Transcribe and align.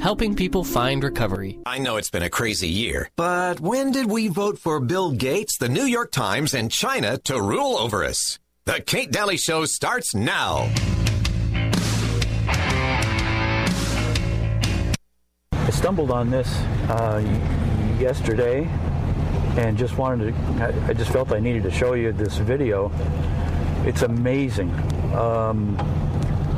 helping 0.00 0.34
people 0.34 0.64
find 0.64 1.04
recovery. 1.04 1.58
I 1.66 1.78
know 1.78 1.96
it's 1.96 2.10
been 2.10 2.22
a 2.22 2.30
crazy 2.30 2.68
year, 2.68 3.10
but 3.16 3.60
when 3.60 3.92
did 3.92 4.06
we 4.06 4.28
vote 4.28 4.58
for 4.58 4.80
Bill 4.80 5.12
Gates, 5.12 5.58
the 5.58 5.68
New 5.68 5.84
York 5.84 6.10
Times, 6.10 6.54
and 6.54 6.70
China 6.70 7.18
to 7.18 7.40
rule 7.40 7.76
over 7.76 8.02
us? 8.02 8.38
The 8.64 8.80
Kate 8.80 9.12
Daly 9.12 9.36
Show 9.36 9.66
starts 9.66 10.14
now. 10.14 10.70
I 15.52 15.70
stumbled 15.70 16.10
on 16.10 16.30
this 16.30 16.48
uh, 16.88 17.22
yesterday 17.98 18.68
and 19.56 19.76
just 19.76 19.98
wanted 19.98 20.34
to, 20.34 20.84
I 20.88 20.94
just 20.94 21.10
felt 21.10 21.32
I 21.32 21.40
needed 21.40 21.62
to 21.64 21.70
show 21.70 21.94
you 21.94 22.12
this 22.12 22.38
video. 22.38 22.90
It's 23.84 24.02
amazing. 24.02 24.70
Um, 25.14 25.76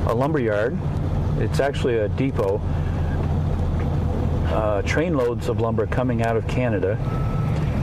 a 0.06 0.14
lumber 0.14 0.40
yard, 0.40 0.78
it's 1.38 1.60
actually 1.60 1.98
a 1.98 2.08
depot, 2.08 2.60
uh, 4.52 4.82
train 4.82 5.16
loads 5.16 5.48
of 5.48 5.60
lumber 5.60 5.86
coming 5.86 6.22
out 6.22 6.36
of 6.36 6.46
Canada, 6.46 6.96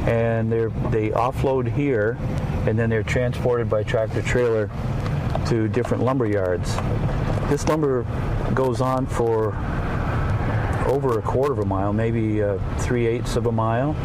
and 0.08 0.52
they're, 0.52 0.70
they 0.92 1.10
offload 1.10 1.72
here, 1.72 2.18
and 2.68 2.78
then 2.78 2.90
they're 2.90 3.04
transported 3.04 3.70
by 3.70 3.84
tractor 3.84 4.22
trailer 4.22 4.70
to 5.48 5.68
different 5.68 6.04
lumber 6.04 6.28
yards. 6.28 6.76
This 7.50 7.68
lumber 7.68 8.04
goes 8.54 8.82
on 8.82 9.08
for 9.08 9.56
over 10.86 11.18
a 11.18 11.22
quarter 11.22 11.54
of 11.54 11.60
a 11.60 11.66
mile, 11.66 11.92
maybe 11.92 12.42
uh, 12.42 12.58
three 12.78 13.08
eighths 13.08 13.36
of 13.36 13.48
a 13.48 13.52
mile. 13.52 13.96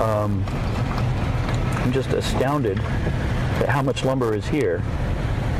Um, 0.00 0.44
I'm 0.48 1.92
just 1.92 2.10
astounded 2.10 2.78
at 2.78 3.68
how 3.68 3.82
much 3.82 4.04
lumber 4.04 4.34
is 4.34 4.46
here, 4.46 4.82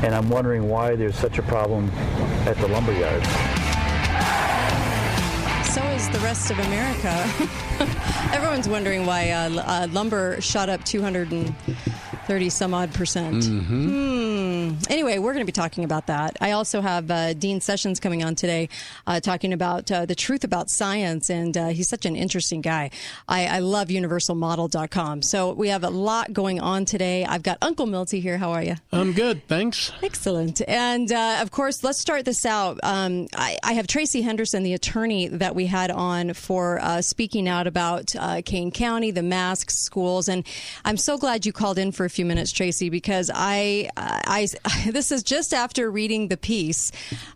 and 0.02 0.14
I'm 0.14 0.28
wondering 0.28 0.68
why 0.68 0.96
there's 0.96 1.16
such 1.16 1.38
a 1.38 1.42
problem 1.42 1.90
at 2.46 2.56
the 2.56 2.68
lumber 2.68 2.92
yards. 2.92 3.55
The 6.16 6.22
rest 6.22 6.50
of 6.50 6.58
America. 6.58 7.28
Everyone's 8.32 8.70
wondering 8.70 9.04
why 9.04 9.28
uh, 9.28 9.50
uh, 9.50 9.86
lumber 9.92 10.40
shot 10.40 10.70
up 10.70 10.82
230 12.26 12.50
some 12.50 12.74
odd 12.74 12.92
percent. 12.92 13.44
Hmm. 13.44 14.72
Anyway, 14.90 15.18
we're 15.18 15.32
going 15.32 15.46
to 15.46 15.46
be 15.46 15.52
talking 15.52 15.84
about 15.84 16.08
that. 16.08 16.36
I 16.40 16.50
also 16.50 16.80
have 16.80 17.08
uh, 17.08 17.34
Dean 17.34 17.60
Sessions 17.60 18.00
coming 18.00 18.24
on 18.24 18.34
today, 18.34 18.68
uh, 19.06 19.20
talking 19.20 19.52
about 19.52 19.92
uh, 19.92 20.06
the 20.06 20.16
truth 20.16 20.42
about 20.42 20.68
science, 20.68 21.30
and 21.30 21.56
uh, 21.56 21.68
he's 21.68 21.88
such 21.88 22.04
an 22.04 22.16
interesting 22.16 22.62
guy. 22.62 22.90
I, 23.28 23.46
I 23.46 23.58
love 23.60 23.88
universalmodel.com. 23.88 25.22
So 25.22 25.52
we 25.52 25.68
have 25.68 25.84
a 25.84 25.90
lot 25.90 26.32
going 26.32 26.58
on 26.58 26.84
today. 26.84 27.24
I've 27.24 27.44
got 27.44 27.58
Uncle 27.62 27.86
Milty 27.86 28.18
here. 28.18 28.38
How 28.38 28.50
are 28.50 28.62
you? 28.62 28.74
I'm 28.90 29.12
good, 29.12 29.46
thanks. 29.46 29.92
Excellent. 30.02 30.62
And 30.66 31.12
uh, 31.12 31.38
of 31.42 31.52
course, 31.52 31.84
let's 31.84 32.00
start 32.00 32.24
this 32.24 32.44
out. 32.44 32.80
Um, 32.82 33.28
I, 33.36 33.56
I 33.62 33.74
have 33.74 33.86
Tracy 33.86 34.22
Henderson, 34.22 34.64
the 34.64 34.74
attorney 34.74 35.28
that 35.28 35.54
we 35.54 35.66
had 35.66 35.92
on 35.92 36.34
for 36.34 36.80
uh, 36.82 37.02
speaking 37.02 37.48
out 37.48 37.68
about 37.68 38.16
uh, 38.16 38.42
Kane 38.44 38.72
County, 38.72 39.12
the 39.12 39.22
masks, 39.22 39.78
schools, 39.78 40.28
and 40.28 40.44
I'm 40.84 40.96
so 40.96 41.18
glad 41.18 41.46
you 41.46 41.52
called 41.52 41.78
in 41.78 41.92
for 41.92 42.04
a 42.06 42.15
few 42.16 42.24
minutes, 42.24 42.50
Tracy, 42.50 42.88
because 42.88 43.30
I, 43.32 43.90
I, 43.96 44.48
this 44.90 45.12
is 45.12 45.22
just 45.22 45.54
after 45.54 45.90
reading 45.90 46.28
the 46.28 46.36
piece 46.36 46.90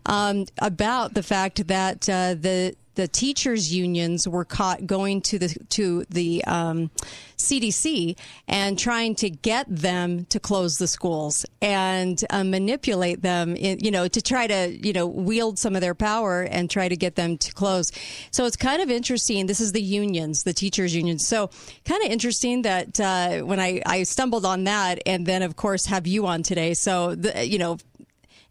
um, 0.05 0.45
about 0.57 1.13
the 1.13 1.23
fact 1.23 1.67
that 1.67 2.09
uh, 2.09 2.33
the 2.33 2.75
the 2.95 3.07
teachers 3.07 3.73
unions 3.73 4.27
were 4.27 4.45
caught 4.45 4.85
going 4.85 5.21
to 5.21 5.39
the 5.39 5.55
to 5.69 6.05
the 6.09 6.43
um, 6.45 6.91
CDC 7.37 8.17
and 8.47 8.77
trying 8.77 9.15
to 9.15 9.29
get 9.29 9.65
them 9.69 10.25
to 10.25 10.39
close 10.39 10.77
the 10.77 10.87
schools 10.87 11.45
and 11.61 12.23
uh, 12.29 12.43
manipulate 12.43 13.21
them, 13.21 13.55
in, 13.55 13.79
you 13.79 13.91
know, 13.91 14.07
to 14.07 14.21
try 14.21 14.47
to 14.47 14.77
you 14.85 14.93
know 14.93 15.07
wield 15.07 15.57
some 15.57 15.75
of 15.75 15.81
their 15.81 15.95
power 15.95 16.41
and 16.41 16.69
try 16.69 16.87
to 16.87 16.95
get 16.95 17.15
them 17.15 17.37
to 17.37 17.53
close. 17.53 17.91
So 18.31 18.45
it's 18.45 18.57
kind 18.57 18.81
of 18.81 18.91
interesting. 18.91 19.45
This 19.45 19.61
is 19.61 19.71
the 19.71 19.81
unions, 19.81 20.43
the 20.43 20.53
teachers 20.53 20.95
unions. 20.95 21.25
So 21.25 21.49
kind 21.85 22.03
of 22.03 22.11
interesting 22.11 22.63
that 22.63 22.99
uh, 22.99 23.41
when 23.41 23.59
I 23.59 23.81
I 23.85 24.03
stumbled 24.03 24.45
on 24.45 24.65
that, 24.65 25.01
and 25.05 25.25
then 25.25 25.43
of 25.43 25.55
course 25.55 25.85
have 25.85 26.07
you 26.07 26.27
on 26.27 26.43
today. 26.43 26.73
So 26.73 27.15
the, 27.15 27.45
you 27.45 27.57
know. 27.57 27.77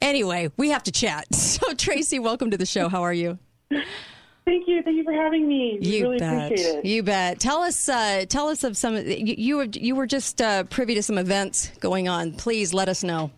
Anyway, 0.03 0.50
we 0.56 0.70
have 0.70 0.82
to 0.84 0.92
chat. 0.92 1.26
So, 1.34 1.75
Tracy, 1.75 2.19
welcome 2.19 2.50
to 2.53 2.56
the 2.56 2.65
show. 2.65 2.88
How 2.88 3.03
are 3.03 3.12
you? 3.12 3.38
Thank 4.50 4.66
you. 4.66 4.83
Thank 4.83 4.97
you 4.97 5.05
for 5.05 5.12
having 5.12 5.47
me. 5.47 5.78
You 5.81 6.03
really 6.03 6.19
bet. 6.19 6.47
appreciate 6.47 6.78
it. 6.78 6.84
You 6.84 7.05
bet. 7.05 7.38
Tell 7.38 7.59
us. 7.59 7.88
Uh, 7.88 8.25
tell 8.28 8.49
us 8.49 8.65
of 8.65 8.77
some. 8.77 8.97
You 8.97 9.34
you 9.38 9.56
were, 9.59 9.65
you 9.66 9.94
were 9.94 10.09
just 10.09 10.43
uh, 10.43 10.65
privy 10.65 10.97
to 10.97 11.05
some 11.05 11.19
events 11.19 11.71
going 11.78 12.09
on. 12.09 12.33
Please 12.33 12.75
let 12.75 12.89
us 12.89 13.05
know 13.05 13.31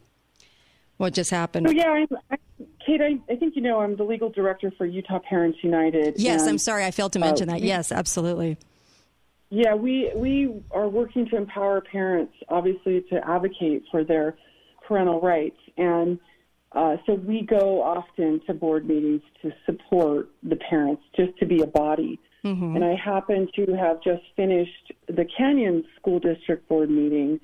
what 0.97 1.13
just 1.13 1.31
happened. 1.31 1.69
So 1.69 1.75
yeah, 1.75 1.91
I'm, 1.91 2.09
I, 2.31 2.39
Kate. 2.87 3.03
I, 3.03 3.19
I 3.31 3.37
think 3.37 3.57
you 3.57 3.61
know 3.61 3.81
I'm 3.81 3.95
the 3.95 4.05
legal 4.05 4.31
director 4.31 4.73
for 4.79 4.87
Utah 4.87 5.19
Parents 5.19 5.59
United. 5.61 6.15
yes, 6.17 6.41
and, 6.41 6.51
I'm 6.53 6.59
sorry. 6.59 6.87
I 6.87 6.91
failed 6.91 7.13
to 7.13 7.19
mention 7.19 7.51
uh, 7.51 7.53
that. 7.53 7.63
Yes, 7.63 7.93
absolutely. 7.93 8.57
Yeah, 9.51 9.75
we 9.75 10.11
we 10.17 10.63
are 10.71 10.89
working 10.89 11.29
to 11.29 11.37
empower 11.37 11.83
parents, 11.83 12.33
obviously, 12.49 13.05
to 13.11 13.21
advocate 13.29 13.83
for 13.91 14.03
their 14.03 14.35
parental 14.89 15.21
rights, 15.21 15.59
and 15.77 16.19
uh, 16.75 16.97
so 17.07 17.15
we 17.15 17.43
go 17.43 17.83
often 17.83 18.41
to 18.47 18.55
board 18.55 18.87
meetings 18.89 19.23
to 19.43 19.53
support 19.67 20.31
the 20.43 20.57
parents, 20.57 21.03
just 21.17 21.37
to 21.39 21.47
be 21.47 21.61
a 21.63 21.67
body. 21.67 22.19
And 22.77 22.85
I 22.85 22.95
happen 22.97 23.49
to 23.55 23.77
have 23.77 24.03
just 24.03 24.23
finished 24.37 24.93
the 25.07 25.25
Canyon 25.37 25.85
School 26.01 26.19
District 26.19 26.69
Board 26.69 26.91
meeting 26.91 27.39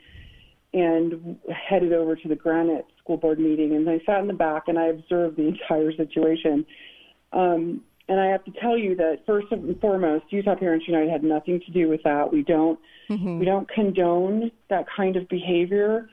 and 0.75 1.39
headed 1.50 1.93
over 1.93 2.16
to 2.16 2.28
the 2.28 2.34
Granite 2.34 2.87
School 3.03 3.16
Board 3.16 3.39
meeting. 3.39 3.75
And 3.75 3.89
I 3.89 4.00
sat 4.05 4.21
in 4.21 4.27
the 4.27 4.34
back 4.34 4.65
and 4.66 4.78
I 4.78 4.87
observed 4.87 5.37
the 5.37 5.47
entire 5.47 5.93
situation. 5.93 6.66
Um, 7.33 7.83
and 8.09 8.19
I 8.19 8.27
have 8.27 8.45
to 8.45 8.50
tell 8.53 8.77
you 8.77 8.97
that 8.97 9.19
first 9.27 9.49
and 9.50 9.78
foremost, 9.81 10.25
Utah 10.31 10.56
Parents 10.56 10.87
United 10.89 11.10
had 11.10 11.22
nothing 11.22 11.60
to 11.60 11.71
do 11.71 11.89
with 11.89 12.03
that. 12.05 12.33
We 12.33 12.43
don't 12.43 12.78
we 13.39 13.45
don't 13.45 13.69
condone 13.69 14.50
that 14.71 14.87
kind 14.95 15.16
of 15.16 15.28
behavior. 15.28 16.09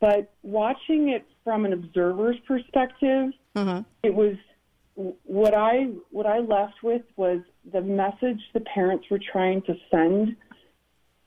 But 0.00 0.30
watching 0.42 1.08
it 1.08 1.26
from 1.44 1.66
an 1.66 1.72
observer's 1.72 2.36
perspective, 2.46 3.30
mm-hmm. 3.54 3.80
it 4.02 4.14
was 4.14 4.36
what 4.94 5.54
I 5.54 5.88
what 6.10 6.26
I 6.26 6.38
left 6.38 6.82
with 6.82 7.02
was 7.16 7.40
the 7.72 7.82
message 7.82 8.40
the 8.52 8.60
parents 8.60 9.06
were 9.10 9.20
trying 9.32 9.62
to 9.62 9.74
send 9.90 10.36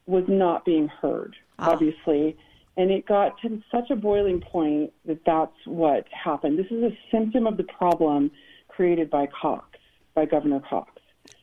was 0.05 0.23
not 0.27 0.65
being 0.65 0.87
heard, 0.87 1.35
ah. 1.59 1.71
obviously. 1.71 2.37
And 2.77 2.91
it 2.91 3.07
got 3.07 3.39
to 3.41 3.61
such 3.71 3.89
a 3.89 3.95
boiling 3.95 4.39
point 4.39 4.93
that 5.05 5.19
that's 5.25 5.55
what 5.65 6.05
happened. 6.11 6.59
This 6.59 6.67
is 6.69 6.83
a 6.83 6.97
symptom 7.11 7.47
of 7.47 7.57
the 7.57 7.63
problem 7.63 8.29
created 8.67 9.09
by 9.09 9.27
Cox, 9.27 9.79
by 10.13 10.25
Governor 10.25 10.61
Cox. 10.69 10.91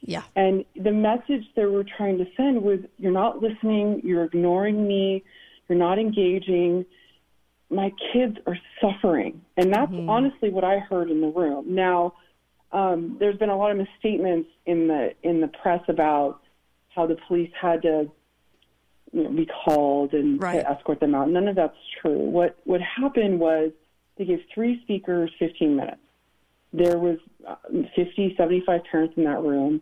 Yeah. 0.01 0.23
And 0.37 0.65
the 0.77 0.93
message 0.93 1.45
they 1.57 1.65
were 1.65 1.84
trying 1.84 2.19
to 2.19 2.27
send 2.37 2.63
was 2.63 2.79
you're 2.99 3.13
not 3.13 3.43
listening, 3.43 4.01
you're 4.05 4.25
ignoring 4.25 4.87
me, 4.87 5.25
you're 5.69 5.79
not 5.79 5.99
engaging. 5.99 6.87
My 7.71 7.93
kids 8.13 8.37
are 8.47 8.59
suffering. 8.81 9.41
And 9.57 9.73
that's 9.73 9.93
honestly 10.09 10.51
what 10.51 10.65
I 10.65 10.79
heard 10.79 11.11
in 11.11 11.21
the 11.21 11.29
room. 11.29 11.75
Now, 11.75 12.15
um, 12.73 13.17
there's 13.19 13.37
been 13.39 13.51
a 13.51 13.57
lot 13.57 13.71
of 13.71 13.79
misstatements 13.79 14.49
in 14.67 14.89
the 14.89 15.13
in 15.23 15.41
the 15.41 15.49
press 15.49 15.81
about 15.89 16.41
how 16.95 17.07
the 17.07 17.17
police 17.29 17.51
had 17.61 17.83
to 17.83 18.11
you 19.13 19.23
know, 19.23 19.31
be 19.31 19.47
called 19.47 20.13
and 20.13 20.41
Right. 20.43 20.61
to 20.61 20.71
escort 20.71 21.01
them 21.01 21.15
out. 21.15 21.31
None 21.31 21.47
of 21.49 21.55
that's 21.57 21.77
true. 22.03 22.19
What 22.19 22.59
what 22.65 22.81
happened 22.81 23.39
was 23.39 23.71
they 24.17 24.25
gave 24.25 24.41
three 24.53 24.81
speakers 24.83 25.31
15 25.39 25.77
minutes. 25.77 26.01
There 26.73 26.99
was 26.99 27.19
uh, 27.47 27.55
50, 27.95 28.35
75 28.37 28.81
parents 28.91 29.15
in 29.17 29.25
that 29.25 29.41
room. 29.41 29.81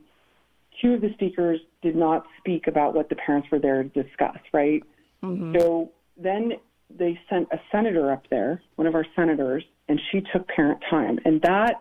Two 0.80 0.94
of 0.94 1.00
the 1.00 1.12
speakers 1.14 1.60
did 1.80 1.96
not 1.96 2.26
speak 2.38 2.66
about 2.66 2.94
what 2.94 3.08
the 3.08 3.16
parents 3.16 3.48
were 3.50 3.58
there 3.58 3.82
to 3.82 3.88
discuss, 3.88 4.38
right? 4.52 4.82
So 5.58 5.92
then 6.16 6.54
they 6.98 7.18
sent 7.28 7.48
a 7.52 7.60
senator 7.70 8.12
up 8.12 8.28
there, 8.30 8.62
one 8.76 8.86
of 8.86 8.94
our 8.94 9.06
senators, 9.16 9.64
and 9.88 10.00
she 10.10 10.22
took 10.32 10.46
parent 10.48 10.82
time. 10.88 11.18
And 11.24 11.40
that 11.42 11.80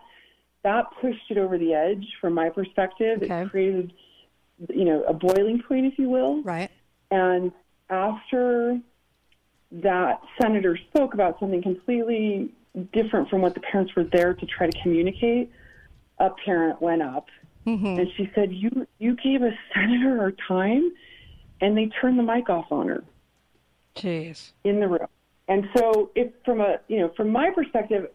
that 0.64 0.86
pushed 1.02 1.32
it 1.32 1.38
over 1.38 1.58
the 1.58 1.74
edge 1.74 2.06
from 2.20 2.34
my 2.34 2.50
perspective. 2.50 3.24
Okay. 3.24 3.42
It 3.42 3.50
created 3.50 3.94
you 4.70 4.86
know, 4.86 5.04
a 5.04 5.14
boiling 5.14 5.62
point 5.68 5.86
if 5.86 5.98
you 5.98 6.10
will. 6.10 6.42
Right. 6.44 6.70
And 7.10 7.52
after 7.90 8.80
that 9.72 10.22
senator 10.42 10.78
spoke 10.90 11.14
about 11.14 11.40
something 11.40 11.62
completely 11.62 12.52
different 12.94 13.30
from 13.30 13.42
what 13.42 13.54
the 13.54 13.60
parents 13.62 13.96
were 13.96 14.04
there 14.04 14.34
to 14.34 14.46
try 14.46 14.70
to 14.70 14.82
communicate, 14.82 15.52
a 16.20 16.30
parent 16.46 16.82
went 16.82 17.02
up 17.02 17.28
mm-hmm. 17.66 17.86
and 17.86 18.08
she 18.16 18.30
said, 18.36 18.54
"You 18.54 18.88
you 19.00 19.16
gave 19.16 19.42
a 19.42 19.52
senator 19.74 20.20
our 20.20 20.34
time," 20.48 20.92
and 21.60 21.78
they 21.78 21.88
turned 22.00 22.20
the 22.20 22.24
mic 22.24 22.50
off 22.50 22.72
on 22.72 22.88
her 22.88 23.04
Jeez. 23.96 24.52
in 24.64 24.80
the 24.80 24.88
room. 24.88 25.08
And 25.48 25.68
so, 25.76 26.12
if 26.16 26.32
from 26.46 26.62
a 26.62 26.80
you 26.88 27.00
know 27.00 27.12
from 27.16 27.30
my 27.30 27.50
perspective, 27.50 28.10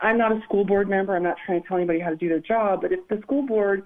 I'm 0.00 0.18
not 0.18 0.32
a 0.32 0.40
school 0.42 0.64
board 0.64 0.88
member. 0.88 1.14
I'm 1.16 1.22
not 1.22 1.36
trying 1.44 1.62
to 1.62 1.68
tell 1.68 1.76
anybody 1.76 2.00
how 2.00 2.10
to 2.10 2.16
do 2.16 2.28
their 2.28 2.40
job. 2.40 2.82
But 2.82 2.92
if 2.92 3.06
the 3.08 3.20
school 3.22 3.42
board 3.42 3.84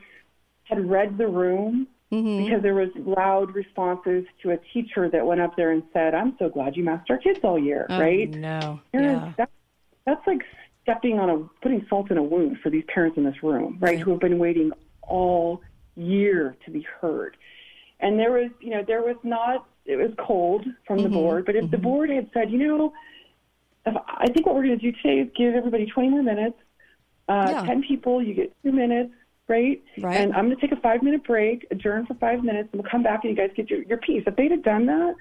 had 0.64 0.88
read 0.88 1.18
the 1.18 1.26
room 1.26 1.86
mm-hmm. 2.12 2.44
because 2.44 2.62
there 2.62 2.74
was 2.74 2.88
loud 2.96 3.54
responses 3.54 4.24
to 4.42 4.50
a 4.50 4.58
teacher 4.72 5.08
that 5.10 5.26
went 5.26 5.40
up 5.40 5.56
there 5.56 5.72
and 5.72 5.82
said, 5.92 6.14
"I'm 6.14 6.36
so 6.38 6.48
glad 6.48 6.76
you 6.76 6.84
masked 6.84 7.10
our 7.10 7.18
kids 7.18 7.40
all 7.42 7.58
year," 7.58 7.86
Oh, 7.90 8.00
right? 8.00 8.30
No. 8.30 8.80
Parents, 8.92 9.24
Yeah. 9.24 9.32
that, 9.36 9.50
that's 10.06 10.26
like 10.26 10.42
stepping 10.82 11.18
on 11.18 11.30
a 11.30 11.38
putting 11.62 11.84
salt 11.88 12.10
in 12.10 12.16
a 12.16 12.22
wound 12.22 12.58
for 12.62 12.70
these 12.70 12.84
parents 12.92 13.16
in 13.18 13.24
this 13.24 13.42
room, 13.42 13.76
right, 13.80 13.98
who 13.98 14.10
have 14.12 14.20
been 14.20 14.38
waiting 14.38 14.72
all 15.02 15.60
year 15.96 16.56
to 16.64 16.70
be 16.70 16.86
heard. 17.00 17.36
And 18.00 18.18
there 18.18 18.32
was, 18.32 18.50
you 18.60 18.70
know, 18.70 18.82
there 18.86 19.02
was 19.02 19.16
not. 19.22 19.66
It 19.86 19.96
was 19.96 20.10
cold 20.18 20.66
from 20.86 21.02
the 21.02 21.08
board, 21.08 21.46
but 21.46 21.56
if 21.56 21.70
the 21.70 21.78
board 21.78 22.10
had 22.10 22.30
said, 22.32 22.50
you 22.50 22.58
know, 22.58 22.92
if, 23.86 23.94
I 24.06 24.26
think 24.28 24.46
what 24.46 24.54
we're 24.54 24.66
going 24.66 24.78
to 24.78 24.92
do 24.92 24.96
today 25.02 25.20
is 25.20 25.28
give 25.36 25.54
everybody 25.54 25.86
20 25.86 26.10
more 26.10 26.22
minutes. 26.22 26.56
Uh, 27.28 27.48
Yeah. 27.50 27.66
10 27.66 27.82
people, 27.82 28.22
you 28.22 28.34
get 28.34 28.54
two 28.62 28.72
minutes, 28.72 29.12
right? 29.48 29.82
Right. 29.98 30.16
And 30.16 30.32
I'm 30.34 30.46
going 30.46 30.56
to 30.56 30.60
take 30.60 30.76
a 30.76 30.80
five 30.80 31.02
minute 31.02 31.24
break, 31.24 31.66
adjourn 31.70 32.06
for 32.06 32.14
five 32.14 32.44
minutes, 32.44 32.68
and 32.72 32.82
we'll 32.82 32.90
come 32.90 33.02
back 33.02 33.24
and 33.24 33.30
you 33.30 33.36
guys 33.36 33.50
get 33.56 33.70
your, 33.70 33.82
your 33.82 33.98
piece. 33.98 34.22
If 34.26 34.36
they'd 34.36 34.50
have 34.50 34.62
done 34.62 34.86
that, 34.86 35.14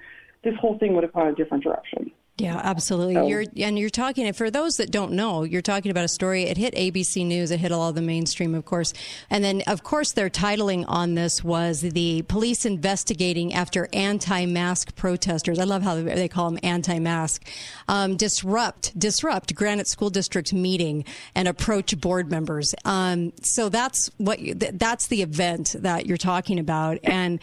this 0.44 0.54
whole 0.56 0.78
thing 0.78 0.94
would 0.94 1.04
have 1.04 1.12
gone 1.12 1.28
a 1.28 1.34
different 1.34 1.64
direction. 1.64 2.12
Yeah, 2.40 2.60
absolutely. 2.62 3.14
So- 3.14 3.26
You're 3.28 3.44
and 3.56 3.78
you're 3.78 3.90
talking 3.90 4.32
for 4.32 4.50
those 4.50 4.76
that 4.78 4.90
don't 4.90 5.12
know, 5.12 5.42
you're 5.44 5.62
talking 5.62 5.90
about 5.90 6.04
a 6.04 6.08
story. 6.08 6.44
It 6.44 6.56
hit 6.56 6.74
ABC 6.74 7.24
News. 7.26 7.50
It 7.50 7.60
hit 7.60 7.72
all 7.72 7.92
the 7.92 8.02
mainstream, 8.02 8.54
of 8.54 8.64
course, 8.64 8.92
and 9.28 9.42
then 9.44 9.62
of 9.66 9.82
course 9.82 10.12
their 10.12 10.30
titling 10.30 10.84
on 10.88 11.14
this 11.14 11.42
was 11.44 11.80
the 11.80 12.22
police 12.22 12.64
investigating 12.64 13.52
after 13.54 13.88
anti-mask 13.92 14.94
protesters. 14.96 15.58
I 15.58 15.64
love 15.64 15.82
how 15.82 15.94
they 15.96 16.28
call 16.28 16.50
them 16.50 16.58
anti-mask. 16.62 17.46
Um, 17.88 18.16
disrupt 18.16 18.98
disrupt 18.98 19.54
Granite 19.54 19.88
School 19.88 20.10
District 20.10 20.52
meeting 20.52 21.04
and 21.34 21.48
approach 21.48 21.98
board 22.00 22.30
members. 22.30 22.74
Um, 22.84 23.32
so 23.42 23.68
that's 23.68 24.10
what 24.18 24.40
you, 24.40 24.54
th- 24.54 24.72
that's 24.76 25.08
the 25.08 25.22
event 25.22 25.74
that 25.80 26.06
you're 26.06 26.16
talking 26.16 26.58
about 26.58 26.98
and 27.04 27.40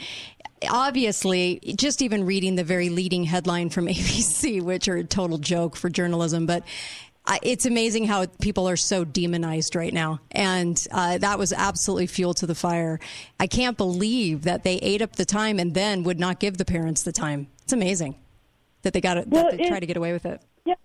obviously, 0.70 1.60
just 1.76 2.02
even 2.02 2.26
reading 2.26 2.56
the 2.56 2.64
very 2.64 2.90
leading 2.90 3.24
headline 3.24 3.70
from 3.70 3.86
ABC, 3.88 4.62
which 4.62 4.88
are 4.88 4.98
a 4.98 5.04
total 5.04 5.38
joke 5.38 5.76
for 5.76 5.90
journalism, 5.90 6.46
but 6.46 6.64
it's 7.44 7.66
amazing 7.66 8.06
how 8.06 8.26
people 8.40 8.70
are 8.70 8.78
so 8.78 9.04
demonized 9.04 9.76
right 9.76 9.94
now. 9.94 10.20
And 10.32 10.82
uh, 10.92 11.18
that 11.18 11.38
was 11.38 11.52
absolutely 11.52 12.08
fuel 12.08 12.34
to 12.36 12.48
the 12.48 12.56
fire. 12.56 13.00
I 13.38 13.48
can't 13.48 13.76
believe 13.76 14.44
that 14.44 14.64
they 14.64 14.76
ate 14.76 15.02
up 15.02 15.18
the 15.18 15.26
time 15.26 15.60
and 15.60 15.74
then 15.74 16.04
would 16.04 16.20
not 16.20 16.40
give 16.40 16.58
the 16.58 16.64
parents 16.64 17.04
the 17.04 17.12
time. 17.12 17.48
It's 17.64 17.74
amazing 17.74 18.16
that 18.84 18.94
they 18.94 19.02
got 19.02 19.18
it, 19.18 19.28
Well, 19.28 19.44
that 19.44 19.58
they 19.58 19.64
it- 19.66 19.68
try 19.68 19.80
to 19.82 19.86
get 19.86 19.98
away 19.98 20.14
with 20.14 20.26
it. 20.26 20.42
Yeah. 20.66 20.76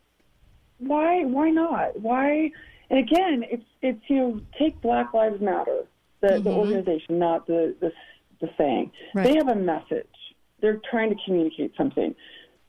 Why? 0.79 1.25
Why 1.25 1.51
not? 1.51 2.01
Why? 2.01 2.51
And 2.91 2.99
again, 2.99 3.45
it's 3.49 3.65
it's 3.81 4.03
you 4.09 4.17
know 4.17 4.41
take 4.59 4.81
Black 4.83 5.15
Lives 5.15 5.41
Matter, 5.41 5.85
the 6.21 6.41
the 6.41 6.51
organization, 6.51 7.21
not 7.21 7.47
the 7.47 7.75
the 7.81 7.93
the 8.43 8.51
saying. 8.59 8.93
Right. 9.15 9.25
They 9.25 9.37
have 9.37 9.49
a 9.49 9.55
message. 9.55 10.07
They're 10.61 10.81
trying 10.91 11.09
to 11.11 11.17
communicate 11.25 11.73
something. 11.77 12.15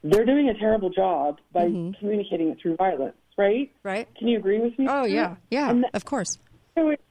They're 0.03 0.25
doing 0.25 0.47
a 0.49 0.57
terrible 0.57 0.89
job 0.89 1.39
by 1.51 1.65
communicating 1.99 2.49
it 2.49 2.59
through 2.61 2.77
violence. 2.77 3.15
Right? 3.37 3.71
Right. 3.83 4.07
Can 4.15 4.27
you 4.27 4.37
agree 4.37 4.59
with 4.59 4.77
me? 4.77 4.85
Oh, 4.87 5.05
yeah. 5.05 5.35
Yeah, 5.49 5.81
of 5.93 6.05
course. 6.05 6.37
so 6.75 6.89
it, 6.89 7.01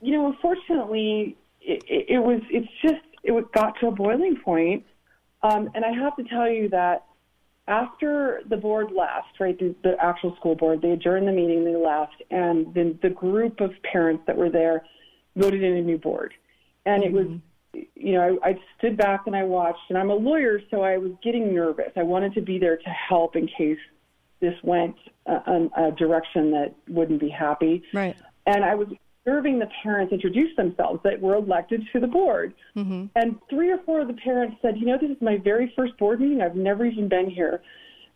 you 0.00 0.12
know, 0.12 0.26
unfortunately, 0.28 1.36
it, 1.60 1.82
it, 1.88 2.06
it 2.14 2.18
was. 2.18 2.40
It's 2.50 2.68
just 2.82 3.02
it 3.22 3.52
got 3.52 3.78
to 3.80 3.86
a 3.88 3.90
boiling 3.90 4.36
point, 4.44 4.84
um, 5.42 5.70
and 5.74 5.84
I 5.84 5.92
have 5.92 6.16
to 6.16 6.24
tell 6.24 6.50
you 6.50 6.68
that 6.70 7.04
after 7.68 8.42
the 8.48 8.56
board 8.56 8.88
left, 8.90 9.38
right, 9.38 9.56
the, 9.58 9.74
the 9.84 9.96
actual 10.00 10.34
school 10.36 10.56
board, 10.56 10.82
they 10.82 10.90
adjourned 10.90 11.28
the 11.28 11.32
meeting, 11.32 11.64
they 11.64 11.76
left, 11.76 12.20
and 12.30 12.74
then 12.74 12.98
the 13.02 13.10
group 13.10 13.60
of 13.60 13.70
parents 13.90 14.24
that 14.26 14.36
were 14.36 14.50
there 14.50 14.84
voted 15.36 15.62
in 15.62 15.76
a 15.76 15.82
new 15.82 15.98
board, 15.98 16.34
and 16.84 17.04
it 17.04 17.12
was. 17.12 17.26
You 17.74 18.12
know, 18.12 18.38
I, 18.42 18.50
I 18.50 18.60
stood 18.78 18.96
back 18.96 19.22
and 19.26 19.34
I 19.34 19.44
watched, 19.44 19.80
and 19.88 19.96
I'm 19.96 20.10
a 20.10 20.14
lawyer, 20.14 20.60
so 20.70 20.82
I 20.82 20.98
was 20.98 21.12
getting 21.22 21.54
nervous. 21.54 21.92
I 21.96 22.02
wanted 22.02 22.34
to 22.34 22.42
be 22.42 22.58
there 22.58 22.76
to 22.76 22.90
help 22.90 23.36
in 23.36 23.46
case 23.46 23.78
this 24.40 24.54
went 24.62 24.96
a, 25.26 25.32
a, 25.32 25.88
a 25.88 25.92
direction 25.92 26.50
that 26.50 26.74
wouldn't 26.88 27.20
be 27.20 27.28
happy. 27.30 27.82
Right. 27.94 28.16
And 28.46 28.64
I 28.64 28.74
was 28.74 28.88
observing 29.24 29.60
the 29.60 29.68
parents 29.82 30.12
introduce 30.12 30.54
themselves 30.56 31.00
that 31.04 31.20
were 31.20 31.36
elected 31.36 31.82
to 31.92 32.00
the 32.00 32.06
board. 32.06 32.54
Mm-hmm. 32.76 33.06
And 33.14 33.38
three 33.48 33.70
or 33.70 33.78
four 33.86 34.00
of 34.00 34.08
the 34.08 34.14
parents 34.14 34.56
said, 34.60 34.76
"You 34.76 34.86
know, 34.86 34.98
this 35.00 35.10
is 35.10 35.22
my 35.22 35.38
very 35.38 35.72
first 35.76 35.96
board 35.96 36.20
meeting. 36.20 36.42
I've 36.42 36.56
never 36.56 36.84
even 36.84 37.08
been 37.08 37.30
here 37.30 37.62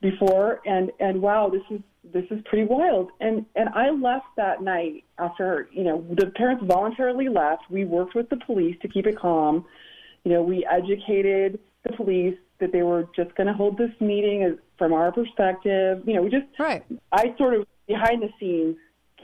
before, 0.00 0.60
and 0.66 0.90
and 1.00 1.20
wow, 1.20 1.48
this 1.48 1.62
is 1.70 1.81
this 2.12 2.25
is 2.31 2.40
pretty 2.44 2.64
wild." 2.64 3.10
And 3.20 3.46
and 3.54 3.69
I 3.70 3.90
left 3.90 4.26
that 4.37 4.62
night 4.62 5.04
after 5.19 5.69
you 5.72 5.84
know 5.84 6.04
the 6.10 6.26
parents 6.26 6.64
voluntarily 6.66 7.28
left. 7.28 7.70
We 7.70 7.84
worked 7.84 8.14
with 8.14 8.28
the 8.28 8.37
police 8.37 8.76
to 8.82 8.88
keep 8.88 9.06
it 9.06 9.19
calm. 9.19 9.64
You 10.25 10.32
know, 10.32 10.43
we 10.43 10.66
educated 10.66 11.60
the 11.84 11.93
police 11.96 12.37
that 12.58 12.72
they 12.72 12.82
were 12.82 13.08
just 13.14 13.34
going 13.34 13.46
to 13.46 13.52
hold 13.52 13.78
this 13.78 13.93
meeting 14.00 14.43
as, 14.43 14.54
from 14.78 14.93
our 14.93 15.12
perspective. 15.12 16.02
You 16.06 16.14
know, 16.14 16.22
we 16.22 16.31
just 16.31 16.46
Right. 16.58 16.84
I 17.12 17.34
sort 17.38 17.54
of 17.54 17.66
behind 17.87 18.22
the 18.22 18.31
scenes 18.40 18.76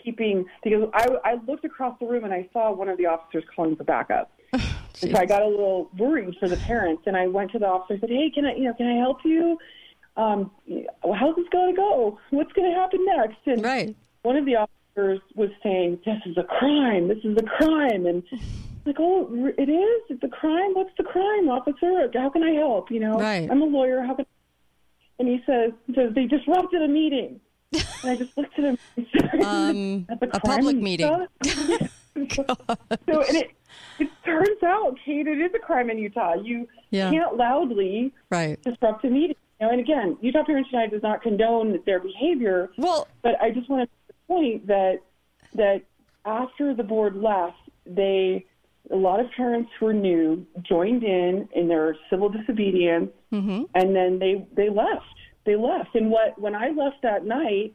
keeping 0.03 0.45
because 0.63 0.89
I, 0.95 1.07
I 1.25 1.35
looked 1.47 1.65
across 1.65 1.99
the 2.01 2.07
room 2.07 2.25
and 2.25 2.33
I 2.33 2.49
saw 2.53 2.73
one 2.73 2.89
of 2.89 2.99
the 2.99 3.07
officers 3.07 3.45
calling 3.55 3.77
for 3.77 3.85
backup. 3.85 4.33
and 4.53 4.63
so 4.95 5.17
I 5.17 5.27
got 5.27 5.43
a 5.43 5.49
little 5.49 5.91
worried 5.97 6.37
for 6.39 6.49
the 6.49 6.57
parents 6.59 7.05
and 7.07 7.17
I 7.17 7.27
went 7.27 7.53
to 7.53 7.59
the 7.59 7.67
officer 7.67 7.95
and 7.95 8.01
said, 8.01 8.11
Hey, 8.11 8.31
can 8.31 8.45
I 8.45 8.55
you 8.55 8.65
know, 8.65 8.75
can 8.75 8.87
I 8.87 8.99
help 8.99 9.19
you? 9.25 9.59
Um, 10.17 10.51
how's 11.15 11.37
this 11.37 11.47
gonna 11.51 11.75
go? 11.75 12.19
What's 12.31 12.53
gonna 12.53 12.75
happen 12.75 13.05
next? 13.05 13.39
And 13.47 13.63
Right. 13.65 13.97
one 14.23 14.37
of 14.37 14.45
the 14.45 14.57
officers 14.57 15.21
was 15.35 15.51
saying, 15.63 16.01
"This 16.05 16.19
is 16.27 16.37
a 16.37 16.43
crime. 16.45 17.09
This 17.09 17.25
is 17.25 17.37
a 17.39 17.43
crime." 17.43 18.07
And 18.07 18.23
I'm 18.33 18.41
like, 18.85 18.97
"Oh, 19.01 19.53
it 19.57 19.69
is. 19.71 20.03
It's 20.11 20.23
a 20.23 20.29
crime. 20.29 20.75
What's 20.75 20.95
the 20.99 21.05
crime, 21.05 21.49
officer? 21.49 22.11
How 22.15 22.29
can 22.29 22.43
I 22.43 22.53
help? 22.53 22.91
You 22.91 23.01
know, 23.01 23.15
Right. 23.19 23.51
I'm 23.51 23.63
a 23.63 23.67
lawyer. 23.67 24.03
How 24.03 24.15
can?" 24.15 24.27
And 25.19 25.29
he 25.29 25.41
says, 25.47 25.73
he 25.87 25.95
"says 25.95 26.13
They 26.15 26.27
disrupted 26.27 26.83
a 26.83 26.89
meeting." 26.89 27.41
And 27.73 28.11
I 28.11 28.17
just 28.17 28.37
looked 28.37 28.59
at 28.59 28.65
him. 28.65 28.79
Um, 29.43 30.05
"That's 30.09 30.37
a 30.37 30.41
public 30.41 30.77
meeting." 30.77 31.07
so, 32.37 32.45
and 33.23 33.37
it 33.37 33.51
it 33.99 34.09
turns 34.25 34.63
out, 34.63 34.99
Kate, 35.05 35.27
it 35.27 35.39
is 35.41 35.51
a 35.55 35.59
crime 35.59 35.89
in 35.89 35.97
Utah. 35.99 36.35
You 36.35 36.69
Yeah. 36.91 37.11
can't 37.11 37.37
loudly 37.37 38.13
Right. 38.31 38.63
disrupt 38.63 39.05
a 39.05 39.09
meeting. 39.11 39.37
Know, 39.63 39.71
and 39.71 39.81
again, 39.81 40.19
Utah 40.21 40.45
Parents 40.45 40.69
United 40.73 40.91
does 40.91 41.03
not 41.03 41.23
condone 41.23 41.79
their 41.87 42.01
behavior. 42.01 42.71
Well, 42.77 43.07
But 43.23 43.41
I 43.41 43.51
just 43.53 43.69
want 43.71 43.89
to 43.89 43.95
make 43.95 44.09
the 44.09 44.35
point 44.35 44.67
that 44.67 44.99
that 45.55 45.83
after 46.25 46.75
the 46.75 46.83
board 46.83 47.17
left, 47.17 47.59
they 47.87 48.45
a 48.91 48.97
lot 48.97 49.21
of 49.21 49.27
parents 49.37 49.71
who 49.79 49.87
were 49.87 49.93
new 49.93 50.45
joined 50.63 51.05
in 51.05 51.49
in 51.55 51.69
their 51.69 51.97
civil 52.11 52.29
disobedience, 52.29 53.11
Mm-hmm. 53.33 53.63
and 53.75 53.97
then 53.97 54.19
they 54.19 54.47
they 54.53 54.69
left. 54.69 55.07
They 55.45 55.57
left, 55.57 55.95
and 55.95 56.11
what 56.11 56.39
when 56.41 56.55
I 56.57 56.71
left 56.71 57.03
that 57.03 57.25
night, 57.25 57.75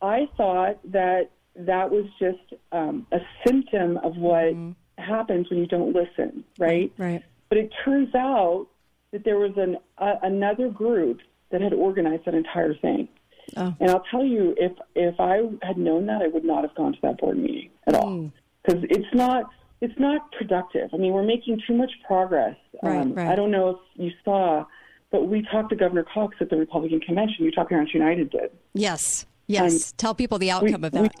I 0.00 0.28
thought 0.36 0.78
that 0.92 1.30
that 1.56 1.90
was 1.90 2.04
just 2.20 2.54
um, 2.72 3.06
a 3.12 3.18
symptom 3.44 3.96
of 3.98 4.16
what 4.16 4.54
happens 4.98 5.50
when 5.50 5.58
you 5.58 5.66
don't 5.66 5.92
listen, 5.94 6.44
right? 6.58 6.92
right. 6.98 7.22
But 7.48 7.58
it 7.58 7.72
turns 7.84 8.14
out 8.14 8.68
that 9.16 9.24
there 9.24 9.38
was 9.38 9.52
an 9.56 9.78
uh, 9.96 10.16
another 10.22 10.68
group 10.68 11.20
that 11.50 11.62
had 11.62 11.72
organized 11.72 12.26
that 12.26 12.34
entire 12.34 12.74
thing. 12.74 13.08
Oh. 13.56 13.74
And 13.80 13.90
I'll 13.90 14.04
tell 14.10 14.24
you, 14.24 14.54
if 14.58 14.72
if 14.94 15.18
I 15.18 15.40
had 15.62 15.78
known 15.78 16.04
that, 16.06 16.20
I 16.20 16.28
would 16.28 16.44
not 16.44 16.64
have 16.64 16.74
gone 16.74 16.92
to 16.92 16.98
that 17.02 17.18
board 17.18 17.38
meeting 17.38 17.70
at 17.86 17.94
all, 17.94 18.30
because 18.62 18.84
it's 18.90 19.14
not 19.14 19.48
it's 19.80 19.98
not 19.98 20.30
productive. 20.32 20.90
I 20.92 20.98
mean, 20.98 21.12
we're 21.12 21.22
making 21.22 21.62
too 21.66 21.74
much 21.74 21.92
progress. 22.06 22.56
Right, 22.82 23.00
um, 23.00 23.14
right. 23.14 23.28
I 23.28 23.34
don't 23.34 23.50
know 23.50 23.70
if 23.70 23.76
you 23.94 24.10
saw, 24.22 24.66
but 25.10 25.28
we 25.28 25.46
talked 25.50 25.70
to 25.70 25.76
Governor 25.76 26.04
Cox 26.12 26.36
at 26.40 26.50
the 26.50 26.56
Republican 26.56 27.00
convention. 27.00 27.46
Utah 27.46 27.64
Parents 27.64 27.94
United 27.94 28.30
did. 28.30 28.50
Yes. 28.74 29.24
Yes. 29.46 29.92
Tell 29.92 30.14
people 30.14 30.38
the 30.38 30.50
outcome 30.50 30.84
of 30.84 30.92
we- 30.92 31.00
that. 31.02 31.14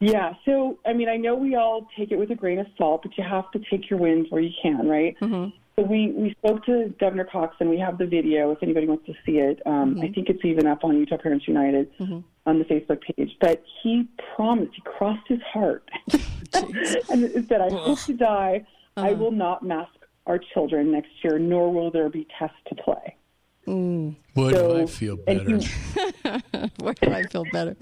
Yeah. 0.00 0.34
So, 0.44 0.78
I 0.86 0.92
mean, 0.92 1.08
I 1.08 1.16
know 1.16 1.34
we 1.34 1.56
all 1.56 1.88
take 1.96 2.10
it 2.10 2.16
with 2.16 2.30
a 2.30 2.34
grain 2.34 2.58
of 2.58 2.66
salt, 2.76 3.02
but 3.02 3.16
you 3.16 3.24
have 3.24 3.50
to 3.52 3.60
take 3.70 3.88
your 3.90 3.98
wins 3.98 4.26
where 4.30 4.42
you 4.42 4.52
can, 4.62 4.86
right? 4.86 5.16
Mm-hmm. 5.20 5.56
So 5.76 5.82
we, 5.82 6.12
we 6.12 6.30
spoke 6.38 6.64
to 6.66 6.94
Governor 7.00 7.24
Cox, 7.24 7.56
and 7.58 7.68
we 7.68 7.78
have 7.78 7.98
the 7.98 8.06
video 8.06 8.52
if 8.52 8.62
anybody 8.62 8.86
wants 8.86 9.06
to 9.06 9.14
see 9.26 9.38
it. 9.38 9.60
Um, 9.66 9.96
mm-hmm. 9.96 10.04
I 10.04 10.08
think 10.12 10.28
it's 10.28 10.44
even 10.44 10.68
up 10.68 10.84
on 10.84 10.96
Utah 10.96 11.16
Parents 11.16 11.48
United 11.48 11.90
mm-hmm. 11.98 12.20
on 12.46 12.58
the 12.60 12.64
Facebook 12.64 13.00
page. 13.02 13.36
But 13.40 13.64
he 13.82 14.08
promised, 14.36 14.72
he 14.76 14.82
crossed 14.82 15.26
his 15.26 15.40
heart, 15.42 15.88
and 16.52 17.48
said, 17.48 17.60
"I 17.60 17.70
hope 17.70 17.98
to 18.02 18.14
die. 18.14 18.64
I 18.96 19.10
uh-huh. 19.10 19.16
will 19.16 19.32
not 19.32 19.64
mask 19.64 19.90
our 20.26 20.38
children 20.38 20.92
next 20.92 21.10
year, 21.24 21.40
nor 21.40 21.72
will 21.72 21.90
there 21.90 22.08
be 22.08 22.26
tests 22.38 22.56
to 22.68 22.76
play." 22.76 23.16
Mm. 23.66 24.14
Boy, 24.34 24.52
So- 24.52 24.76
do 24.76 24.82
I 24.82 24.86
feel 24.86 25.16
better. 25.16 25.58
he- 25.58 26.70
Where 26.78 26.94
do 26.94 27.10
I 27.10 27.22
feel 27.24 27.44
better? 27.50 27.76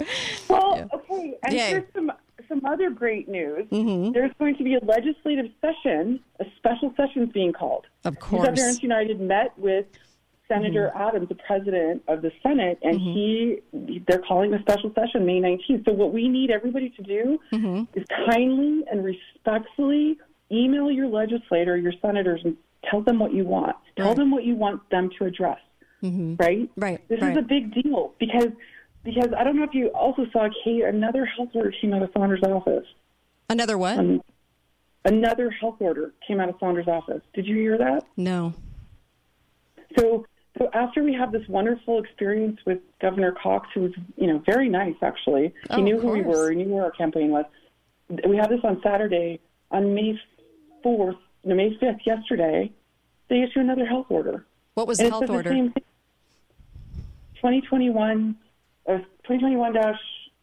Well, 0.49 0.89
okay, 0.95 1.35
and 1.45 1.53
Yay. 1.53 1.71
here's 1.71 1.93
some 1.95 2.13
some 2.53 2.65
other 2.71 2.91
great 2.91 3.29
news. 3.29 3.67
Mm-hmm. 3.71 4.13
There's 4.13 4.33
going 4.39 4.57
to 4.57 4.65
be 4.65 4.75
a 4.75 4.85
legislative 4.85 5.47
session, 5.61 6.21
a 6.41 6.45
special 6.59 6.93
session 6.97 7.23
is 7.25 7.29
being 7.31 7.53
called. 7.53 7.87
Of 8.05 8.19
course. 8.19 8.49
Mm-hmm. 8.49 8.79
United 8.83 9.21
met 9.21 9.57
with 9.59 9.87
Senator 10.49 10.93
Adams, 10.95 11.29
the 11.29 11.35
president 11.47 12.03
of 12.09 12.21
the 12.21 12.31
Senate, 12.43 12.79
and 12.83 13.01
he 13.01 13.61
they're 14.07 14.19
calling 14.29 14.53
a 14.53 14.61
special 14.61 14.93
session 14.95 15.25
May 15.25 15.41
19th. 15.41 15.85
So 15.87 15.93
what 15.93 16.13
we 16.13 16.29
need 16.29 16.51
everybody 16.51 16.91
to 16.91 17.03
do 17.03 17.39
Mm-hmm. 17.53 17.99
is 17.99 18.05
kindly 18.27 18.85
and 18.91 19.03
respectfully 19.05 20.19
email 20.51 20.91
your 20.91 21.07
legislator, 21.09 21.77
your 21.79 21.95
senators, 22.03 22.43
and 22.45 22.57
tell 22.91 23.01
them 23.01 23.19
what 23.19 23.33
you 23.33 23.45
want. 23.45 23.77
Tell 23.97 24.09
Right. 24.09 24.17
them 24.17 24.31
what 24.31 24.45
you 24.45 24.55
want 24.55 24.89
them 24.91 25.09
to 25.19 25.25
address. 25.25 25.59
Right? 26.03 26.69
Right, 26.77 27.09
This 27.09 27.21
right. 27.23 27.31
is 27.31 27.39
a 27.39 27.43
big 27.47 27.73
deal 27.81 28.13
because 28.19 28.49
because 29.05 29.29
I 29.37 29.45
don't 29.45 29.57
know 29.57 29.65
if 29.65 29.75
you 29.75 29.89
also 29.89 30.27
saw 30.33 30.49
Kate, 30.65 30.85
another 30.85 31.25
health 31.25 31.51
order 31.55 31.73
came 31.81 31.93
out 31.93 32.03
of 32.03 32.11
Saunders' 32.13 32.43
office. 32.43 32.87
Another 33.49 33.77
what? 33.77 33.99
Um, 33.99 34.23
another 35.05 35.51
health 35.51 35.77
order 35.81 36.13
came 36.27 36.41
out 36.41 36.49
of 36.49 36.55
Saunders' 36.61 36.89
office. 36.89 37.23
Did 37.35 37.47
you 37.47 37.57
hear 37.57 37.79
that? 37.79 38.05
No. 38.17 38.55
So, 39.99 40.25
so 40.59 40.71
after 40.73 41.03
we 41.03 41.13
had 41.13 41.33
this 41.33 41.47
wonderful 41.49 42.03
experience 42.03 42.61
with 42.65 42.79
Governor 43.01 43.33
Cox, 43.33 43.69
who 43.75 43.83
was 43.83 43.93
you 44.17 44.29
know 44.29 44.43
very 44.47 44.69
nice 44.69 44.95
actually, 45.03 45.53
oh, 45.71 45.77
he 45.77 45.83
knew 45.83 46.01
who 46.01 46.09
we 46.09 46.23
were, 46.23 46.51
he 46.51 46.57
knew 46.57 46.75
where 46.75 46.85
our 46.85 46.91
campaign 46.93 47.31
was. 47.31 47.45
We 48.29 48.37
had 48.37 48.51
this 48.51 48.61
on 48.63 48.81
Saturday, 48.83 49.41
on 49.71 49.95
May 49.95 50.21
fourth, 50.83 51.17
no 51.45 51.55
May 51.55 51.77
fifth, 51.79 52.01
yesterday. 52.07 52.71
They 53.29 53.43
issued 53.43 53.65
another 53.65 53.87
health 53.87 54.07
order. 54.11 54.45
What 54.75 54.87
was 54.87 54.99
and 54.99 55.09
the 55.09 55.11
health 55.11 55.31
order? 55.31 55.51
2021 55.51 58.37
2021, 58.87 59.77
uh, 59.77 59.93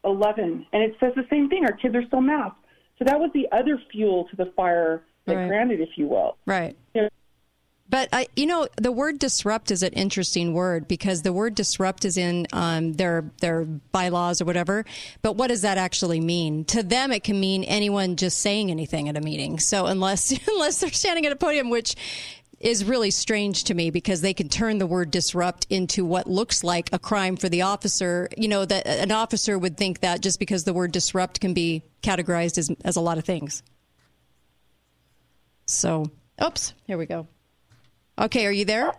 2021-11, 0.06 0.66
and 0.74 0.84
it 0.84 0.96
says 1.00 1.14
the 1.16 1.26
same 1.30 1.50
thing. 1.50 1.66
Our 1.66 1.74
kids 1.74 1.96
are 1.96 2.06
still 2.06 2.22
masked. 2.22 2.58
So 2.98 3.06
that 3.06 3.20
was 3.20 3.32
the 3.34 3.48
other 3.52 3.82
fuel 3.92 4.28
to 4.30 4.36
the 4.36 4.52
fire 4.56 5.04
that 5.26 5.36
Right. 5.36 5.48
granted, 5.48 5.80
if 5.80 5.90
you 5.98 6.08
will. 6.08 6.38
Right. 6.46 6.76
You 6.94 7.04
know, 7.04 7.10
But 7.90 8.10
I, 8.14 8.28
you 8.36 8.46
know, 8.46 8.68
the 8.78 8.92
word 8.92 9.18
disrupt 9.20 9.72
is 9.72 9.82
an 9.84 9.94
interesting 9.94 10.54
word 10.54 10.88
because 10.88 11.24
the 11.24 11.34
word 11.34 11.56
disrupt 11.56 12.06
is 12.06 12.18
in 12.18 12.46
um, 12.54 12.94
their 12.94 13.32
their 13.42 13.64
bylaws 13.66 14.42
or 14.42 14.46
whatever. 14.46 14.86
But 15.24 15.38
what 15.38 15.48
does 15.48 15.62
that 15.64 15.78
actually 15.80 16.20
mean? 16.20 16.66
To 16.66 16.84
them, 16.84 17.12
it 17.12 17.24
can 17.24 17.40
mean 17.40 17.64
anyone 17.64 18.16
just 18.16 18.40
saying 18.40 18.70
anything 18.70 19.10
at 19.10 19.18
a 19.18 19.22
meeting. 19.22 19.58
So 19.60 19.86
unless 19.88 20.32
unless 20.48 20.80
they're 20.82 20.92
standing 20.92 21.26
at 21.26 21.32
a 21.32 21.36
podium, 21.36 21.70
which 21.72 21.96
is 22.60 22.84
really 22.84 23.12
strange 23.12 23.64
to 23.66 23.74
me 23.74 23.90
because 23.90 24.22
they 24.22 24.34
can 24.34 24.50
turn 24.50 24.78
the 24.78 24.88
word 24.88 25.12
disrupt 25.12 25.66
into 25.70 26.04
what 26.04 26.28
looks 26.28 26.64
like 26.64 26.90
a 26.92 27.00
crime 27.00 27.38
for 27.38 27.50
the 27.50 27.62
officer. 27.62 28.30
You 28.38 28.48
know, 28.48 28.66
that 28.66 28.86
an 28.86 29.12
officer 29.12 29.58
would 29.58 29.78
think 29.78 30.02
that 30.02 30.22
just 30.22 30.40
because 30.40 30.64
the 30.64 30.74
word 30.74 30.92
disrupt 30.92 31.40
can 31.40 31.54
be 31.54 31.84
categorized 32.04 32.58
as, 32.58 32.70
as 32.84 32.96
a 32.96 33.02
lot 33.02 33.18
of 33.18 33.26
things. 33.26 33.64
So, 35.66 36.12
oops, 36.44 36.74
here 36.86 36.98
we 36.98 37.06
go. 37.06 37.28
Okay, 38.18 38.46
are 38.46 38.52
you 38.52 38.66
there? 38.66 38.92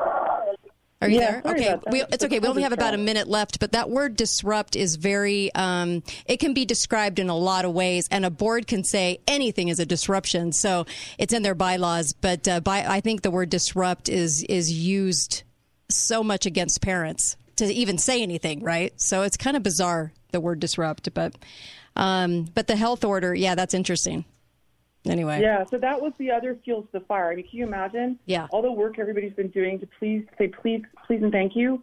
Are 1.02 1.08
you 1.08 1.18
Yeah, 1.18 1.40
there? 1.40 1.52
Okay, 1.52 1.76
we, 1.90 2.02
it's 2.12 2.22
okay. 2.24 2.40
We 2.40 2.48
only 2.48 2.62
have 2.62 2.72
about 2.72 2.92
a 2.92 2.98
minute 2.98 3.26
left, 3.26 3.58
but 3.58 3.72
that 3.72 3.88
word 3.88 4.16
disrupt 4.16 4.76
is 4.76 4.96
very, 4.96 5.50
um, 5.54 6.02
it 6.26 6.38
can 6.38 6.52
be 6.52 6.66
described 6.66 7.18
in 7.18 7.30
a 7.30 7.36
lot 7.36 7.64
of 7.64 7.72
ways, 7.72 8.06
and 8.10 8.26
a 8.26 8.30
board 8.30 8.66
can 8.66 8.84
say 8.84 9.20
anything 9.26 9.68
is 9.68 9.80
a 9.80 9.86
disruption. 9.86 10.52
So 10.52 10.84
it's 11.18 11.32
in 11.32 11.42
their 11.42 11.54
bylaws, 11.54 12.12
but 12.12 12.46
uh, 12.46 12.60
by, 12.60 12.84
I 12.86 13.00
think 13.00 13.22
the 13.22 13.30
word 13.30 13.48
disrupt 13.48 14.10
is 14.10 14.42
is 14.44 14.70
used 14.70 15.42
so 15.88 16.22
much 16.22 16.44
against 16.44 16.82
parents 16.82 17.36
to 17.56 17.64
even 17.64 17.96
say 17.96 18.22
anything, 18.22 18.62
right? 18.62 18.92
So 19.00 19.22
it's 19.22 19.36
kind 19.36 19.56
of 19.56 19.62
bizarre 19.62 20.12
the 20.32 20.40
word 20.40 20.60
disrupt, 20.60 21.12
but 21.14 21.34
um, 21.96 22.44
but 22.54 22.66
the 22.66 22.76
health 22.76 23.04
order, 23.04 23.34
yeah, 23.34 23.54
that's 23.54 23.74
interesting. 23.74 24.24
Anyway, 25.06 25.40
Yeah, 25.40 25.64
so 25.64 25.78
that 25.78 26.00
was 26.00 26.12
the 26.18 26.30
other 26.30 26.58
fuel 26.62 26.82
to 26.82 26.88
the 26.92 27.00
fire. 27.00 27.32
I 27.32 27.34
mean, 27.34 27.48
can 27.48 27.58
you 27.58 27.66
imagine? 27.66 28.18
Yeah. 28.26 28.48
All 28.50 28.60
the 28.60 28.70
work 28.70 28.98
everybody's 28.98 29.32
been 29.32 29.48
doing 29.48 29.78
to 29.80 29.88
please 29.98 30.26
say 30.36 30.48
please, 30.48 30.82
please, 31.06 31.22
and 31.22 31.32
thank 31.32 31.56
you. 31.56 31.82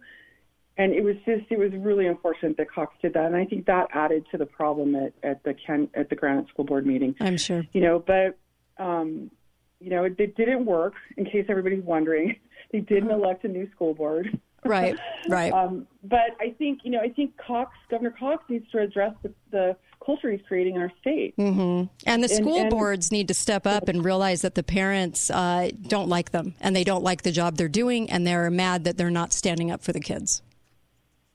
And 0.77 0.93
it 0.93 1.03
was 1.03 1.15
just, 1.25 1.45
it 1.49 1.57
was 1.57 1.71
really 1.73 2.05
unfortunate 2.05 2.55
that 2.57 2.69
Cox 2.69 2.95
did 3.01 3.13
that, 3.15 3.25
and 3.25 3.35
I 3.35 3.45
think 3.45 3.65
that 3.65 3.87
added 3.93 4.25
to 4.31 4.37
the 4.37 4.45
problem 4.45 4.95
at, 4.95 5.13
at 5.23 5.43
the 5.43 5.55
Ken, 5.55 5.89
at 5.95 6.09
the 6.09 6.15
Granite 6.15 6.47
School 6.49 6.65
Board 6.65 6.85
meeting. 6.85 7.15
I'm 7.19 7.37
sure. 7.37 7.65
You 7.73 7.81
know, 7.81 7.97
but 8.05 8.37
um, 8.77 9.31
you 9.79 9.89
know, 9.89 10.03
it, 10.03 10.15
it 10.19 10.35
didn't 10.37 10.65
work. 10.65 10.93
In 11.17 11.25
case 11.25 11.45
everybody's 11.49 11.83
wondering, 11.83 12.35
they 12.71 12.81
didn't 12.81 13.09
elect 13.09 13.43
a 13.43 13.47
new 13.47 13.69
school 13.71 13.93
board. 13.93 14.39
Right, 14.65 14.97
right. 15.29 15.53
Um, 15.53 15.87
but 16.03 16.35
I 16.41 16.53
think 16.57 16.79
you 16.83 16.91
know, 16.91 16.99
I 16.99 17.07
think 17.07 17.37
Cox, 17.37 17.71
Governor 17.89 18.13
Cox, 18.19 18.43
needs 18.49 18.69
to 18.71 18.79
address 18.79 19.13
the, 19.23 19.31
the 19.49 19.77
culture 20.07 20.31
he's 20.31 20.41
creating 20.47 20.75
in 20.75 20.81
our 20.81 20.91
state. 21.01 21.35
And 21.37 22.23
the 22.23 22.29
school 22.29 22.61
and- 22.61 22.69
boards 22.71 23.11
need 23.11 23.27
to 23.27 23.35
step 23.35 23.67
up 23.67 23.89
and 23.89 24.03
realize 24.03 24.41
that 24.41 24.55
the 24.55 24.63
parents 24.63 25.29
uh, 25.29 25.69
don't 25.87 26.07
like 26.09 26.31
them 26.31 26.55
and 26.59 26.75
they 26.75 26.83
don't 26.83 27.03
like 27.03 27.21
the 27.21 27.31
job 27.31 27.57
they're 27.57 27.67
doing 27.67 28.09
and 28.09 28.25
they're 28.25 28.49
mad 28.49 28.85
that 28.85 28.97
they're 28.97 29.11
not 29.11 29.33
standing 29.33 29.69
up 29.69 29.83
for 29.83 29.91
the 29.91 29.99
kids. 29.99 30.41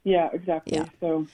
Yeah, 0.03 0.31
exactly. 0.33 0.79
Yeah. 0.79 0.87
So. 0.99 1.29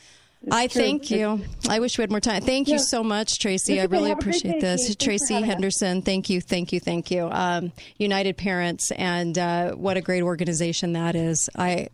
I 0.53 0.67
true. 0.67 0.83
thank 0.83 1.11
you. 1.11 1.43
I 1.69 1.81
wish 1.81 1.99
we 1.99 2.03
had 2.03 2.11
more 2.11 2.21
time. 2.21 2.43
Thank 2.43 2.69
you 2.69 2.79
so 2.79 3.03
much, 3.03 3.39
Tracy. 3.41 3.79
It's 3.79 3.83
I 3.83 3.87
really 3.87 4.11
Have 4.11 4.19
a 4.19 4.23
great 4.23 4.37
appreciate 4.37 4.61
this. 4.61 4.83
Thanks 4.83 5.05
Tracy 5.05 5.35
having 5.35 5.49
us. 5.49 5.55
Henderson, 5.55 6.03
thank 6.03 6.31
you, 6.31 6.41
thank 6.41 6.73
you, 6.73 6.79
thank 6.81 7.11
you. 7.11 7.29
Um, 7.31 7.73
United 7.97 8.37
Parents, 8.37 8.93
and 8.93 9.37
uh, 9.37 9.73
what 9.73 9.97
a 9.97 10.01
great 10.01 10.23
organization 10.23 10.93
that 10.93 11.17
is. 11.17 11.51
I 11.57 11.89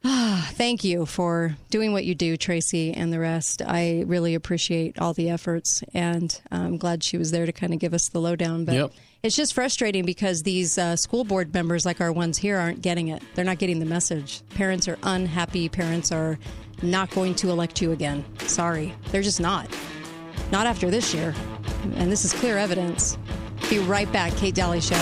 thank 0.04 0.84
you 0.84 1.06
for 1.06 1.56
doing 1.70 1.92
what 1.92 2.04
you 2.04 2.14
do, 2.14 2.36
Tracy, 2.36 2.92
and 2.92 3.12
the 3.12 3.18
rest. 3.18 3.62
I 3.66 4.04
really 4.06 4.34
appreciate 4.34 4.98
all 4.98 5.12
the 5.12 5.28
efforts, 5.30 5.82
and 5.92 6.40
I'm 6.50 6.76
glad 6.76 7.02
she 7.02 7.16
was 7.16 7.30
there 7.30 7.46
to 7.46 7.52
kind 7.52 7.72
of 7.74 7.80
give 7.80 7.94
us 7.94 8.08
the 8.08 8.20
lowdown. 8.20 8.64
But 8.64 8.74
Yep. 8.74 8.92
it's 9.22 9.36
just 9.36 9.54
frustrating 9.54 10.04
because 10.04 10.42
these 10.44 10.78
uh, 10.78 10.94
school 10.96 11.24
board 11.24 11.52
members, 11.52 11.84
like 11.84 12.00
our 12.00 12.12
ones 12.12 12.38
here, 12.38 12.58
aren't 12.58 12.80
getting 12.82 13.08
it. 13.08 13.22
They're 13.34 13.44
not 13.44 13.58
getting 13.58 13.80
the 13.80 13.86
message. 13.86 14.42
Parents 14.54 14.86
are 14.88 14.98
unhappy. 15.02 15.68
Parents 15.68 16.12
are 16.12 16.38
not 16.80 17.10
going 17.10 17.34
to 17.36 17.50
elect 17.50 17.82
you 17.82 17.90
again. 17.92 18.24
Sorry. 18.46 18.94
They're 19.10 19.22
just 19.22 19.40
not. 19.40 19.68
Not 20.52 20.66
after 20.66 20.90
this 20.90 21.12
year. 21.12 21.34
And 21.96 22.10
this 22.10 22.24
is 22.24 22.32
clear 22.32 22.56
evidence. 22.56 23.18
Be 23.68 23.80
right 23.80 24.10
back. 24.12 24.34
Kate 24.36 24.54
Daly 24.54 24.80
Show. 24.80 24.94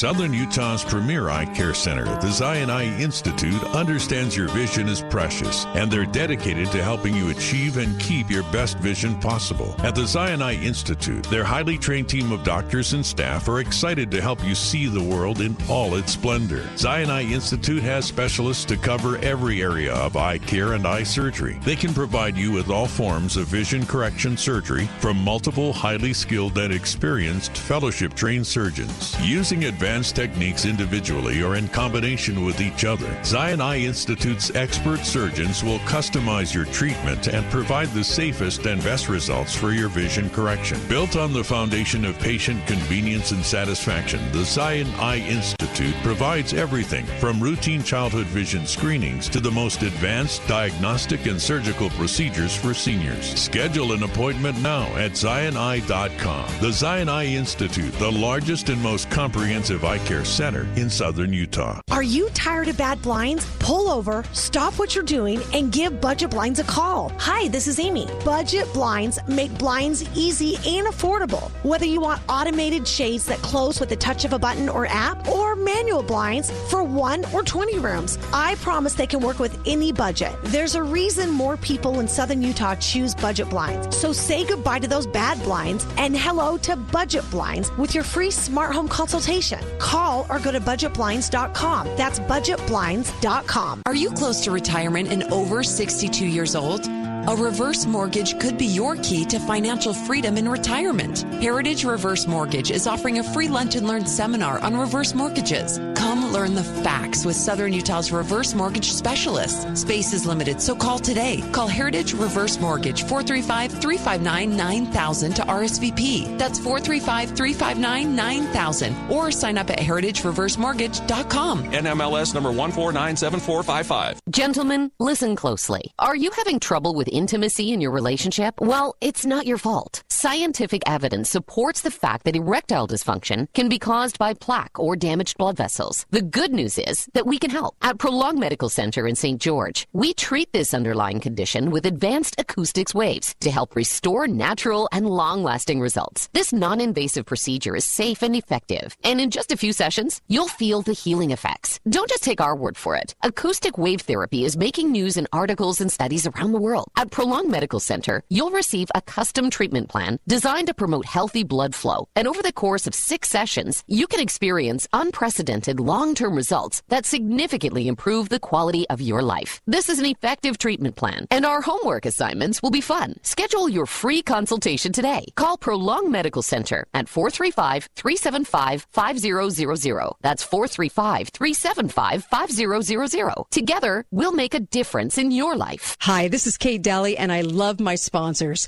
Southern 0.00 0.32
Utah's 0.32 0.82
premier 0.82 1.28
eye 1.28 1.44
care 1.44 1.74
center, 1.74 2.06
the 2.22 2.32
Zion 2.32 2.70
Eye 2.70 2.98
Institute, 2.98 3.62
understands 3.64 4.34
your 4.34 4.48
vision 4.48 4.88
is 4.88 5.02
precious, 5.02 5.66
and 5.74 5.90
they're 5.92 6.06
dedicated 6.06 6.72
to 6.72 6.82
helping 6.82 7.14
you 7.14 7.28
achieve 7.28 7.76
and 7.76 8.00
keep 8.00 8.30
your 8.30 8.44
best 8.44 8.78
vision 8.78 9.14
possible. 9.20 9.74
At 9.80 9.94
the 9.94 10.06
Zion 10.06 10.40
Eye 10.40 10.54
Institute, 10.54 11.24
their 11.24 11.44
highly 11.44 11.76
trained 11.76 12.08
team 12.08 12.32
of 12.32 12.44
doctors 12.44 12.94
and 12.94 13.04
staff 13.04 13.46
are 13.46 13.60
excited 13.60 14.10
to 14.12 14.22
help 14.22 14.42
you 14.42 14.54
see 14.54 14.86
the 14.86 15.02
world 15.02 15.42
in 15.42 15.54
all 15.68 15.94
its 15.96 16.12
splendor. 16.12 16.66
Zion 16.78 17.10
Eye 17.10 17.30
Institute 17.30 17.82
has 17.82 18.06
specialists 18.06 18.64
to 18.64 18.78
cover 18.78 19.18
every 19.18 19.60
area 19.60 19.92
of 19.92 20.16
eye 20.16 20.38
care 20.38 20.72
and 20.72 20.86
eye 20.86 21.02
surgery. 21.02 21.60
They 21.62 21.76
can 21.76 21.92
provide 21.92 22.38
you 22.38 22.52
with 22.52 22.70
all 22.70 22.86
forms 22.86 23.36
of 23.36 23.48
vision 23.48 23.84
correction 23.84 24.38
surgery 24.38 24.86
from 24.98 25.22
multiple 25.22 25.74
highly 25.74 26.14
skilled 26.14 26.56
and 26.56 26.72
experienced 26.72 27.54
fellowship 27.58 28.14
trained 28.14 28.46
surgeons. 28.46 29.14
Using 29.20 29.64
advanced 29.64 29.89
techniques 29.90 30.64
individually 30.64 31.42
or 31.42 31.56
in 31.56 31.66
combination 31.68 32.44
with 32.44 32.60
each 32.60 32.84
other, 32.84 33.10
Zion 33.24 33.60
Eye 33.60 33.80
Institute's 33.80 34.54
expert 34.54 35.00
surgeons 35.00 35.64
will 35.64 35.80
customize 35.80 36.54
your 36.54 36.64
treatment 36.66 37.26
and 37.26 37.44
provide 37.50 37.88
the 37.88 38.04
safest 38.04 38.66
and 38.66 38.82
best 38.84 39.08
results 39.08 39.54
for 39.54 39.72
your 39.72 39.88
vision 39.88 40.30
correction. 40.30 40.78
Built 40.88 41.16
on 41.16 41.32
the 41.32 41.42
foundation 41.42 42.04
of 42.04 42.18
patient 42.20 42.64
convenience 42.66 43.32
and 43.32 43.44
satisfaction, 43.44 44.20
the 44.30 44.44
Zion 44.44 44.86
Eye 44.98 45.26
Institute 45.28 45.94
provides 46.04 46.54
everything 46.54 47.04
from 47.18 47.40
routine 47.40 47.82
childhood 47.82 48.26
vision 48.26 48.66
screenings 48.66 49.28
to 49.30 49.40
the 49.40 49.50
most 49.50 49.82
advanced 49.82 50.46
diagnostic 50.46 51.26
and 51.26 51.40
surgical 51.40 51.90
procedures 51.90 52.54
for 52.54 52.74
seniors. 52.74 53.34
Schedule 53.34 53.92
an 53.92 54.04
appointment 54.04 54.60
now 54.62 54.86
at 54.96 55.12
zioneye.com. 55.12 56.60
The 56.60 56.72
Zion 56.72 57.08
Eye 57.08 57.26
Institute, 57.26 57.92
the 57.94 58.12
largest 58.12 58.68
and 58.68 58.80
most 58.80 59.10
comprehensive 59.10 59.79
eye 59.84 59.98
care 59.98 60.24
center 60.24 60.66
in 60.76 60.88
southern 60.90 61.32
Utah. 61.32 61.80
Are 61.90 62.02
you 62.02 62.28
tired 62.30 62.68
of 62.68 62.76
bad 62.76 63.02
blinds? 63.02 63.46
Pull 63.58 63.88
over, 63.88 64.24
stop 64.32 64.78
what 64.78 64.94
you're 64.94 65.04
doing, 65.04 65.40
and 65.52 65.72
give 65.72 66.00
Budget 66.00 66.30
Blinds 66.30 66.60
a 66.60 66.64
call. 66.64 67.12
Hi, 67.18 67.48
this 67.48 67.66
is 67.66 67.78
Amy. 67.78 68.06
Budget 68.24 68.72
Blinds 68.72 69.18
make 69.28 69.56
blinds 69.58 70.02
easy 70.16 70.56
and 70.66 70.86
affordable. 70.86 71.50
Whether 71.62 71.86
you 71.86 72.00
want 72.00 72.22
automated 72.28 72.86
shades 72.86 73.26
that 73.26 73.38
close 73.38 73.80
with 73.80 73.88
the 73.88 73.96
touch 73.96 74.24
of 74.24 74.32
a 74.32 74.38
button 74.38 74.68
or 74.68 74.86
app, 74.86 75.28
or 75.28 75.54
manual 75.56 76.02
blinds 76.02 76.50
for 76.70 76.82
one 76.82 77.24
or 77.32 77.42
20 77.42 77.78
rooms, 77.78 78.18
I 78.32 78.54
promise 78.56 78.94
they 78.94 79.06
can 79.06 79.20
work 79.20 79.38
with 79.38 79.58
any 79.66 79.92
budget. 79.92 80.32
There's 80.44 80.74
a 80.74 80.82
reason 80.82 81.30
more 81.30 81.56
people 81.56 82.00
in 82.00 82.08
southern 82.08 82.42
Utah 82.42 82.74
choose 82.76 83.14
Budget 83.14 83.50
Blinds. 83.50 83.96
So 83.96 84.12
say 84.12 84.44
goodbye 84.44 84.78
to 84.78 84.88
those 84.88 85.06
bad 85.06 85.42
blinds 85.42 85.86
and 85.96 86.16
hello 86.16 86.56
to 86.58 86.76
Budget 86.76 87.28
Blinds 87.30 87.70
with 87.76 87.94
your 87.94 88.04
free 88.04 88.30
smart 88.30 88.74
home 88.74 88.88
consultation. 88.88 89.60
Call 89.78 90.26
or 90.28 90.38
go 90.38 90.52
to 90.52 90.60
budgetblinds.com. 90.60 91.88
That's 91.96 92.20
budgetblinds.com. 92.20 93.82
Are 93.86 93.94
you 93.94 94.10
close 94.10 94.42
to 94.44 94.50
retirement 94.50 95.08
and 95.08 95.24
over 95.24 95.62
62 95.62 96.26
years 96.26 96.54
old? 96.54 96.88
A 97.28 97.36
reverse 97.36 97.84
mortgage 97.84 98.38
could 98.40 98.56
be 98.56 98.64
your 98.64 98.96
key 98.96 99.26
to 99.26 99.38
financial 99.40 99.92
freedom 99.92 100.38
in 100.38 100.48
retirement. 100.48 101.20
Heritage 101.42 101.84
Reverse 101.84 102.26
Mortgage 102.26 102.70
is 102.70 102.86
offering 102.86 103.18
a 103.18 103.22
free 103.22 103.46
lunch 103.46 103.74
and 103.74 103.86
learn 103.86 104.06
seminar 104.06 104.58
on 104.60 104.74
reverse 104.74 105.14
mortgages. 105.14 105.78
Come 105.94 106.32
learn 106.32 106.54
the 106.54 106.64
facts 106.64 107.26
with 107.26 107.36
Southern 107.36 107.74
Utah's 107.74 108.10
reverse 108.10 108.54
mortgage 108.54 108.90
specialists. 108.90 109.82
Space 109.82 110.14
is 110.14 110.24
limited, 110.24 110.62
so 110.62 110.74
call 110.74 110.98
today. 110.98 111.44
Call 111.52 111.68
Heritage 111.68 112.14
Reverse 112.14 112.58
Mortgage 112.58 113.02
435 113.02 113.72
359 113.72 114.56
9000 114.56 115.34
to 115.34 115.42
RSVP. 115.42 116.38
That's 116.38 116.58
435 116.58 117.36
359 117.36 118.16
9000 118.16 119.10
or 119.10 119.30
sign 119.30 119.58
up 119.58 119.68
at 119.68 119.78
heritagereversemortgage.com. 119.78 121.64
NMLS 121.64 122.32
number 122.32 122.50
1497455. 122.50 124.20
Gentlemen, 124.30 124.90
listen 124.98 125.36
closely. 125.36 125.92
Are 125.98 126.16
you 126.16 126.30
having 126.30 126.58
trouble 126.60 126.94
with 126.94 127.10
intimacy 127.20 127.66
in 127.74 127.80
your 127.82 127.90
relationship? 127.90 128.54
Well, 128.60 128.96
it's 129.00 129.26
not 129.26 129.46
your 129.46 129.58
fault. 129.58 130.02
Scientific 130.20 130.82
evidence 130.86 131.30
supports 131.30 131.80
the 131.80 131.90
fact 131.90 132.26
that 132.26 132.36
erectile 132.36 132.86
dysfunction 132.86 133.46
can 133.54 133.70
be 133.70 133.78
caused 133.78 134.18
by 134.18 134.34
plaque 134.34 134.78
or 134.78 134.94
damaged 134.94 135.38
blood 135.38 135.56
vessels. 135.56 136.04
The 136.10 136.20
good 136.20 136.52
news 136.52 136.76
is 136.76 137.08
that 137.14 137.24
we 137.24 137.38
can 137.38 137.48
help. 137.48 137.74
At 137.80 137.96
Prolong 137.96 138.38
Medical 138.38 138.68
Center 138.68 139.06
in 139.06 139.16
St. 139.16 139.40
George, 139.40 139.88
we 139.94 140.12
treat 140.12 140.52
this 140.52 140.74
underlying 140.74 141.20
condition 141.20 141.70
with 141.70 141.86
advanced 141.86 142.34
acoustics 142.36 142.94
waves 142.94 143.34
to 143.40 143.50
help 143.50 143.74
restore 143.74 144.28
natural 144.28 144.90
and 144.92 145.08
long 145.08 145.42
lasting 145.42 145.80
results. 145.80 146.28
This 146.34 146.52
non 146.52 146.82
invasive 146.82 147.24
procedure 147.24 147.74
is 147.74 147.86
safe 147.86 148.20
and 148.20 148.36
effective, 148.36 148.98
and 149.02 149.22
in 149.22 149.30
just 149.30 149.52
a 149.52 149.56
few 149.56 149.72
sessions, 149.72 150.20
you'll 150.28 150.48
feel 150.48 150.82
the 150.82 150.92
healing 150.92 151.30
effects. 151.30 151.80
Don't 151.88 152.10
just 152.10 152.22
take 152.22 152.42
our 152.42 152.54
word 152.54 152.76
for 152.76 152.94
it. 152.94 153.14
Acoustic 153.22 153.78
wave 153.78 154.02
therapy 154.02 154.44
is 154.44 154.58
making 154.58 154.92
news 154.92 155.16
in 155.16 155.26
articles 155.32 155.80
and 155.80 155.90
studies 155.90 156.26
around 156.26 156.52
the 156.52 156.60
world. 156.60 156.88
At 156.94 157.10
Prolong 157.10 157.50
Medical 157.50 157.80
Center, 157.80 158.22
you'll 158.28 158.50
receive 158.50 158.90
a 158.94 159.00
custom 159.00 159.48
treatment 159.48 159.88
plan 159.88 160.09
designed 160.26 160.66
to 160.68 160.74
promote 160.74 161.04
healthy 161.04 161.44
blood 161.44 161.74
flow. 161.74 162.08
And 162.16 162.26
over 162.26 162.42
the 162.42 162.52
course 162.52 162.86
of 162.86 162.94
six 162.94 163.28
sessions, 163.28 163.84
you 163.86 164.06
can 164.06 164.20
experience 164.20 164.88
unprecedented 164.92 165.78
long 165.80 166.14
term 166.14 166.34
results 166.34 166.82
that 166.88 167.06
significantly 167.06 167.86
improve 167.88 168.28
the 168.28 168.40
quality 168.40 168.88
of 168.88 169.00
your 169.00 169.22
life. 169.22 169.60
This 169.66 169.88
is 169.88 169.98
an 169.98 170.06
effective 170.06 170.58
treatment 170.58 170.96
plan, 170.96 171.26
and 171.30 171.44
our 171.44 171.60
homework 171.60 172.06
assignments 172.06 172.62
will 172.62 172.70
be 172.70 172.80
fun. 172.80 173.14
Schedule 173.22 173.68
your 173.68 173.86
free 173.86 174.22
consultation 174.22 174.92
today. 174.92 175.24
Call 175.36 175.56
Prolong 175.56 176.10
Medical 176.10 176.42
Center 176.42 176.86
at 176.94 177.08
435 177.08 177.88
375 177.96 178.86
5000. 178.90 180.12
That's 180.20 180.42
435 180.42 181.28
375 181.28 182.24
5000. 182.24 183.44
Together, 183.50 184.04
we'll 184.10 184.32
make 184.32 184.54
a 184.54 184.60
difference 184.60 185.18
in 185.18 185.30
your 185.30 185.56
life. 185.56 185.96
Hi, 186.00 186.28
this 186.28 186.46
is 186.46 186.58
Kate 186.58 186.82
Daly, 186.82 187.16
and 187.16 187.32
I 187.32 187.42
love 187.42 187.80
my 187.80 187.94
sponsors. 187.94 188.66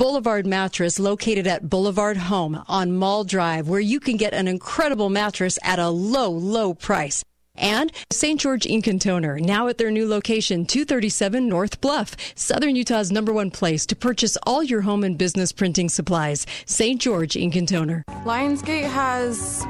Boulevard 0.00 0.46
Mattress, 0.46 0.98
located 0.98 1.46
at 1.46 1.68
Boulevard 1.68 2.16
Home 2.16 2.64
on 2.68 2.96
Mall 2.96 3.22
Drive, 3.22 3.68
where 3.68 3.80
you 3.80 4.00
can 4.00 4.16
get 4.16 4.32
an 4.32 4.48
incredible 4.48 5.10
mattress 5.10 5.58
at 5.62 5.78
a 5.78 5.90
low, 5.90 6.30
low 6.30 6.72
price. 6.72 7.22
And 7.54 7.92
St. 8.10 8.40
George 8.40 8.64
Ink 8.64 8.86
and 8.86 8.98
Toner, 8.98 9.38
now 9.38 9.68
at 9.68 9.76
their 9.76 9.90
new 9.90 10.08
location, 10.08 10.64
237 10.64 11.46
North 11.46 11.82
Bluff, 11.82 12.16
Southern 12.34 12.76
Utah's 12.76 13.12
number 13.12 13.30
one 13.34 13.50
place 13.50 13.84
to 13.84 13.94
purchase 13.94 14.38
all 14.44 14.62
your 14.62 14.80
home 14.80 15.04
and 15.04 15.18
business 15.18 15.52
printing 15.52 15.90
supplies. 15.90 16.46
St. 16.64 16.98
George 16.98 17.36
Ink 17.36 17.54
and 17.56 17.68
Toner. 17.68 18.02
Lionsgate 18.24 18.88
has 18.88 19.66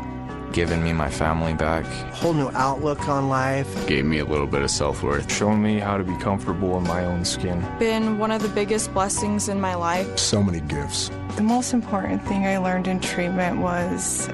given 0.52 0.82
me 0.82 0.92
my 0.92 1.08
family 1.08 1.54
back. 1.54 1.84
A 1.84 2.14
Whole 2.14 2.32
new 2.32 2.50
outlook 2.54 3.08
on 3.08 3.28
life. 3.28 3.86
Gave 3.86 4.04
me 4.04 4.18
a 4.18 4.24
little 4.24 4.46
bit 4.46 4.62
of 4.62 4.70
self 4.70 5.02
worth. 5.02 5.32
Shown 5.32 5.62
me 5.62 5.78
how 5.78 5.96
to 5.96 6.04
be 6.04 6.16
comfortable 6.16 6.76
in 6.78 6.84
my 6.84 7.04
own 7.04 7.24
skin. 7.24 7.66
Been 7.78 8.18
one 8.18 8.30
of 8.30 8.42
the 8.42 8.48
biggest 8.48 8.92
blessings 8.92 9.48
in 9.48 9.60
my 9.60 9.74
life. 9.74 10.18
So 10.18 10.42
many 10.42 10.60
gifts. 10.60 11.10
The 11.36 11.42
most 11.42 11.72
important 11.72 12.22
thing 12.26 12.46
I 12.46 12.58
learned 12.58 12.88
in 12.88 13.00
treatment 13.00 13.60
was 13.60 14.28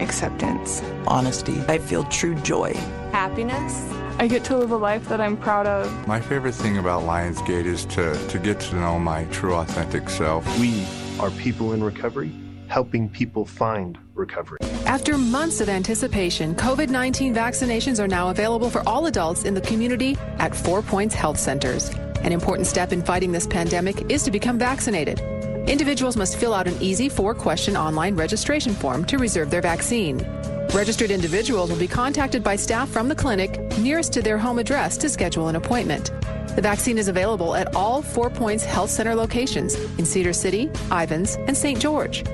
acceptance, 0.00 0.82
honesty. 1.06 1.60
I 1.68 1.78
feel 1.78 2.04
true 2.04 2.34
joy, 2.36 2.74
happiness. 3.12 3.84
I 4.20 4.26
get 4.26 4.42
to 4.44 4.56
live 4.56 4.72
a 4.72 4.76
life 4.76 5.08
that 5.08 5.20
I'm 5.20 5.36
proud 5.36 5.66
of. 5.66 6.08
My 6.08 6.20
favorite 6.20 6.54
thing 6.54 6.78
about 6.78 7.02
Lionsgate 7.02 7.66
is 7.66 7.84
to, 7.86 8.18
to 8.28 8.38
get 8.38 8.58
to 8.60 8.76
know 8.76 8.98
my 8.98 9.24
true, 9.26 9.54
authentic 9.54 10.10
self. 10.10 10.44
We 10.58 10.84
are 11.20 11.30
people 11.32 11.72
in 11.72 11.84
recovery 11.84 12.32
helping 12.68 13.08
people 13.08 13.44
find 13.44 13.98
recovery. 14.18 14.58
After 14.84 15.16
months 15.16 15.60
of 15.60 15.68
anticipation, 15.68 16.54
COVID 16.54 16.88
19 16.88 17.34
vaccinations 17.34 17.98
are 17.98 18.08
now 18.08 18.30
available 18.30 18.70
for 18.70 18.82
all 18.86 19.06
adults 19.06 19.44
in 19.44 19.54
the 19.54 19.60
community 19.60 20.16
at 20.38 20.54
Four 20.54 20.82
Points 20.82 21.14
Health 21.14 21.38
Centers. 21.38 21.90
An 22.22 22.32
important 22.32 22.66
step 22.66 22.92
in 22.92 23.02
fighting 23.02 23.32
this 23.32 23.46
pandemic 23.46 24.10
is 24.10 24.24
to 24.24 24.30
become 24.30 24.58
vaccinated. 24.58 25.22
Individuals 25.68 26.16
must 26.16 26.38
fill 26.38 26.54
out 26.54 26.66
an 26.66 26.80
easy 26.80 27.10
four 27.10 27.34
question 27.34 27.76
online 27.76 28.16
registration 28.16 28.72
form 28.72 29.04
to 29.04 29.18
reserve 29.18 29.50
their 29.50 29.60
vaccine. 29.60 30.26
Registered 30.72 31.10
individuals 31.10 31.70
will 31.70 31.78
be 31.78 31.86
contacted 31.86 32.42
by 32.42 32.56
staff 32.56 32.88
from 32.88 33.06
the 33.06 33.14
clinic 33.14 33.60
nearest 33.76 34.10
to 34.14 34.22
their 34.22 34.38
home 34.38 34.58
address 34.58 34.96
to 34.96 35.10
schedule 35.10 35.48
an 35.48 35.56
appointment. 35.56 36.10
The 36.56 36.62
vaccine 36.62 36.96
is 36.96 37.08
available 37.08 37.54
at 37.54 37.76
all 37.76 38.00
Four 38.00 38.30
Points 38.30 38.64
Health 38.64 38.88
Center 38.88 39.14
locations 39.14 39.74
in 39.98 40.06
Cedar 40.06 40.32
City, 40.32 40.70
Ivins, 40.90 41.36
and 41.46 41.54
St. 41.54 41.78
George. 41.78 42.24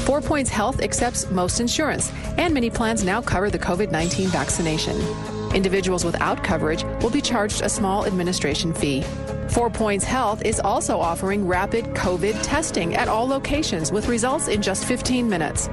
Four 0.00 0.20
Points 0.20 0.50
Health 0.50 0.82
accepts 0.82 1.30
most 1.30 1.60
insurance, 1.60 2.10
and 2.38 2.52
many 2.52 2.70
plans 2.70 3.04
now 3.04 3.22
cover 3.22 3.50
the 3.50 3.58
COVID 3.58 3.92
19 3.92 4.28
vaccination. 4.30 5.39
Individuals 5.54 6.04
without 6.04 6.42
coverage 6.44 6.84
will 7.02 7.10
be 7.10 7.20
charged 7.20 7.62
a 7.62 7.68
small 7.68 8.06
administration 8.06 8.72
fee. 8.72 9.02
Four 9.50 9.68
Points 9.68 10.04
Health 10.04 10.44
is 10.44 10.60
also 10.60 11.00
offering 11.00 11.46
rapid 11.46 11.86
COVID 11.86 12.40
testing 12.42 12.94
at 12.94 13.08
all 13.08 13.26
locations 13.26 13.90
with 13.90 14.06
results 14.06 14.46
in 14.46 14.62
just 14.62 14.84
15 14.84 15.28
minutes. 15.28 15.68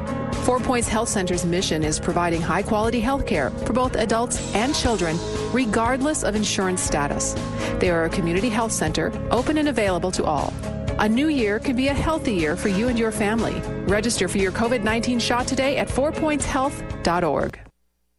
Four 0.46 0.60
Points 0.60 0.88
Health 0.88 1.10
Center's 1.10 1.46
mission 1.46 1.84
is 1.84 2.00
providing 2.00 2.42
high 2.42 2.64
quality 2.64 3.00
health 3.00 3.28
care 3.28 3.52
for 3.52 3.74
both 3.74 3.96
adults 3.96 4.56
and 4.56 4.74
children, 4.74 5.16
regardless 5.54 6.24
of 6.24 6.36
insurance 6.36 6.82
status. 6.82 7.36
They 7.80 7.92
are 7.92 8.06
a 8.06 8.10
community 8.10 8.50
health 8.50 8.72
center, 8.72 9.12
open 9.30 9.60
and 9.60 9.70
available 9.70 10.12
to 10.12 10.24
all. 10.26 10.54
A 11.00 11.08
new 11.08 11.28
year 11.28 11.60
can 11.60 11.76
be 11.76 11.90
a 11.90 11.94
healthy 11.94 12.34
year 12.34 12.56
for 12.56 12.70
you 12.70 12.88
and 12.88 12.98
your 12.98 13.12
family. 13.12 13.62
Register 13.86 14.28
for 14.28 14.40
your 14.40 14.52
COVID 14.52 14.82
19 14.84 15.20
shot 15.20 15.46
today 15.46 15.78
at 15.78 15.88
fourpointshealth.org. 15.88 17.60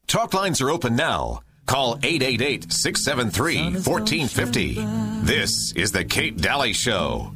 Talk 0.07 0.33
lines 0.33 0.61
are 0.61 0.71
open 0.71 0.95
now. 0.95 1.41
Call 1.69 1.99
888 2.03 2.73
673 2.73 3.63
1450. 3.85 4.75
This 5.21 5.73
is 5.77 5.93
The 5.93 6.03
Kate 6.03 6.39
Daly 6.39 6.73
Show. 6.73 7.31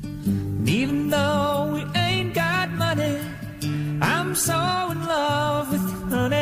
Even 0.64 1.10
though 1.10 1.70
we 1.74 1.84
ain't 2.00 2.32
got 2.32 2.70
money, 2.70 3.20
I'm 4.00 4.34
so 4.34 4.54
in 4.90 5.04
love 5.04 5.70
with 5.70 5.82
you, 5.82 6.06
honey, 6.06 6.34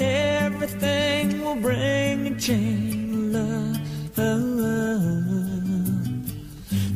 everything 0.00 1.44
will 1.44 1.56
bring 1.56 2.26
a 2.28 2.40
chain 2.40 3.34
of 3.36 4.16
love. 4.16 5.12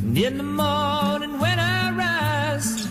And 0.02 0.16
in 0.16 0.38
the 0.38 0.42
morning 0.42 1.38
when 1.38 1.58
I 1.58 1.90
rise, 1.90 2.86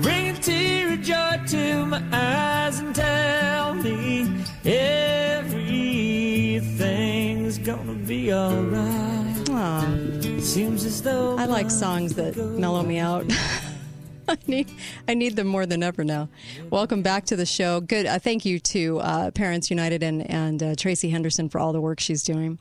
bring 0.00 0.36
a 0.36 0.40
tear 0.40 0.92
of 0.92 1.02
joy 1.02 1.40
to 1.48 1.86
my 1.86 2.00
eyes 2.12 2.78
and 2.78 2.94
tell 2.94 3.74
me 3.74 4.44
everything's 4.64 5.53
gonna 5.53 5.53
be 8.06 8.32
alright. 8.34 9.34
Aww. 9.46 10.40
Seems 10.40 10.84
as 10.84 11.02
though 11.02 11.38
I 11.38 11.46
like 11.46 11.70
songs 11.70 12.14
that 12.16 12.36
mellow 12.36 12.82
me 12.82 12.98
out. 12.98 13.24
I 14.28 14.36
need 14.46 14.70
I 15.08 15.14
need 15.14 15.36
them 15.36 15.46
more 15.46 15.64
than 15.64 15.82
ever 15.82 16.04
now. 16.04 16.28
Welcome 16.70 17.02
back 17.02 17.24
to 17.26 17.36
the 17.36 17.46
show. 17.46 17.80
Good. 17.80 18.04
Uh, 18.06 18.18
thank 18.18 18.44
you 18.44 18.58
to 18.58 19.00
uh, 19.00 19.30
Parents 19.30 19.70
United 19.70 20.02
and 20.02 20.28
and 20.30 20.62
uh, 20.62 20.74
Tracy 20.76 21.08
Henderson 21.08 21.48
for 21.48 21.58
all 21.58 21.72
the 21.72 21.80
work 21.80 21.98
she's 21.98 22.22
doing. 22.22 22.58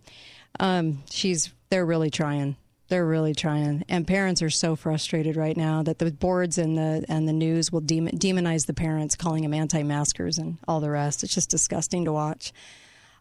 Um, 0.59 1.03
she's 1.09 1.51
they're 1.69 1.85
really 1.85 2.09
trying. 2.09 2.55
They're 2.87 3.05
really 3.05 3.33
trying, 3.33 3.83
and 3.89 4.05
parents 4.05 4.41
are 4.41 4.49
so 4.49 4.75
frustrated 4.75 5.35
right 5.35 5.57
now 5.57 5.83
that 5.83 5.99
the 5.99 6.11
boards 6.11 6.57
and 6.57 6.77
the 6.77 7.03
and 7.09 7.27
the 7.27 7.33
news 7.33 7.71
will 7.71 7.81
demonize 7.81 8.65
the 8.65 8.73
parents, 8.73 9.15
calling 9.15 9.43
them 9.43 9.53
anti-maskers 9.53 10.37
and 10.37 10.57
all 10.67 10.79
the 10.79 10.91
rest. 10.91 11.23
It's 11.23 11.33
just 11.33 11.49
disgusting 11.49 12.05
to 12.05 12.13
watch. 12.13 12.53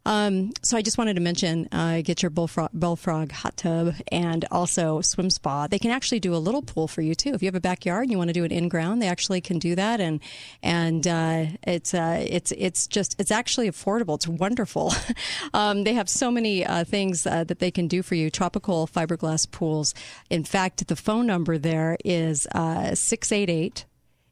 Um, 0.04 0.50
so 0.62 0.76
I 0.76 0.82
just 0.82 0.98
wanted 0.98 1.14
to 1.14 1.20
mention, 1.20 1.68
uh, 1.70 2.02
get 2.02 2.22
your 2.22 2.30
bullfrog, 2.30 2.70
bullfrog 2.72 3.30
hot 3.30 3.56
tub 3.56 3.94
and 4.10 4.44
also 4.50 5.00
swim 5.00 5.30
spa. 5.30 5.68
They 5.68 5.78
can 5.78 5.90
actually 5.90 6.20
do 6.20 6.34
a 6.34 6.38
little 6.38 6.62
pool 6.62 6.88
for 6.88 7.02
you 7.02 7.14
too. 7.14 7.30
If 7.34 7.42
you 7.42 7.46
have 7.46 7.54
a 7.54 7.60
backyard 7.60 8.02
and 8.02 8.10
you 8.10 8.18
want 8.18 8.28
to 8.28 8.34
do 8.34 8.44
an 8.44 8.50
in 8.50 8.68
ground, 8.68 9.00
they 9.00 9.08
actually 9.08 9.40
can 9.40 9.58
do 9.58 9.74
that. 9.76 10.00
And 10.00 10.20
and 10.62 11.06
uh, 11.06 11.46
it's 11.62 11.94
uh, 11.94 12.24
it's 12.28 12.52
it's 12.52 12.86
just 12.86 13.14
it's 13.20 13.30
actually 13.30 13.70
affordable. 13.70 14.16
It's 14.16 14.26
wonderful. 14.28 14.92
um, 15.54 15.84
they 15.84 15.94
have 15.94 16.08
so 16.08 16.30
many 16.30 16.66
uh, 16.66 16.84
things 16.84 17.26
uh, 17.26 17.44
that 17.44 17.60
they 17.60 17.70
can 17.70 17.86
do 17.86 18.02
for 18.02 18.14
you. 18.16 18.30
Tropical 18.30 18.88
fiberglass 18.88 19.48
pools. 19.50 19.94
In 20.30 20.42
fact, 20.44 20.86
the 20.88 20.96
phone 20.96 21.26
number 21.26 21.58
there 21.58 21.96
is 22.04 22.46
uh, 22.54 22.94
six 22.94 23.30
eight 23.30 23.50
eight 23.50 23.84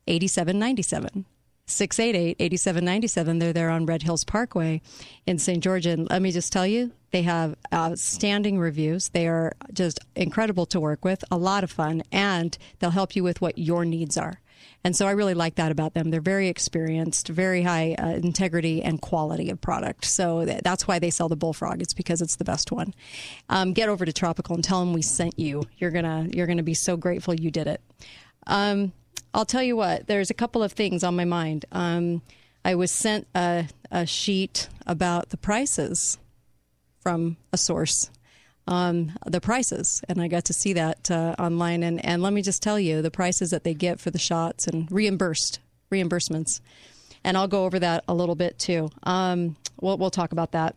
eighty 0.08 0.26
seven 0.26 0.58
ninety 0.58 0.82
seven. 0.82 1.26
688 1.70 2.36
8797. 2.38 3.38
They're 3.38 3.52
there 3.52 3.70
on 3.70 3.86
Red 3.86 4.02
Hills 4.02 4.24
Parkway 4.24 4.80
in 5.26 5.38
St. 5.38 5.62
George. 5.62 5.86
And 5.86 6.08
let 6.10 6.22
me 6.22 6.30
just 6.32 6.52
tell 6.52 6.66
you, 6.66 6.92
They 7.12 7.22
have 7.22 7.56
outstanding 7.72 8.58
reviews. 8.58 9.08
They 9.08 9.26
are 9.26 9.52
just 9.72 9.98
incredible 10.14 10.66
to 10.66 10.78
work 10.80 11.04
with, 11.04 11.24
a 11.30 11.36
lot 11.38 11.64
of 11.64 11.70
fun, 11.70 12.02
and 12.12 12.56
they'll 12.78 12.90
help 12.90 13.16
you 13.16 13.24
with 13.24 13.40
what 13.40 13.58
your 13.58 13.84
needs 13.84 14.16
are. 14.16 14.40
And 14.84 14.94
so 14.94 15.06
I 15.06 15.10
really 15.12 15.34
like 15.34 15.56
that 15.56 15.72
about 15.72 15.94
them. 15.94 16.10
They're 16.10 16.20
very 16.20 16.48
experienced, 16.48 17.28
very 17.28 17.62
high 17.62 17.94
uh, 17.98 18.10
integrity 18.12 18.82
and 18.82 19.00
quality 19.00 19.50
of 19.50 19.60
product. 19.60 20.04
So 20.04 20.44
th- 20.44 20.62
that's 20.62 20.86
why 20.86 20.98
they 20.98 21.10
sell 21.10 21.28
the 21.28 21.36
Bullfrog. 21.36 21.82
It's 21.82 21.94
because 21.94 22.22
it's 22.22 22.36
the 22.36 22.44
best 22.44 22.70
one. 22.72 22.94
Um, 23.48 23.72
get 23.72 23.88
over 23.88 24.04
to 24.04 24.12
Tropical 24.12 24.54
and 24.54 24.64
tell 24.64 24.80
them 24.80 24.92
we 24.92 25.02
sent 25.02 25.38
you. 25.38 25.64
You're 25.78 25.90
gonna 25.90 26.28
you're 26.32 26.46
gonna 26.46 26.62
be 26.62 26.74
so 26.74 26.96
grateful 26.96 27.34
you 27.34 27.50
did 27.50 27.66
it. 27.66 27.82
Um, 28.46 28.92
I'll 29.32 29.46
tell 29.46 29.62
you 29.62 29.76
what. 29.76 30.06
There's 30.06 30.30
a 30.30 30.34
couple 30.34 30.62
of 30.62 30.72
things 30.72 31.04
on 31.04 31.16
my 31.16 31.24
mind. 31.24 31.64
Um, 31.72 32.22
I 32.64 32.74
was 32.74 32.90
sent 32.90 33.26
a, 33.34 33.68
a 33.90 34.06
sheet 34.06 34.68
about 34.86 35.30
the 35.30 35.36
prices 35.36 36.18
from 37.00 37.36
a 37.52 37.56
source 37.56 38.10
um, 38.70 39.12
the 39.26 39.40
prices, 39.40 40.02
and 40.08 40.22
I 40.22 40.28
got 40.28 40.44
to 40.46 40.52
see 40.52 40.72
that 40.74 41.10
uh, 41.10 41.34
online. 41.38 41.82
And, 41.82 42.02
and 42.04 42.22
let 42.22 42.32
me 42.32 42.40
just 42.40 42.62
tell 42.62 42.78
you, 42.78 43.02
the 43.02 43.10
prices 43.10 43.50
that 43.50 43.64
they 43.64 43.74
get 43.74 44.00
for 44.00 44.10
the 44.10 44.18
shots 44.18 44.66
and 44.66 44.90
reimbursed 44.90 45.58
reimbursements, 45.90 46.60
and 47.24 47.36
I'll 47.36 47.48
go 47.48 47.64
over 47.64 47.78
that 47.80 48.04
a 48.06 48.14
little 48.14 48.36
bit 48.36 48.58
too. 48.58 48.88
Um, 49.02 49.56
we'll 49.80 49.98
we'll 49.98 50.10
talk 50.10 50.32
about 50.32 50.52
that. 50.52 50.76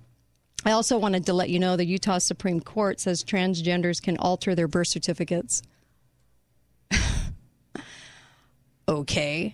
I 0.65 0.71
also 0.71 0.97
wanted 0.97 1.25
to 1.27 1.33
let 1.33 1.49
you 1.49 1.59
know 1.59 1.75
the 1.75 1.85
Utah 1.85 2.17
Supreme 2.17 2.61
Court 2.61 2.99
says 2.99 3.23
transgenders 3.23 4.01
can 4.01 4.17
alter 4.17 4.55
their 4.55 4.67
birth 4.67 4.87
certificates. 4.87 5.61
Okay. 8.87 9.53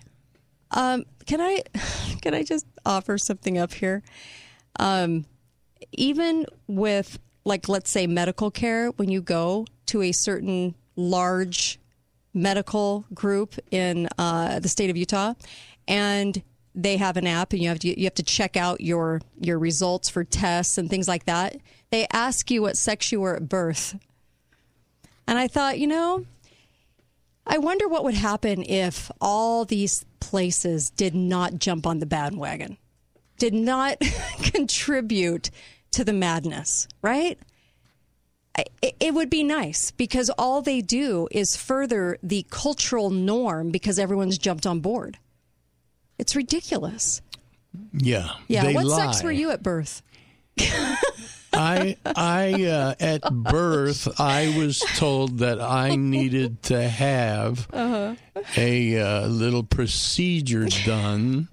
Um, 0.70 1.04
can 1.26 1.40
I 1.40 1.62
can 2.22 2.34
I 2.34 2.42
just 2.42 2.66
offer 2.84 3.18
something 3.18 3.58
up 3.58 3.72
here? 3.72 4.02
Um, 4.78 5.26
even 5.92 6.46
with 6.66 7.18
like 7.44 7.68
let's 7.68 7.90
say 7.90 8.06
medical 8.06 8.50
care 8.50 8.88
when 8.90 9.08
you 9.10 9.20
go 9.20 9.66
to 9.86 10.02
a 10.02 10.12
certain 10.12 10.74
large 10.96 11.78
medical 12.32 13.04
group 13.12 13.56
in 13.70 14.08
uh, 14.18 14.60
the 14.60 14.68
state 14.68 14.90
of 14.90 14.96
Utah 14.96 15.34
and 15.88 16.42
they 16.74 16.96
have 16.96 17.16
an 17.16 17.26
app 17.26 17.52
and 17.52 17.62
you 17.62 17.68
have 17.68 17.78
to 17.80 17.98
you 17.98 18.04
have 18.04 18.14
to 18.14 18.22
check 18.22 18.56
out 18.56 18.80
your 18.80 19.20
your 19.40 19.58
results 19.58 20.08
for 20.08 20.22
tests 20.24 20.78
and 20.78 20.88
things 20.88 21.08
like 21.08 21.24
that 21.24 21.56
they 21.90 22.06
ask 22.12 22.50
you 22.50 22.62
what 22.62 22.76
sex 22.76 23.10
you 23.10 23.20
were 23.20 23.34
at 23.34 23.48
birth 23.48 23.98
and 25.26 25.38
i 25.38 25.48
thought 25.48 25.78
you 25.78 25.86
know 25.86 26.24
i 27.50 27.58
wonder 27.58 27.86
what 27.86 28.04
would 28.04 28.14
happen 28.14 28.62
if 28.62 29.10
all 29.20 29.66
these 29.66 30.06
places 30.20 30.88
did 30.88 31.14
not 31.14 31.58
jump 31.58 31.86
on 31.86 31.98
the 31.98 32.06
bandwagon 32.06 32.78
did 33.40 33.54
not 33.54 33.98
contribute 34.42 35.50
to 35.92 36.04
the 36.04 36.12
madness, 36.12 36.86
right? 37.02 37.38
It, 38.82 39.14
would 39.14 39.30
be 39.30 39.42
nice 39.42 39.90
because 39.90 40.28
all 40.30 40.60
they 40.60 40.82
do 40.82 41.28
is 41.30 41.56
further 41.56 42.18
the 42.22 42.44
cultural 42.50 43.08
norm 43.08 43.70
because 43.70 43.98
everyone's 43.98 44.36
jumped 44.38 44.66
on 44.66 44.80
board. 44.80 45.18
It's 46.18 46.36
ridiculous. 46.36 47.22
Yeah. 47.92 48.28
Yeah. 48.48 48.72
What 48.72 48.84
lie. 48.84 48.96
sex 48.96 49.24
were 49.24 49.32
you 49.32 49.50
at 49.50 49.62
birth? 49.62 50.02
I 51.52 51.96
I 52.04 52.64
uh, 52.64 52.94
at 53.00 53.22
birth 53.32 54.20
I 54.20 54.54
was 54.56 54.78
told 54.96 55.38
that 55.38 55.60
I 55.60 55.96
needed 55.96 56.62
to 56.64 56.88
have 56.88 57.68
uh-huh. 57.72 58.14
a 58.56 58.98
uh, 58.98 59.26
little 59.26 59.62
procedure 59.62 60.66
done 60.84 61.48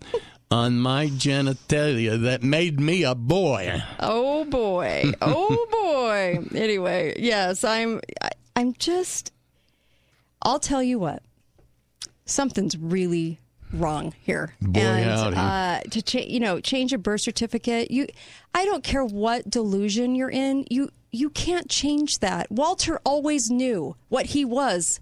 on 0.49 0.79
my 0.79 1.07
genitalia 1.07 2.21
that 2.21 2.43
made 2.43 2.79
me 2.79 3.03
a 3.03 3.15
boy. 3.15 3.81
Oh 3.99 4.45
boy. 4.45 5.11
Oh 5.21 5.67
boy. 5.71 6.57
anyway, 6.57 7.15
yes, 7.17 7.63
I'm 7.63 8.01
I, 8.21 8.29
I'm 8.55 8.73
just 8.73 9.31
I'll 10.41 10.59
tell 10.59 10.83
you 10.83 10.99
what. 10.99 11.23
Something's 12.25 12.77
really 12.77 13.39
wrong 13.73 14.13
here. 14.21 14.53
Boy, 14.61 14.79
and 14.79 15.35
uh, 15.35 15.79
to 15.89 16.01
cha- 16.01 16.19
you 16.19 16.39
know, 16.39 16.59
change 16.59 16.93
a 16.93 16.97
birth 16.97 17.21
certificate, 17.21 17.91
you 17.91 18.07
I 18.53 18.65
don't 18.65 18.83
care 18.83 19.05
what 19.05 19.49
delusion 19.49 20.15
you're 20.15 20.29
in, 20.29 20.65
you 20.69 20.89
you 21.11 21.29
can't 21.29 21.69
change 21.69 22.19
that. 22.19 22.51
Walter 22.51 22.99
always 23.05 23.49
knew 23.49 23.95
what 24.09 24.27
he 24.27 24.45
was. 24.45 24.99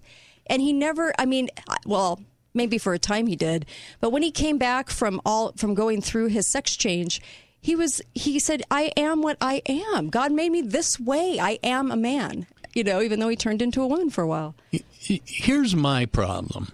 And 0.48 0.62
he 0.62 0.72
never 0.72 1.12
I 1.18 1.26
mean, 1.26 1.48
well, 1.84 2.20
maybe 2.54 2.78
for 2.78 2.94
a 2.94 2.98
time 2.98 3.26
he 3.26 3.36
did 3.36 3.66
but 4.00 4.10
when 4.10 4.22
he 4.22 4.30
came 4.30 4.56
back 4.58 4.88
from 4.88 5.20
all 5.24 5.52
from 5.56 5.74
going 5.74 6.00
through 6.00 6.26
his 6.26 6.46
sex 6.46 6.74
change 6.74 7.20
he 7.60 7.76
was 7.76 8.00
he 8.14 8.38
said 8.38 8.62
i 8.70 8.90
am 8.96 9.20
what 9.20 9.36
i 9.42 9.60
am 9.66 10.08
god 10.08 10.32
made 10.32 10.50
me 10.50 10.62
this 10.62 10.98
way 10.98 11.38
i 11.38 11.58
am 11.62 11.90
a 11.90 11.96
man 11.96 12.46
you 12.74 12.82
know 12.82 13.02
even 13.02 13.20
though 13.20 13.28
he 13.28 13.36
turned 13.36 13.60
into 13.60 13.82
a 13.82 13.86
woman 13.86 14.08
for 14.08 14.22
a 14.22 14.26
while 14.26 14.54
here's 14.70 15.76
my 15.76 16.06
problem 16.06 16.72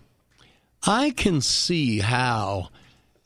i 0.86 1.10
can 1.10 1.40
see 1.40 1.98
how 1.98 2.68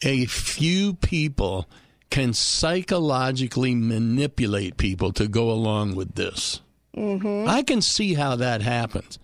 a 0.02 0.26
few 0.26 0.94
people 0.94 1.68
can 2.10 2.32
psychologically 2.32 3.74
manipulate 3.74 4.76
people 4.76 5.12
to 5.12 5.26
go 5.28 5.50
along 5.50 5.94
with 5.94 6.14
this 6.14 6.60
mm-hmm. 6.96 7.48
i 7.48 7.62
can 7.62 7.80
see 7.80 8.14
how 8.14 8.36
that 8.36 8.62
happens 8.62 9.18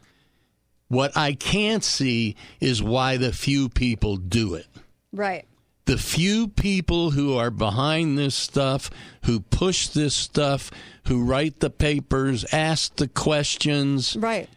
what 0.93 1.17
I 1.17 1.33
can't 1.33 1.83
see 1.83 2.37
is 2.61 2.83
why 2.83 3.17
the 3.17 3.33
few 3.33 3.71
people 3.71 4.19
do 4.19 4.53
it. 4.57 4.67
Right. 5.11 5.47
The 5.87 5.97
few 5.97 6.49
people 6.49 7.13
who 7.13 7.35
are 7.39 7.51
behind 7.51 8.19
this 8.19 8.35
stuff, 8.35 8.91
who 9.25 9.41
push 9.41 9.89
this 9.89 10.15
stuff, 10.15 10.71
who 11.07 11.25
write 11.25 11.61
the 11.61 11.71
papers, 11.71 12.45
ask 12.53 12.97
the 12.97 13.09
questions. 13.09 14.19
Right. 14.19 14.51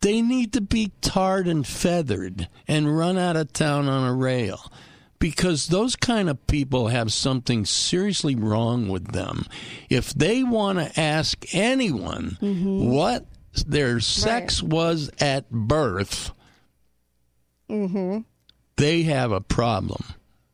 They 0.00 0.22
need 0.22 0.52
to 0.52 0.60
be 0.60 0.92
tarred 1.00 1.48
and 1.48 1.66
feathered 1.66 2.48
and 2.68 2.96
run 2.96 3.18
out 3.18 3.36
of 3.36 3.52
town 3.52 3.88
on 3.88 4.06
a 4.06 4.14
rail 4.14 4.70
because 5.18 5.68
those 5.68 5.96
kind 5.96 6.28
of 6.28 6.46
people 6.46 6.88
have 6.88 7.12
something 7.12 7.64
seriously 7.64 8.34
wrong 8.34 8.88
with 8.88 9.12
them. 9.12 9.46
If 9.88 10.12
they 10.14 10.42
want 10.42 10.78
to 10.78 11.00
ask 11.00 11.54
anyone 11.54 12.38
mm-hmm. 12.40 12.90
what 12.90 13.26
their 13.66 14.00
sex 14.00 14.62
right. 14.62 14.72
was 14.72 15.10
at 15.20 15.50
birth, 15.50 16.32
mm-hmm. 17.70 18.20
they 18.76 19.02
have 19.04 19.32
a 19.32 19.40
problem. 19.40 20.04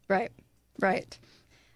Right, 0.08 0.32
right. 0.78 1.18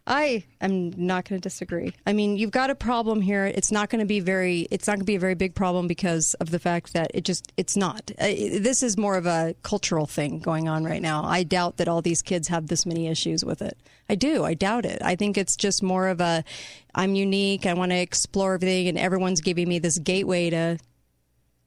I 0.06 0.44
am 0.60 0.90
not 0.90 1.28
going 1.28 1.40
to 1.40 1.42
disagree. 1.42 1.92
I 2.06 2.12
mean, 2.12 2.36
you've 2.36 2.52
got 2.52 2.70
a 2.70 2.76
problem 2.76 3.20
here. 3.20 3.44
It's 3.44 3.72
not 3.72 3.90
going 3.90 4.00
to 4.00 4.06
be 4.06 4.20
very. 4.20 4.68
It's 4.70 4.86
not 4.86 4.94
going 4.94 5.00
to 5.00 5.06
be 5.06 5.16
a 5.16 5.20
very 5.20 5.34
big 5.34 5.54
problem 5.54 5.88
because 5.88 6.34
of 6.34 6.50
the 6.50 6.60
fact 6.60 6.92
that 6.92 7.10
it 7.12 7.24
just. 7.24 7.52
It's 7.56 7.76
not. 7.76 8.12
Uh, 8.18 8.26
this 8.26 8.82
is 8.82 8.96
more 8.96 9.16
of 9.16 9.26
a 9.26 9.56
cultural 9.62 10.06
thing 10.06 10.38
going 10.38 10.68
on 10.68 10.84
right 10.84 11.02
now. 11.02 11.24
I 11.24 11.42
doubt 11.42 11.78
that 11.78 11.88
all 11.88 12.02
these 12.02 12.22
kids 12.22 12.46
have 12.48 12.68
this 12.68 12.86
many 12.86 13.08
issues 13.08 13.44
with 13.44 13.62
it. 13.62 13.76
I 14.08 14.14
do. 14.14 14.44
I 14.44 14.54
doubt 14.54 14.86
it. 14.86 15.02
I 15.02 15.16
think 15.16 15.36
it's 15.36 15.56
just 15.56 15.82
more 15.82 16.06
of 16.08 16.20
a. 16.20 16.44
I'm 16.94 17.16
unique. 17.16 17.66
I 17.66 17.74
want 17.74 17.90
to 17.90 17.98
explore 17.98 18.54
everything, 18.54 18.86
and 18.86 18.96
everyone's 18.96 19.40
giving 19.40 19.68
me 19.68 19.80
this 19.80 19.98
gateway 19.98 20.50
to 20.50 20.78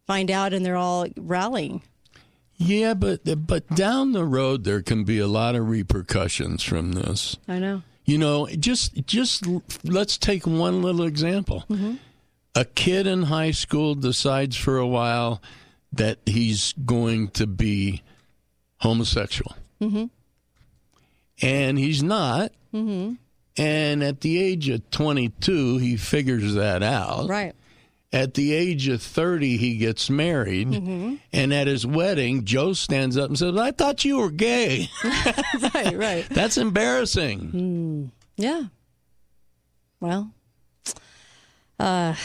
find 0.09 0.31
out 0.31 0.53
and 0.53 0.65
they're 0.65 0.75
all 0.75 1.05
rallying. 1.17 1.83
Yeah, 2.57 2.95
but 2.95 3.21
but 3.45 3.67
down 3.75 4.11
the 4.11 4.25
road 4.25 4.63
there 4.63 4.81
can 4.81 5.03
be 5.03 5.19
a 5.19 5.27
lot 5.27 5.55
of 5.55 5.69
repercussions 5.69 6.63
from 6.63 6.93
this. 6.93 7.37
I 7.47 7.59
know. 7.59 7.83
You 8.09 8.17
know, 8.17 8.47
just 8.47 9.05
just 9.05 9.45
let's 9.83 10.17
take 10.17 10.47
one 10.47 10.81
little 10.81 11.03
example. 11.05 11.63
Mm-hmm. 11.69 11.93
A 12.55 12.65
kid 12.65 13.05
in 13.05 13.21
high 13.21 13.51
school 13.51 13.93
decides 13.93 14.57
for 14.57 14.79
a 14.79 14.87
while 14.87 15.43
that 15.93 16.17
he's 16.25 16.73
going 16.73 17.27
to 17.29 17.45
be 17.45 18.01
homosexual. 18.77 19.55
Mm-hmm. 19.79 20.05
And 21.43 21.77
he's 21.77 22.01
not. 22.01 22.51
Mm-hmm. 22.73 23.13
And 23.61 24.03
at 24.03 24.21
the 24.21 24.41
age 24.41 24.69
of 24.69 24.89
22, 24.89 25.77
he 25.77 25.95
figures 25.95 26.55
that 26.55 26.81
out. 26.81 27.29
Right. 27.29 27.53
At 28.11 28.33
the 28.33 28.53
age 28.53 28.87
of 28.87 29.03
30, 29.03 29.57
he 29.57 29.77
gets 29.77 30.09
married. 30.09 30.69
Mm-hmm. 30.69 31.15
And 31.31 31.53
at 31.53 31.67
his 31.67 31.85
wedding, 31.85 32.43
Joe 32.43 32.73
stands 32.73 33.17
up 33.17 33.29
and 33.29 33.37
says, 33.37 33.55
I 33.55 33.71
thought 33.71 34.03
you 34.03 34.17
were 34.17 34.31
gay. 34.31 34.89
right, 35.03 35.95
right. 35.95 36.25
That's 36.31 36.57
embarrassing. 36.57 37.51
Mm, 37.51 38.11
yeah. 38.35 38.63
Well, 39.99 40.31
uh, 41.79 42.15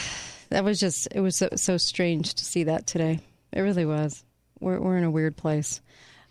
that 0.49 0.63
was 0.63 0.79
just, 0.79 1.07
it 1.13 1.21
was 1.21 1.35
so, 1.35 1.49
so 1.55 1.77
strange 1.77 2.33
to 2.33 2.45
see 2.45 2.63
that 2.63 2.87
today. 2.87 3.19
It 3.53 3.61
really 3.61 3.85
was. 3.85 4.23
We're, 4.59 4.79
we're 4.79 4.97
in 4.97 5.03
a 5.03 5.11
weird 5.11 5.37
place. 5.37 5.81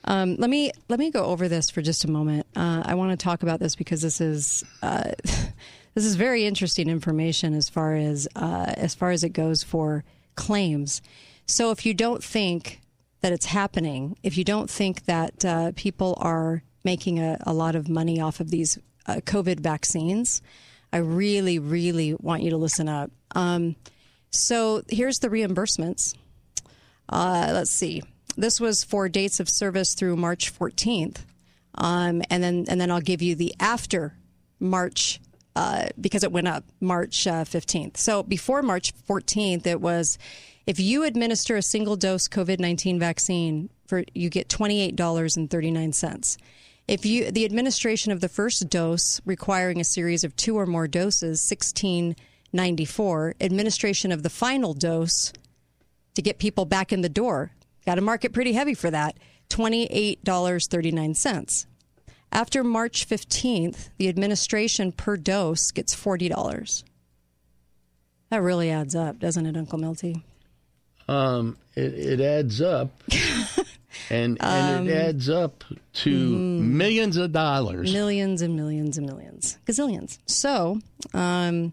Um, 0.06 0.36
let 0.36 0.50
me 0.50 0.70
let 0.88 0.98
me 0.98 1.10
go 1.10 1.24
over 1.24 1.48
this 1.48 1.70
for 1.70 1.80
just 1.80 2.04
a 2.04 2.10
moment. 2.10 2.46
Uh, 2.54 2.82
I 2.84 2.94
want 2.94 3.18
to 3.18 3.22
talk 3.22 3.42
about 3.42 3.58
this 3.58 3.74
because 3.74 4.02
this 4.02 4.20
is 4.20 4.62
uh, 4.82 5.12
this 5.94 6.04
is 6.04 6.16
very 6.16 6.44
interesting 6.44 6.88
information 6.88 7.54
as 7.54 7.68
far 7.68 7.94
as 7.94 8.28
uh, 8.36 8.74
as 8.76 8.94
far 8.94 9.10
as 9.10 9.24
it 9.24 9.30
goes 9.30 9.62
for 9.62 10.04
claims. 10.34 11.00
So 11.46 11.70
if 11.70 11.86
you 11.86 11.94
don't 11.94 12.22
think 12.22 12.80
that 13.20 13.32
it's 13.32 13.46
happening, 13.46 14.18
if 14.22 14.36
you 14.36 14.44
don't 14.44 14.68
think 14.68 15.04
that 15.06 15.44
uh, 15.44 15.72
people 15.76 16.18
are 16.20 16.62
making 16.84 17.20
a, 17.20 17.38
a, 17.46 17.54
lot 17.54 17.74
of 17.74 17.88
money 17.88 18.20
off 18.20 18.40
of 18.40 18.50
these 18.50 18.78
uh, 19.06 19.16
COVID 19.24 19.60
vaccines, 19.60 20.42
I 20.92 20.98
really, 20.98 21.58
really 21.58 22.14
want 22.14 22.42
you 22.42 22.50
to 22.50 22.56
listen 22.56 22.88
up. 22.88 23.10
Um, 23.34 23.76
so 24.30 24.82
here's 24.88 25.20
the 25.20 25.28
reimbursements. 25.28 26.14
Uh, 27.08 27.50
let's 27.52 27.70
see. 27.70 28.02
This 28.36 28.60
was 28.60 28.84
for 28.84 29.08
dates 29.08 29.40
of 29.40 29.48
service 29.48 29.94
through 29.94 30.16
March 30.16 30.52
14th, 30.52 31.18
um, 31.76 32.22
and 32.30 32.42
then 32.42 32.64
and 32.68 32.80
then 32.80 32.90
I'll 32.90 33.00
give 33.00 33.22
you 33.22 33.34
the 33.34 33.54
after 33.60 34.14
March 34.58 35.20
uh, 35.56 35.86
because 36.00 36.24
it 36.24 36.32
went 36.32 36.48
up 36.48 36.64
March 36.80 37.26
uh, 37.26 37.44
15th. 37.44 37.96
So 37.96 38.22
before 38.22 38.62
March 38.62 38.92
14th, 39.08 39.66
it 39.66 39.80
was 39.80 40.18
if 40.66 40.80
you 40.80 41.04
administer 41.04 41.56
a 41.56 41.62
single 41.62 41.96
dose 41.96 42.28
COVID 42.28 42.58
19 42.58 42.98
vaccine, 42.98 43.70
for 43.86 44.04
you 44.14 44.30
get 44.30 44.48
$28.39. 44.48 46.36
If 46.86 47.06
you 47.06 47.30
the 47.30 47.46
administration 47.46 48.12
of 48.12 48.20
the 48.20 48.28
first 48.28 48.68
dose 48.68 49.22
requiring 49.24 49.80
a 49.80 49.84
series 49.84 50.22
of 50.24 50.36
two 50.36 50.58
or 50.58 50.66
more 50.66 50.86
doses, 50.86 51.42
1694. 51.48 53.34
Administration 53.40 54.12
of 54.12 54.22
the 54.22 54.30
final 54.30 54.74
dose 54.74 55.32
to 56.14 56.20
get 56.22 56.38
people 56.38 56.66
back 56.66 56.92
in 56.92 57.00
the 57.00 57.08
door, 57.08 57.50
got 57.86 57.94
to 57.96 58.00
market 58.00 58.32
pretty 58.32 58.52
heavy 58.52 58.74
for 58.74 58.88
that, 58.90 59.16
$28.39. 59.50 61.66
After 62.34 62.64
March 62.64 63.08
15th, 63.08 63.90
the 63.96 64.08
administration 64.08 64.90
per 64.90 65.16
dose 65.16 65.70
gets 65.70 65.94
$40. 65.94 66.82
That 68.30 68.42
really 68.42 68.70
adds 68.70 68.96
up, 68.96 69.20
doesn't 69.20 69.46
it, 69.46 69.56
Uncle 69.56 69.78
Milty? 69.78 70.24
Um, 71.06 71.56
it, 71.76 71.94
it 71.94 72.20
adds 72.20 72.60
up, 72.60 72.90
and 74.10 74.36
and 74.40 74.40
Um, 74.40 74.88
it 74.88 74.96
adds 74.96 75.28
up 75.28 75.62
to 75.92 76.10
mm. 76.10 76.60
millions 76.60 77.16
of 77.16 77.30
dollars. 77.30 77.92
Millions 77.92 78.42
and 78.42 78.56
millions 78.56 78.98
and 78.98 79.06
millions, 79.06 79.58
gazillions. 79.66 80.18
So, 80.26 80.80
um, 81.12 81.72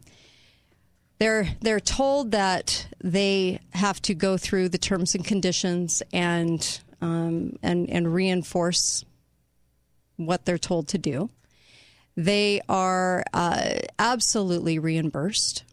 they're 1.18 1.56
they're 1.62 1.80
told 1.80 2.32
that 2.32 2.88
they 3.04 3.60
have 3.74 4.02
to 4.04 4.14
go 4.14 4.38
through 4.38 4.70
the 4.70 4.78
terms 4.78 5.16
and 5.16 5.24
conditions 5.24 6.04
and 6.12 6.82
um, 7.02 7.58
and 7.64 7.90
and 7.90 8.14
reinforce 8.14 9.06
what 10.26 10.46
they're 10.46 10.58
told 10.58 10.88
to 10.90 10.98
do. 10.98 11.30
They 12.16 12.62
are 12.68 13.24
uh, 13.34 13.76
absolutely 13.98 14.80
reimbursed. 14.80 15.64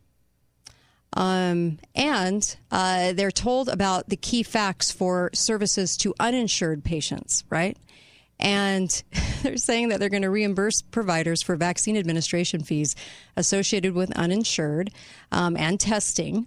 Um, 1.15 1.79
and 1.95 2.57
uh, 2.71 3.13
they're 3.13 3.31
told 3.31 3.69
about 3.69 4.09
the 4.09 4.17
key 4.17 4.43
facts 4.43 4.93
for 4.93 5.31
services 5.35 5.97
to 5.99 6.15
uninsured 6.21 6.85
patients, 6.85 7.45
right? 7.51 7.77
And 8.39 9.03
they're 9.43 9.57
saying 9.57 9.89
that 9.89 10.01
they're 10.01 10.09
going 10.09 10.23
to 10.23 10.31
reimburse 10.31 10.83
providers 10.83 11.43
for 11.43 11.57
vaccine 11.57 11.97
administration 11.97 12.63
fees 12.63 12.95
associated 13.37 13.95
with 13.95 14.17
uninsured 14.17 14.91
um, 15.33 15.57
and 15.57 15.81
testing. 15.81 16.47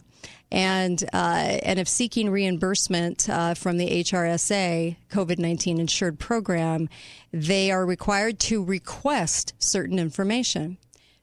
And 0.52 1.02
uh, 1.14 1.60
and 1.64 1.80
if 1.80 1.88
seeking 1.88 2.30
reimbursement 2.30 3.30
uh, 3.30 3.54
from 3.54 3.78
the 3.78 4.04
HRSA 4.04 4.98
COVID 5.10 5.40
nineteen 5.40 5.80
insured 5.80 6.20
program, 6.20 6.90
they 7.32 7.72
are 7.72 7.86
required 7.86 8.38
to 8.42 8.62
request 8.64 9.54
certain 9.60 9.98
information. 9.98 10.78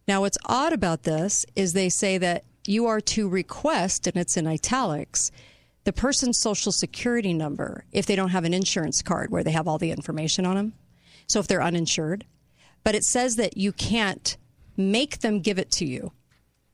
Now, 0.06 0.22
what's 0.22 0.38
odd 0.46 0.72
about 0.72 1.02
this 1.02 1.44
is 1.54 1.74
they 1.74 1.90
say 1.90 2.16
that 2.16 2.44
you 2.66 2.86
are 2.86 3.02
to 3.02 3.28
request, 3.28 4.06
and 4.06 4.16
it's 4.16 4.38
in 4.38 4.46
italics, 4.46 5.30
the 5.84 5.92
person's 5.92 6.38
social 6.38 6.72
security 6.72 7.34
number 7.34 7.84
if 7.92 8.06
they 8.06 8.16
don't 8.16 8.30
have 8.30 8.44
an 8.44 8.54
insurance 8.54 9.02
card 9.02 9.30
where 9.30 9.44
they 9.44 9.52
have 9.52 9.68
all 9.68 9.78
the 9.78 9.90
information 9.90 10.46
on 10.46 10.56
them. 10.56 10.72
So 11.26 11.40
if 11.40 11.46
they're 11.46 11.62
uninsured, 11.62 12.24
but 12.82 12.94
it 12.94 13.04
says 13.04 13.36
that 13.36 13.58
you 13.58 13.72
can't 13.72 14.38
make 14.76 15.18
them 15.20 15.40
give 15.40 15.58
it 15.58 15.70
to 15.72 15.84
you. 15.84 16.12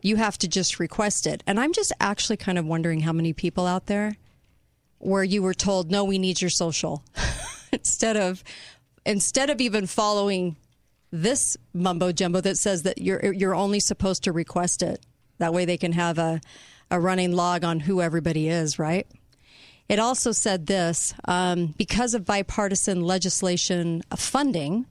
You 0.05 0.17
have 0.17 0.37
to 0.39 0.49
just 0.49 0.79
request 0.79 1.27
it. 1.27 1.43
And 1.47 1.59
I'm 1.59 1.73
just 1.73 1.91
actually 1.99 2.37
kind 2.37 2.59
of 2.59 2.67
wondering 2.67 3.01
how 3.01 3.13
many 3.13 3.33
people 3.33 3.67
out 3.67 3.87
there 3.87 4.17
where 4.99 5.25
you 5.25 5.43
were 5.43 5.55
told, 5.55 5.91
"No, 5.91 6.05
we 6.05 6.19
need 6.19 6.41
your 6.43 6.51
social." 6.51 7.03
instead 7.73 8.17
of 8.17 8.45
instead 9.07 9.49
of 9.49 9.61
even 9.61 9.87
following 9.87 10.57
this 11.11 11.57
mumbo 11.73 12.13
jumbo 12.13 12.41
that 12.43 12.59
says 12.59 12.83
that 12.83 12.99
you're 12.99 13.33
you're 13.33 13.55
only 13.55 13.81
supposed 13.81 14.25
to 14.25 14.33
request 14.33 14.83
it. 14.83 15.01
That 15.39 15.55
way 15.55 15.65
they 15.65 15.79
can 15.79 15.93
have 15.93 16.19
a 16.19 16.41
a 16.91 17.01
running 17.01 17.33
log 17.33 17.65
on 17.65 17.81
who 17.81 18.03
everybody 18.03 18.49
is, 18.49 18.79
right? 18.79 19.07
It 19.89 19.99
also 19.99 20.33
said 20.33 20.67
this 20.67 21.15
um, 21.27 21.75
because 21.79 22.15
of 22.15 22.27
bipartisan 22.27 23.03
legislation 23.03 24.03
funding, 24.17 24.87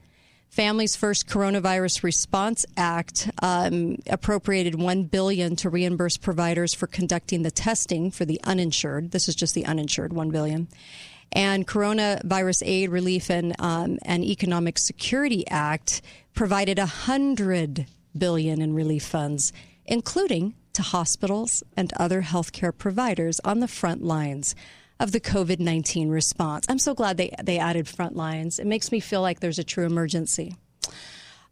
Families 0.54 0.96
First 0.96 1.28
Coronavirus 1.28 2.04
Response 2.04 2.64
Act 2.78 3.32
um, 3.42 3.98
appropriated 4.08 4.76
one 4.76 5.06
billion 5.06 5.56
to 5.56 5.70
reimburse 5.72 6.16
providers 6.16 6.76
for 6.76 6.86
conducting 6.86 7.42
the 7.42 7.50
testing 7.50 8.12
for 8.12 8.24
the 8.24 8.40
uninsured. 8.44 9.10
This 9.10 9.28
is 9.28 9.34
just 9.34 9.56
the 9.56 9.66
uninsured, 9.66 10.14
one 10.14 10.30
billion. 10.30 10.68
And 11.32 11.68
Coronavirus 11.68 12.62
Aid, 12.68 12.92
Relief, 12.92 13.32
and 13.32 13.56
um, 13.58 13.98
and 14.04 14.24
Economic 14.24 14.78
Security 14.78 15.44
Act 15.48 16.04
provided 16.36 16.78
a 16.78 16.86
hundred 16.86 17.88
billion 18.16 18.62
in 18.62 18.76
relief 18.76 19.06
funds, 19.06 19.54
including 19.88 20.54
to 20.74 20.84
hospitals 20.84 21.64
and 21.76 21.92
other 21.98 22.22
healthcare 22.22 22.78
providers 22.78 23.40
on 23.44 23.60
the 23.60 23.68
front 23.68 24.04
lines 24.04 24.54
of 25.04 25.12
the 25.12 25.20
COVID 25.20 25.60
19 25.60 26.10
response. 26.10 26.66
I'm 26.70 26.80
so 26.80 26.94
glad 26.94 27.18
they, 27.18 27.36
they 27.44 27.60
added 27.60 27.90
front 27.90 28.16
lines. 28.16 28.58
It 28.58 28.66
makes 28.66 28.90
me 28.90 29.02
feel 29.02 29.22
like 29.22 29.42
there's 29.42 29.60
a 29.60 29.64
true 29.64 29.86
emergency. 29.86 30.56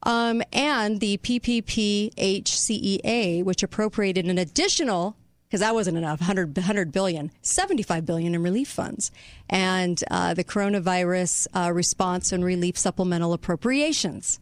Um, 0.04 0.42
and 0.54 1.02
the 1.02 1.18
PPP 1.18 2.14
PPPHCEA, 2.16 3.44
which 3.44 3.62
appropriated 3.62 4.26
an 4.26 4.38
additional 4.38 5.18
because 5.48 5.60
that 5.60 5.74
wasn't 5.74 5.98
enough 5.98 6.22
100, 6.22 6.56
100 6.56 6.94
billion 6.94 7.30
75 7.42 8.06
billion 8.06 8.34
in 8.34 8.42
relief 8.42 8.70
funds 8.70 9.12
and 9.50 10.02
uh, 10.10 10.34
the 10.34 10.46
coronavirus 10.46 11.48
uh, 11.54 11.74
response 11.74 12.32
and 12.32 12.46
relief 12.46 12.78
supplemental 12.78 13.34
appropriations 13.34 14.40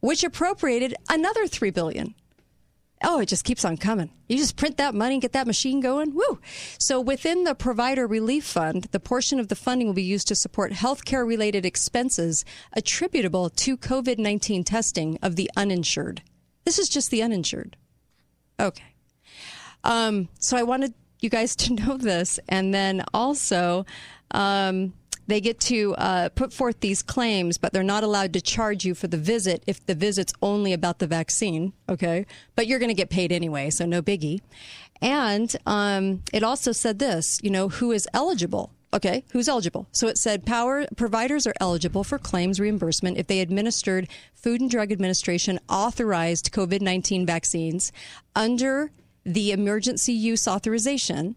which 0.00 0.24
appropriated 0.24 0.96
another 1.08 1.46
3 1.46 1.70
billion 1.70 2.12
Oh, 3.02 3.20
it 3.20 3.26
just 3.26 3.44
keeps 3.44 3.64
on 3.64 3.76
coming. 3.76 4.10
You 4.28 4.36
just 4.36 4.56
print 4.56 4.76
that 4.78 4.94
money 4.94 5.14
and 5.14 5.22
get 5.22 5.32
that 5.32 5.46
machine 5.46 5.80
going. 5.80 6.14
Woo! 6.14 6.40
So 6.78 7.00
within 7.00 7.44
the 7.44 7.54
Provider 7.54 8.06
Relief 8.06 8.44
Fund, 8.44 8.88
the 8.90 9.00
portion 9.00 9.38
of 9.38 9.48
the 9.48 9.54
funding 9.54 9.86
will 9.86 9.94
be 9.94 10.02
used 10.02 10.28
to 10.28 10.34
support 10.34 10.72
healthcare 10.72 11.26
related 11.26 11.64
expenses 11.64 12.44
attributable 12.72 13.50
to 13.50 13.76
COVID 13.76 14.18
19 14.18 14.64
testing 14.64 15.18
of 15.22 15.36
the 15.36 15.50
uninsured. 15.56 16.22
This 16.64 16.78
is 16.78 16.88
just 16.88 17.10
the 17.10 17.22
uninsured. 17.22 17.76
Okay. 18.58 18.94
Um, 19.84 20.28
so 20.40 20.56
I 20.56 20.64
wanted 20.64 20.92
you 21.20 21.30
guys 21.30 21.54
to 21.64 21.74
know 21.74 21.96
this. 21.96 22.40
And 22.48 22.74
then 22.74 23.04
also, 23.14 23.86
um, 24.32 24.92
they 25.28 25.40
get 25.40 25.60
to 25.60 25.94
uh, 25.96 26.30
put 26.30 26.52
forth 26.52 26.80
these 26.80 27.02
claims, 27.02 27.58
but 27.58 27.72
they're 27.72 27.82
not 27.84 28.02
allowed 28.02 28.32
to 28.32 28.40
charge 28.40 28.84
you 28.84 28.94
for 28.94 29.06
the 29.06 29.16
visit 29.16 29.62
if 29.66 29.84
the 29.86 29.94
visit's 29.94 30.32
only 30.42 30.72
about 30.72 30.98
the 30.98 31.06
vaccine. 31.06 31.74
Okay, 31.88 32.26
but 32.56 32.66
you're 32.66 32.78
going 32.78 32.90
to 32.90 32.94
get 32.94 33.10
paid 33.10 33.30
anyway, 33.30 33.70
so 33.70 33.86
no 33.86 34.02
biggie. 34.02 34.40
And 35.00 35.54
um, 35.66 36.22
it 36.32 36.42
also 36.42 36.72
said 36.72 36.98
this, 36.98 37.38
you 37.42 37.50
know, 37.50 37.68
who 37.68 37.92
is 37.92 38.08
eligible. 38.12 38.72
Okay, 38.92 39.22
who's 39.32 39.50
eligible? 39.50 39.86
So 39.92 40.08
it 40.08 40.16
said 40.16 40.46
power 40.46 40.86
providers 40.96 41.46
are 41.46 41.54
eligible 41.60 42.04
for 42.04 42.18
claims 42.18 42.58
reimbursement 42.58 43.18
if 43.18 43.26
they 43.26 43.40
administered 43.40 44.08
Food 44.34 44.62
and 44.62 44.70
Drug 44.70 44.90
Administration 44.90 45.60
authorized 45.68 46.52
COVID 46.52 46.80
19 46.80 47.26
vaccines 47.26 47.92
under 48.34 48.90
the 49.26 49.52
emergency 49.52 50.14
use 50.14 50.48
authorization 50.48 51.36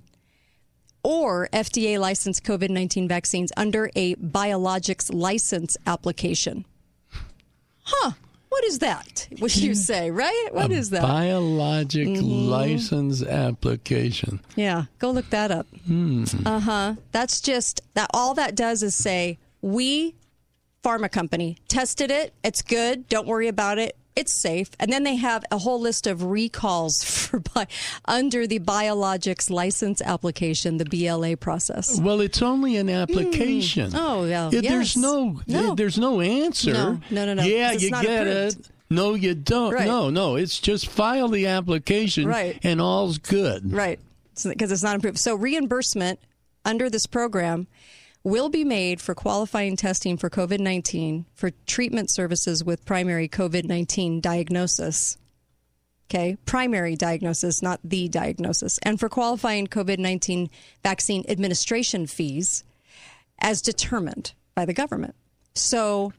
or 1.03 1.49
FDA 1.53 1.99
licensed 1.99 2.43
COVID 2.43 2.69
19 2.69 3.07
vaccines 3.07 3.51
under 3.57 3.89
a 3.95 4.15
biologics 4.15 5.13
license 5.13 5.77
application. 5.87 6.65
Huh. 7.83 8.11
What 8.49 8.65
is 8.65 8.79
that? 8.79 9.27
What 9.39 9.55
you 9.55 9.73
say, 9.89 10.11
right? 10.11 10.49
What 10.51 10.71
a 10.71 10.75
is 10.75 10.89
that? 10.89 11.01
Biologic 11.03 12.07
Mhm. 12.07 12.47
license 12.49 13.23
application. 13.23 14.41
yeah, 14.55 14.85
go 14.99 15.11
look 15.11 15.29
that 15.29 15.51
up. 15.51 15.67
Hmm. 15.85 16.25
Uh 16.45 16.59
huh. 16.59 16.95
That's 17.11 17.39
just 17.41 17.81
that. 17.93 18.09
All 18.13 18.33
that 18.35 18.55
does 18.55 18.83
is 18.83 18.93
say 18.95 19.39
we, 19.61 20.15
pharma 20.83 21.09
company, 21.11 21.57
tested 21.69 22.11
it. 22.11 22.33
It's 22.43 22.61
good. 22.61 23.07
Don't 23.07 23.27
worry 23.27 23.47
about 23.47 23.77
it. 23.79 23.95
It's 24.15 24.33
safe. 24.33 24.69
And 24.79 24.91
then 24.91 25.03
they 25.03 25.15
have 25.15 25.45
a 25.51 25.57
whole 25.57 25.79
list 25.79 26.05
of 26.05 26.23
recalls 26.23 27.01
for 27.27 27.39
bi- 27.39 27.67
under 28.05 28.45
the 28.45 28.59
biologics 28.59 29.49
license 29.49 30.01
application, 30.01 30.77
the 30.77 30.85
BLA 30.85 31.37
process. 31.37 31.99
Well, 31.99 32.19
it's 32.21 32.41
only 32.41 32.75
an 32.77 32.89
application. 32.89 33.91
Hmm. 33.91 33.97
Oh, 33.97 34.25
yeah. 34.25 34.49
Yes. 34.51 34.63
There's 34.63 34.97
no, 34.97 35.39
No. 35.47 35.71
Eh, 35.71 35.75
there's 35.75 35.97
no 35.97 36.19
answer. 36.21 36.73
No, 36.73 36.99
no, 37.09 37.25
no, 37.25 37.33
no, 37.35 37.43
Yeah, 37.43 37.71
you 37.71 37.89
get 37.89 38.27
approved. 38.27 38.59
it. 38.59 38.69
No, 38.89 39.13
you 39.13 39.33
don't. 39.33 39.73
Right. 39.73 39.87
No, 39.87 40.09
no. 40.09 40.35
It's 40.35 40.59
just 40.59 40.87
file 40.89 41.29
the 41.29 41.47
application, 41.47 42.27
Right. 42.27 42.59
and 42.63 42.81
all's 42.81 43.17
good. 43.17 43.71
Right. 43.71 43.99
Because 44.43 44.71
it's 44.73 44.83
not 44.83 44.97
approved. 44.97 45.19
So 45.19 45.35
reimbursement 45.35 46.19
under 46.65 46.89
this 46.89 47.05
program 47.05 47.67
will 48.23 48.49
be 48.49 48.63
made 48.63 49.01
for 49.01 49.15
qualifying 49.15 49.75
testing 49.75 50.17
for 50.17 50.29
COVID 50.29 50.59
19 50.59 51.25
for 51.33 51.51
treatment 51.65 52.09
services 52.09 52.63
with 52.63 52.85
primary 52.85 53.27
COVID 53.27 53.65
19 53.65 54.21
diagnosis. 54.21 55.17
Okay, 56.09 56.37
primary 56.45 56.95
diagnosis, 56.95 57.61
not 57.61 57.79
the 57.83 58.09
diagnosis. 58.09 58.77
And 58.83 58.99
for 58.99 59.09
qualifying 59.09 59.67
COVID 59.67 59.97
19 59.97 60.49
vaccine 60.83 61.23
administration 61.27 62.05
fees 62.05 62.63
as 63.39 63.61
determined 63.61 64.33
by 64.55 64.65
the 64.65 64.73
government. 64.73 65.15
So, 65.55 66.13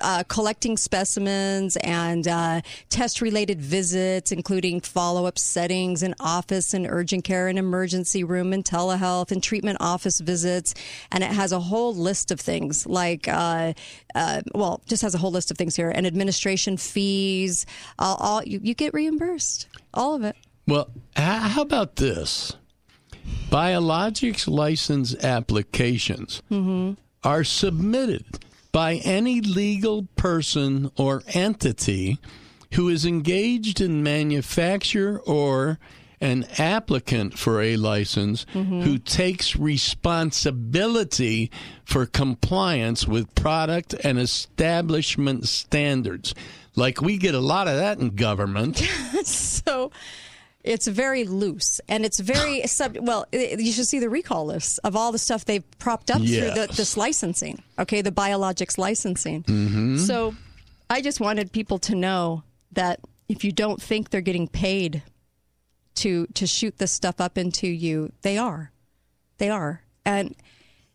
uh, 0.00 0.22
collecting 0.28 0.76
specimens 0.76 1.76
and 1.76 2.28
uh, 2.28 2.60
test 2.88 3.20
related 3.20 3.60
visits, 3.60 4.32
including 4.32 4.80
follow 4.80 5.26
up 5.26 5.38
settings 5.38 6.02
in 6.02 6.14
office 6.20 6.74
and 6.74 6.86
urgent 6.88 7.24
care 7.24 7.48
and 7.48 7.58
emergency 7.58 8.24
room 8.24 8.52
and 8.52 8.64
telehealth 8.64 9.32
and 9.32 9.42
treatment 9.42 9.78
office 9.80 10.20
visits. 10.20 10.74
And 11.10 11.24
it 11.24 11.30
has 11.30 11.52
a 11.52 11.60
whole 11.60 11.94
list 11.94 12.30
of 12.30 12.40
things 12.40 12.86
like, 12.86 13.28
uh, 13.28 13.72
uh 14.14 14.42
well, 14.54 14.82
just 14.86 15.02
has 15.02 15.14
a 15.14 15.18
whole 15.18 15.32
list 15.32 15.50
of 15.50 15.58
things 15.58 15.76
here 15.76 15.90
and 15.90 16.06
administration 16.06 16.76
fees. 16.76 17.66
all 17.98 18.42
you, 18.44 18.60
you 18.62 18.74
get 18.74 18.94
reimbursed, 18.94 19.68
all 19.94 20.14
of 20.14 20.24
it. 20.24 20.36
Well, 20.66 20.90
how 21.16 21.62
about 21.62 21.96
this? 21.96 22.56
Biologics 23.50 24.48
license 24.48 25.14
applications 25.22 26.42
mm-hmm. 26.50 26.94
are 27.24 27.44
submitted 27.44 28.24
by 28.72 28.94
any 29.04 29.40
legal 29.40 30.08
person 30.16 30.90
or 30.96 31.22
entity 31.28 32.18
who 32.72 32.88
is 32.88 33.04
engaged 33.04 33.80
in 33.80 34.02
manufacture 34.02 35.20
or 35.20 35.78
an 36.22 36.46
applicant 36.56 37.36
for 37.38 37.60
a 37.60 37.76
license 37.76 38.46
mm-hmm. 38.54 38.80
who 38.82 38.96
takes 38.96 39.56
responsibility 39.56 41.50
for 41.84 42.06
compliance 42.06 43.06
with 43.06 43.34
product 43.34 43.92
and 44.04 44.18
establishment 44.18 45.46
standards. 45.48 46.32
Like 46.76 47.02
we 47.02 47.18
get 47.18 47.34
a 47.34 47.40
lot 47.40 47.68
of 47.68 47.76
that 47.76 47.98
in 47.98 48.10
government. 48.10 48.78
so 49.24 49.90
it's 50.64 50.86
very 50.86 51.24
loose 51.24 51.80
and 51.88 52.04
it's 52.04 52.20
very 52.20 52.62
sub. 52.66 52.96
Well, 53.00 53.26
you 53.32 53.72
should 53.72 53.86
see 53.86 53.98
the 53.98 54.08
recall 54.08 54.46
lists 54.46 54.78
of 54.78 54.96
all 54.96 55.12
the 55.12 55.18
stuff 55.18 55.44
they've 55.44 55.64
propped 55.78 56.10
up 56.10 56.20
yes. 56.22 56.54
through 56.54 56.66
the, 56.66 56.72
this 56.72 56.96
licensing. 56.96 57.62
Okay, 57.78 58.02
the 58.02 58.12
biologics 58.12 58.78
licensing. 58.78 59.42
Mm-hmm. 59.44 59.98
So, 59.98 60.34
I 60.88 61.00
just 61.00 61.20
wanted 61.20 61.52
people 61.52 61.78
to 61.80 61.94
know 61.94 62.42
that 62.72 63.00
if 63.28 63.44
you 63.44 63.52
don't 63.52 63.80
think 63.80 64.10
they're 64.10 64.20
getting 64.20 64.48
paid 64.48 65.02
to 65.96 66.26
to 66.34 66.46
shoot 66.46 66.78
this 66.78 66.92
stuff 66.92 67.20
up 67.20 67.38
into 67.38 67.66
you, 67.66 68.12
they 68.22 68.38
are. 68.38 68.72
They 69.38 69.50
are, 69.50 69.82
and 70.04 70.36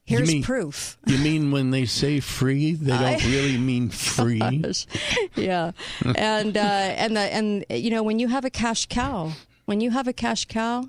Here's 0.07 0.29
you 0.29 0.35
mean, 0.35 0.43
proof. 0.43 0.97
You 1.05 1.17
mean 1.17 1.51
when 1.51 1.71
they 1.71 1.83
say 1.83 2.21
free, 2.21 2.75
they 2.75 2.91
don't 2.91 3.25
I, 3.25 3.27
really 3.27 3.57
mean 3.57 3.89
free? 3.89 4.39
Gosh. 4.61 4.87
Yeah, 5.35 5.71
and 6.15 6.55
uh, 6.55 6.61
and 6.61 7.17
the 7.17 7.19
and 7.19 7.65
you 7.69 7.89
know 7.89 8.03
when 8.03 8.17
you 8.17 8.29
have 8.29 8.45
a 8.45 8.49
cash 8.49 8.85
cow, 8.85 9.33
when 9.67 9.81
you 9.81 9.91
have 9.91 10.07
a 10.07 10.13
cash 10.13 10.45
cow 10.45 10.87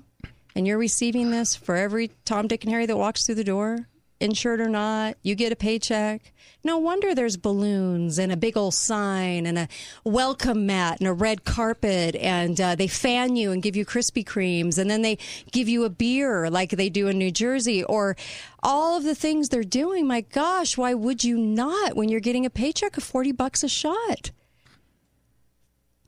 and 0.55 0.65
you're 0.65 0.77
receiving 0.77 1.31
this 1.31 1.53
for 1.53 1.75
every 1.75 2.11
Tom, 2.23 2.47
Dick, 2.47 2.63
and 2.63 2.71
Harry 2.71 2.85
that 2.85 2.95
walks 2.95 3.25
through 3.25 3.35
the 3.35 3.43
door, 3.43 3.89
insured 4.21 4.61
or 4.61 4.69
not, 4.69 5.17
you 5.21 5.35
get 5.35 5.51
a 5.51 5.55
paycheck. 5.57 6.31
No 6.63 6.77
wonder 6.77 7.13
there's 7.13 7.35
balloons 7.35 8.17
and 8.17 8.31
a 8.31 8.37
big 8.37 8.55
old 8.55 8.73
sign 8.73 9.45
and 9.45 9.59
a 9.59 9.67
welcome 10.05 10.65
mat 10.65 10.99
and 10.99 11.09
a 11.09 11.13
red 11.13 11.43
carpet, 11.43 12.15
and 12.15 12.59
uh, 12.59 12.75
they 12.75 12.87
fan 12.87 13.35
you 13.35 13.51
and 13.51 13.61
give 13.61 13.75
you 13.75 13.85
Krispy 13.85 14.23
Kremes, 14.23 14.77
and 14.77 14.89
then 14.89 15.01
they 15.01 15.17
give 15.51 15.67
you 15.67 15.83
a 15.83 15.89
beer 15.89 16.49
like 16.49 16.69
they 16.71 16.89
do 16.89 17.09
in 17.09 17.17
New 17.17 17.31
Jersey, 17.31 17.83
or 17.83 18.15
all 18.63 18.95
of 18.95 19.03
the 19.03 19.15
things 19.15 19.49
they're 19.49 19.63
doing. 19.63 20.07
My 20.07 20.21
gosh, 20.21 20.77
why 20.77 20.93
would 20.93 21.25
you 21.25 21.37
not 21.37 21.97
when 21.97 22.07
you're 22.07 22.21
getting 22.21 22.45
a 22.45 22.49
paycheck 22.49 22.95
of 22.95 23.03
40 23.03 23.33
bucks 23.33 23.61
a 23.61 23.67
shot? 23.67 24.31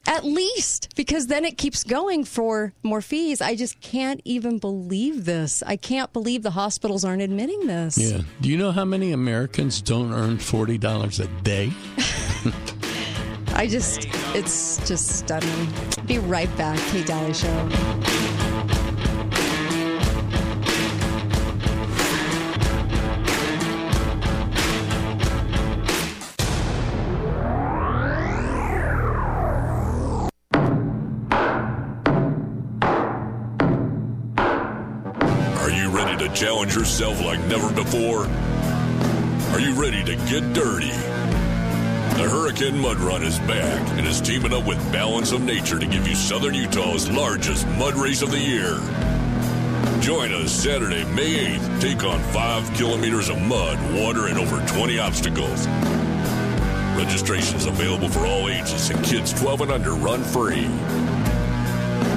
At 0.08 0.26
least, 0.26 0.96
because 0.96 1.28
then 1.28 1.46
it 1.46 1.58
keeps 1.58 1.84
going 1.84 2.24
for 2.24 2.74
more 2.84 3.02
fees. 3.02 3.40
I 3.40 3.56
just 3.56 3.80
can't 3.82 4.20
even 4.26 4.58
believe 4.58 5.26
this. 5.26 5.62
I 5.66 5.76
can't 5.76 6.12
believe 6.12 6.44
the 6.44 6.52
hospitals 6.52 7.06
aren't 7.06 7.22
admitting 7.22 7.68
this. 7.68 7.98
Yeah. 7.98 8.22
Do 8.42 8.50
you 8.50 8.58
know 8.58 8.72
how 8.72 8.84
many 8.84 9.12
Americans 9.12 9.82
don't 9.82 10.12
earn 10.12 10.38
$40 10.38 11.24
a 11.24 11.42
day? 11.44 11.72
I 13.54 13.68
just, 13.68 14.08
it's 14.36 14.78
just 14.88 15.20
stunning. 15.20 15.68
Be 16.08 16.18
right 16.18 16.54
back. 16.58 16.80
Kate 16.90 17.06
Dalley 17.06 17.34
Show. 17.34 18.81
Challenge 36.42 36.74
yourself 36.74 37.22
like 37.22 37.40
never 37.42 37.72
before? 37.72 38.26
Are 39.54 39.60
you 39.60 39.80
ready 39.80 40.04
to 40.04 40.16
get 40.26 40.54
dirty? 40.54 40.90
The 42.18 42.28
Hurricane 42.28 42.80
Mud 42.80 42.98
Run 42.98 43.22
is 43.22 43.38
back 43.42 43.88
and 43.92 44.08
is 44.08 44.20
teaming 44.20 44.52
up 44.52 44.66
with 44.66 44.80
Balance 44.92 45.34
of 45.34 45.44
Nature 45.44 45.78
to 45.78 45.86
give 45.86 46.08
you 46.08 46.16
Southern 46.16 46.56
Utah's 46.56 47.08
largest 47.12 47.68
mud 47.78 47.94
race 47.94 48.24
of 48.24 48.32
the 48.32 48.40
year. 48.40 48.80
Join 50.02 50.34
us 50.34 50.52
Saturday, 50.52 51.04
May 51.14 51.58
8th. 51.58 51.80
Take 51.80 52.04
on 52.04 52.20
five 52.34 52.68
kilometers 52.74 53.30
of 53.30 53.40
mud, 53.40 53.78
water, 53.94 54.26
and 54.26 54.40
over 54.40 54.66
20 54.66 54.98
obstacles. 54.98 55.68
Registration 56.98 57.58
is 57.58 57.68
available 57.68 58.10
for 58.10 58.26
all 58.26 58.50
ages, 58.50 58.90
and 58.90 59.06
kids 59.06 59.32
12 59.40 59.62
and 59.62 59.72
under 59.72 59.92
run 59.92 60.24
free. 60.24 60.68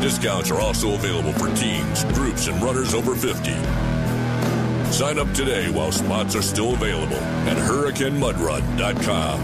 Discounts 0.00 0.50
are 0.50 0.60
also 0.60 0.94
available 0.94 1.34
for 1.34 1.54
teams, 1.54 2.04
groups, 2.14 2.46
and 2.46 2.62
runners 2.62 2.94
over 2.94 3.14
50. 3.14 3.93
Sign 4.94 5.18
up 5.18 5.30
today 5.32 5.68
while 5.72 5.90
spots 5.90 6.36
are 6.36 6.42
still 6.42 6.74
available 6.74 7.16
at 7.48 7.56
hurricanemudrun.com. 7.56 9.40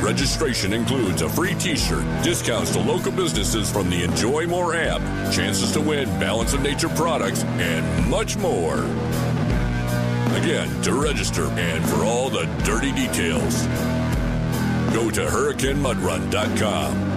Registration 0.00 0.72
includes 0.72 1.22
a 1.22 1.28
free 1.28 1.54
t-shirt, 1.54 2.04
discounts 2.22 2.70
to 2.70 2.78
local 2.78 3.10
businesses 3.10 3.68
from 3.68 3.90
the 3.90 4.04
Enjoy 4.04 4.46
More 4.46 4.76
app, 4.76 5.00
chances 5.32 5.72
to 5.72 5.80
win 5.80 6.08
Balance 6.20 6.52
of 6.54 6.62
Nature 6.62 6.90
products, 6.90 7.42
and 7.42 8.08
much 8.08 8.36
more. 8.36 8.78
Again, 10.36 10.68
to 10.82 10.94
register 10.94 11.46
and 11.46 11.84
for 11.88 12.04
all 12.04 12.30
the 12.30 12.44
dirty 12.62 12.92
details, 12.92 13.66
go 14.94 15.10
to 15.10 15.22
hurricanemudrun.com. 15.22 17.09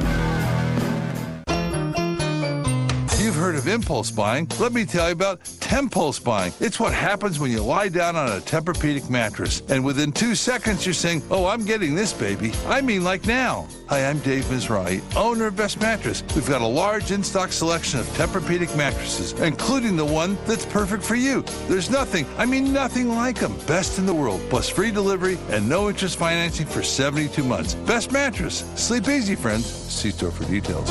heard 3.43 3.55
of 3.55 3.67
impulse 3.67 4.09
buying. 4.09 4.47
Let 4.57 4.71
me 4.71 4.85
tell 4.85 5.07
you 5.07 5.11
about 5.11 5.43
Tempulse 5.59 6.17
buying. 6.17 6.53
It's 6.61 6.79
what 6.79 6.93
happens 6.93 7.39
when 7.39 7.51
you 7.51 7.61
lie 7.61 7.89
down 7.89 8.15
on 8.15 8.29
a 8.29 8.39
Tempur-Pedic 8.39 9.09
mattress, 9.09 9.61
and 9.67 9.83
within 9.83 10.13
two 10.13 10.33
seconds 10.33 10.85
you're 10.85 10.93
saying, 10.93 11.21
"Oh, 11.29 11.45
I'm 11.45 11.65
getting 11.65 11.93
this 11.93 12.13
baby." 12.13 12.53
I 12.67 12.79
mean, 12.79 13.03
like 13.03 13.27
now. 13.27 13.67
Hi, 13.89 14.05
I'm 14.05 14.19
Dave 14.19 14.45
Mizrahi, 14.45 15.01
owner 15.17 15.47
of 15.47 15.57
Best 15.57 15.81
Mattress. 15.81 16.23
We've 16.35 16.47
got 16.47 16.61
a 16.61 16.65
large 16.65 17.11
in-stock 17.11 17.51
selection 17.51 17.99
of 17.99 18.05
Tempur-Pedic 18.15 18.77
mattresses, 18.77 19.33
including 19.33 19.97
the 19.97 20.05
one 20.05 20.37
that's 20.47 20.65
perfect 20.65 21.03
for 21.03 21.15
you. 21.15 21.43
There's 21.67 21.89
nothing, 21.89 22.25
I 22.37 22.45
mean 22.45 22.71
nothing 22.71 23.09
like 23.09 23.39
them. 23.39 23.57
Best 23.67 23.99
in 23.99 24.05
the 24.05 24.13
world, 24.13 24.39
plus 24.49 24.69
free 24.69 24.89
delivery 24.89 25.37
and 25.49 25.67
no 25.67 25.89
interest 25.89 26.15
financing 26.17 26.65
for 26.65 26.81
72 26.81 27.43
months. 27.43 27.73
Best 27.73 28.13
Mattress. 28.13 28.63
Sleep 28.75 29.05
easy, 29.09 29.35
friends. 29.35 29.65
See 29.65 30.11
store 30.11 30.31
for 30.31 30.45
details. 30.45 30.89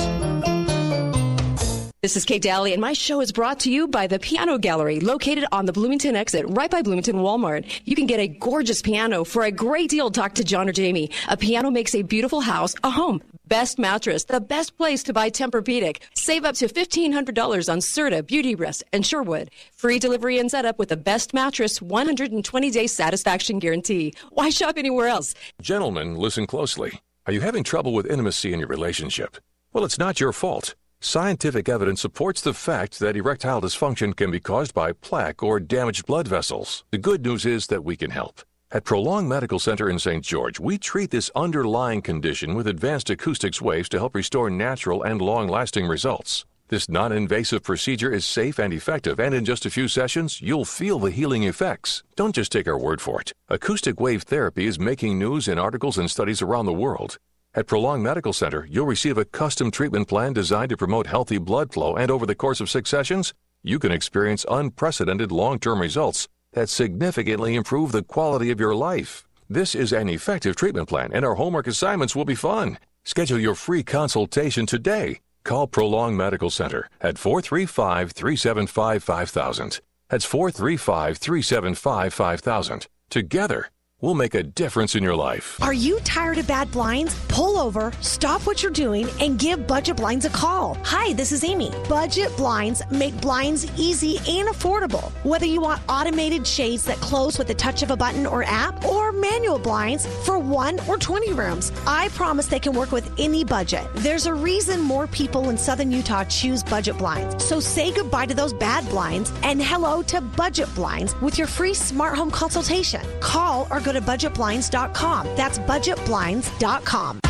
This 2.02 2.16
is 2.16 2.24
Kate 2.24 2.42
Dalley, 2.42 2.72
and 2.72 2.80
my 2.80 2.94
show 2.94 3.20
is 3.20 3.30
brought 3.30 3.60
to 3.60 3.70
you 3.70 3.86
by 3.86 4.08
the 4.08 4.18
Piano 4.18 4.58
Gallery, 4.58 4.98
located 4.98 5.44
on 5.52 5.66
the 5.66 5.72
Bloomington 5.72 6.16
exit, 6.16 6.44
right 6.48 6.68
by 6.68 6.82
Bloomington 6.82 7.18
Walmart. 7.18 7.64
You 7.84 7.94
can 7.94 8.06
get 8.06 8.18
a 8.18 8.26
gorgeous 8.26 8.82
piano 8.82 9.22
for 9.22 9.44
a 9.44 9.52
great 9.52 9.88
deal. 9.88 10.10
Talk 10.10 10.34
to 10.34 10.42
John 10.42 10.68
or 10.68 10.72
Jamie. 10.72 11.10
A 11.28 11.36
piano 11.36 11.70
makes 11.70 11.94
a 11.94 12.02
beautiful 12.02 12.40
house 12.40 12.74
a 12.82 12.90
home. 12.90 13.22
Best 13.46 13.78
mattress, 13.78 14.24
the 14.24 14.40
best 14.40 14.76
place 14.76 15.04
to 15.04 15.12
buy 15.12 15.30
Tempur-Pedic. 15.30 15.98
Save 16.16 16.44
up 16.44 16.56
to 16.56 16.66
$1,500 16.66 17.72
on 17.72 17.78
Serta, 17.78 18.24
Beautyrest, 18.24 18.82
and 18.92 19.06
Sherwood. 19.06 19.52
Free 19.72 20.00
delivery 20.00 20.40
and 20.40 20.50
setup 20.50 20.80
with 20.80 20.88
the 20.88 20.96
best 20.96 21.32
mattress, 21.32 21.78
120-day 21.78 22.88
satisfaction 22.88 23.60
guarantee. 23.60 24.12
Why 24.30 24.50
shop 24.50 24.76
anywhere 24.76 25.06
else? 25.06 25.36
Gentlemen, 25.60 26.16
listen 26.16 26.48
closely. 26.48 27.00
Are 27.28 27.32
you 27.32 27.42
having 27.42 27.62
trouble 27.62 27.92
with 27.92 28.10
intimacy 28.10 28.52
in 28.52 28.58
your 28.58 28.66
relationship? 28.66 29.36
Well, 29.72 29.84
it's 29.84 30.00
not 30.00 30.18
your 30.18 30.32
fault. 30.32 30.74
Scientific 31.04 31.68
evidence 31.68 32.00
supports 32.00 32.40
the 32.40 32.54
fact 32.54 33.00
that 33.00 33.16
erectile 33.16 33.60
dysfunction 33.60 34.14
can 34.14 34.30
be 34.30 34.38
caused 34.38 34.72
by 34.72 34.92
plaque 34.92 35.42
or 35.42 35.58
damaged 35.58 36.06
blood 36.06 36.28
vessels. 36.28 36.84
The 36.92 36.98
good 36.98 37.24
news 37.24 37.44
is 37.44 37.66
that 37.66 37.82
we 37.82 37.96
can 37.96 38.12
help. 38.12 38.42
At 38.70 38.84
Prolong 38.84 39.26
Medical 39.26 39.58
Center 39.58 39.90
in 39.90 39.98
St. 39.98 40.24
George, 40.24 40.60
we 40.60 40.78
treat 40.78 41.10
this 41.10 41.28
underlying 41.34 42.02
condition 42.02 42.54
with 42.54 42.68
advanced 42.68 43.10
acoustics 43.10 43.60
waves 43.60 43.88
to 43.88 43.98
help 43.98 44.14
restore 44.14 44.48
natural 44.48 45.02
and 45.02 45.20
long 45.20 45.48
lasting 45.48 45.88
results. 45.88 46.44
This 46.68 46.88
non 46.88 47.10
invasive 47.10 47.64
procedure 47.64 48.12
is 48.12 48.24
safe 48.24 48.60
and 48.60 48.72
effective, 48.72 49.18
and 49.18 49.34
in 49.34 49.44
just 49.44 49.66
a 49.66 49.70
few 49.70 49.88
sessions, 49.88 50.40
you'll 50.40 50.64
feel 50.64 51.00
the 51.00 51.10
healing 51.10 51.42
effects. 51.42 52.04
Don't 52.14 52.32
just 52.36 52.52
take 52.52 52.68
our 52.68 52.78
word 52.78 53.00
for 53.00 53.20
it. 53.20 53.32
Acoustic 53.48 53.98
wave 53.98 54.22
therapy 54.22 54.66
is 54.66 54.78
making 54.78 55.18
news 55.18 55.48
in 55.48 55.58
articles 55.58 55.98
and 55.98 56.08
studies 56.08 56.40
around 56.40 56.66
the 56.66 56.72
world. 56.72 57.18
At 57.54 57.66
Prolong 57.66 58.02
Medical 58.02 58.32
Center, 58.32 58.66
you'll 58.70 58.86
receive 58.86 59.18
a 59.18 59.26
custom 59.26 59.70
treatment 59.70 60.08
plan 60.08 60.32
designed 60.32 60.70
to 60.70 60.76
promote 60.78 61.06
healthy 61.06 61.36
blood 61.36 61.70
flow, 61.70 61.94
and 61.96 62.10
over 62.10 62.24
the 62.24 62.34
course 62.34 62.62
of 62.62 62.70
six 62.70 62.88
sessions, 62.88 63.34
you 63.62 63.78
can 63.78 63.92
experience 63.92 64.46
unprecedented 64.50 65.30
long 65.30 65.58
term 65.58 65.78
results 65.78 66.28
that 66.54 66.70
significantly 66.70 67.54
improve 67.54 67.92
the 67.92 68.02
quality 68.02 68.50
of 68.50 68.58
your 68.58 68.74
life. 68.74 69.28
This 69.50 69.74
is 69.74 69.92
an 69.92 70.08
effective 70.08 70.56
treatment 70.56 70.88
plan, 70.88 71.10
and 71.12 71.26
our 71.26 71.34
homework 71.34 71.66
assignments 71.66 72.16
will 72.16 72.24
be 72.24 72.34
fun. 72.34 72.78
Schedule 73.04 73.38
your 73.38 73.54
free 73.54 73.82
consultation 73.82 74.64
today. 74.64 75.20
Call 75.44 75.66
Prolong 75.66 76.16
Medical 76.16 76.48
Center 76.48 76.88
at 77.02 77.18
435 77.18 78.12
375 78.12 79.02
5000. 79.02 79.80
That's 80.08 80.24
435 80.24 81.18
375 81.18 82.14
5000. 82.14 82.86
Together, 83.10 83.68
we'll 84.02 84.14
make 84.14 84.34
a 84.34 84.42
difference 84.42 84.94
in 84.94 85.02
your 85.02 85.14
life. 85.14 85.58
Are 85.62 85.72
you 85.72 85.98
tired 86.00 86.36
of 86.36 86.46
bad 86.46 86.70
blinds? 86.72 87.18
Pull 87.28 87.56
over, 87.56 87.92
stop 88.00 88.42
what 88.46 88.62
you're 88.62 88.72
doing, 88.72 89.08
and 89.20 89.38
give 89.38 89.66
Budget 89.66 89.96
Blinds 89.96 90.26
a 90.26 90.30
call. 90.30 90.76
Hi, 90.82 91.12
this 91.14 91.32
is 91.32 91.44
Amy. 91.44 91.70
Budget 91.88 92.36
Blinds 92.36 92.82
make 92.90 93.18
blinds 93.20 93.64
easy 93.78 94.18
and 94.28 94.48
affordable. 94.48 95.10
Whether 95.24 95.46
you 95.46 95.60
want 95.60 95.80
automated 95.88 96.46
shades 96.46 96.84
that 96.84 96.96
close 96.96 97.38
with 97.38 97.46
the 97.46 97.54
touch 97.54 97.82
of 97.82 97.92
a 97.92 97.96
button 97.96 98.26
or 98.26 98.42
app, 98.42 98.84
or 98.84 99.12
manual 99.12 99.58
blinds 99.58 100.06
for 100.26 100.38
one 100.38 100.80
or 100.88 100.98
20 100.98 101.32
rooms, 101.32 101.70
I 101.86 102.08
promise 102.08 102.48
they 102.48 102.58
can 102.58 102.72
work 102.72 102.90
with 102.90 103.08
any 103.18 103.44
budget. 103.44 103.86
There's 103.94 104.26
a 104.26 104.34
reason 104.34 104.80
more 104.80 105.06
people 105.06 105.48
in 105.48 105.56
Southern 105.56 105.92
Utah 105.92 106.24
choose 106.24 106.64
Budget 106.64 106.98
Blinds. 106.98 107.44
So 107.44 107.60
say 107.60 107.92
goodbye 107.92 108.26
to 108.26 108.34
those 108.34 108.52
bad 108.52 108.86
blinds 108.88 109.32
and 109.44 109.62
hello 109.62 110.02
to 110.02 110.20
Budget 110.20 110.74
Blinds 110.74 111.14
with 111.20 111.38
your 111.38 111.46
free 111.46 111.74
smart 111.74 112.16
home 112.16 112.32
consultation. 112.32 113.00
Call 113.20 113.68
or 113.70 113.80
go 113.80 113.91
to 113.92 114.00
budgetblinds.com. 114.00 115.26
That's 115.36 115.58
budgetblinds.com. 115.58 117.20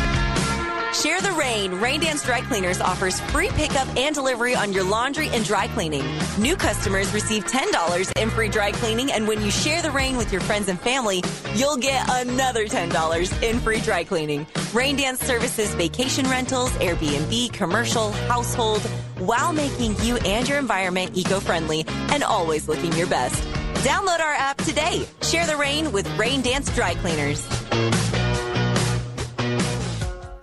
Share 0.93 1.21
the 1.21 1.31
rain. 1.31 1.73
Rain 1.81 2.01
Dance 2.01 2.23
Dry 2.23 2.41
Cleaners 2.41 2.79
offers 2.79 3.19
free 3.19 3.49
pickup 3.49 3.87
and 3.97 4.13
delivery 4.13 4.53
on 4.53 4.73
your 4.73 4.83
laundry 4.83 5.27
and 5.29 5.43
dry 5.43 5.67
cleaning. 5.69 6.03
New 6.37 6.55
customers 6.55 7.11
receive 7.13 7.45
$10 7.45 8.21
in 8.21 8.29
free 8.29 8.47
dry 8.47 8.71
cleaning, 8.71 9.11
and 9.11 9.27
when 9.27 9.41
you 9.41 9.49
share 9.49 9.81
the 9.81 9.89
rain 9.89 10.17
with 10.17 10.31
your 10.31 10.41
friends 10.41 10.67
and 10.67 10.79
family, 10.79 11.23
you'll 11.55 11.77
get 11.77 12.07
another 12.09 12.65
$10 12.65 13.41
in 13.43 13.59
free 13.59 13.79
dry 13.79 14.03
cleaning. 14.03 14.45
Rain 14.71 14.95
Dance 14.95 15.19
services 15.19 15.73
vacation 15.73 16.29
rentals, 16.29 16.69
Airbnb, 16.73 17.51
commercial, 17.53 18.11
household, 18.29 18.81
while 19.17 19.51
making 19.51 19.99
you 20.01 20.17
and 20.17 20.47
your 20.47 20.59
environment 20.59 21.17
eco 21.17 21.39
friendly 21.39 21.85
and 22.11 22.23
always 22.23 22.67
looking 22.67 22.93
your 22.93 23.07
best. 23.07 23.43
Download 23.81 24.19
our 24.19 24.33
app 24.33 24.57
today. 24.57 25.05
Share 25.21 25.45
the 25.45 25.57
rain 25.57 25.91
with 25.91 26.07
Rain 26.17 26.41
Dance 26.41 26.73
Dry 26.75 26.95
Cleaners. 26.95 27.47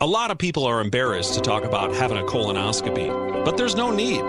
A 0.02 0.06
lot 0.06 0.30
of 0.30 0.38
people 0.38 0.64
are 0.64 0.80
embarrassed 0.80 1.34
to 1.34 1.40
talk 1.40 1.64
about 1.64 1.94
having 1.94 2.16
a 2.16 2.22
colonoscopy, 2.22 3.44
but 3.44 3.56
there's 3.56 3.74
no 3.74 3.90
need. 3.90 4.22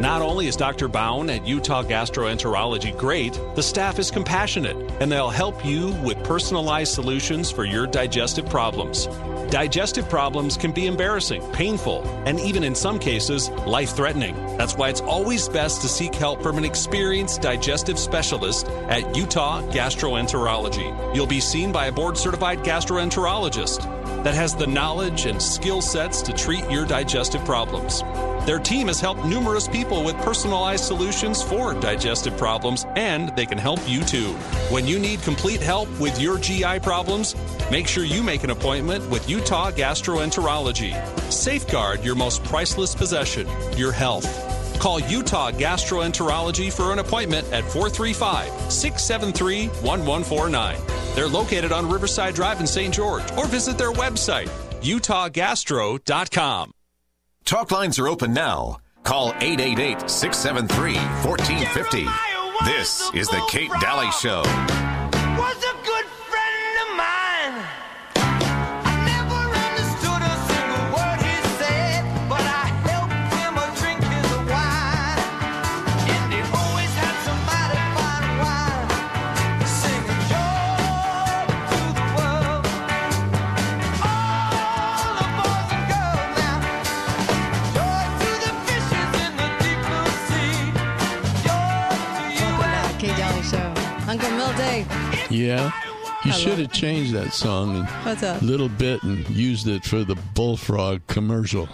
Not 0.00 0.20
only 0.20 0.46
is 0.46 0.56
Dr. 0.56 0.88
Bowen 0.88 1.30
at 1.30 1.46
Utah 1.46 1.82
Gastroenterology 1.82 2.96
great, 2.98 3.32
the 3.54 3.62
staff 3.62 3.98
is 3.98 4.10
compassionate 4.10 4.76
and 5.00 5.10
they'll 5.10 5.30
help 5.30 5.64
you 5.64 5.92
with 6.04 6.22
personalized 6.22 6.92
solutions 6.92 7.50
for 7.50 7.64
your 7.64 7.86
digestive 7.86 8.46
problems. 8.46 9.06
Digestive 9.50 10.06
problems 10.10 10.58
can 10.58 10.70
be 10.70 10.86
embarrassing, 10.86 11.40
painful, 11.52 12.02
and 12.26 12.38
even 12.40 12.62
in 12.62 12.74
some 12.74 12.98
cases, 12.98 13.48
life 13.64 13.96
threatening. 13.96 14.34
That's 14.58 14.76
why 14.76 14.90
it's 14.90 15.00
always 15.00 15.48
best 15.48 15.80
to 15.80 15.88
seek 15.88 16.14
help 16.14 16.42
from 16.42 16.58
an 16.58 16.64
experienced 16.66 17.40
digestive 17.40 17.98
specialist 17.98 18.68
at 18.88 19.16
Utah 19.16 19.62
Gastroenterology. 19.70 21.14
You'll 21.14 21.26
be 21.26 21.40
seen 21.40 21.72
by 21.72 21.86
a 21.86 21.92
board 21.92 22.18
certified 22.18 22.58
gastroenterologist 22.58 23.95
that 24.26 24.34
has 24.34 24.56
the 24.56 24.66
knowledge 24.66 25.26
and 25.26 25.40
skill 25.40 25.80
sets 25.80 26.20
to 26.20 26.32
treat 26.32 26.68
your 26.68 26.84
digestive 26.84 27.44
problems. 27.44 28.02
Their 28.44 28.58
team 28.58 28.88
has 28.88 29.00
helped 29.00 29.24
numerous 29.24 29.68
people 29.68 30.02
with 30.02 30.16
personalized 30.16 30.82
solutions 30.82 31.44
for 31.44 31.74
digestive 31.74 32.36
problems, 32.36 32.86
and 32.96 33.28
they 33.36 33.46
can 33.46 33.56
help 33.56 33.78
you 33.88 34.02
too. 34.02 34.32
When 34.68 34.84
you 34.84 34.98
need 34.98 35.22
complete 35.22 35.60
help 35.60 35.88
with 36.00 36.20
your 36.20 36.38
GI 36.38 36.80
problems, 36.80 37.36
make 37.70 37.86
sure 37.86 38.02
you 38.02 38.20
make 38.20 38.42
an 38.42 38.50
appointment 38.50 39.08
with 39.10 39.30
Utah 39.30 39.70
Gastroenterology. 39.70 40.92
Safeguard 41.30 42.04
your 42.04 42.16
most 42.16 42.42
priceless 42.42 42.96
possession, 42.96 43.46
your 43.76 43.92
health. 43.92 44.45
Call 44.78 45.00
Utah 45.00 45.50
Gastroenterology 45.50 46.72
for 46.72 46.92
an 46.92 46.98
appointment 46.98 47.50
at 47.52 47.64
435 47.64 48.72
673 48.72 49.68
1149. 49.68 50.76
They're 51.14 51.28
located 51.28 51.72
on 51.72 51.88
Riverside 51.88 52.34
Drive 52.34 52.60
in 52.60 52.66
St. 52.66 52.92
George, 52.94 53.24
or 53.36 53.46
visit 53.46 53.78
their 53.78 53.92
website, 53.92 54.48
utahgastro.com. 54.82 56.72
Talk 57.44 57.70
lines 57.70 57.98
are 57.98 58.08
open 58.08 58.32
now. 58.32 58.78
Call 59.04 59.28
888 59.40 60.10
673 60.10 60.94
1450. 60.94 62.06
This 62.64 63.10
is 63.14 63.28
The 63.28 63.46
Kate 63.48 63.70
Dalley 63.80 64.10
Show. 64.12 64.42
Yeah. 95.30 95.72
You 96.24 96.32
should 96.32 96.58
have 96.58 96.72
changed 96.72 97.12
that 97.12 97.32
song 97.32 97.86
a 98.04 98.38
little 98.42 98.68
bit 98.68 99.02
and 99.04 99.28
used 99.30 99.68
it 99.68 99.84
for 99.84 100.02
the 100.02 100.16
bullfrog 100.34 101.06
commercial. 101.06 101.68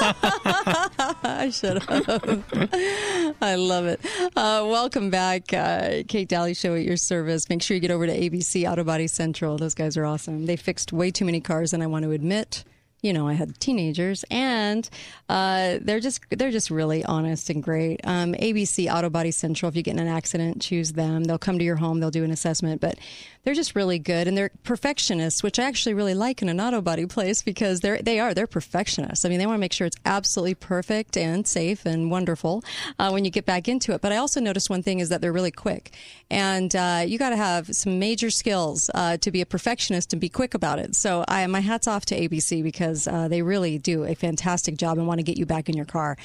I 0.00 1.50
should 1.52 1.82
have. 1.82 3.34
I 3.42 3.56
love 3.56 3.86
it. 3.86 4.00
Uh, 4.36 4.64
welcome 4.66 5.10
back, 5.10 5.52
uh, 5.52 6.02
Kate 6.08 6.28
Dalley 6.28 6.54
Show 6.54 6.74
at 6.76 6.84
your 6.84 6.96
service. 6.96 7.48
Make 7.50 7.62
sure 7.62 7.74
you 7.74 7.80
get 7.80 7.90
over 7.90 8.06
to 8.06 8.12
ABC 8.12 8.70
Auto 8.70 8.84
Body 8.84 9.06
Central. 9.06 9.58
Those 9.58 9.74
guys 9.74 9.96
are 9.96 10.06
awesome. 10.06 10.46
They 10.46 10.56
fixed 10.56 10.92
way 10.92 11.10
too 11.10 11.24
many 11.26 11.40
cars, 11.40 11.72
and 11.72 11.82
I 11.82 11.86
want 11.86 12.04
to 12.04 12.12
admit. 12.12 12.64
You 13.04 13.12
know, 13.12 13.28
I 13.28 13.34
had 13.34 13.60
teenagers, 13.60 14.24
and 14.30 14.88
uh, 15.28 15.76
they're 15.82 16.00
just 16.00 16.22
they're 16.30 16.50
just 16.50 16.70
really 16.70 17.04
honest 17.04 17.50
and 17.50 17.62
great. 17.62 18.00
Um, 18.04 18.32
ABC 18.32 18.90
Auto 18.90 19.10
Body 19.10 19.30
Central. 19.30 19.68
If 19.68 19.76
you 19.76 19.82
get 19.82 19.90
in 19.90 19.98
an 19.98 20.08
accident, 20.08 20.62
choose 20.62 20.94
them. 20.94 21.24
They'll 21.24 21.36
come 21.36 21.58
to 21.58 21.64
your 21.66 21.76
home. 21.76 22.00
They'll 22.00 22.10
do 22.10 22.24
an 22.24 22.30
assessment, 22.30 22.80
but 22.80 22.98
they're 23.44 23.54
just 23.54 23.76
really 23.76 23.98
good, 23.98 24.26
and 24.26 24.36
they're 24.36 24.50
perfectionists, 24.62 25.42
which 25.42 25.58
I 25.58 25.64
actually 25.64 25.94
really 25.94 26.14
like 26.14 26.40
in 26.40 26.48
an 26.48 26.60
auto 26.60 26.80
body 26.80 27.06
place 27.06 27.42
because 27.42 27.80
they're 27.80 28.00
they 28.00 28.18
are 28.18 28.32
they're 28.32 28.46
perfectionists. 28.46 29.24
I 29.24 29.28
mean, 29.28 29.38
they 29.38 29.46
want 29.46 29.56
to 29.56 29.60
make 29.60 29.72
sure 29.72 29.86
it's 29.86 29.98
absolutely 30.04 30.54
perfect 30.54 31.16
and 31.16 31.46
safe 31.46 31.84
and 31.84 32.10
wonderful 32.10 32.64
uh, 32.98 33.10
when 33.10 33.24
you 33.24 33.30
get 33.30 33.44
back 33.44 33.68
into 33.68 33.92
it. 33.92 34.00
But 34.00 34.12
I 34.12 34.16
also 34.16 34.40
noticed 34.40 34.70
one 34.70 34.82
thing 34.82 35.00
is 35.00 35.10
that 35.10 35.20
they're 35.20 35.32
really 35.32 35.50
quick, 35.50 35.92
and 36.30 36.74
uh, 36.74 37.04
you 37.06 37.18
got 37.18 37.30
to 37.30 37.36
have 37.36 37.74
some 37.74 37.98
major 37.98 38.30
skills 38.30 38.90
uh, 38.94 39.18
to 39.18 39.30
be 39.30 39.42
a 39.42 39.46
perfectionist 39.46 40.12
and 40.12 40.20
be 40.20 40.30
quick 40.30 40.54
about 40.54 40.78
it. 40.78 40.94
So 40.94 41.24
I 41.28 41.46
my 41.46 41.60
hats 41.60 41.86
off 41.86 42.06
to 42.06 42.18
ABC 42.18 42.62
because 42.62 43.06
uh, 43.06 43.28
they 43.28 43.42
really 43.42 43.78
do 43.78 44.04
a 44.04 44.14
fantastic 44.14 44.76
job 44.76 44.96
and 44.96 45.06
want 45.06 45.18
to 45.18 45.24
get 45.24 45.36
you 45.36 45.44
back 45.44 45.68
in 45.68 45.76
your 45.76 45.86
car, 45.86 46.16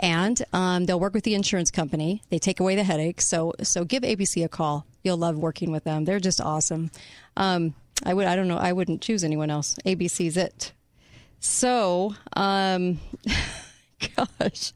and 0.00 0.42
um, 0.52 0.86
they'll 0.86 1.00
work 1.00 1.14
with 1.14 1.24
the 1.24 1.34
insurance 1.34 1.70
company. 1.70 2.22
They 2.30 2.40
take 2.40 2.58
away 2.58 2.74
the 2.74 2.84
headaches. 2.84 3.28
So 3.28 3.52
so 3.62 3.84
give 3.84 4.02
ABC 4.02 4.44
a 4.44 4.48
call. 4.48 4.86
You'll 5.04 5.18
love 5.18 5.36
working 5.38 5.70
with 5.70 5.84
them. 5.84 6.04
They're 6.06 6.18
just 6.18 6.40
awesome. 6.40 6.90
Um, 7.36 7.74
I 8.04 8.12
would 8.14 8.26
I 8.26 8.34
don't 8.34 8.48
know 8.48 8.56
I 8.56 8.72
wouldn't 8.72 9.02
choose 9.02 9.22
anyone 9.22 9.50
else. 9.50 9.76
ABC's 9.86 10.36
it. 10.36 10.72
So, 11.38 12.14
um, 12.34 12.98
gosh, 14.16 14.72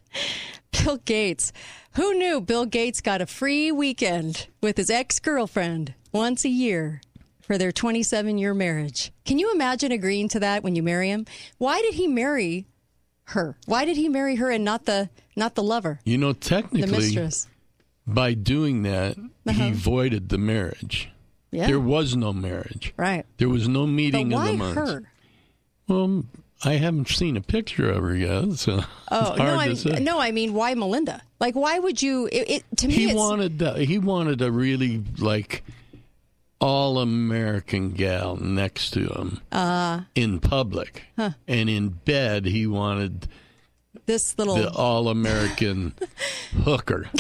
Bill 0.71 0.99
Gates. 0.99 1.53
Who 1.93 2.15
knew 2.15 2.41
Bill 2.41 2.67
Gates 2.67 3.01
got 3.01 3.21
a 3.23 3.27
free 3.27 3.73
weekend 3.73 4.47
with 4.61 4.77
his 4.77 4.91
ex 4.91 5.19
girlfriend 5.19 5.95
once 6.13 6.45
a 6.45 6.49
year 6.51 7.01
for 7.41 7.57
their 7.59 7.73
27 7.73 8.37
year 8.39 8.53
marriage? 8.55 9.11
Can 9.25 9.39
you 9.39 9.51
imagine 9.53 9.91
agreeing 9.93 10.29
to 10.29 10.41
that 10.41 10.63
when 10.63 10.77
you 10.77 10.83
marry 10.83 11.09
him? 11.09 11.25
Why 11.57 11.81
did 11.81 11.95
he 11.95 12.07
marry 12.07 12.67
her? 13.25 13.57
Why 13.67 13.85
did 13.87 13.97
he 13.97 14.09
marry 14.09 14.37
her 14.37 14.51
and 14.51 14.65
not 14.65 14.85
the 14.85 15.09
not 15.35 15.55
the 15.55 15.63
lover, 15.63 16.01
You 16.05 16.19
know, 16.19 16.33
technically, 16.35 16.83
the 16.83 16.87
mistress? 16.89 17.49
by 18.07 18.35
doing 18.35 18.83
that, 18.83 19.17
he 19.55 19.73
voided 19.73 20.29
the 20.29 20.39
marriage. 20.39 21.11
Yeah. 21.51 21.67
There 21.67 21.81
was 21.81 22.15
no 22.17 22.33
marriage. 22.33 22.93
Right. 22.97 23.25
There 23.39 23.49
was 23.49 23.69
no 23.69 23.83
But 23.83 23.93
meeting 23.93 24.31
why 24.31 24.47
of 24.51 24.53
the 24.53 24.59
months. 24.59 24.91
her? 24.93 25.03
Well, 25.89 26.25
I 26.65 26.73
haven't 26.75 27.09
seen 27.09 27.37
a 27.37 27.41
picture 27.41 27.89
of 27.91 28.03
her 28.03 28.15
yet, 28.15 28.53
so 28.55 28.81
Oh 29.11 29.35
no! 29.39 29.57
I 29.59 29.73
say. 29.75 30.01
no, 30.01 30.19
I 30.19 30.33
mean, 30.33 30.53
why 30.53 30.75
Melinda? 30.75 31.23
Like, 31.41 31.55
why 31.55 31.79
would 31.79 32.03
you? 32.03 32.27
It, 32.31 32.51
it 32.51 32.65
to 32.79 32.89
me, 32.89 32.95
he 32.95 33.05
it's, 33.07 33.15
wanted 33.15 33.63
uh, 33.63 33.75
he 33.77 33.99
wanted 33.99 34.43
a 34.43 34.51
really 34.53 35.03
like 35.19 35.63
all 36.61 36.99
American 36.99 37.93
gal 37.93 38.35
next 38.37 38.91
to 38.91 39.07
him 39.07 39.41
Uh, 39.53 40.01
in 40.17 40.41
public. 40.41 41.05
Huh. 41.17 41.31
And 41.47 41.71
in 41.71 41.91
bed, 41.91 42.45
he 42.47 42.67
wanted 42.67 43.29
this 44.07 44.37
little. 44.37 44.57
the 44.57 44.69
all 44.71 45.09
American 45.09 45.95
hooker. 46.65 47.09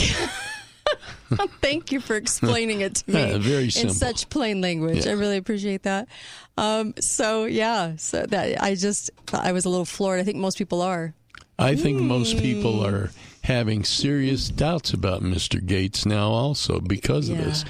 Thank 1.60 1.92
you 1.92 2.00
for 2.00 2.16
explaining 2.16 2.80
it 2.80 2.96
to 2.96 3.10
me 3.12 3.20
Yeah, 3.20 3.38
very 3.38 3.64
in 3.64 3.90
such 3.90 4.28
plain 4.30 4.60
language. 4.60 5.06
I 5.06 5.12
really 5.12 5.36
appreciate 5.36 5.82
that. 5.82 6.08
Um, 6.56 6.94
so 7.00 7.44
yeah, 7.44 7.96
so 7.96 8.24
that 8.26 8.62
I 8.62 8.74
just 8.74 9.10
I 9.32 9.52
was 9.52 9.64
a 9.64 9.68
little 9.68 9.84
floored. 9.84 10.20
I 10.20 10.24
think 10.24 10.38
most 10.38 10.58
people 10.58 10.80
are. 10.82 11.14
I 11.58 11.74
think 11.76 12.00
most 12.00 12.38
people 12.38 12.80
Hmm. 12.80 12.86
are 12.94 13.10
having 13.48 13.82
serious 13.82 14.50
doubts 14.50 14.92
about 14.92 15.22
Mr. 15.22 15.64
Gates 15.64 16.04
now, 16.04 16.28
also 16.28 16.80
because 16.80 17.30
of 17.30 17.38
this. 17.38 17.64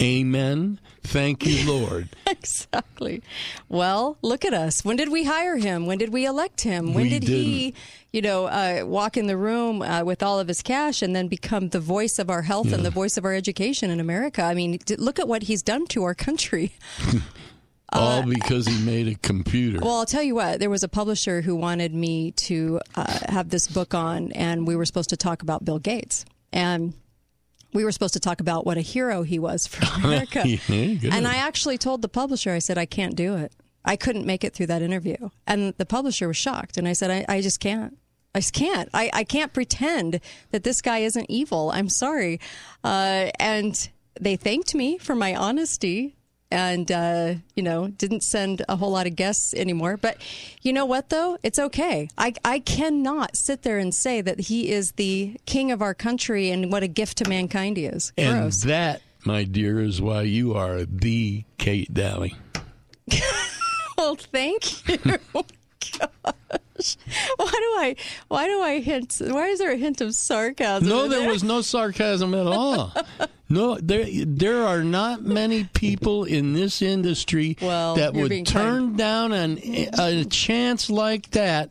Amen. 0.00 0.78
Thank 1.02 1.44
you, 1.44 1.66
Lord. 1.72 2.08
exactly. 2.24 3.20
Well, 3.68 4.16
look 4.22 4.44
at 4.44 4.54
us. 4.54 4.84
When 4.84 4.96
did 4.96 5.08
we 5.08 5.24
hire 5.24 5.56
him? 5.56 5.86
When 5.86 5.98
did 5.98 6.12
we 6.12 6.24
elect 6.24 6.60
him? 6.60 6.94
When 6.94 7.04
We 7.04 7.10
did 7.10 7.24
he, 7.24 7.74
you 8.12 8.22
know, 8.22 8.46
uh, 8.46 8.84
walk 8.86 9.16
in 9.16 9.26
the 9.26 9.36
room 9.36 9.82
uh, 9.82 10.04
with 10.04 10.22
all 10.22 10.38
of 10.38 10.46
his 10.46 10.62
cash 10.62 11.02
and 11.02 11.16
then 11.16 11.26
become 11.26 11.70
the 11.70 11.80
voice 11.80 12.20
of 12.20 12.30
our 12.30 12.42
health 12.42 12.72
and 12.72 12.84
the 12.84 12.90
voice 12.90 13.16
of 13.16 13.24
our 13.24 13.34
education 13.34 13.90
in 13.90 13.98
America? 13.98 14.42
I 14.42 14.54
mean, 14.54 14.78
look 14.98 15.18
at 15.18 15.26
what 15.26 15.42
he's 15.42 15.62
done 15.64 15.88
to 15.88 16.04
our 16.04 16.14
country. 16.14 16.74
All 17.92 18.22
because 18.22 18.66
he 18.66 18.84
made 18.84 19.08
a 19.08 19.14
computer. 19.14 19.78
Uh, 19.78 19.86
Well, 19.86 19.96
I'll 19.98 20.06
tell 20.06 20.22
you 20.22 20.34
what. 20.34 20.60
There 20.60 20.68
was 20.70 20.82
a 20.82 20.88
publisher 20.88 21.40
who 21.40 21.56
wanted 21.56 21.94
me 21.94 22.32
to 22.32 22.80
uh, 22.94 23.18
have 23.28 23.48
this 23.48 23.66
book 23.66 23.94
on, 23.94 24.32
and 24.32 24.66
we 24.66 24.76
were 24.76 24.84
supposed 24.84 25.10
to 25.10 25.16
talk 25.16 25.42
about 25.42 25.64
Bill 25.64 25.78
Gates, 25.78 26.24
and 26.52 26.92
we 27.72 27.84
were 27.84 27.92
supposed 27.92 28.14
to 28.14 28.20
talk 28.20 28.40
about 28.40 28.66
what 28.66 28.76
a 28.76 28.82
hero 28.82 29.22
he 29.22 29.38
was 29.38 29.66
for 29.66 29.84
America. 30.04 30.42
Yeah, 30.46 31.14
and 31.14 31.26
I 31.26 31.36
actually 31.36 31.78
told 31.78 32.02
the 32.02 32.08
publisher, 32.08 32.52
I 32.52 32.58
said, 32.58 32.76
I 32.78 32.86
can't 32.86 33.14
do 33.14 33.36
it. 33.36 33.52
I 33.84 33.96
couldn't 33.96 34.26
make 34.26 34.44
it 34.44 34.52
through 34.54 34.66
that 34.66 34.82
interview, 34.82 35.30
and 35.46 35.72
the 35.78 35.86
publisher 35.86 36.28
was 36.28 36.36
shocked, 36.36 36.76
and 36.76 36.86
I 36.86 36.92
said, 36.92 37.10
I, 37.10 37.24
I 37.36 37.40
just 37.40 37.58
can't. 37.60 37.96
I 38.34 38.40
just 38.40 38.52
can't. 38.52 38.90
I, 38.92 39.10
I 39.14 39.24
can't 39.24 39.54
pretend 39.54 40.20
that 40.50 40.62
this 40.62 40.82
guy 40.82 40.98
isn't 40.98 41.26
evil. 41.30 41.70
I'm 41.72 41.88
sorry. 41.88 42.38
Uh, 42.84 43.30
and 43.40 43.88
they 44.20 44.36
thanked 44.36 44.74
me 44.74 44.98
for 44.98 45.14
my 45.14 45.34
honesty 45.34 46.14
and, 46.50 46.90
uh, 46.90 47.34
you 47.54 47.62
know, 47.62 47.88
didn't 47.88 48.22
send 48.22 48.62
a 48.68 48.76
whole 48.76 48.90
lot 48.90 49.06
of 49.06 49.16
guests 49.16 49.54
anymore. 49.54 49.96
But 49.96 50.18
you 50.62 50.72
know 50.72 50.86
what, 50.86 51.10
though? 51.10 51.38
It's 51.42 51.58
okay. 51.58 52.08
I, 52.16 52.34
I 52.44 52.60
cannot 52.60 53.36
sit 53.36 53.62
there 53.62 53.78
and 53.78 53.94
say 53.94 54.20
that 54.20 54.40
he 54.40 54.70
is 54.70 54.92
the 54.92 55.36
king 55.46 55.70
of 55.72 55.82
our 55.82 55.94
country 55.94 56.50
and 56.50 56.72
what 56.72 56.82
a 56.82 56.88
gift 56.88 57.18
to 57.18 57.28
mankind 57.28 57.76
he 57.76 57.84
is. 57.86 58.12
and 58.16 58.38
Gross. 58.40 58.62
that, 58.62 59.02
my 59.24 59.44
dear, 59.44 59.80
is 59.80 60.00
why 60.00 60.22
you 60.22 60.54
are 60.54 60.84
the 60.84 61.44
Kate 61.58 61.92
Dalley. 61.92 62.34
well, 63.98 64.16
thank 64.16 64.88
you. 64.88 65.18
Gosh. 66.78 66.96
Why 67.36 67.50
do 67.50 67.56
I 67.56 67.96
why 68.28 68.46
do 68.46 68.60
I 68.62 68.80
hint 68.80 69.20
why 69.20 69.48
is 69.48 69.58
there 69.58 69.72
a 69.72 69.76
hint 69.76 70.00
of 70.00 70.14
sarcasm? 70.14 70.88
No, 70.88 71.04
in 71.04 71.10
there 71.10 71.28
was 71.28 71.42
no 71.44 71.60
sarcasm 71.60 72.34
at 72.34 72.46
all. 72.46 72.92
No, 73.50 73.76
there 73.76 74.04
there 74.26 74.62
are 74.62 74.84
not 74.84 75.22
many 75.22 75.64
people 75.72 76.24
in 76.24 76.52
this 76.52 76.82
industry 76.82 77.56
Well, 77.62 77.94
that 77.94 78.12
would 78.12 78.44
turn 78.44 78.94
down 78.96 79.32
an, 79.32 79.58
a 79.98 80.26
chance 80.26 80.90
like 80.90 81.30
that 81.30 81.70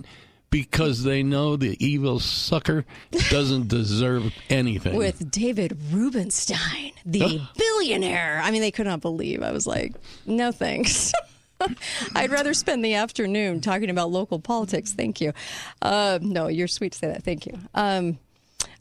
because 0.50 1.04
they 1.04 1.22
know 1.22 1.56
the 1.56 1.78
evil 1.86 2.20
sucker 2.20 2.84
doesn't 3.30 3.68
deserve 3.80 4.34
anything. 4.50 4.96
with 4.96 5.30
David 5.30 5.78
Rubenstein, 5.92 6.94
the 7.06 7.42
billionaire. 7.56 8.42
I 8.44 8.50
mean, 8.50 8.62
they 8.62 8.72
could 8.72 8.88
not 8.88 9.02
believe. 9.02 9.44
I 9.44 9.52
was 9.52 9.68
like, 9.68 9.94
no 10.26 10.52
thanks. 10.52 11.14
I'd 12.16 12.32
rather 12.32 12.54
spend 12.54 12.84
the 12.84 12.96
afternoon 12.96 13.62
talking 13.62 13.90
about 13.90 14.12
local 14.12 14.40
politics. 14.40 14.94
Thank 14.94 15.22
you. 15.22 15.34
Uh, 15.82 16.20
no, 16.22 16.48
you're 16.48 16.68
sweet 16.68 16.94
to 16.94 16.98
say 16.98 17.08
that. 17.08 17.24
Thank 17.24 17.46
you. 17.46 17.58
Um, 17.74 18.20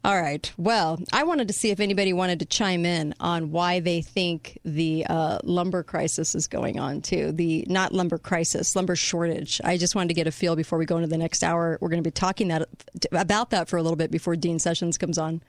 all 0.04 0.20
right. 0.20 0.52
Well, 0.56 1.00
I 1.12 1.24
wanted 1.24 1.48
to 1.48 1.54
see 1.54 1.70
if 1.70 1.80
anybody 1.80 2.12
wanted 2.12 2.38
to 2.38 2.46
chime 2.46 2.86
in 2.86 3.12
on 3.18 3.50
why 3.50 3.80
they 3.80 4.02
think 4.02 4.56
the 4.64 5.04
uh, 5.08 5.38
lumber 5.42 5.82
crisis 5.82 6.36
is 6.36 6.46
going 6.46 6.78
on 6.78 7.00
too. 7.02 7.32
The 7.32 7.64
not 7.68 7.92
lumber 7.92 8.18
crisis, 8.18 8.76
lumber 8.76 8.94
shortage. 8.94 9.60
I 9.64 9.76
just 9.78 9.96
wanted 9.96 10.08
to 10.08 10.14
get 10.14 10.28
a 10.28 10.30
feel 10.32 10.54
before 10.54 10.78
we 10.78 10.86
go 10.86 10.96
into 10.96 11.08
the 11.08 11.18
next 11.18 11.42
hour. 11.42 11.76
We're 11.80 11.88
going 11.88 12.02
to 12.02 12.06
be 12.06 12.12
talking 12.12 12.48
that 12.48 12.68
about 13.10 13.50
that 13.50 13.68
for 13.68 13.78
a 13.78 13.82
little 13.82 13.96
bit 13.96 14.12
before 14.12 14.36
Dean 14.36 14.60
Sessions 14.60 14.96
comes 14.96 15.18
on. 15.18 15.42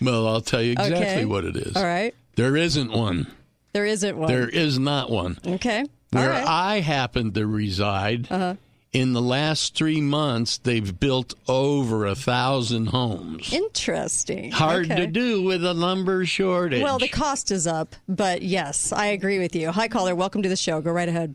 well, 0.00 0.28
I'll 0.28 0.40
tell 0.40 0.62
you 0.62 0.72
exactly 0.72 0.96
Okay. 0.98 1.24
what 1.24 1.44
it 1.44 1.56
is. 1.56 1.74
All 1.76 1.82
right. 1.82 2.14
There 2.36 2.56
isn't 2.56 2.92
one. 2.92 3.26
There 3.72 3.86
isn't 3.86 4.16
one. 4.16 4.28
There 4.28 4.48
is 4.48 4.78
not 4.78 5.10
one. 5.10 5.38
Okay. 5.44 5.84
Where 6.14 6.32
All 6.32 6.38
right. 6.38 6.46
I 6.46 6.80
happen 6.80 7.32
to 7.32 7.44
reside, 7.46 8.28
Uh-huh. 8.30 8.54
in 8.92 9.12
the 9.14 9.20
last 9.20 9.74
three 9.74 10.00
months, 10.00 10.58
they've 10.58 10.98
built 11.00 11.34
over 11.48 12.06
a 12.06 12.14
thousand 12.14 12.86
homes. 12.86 13.52
Interesting. 13.52 14.52
Hard 14.52 14.86
Okay. 14.90 15.00
to 15.00 15.06
do 15.08 15.42
with 15.42 15.64
a 15.64 15.74
lumber 15.74 16.24
shortage. 16.24 16.82
Well, 16.82 16.98
the 17.00 17.08
cost 17.08 17.50
is 17.50 17.66
up, 17.66 17.96
but 18.08 18.42
yes, 18.42 18.92
I 18.92 19.06
agree 19.06 19.40
with 19.40 19.56
you. 19.56 19.72
Hi, 19.72 19.88
caller. 19.88 20.14
Welcome 20.14 20.42
to 20.42 20.48
the 20.48 20.56
show. 20.56 20.80
Go 20.80 20.92
right 20.92 21.08
ahead. 21.08 21.34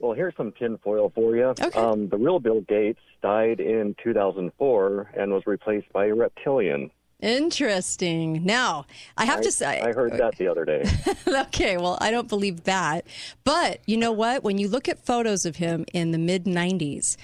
Well, 0.00 0.12
here's 0.14 0.34
some 0.36 0.50
tinfoil 0.52 1.12
for 1.14 1.36
you. 1.36 1.54
Um, 1.76 2.08
the 2.08 2.18
real 2.18 2.40
Bill 2.40 2.60
Gates 2.62 3.00
died 3.22 3.60
in 3.60 3.94
2004 4.02 5.12
and 5.16 5.32
was 5.32 5.44
replaced 5.46 5.90
by 5.92 6.06
a 6.06 6.14
reptilian. 6.14 6.90
Interesting. 7.20 8.44
Now, 8.44 8.86
I 9.16 9.24
have 9.24 9.40
I, 9.40 9.42
to 9.42 9.52
say, 9.52 9.80
I 9.80 9.92
heard 9.92 10.12
that 10.12 10.36
the 10.36 10.48
other 10.48 10.64
day. 10.64 10.84
okay, 11.28 11.76
well, 11.76 11.96
I 12.00 12.10
don't 12.10 12.28
believe 12.28 12.64
that. 12.64 13.06
But 13.44 13.80
you 13.86 13.96
know 13.96 14.12
what? 14.12 14.44
When 14.44 14.58
you 14.58 14.68
look 14.68 14.88
at 14.88 15.04
photos 15.04 15.46
of 15.46 15.56
him 15.56 15.86
in 15.92 16.10
the 16.10 16.18
mid 16.18 16.44
90s, 16.44 17.16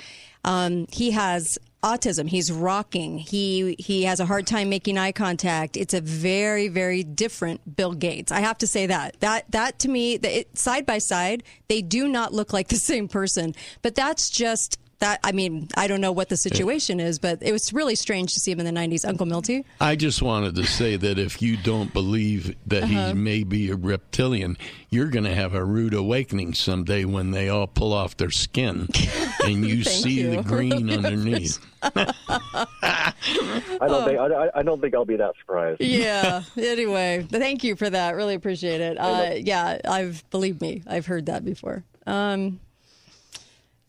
um, 0.44 0.86
he 0.90 1.10
has 1.10 1.58
autism. 1.82 2.28
He's 2.28 2.50
rocking. 2.52 3.18
He 3.18 3.76
he 3.78 4.04
has 4.04 4.20
a 4.20 4.26
hard 4.26 4.46
time 4.46 4.68
making 4.68 4.98
eye 4.98 5.12
contact. 5.12 5.76
It's 5.76 5.94
a 5.94 6.00
very 6.00 6.68
very 6.68 7.02
different 7.02 7.76
Bill 7.76 7.92
Gates. 7.92 8.32
I 8.32 8.40
have 8.40 8.58
to 8.58 8.66
say 8.66 8.86
that. 8.86 9.18
That 9.20 9.50
that 9.50 9.78
to 9.80 9.88
me, 9.88 10.16
the- 10.16 10.40
it, 10.40 10.58
side 10.58 10.86
by 10.86 10.98
side, 10.98 11.42
they 11.68 11.82
do 11.82 12.08
not 12.08 12.32
look 12.32 12.52
like 12.52 12.68
the 12.68 12.76
same 12.92 13.08
person. 13.08 13.54
But 13.82 13.94
that's 13.94 14.30
just 14.30 14.78
that. 15.00 15.20
I 15.24 15.32
mean, 15.32 15.68
I 15.76 15.86
don't 15.88 16.00
know 16.00 16.12
what 16.12 16.28
the 16.28 16.36
situation 16.36 17.00
is, 17.00 17.18
but 17.18 17.38
it 17.42 17.52
was 17.52 17.72
really 17.72 17.94
strange 17.94 18.34
to 18.34 18.40
see 18.40 18.50
him 18.52 18.60
in 18.60 18.66
the 18.72 18.78
90s. 18.80 19.06
Uncle 19.06 19.26
Milty. 19.26 19.64
I 19.80 19.96
just 19.96 20.22
wanted 20.22 20.54
to 20.56 20.64
say 20.66 20.96
that 20.96 21.18
if 21.18 21.42
you 21.42 21.56
don't 21.56 21.92
believe 21.92 22.54
that 22.66 22.84
Uh-huh. 22.84 23.08
he 23.08 23.12
may 23.14 23.44
be 23.44 23.70
a 23.70 23.76
reptilian, 23.76 24.56
you're 24.90 25.08
going 25.08 25.24
to 25.24 25.34
have 25.34 25.54
a 25.54 25.64
rude 25.64 25.94
awakening 25.94 26.54
someday 26.54 27.04
when 27.04 27.30
they 27.32 27.48
all 27.48 27.66
pull 27.66 27.92
off 27.92 28.16
their 28.16 28.30
skin 28.30 28.88
and 29.44 29.66
you 29.66 29.84
see 29.84 30.20
you. 30.20 30.36
the 30.36 30.42
green 30.42 30.90
underneath. 31.04 31.58
I 31.82 33.78
don't 33.80 34.04
think 34.04 34.18
I, 34.18 34.48
I 34.54 34.62
don't 34.62 34.80
think 34.80 34.94
I'll 34.94 35.04
be 35.04 35.16
that 35.16 35.34
surprised. 35.40 35.80
yeah. 35.80 36.42
Anyway, 36.56 37.26
thank 37.30 37.64
you 37.64 37.76
for 37.76 37.88
that. 37.88 38.14
Really 38.16 38.34
appreciate 38.34 38.80
it. 38.80 38.96
Uh, 38.98 39.32
yeah, 39.36 39.78
I've 39.84 40.28
believe 40.30 40.60
me, 40.60 40.82
I've 40.86 41.06
heard 41.06 41.26
that 41.26 41.44
before. 41.44 41.84
Um, 42.06 42.60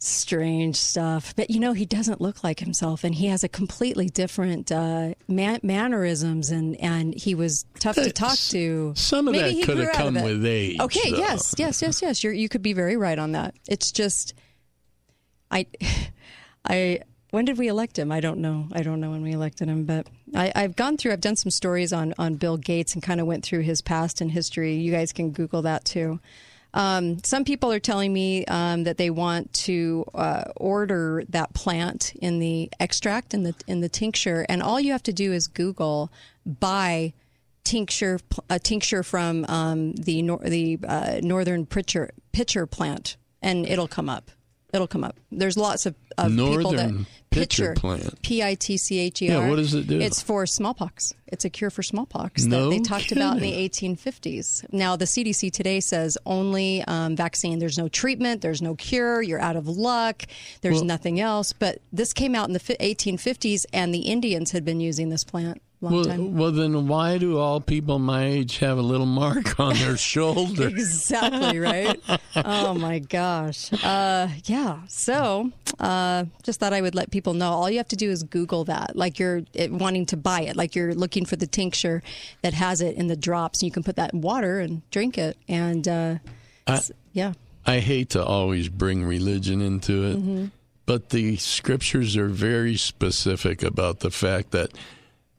strange 0.04 0.78
stuff, 0.78 1.36
but 1.36 1.52
you 1.52 1.60
know, 1.60 1.74
he 1.74 1.86
doesn't 1.86 2.20
look 2.20 2.44
like 2.44 2.60
himself, 2.60 3.04
and 3.04 3.14
he 3.14 3.28
has 3.28 3.44
a 3.44 3.50
completely 3.50 4.08
different 4.08 4.72
uh, 4.72 5.14
man- 5.28 5.60
mannerisms, 5.64 6.50
and 6.50 6.76
and 6.82 7.14
he 7.14 7.36
was 7.36 7.66
tough 7.80 7.96
to 7.96 8.12
talk 8.12 8.38
to. 8.50 8.94
Some 8.96 9.28
of 9.28 9.34
Maybe 9.34 9.60
that 9.60 9.66
could 9.66 9.78
have 9.78 9.94
come 9.94 10.16
with 10.16 10.46
age. 10.46 10.80
Okay. 10.80 11.12
though. 11.12 11.18
Yes. 11.18 11.54
Yes. 11.58 11.82
Yes. 11.82 12.02
Yes. 12.02 12.24
You're, 12.24 12.34
you 12.34 12.50
could 12.50 12.64
be 12.64 12.74
very 12.74 12.98
right 12.98 13.18
on 13.18 13.34
that. 13.34 13.56
It's 13.68 13.92
just, 13.92 14.34
I, 15.50 15.68
I. 16.66 17.02
When 17.30 17.46
did 17.46 17.58
we 17.58 17.70
elect 17.70 17.98
him? 17.98 18.12
I 18.12 18.20
don't 18.20 18.40
know. 18.40 18.68
I 18.74 18.84
don't 18.84 19.00
know 19.00 19.12
when 19.12 19.22
we 19.22 19.32
elected 19.32 19.70
him, 19.70 19.86
but 19.86 20.06
I, 20.36 20.52
I've 20.54 20.76
gone 20.76 20.98
through. 20.98 21.14
I've 21.14 21.22
done 21.22 21.38
some 21.38 21.52
stories 21.52 21.94
on 21.94 22.14
on 22.18 22.36
Bill 22.36 22.58
Gates 22.58 22.94
and 22.94 23.02
kind 23.02 23.22
of 23.22 23.28
went 23.28 23.46
through 23.46 23.62
his 23.62 23.82
past 23.82 24.20
and 24.20 24.32
history. 24.32 24.76
You 24.76 24.92
guys 24.92 25.14
can 25.14 25.32
Google 25.32 25.62
that 25.62 25.86
too. 25.86 26.20
Um, 26.74 27.22
some 27.24 27.44
people 27.44 27.72
are 27.72 27.80
telling 27.80 28.14
me 28.14 28.46
um, 28.46 28.84
that 28.86 28.98
they 28.98 29.10
want 29.10 29.52
to 29.54 30.06
uh, 30.14 30.46
order 30.56 31.24
that 31.30 31.54
plant 31.54 32.14
in 32.22 32.40
the 32.40 32.72
extract 32.80 33.34
in 33.34 33.44
the 33.44 33.56
in 33.68 33.82
the 33.82 33.90
tincture, 33.90 34.46
and 34.48 34.64
all 34.64 34.80
you 34.80 34.92
have 34.94 35.04
to 35.04 35.14
do 35.14 35.34
is 35.34 35.48
Google 35.48 36.12
buy 36.46 37.14
tincture 37.64 38.20
a 38.50 38.58
tincture 38.60 39.04
from 39.04 39.46
um, 39.50 39.94
the 39.94 40.22
nor- 40.22 40.40
the 40.40 40.80
uh, 40.88 41.20
northern 41.22 41.66
pitcher 41.66 42.12
pitcher 42.32 42.66
plant, 42.66 43.18
and 43.42 43.66
it'll 43.66 43.88
come 43.88 44.10
up. 44.10 44.32
It'll 44.74 44.88
come 44.88 45.04
up. 45.04 45.18
There's 45.32 45.58
lots 45.58 45.86
of, 45.86 45.96
of 46.18 46.32
people 46.56 46.72
that 46.72 47.06
Pitcher 47.32 47.74
plant. 47.74 48.22
P 48.22 48.44
I 48.44 48.56
T 48.56 48.78
C 48.78 49.00
H 49.00 49.22
E 49.22 49.30
R. 49.32 49.42
Yeah, 49.44 49.50
what 49.50 49.56
does 49.56 49.74
it 49.74 49.88
do? 49.88 50.00
It's 50.00 50.22
for 50.22 50.46
smallpox. 50.46 51.14
It's 51.28 51.46
a 51.46 51.50
cure 51.50 51.70
for 51.70 51.82
smallpox 51.82 52.44
No 52.44 52.66
that 52.66 52.76
they 52.76 52.80
talked 52.82 53.12
about 53.14 53.38
in 53.38 53.44
the 53.44 53.54
1850s. 53.54 54.66
Now, 54.74 54.98
the 54.98 55.06
CDC 55.06 55.52
today 55.54 55.80
says 55.80 56.18
only 56.26 56.84
um, 56.84 57.16
vaccine. 57.16 57.60
There's 57.60 57.78
no 57.78 57.88
treatment. 57.88 58.42
There's 58.42 58.62
no 58.62 58.76
cure. 58.76 59.22
You're 59.22 59.40
out 59.40 59.56
of 59.56 59.68
luck. 59.68 60.24
There's 60.62 60.76
Well- 60.76 60.84
nothing 60.86 61.20
else. 61.22 61.54
But 61.54 61.82
this 61.94 62.12
came 62.12 62.36
out 62.36 62.48
in 62.50 62.54
the 62.54 62.60
1850s, 62.60 63.66
and 63.72 63.94
the 63.94 64.00
Indians 64.02 64.52
had 64.52 64.66
been 64.66 64.82
using 64.82 65.08
this 65.10 65.24
plant. 65.24 65.62
Long 65.82 65.94
well, 65.94 66.04
time. 66.06 66.38
well, 66.38 66.52
then 66.52 66.88
why 66.88 67.18
do 67.18 67.38
all 67.40 67.60
people 67.60 67.98
my 68.00 68.24
age 68.26 68.60
have 68.60 68.78
a 68.78 68.82
little 68.82 69.06
mark 69.08 69.60
on 69.60 69.74
their 69.76 69.98
shoulder? 70.12 70.68
exactly 70.68 71.58
right. 71.60 72.00
oh 72.36 72.74
my 72.76 73.00
gosh. 73.00 73.72
Uh, 73.84 74.28
yeah. 74.46 74.82
So, 74.88 75.52
uh, 75.80 76.26
just 76.44 76.60
thought 76.60 76.72
I 76.74 76.82
would 76.82 76.94
let 76.96 77.10
people 77.12 77.34
know. 77.34 77.50
All 77.50 77.70
you 77.70 77.78
have 77.78 77.88
to 77.90 77.96
do 77.96 78.10
is 78.12 78.22
Google 78.24 78.64
that, 78.66 78.96
like 78.96 79.18
you're 79.20 79.42
it, 79.54 79.72
wanting 79.72 80.06
to 80.08 80.18
buy 80.18 80.42
it, 80.42 80.56
like 80.56 80.76
you're 80.76 80.94
looking 80.94 81.26
for 81.26 81.36
the 81.36 81.48
tincture 81.48 82.04
that 82.44 82.54
has 82.54 82.82
it 82.82 82.96
in 82.96 83.08
the 83.08 83.16
drops, 83.16 83.62
and 83.62 83.68
you 83.68 83.72
can 83.72 83.84
put 83.84 83.96
that 83.96 84.14
in 84.14 84.22
water 84.22 84.60
and 84.60 84.88
drink 84.92 85.18
it. 85.18 85.36
And 85.50 85.88
uh, 85.88 86.16
I, 86.68 86.82
yeah, 87.14 87.34
I 87.66 87.80
hate 87.80 88.10
to 88.12 88.24
always 88.24 88.70
bring 88.70 89.04
religion 89.04 89.62
into 89.62 90.04
it, 90.06 90.18
Mhm. 90.18 90.52
but 90.86 91.10
the 91.10 91.38
scriptures 91.38 92.16
are 92.18 92.28
very 92.30 92.78
specific 92.78 93.64
about 93.64 94.02
the 94.02 94.12
fact 94.12 94.52
that 94.52 94.72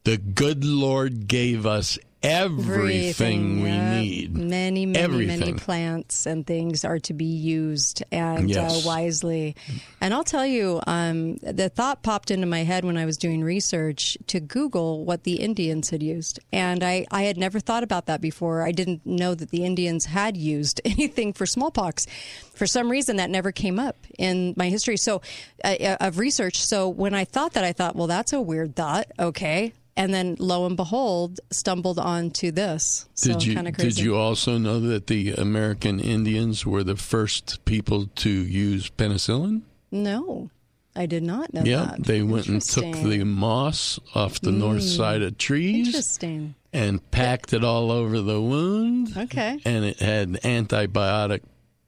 the 0.05 0.16
good 0.16 0.64
Lord 0.64 1.28
gave 1.28 1.66
us 1.66 1.98
everything, 2.22 3.62
we 3.62 3.68
yeah. 3.68 4.00
need. 4.00 4.36
Many, 4.36 4.86
many, 4.86 5.26
many 5.26 5.53
plants 5.55 6.26
and 6.26 6.46
things 6.46 6.84
are 6.84 6.98
to 7.00 7.12
be 7.12 7.24
used 7.24 8.03
and 8.12 8.48
Yes. 8.48 8.84
uh, 8.84 8.88
wisely. 8.88 9.57
And 10.00 10.14
I'll 10.14 10.24
tell 10.24 10.46
you, 10.46 10.80
um, 10.86 11.36
the 11.38 11.68
thought 11.68 12.03
popped 12.03 12.30
into 12.30 12.46
my 12.46 12.62
head 12.62 12.84
when 12.84 12.96
I 12.96 13.05
was 13.07 13.16
doing 13.16 13.42
research 13.42 14.16
to 14.28 14.40
Google 14.40 15.05
what 15.05 15.24
the 15.24 15.40
Indians 15.40 15.90
had 15.90 16.03
used. 16.03 16.38
And 16.53 16.84
I, 16.84 17.07
I 17.11 17.24
had 17.24 17.36
never 17.36 17.59
thought 17.61 17.82
about 17.82 18.07
that 18.07 18.20
before. 18.20 18.62
I 18.62 18.72
didn't 18.72 19.05
know 19.05 19.34
that 19.34 19.50
the 19.50 19.64
Indians 19.64 20.07
had 20.07 20.36
used 20.36 20.80
anything 20.84 21.32
for 21.32 21.46
smallpox. 21.46 22.07
For 22.55 22.66
some 22.66 22.90
reason, 22.90 23.16
that 23.16 23.30
never 23.30 23.50
came 23.50 23.80
up 23.80 24.07
in 24.18 24.55
my 24.57 24.68
history 24.68 24.96
so 24.96 25.22
uh, 25.64 25.96
of 26.00 26.18
research. 26.18 26.62
So 26.64 26.88
when 26.88 27.14
I 27.14 27.24
thought 27.24 27.55
that, 27.55 27.64
I 27.64 27.72
thought, 27.72 27.96
well, 27.96 28.07
that's 28.07 28.32
a 28.32 28.40
weird 28.40 28.76
thought. 28.76 29.07
Okay. 29.18 29.72
And 29.97 30.14
then 30.14 30.36
lo 30.38 30.64
and 30.64 30.76
behold, 30.76 31.40
stumbled 31.51 31.99
onto 31.99 32.51
this. 32.51 33.07
So 33.14 33.32
Did 33.34 33.45
you 33.45 33.62
did 33.72 33.99
you 33.99 34.16
also 34.16 34.57
know 34.57 34.80
that 34.80 35.07
the 35.07 35.32
American 35.32 36.01
Indians 36.01 36.64
were 36.64 36.82
the 36.82 36.97
first 36.97 37.62
people 37.66 38.07
to 38.16 38.30
use 38.30 38.88
penicillin? 38.90 39.62
No, 39.90 40.51
I 40.97 41.05
did 41.05 41.22
not 41.22 41.53
know 41.53 41.61
that. 41.61 41.68
yeah, 41.68 41.84
that. 41.84 42.05
they 42.05 42.22
went 42.22 42.47
and 42.49 42.62
took 42.62 42.90
the 42.95 43.22
moss 43.24 43.99
off 44.14 44.40
the 44.40 44.51
north 44.53 44.82
Mm. 44.82 44.97
side 44.97 45.22
of 45.22 45.36
trees 45.36 45.88
Interesting. 45.88 46.55
and 46.72 47.11
packed 47.11 47.53
it 47.53 47.62
all 47.62 47.90
over 47.90 48.20
the 48.22 48.40
wound. 48.40 49.12
Okay. 49.14 49.59
And 49.66 49.84
it 49.84 50.01
had 50.01 50.28
antibiotic 50.43 51.40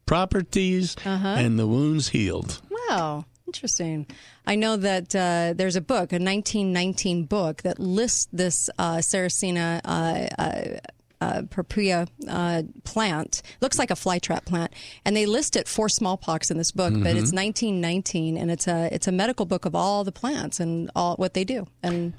properties, 0.05 0.95
Uh-huh. 1.03 1.27
and 1.27 1.57
the 1.57 1.65
wounds 1.67 2.09
healed. 2.09 2.61
Wow, 2.89 3.25
interesting. 3.47 4.07
I 4.45 4.55
know 4.55 4.75
that 4.77 5.15
uh, 5.15 5.53
there's 5.55 5.75
a 5.75 5.81
book, 5.81 6.11
a 6.11 6.19
1919 6.19 7.25
book, 7.25 7.61
that 7.63 7.79
lists 7.79 8.27
this 8.33 8.69
uh, 8.77 8.97
Saracena 8.97 9.81
uh, 9.85 10.27
uh, 10.41 10.79
uh, 11.21 11.41
uh, 12.29 12.63
plant. 12.83 13.41
Looks 13.61 13.79
like 13.79 13.91
a 13.91 13.95
flytrap 13.95 14.45
plant, 14.45 14.73
and 15.05 15.15
they 15.15 15.25
list 15.25 15.55
it 15.55 15.67
for 15.67 15.87
smallpox 15.89 16.51
in 16.51 16.57
this 16.57 16.71
book. 16.71 16.93
But 16.95 17.15
it's 17.15 17.31
Mhm. 17.31 17.35
1919, 17.35 18.37
and 18.37 18.51
it's 18.51 18.67
a 18.67 18.89
it's 18.93 19.07
a 19.07 19.11
medical 19.11 19.45
book 19.45 19.65
of 19.65 19.75
all 19.75 20.03
the 20.03 20.11
plants 20.11 20.59
and 20.59 20.91
all 20.95 21.15
what 21.15 21.33
they 21.33 21.43
do. 21.43 21.67
And 21.81 22.13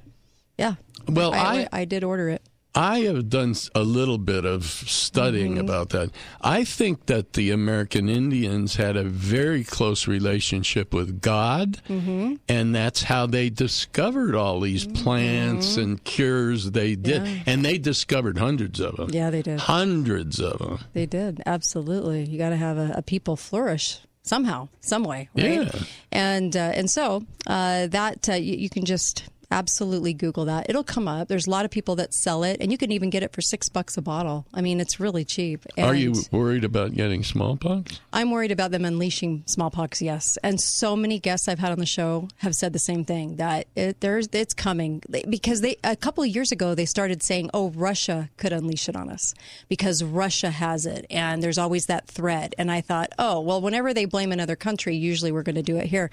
yeah, 0.59 0.75
Well, 1.09 1.33
I, 1.35 1.69
I- 1.73 1.81
I 1.81 1.85
did 1.85 2.03
order 2.05 2.29
it. 2.31 2.43
I 2.77 3.01
have 3.01 3.31
done 3.31 3.55
a 3.75 3.83
little 3.83 4.19
bit 4.19 4.45
of 4.45 4.65
studying 4.65 5.53
Mm-hmm. 5.53 5.61
about 5.65 5.89
that. 5.91 6.11
I 6.43 6.65
think 6.65 7.07
that 7.07 7.33
the 7.33 7.51
American 7.51 8.09
Indians 8.09 8.77
had 8.77 8.97
a 8.97 9.03
very 9.05 9.65
close 9.65 10.07
relationship 10.07 10.93
with 10.93 11.21
God, 11.23 11.81
Mm-hmm. 11.89 12.35
and 12.49 12.75
that's 12.75 13.03
how 13.05 13.27
they 13.27 13.49
discovered 13.51 14.35
all 14.35 14.61
these 14.61 14.87
plants 14.87 15.77
and 15.77 16.03
cures 16.05 16.71
they 16.73 16.95
did. 16.97 17.27
Yeah. 17.27 17.43
And 17.47 17.65
they 17.65 17.79
discovered 17.79 18.37
hundreds 18.39 18.79
of 18.81 18.97
them. 18.97 19.09
Yeah, 19.11 19.31
they 19.31 19.43
did. 19.43 19.61
Hundreds 19.61 20.39
of 20.41 20.59
them. 20.59 20.79
They 20.93 21.07
did 21.07 21.43
absolutely. 21.47 22.25
You 22.25 22.37
got 22.39 22.51
to 22.51 22.57
have 22.57 22.77
a, 22.77 22.93
a 22.97 23.03
people 23.03 23.37
flourish 23.37 23.99
somehow, 24.23 24.69
some 24.81 25.05
way, 25.05 25.29
right? 25.35 25.63
Yeah. 25.73 25.81
And 26.13 26.57
uh, 26.57 26.73
and 26.75 26.91
so 26.91 27.25
uh, 27.47 27.87
that 27.87 28.29
uh, 28.29 28.35
you, 28.35 28.57
you 28.57 28.69
can 28.69 28.85
just 28.85 29.23
absolutely 29.51 30.15
Google 30.15 30.45
that. 30.47 30.67
It'll 30.69 30.85
come 30.85 31.09
up. 31.09 31.29
There's 31.29 31.47
a 31.47 31.51
lot 31.51 31.65
of 31.65 31.71
people 31.71 31.97
that 31.97 32.15
sell 32.15 32.43
it, 32.45 32.59
and 32.61 32.73
you 32.73 32.79
can 32.79 32.93
even 32.93 33.11
get 33.11 33.23
it 33.23 33.33
for 33.33 33.41
six 33.41 33.69
bucks 33.69 33.97
a 33.97 34.03
bottle. 34.03 34.47
I 34.53 34.61
mean, 34.61 34.81
it's 34.81 35.01
really 35.01 35.25
cheap. 35.25 35.65
Are 35.79 35.95
you 35.95 36.15
worried 36.31 36.65
about 36.65 36.95
getting 36.95 37.23
smallpox? 37.23 38.01
I'm 38.13 38.31
worried 38.31 38.53
about 38.53 38.71
them 38.71 38.85
unleashing 38.85 39.45
smallpox. 39.47 40.03
Yes, 40.03 40.39
and 40.43 40.61
so 40.61 40.97
many 40.97 41.19
guests 41.19 41.49
I've 41.49 41.59
had 41.59 41.73
on 41.73 41.79
the 41.79 41.87
show 41.87 42.29
have 42.39 42.55
said 42.55 42.73
the 42.73 42.79
same 42.79 43.05
thing 43.05 43.37
that 43.37 43.67
it, 43.75 44.01
there's 44.01 44.29
it's 44.33 44.55
coming 44.55 45.03
because 45.29 45.61
they 45.61 45.77
a 45.85 45.97
couple 45.97 46.25
of 46.25 46.31
years 46.31 46.53
ago 46.53 46.75
they 46.75 46.87
started 46.87 47.23
saying, 47.23 47.51
"Oh, 47.55 47.71
Russia 47.71 48.31
could 48.37 48.53
unleash 48.53 48.89
it 48.89 48.97
on 48.97 49.11
us 49.11 49.35
because 49.69 50.03
Russia 50.03 50.51
has 50.51 50.87
it," 50.87 51.07
and 51.11 51.43
there's 51.43 51.59
always 51.59 51.87
that 51.87 52.07
threat. 52.07 52.55
And 52.59 52.71
I 52.71 52.81
thought, 52.81 53.13
oh, 53.19 53.41
well, 53.41 53.61
whenever 53.61 53.93
they 53.95 54.05
blame 54.05 54.33
another 54.33 54.57
country, 54.57 54.97
usually 54.97 55.33
we're 55.33 55.43
going 55.43 55.57
to 55.57 55.63
do 55.63 55.77
it 55.77 55.87
here. 55.87 56.11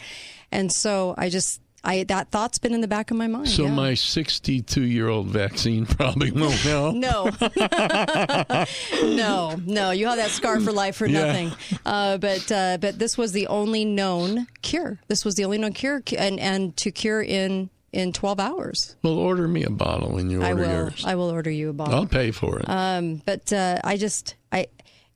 And 0.51 0.71
so 0.71 1.15
I 1.17 1.29
just 1.29 1.61
I 1.85 2.03
that 2.05 2.31
thought's 2.31 2.59
been 2.59 2.73
in 2.73 2.81
the 2.81 2.87
back 2.87 3.11
of 3.11 3.17
my 3.17 3.27
mind. 3.27 3.49
So 3.49 3.63
yeah. 3.65 3.71
my 3.73 3.93
62 3.93 4.81
year 4.83 5.09
old 5.09 5.27
vaccine 5.27 5.85
probably 5.85 6.31
won't 6.31 6.53
help. 6.55 6.95
No, 7.03 7.25
no, 9.03 9.55
no. 9.65 9.91
You 9.91 10.07
have 10.07 10.17
that 10.17 10.29
scar 10.31 10.59
for 10.59 10.71
life 10.71 10.95
for 10.95 11.05
Yeah. 11.07 11.25
nothing. 11.25 11.51
Uh, 11.85 12.17
but 12.17 12.51
uh, 12.51 12.77
but 12.79 12.99
this 12.99 13.17
was 13.17 13.31
the 13.31 13.47
only 13.47 13.85
known 13.85 14.47
cure. 14.61 14.99
This 15.07 15.25
was 15.25 15.35
the 15.35 15.45
only 15.45 15.57
known 15.57 15.73
cure, 15.73 16.01
and 16.17 16.39
and 16.39 16.75
to 16.77 16.91
cure 16.91 17.21
in 17.21 17.69
in 17.91 18.11
twelve 18.13 18.39
hours. 18.39 18.95
Well, 19.03 19.13
order 19.13 19.47
me 19.47 19.63
a 19.63 19.69
bottle 19.69 20.11
when 20.13 20.29
you 20.29 20.37
order 20.41 20.47
I 20.47 20.53
will. 20.53 20.69
yours. 20.69 21.03
I 21.05 21.15
will 21.15 21.29
order 21.29 21.51
you 21.51 21.69
a 21.69 21.73
bottle. 21.73 21.95
I'll 21.95 22.05
pay 22.07 22.31
for 22.31 22.59
it. 22.59 22.69
Um, 22.69 23.21
but 23.25 23.51
uh, 23.51 23.79
I 23.83 23.97
just. 23.97 24.35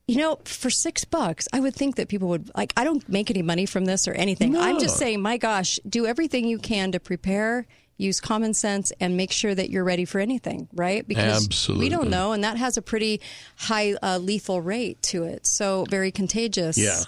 You 0.08 0.16
know, 0.16 0.38
for 0.44 0.70
six 0.70 1.04
bucks, 1.04 1.46
I 1.52 1.60
would 1.60 1.74
think 1.74 1.96
that 1.96 2.08
people 2.08 2.28
would 2.28 2.50
like. 2.56 2.72
I 2.78 2.84
don't 2.84 3.06
make 3.10 3.30
any 3.30 3.42
money 3.42 3.66
from 3.66 3.84
this 3.84 4.08
or 4.08 4.12
anything. 4.14 4.56
I'm 4.56 4.80
just 4.80 4.96
saying, 4.96 5.20
my 5.20 5.36
gosh, 5.36 5.78
do 5.86 6.06
everything 6.06 6.46
you 6.46 6.58
can 6.58 6.92
to 6.92 6.98
prepare, 6.98 7.66
use 7.98 8.18
common 8.18 8.54
sense, 8.54 8.90
and 9.00 9.18
make 9.18 9.30
sure 9.30 9.54
that 9.54 9.68
you're 9.68 9.84
ready 9.84 10.06
for 10.06 10.18
anything, 10.18 10.66
right? 10.72 11.06
Because 11.06 11.68
we 11.68 11.90
don't 11.90 12.08
know, 12.08 12.32
and 12.32 12.42
that 12.42 12.56
has 12.56 12.78
a 12.78 12.82
pretty 12.82 13.20
high 13.56 13.96
uh, 14.02 14.16
lethal 14.16 14.62
rate 14.62 15.02
to 15.02 15.24
it. 15.24 15.46
So 15.46 15.84
very 15.90 16.10
contagious. 16.10 16.78
Yeah. 16.78 17.00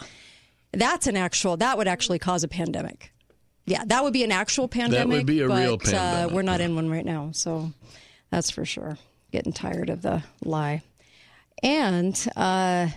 that's 0.73 1.07
an 1.07 1.17
actual. 1.17 1.57
That 1.57 1.79
would 1.79 1.89
actually 1.89 2.19
cause 2.19 2.45
a 2.45 2.49
pandemic. 2.49 3.13
Yeah, 3.65 3.83
that 3.87 4.05
would 4.05 4.13
be 4.13 4.25
an 4.25 4.33
actual 4.33 4.69
pandemic. 4.69 5.09
That 5.09 5.09
would 5.09 5.27
be 5.27 5.41
a 5.41 5.49
but, 5.49 5.59
real 5.59 5.75
Uh, 5.75 5.79
pandemic, 5.79 6.35
we're 6.35 6.43
not 6.43 6.61
in 6.61 6.75
one 6.75 6.91
right 6.91 7.05
now, 7.05 7.31
so 7.33 7.73
that's 8.31 8.51
for 8.51 8.67
sure. 8.67 8.99
Getting 9.33 9.55
tired 9.55 9.89
of 9.89 10.03
the 10.03 10.23
lie. 10.45 10.83
And 11.63 12.29
uh, 12.37 12.89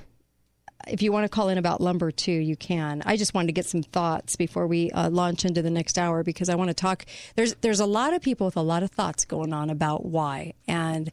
if 0.87 1.01
you 1.01 1.11
want 1.11 1.25
to 1.25 1.29
call 1.29 1.49
in 1.49 1.57
about 1.57 1.81
lumber 1.81 2.11
too, 2.11 2.31
you 2.31 2.55
can. 2.55 3.01
I 3.05 3.17
just 3.17 3.33
wanted 3.33 3.47
to 3.47 3.53
get 3.53 3.65
some 3.65 3.83
thoughts 3.83 4.35
before 4.35 4.67
we 4.67 4.91
uh, 4.91 5.09
launch 5.09 5.45
into 5.45 5.61
the 5.61 5.69
next 5.69 5.97
hour 5.97 6.23
because 6.23 6.49
I 6.49 6.55
want 6.55 6.69
to 6.69 6.73
talk. 6.73 7.05
There's 7.35 7.55
there's 7.55 7.79
a 7.79 7.85
lot 7.85 8.13
of 8.13 8.21
people 8.21 8.45
with 8.45 8.57
a 8.57 8.61
lot 8.61 8.83
of 8.83 8.91
thoughts 8.91 9.25
going 9.25 9.53
on 9.53 9.69
about 9.69 10.05
why 10.05 10.53
and 10.67 11.11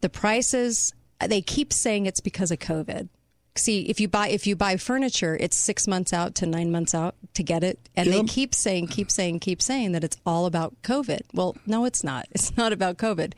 the 0.00 0.08
prices. 0.08 0.94
They 1.24 1.42
keep 1.42 1.72
saying 1.72 2.06
it's 2.06 2.20
because 2.20 2.50
of 2.50 2.58
COVID. 2.60 3.08
See, 3.56 3.82
if 3.90 4.00
you 4.00 4.08
buy 4.08 4.28
if 4.28 4.46
you 4.46 4.56
buy 4.56 4.76
furniture, 4.76 5.36
it's 5.38 5.56
six 5.56 5.86
months 5.86 6.12
out 6.12 6.34
to 6.36 6.46
nine 6.46 6.70
months 6.70 6.94
out 6.94 7.14
to 7.34 7.42
get 7.42 7.62
it, 7.62 7.78
and 7.96 8.10
they 8.10 8.22
keep 8.22 8.54
saying, 8.54 8.86
keep 8.88 9.10
saying, 9.10 9.40
keep 9.40 9.60
saying 9.60 9.92
that 9.92 10.04
it's 10.04 10.16
all 10.24 10.46
about 10.46 10.80
COVID. 10.82 11.22
Well, 11.34 11.56
no, 11.66 11.84
it's 11.84 12.02
not. 12.02 12.26
It's 12.30 12.56
not 12.56 12.72
about 12.72 12.96
COVID. 12.96 13.34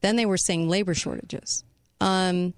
Then 0.00 0.16
they 0.16 0.24
were 0.24 0.36
saying 0.38 0.68
labor 0.68 0.94
shortages. 0.94 1.64
Um, 2.00 2.54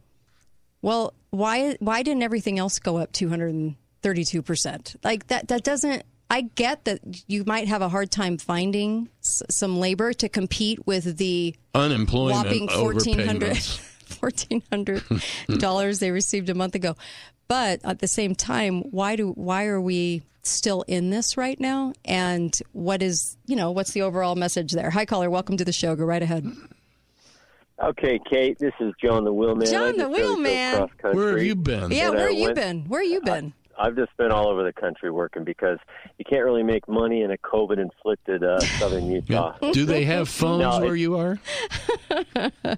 well, 0.87 1.14
why 1.30 1.76
why 1.80 2.05
didn't 2.05 2.22
everything 2.22 2.61
else 2.61 2.78
go 2.78 2.97
up 2.97 3.11
232 3.12 4.43
percent? 4.43 4.95
Like 5.03 5.26
that 5.26 5.49
that 5.49 5.64
doesn't. 5.64 6.05
I 6.30 6.43
get 6.43 6.84
that 6.84 7.01
you 7.26 7.45
might 7.45 7.66
have 7.68 7.82
a 7.82 7.89
hard 7.89 8.11
time 8.12 8.39
finding 8.39 9.09
s- 9.20 9.43
some 9.51 9.78
labor 9.78 10.12
to 10.14 10.28
compete 10.28 10.87
with 10.87 11.18
the 11.18 11.55
Unemployment 11.74 12.47
whopping 12.47 12.68
fourteen 12.68 13.18
hundred 13.18 13.57
fourteen 14.05 14.62
hundred 14.70 15.03
dollars 15.59 15.99
they 15.99 16.12
received 16.12 16.49
a 16.51 16.55
month 16.55 16.76
ago. 16.76 16.95
But 17.49 17.80
at 17.84 17.99
the 17.99 18.09
same 18.09 18.34
time, 18.37 18.82
why 18.82 19.16
do 19.16 19.30
why 19.32 19.66
are 19.66 19.80
we 19.80 20.22
still 20.43 20.82
in 20.82 21.11
this 21.11 21.37
right 21.37 21.59
now? 21.59 21.93
And 22.05 22.57
what 22.72 23.03
is 23.03 23.37
you 23.47 23.57
know 23.57 23.72
what's 23.72 23.91
the 23.91 24.03
overall 24.03 24.37
message 24.37 24.70
there? 24.70 24.91
Hi, 24.91 25.05
caller. 25.05 25.30
Welcome 25.30 25.57
to 25.57 25.64
the 25.64 25.72
show. 25.72 25.97
Go 25.97 26.05
right 26.05 26.22
ahead. 26.22 26.47
Okay, 27.82 28.18
Kate, 28.30 28.58
this 28.58 28.72
is 28.80 28.94
John 29.02 29.24
the 29.24 29.32
Wheelman. 29.32 29.70
John 29.70 29.92
the 29.96 30.04
just 30.04 30.12
really 30.16 30.42
go 30.44 30.88
Wheelman. 30.90 31.14
Where 31.14 31.30
have 31.36 31.42
you 31.46 31.54
been? 31.54 31.90
Yeah, 31.90 32.10
where 32.10 32.28
I 32.28 32.30
you 32.30 32.42
went- 32.44 32.54
been? 32.56 32.80
Where 32.88 33.02
have 33.02 33.10
you 33.10 33.20
been? 33.20 33.52
I've 33.78 33.94
just 33.94 34.16
been 34.16 34.32
all 34.32 34.48
over 34.48 34.64
the 34.64 34.72
country 34.72 35.10
working 35.10 35.44
because 35.44 35.78
you 36.16 36.24
can't 36.24 36.42
really 36.46 36.62
make 36.62 36.88
money 36.88 37.20
in 37.20 37.30
a 37.30 37.36
COVID-inflicted 37.36 38.42
uh, 38.42 38.58
southern 38.60 39.10
Utah. 39.10 39.52
Do 39.72 39.84
they 39.84 40.04
have 40.04 40.28
phones 40.30 40.62
No, 40.62 40.80
where 40.80 40.96
you 40.96 41.16
are? 41.18 41.38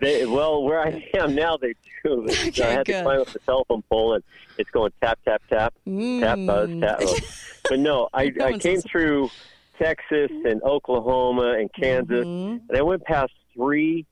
They, 0.00 0.26
well, 0.26 0.62
where 0.64 0.80
I 0.80 1.08
am 1.14 1.34
now, 1.36 1.56
they 1.56 1.74
do. 2.04 2.26
So 2.52 2.64
I 2.64 2.70
had 2.70 2.86
good. 2.86 2.94
to 2.94 3.02
climb 3.04 3.20
up 3.20 3.28
the 3.28 3.38
telephone 3.40 3.82
pole, 3.88 4.14
and 4.14 4.24
it's 4.56 4.70
going 4.70 4.90
tap, 5.00 5.18
tap, 5.24 5.40
tap, 5.48 5.72
tap, 5.86 6.38
buzz, 6.46 6.70
tap. 6.80 6.98
buzz. 6.98 7.44
But 7.68 7.78
no, 7.78 8.08
I, 8.12 8.32
No 8.34 8.46
I 8.46 8.58
came 8.58 8.80
through 8.80 9.30
Texas 9.80 10.30
and 10.44 10.60
Oklahoma 10.64 11.56
and 11.60 11.70
Kansas, 11.72 12.24
Mm-hmm. 12.26 12.68
and 12.68 12.76
I 12.76 12.82
went 12.82 13.04
past 13.04 13.32
three 13.54 14.04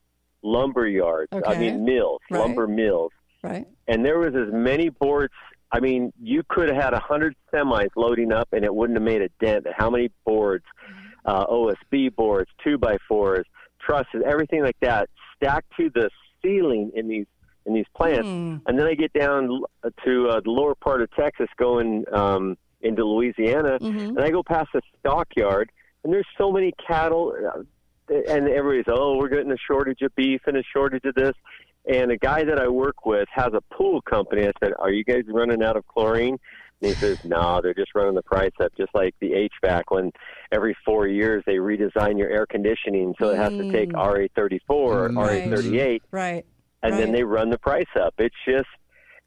lumber 0.46 0.86
yards. 0.86 1.28
I 1.46 1.58
mean 1.58 1.84
mills, 1.84 2.20
Right. 2.30 2.38
lumber 2.40 2.66
mills, 2.66 3.12
Right. 3.42 3.66
and 3.88 4.04
there 4.04 4.18
was 4.18 4.34
as 4.34 4.52
many 4.52 4.88
boards. 4.88 5.32
I 5.72 5.80
mean, 5.80 6.12
you 6.22 6.42
could 6.48 6.68
have 6.68 6.80
had 6.82 6.94
a 6.94 7.00
hundred 7.00 7.34
semis 7.52 7.88
loading 7.96 8.32
up, 8.32 8.48
and 8.52 8.64
it 8.64 8.72
wouldn't 8.74 8.96
have 8.96 9.02
made 9.04 9.20
a 9.22 9.28
dent. 9.44 9.66
How 9.76 9.90
many 9.90 10.10
boards? 10.24 10.64
Uh, 11.24 11.44
OSB 11.46 12.14
boards, 12.14 12.48
two 12.62 12.78
by 12.78 12.96
fours, 13.08 13.44
trusses, 13.80 14.22
everything 14.24 14.62
like 14.62 14.76
that, 14.80 15.10
stacked 15.34 15.66
to 15.76 15.90
the 15.92 16.08
ceiling 16.40 16.92
in 16.94 17.08
these 17.08 17.26
in 17.66 17.74
these 17.74 17.86
plants. 17.96 18.28
Hmm. 18.28 18.58
And 18.66 18.78
then 18.78 18.86
I 18.86 18.94
get 18.94 19.12
down 19.12 19.62
to 20.04 20.28
uh, 20.28 20.40
the 20.40 20.50
lower 20.50 20.76
part 20.76 21.02
of 21.02 21.10
Texas, 21.16 21.48
going 21.58 22.04
um, 22.12 22.56
into 22.80 23.04
Louisiana, 23.04 23.78
Mm-hmm. 23.80 24.16
and 24.16 24.20
I 24.20 24.30
go 24.30 24.44
past 24.44 24.68
a 24.74 24.80
stockyard, 25.00 25.72
and 26.04 26.12
there's 26.12 26.28
so 26.38 26.52
many 26.52 26.72
cattle, 26.86 27.34
uh, 27.36 27.62
and 28.08 28.48
everybody's 28.48 28.84
oh, 28.88 29.16
we're 29.16 29.28
getting 29.28 29.52
a 29.52 29.56
shortage 29.66 30.02
of 30.02 30.14
beef 30.14 30.40
and 30.46 30.56
a 30.56 30.62
shortage 30.72 31.04
of 31.04 31.14
this. 31.14 31.34
And 31.88 32.10
a 32.10 32.16
guy 32.16 32.42
that 32.44 32.58
I 32.58 32.68
work 32.68 33.06
with 33.06 33.28
has 33.32 33.52
a 33.54 33.60
pool 33.74 34.02
company. 34.02 34.46
I 34.46 34.52
said, 34.62 34.72
"Are 34.78 34.90
you 34.90 35.04
guys 35.04 35.22
running 35.28 35.62
out 35.62 35.76
of 35.76 35.86
chlorine?" 35.86 36.38
And 36.82 36.90
he 36.90 36.94
says, 36.94 37.24
"No, 37.24 37.60
they're 37.62 37.74
just 37.74 37.94
running 37.94 38.14
the 38.14 38.22
price 38.22 38.52
up, 38.60 38.72
just 38.76 38.94
like 38.94 39.14
the 39.20 39.48
HVAC. 39.64 39.84
When 39.88 40.12
every 40.50 40.76
four 40.84 41.06
years 41.06 41.44
they 41.46 41.56
redesign 41.56 42.18
your 42.18 42.28
air 42.28 42.46
conditioning, 42.46 43.14
so 43.20 43.30
it 43.30 43.36
has 43.36 43.52
to 43.52 43.70
take 43.70 43.90
mm. 43.90 44.30
RA34 44.36 44.60
or 44.68 45.08
mm. 45.08 45.14
RA38, 45.14 46.00
Right. 46.10 46.44
and 46.82 46.94
then 46.94 47.12
they 47.12 47.22
run 47.22 47.50
the 47.50 47.58
price 47.58 47.86
up. 48.00 48.14
It's 48.18 48.34
just, 48.46 48.68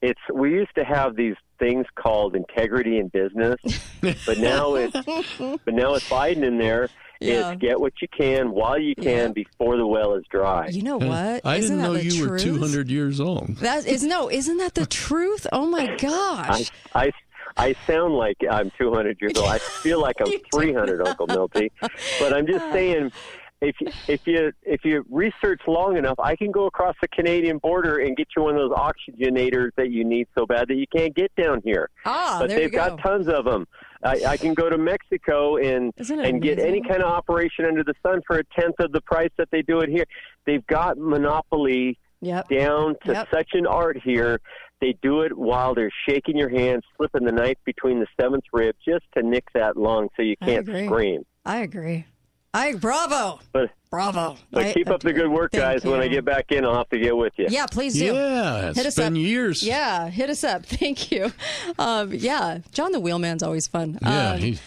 it's. 0.02 0.20
We 0.32 0.52
used 0.52 0.74
to 0.76 0.84
have 0.84 1.16
these 1.16 1.36
things 1.58 1.86
called 1.94 2.36
integrity 2.36 2.98
in 2.98 3.08
business, 3.08 3.58
but 4.00 4.38
now 4.38 4.74
it's, 4.74 4.92
but 5.64 5.74
now 5.74 5.94
it's 5.94 6.08
Biden 6.08 6.42
in 6.42 6.58
there. 6.58 6.88
Yeah. 7.20 7.52
Is 7.52 7.58
get 7.58 7.78
what 7.78 7.92
you 8.00 8.08
can 8.08 8.50
while 8.52 8.78
you 8.78 8.94
can 8.94 9.32
before 9.32 9.76
the 9.76 9.86
well 9.86 10.14
is 10.14 10.24
dry. 10.30 10.68
You 10.68 10.82
know 10.82 10.96
what? 10.96 11.44
I 11.44 11.56
Isn't 11.56 11.76
didn't 11.76 11.92
know 11.92 11.98
the 11.98 12.04
you 12.04 12.28
were 12.28 12.38
200 12.38 12.90
years 12.90 13.20
old. 13.20 13.56
That 13.56 13.86
is 13.86 14.02
no, 14.02 14.30
isn't 14.30 14.56
that 14.56 14.74
the 14.74 14.86
truth? 14.86 15.46
Oh 15.52 15.66
my 15.66 15.94
gosh. 16.00 16.70
I, 16.94 17.12
I 17.58 17.74
sound 17.86 18.14
like 18.14 18.38
I'm 18.50 18.72
200 18.78 19.18
years 19.20 19.34
old. 19.36 19.48
I 19.48 19.58
feel 19.82 20.00
like 20.00 20.16
I'm 20.24 20.32
300, 20.54 21.06
Uncle 21.06 21.26
Milty. 21.26 21.70
But 22.18 22.32
I'm 22.32 22.46
just 22.46 22.64
saying, 22.72 23.12
if 23.60 23.76
you, 23.80 23.88
if 24.08 24.26
you 24.26 24.52
if 24.62 24.84
you 24.86 25.04
research 25.10 25.60
long 25.66 25.98
enough, 25.98 26.18
I 26.18 26.36
can 26.36 26.50
go 26.50 26.64
across 26.64 26.96
the 27.02 27.08
Canadian 27.08 27.58
border 27.58 27.98
and 27.98 28.16
get 28.16 28.28
you 28.34 28.44
one 28.44 28.56
of 28.56 28.70
those 28.70 28.78
oxygenators 28.78 29.72
that 29.76 29.90
you 29.90 30.04
need 30.04 30.26
so 30.38 30.46
bad 30.46 30.68
that 30.68 30.76
you 30.76 30.86
can't 30.86 31.14
get 31.14 31.34
down 31.36 31.60
here. 31.64 31.90
Ah, 32.06 32.38
but 32.40 32.48
there 32.48 32.58
you 32.58 32.64
they've 32.64 32.72
got 32.72 32.96
go. 32.96 33.02
tons 33.02 33.28
of 33.28 33.44
them. 33.44 33.66
I, 34.02 34.20
I 34.26 34.36
can 34.36 34.54
go 34.54 34.70
to 34.70 34.78
Mexico 34.78 35.56
and 35.56 35.92
and 36.08 36.40
get 36.42 36.58
any 36.58 36.80
kind 36.80 37.02
of 37.02 37.08
operation 37.10 37.64
under 37.66 37.84
the 37.84 37.94
sun 38.02 38.20
for 38.26 38.38
a 38.38 38.44
tenth 38.58 38.76
of 38.78 38.92
the 38.92 39.00
price 39.02 39.30
that 39.36 39.48
they 39.50 39.62
do 39.62 39.80
it 39.80 39.90
here. 39.90 40.04
They've 40.46 40.66
got 40.66 40.98
monopoly 40.98 41.98
Yep. 42.22 42.48
down 42.50 42.96
to 43.06 43.12
Yep. 43.12 43.28
such 43.32 43.48
an 43.54 43.66
art 43.66 43.96
here. 44.02 44.40
They 44.82 44.94
do 45.02 45.22
it 45.22 45.36
while 45.36 45.74
they're 45.74 45.90
shaking 46.06 46.36
your 46.36 46.50
hand, 46.50 46.82
slipping 46.96 47.24
the 47.24 47.32
knife 47.32 47.56
between 47.64 47.98
the 48.00 48.06
seventh 48.20 48.44
rib 48.52 48.76
just 48.86 49.04
to 49.16 49.22
nick 49.22 49.44
that 49.54 49.76
lung 49.78 50.08
so 50.16 50.22
you 50.22 50.36
can't 50.36 50.68
agree. 50.68 50.86
scream. 50.86 51.22
I 51.46 51.58
agree. 51.58 52.04
I 52.52 52.74
bravo. 52.74 53.38
But 53.52 53.70
Bravo. 53.90 54.36
but 54.50 54.66
I- 54.66 54.72
keep 54.72 54.88
up 54.88 55.00
the 55.02 55.12
good 55.12 55.28
work, 55.30 55.52
Thank 55.52 55.62
guys. 55.64 55.84
When 55.84 56.00
I 56.00 56.08
get 56.08 56.24
back 56.24 56.50
in, 56.52 56.64
I'll 56.64 56.76
have 56.76 56.88
to 56.90 56.98
get 56.98 57.16
with 57.16 57.32
you. 57.36 57.46
Yeah, 57.48 57.66
please 57.66 57.94
do. 57.94 58.06
Yeah, 58.06 58.68
it's 58.68 58.76
hit 58.78 58.86
us 58.86 58.96
been 58.96 59.14
up. 59.14 59.18
years. 59.18 59.62
Yeah, 59.62 60.08
hit 60.10 60.30
us 60.30 60.42
up. 60.44 60.64
Thank 60.66 61.10
you. 61.12 61.32
Um, 61.78 62.12
yeah, 62.12 62.58
John 62.72 62.92
the 62.92 63.00
Wheelman's 63.00 63.42
always 63.42 63.66
fun. 63.66 63.98
Yeah, 64.02 64.30
Um, 64.32 64.38
he's, 64.38 64.60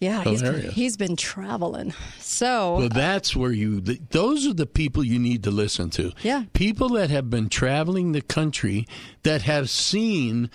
yeah, 0.00 0.22
he's 0.24 0.42
been, 0.42 0.70
he's 0.70 0.96
been 0.96 1.16
traveling. 1.16 1.92
So 2.18 2.76
well, 2.78 2.88
that's 2.88 3.34
where 3.36 3.52
you. 3.52 3.80
th 3.80 4.00
those 4.10 4.46
are 4.48 4.54
the 4.54 4.66
people 4.66 5.04
you 5.04 5.18
need 5.20 5.42
to 5.44 5.50
listen 5.52 5.90
to. 5.90 6.12
Yeah. 6.22 6.44
people 6.54 6.88
that 6.90 7.10
have 7.10 7.30
been 7.30 7.48
traveling 7.48 8.12
the 8.12 8.22
country 8.22 8.86
that 9.22 9.42
have 9.42 9.70
seen 9.70 10.50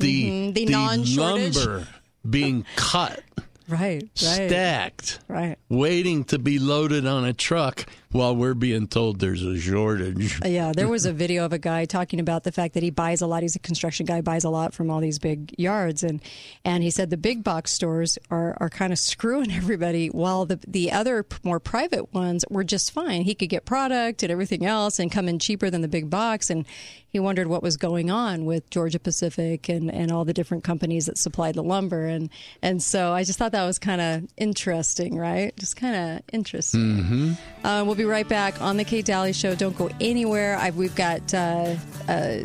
the 0.00 0.24
Mhm, 0.30 0.54
the 0.54 0.64
non-shortage. 0.66 1.56
lumber 1.56 1.88
being 2.28 2.64
cut, 2.76 3.22
right, 3.68 4.02
right, 4.02 4.10
stacked, 4.14 5.20
right. 5.28 5.56
waiting 5.68 6.24
to 6.24 6.38
be 6.38 6.58
loaded 6.58 7.06
on 7.06 7.24
a 7.24 7.32
truck 7.32 7.86
while 8.10 8.34
we're 8.34 8.54
being 8.54 8.86
told 8.86 9.20
there's 9.20 9.42
a 9.42 9.58
shortage. 9.58 10.40
Uh, 10.44 10.48
Yeah, 10.48 10.72
there 10.74 10.88
was 10.88 11.06
a 11.06 11.12
video 11.18 11.44
of 11.44 11.52
a 11.52 11.58
guy 11.58 11.84
talking 11.84 12.20
about 12.20 12.44
the 12.44 12.52
fact 12.52 12.74
that 12.74 12.82
he 12.82 12.90
buys 12.90 13.20
a 13.20 13.26
lot. 13.26 13.42
He's 13.42 13.56
a 13.56 13.60
construction 13.60 14.06
guy, 14.06 14.20
buys 14.20 14.44
a 14.44 14.50
lot 14.50 14.74
from 14.74 14.90
all 14.90 15.00
these 15.00 15.18
big 15.18 15.54
yards, 15.58 16.02
and 16.02 16.20
and 16.64 16.82
he 16.82 16.90
said 16.90 17.10
the 17.10 17.16
big 17.16 17.44
box 17.44 17.72
stores 17.72 18.18
are 18.30 18.56
are 18.60 18.70
kind 18.70 18.92
of 18.92 18.98
screwing 18.98 19.52
everybody, 19.62 20.08
while 20.08 20.46
the 20.46 20.58
the 20.66 20.92
other 20.92 21.26
more 21.42 21.60
private 21.60 22.12
ones 22.14 22.44
were 22.50 22.64
just 22.64 22.92
fine. 22.92 23.22
He 23.22 23.34
could 23.34 23.48
get 23.48 23.64
product 23.64 24.22
and 24.22 24.32
everything 24.32 24.64
else, 24.64 24.98
and 24.98 25.12
come 25.12 25.28
in 25.28 25.38
cheaper 25.38 25.70
than 25.70 25.82
the 25.82 25.88
big 25.88 26.08
box. 26.10 26.50
And 26.50 26.64
he 27.10 27.18
wondered 27.18 27.46
what 27.46 27.62
was 27.62 27.76
going 27.76 28.10
on 28.10 28.44
with 28.44 28.68
Georgia 28.70 28.98
Pacific 28.98 29.68
and 29.68 29.90
and 29.90 30.12
all 30.12 30.24
the 30.24 30.34
different 30.34 30.64
companies 30.64 31.06
that 31.06 31.18
supplied 31.18 31.54
the 31.54 31.62
lumber. 31.62 32.06
And 32.06 32.30
and 32.62 32.82
so 32.82 33.12
I 33.12 33.24
just 33.24 33.38
thought 33.38 33.52
that 33.52 33.66
was 33.66 33.78
kind 33.78 34.00
of 34.00 34.28
interesting, 34.36 35.16
right? 35.16 35.56
Just 35.56 35.76
kind 35.76 35.96
of 35.96 36.22
interesting. 36.32 36.80
Mm-hmm. 36.80 37.66
Uh, 37.66 37.84
we'll 37.84 37.94
be 37.98 38.04
right 38.04 38.28
back 38.28 38.60
on 38.62 38.76
the 38.76 38.84
Kate 38.84 39.04
Dalley 39.04 39.32
Show. 39.32 39.54
Don't 39.54 39.76
go 39.76 39.90
anywhere. 40.00 40.56
I, 40.56 40.70
we've 40.70 40.94
got. 40.94 41.34
Uh, 41.34 41.74
uh, 42.08 42.38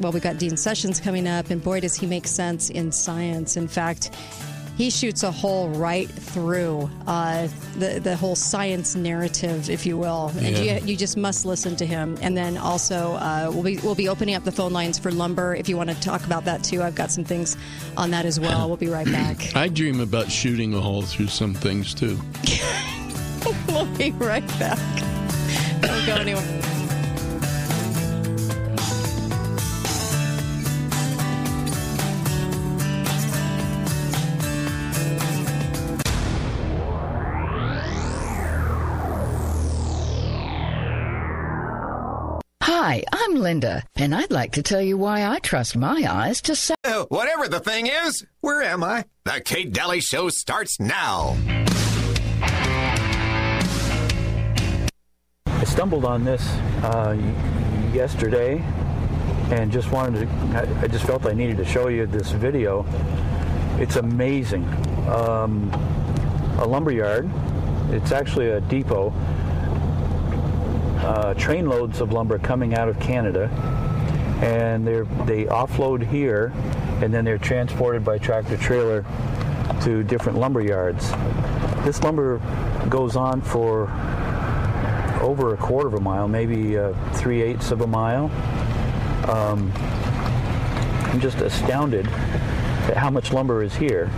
well, 0.00 0.12
we've 0.12 0.22
got 0.22 0.38
Dean 0.38 0.56
Sessions 0.56 0.98
coming 0.98 1.28
up, 1.28 1.50
and 1.50 1.62
boy, 1.62 1.80
does 1.80 1.94
he 1.94 2.06
make 2.06 2.26
sense 2.26 2.70
in 2.70 2.90
science. 2.90 3.58
In 3.58 3.68
fact, 3.68 4.14
he 4.78 4.88
shoots 4.88 5.22
a 5.24 5.30
hole 5.30 5.68
right 5.68 6.08
through 6.08 6.88
uh, 7.06 7.48
the 7.76 8.00
the 8.00 8.16
whole 8.16 8.34
science 8.34 8.94
narrative, 8.94 9.68
if 9.68 9.84
you 9.84 9.98
will, 9.98 10.28
and 10.38 10.56
Yeah. 10.56 10.78
you, 10.78 10.86
you 10.86 10.96
just 10.96 11.18
must 11.18 11.44
listen 11.44 11.76
to 11.76 11.84
him. 11.84 12.16
And 12.22 12.34
then 12.34 12.56
also, 12.56 13.12
uh, 13.16 13.50
we'll 13.52 13.62
be 13.62 13.76
we'll 13.78 13.94
be 13.94 14.08
opening 14.08 14.36
up 14.36 14.44
the 14.44 14.52
phone 14.52 14.72
lines 14.72 14.98
for 14.98 15.10
lumber 15.10 15.54
if 15.54 15.68
you 15.68 15.76
want 15.76 15.90
to 15.90 16.00
talk 16.00 16.24
about 16.24 16.46
that 16.46 16.64
too. 16.64 16.82
I've 16.82 16.94
got 16.94 17.10
some 17.10 17.24
things 17.24 17.58
on 17.98 18.10
that 18.12 18.24
as 18.24 18.40
well. 18.40 18.68
We'll 18.68 18.78
be 18.78 18.88
right 18.88 19.06
back. 19.06 19.54
I 19.54 19.68
dream 19.68 20.00
about 20.00 20.30
shooting 20.30 20.72
a 20.72 20.80
hole 20.80 21.02
through 21.02 21.26
some 21.28 21.52
things 21.52 21.92
too. 21.92 22.18
we'll 23.68 23.86
be 23.96 24.10
right 24.12 24.46
back. 24.58 24.78
Don't 25.80 26.06
go 26.06 26.14
anywhere. 26.16 26.60
Hi, 42.62 43.02
I'm 43.12 43.34
Linda, 43.36 43.84
and 43.96 44.14
I'd 44.14 44.30
like 44.30 44.52
to 44.52 44.62
tell 44.62 44.80
you 44.80 44.96
why 44.96 45.26
I 45.26 45.38
trust 45.38 45.76
my 45.76 46.04
eyes 46.08 46.40
to 46.42 46.56
say. 46.56 46.74
Uh, 46.82 47.04
whatever 47.04 47.46
the 47.46 47.60
thing 47.60 47.86
is, 47.86 48.24
where 48.40 48.62
am 48.62 48.82
I? 48.82 49.04
The 49.24 49.40
Kate 49.44 49.72
Dalley 49.72 50.00
Show 50.00 50.28
starts 50.28 50.80
now. 50.80 51.36
I 55.60 55.64
stumbled 55.64 56.06
on 56.06 56.24
this 56.24 56.42
uh, 56.82 57.14
yesterday 57.92 58.64
and 59.50 59.70
just 59.70 59.92
wanted 59.92 60.26
to, 60.26 60.80
I- 60.82 60.88
just 60.88 61.04
felt 61.04 61.26
I 61.26 61.34
needed 61.34 61.58
to 61.58 61.66
show 61.66 61.88
you 61.88 62.06
this 62.06 62.30
video. 62.30 62.86
It's 63.78 63.96
amazing. 63.96 64.64
Um, 65.06 65.70
a 66.60 66.64
lumber 66.66 66.92
yard, 66.92 67.30
it's 67.90 68.10
actually 68.10 68.48
a 68.48 68.62
depot, 68.62 69.12
uh, 71.00 71.34
train 71.34 71.68
loads 71.68 72.00
of 72.00 72.10
lumber 72.10 72.38
coming 72.38 72.74
out 72.74 72.88
of 72.88 72.98
Canada 72.98 73.50
and 74.42 74.86
they're, 74.86 75.04
they 75.26 75.44
offload 75.44 76.08
here 76.08 76.54
and 77.02 77.12
then 77.12 77.22
they're 77.22 77.36
transported 77.36 78.02
by 78.02 78.16
tractor 78.16 78.56
trailer 78.56 79.04
to 79.82 80.02
different 80.04 80.38
lumber 80.38 80.62
yards. 80.62 81.10
This 81.84 82.02
lumber 82.02 82.38
goes 82.88 83.14
on 83.14 83.42
for 83.42 83.88
over 85.30 85.54
a 85.54 85.56
quarter 85.56 85.86
of 85.86 85.94
a 85.94 86.00
mile, 86.00 86.26
maybe 86.26 86.76
uh, 86.76 86.92
three 87.12 87.40
eighths 87.40 87.70
of 87.70 87.82
a 87.82 87.86
mile. 87.86 88.24
Um, 89.30 89.72
I'm 91.06 91.20
just 91.20 91.38
astounded 91.38 92.08
at 92.88 92.96
how 92.96 93.10
much 93.10 93.32
lumber 93.32 93.62
is 93.62 93.72
here, 93.76 94.10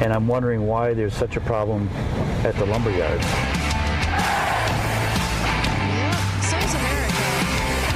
and 0.00 0.14
I'm 0.14 0.26
wondering 0.26 0.66
why 0.66 0.94
there's 0.94 1.12
such 1.12 1.36
a 1.36 1.42
problem 1.42 1.90
at 2.42 2.54
the 2.56 2.64
lumber 2.64 2.90
yards. 2.90 3.26
America. 6.72 7.14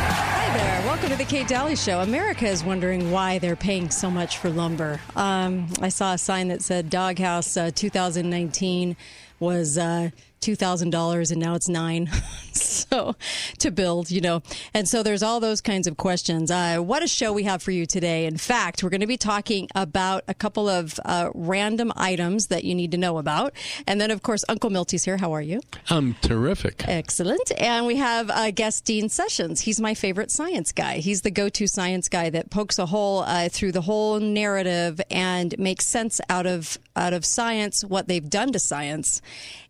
Hi 0.03 0.59
there. 0.59 0.86
Welcome 0.86 1.09
to 1.09 1.16
the 1.16 1.24
Kate 1.24 1.49
Dalley 1.49 1.76
Show. 1.76 2.01
America 2.01 2.47
is 2.47 2.62
wondering 2.62 3.11
why 3.11 3.38
they're 3.38 3.57
paying 3.57 3.88
so 3.88 4.11
much 4.11 4.36
for 4.36 4.51
lumber. 4.51 5.01
Um, 5.16 5.68
I 5.80 5.88
saw 5.88 6.12
a 6.12 6.18
sign 6.18 6.49
that 6.49 6.61
said 6.61 6.90
Doghouse 6.90 7.57
uh, 7.57 7.70
2019 7.74 8.97
was 9.40 9.78
uh, 9.78 10.11
two 10.45 10.55
thousand 10.55 10.90
dollars, 10.90 11.30
and 11.30 11.40
now 11.40 11.55
it's 11.55 11.68
nine. 11.68 12.07
so 12.53 13.16
to 13.59 13.70
build, 13.70 14.11
you 14.11 14.20
know, 14.20 14.42
and 14.74 14.86
so 14.86 15.03
there's 15.03 15.22
all 15.22 15.40
those 15.40 15.62
kinds 15.62 15.86
of 15.86 15.97
questions. 15.97 16.51
Uh, 16.51 16.78
what 16.78 17.03
a 17.03 17.09
show 17.09 17.32
we 17.32 17.45
have 17.45 17.62
for 17.62 17.70
you 17.70 17.86
today! 17.86 18.26
In 18.26 18.36
fact, 18.36 18.82
we're 18.82 18.90
going 18.90 19.01
to 19.01 19.07
be 19.07 19.16
talking 19.16 19.68
about 19.74 20.22
a 20.28 20.34
couple 20.34 20.68
of 20.68 21.01
uh, 21.07 21.30
random 21.34 21.92
items 21.97 22.49
that 22.49 22.64
you 22.64 22.74
need 22.74 22.90
to 22.90 22.99
know 22.99 23.16
about, 23.16 23.55
and 23.86 23.99
then 23.99 24.11
of 24.11 24.22
course 24.22 24.45
Uncle 24.49 24.68
Milty's 24.68 25.05
here. 25.05 25.16
How 25.16 25.32
are 25.32 25.42
you? 25.42 25.61
I'm 25.88 26.14
terrific. 26.20 26.84
Excellent. 26.86 27.51
And 27.59 27.86
we 27.86 27.97
have 27.97 28.28
uh, 28.28 28.51
guest 28.51 28.84
Dean 28.84 29.09
Sessions. 29.09 29.62
He's 29.62 29.80
my 29.80 29.95
favorite 29.95 30.30
science 30.30 30.72
guy. 30.72 30.99
He's 30.99 31.22
the 31.22 31.30
go-to 31.30 31.66
science 31.66 32.11
guy 32.11 32.28
that 32.30 32.51
pokes 32.51 32.78
a 32.78 32.86
hole 32.86 33.20
uh, 33.20 33.49
through 33.49 33.72
the 33.72 33.80
whole 33.80 34.20
narrative 34.20 35.01
and 35.11 35.59
makes 35.59 35.86
sense 35.86 36.20
out 36.28 36.47
of 36.47 36.78
out 36.97 37.12
of 37.12 37.24
science, 37.24 37.84
what 37.84 38.09
they've 38.09 38.28
done 38.28 38.53
to 38.53 38.59
science, 38.59 39.20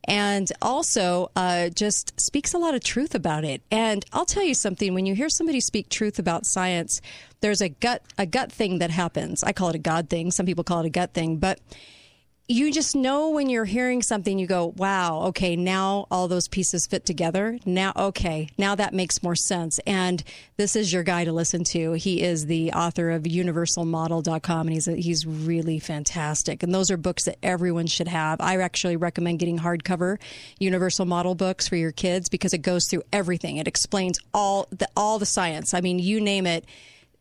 and 0.04 0.50
also 0.60 1.30
uh, 1.36 1.68
just 1.70 2.18
speaks 2.20 2.54
a 2.54 2.58
lot 2.58 2.74
of 2.74 2.82
truth 2.82 3.14
about 3.14 3.44
it. 3.44 3.62
And 3.70 4.04
I'll 4.12 4.26
tell 4.26 4.44
you 4.44 4.54
something: 4.54 4.94
when 4.94 5.06
you 5.06 5.14
hear 5.14 5.28
somebody 5.28 5.60
speak 5.60 5.88
truth 5.88 6.18
about 6.18 6.46
science, 6.46 7.00
there's 7.40 7.60
a 7.60 7.68
gut 7.68 8.02
a 8.18 8.26
gut 8.26 8.52
thing 8.52 8.78
that 8.78 8.90
happens. 8.90 9.42
I 9.42 9.52
call 9.52 9.70
it 9.70 9.74
a 9.76 9.78
God 9.78 10.08
thing. 10.08 10.30
Some 10.30 10.46
people 10.46 10.64
call 10.64 10.80
it 10.80 10.86
a 10.86 10.90
gut 10.90 11.14
thing, 11.14 11.36
but 11.36 11.60
you 12.46 12.70
just 12.70 12.94
know 12.94 13.30
when 13.30 13.48
you're 13.48 13.64
hearing 13.64 14.02
something, 14.02 14.38
you 14.38 14.46
go, 14.46 14.74
wow, 14.76 15.22
okay, 15.28 15.56
now 15.56 16.06
all 16.10 16.28
those 16.28 16.46
pieces 16.46 16.86
fit 16.86 17.06
together. 17.06 17.58
Now, 17.64 17.92
okay, 17.96 18.50
now 18.58 18.74
that 18.74 18.92
makes 18.92 19.22
more 19.22 19.34
sense. 19.34 19.78
And 19.86 20.22
this 20.58 20.76
is 20.76 20.92
your 20.92 21.04
guy 21.04 21.24
to 21.24 21.32
listen 21.32 21.64
to. 21.64 21.92
He 21.92 22.22
is 22.22 22.44
the 22.44 22.72
author 22.72 23.10
of 23.10 23.22
universalmodel.com 23.22 24.66
and 24.66 24.74
he's, 24.74 24.84
he's 24.84 25.26
really 25.26 25.78
fantastic. 25.78 26.62
And 26.62 26.74
those 26.74 26.90
are 26.90 26.98
books 26.98 27.24
that 27.24 27.38
everyone 27.42 27.86
should 27.86 28.08
have. 28.08 28.42
I 28.42 28.58
actually 28.58 28.96
recommend 28.96 29.38
getting 29.38 29.58
hardcover 29.58 30.18
universal 30.58 31.06
model 31.06 31.34
books 31.34 31.66
for 31.66 31.76
your 31.76 31.92
kids 31.92 32.28
because 32.28 32.52
it 32.52 32.58
goes 32.58 32.86
through 32.86 33.04
everything. 33.10 33.56
It 33.56 33.66
explains 33.66 34.18
all 34.34 34.68
the, 34.70 34.88
all 34.94 35.18
the 35.18 35.26
science. 35.26 35.72
I 35.72 35.80
mean, 35.80 35.98
you 35.98 36.20
name 36.20 36.46
it 36.46 36.66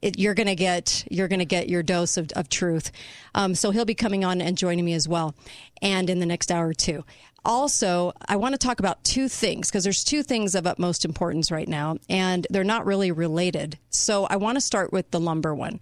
it, 0.04 0.20
you're 0.20 0.34
going 0.34 0.48
to 0.48 0.56
get 0.56 1.06
you're 1.10 1.28
going 1.28 1.40
to 1.40 1.46
get 1.46 1.70
your 1.70 1.82
dose 1.82 2.18
of, 2.18 2.32
of 2.36 2.50
truth. 2.50 2.92
Um, 3.34 3.56
so 3.56 3.72
he'll 3.72 3.86
be 3.86 3.96
coming 3.96 4.26
on 4.26 4.42
and 4.42 4.58
joining 4.58 4.86
me 4.86 4.94
as 4.94 5.08
well, 5.08 5.34
and 5.82 6.10
in 6.10 6.20
the 6.20 6.26
next 6.26 6.52
hour 6.52 6.68
or 6.68 6.74
two. 6.74 7.04
Also, 7.46 8.14
I 8.26 8.38
want 8.38 8.54
to 8.54 8.58
talk 8.58 8.80
about 8.80 9.04
two 9.04 9.28
things 9.28 9.70
because 9.70 9.84
there's 9.84 10.04
two 10.04 10.24
things 10.24 10.56
of 10.56 10.66
utmost 10.66 11.04
importance 11.04 11.52
right 11.52 11.68
now, 11.68 11.98
and 12.10 12.48
they're 12.50 12.64
not 12.64 12.86
really 12.86 13.12
related. 13.12 13.78
So 13.90 14.26
I 14.26 14.38
want 14.38 14.56
to 14.56 14.62
start 14.62 14.94
with 14.94 15.12
the 15.12 15.20
lumber 15.20 15.54
one. 15.54 15.82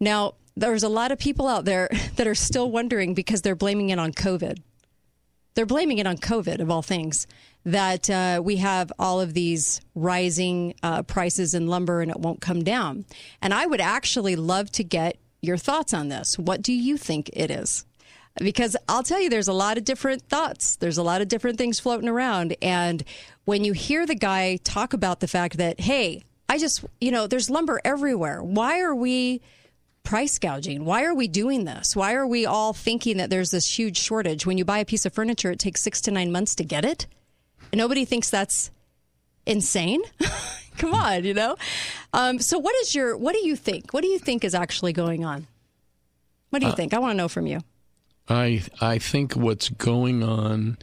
Now, 0.00 0.34
there's 0.56 0.82
a 0.82 0.88
lot 0.88 1.12
of 1.12 1.18
people 1.18 1.48
out 1.48 1.64
there 1.64 1.88
that 2.16 2.26
are 2.26 2.34
still 2.34 2.70
wondering 2.70 3.14
because 3.14 3.42
they're 3.42 3.54
blaming 3.54 3.90
it 3.90 3.98
on 3.98 4.12
COVID. 4.12 4.62
They're 5.54 5.66
blaming 5.66 5.98
it 5.98 6.06
on 6.06 6.16
COVID, 6.16 6.60
of 6.60 6.70
all 6.70 6.80
things, 6.80 7.26
that 7.64 8.10
uh, 8.10 8.40
we 8.42 8.56
have 8.56 8.92
all 8.98 9.20
of 9.20 9.34
these 9.34 9.80
rising 9.94 10.74
uh, 10.82 11.02
prices 11.02 11.54
in 11.54 11.66
lumber 11.66 12.00
and 12.00 12.10
it 12.10 12.18
won't 12.18 12.40
come 12.40 12.64
down. 12.64 13.04
And 13.40 13.54
I 13.54 13.66
would 13.66 13.80
actually 13.80 14.36
love 14.36 14.70
to 14.72 14.84
get 14.84 15.16
your 15.40 15.56
thoughts 15.56 15.94
on 15.94 16.08
this. 16.08 16.38
What 16.38 16.62
do 16.62 16.72
you 16.72 16.96
think 16.96 17.30
it 17.32 17.50
is? 17.50 17.84
Because 18.36 18.76
I'll 18.88 19.02
tell 19.02 19.20
you, 19.20 19.28
there's 19.28 19.48
a 19.48 19.52
lot 19.52 19.76
of 19.76 19.84
different 19.84 20.22
thoughts. 20.22 20.76
There's 20.76 20.98
a 20.98 21.02
lot 21.02 21.20
of 21.20 21.28
different 21.28 21.58
things 21.58 21.78
floating 21.78 22.08
around. 22.08 22.56
And 22.62 23.04
when 23.44 23.64
you 23.64 23.72
hear 23.72 24.06
the 24.06 24.14
guy 24.14 24.56
talk 24.64 24.94
about 24.94 25.20
the 25.20 25.28
fact 25.28 25.58
that, 25.58 25.80
hey, 25.80 26.22
I 26.48 26.58
just, 26.58 26.84
you 27.00 27.10
know, 27.10 27.26
there's 27.26 27.50
lumber 27.50 27.80
everywhere. 27.84 28.42
Why 28.42 28.80
are 28.80 28.94
we 28.94 29.42
price 30.02 30.38
gouging? 30.38 30.84
Why 30.84 31.04
are 31.04 31.14
we 31.14 31.28
doing 31.28 31.64
this? 31.64 31.94
Why 31.94 32.14
are 32.14 32.26
we 32.26 32.46
all 32.46 32.72
thinking 32.72 33.18
that 33.18 33.30
there's 33.30 33.50
this 33.50 33.78
huge 33.78 33.98
shortage? 33.98 34.46
When 34.46 34.58
you 34.58 34.64
buy 34.64 34.78
a 34.78 34.84
piece 34.84 35.06
of 35.06 35.12
furniture, 35.12 35.50
it 35.50 35.58
takes 35.58 35.82
six 35.82 36.00
to 36.02 36.10
nine 36.10 36.32
months 36.32 36.54
to 36.56 36.64
get 36.64 36.84
it. 36.84 37.06
And 37.72 37.78
nobody 37.78 38.04
thinks 38.04 38.30
that's 38.30 38.70
insane. 39.46 40.02
Come 40.78 40.94
on, 40.94 41.24
you 41.24 41.34
know. 41.34 41.56
Um, 42.12 42.38
so, 42.38 42.58
what 42.58 42.74
is 42.76 42.94
your? 42.94 43.16
What 43.16 43.34
do 43.34 43.46
you 43.46 43.56
think? 43.56 43.92
What 43.92 44.02
do 44.02 44.08
you 44.08 44.18
think 44.18 44.44
is 44.44 44.54
actually 44.54 44.92
going 44.92 45.24
on? 45.24 45.46
What 46.50 46.60
do 46.60 46.66
you 46.66 46.72
Uh, 46.72 46.76
think? 46.76 46.94
I 46.94 46.98
want 46.98 47.12
to 47.12 47.16
know 47.16 47.28
from 47.28 47.46
you. 47.46 47.60
I 48.28 48.62
I 48.80 48.98
think 48.98 49.34
what's 49.34 49.68
going 49.68 50.22
on 50.22 50.78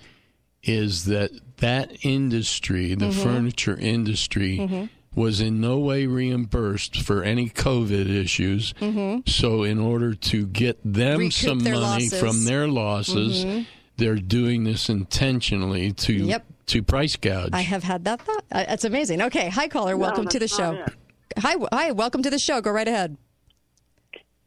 is 0.64 1.06
that 1.06 1.32
that 1.58 1.92
industry, 2.06 2.94
the 2.96 3.06
Mhm. 3.10 3.24
furniture 3.24 3.78
industry, 3.78 4.58
Mhm. 4.58 4.90
was 5.16 5.42
in 5.42 5.60
no 5.62 5.78
way 5.80 6.06
reimbursed 6.06 6.98
for 7.02 7.24
any 7.24 7.50
COVID 7.50 8.08
issues. 8.10 8.74
Mhm. 8.82 9.28
So, 9.28 9.64
in 9.64 9.80
order 9.80 10.14
to 10.16 10.46
get 10.48 10.80
them 10.84 11.20
Recoup 11.20 11.34
some 11.34 11.64
money 11.64 11.76
losses. 11.76 12.20
from 12.20 12.46
their 12.46 12.68
losses, 12.68 13.46
Mhm. 13.46 13.66
they're 13.98 14.16
doing 14.16 14.64
this 14.66 14.90
intentionally 14.90 15.92
to 15.94 16.14
Yep. 16.14 16.46
To 16.70 16.84
price 16.84 17.16
gouge. 17.16 17.50
I 17.54 17.62
have 17.62 17.84
had 17.84 18.06
that 18.06 18.22
thought. 18.22 18.44
Uh, 18.52 18.66
That's 18.68 18.86
amazing. 18.86 19.22
Okay, 19.24 19.50
hi 19.50 19.68
caller, 19.68 19.92
No, 19.94 19.98
welcome 19.98 20.28
to 20.28 20.40
the 20.40 20.48
show. 20.48 20.74
not 20.74 20.94
Hi, 21.38 21.56
hi, 21.72 21.92
welcome 21.92 22.24
to 22.24 22.30
the 22.30 22.40
show. 22.40 22.60
Go 22.62 22.72
right 22.72 22.88
ahead. 22.88 23.18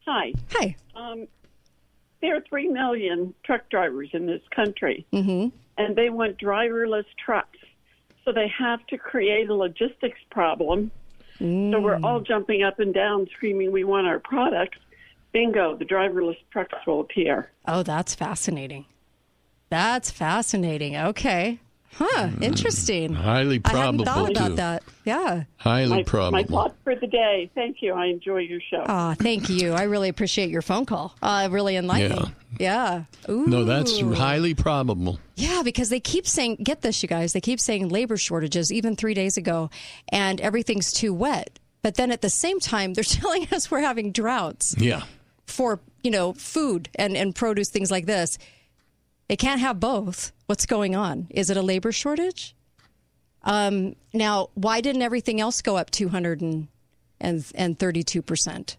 Hi. 0.07 0.33
Hi. 0.53 0.77
Um, 0.97 1.27
there 2.21 2.37
are 2.37 2.41
three 2.49 2.69
million 2.69 3.35
truck 3.45 3.69
drivers 3.71 4.11
in 4.13 4.27
this 4.27 4.43
country, 4.55 5.07
Mm-hmm. 5.13 5.49
and 5.79 5.97
they 5.97 6.11
want 6.11 6.39
driverless 6.39 7.05
trucks. 7.25 7.59
So 8.25 8.33
they 8.33 8.47
have 8.57 8.87
to 8.89 8.99
create 8.99 9.49
a 9.49 9.55
logistics 9.55 10.21
problem. 10.31 10.91
So 11.39 11.81
we're 11.81 11.97
Mm. 11.99 12.05
all 12.05 12.21
jumping 12.21 12.63
up 12.63 12.79
and 12.79 12.95
down, 12.95 13.27
screaming, 13.35 13.73
"We 13.73 13.83
want 13.83 14.07
our 14.07 14.21
products!" 14.21 14.79
Bingo! 15.33 15.75
The 15.77 15.85
driverless 15.85 16.37
trucks 16.53 16.75
will 16.87 17.01
appear. 17.01 17.51
Oh, 17.67 17.83
that's 17.83 18.15
fascinating. 18.15 18.85
That's 19.71 20.11
fascinating. 20.11 20.97
Okay. 20.97 21.59
Huh. 21.95 22.31
Interesting. 22.41 23.13
Highly 23.13 23.59
probable. 23.59 23.81
I 23.81 23.85
hadn't 23.85 24.05
probable, 24.05 24.25
thought 24.35 24.47
about 24.47 24.57
that. 24.57 24.83
Yeah. 25.05 25.45
Highly 25.59 25.89
my, 25.99 26.03
probable. 26.05 26.33
My 26.33 26.45
thought 26.45 26.75
for 26.85 26.95
the 26.95 27.07
day. 27.07 27.51
Thank 27.55 27.79
you. 27.83 27.93
I 27.93 28.07
enjoy 28.07 28.39
your 28.39 28.61
show. 28.71 28.83
Ah, 28.87 29.15
thank 29.19 29.49
you. 29.51 29.73
I 29.73 29.83
really 29.85 30.09
appreciate 30.09 30.49
your 30.51 30.63
phone 30.63 30.87
call. 30.87 31.15
Uh, 31.23 31.49
really 31.51 31.77
enlightening. 31.77 32.35
Yeah. 32.59 33.05
Ooh. 33.29 33.47
no, 33.47 33.65
that's 33.65 34.01
highly 34.01 34.55
probable. 34.55 35.19
Yeah, 35.37 35.63
because 35.65 35.91
they 35.91 36.01
keep 36.01 36.27
saying, 36.27 36.57
get 36.63 36.81
this, 36.83 37.03
you 37.03 37.09
guys, 37.09 37.33
they 37.35 37.41
keep 37.41 37.61
saying 37.61 37.89
labor 37.89 38.17
shortages, 38.17 38.73
even 38.73 38.97
three 38.97 39.15
days 39.15 39.37
ago, 39.37 39.71
and 40.09 40.41
everything's 40.41 40.93
too 40.93 41.13
wet. 41.13 41.59
But 41.83 41.97
then 41.97 42.11
at 42.11 42.21
the 42.23 42.31
same 42.31 42.59
time, 42.61 42.95
they're 42.95 43.05
telling 43.05 43.49
us 43.53 43.71
we're 43.71 43.81
having 43.81 44.13
droughts 44.13 44.75
Yeah. 44.79 45.03
for, 45.47 45.81
you 46.03 46.11
know, 46.11 46.33
food 46.35 46.89
and, 46.95 47.17
and 47.17 47.35
produce, 47.35 47.69
things 47.71 47.91
like 47.91 48.07
this. 48.07 48.39
They 49.33 49.37
can't 49.37 49.63
have 49.63 49.81
both. 49.81 50.31
What's 50.45 50.67
going 50.67 50.95
on? 50.95 51.27
Is 51.31 51.49
it 51.49 51.57
a 51.57 51.63
labor 51.63 51.91
shortage? 51.91 52.55
Um, 53.43 53.97
now, 54.13 54.51
why 54.53 54.83
didn't 54.83 55.01
everything 55.01 55.41
else 55.41 55.63
go 55.63 55.79
up 55.79 55.91
232% 55.91 58.77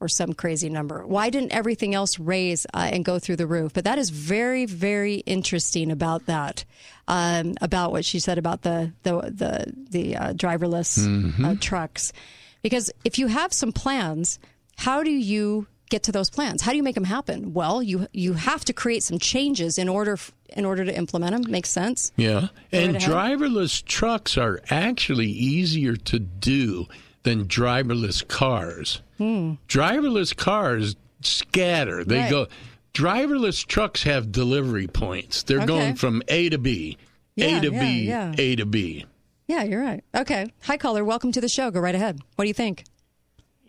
or 0.00 0.08
some 0.08 0.32
crazy 0.32 0.70
number? 0.70 1.06
Why 1.06 1.28
didn't 1.28 1.52
everything 1.52 1.94
else 1.94 2.18
raise 2.18 2.64
uh, 2.72 2.88
and 2.90 3.04
go 3.04 3.18
through 3.18 3.36
the 3.36 3.46
roof? 3.46 3.74
But 3.74 3.84
that 3.84 3.98
is 3.98 4.08
very, 4.08 4.64
very 4.64 5.16
interesting 5.16 5.90
about 5.90 6.24
that, 6.24 6.64
um, 7.06 7.56
about 7.60 7.92
what 7.92 8.06
she 8.06 8.20
said 8.20 8.38
about 8.38 8.62
the, 8.62 8.94
the, 9.02 9.20
the, 9.20 9.70
the 9.90 10.16
uh, 10.16 10.32
driverless 10.32 11.44
uh, 11.44 11.56
trucks. 11.60 12.14
Because 12.62 12.90
if 13.04 13.18
you 13.18 13.26
have 13.26 13.52
some 13.52 13.70
plans, 13.70 14.38
how 14.78 15.02
do 15.02 15.10
you 15.10 15.66
get 15.90 16.04
to 16.04 16.12
those 16.12 16.30
plans? 16.30 16.62
How 16.62 16.70
do 16.70 16.76
you 16.76 16.82
make 16.82 16.94
them 16.94 17.04
happen? 17.04 17.52
Well, 17.52 17.82
you 17.82 18.06
you 18.12 18.32
have 18.34 18.64
to 18.66 18.72
create 18.72 19.02
some 19.02 19.18
changes 19.18 19.76
in 19.78 19.88
order 19.88 20.16
in 20.56 20.64
order 20.64 20.84
to 20.84 20.96
implement 20.96 21.32
them. 21.42 21.50
Makes 21.50 21.70
sense. 21.70 22.12
Yeah. 22.16 22.48
And 22.72 22.96
driverless 22.96 23.84
trucks 23.84 24.38
are 24.38 24.60
actually 24.70 25.28
easier 25.28 25.96
to 25.96 26.18
do 26.18 26.86
than 27.24 27.44
driverless 27.46 28.26
cars. 28.26 29.02
Hmm. 29.18 29.54
Driverless 29.68 30.34
cars 30.34 30.96
scatter. 31.20 32.04
They 32.04 32.20
Right. 32.20 32.30
go 32.30 32.46
driverless 32.94 33.64
trucks 33.66 34.02
have 34.04 34.32
delivery 34.32 34.86
points. 34.88 35.42
They're 35.42 35.58
Okay. 35.58 35.66
going 35.66 35.94
from 35.94 36.22
A 36.28 36.48
to 36.48 36.58
B, 36.58 36.96
Yeah, 37.36 37.58
A 37.58 37.60
to 37.60 37.70
yeah, 37.72 37.80
B, 37.80 38.02
yeah. 38.06 38.34
A 38.36 38.56
to 38.56 38.66
B. 38.66 39.04
Yeah, 39.46 39.62
you're 39.64 39.80
right. 39.82 40.02
Okay. 40.14 40.46
Hi, 40.62 40.76
caller. 40.76 41.04
Welcome 41.04 41.32
to 41.32 41.40
the 41.40 41.48
show. 41.48 41.70
Go 41.70 41.80
right 41.80 41.94
ahead. 41.94 42.20
What 42.36 42.44
do 42.44 42.48
you 42.48 42.54
think? 42.54 42.84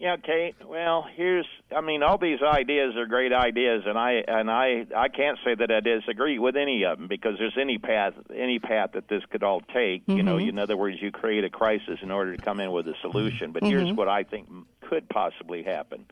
Yeah, 0.01 0.17
Kate. 0.17 0.55
Well, 0.65 1.05
here's 1.15 1.45
I 1.75 1.81
mean, 1.81 2.01
all 2.01 2.17
these 2.17 2.41
ideas 2.41 2.95
are 2.95 3.05
great 3.05 3.31
ideas, 3.31 3.83
and 3.85 3.99
I 3.99 4.23
and 4.27 4.49
I 4.49 4.87
I 4.97 5.09
can't 5.09 5.37
say 5.45 5.53
that 5.53 5.69
I 5.71 5.79
disagree 5.79 6.39
with 6.39 6.57
any 6.57 6.83
of 6.85 6.97
them 6.97 7.07
because 7.07 7.35
there's 7.37 7.55
any 7.55 7.77
path 7.77 8.15
any 8.35 8.57
path 8.57 8.93
that 8.93 9.07
this 9.07 9.21
could 9.29 9.43
all 9.43 9.61
take. 9.61 10.01
You 10.07 10.23
know, 10.23 10.37
Mhm. 10.37 10.49
in 10.49 10.57
other 10.59 10.75
words, 10.75 10.99
you 10.99 11.11
create 11.11 11.43
a 11.43 11.51
crisis 11.51 11.99
in 12.01 12.09
order 12.09 12.35
to 12.35 12.41
come 12.41 12.59
in 12.59 12.71
with 12.71 12.87
a 12.87 12.95
solution. 13.01 13.51
But 13.51 13.63
here's 13.63 13.89
Mhm. 13.89 13.95
what 13.95 14.07
I 14.09 14.23
think 14.23 14.47
could 14.81 15.07
possibly 15.07 15.61
happen. 15.61 16.05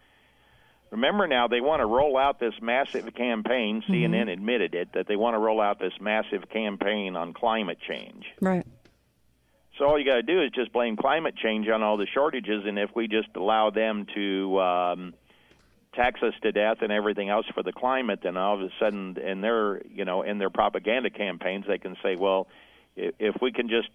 Remember 0.91 1.25
now, 1.25 1.47
they 1.47 1.61
want 1.61 1.81
to 1.81 1.87
roll 1.87 2.15
out 2.15 2.39
this 2.39 2.61
massive 2.61 3.11
campaign. 3.15 3.81
CNN 3.87 4.29
admitted 4.29 4.75
it 4.75 4.93
that 4.93 5.07
they 5.07 5.15
want 5.15 5.33
to 5.33 5.39
roll 5.39 5.61
out 5.61 5.79
this 5.79 5.99
massive 5.99 6.47
campaign 6.49 7.15
on 7.15 7.33
climate 7.33 7.79
change. 7.79 8.27
Right. 8.39 8.65
So 9.80 9.86
all 9.86 9.97
you 9.97 10.05
got 10.05 10.15
to 10.15 10.23
do 10.23 10.43
is 10.43 10.51
just 10.51 10.73
blame 10.73 10.97
climate 10.97 11.38
change 11.38 11.69
on 11.69 11.82
all 11.82 11.95
the 11.95 12.05
shortages, 12.13 12.65
and 12.65 12.77
if 12.77 12.89
we 12.93 13.07
just 13.07 13.30
allow 13.36 13.69
them 13.69 14.05
to 14.13 14.59
um, 14.59 15.13
tax 15.95 16.21
us 16.21 16.34
to 16.43 16.51
death 16.51 16.80
and 16.82 16.91
everything 16.91 17.30
else 17.30 17.45
for 17.53 17.63
the 17.63 17.71
climate, 17.71 18.19
then 18.21 18.36
all 18.36 18.55
of 18.55 18.61
a 18.61 18.69
sudden, 18.77 19.17
in 19.17 19.39
their 19.39 19.82
you 19.88 20.03
know 20.03 20.21
in 20.21 20.38
their 20.38 20.49
propaganda 20.49 21.09
campaigns, 21.09 21.63
they 21.65 21.77
can 21.77 21.95
say, 22.03 22.17
well, 22.17 22.47
if 22.97 23.41
we 23.41 23.53
can 23.53 23.69
just 23.69 23.88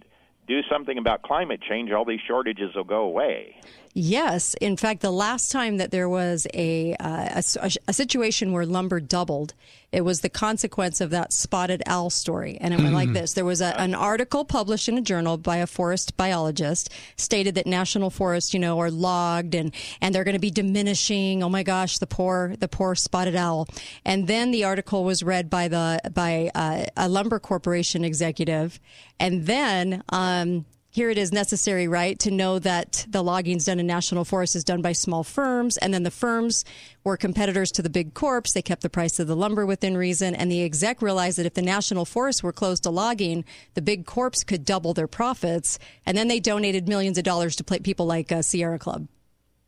do 0.48 0.60
something 0.70 0.96
about 0.96 1.22
climate 1.22 1.60
change, 1.60 1.92
all 1.92 2.06
these 2.06 2.20
shortages 2.26 2.74
will 2.74 2.84
go 2.84 3.02
away. 3.02 3.60
Yes. 3.96 4.54
In 4.54 4.76
fact, 4.76 5.02
the 5.02 5.12
last 5.12 5.52
time 5.52 5.76
that 5.76 5.92
there 5.92 6.08
was 6.08 6.48
a, 6.52 6.96
uh, 6.96 7.40
a, 7.62 7.70
a 7.86 7.92
situation 7.92 8.50
where 8.50 8.66
lumber 8.66 8.98
doubled, 8.98 9.54
it 9.92 10.00
was 10.00 10.20
the 10.20 10.28
consequence 10.28 11.00
of 11.00 11.10
that 11.10 11.32
spotted 11.32 11.80
owl 11.86 12.10
story. 12.10 12.58
And 12.60 12.74
it 12.74 12.80
went 12.80 12.92
like 12.92 13.12
this 13.12 13.34
there 13.34 13.44
was 13.44 13.60
a, 13.60 13.78
an 13.80 13.94
article 13.94 14.44
published 14.44 14.88
in 14.88 14.98
a 14.98 15.00
journal 15.00 15.36
by 15.36 15.58
a 15.58 15.68
forest 15.68 16.16
biologist 16.16 16.90
stated 17.16 17.54
that 17.54 17.68
national 17.68 18.10
forests, 18.10 18.52
you 18.52 18.58
know, 18.58 18.80
are 18.80 18.90
logged 18.90 19.54
and, 19.54 19.72
and 20.00 20.12
they're 20.12 20.24
going 20.24 20.34
to 20.34 20.40
be 20.40 20.50
diminishing. 20.50 21.44
Oh 21.44 21.48
my 21.48 21.62
gosh, 21.62 21.98
the 21.98 22.08
poor, 22.08 22.56
the 22.58 22.66
poor 22.66 22.96
spotted 22.96 23.36
owl. 23.36 23.68
And 24.04 24.26
then 24.26 24.50
the 24.50 24.64
article 24.64 25.04
was 25.04 25.22
read 25.22 25.48
by 25.48 25.68
the, 25.68 26.00
by 26.12 26.50
uh, 26.56 26.86
a 26.96 27.08
lumber 27.08 27.38
corporation 27.38 28.04
executive. 28.04 28.80
And 29.20 29.46
then, 29.46 30.02
um, 30.08 30.64
here 30.94 31.10
it 31.10 31.18
is 31.18 31.32
necessary, 31.32 31.88
right, 31.88 32.16
to 32.20 32.30
know 32.30 32.60
that 32.60 33.04
the 33.08 33.20
logging's 33.20 33.64
done 33.64 33.80
in 33.80 33.86
national 33.88 34.24
forests 34.24 34.54
is 34.54 34.62
done 34.62 34.80
by 34.80 34.92
small 34.92 35.24
firms, 35.24 35.76
and 35.76 35.92
then 35.92 36.04
the 36.04 36.10
firms 36.10 36.64
were 37.02 37.16
competitors 37.16 37.72
to 37.72 37.82
the 37.82 37.90
big 37.90 38.14
corps. 38.14 38.44
They 38.54 38.62
kept 38.62 38.82
the 38.82 38.88
price 38.88 39.18
of 39.18 39.26
the 39.26 39.34
lumber 39.34 39.66
within 39.66 39.96
reason, 39.96 40.36
and 40.36 40.52
the 40.52 40.62
exec 40.62 41.02
realized 41.02 41.36
that 41.38 41.46
if 41.46 41.54
the 41.54 41.62
national 41.62 42.04
forests 42.04 42.44
were 42.44 42.52
closed 42.52 42.84
to 42.84 42.90
logging, 42.90 43.44
the 43.74 43.82
big 43.82 44.06
corps 44.06 44.44
could 44.46 44.64
double 44.64 44.94
their 44.94 45.08
profits, 45.08 45.80
and 46.06 46.16
then 46.16 46.28
they 46.28 46.38
donated 46.38 46.88
millions 46.88 47.18
of 47.18 47.24
dollars 47.24 47.56
to 47.56 47.64
people 47.64 48.06
like 48.06 48.30
uh, 48.30 48.40
Sierra 48.40 48.78
Club. 48.78 49.08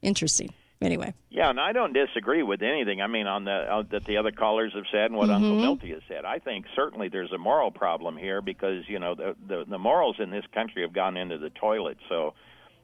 Interesting. 0.02 0.54
Anyway. 0.82 1.14
Yeah, 1.30 1.48
and 1.48 1.58
I 1.58 1.72
don't 1.72 1.94
disagree 1.94 2.42
with 2.42 2.62
anything. 2.62 3.00
I 3.00 3.06
mean, 3.06 3.26
on 3.26 3.44
the 3.44 3.50
uh, 3.52 3.82
that 3.90 4.04
the 4.04 4.18
other 4.18 4.30
callers 4.30 4.72
have 4.74 4.84
said 4.92 5.06
and 5.06 5.16
what 5.16 5.30
Uncle 5.30 5.52
Mhm. 5.52 5.60
Milty 5.62 5.90
has 5.92 6.02
said. 6.06 6.24
I 6.26 6.38
think 6.38 6.66
certainly 6.74 7.08
there's 7.08 7.32
a 7.32 7.38
moral 7.38 7.70
problem 7.70 8.16
here 8.16 8.42
because 8.42 8.86
you 8.88 8.98
know 8.98 9.14
the, 9.14 9.34
the 9.48 9.64
the 9.66 9.78
morals 9.78 10.16
in 10.18 10.30
this 10.30 10.44
country 10.52 10.82
have 10.82 10.92
gone 10.92 11.16
into 11.16 11.38
the 11.38 11.48
toilet. 11.50 11.96
So, 12.10 12.34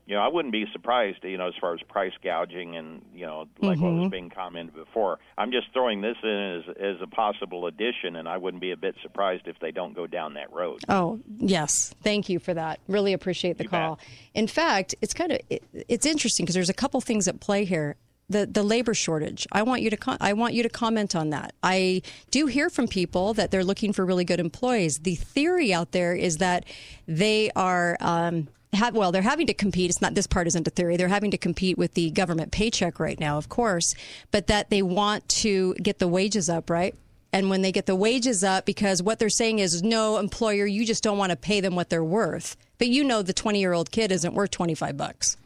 you 0.06 0.16
know, 0.16 0.20
I 0.22 0.28
wouldn't 0.28 0.50
be 0.52 0.66
surprised, 0.72 1.18
you 1.22 1.38
know, 1.38 1.46
as 1.48 1.54
far 1.60 1.74
as 1.74 1.80
price 1.88 2.12
gouging 2.24 2.76
and 2.76 3.02
you 3.14 3.24
know, 3.26 3.46
like 3.60 3.78
what 3.80 3.92
was 3.92 4.06
Mhm. 4.08 4.10
being 4.10 4.30
commented 4.30 4.74
before. 4.74 5.18
I'm 5.38 5.52
just 5.52 5.68
throwing 5.72 6.00
this 6.00 6.16
in 6.22 6.28
as 6.68 6.76
as 6.76 6.96
a 7.00 7.06
possible 7.06 7.66
addition, 7.66 8.16
and 8.16 8.28
I 8.28 8.36
wouldn't 8.36 8.60
be 8.60 8.72
a 8.72 8.76
bit 8.76 8.96
surprised 9.02 9.46
if 9.46 9.58
they 9.60 9.70
don't 9.70 9.94
go 9.94 10.06
down 10.06 10.34
that 10.34 10.52
road. 10.52 10.80
Oh, 10.88 11.20
yes. 11.38 11.94
Thank 12.02 12.28
you 12.28 12.38
for 12.38 12.52
that. 12.54 12.80
Really 12.88 13.12
appreciate 13.12 13.58
the 13.58 13.64
call. 13.68 13.98
In 14.34 14.46
fact, 14.46 14.94
it's 15.00 15.14
kind 15.14 15.32
of 15.32 15.38
it, 15.48 15.62
it's 15.88 16.04
interesting 16.06 16.44
because 16.44 16.54
there's 16.54 16.68
a 16.70 16.74
couple 16.74 17.00
things 17.00 17.28
at 17.28 17.40
play 17.40 17.64
here. 17.64 17.96
The 18.28 18.46
the 18.46 18.62
labor 18.62 18.94
shortage. 18.94 19.46
I 19.52 19.62
want 19.62 19.82
you 19.82 19.90
to 19.90 19.96
com- 19.96 20.16
I 20.20 20.32
want 20.32 20.54
you 20.54 20.62
to 20.62 20.68
comment 20.70 21.14
on 21.14 21.30
that. 21.30 21.52
I 21.62 22.00
do 22.30 22.46
hear 22.46 22.70
from 22.70 22.88
people 22.88 23.34
that 23.34 23.50
they're 23.50 23.64
looking 23.64 23.92
for 23.92 24.06
really 24.06 24.24
good 24.24 24.40
employees. 24.40 25.00
The 25.00 25.16
theory 25.16 25.74
out 25.74 25.92
there 25.92 26.14
is 26.14 26.38
that 26.38 26.64
they 27.06 27.50
are 27.54 27.96
um 28.00 28.48
have, 28.72 28.94
well, 28.94 29.12
they're 29.12 29.22
having 29.22 29.46
to 29.48 29.54
compete. 29.54 29.90
It's 29.90 30.00
not 30.00 30.14
this 30.14 30.26
part 30.26 30.46
isn't 30.46 30.66
a 30.66 30.70
theory. 30.70 30.96
They're 30.96 31.08
having 31.08 31.30
to 31.32 31.38
compete 31.38 31.76
with 31.76 31.94
the 31.94 32.10
government 32.10 32.52
paycheck 32.52 32.98
right 32.98 33.18
now, 33.18 33.38
of 33.38 33.48
course, 33.48 33.94
but 34.30 34.46
that 34.46 34.70
they 34.70 34.82
want 34.82 35.28
to 35.28 35.74
get 35.74 35.98
the 35.98 36.08
wages 36.08 36.48
up, 36.48 36.70
right? 36.70 36.94
And 37.32 37.48
when 37.48 37.62
they 37.62 37.72
get 37.72 37.86
the 37.86 37.96
wages 37.96 38.44
up, 38.44 38.66
because 38.66 39.02
what 39.02 39.18
they're 39.18 39.30
saying 39.30 39.58
is, 39.58 39.82
no, 39.82 40.18
employer, 40.18 40.66
you 40.66 40.84
just 40.84 41.02
don't 41.02 41.18
want 41.18 41.30
to 41.30 41.36
pay 41.36 41.60
them 41.60 41.74
what 41.74 41.88
they're 41.88 42.04
worth. 42.04 42.56
But 42.78 42.88
you 42.88 43.04
know, 43.04 43.22
the 43.22 43.32
20 43.32 43.60
year 43.60 43.72
old 43.72 43.90
kid 43.90 44.12
isn't 44.12 44.34
worth 44.34 44.50
25 44.50 44.96
bucks. 44.96 45.36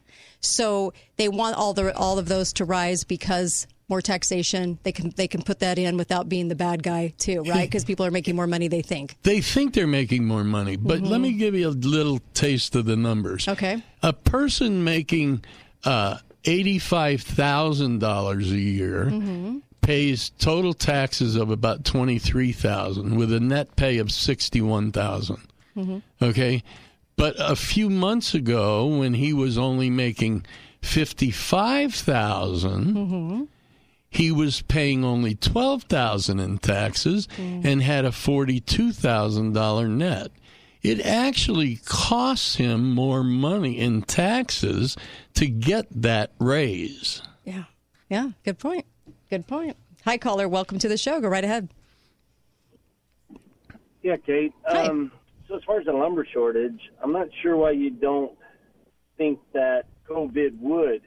So 0.41 0.93
they 1.17 1.29
want 1.29 1.57
all 1.57 1.73
the 1.75 1.97
all 1.97 2.19
of 2.19 2.29
those 2.29 2.53
to 2.55 2.65
rise 2.65 3.05
because 3.05 3.67
more 3.89 4.03
taxation. 4.03 4.79
They 4.83 4.93
can 4.93 5.11
they 5.17 5.29
can 5.29 5.43
put 5.43 5.61
that 5.61 5.79
in 5.79 5.97
without 5.97 6.29
being 6.29 6.49
the 6.49 6.55
bad 6.57 6.83
guy 6.83 7.13
too, 7.19 7.43
right? 7.43 7.67
Because 7.67 7.85
people 7.85 8.05
are 8.07 8.11
making 8.11 8.37
more 8.37 8.47
money 8.47 8.69
they 8.69 8.83
think. 8.83 9.17
They 9.23 9.41
think 9.41 9.75
they're 9.75 9.87
making 9.87 10.25
more 10.25 10.45
money, 10.45 10.77
but 10.77 11.01
let 11.01 11.21
me 11.21 11.33
give 11.33 11.55
you 11.55 11.69
a 11.69 11.71
little 11.71 12.21
taste 12.35 12.75
of 12.77 12.85
the 12.85 12.97
numbers. 12.97 13.47
Okay. 13.49 13.83
A 14.03 14.13
person 14.13 14.83
making 14.85 15.45
uh, 15.85 16.19
eighty-five 16.45 17.23
thousand 17.23 18.01
dollars 18.01 18.51
a 18.53 18.59
year 18.59 19.05
Mm-hmm. 19.07 19.59
pays 19.83 20.31
total 20.39 20.75
taxes 20.75 21.37
of 21.37 21.51
about 21.51 21.85
twenty-three 21.85 22.53
thousand, 22.53 23.17
with 23.17 23.33
a 23.33 23.41
net 23.41 23.77
pay 23.77 23.99
of 23.99 24.11
sixty-one 24.11 24.91
thousand. 24.93 25.39
Mm-hmm. 25.77 25.99
Okay. 26.25 26.63
But 27.17 27.35
a 27.39 27.57
few 27.57 27.89
months 27.89 28.35
ago, 28.35 28.87
when 28.99 29.15
he 29.15 29.33
was 29.33 29.57
only 29.57 29.91
making 29.91 30.45
fifty-five 30.83 31.93
Mm-hmm. 31.93 33.45
He 34.09 34.31
was 34.33 34.63
paying 34.63 35.05
only 35.05 35.35
twelve 35.35 35.85
thousand 35.85 36.41
in 36.41 36.59
taxes 36.59 37.29
and 37.39 37.83
had 37.83 38.05
a 38.05 38.13
forty-two 38.13 38.93
thousand 38.93 39.53
dollar 39.53 39.89
net. 39.89 40.31
It 40.83 41.05
actually 41.05 41.81
costs 41.85 42.57
him 42.57 42.93
more 42.95 43.25
money 43.25 43.79
in 43.79 44.03
taxes 44.03 44.97
to 45.35 45.47
get 45.47 45.87
that 45.91 46.31
raise. 46.39 47.23
Yeah. 47.45 47.65
Yeah. 48.09 48.31
Good 48.45 48.59
point. 48.59 48.87
Good 49.29 49.49
point. 49.49 49.77
Hi, 50.05 50.17
caller. 50.17 50.49
Welcome 50.49 50.79
to 50.79 50.89
the 50.89 50.97
show. 50.97 51.21
Go 51.21 51.29
right 51.29 51.43
ahead. 51.43 51.71
Yeah, 54.03 54.17
Kate. 54.19 54.53
Um, 54.69 55.11
so 55.49 55.57
as 55.57 55.65
far 55.65 55.81
as 55.81 55.87
the 55.87 55.93
lumber 55.93 56.25
shortage, 56.33 56.81
I'm 57.03 57.13
not 57.13 57.27
sure 57.43 57.57
why 57.57 57.73
you 57.73 57.91
don't 57.91 58.33
think 59.19 59.41
that 59.53 59.87
COVID 60.09 60.61
would. 60.61 61.03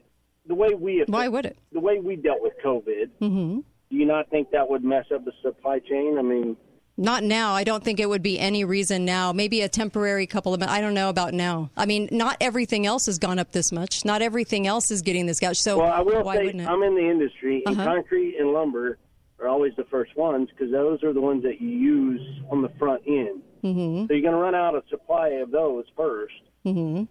The 0.49 0.55
way 0.55 0.73
we 0.73 1.03
why 1.07 1.27
would 1.27 1.45
it? 1.45 1.57
The 1.71 1.79
way 1.79 1.99
we 1.99 2.15
dealt 2.17 2.41
with 2.41 2.53
COVID. 2.65 3.09
Mm-hmm. 3.21 3.59
Do 3.59 3.95
you 3.95 4.05
not 4.05 4.29
think 4.31 4.49
that 4.51 4.67
would 4.69 4.83
mess 4.83 5.05
up 5.13 5.23
the 5.23 5.31
supply 5.43 5.77
chain? 5.79 6.17
I 6.17 6.23
mean, 6.23 6.57
Not 6.97 7.23
now. 7.23 7.53
I 7.53 7.63
don't 7.63 7.83
think 7.83 7.99
it 7.99 8.09
would 8.09 8.23
be 8.23 8.39
any 8.39 8.65
reason 8.65 9.05
now. 9.05 9.31
Maybe 9.31 9.61
a 9.61 9.69
temporary 9.69 10.25
couple 10.27 10.53
of. 10.55 10.61
I 10.63 10.81
don't 10.81 10.95
know 10.95 11.09
about 11.09 11.33
now. 11.35 11.69
I 11.77 11.85
mean, 11.85 12.09
not 12.11 12.35
everything 12.41 12.85
else 12.87 13.05
has 13.05 13.19
gone 13.19 13.37
up 13.39 13.51
this 13.51 13.71
much. 13.71 14.03
Not 14.05 14.21
everything 14.23 14.65
else 14.67 14.89
is 14.91 15.01
getting 15.03 15.27
this 15.27 15.39
gouge. 15.39 15.57
So 15.61 15.77
well, 15.77 15.93
I 15.93 16.01
will 16.01 16.23
say 16.33 16.49
I'm 16.65 16.81
in 16.83 16.95
the 16.95 17.07
industry, 17.09 17.63
and 17.67 17.79
Uh-huh. 17.79 17.85
concrete 17.93 18.35
and 18.39 18.51
lumber 18.51 18.97
are 19.39 19.47
always 19.47 19.73
the 19.77 19.85
first 19.85 20.17
ones 20.17 20.49
because 20.49 20.71
those 20.71 21.03
are 21.03 21.13
the 21.13 21.21
ones 21.21 21.43
that 21.43 21.61
you 21.61 21.69
use 21.69 22.21
on 22.51 22.61
the 22.63 22.69
front 22.79 23.03
end. 23.07 23.41
Mm-hmm. 23.63 24.07
So 24.07 24.13
you're 24.13 24.21
going 24.21 24.33
to 24.33 24.39
run 24.41 24.55
out 24.55 24.73
of 24.75 24.83
supply 24.89 25.29
of 25.43 25.51
those 25.51 25.85
1st 25.95 26.25
Mm-hmm. 26.65 27.03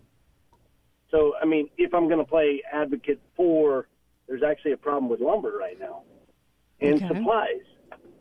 So, 1.11 1.35
I 1.41 1.47
mean, 1.47 1.69
if 1.79 1.95
I'm 1.95 2.07
going 2.09 2.19
to 2.19 2.25
play 2.25 2.63
advocate 2.73 3.21
for, 3.37 3.89
there's 4.27 4.43
actually 4.43 4.73
a 4.73 4.77
problem 4.77 5.09
with 5.11 5.21
lumber 5.21 5.53
right 5.59 5.79
now 5.79 6.03
and 6.81 6.95
Okay. 6.95 7.09
supplies. 7.09 7.63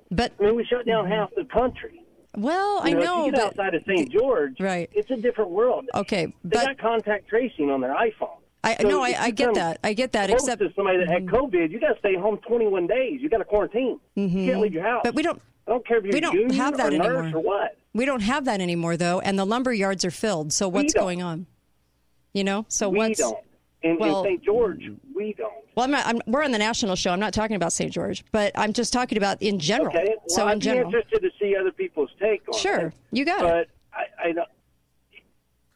But 0.10 0.32
I 0.40 0.44
mean, 0.44 0.56
we 0.56 0.66
shut 0.66 0.86
down 0.86 1.08
half 1.08 1.30
the 1.36 1.44
country. 1.46 2.02
Well, 2.38 2.76
You 2.88 2.92
I 2.92 2.94
know, 2.94 3.00
know, 3.00 3.20
if 3.22 3.26
you 3.28 3.32
get 3.32 3.42
but 3.42 3.46
outside 3.60 3.76
of 3.76 3.84
St. 3.88 4.10
George, 4.12 4.60
right? 4.60 4.90
It's 4.94 5.10
a 5.12 5.18
different 5.18 5.52
world. 5.52 5.86
Okay, 5.96 6.34
they 6.44 6.64
got 6.66 6.78
contact 6.78 7.28
tracing 7.28 7.70
on 7.72 7.82
their 7.82 7.94
iPhone. 7.96 8.38
I 8.64 8.76
So 8.82 8.88
no, 8.90 9.02
I, 9.02 9.16
I 9.20 9.32
get 9.32 9.54
that. 9.56 9.80
I 9.84 9.94
get 9.94 10.12
that. 10.14 10.30
Except 10.30 10.62
Mm-hmm. 10.62 10.70
to 10.70 10.76
somebody 10.76 11.00
that 11.00 11.10
had 11.10 11.26
COVID, 11.26 11.72
you 11.72 11.80
got 11.80 11.94
to 11.94 12.00
stay 12.00 12.16
home 12.16 12.38
21 12.48 12.88
days. 12.88 13.22
You 13.22 13.30
got 13.30 13.38
to 13.40 13.46
quarantine. 13.46 14.00
You 14.16 14.28
can't 14.30 14.62
leave 14.62 14.74
your 14.74 14.84
house. 14.84 15.02
But 15.04 15.16
we 15.16 15.24
don't. 15.24 15.42
I 15.68 15.72
don't 15.72 15.86
care 15.86 15.98
if 15.98 16.06
you're 16.06 16.14
we 16.14 16.22
don't 16.22 16.52
have 16.54 16.78
that 16.78 16.94
or 16.94 16.96
anymore. 16.96 17.32
or 17.34 17.42
what. 17.42 17.78
We 17.94 18.06
don't 18.06 18.22
have 18.22 18.46
that 18.46 18.62
anymore, 18.62 18.96
though, 18.98 19.20
and 19.20 19.38
the 19.38 19.46
lumber 19.46 19.74
yards 19.74 20.06
are 20.06 20.12
filled. 20.12 20.54
So 20.54 20.70
what's 20.70 20.94
going 20.94 21.22
on? 21.22 21.48
You 22.34 22.44
know. 22.44 22.66
So 22.70 22.90
we 22.90 22.98
what's 23.00 23.20
don't. 23.20 23.38
In, 23.84 23.98
well, 24.00 24.24
in 24.24 24.32
St. 24.32 24.44
George, 24.44 24.90
we 25.16 25.34
don't. 25.34 25.54
Well, 25.76 25.84
I'm 25.84 25.92
not. 25.92 26.06
I'm, 26.08 26.20
we're 26.26 26.44
on 26.44 26.52
the 26.52 26.58
national 26.58 26.96
show. 26.96 27.12
I'm 27.12 27.20
not 27.20 27.34
talking 27.34 27.56
about 27.56 27.72
St. 27.74 27.92
George, 27.92 28.26
but 28.32 28.52
I'm 28.56 28.74
just 28.74 28.92
talking 28.92 29.18
about 29.18 29.42
in 29.42 29.60
general. 29.60 29.90
Okay. 29.96 30.06
Well, 30.08 30.18
so 30.30 30.48
I'd 30.48 30.54
in 30.54 30.60
be 30.60 30.64
general, 30.66 30.88
interested 30.88 31.20
to 31.22 31.30
see 31.40 31.56
other 31.56 31.72
people's 31.72 32.10
take 32.20 32.42
on 32.52 32.60
Sure. 32.60 32.88
it. 32.88 32.94
You 33.12 33.24
got 33.26 33.46
it. 33.46 33.70
but 33.94 33.98
I, 33.98 34.30
I 34.30 34.32
don't. 34.34 34.50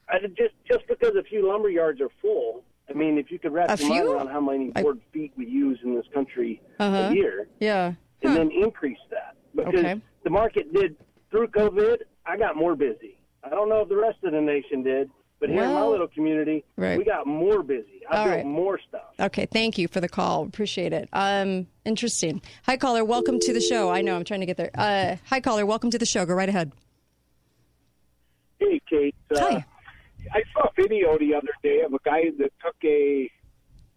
I 0.09 0.19
just 0.35 0.55
just 0.69 0.87
because 0.87 1.15
a 1.15 1.23
few 1.23 1.47
lumber 1.47 1.69
yards 1.69 2.01
are 2.01 2.09
full. 2.21 2.63
I 2.89 2.93
mean, 2.93 3.17
if 3.17 3.31
you 3.31 3.39
could 3.39 3.53
wrap 3.53 3.69
A 3.69 3.77
your 3.81 3.89
mind 3.89 4.07
around 4.07 4.27
how 4.27 4.41
many 4.41 4.69
board 4.71 4.99
feet 5.13 5.31
we 5.37 5.45
use 5.47 5.79
in 5.83 5.95
this 5.95 6.05
country 6.13 6.61
Uh-huh. 6.79 7.09
a 7.11 7.13
year, 7.13 7.47
yeah. 7.61 7.93
and 8.23 8.35
then 8.35 8.51
increase 8.51 8.97
that 9.11 9.35
because 9.55 9.73
Okay. 9.73 10.01
the 10.25 10.29
market 10.29 10.73
did 10.73 10.97
through 11.29 11.47
COVID. 11.49 11.97
I 12.25 12.35
got 12.37 12.57
more 12.57 12.75
busy. 12.75 13.17
I 13.43 13.49
don't 13.49 13.69
know 13.69 13.81
if 13.81 13.89
the 13.89 13.95
rest 13.95 14.17
of 14.23 14.33
the 14.33 14.41
nation 14.41 14.83
did, 14.83 15.09
but 15.41 15.49
here 15.49 15.63
in 15.63 15.73
my 15.73 15.83
little 15.85 16.07
community, 16.07 16.63
right. 16.77 16.97
we 16.97 17.03
got 17.03 17.25
more 17.27 17.63
busy. 17.63 18.01
I 18.09 18.17
All 18.17 18.23
built 18.25 18.35
right. 18.37 18.45
more 18.45 18.79
stuff. 18.87 19.01
Okay, 19.19 19.47
thank 19.47 19.77
you 19.77 19.87
for 19.87 19.99
the 19.99 20.07
call. 20.07 20.43
Appreciate 20.43 20.93
it. 20.93 21.09
Um, 21.11 21.67
interesting. 21.83 22.41
Hi, 22.67 22.77
caller. 22.77 23.03
Welcome 23.03 23.39
to 23.39 23.51
the 23.51 23.59
show. 23.59 23.89
I 23.89 24.01
know 24.01 24.15
I'm 24.15 24.23
trying 24.23 24.41
to 24.41 24.45
get 24.45 24.55
there. 24.57 24.69
Uh, 24.75 25.17
hi, 25.25 25.41
caller. 25.41 25.65
Welcome 25.65 25.89
to 25.91 25.97
the 25.97 26.05
show. 26.05 26.25
Go 26.25 26.35
right 26.35 26.47
ahead. 26.47 26.71
Hey, 28.59 28.79
Kate. 28.89 29.15
Uh, 29.35 29.61
I 30.33 30.43
saw 30.53 30.67
a 30.67 30.69
video 30.81 31.17
the 31.17 31.33
other 31.33 31.49
day 31.63 31.81
of 31.81 31.93
a 31.93 31.97
guy 32.05 32.25
that 32.37 32.51
took 32.63 32.75
a 32.83 33.29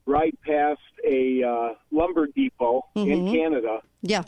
ride 0.06 0.36
past 0.46 0.80
a 1.06 1.42
uh, 1.42 1.74
lumber 1.90 2.26
depot 2.34 2.82
in 2.94 3.06
Mhm. 3.26 3.32
Canada, 3.32 3.82
Yeah. 4.02 4.22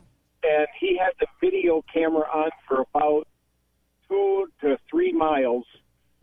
and 0.44 0.66
he 0.78 0.96
had 0.98 1.12
the 1.18 1.26
video 1.40 1.82
camera 1.92 2.26
on 2.32 2.50
for 2.68 2.84
about 2.94 3.26
two 4.08 4.48
to 4.60 4.78
three 4.90 5.12
miles, 5.12 5.64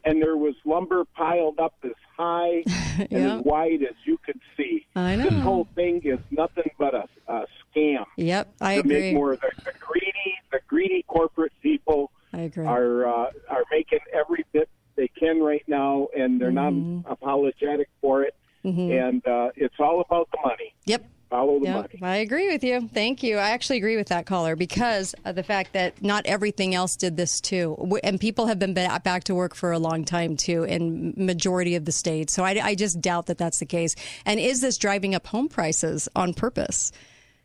and 0.06 0.22
there 0.22 0.38
was 0.38 0.56
lumber 0.66 1.06
piled 1.16 1.60
up 1.60 1.74
as 1.84 1.92
high 2.18 2.64
and 3.12 3.14
as 3.14 3.42
wide 3.44 3.82
as 3.84 3.96
you 4.06 4.18
could 4.26 4.40
see. 4.58 4.86
I 4.96 5.16
know. 5.16 5.30
This 5.30 5.42
whole 5.42 5.68
thing 5.76 6.02
is 6.04 6.20
nothing 6.32 6.70
but 6.78 6.94
a, 6.94 7.08
a 7.28 7.46
scam. 7.76 8.06
Yep, 8.18 8.54
I 8.62 8.76
to 8.76 8.80
agree. 8.82 9.00
make 9.00 9.14
more 9.16 9.36
the, 9.36 9.52
the 9.66 9.72
greedy, 9.80 10.36
the 10.52 10.60
greedy 10.68 11.04
corporate 11.08 11.54
people 11.62 12.12
I 12.34 12.42
agree. 12.42 12.66
are 12.66 13.06
uh, 13.08 13.30
are 13.50 13.64
making 13.72 14.00
every 14.14 14.46
bit 14.54 14.70
they 14.96 15.08
can 15.08 15.40
right 15.42 15.64
now, 15.68 16.08
and 16.16 16.40
they're 16.40 16.52
Mm-hmm. 16.52 17.02
not 17.02 17.12
apologetic 17.12 17.90
for 18.02 18.24
it. 18.24 18.36
And 18.66 19.28
uh, 19.28 19.50
it's 19.58 19.76
all 19.80 20.00
about 20.00 20.30
the 20.32 20.38
money. 20.46 20.74
Yep. 20.86 21.06
Follow 21.34 21.58
the 21.58 21.66
Yep, 21.66 21.76
money. 21.76 22.00
I 22.04 22.18
agree 22.18 22.52
with 22.52 22.64
you. 22.64 22.88
Thank 22.94 23.24
you. 23.24 23.38
I 23.40 23.50
actually 23.50 23.78
agree 23.78 23.96
with 23.96 24.10
that 24.10 24.28
caller 24.28 24.56
because 24.56 25.16
of 25.26 25.34
the 25.34 25.42
fact 25.42 25.74
that 25.74 26.00
not 26.00 26.28
everything 26.28 26.76
else 26.76 26.96
did 26.96 27.18
this 27.18 27.42
too, 27.42 27.76
and 28.04 28.20
people 28.20 28.46
have 28.46 28.60
been 28.60 28.76
back 28.76 29.24
to 29.24 29.34
work 29.34 29.56
for 29.56 29.72
a 29.72 29.80
long 29.80 30.06
time 30.06 30.38
too 30.38 30.64
in 30.64 31.16
majority 31.18 31.74
of 31.74 31.86
the 31.86 31.92
states. 31.92 32.34
So 32.34 32.44
I, 32.44 32.60
I 32.64 32.76
just 32.76 33.02
doubt 33.02 33.26
that 33.26 33.40
that's 33.40 33.58
the 33.58 33.66
case. 33.66 33.96
And 34.28 34.40
is 34.40 34.62
this 34.62 34.78
driving 34.78 35.16
up 35.16 35.26
home 35.26 35.50
prices 35.50 36.08
on 36.16 36.36
purpose? 36.36 36.92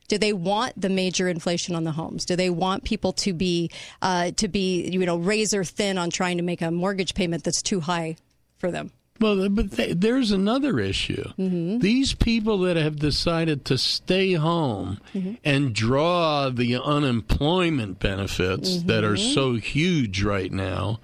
Do 0.09 0.19
they 0.19 0.35
want 0.35 0.79
the 0.79 0.91
major 0.91 1.27
inflation 1.27 1.75
on 1.75 1.85
the 1.85 1.93
homes? 1.93 2.27
Do 2.27 2.37
they 2.37 2.51
want 2.51 2.85
people 2.85 3.15
to 3.15 3.33
be 3.33 3.71
uh, 4.03 4.33
to 4.33 4.49
be 4.49 4.87
you 4.87 5.07
know 5.07 5.17
razor 5.17 5.65
thin 5.65 5.97
on 5.97 6.11
trying 6.11 6.37
to 6.37 6.43
make 6.43 6.61
a 6.61 6.71
mortgage 6.71 7.15
payment 7.15 7.43
that's 7.43 7.63
too 7.63 7.81
high 7.81 8.17
for 8.59 8.71
them? 8.71 8.91
Well, 9.21 9.49
but 9.49 9.73
th- 9.73 9.97
there's 9.99 10.31
another 10.31 10.79
issue. 10.79 11.25
Mm-hmm. 11.39 11.79
These 11.81 12.15
people 12.15 12.59
that 12.59 12.77
have 12.77 12.97
decided 12.97 13.65
to 13.67 13.77
stay 13.79 14.35
home 14.35 15.01
Mm-hmm. 15.15 15.35
and 15.45 15.75
draw 15.75 16.51
the 16.51 16.77
unemployment 16.77 17.99
benefits 17.99 18.83
that 18.85 19.05
are 19.05 19.17
so 19.17 19.55
huge 19.55 20.23
right 20.23 20.53
now 20.53 21.01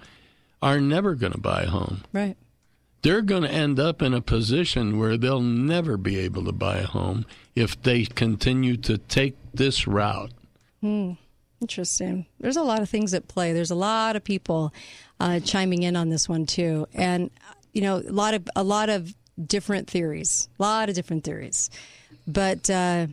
are 0.61 0.79
never 0.79 1.15
going 1.15 1.33
to 1.33 1.39
buy 1.39 1.63
a 1.63 1.67
home. 1.69 2.03
Right. 2.13 2.35
They're 3.01 3.21
going 3.21 3.43
to 3.43 3.51
end 3.51 3.79
up 3.79 4.01
in 4.01 4.13
a 4.13 4.21
position 4.21 4.97
where 4.97 5.17
they'll 5.17 5.41
never 5.41 5.97
be 5.97 6.17
able 6.19 6.43
to 6.45 6.51
buy 6.51 6.77
a 6.77 6.87
home 6.87 7.25
if 7.55 7.79
they 7.83 8.05
continue 8.05 8.77
to 8.77 8.97
take 8.97 9.35
this 9.53 9.85
route. 9.85 10.31
Hmm. 10.81 11.11
Interesting. 11.61 12.25
There's 12.39 12.57
a 12.57 12.63
lot 12.63 12.81
of 12.81 12.89
things 12.89 13.13
at 13.13 13.27
play. 13.27 13.53
There's 13.53 13.71
a 13.71 13.75
lot 13.75 14.15
of 14.15 14.23
people 14.23 14.73
uh, 15.19 15.39
chiming 15.39 15.83
in 15.83 15.95
on 15.95 16.09
this 16.09 16.27
one 16.27 16.45
too, 16.45 16.87
and 16.93 17.29
you 17.75 17.81
know, 17.81 17.97
a 17.97 18.11
lot 18.11 18.33
of 18.33 18.47
a 18.55 18.63
lot 18.63 18.89
of 18.89 19.13
different 19.39 19.87
theories. 19.87 20.49
A 20.59 20.63
lot 20.63 20.89
of 20.89 20.95
different 20.95 21.23
theories, 21.23 21.69
but. 22.25 22.67
Uh, 22.69 23.07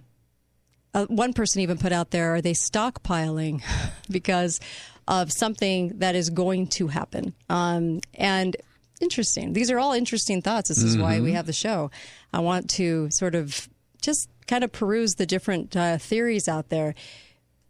uh, 0.94 1.06
one 1.06 1.32
person 1.32 1.62
even 1.62 1.78
put 1.78 1.90
out 1.90 2.10
there, 2.10 2.34
are 2.34 2.42
they 2.42 2.52
stockpiling 2.52 3.62
because 4.10 4.60
of 5.08 5.32
something 5.32 5.88
that 6.00 6.14
is 6.14 6.28
going 6.28 6.66
to 6.66 6.86
happen? 6.88 7.32
Um, 7.48 8.00
and 8.12 8.54
interesting. 9.00 9.54
These 9.54 9.70
are 9.70 9.78
all 9.78 9.94
interesting 9.94 10.42
thoughts. 10.42 10.68
This 10.68 10.82
is 10.82 10.98
why 10.98 11.18
we 11.20 11.30
Mhm. 11.30 11.34
have 11.36 11.46
the 11.46 11.54
show. 11.54 11.90
I 12.30 12.40
want 12.40 12.68
to 12.72 13.08
sort 13.10 13.34
of 13.34 13.70
just 14.02 14.28
kind 14.46 14.62
of 14.64 14.70
peruse 14.70 15.14
the 15.14 15.24
different 15.24 15.74
uh, 15.74 15.96
theories 15.96 16.46
out 16.46 16.68
there. 16.68 16.94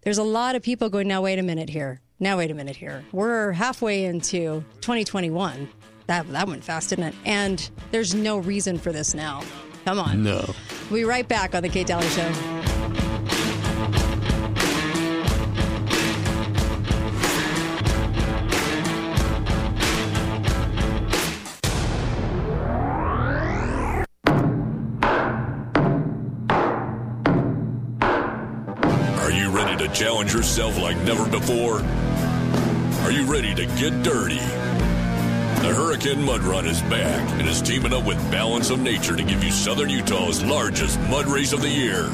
There's 0.03 0.18
a 0.18 0.24
lot 0.24 0.57
of 0.57 0.62
people 0.64 0.88
going, 0.88 1.07
now, 1.07 1.22
wait 1.22 1.38
a 1.38 1.45
minute 1.45 1.70
here. 1.70 2.01
Now, 2.18 2.38
wait 2.38 2.51
a 2.51 2.55
minute 2.55 2.74
here. 2.74 3.05
We're 3.12 3.53
halfway 3.53 4.05
into 4.05 4.64
2021. 4.80 5.68
That, 6.07 6.30
that 6.32 6.48
went 6.48 6.64
fast, 6.64 6.90
didn't 6.90 7.07
it? 7.07 7.14
And 7.24 7.70
there's 7.90 8.14
no 8.14 8.38
reason 8.38 8.78
for 8.78 8.92
this 8.92 9.14
now. 9.14 9.42
Come 9.84 9.98
on. 9.98 10.22
No. 10.22 10.44
We'll 10.90 11.00
be 11.00 11.05
right 11.05 11.26
back 11.26 11.55
on 11.55 11.62
The 11.62 11.68
Kate 11.68 11.86
Dalley 11.86 12.07
Show. 12.09 12.30
Are 29.18 29.30
you 29.30 29.50
ready 29.50 29.76
to 29.86 29.92
challenge 29.92 30.32
yourself 30.34 30.78
like 30.78 30.96
never 30.98 31.28
before? 31.28 31.80
Are 33.03 33.11
you 33.11 33.24
ready 33.24 33.55
to 33.55 33.66
get 33.76 34.03
dirty? 34.03 34.40
The 35.63 35.73
Hurricane 35.73 36.25
Mud 36.25 36.43
Run 36.43 36.67
is 36.67 36.83
back 36.83 37.31
and 37.39 37.49
is 37.49 37.63
teaming 37.63 37.93
up 37.93 38.05
with 38.05 38.19
Balance 38.33 38.71
of 38.71 38.81
Nature 38.81 39.15
to 39.15 39.23
give 39.23 39.45
you 39.45 39.53
Southern 39.53 39.91
Utah's 39.91 40.43
largest 40.43 40.99
mud 41.03 41.27
race 41.27 41.53
of 41.53 41.63
the 41.63 41.69
year. 41.69 42.11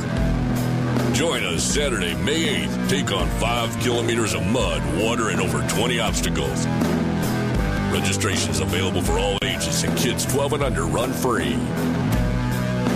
Join 1.14 1.42
us 1.44 1.64
Saturday, 1.64 2.14
May 2.16 2.66
8th. 2.66 2.90
Take 2.90 3.10
on 3.10 3.26
five 3.40 3.74
kilometers 3.80 4.34
of 4.34 4.46
mud, 4.48 4.82
water, 5.02 5.30
and 5.30 5.40
over 5.40 5.66
20 5.66 5.98
obstacles. 5.98 6.66
Registrations 7.90 8.60
available 8.60 9.00
for 9.00 9.18
all 9.18 9.38
ages 9.42 9.82
and 9.82 9.96
kids 9.96 10.26
12 10.26 10.52
and 10.52 10.62
under 10.62 10.84
run 10.84 11.10
free. 11.10 11.56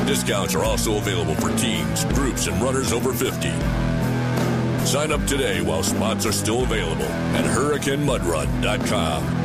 Discounts 0.06 0.54
are 0.54 0.64
also 0.64 0.98
available 0.98 1.34
for 1.36 1.48
teams, 1.56 2.04
groups, 2.12 2.46
and 2.46 2.60
runners 2.60 2.92
over 2.92 3.14
50. 3.14 3.48
Sign 4.84 5.12
up 5.12 5.24
today 5.24 5.62
while 5.62 5.82
spots 5.82 6.26
are 6.26 6.32
still 6.32 6.62
available 6.62 7.06
at 7.06 7.46
hurricanemudrun.com. 7.46 9.41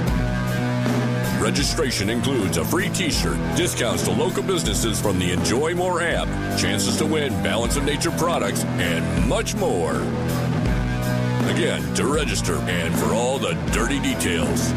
Registration 1.48 2.10
includes 2.10 2.58
a 2.58 2.66
free 2.66 2.90
t-shirt, 2.90 3.38
discounts 3.56 4.04
to 4.04 4.12
local 4.12 4.44
businesses 4.44 5.00
from 5.00 5.18
the 5.18 5.32
Enjoy 5.32 5.74
More 5.74 6.02
app, 6.02 6.28
chances 6.60 6.98
to 6.98 7.06
win 7.06 7.32
Balance 7.42 7.78
of 7.78 7.86
Nature 7.86 8.12
products, 8.12 8.66
and 8.66 9.30
much 9.30 9.56
more. 9.56 9.96
Again, 11.50 11.94
to 11.94 12.06
register 12.06 12.58
and 12.58 12.94
for 13.00 13.14
all 13.14 13.40
the 13.40 13.54
dirty 13.72 14.02
details, 14.02 14.74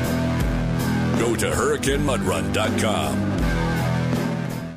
go 1.18 1.34
to 1.34 1.50
hurricanemudrun.com. 1.50 3.29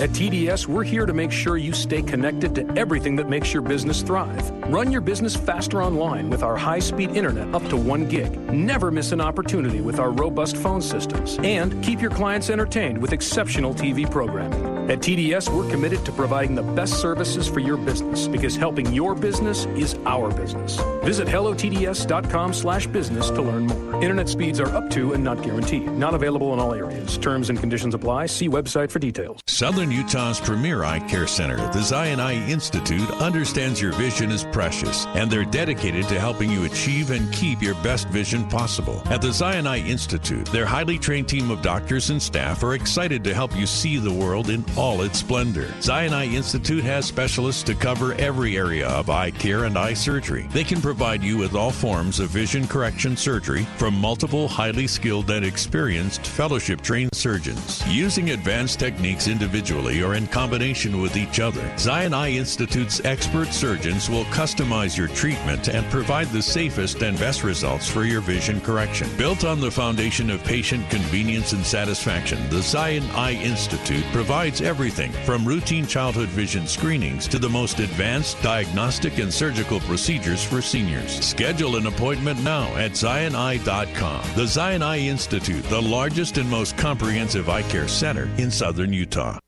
At 0.00 0.08
TDS, 0.12 0.66
we're 0.66 0.82
here 0.82 1.04
to 1.04 1.12
make 1.12 1.30
sure 1.30 1.58
you 1.58 1.74
stay 1.74 2.00
connected 2.00 2.54
to 2.54 2.66
everything 2.74 3.16
that 3.16 3.28
makes 3.28 3.52
your 3.52 3.60
business 3.60 4.00
thrive. 4.00 4.50
Run 4.72 4.90
your 4.90 5.02
business 5.02 5.36
faster 5.36 5.82
online 5.82 6.30
with 6.30 6.42
our 6.42 6.56
high 6.56 6.78
speed 6.78 7.10
internet 7.10 7.54
up 7.54 7.68
to 7.68 7.76
1 7.76 8.08
gig. 8.08 8.32
Never 8.50 8.90
miss 8.90 9.12
an 9.12 9.20
opportunity 9.20 9.82
with 9.82 9.98
our 9.98 10.10
robust 10.10 10.56
phone 10.56 10.80
systems. 10.80 11.36
And 11.42 11.84
keep 11.84 12.00
your 12.00 12.10
clients 12.10 12.48
entertained 12.48 12.96
with 12.96 13.12
exceptional 13.12 13.74
TV 13.74 14.10
programming. 14.10 14.79
At 14.88 14.98
TDS, 15.00 15.54
we're 15.54 15.70
committed 15.70 16.04
to 16.04 16.12
providing 16.12 16.54
the 16.54 16.62
best 16.62 17.00
services 17.00 17.46
for 17.46 17.60
your 17.60 17.76
business 17.76 18.26
because 18.26 18.56
helping 18.56 18.92
your 18.92 19.14
business 19.14 19.66
is 19.76 19.94
our 20.06 20.30
business. 20.32 20.80
Visit 21.04 21.28
hellotds.com 21.28 22.54
slash 22.54 22.86
business 22.86 23.30
to 23.30 23.42
learn 23.42 23.66
more. 23.66 24.02
Internet 24.02 24.28
speeds 24.28 24.58
are 24.58 24.74
up 24.74 24.90
to 24.90 25.12
and 25.12 25.22
not 25.22 25.42
guaranteed. 25.42 25.90
Not 25.92 26.14
available 26.14 26.52
in 26.54 26.58
all 26.58 26.74
areas. 26.74 27.18
Terms 27.18 27.50
and 27.50 27.58
conditions 27.58 27.94
apply. 27.94 28.26
See 28.26 28.48
website 28.48 28.90
for 28.90 28.98
details. 28.98 29.40
Southern 29.46 29.90
Utah's 29.90 30.40
premier 30.40 30.84
eye 30.84 31.00
care 31.00 31.26
center, 31.26 31.56
the 31.56 31.82
Zion 31.82 32.18
Eye 32.18 32.48
Institute, 32.48 33.10
understands 33.20 33.80
your 33.80 33.92
vision 33.92 34.30
is 34.30 34.44
precious, 34.44 35.06
and 35.08 35.30
they're 35.30 35.44
dedicated 35.44 36.08
to 36.08 36.18
helping 36.18 36.50
you 36.50 36.64
achieve 36.64 37.10
and 37.10 37.32
keep 37.32 37.60
your 37.60 37.74
best 37.76 38.08
vision 38.08 38.48
possible. 38.48 39.02
At 39.06 39.22
the 39.22 39.32
Zion 39.32 39.66
Eye 39.66 39.86
Institute, 39.86 40.46
their 40.46 40.66
highly 40.66 40.98
trained 40.98 41.28
team 41.28 41.50
of 41.50 41.62
doctors 41.62 42.10
and 42.10 42.20
staff 42.22 42.62
are 42.62 42.74
excited 42.74 43.22
to 43.24 43.34
help 43.34 43.54
you 43.54 43.66
see 43.66 43.98
the 43.98 44.12
world 44.12 44.50
in 44.50 44.64
all 44.80 45.02
its 45.02 45.18
splendor. 45.18 45.70
Zion 45.82 46.14
Eye 46.14 46.24
Institute 46.24 46.82
has 46.84 47.04
specialists 47.04 47.62
to 47.64 47.74
cover 47.74 48.14
every 48.14 48.56
area 48.56 48.88
of 48.88 49.10
eye 49.10 49.30
care 49.30 49.64
and 49.64 49.76
eye 49.76 49.92
surgery. 49.92 50.48
They 50.52 50.64
can 50.64 50.80
provide 50.80 51.22
you 51.22 51.36
with 51.36 51.54
all 51.54 51.70
forms 51.70 52.18
of 52.18 52.30
vision 52.30 52.66
correction 52.66 53.14
surgery 53.14 53.64
from 53.76 53.94
multiple 53.94 54.48
highly 54.48 54.86
skilled 54.86 55.28
and 55.30 55.44
experienced 55.44 56.26
fellowship 56.26 56.80
trained 56.80 57.10
surgeons. 57.12 57.86
Using 57.88 58.30
advanced 58.30 58.80
techniques 58.80 59.28
individually 59.28 60.02
or 60.02 60.14
in 60.14 60.26
combination 60.28 61.02
with 61.02 61.14
each 61.14 61.40
other, 61.40 61.76
Zion 61.76 62.14
Eye 62.14 62.30
Institute's 62.30 63.04
expert 63.04 63.48
surgeons 63.48 64.08
will 64.08 64.24
customize 64.26 64.96
your 64.96 65.08
treatment 65.08 65.68
and 65.68 65.84
provide 65.90 66.28
the 66.28 66.40
safest 66.40 67.02
and 67.02 67.18
best 67.18 67.44
results 67.44 67.86
for 67.86 68.04
your 68.04 68.22
vision 68.22 68.62
correction. 68.62 69.10
Built 69.18 69.44
on 69.44 69.60
the 69.60 69.70
foundation 69.70 70.30
of 70.30 70.42
patient 70.44 70.88
convenience 70.88 71.52
and 71.52 71.66
satisfaction, 71.66 72.48
the 72.48 72.62
Zion 72.62 73.04
Eye 73.10 73.32
Institute 73.34 74.06
provides 74.12 74.59
everything 74.62 75.12
from 75.24 75.44
routine 75.44 75.86
childhood 75.86 76.28
vision 76.28 76.66
screenings 76.66 77.28
to 77.28 77.38
the 77.38 77.48
most 77.48 77.78
advanced 77.78 78.40
diagnostic 78.42 79.18
and 79.18 79.32
surgical 79.32 79.80
procedures 79.80 80.44
for 80.44 80.60
seniors. 80.62 81.20
Schedule 81.24 81.76
an 81.76 81.86
appointment 81.86 82.42
now 82.42 82.66
at 82.76 82.92
zioneye.com. 82.92 84.22
The 84.34 84.46
Zion 84.46 84.82
Eye 84.82 85.00
Institute, 85.00 85.64
the 85.64 85.80
largest 85.80 86.38
and 86.38 86.48
most 86.48 86.76
comprehensive 86.76 87.48
eye 87.48 87.62
care 87.62 87.88
center 87.88 88.28
in 88.36 88.50
southern 88.50 88.92
Utah. 88.92 89.38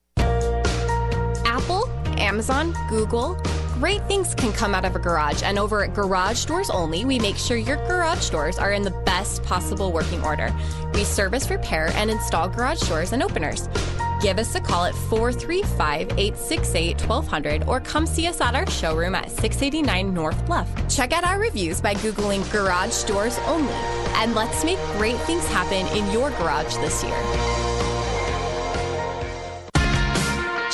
Apple, 1.45 1.89
Amazon, 2.17 2.75
Google, 2.89 3.41
Great 3.83 4.07
things 4.07 4.33
can 4.33 4.53
come 4.53 4.73
out 4.73 4.85
of 4.85 4.95
a 4.95 4.99
garage, 4.99 5.43
and 5.43 5.59
over 5.59 5.83
at 5.83 5.93
Garage 5.93 6.45
Doors 6.45 6.69
Only, 6.69 7.03
we 7.03 7.19
make 7.19 7.35
sure 7.35 7.57
your 7.57 7.75
garage 7.85 8.29
doors 8.29 8.57
are 8.57 8.71
in 8.71 8.83
the 8.83 8.91
best 9.05 9.43
possible 9.43 9.91
working 9.91 10.23
order. 10.23 10.55
We 10.93 11.03
service, 11.03 11.49
repair, 11.49 11.91
and 11.95 12.09
install 12.09 12.47
garage 12.47 12.79
doors 12.87 13.11
and 13.11 13.21
openers. 13.21 13.67
Give 14.21 14.39
us 14.39 14.55
a 14.55 14.61
call 14.61 14.85
at 14.85 14.95
435 14.95 16.11
868 16.11 17.01
1200 17.01 17.63
or 17.67 17.79
come 17.79 18.05
see 18.05 18.27
us 18.27 18.41
at 18.41 18.55
our 18.55 18.69
showroom 18.69 19.15
at 19.15 19.29
689 19.29 20.13
North 20.13 20.45
Bluff. 20.45 20.69
Check 20.89 21.13
out 21.13 21.23
our 21.23 21.39
reviews 21.39 21.81
by 21.81 21.93
Googling 21.95 22.49
Garage 22.51 23.03
Doors 23.03 23.37
Only, 23.45 23.73
and 24.15 24.33
let's 24.35 24.63
make 24.63 24.79
great 24.97 25.17
things 25.21 25.45
happen 25.47 25.85
in 25.97 26.11
your 26.11 26.29
garage 26.31 26.75
this 26.77 27.03
year. 27.03 27.72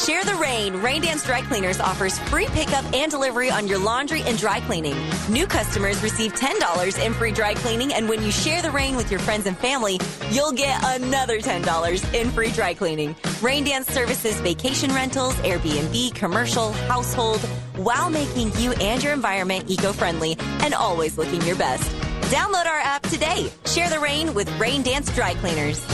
Share 0.06 0.24
the 0.24 0.36
rain. 0.36 0.78
Rain 0.78 1.02
Dance 1.02 1.26
Dry 1.26 1.42
Cleaners 1.42 1.82
offers 1.82 2.18
free 2.20 2.46
pickup 2.48 2.86
and 2.94 3.12
delivery 3.12 3.52
on 3.52 3.68
your 3.68 3.80
laundry 3.80 4.22
and 4.22 4.38
dry 4.38 4.62
cleaning. 4.62 4.96
New 5.30 5.46
customers 5.46 6.02
receive 6.02 6.34
$10 6.34 7.06
in 7.06 7.14
free 7.14 7.34
dry 7.34 7.54
cleaning, 7.54 7.94
and 7.94 8.08
when 8.08 8.24
you 8.24 8.32
share 8.32 8.62
the 8.62 8.72
rain 8.72 8.96
with 8.96 9.12
your 9.12 9.20
friends 9.20 9.46
and 9.46 9.58
family, 9.58 10.00
you'll 10.32 10.54
get 10.54 10.82
another 11.02 11.40
$10 11.40 12.14
in 12.14 12.32
free 12.32 12.50
dry 12.52 12.74
cleaning. 12.74 13.14
Rain 13.42 13.66
Dance 13.66 13.88
services 13.90 14.40
vacation 14.40 14.94
rentals, 14.94 15.36
Airbnb, 15.36 16.16
commercial, 16.16 16.72
household, 16.88 17.42
while 17.76 18.10
making 18.10 18.56
you 18.56 18.72
and 18.74 19.04
your 19.04 19.12
environment 19.12 19.70
eco 19.70 19.92
friendly 19.92 20.38
and 20.62 20.74
always 20.74 21.18
looking 21.18 21.42
your 21.42 21.58
best. 21.58 21.92
Download 22.32 22.66
our 22.66 22.80
app 22.80 23.04
today. 23.04 23.52
Share 23.66 23.90
the 23.90 24.00
rain 24.00 24.34
with 24.34 24.50
Rain 24.60 24.82
Dance 24.82 25.14
Dry 25.14 25.34
Cleaners. 25.34 25.86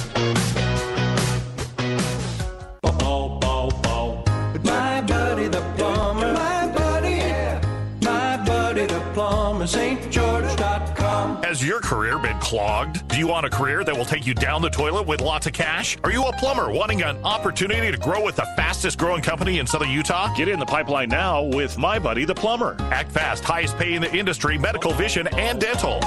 Has 11.55 11.65
your 11.65 11.79
career 11.79 12.19
been 12.19 12.37
clogged? 12.39 13.07
Do 13.07 13.17
you 13.17 13.27
want 13.27 13.45
a 13.45 13.49
career 13.49 13.85
that 13.85 13.95
will 13.95 14.03
take 14.03 14.27
you 14.27 14.33
down 14.33 14.61
the 14.61 14.69
toilet 14.69 15.07
with 15.07 15.21
lots 15.21 15.47
of 15.47 15.53
cash? 15.53 15.97
Are 16.03 16.11
you 16.11 16.21
a 16.25 16.33
plumber 16.33 16.69
wanting 16.69 17.01
an 17.01 17.15
opportunity 17.23 17.89
to 17.93 17.97
grow 17.97 18.21
with 18.21 18.35
the 18.35 18.45
fastest 18.57 18.99
growing 18.99 19.21
company 19.21 19.59
in 19.59 19.65
Southern 19.65 19.89
Utah? 19.89 20.35
Get 20.35 20.49
in 20.49 20.59
the 20.59 20.65
pipeline 20.65 21.07
now 21.07 21.43
with 21.43 21.77
My 21.77 21.97
Buddy 21.97 22.25
the 22.25 22.35
Plumber. 22.35 22.75
Act 22.91 23.09
fast, 23.09 23.45
highest 23.45 23.77
pay 23.77 23.93
in 23.93 24.01
the 24.01 24.13
industry, 24.13 24.57
medical, 24.57 24.91
vision, 24.95 25.27
and 25.27 25.57
dental. 25.57 26.01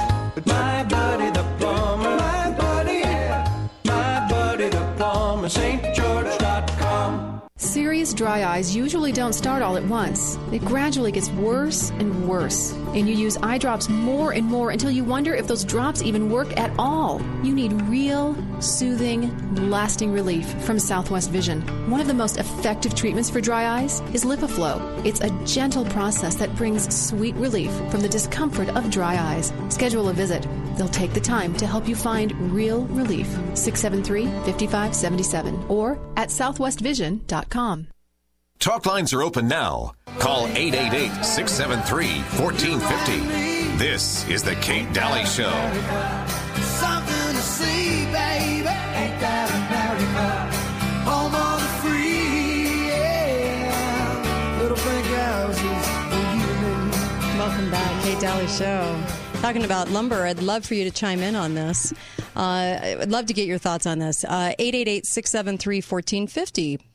My 0.45 0.85
buddy 0.85 1.31
the 1.31 1.43
plumber, 1.59 2.15
my 2.19 2.51
buddy. 2.51 3.01
My 3.87 4.29
buddy 4.29 4.69
the 4.69 4.95
plumber, 4.99 5.49
stgeorge.com. 5.49 5.88
Serious 7.79 8.13
dry 8.13 8.45
eyes 8.45 8.75
usually 8.75 9.13
don't 9.13 9.33
start 9.33 9.63
all 9.63 9.77
at 9.77 9.85
once. 9.85 10.37
It 10.51 10.65
gradually 10.65 11.13
gets 11.13 11.31
worse 11.31 11.91
and 11.91 12.29
worse. 12.29 12.73
And 12.73 13.09
you 13.09 13.15
use 13.15 13.39
eye 13.41 13.59
drops 13.59 13.89
more 13.89 14.33
and 14.33 14.45
more 14.45 14.73
until 14.73 14.91
you 14.91 15.05
wonder 15.05 15.33
if 15.33 15.47
those 15.47 15.63
drops 15.63 16.03
even 16.03 16.29
work 16.29 16.57
at 16.57 16.73
all. 16.77 17.23
You 17.45 17.55
need 17.55 17.73
real, 17.83 18.35
soothing, 18.61 19.31
lasting 19.71 20.13
relief 20.13 20.45
from 20.65 20.81
Southwest 20.81 21.31
Vision. 21.31 21.63
One 21.89 22.01
of 22.01 22.09
the 22.09 22.15
most 22.15 22.39
effective 22.39 22.97
treatments 22.97 23.31
for 23.31 23.41
dry 23.41 23.81
eyes 23.81 24.01
is 24.13 24.25
LipiFlow. 24.25 25.07
It's 25.07 25.21
a 25.21 25.31
gentle 25.45 25.85
process 25.85 26.35
that 26.35 26.57
brings 26.57 26.93
sweet 26.93 27.37
relief 27.37 27.71
from 27.93 28.01
the 28.01 28.09
discomfort 28.09 28.71
of 28.71 28.91
dry 28.91 29.17
eyes. 29.17 29.53
Schedule 29.69 30.09
a 30.09 30.13
visit. 30.13 30.45
They'll 30.77 30.89
take 30.89 31.15
the 31.15 31.21
time 31.21 31.55
to 31.55 31.67
help 31.67 31.87
you 31.87 31.95
find 31.95 32.33
real 32.53 32.87
relief. 32.87 33.29
673 33.55 34.27
5577 34.27 35.65
or 35.69 35.97
at 36.17 36.29
southwestvision.com. 36.29 37.68
Talk 38.59 38.87
lines 38.87 39.13
are 39.13 39.23
open 39.23 39.47
now. 39.47 39.93
Call 40.19 40.47
888 40.47 41.23
673 41.23 42.23
1450. 42.41 43.77
This 43.77 44.27
is 44.29 44.43
The 44.43 44.55
Kate 44.57 44.91
Dalley 44.95 45.27
Show. 45.27 45.53
Something 46.63 47.35
to 47.37 47.43
see, 47.43 48.07
baby. 48.07 48.69
Ain't 48.69 49.21
that 49.21 49.51
America? 49.53 50.29
Home 51.11 51.35
of 51.35 51.61
the 51.61 51.69
free, 51.83 52.89
yeah. 52.89 54.59
Little 54.63 54.77
pink 54.79 55.07
houses 55.07 55.87
for 56.09 56.25
you 56.39 56.49
and 56.65 56.87
me. 56.87 57.39
Welcome 57.39 57.71
back, 57.71 58.03
Kate 58.03 58.19
Dalley 58.19 58.47
Show. 58.49 58.99
Talking 59.43 59.65
about 59.65 59.91
lumber, 59.91 60.25
I'd 60.25 60.43
love 60.43 60.65
for 60.65 60.73
you 60.73 60.85
to 60.85 60.91
chime 60.91 61.21
in 61.21 61.37
on 61.37 61.55
this. 61.55 61.93
Uh, 62.35 62.97
I'd 63.01 63.11
love 63.11 63.27
to 63.27 63.35
get 63.35 63.47
your 63.47 63.59
thoughts 63.59 63.85
on 63.87 63.99
this. 63.99 64.25
Uh, 64.25 64.55
888 64.59 65.05
673 65.05 65.77
1450. 65.83 66.88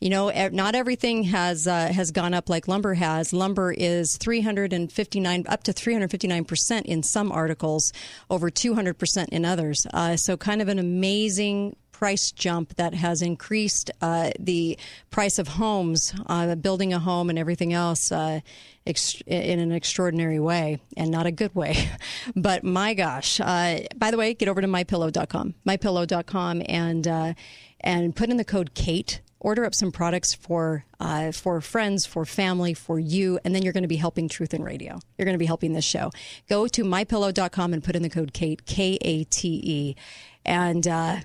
You 0.00 0.10
know, 0.10 0.48
not 0.50 0.74
everything 0.74 1.24
has 1.24 1.66
uh, 1.66 1.88
has 1.88 2.10
gone 2.10 2.32
up 2.32 2.48
like 2.48 2.68
lumber 2.68 2.94
has. 2.94 3.32
Lumber 3.32 3.72
is 3.72 4.16
359 4.16 5.44
up 5.48 5.62
to 5.64 5.72
359 5.72 6.44
percent 6.44 6.86
in 6.86 7.02
some 7.02 7.30
articles, 7.30 7.92
over 8.30 8.50
200 8.50 8.98
percent 8.98 9.30
in 9.30 9.44
others. 9.44 9.86
Uh, 9.92 10.16
so, 10.16 10.36
kind 10.36 10.62
of 10.62 10.68
an 10.68 10.78
amazing 10.78 11.76
price 12.00 12.32
jump 12.32 12.74
that 12.76 12.94
has 12.94 13.20
increased 13.20 13.90
uh, 14.00 14.30
the 14.38 14.78
price 15.10 15.38
of 15.38 15.46
homes, 15.46 16.14
uh, 16.28 16.54
building 16.54 16.94
a 16.94 16.98
home, 16.98 17.28
and 17.28 17.38
everything 17.38 17.74
else 17.74 18.10
uh, 18.10 18.40
ex- 18.86 19.20
in 19.26 19.58
an 19.58 19.70
extraordinary 19.70 20.40
way, 20.40 20.80
and 20.96 21.10
not 21.10 21.26
a 21.26 21.30
good 21.30 21.54
way. 21.54 21.90
but 22.34 22.64
my 22.64 22.94
gosh! 22.94 23.38
Uh, 23.38 23.80
by 23.96 24.10
the 24.10 24.16
way, 24.16 24.32
get 24.32 24.48
over 24.48 24.62
to 24.62 24.66
mypillow.com, 24.66 25.54
mypillow.com, 25.66 26.62
and 26.70 27.06
uh, 27.06 27.34
and 27.80 28.16
put 28.16 28.30
in 28.30 28.38
the 28.38 28.46
code 28.46 28.72
Kate. 28.72 29.20
Order 29.40 29.64
up 29.64 29.74
some 29.74 29.90
products 29.90 30.34
for 30.34 30.84
uh, 30.98 31.32
for 31.32 31.60
friends, 31.60 32.06
for 32.06 32.24
family, 32.24 32.74
for 32.74 32.98
you, 32.98 33.38
and 33.44 33.54
then 33.54 33.62
you're 33.62 33.72
going 33.72 33.82
to 33.82 33.88
be 33.88 33.96
helping 33.96 34.28
Truth 34.28 34.54
in 34.54 34.62
Radio. 34.62 35.00
You're 35.16 35.24
going 35.24 35.34
to 35.34 35.38
be 35.38 35.46
helping 35.46 35.72
this 35.72 35.84
show. 35.84 36.10
Go 36.48 36.68
to 36.68 36.84
mypillow.com 36.84 37.72
and 37.72 37.82
put 37.82 37.96
in 37.96 38.02
the 38.02 38.10
code 38.10 38.32
Kate 38.32 38.64
K 38.66 38.98
A 39.00 39.24
T 39.24 39.60
E, 39.64 39.96
and 40.44 40.86
uh, 40.86 41.20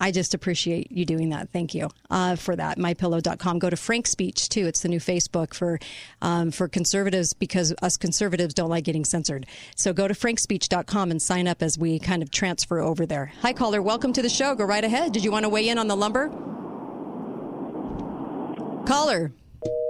I 0.00 0.10
just 0.10 0.32
appreciate 0.32 0.90
you 0.90 1.04
doing 1.04 1.28
that. 1.28 1.50
Thank 1.52 1.74
you 1.74 1.90
uh, 2.08 2.36
for 2.36 2.56
that. 2.56 2.78
MyPillow.com. 2.78 3.58
Go 3.58 3.68
to 3.68 3.76
Frank 3.76 4.06
Speech 4.06 4.48
too. 4.48 4.66
It's 4.66 4.80
the 4.80 4.88
new 4.88 4.98
Facebook 4.98 5.52
for 5.52 5.78
um, 6.22 6.50
for 6.50 6.68
conservatives 6.68 7.34
because 7.34 7.74
us 7.82 7.98
conservatives 7.98 8.54
don't 8.54 8.70
like 8.70 8.84
getting 8.84 9.04
censored. 9.04 9.46
So 9.76 9.92
go 9.92 10.08
to 10.08 10.14
FrankSpeech.com 10.14 11.10
and 11.10 11.20
sign 11.20 11.46
up 11.46 11.62
as 11.62 11.78
we 11.78 11.98
kind 11.98 12.22
of 12.22 12.30
transfer 12.30 12.80
over 12.80 13.04
there. 13.04 13.32
Hi, 13.42 13.52
caller. 13.52 13.82
Welcome 13.82 14.14
to 14.14 14.22
the 14.22 14.30
show. 14.30 14.54
Go 14.54 14.64
right 14.64 14.82
ahead. 14.82 15.12
Did 15.12 15.22
you 15.22 15.30
want 15.30 15.44
to 15.44 15.50
weigh 15.50 15.68
in 15.68 15.78
on 15.78 15.86
the 15.86 15.96
lumber? 15.96 16.30
Caller. 18.86 19.32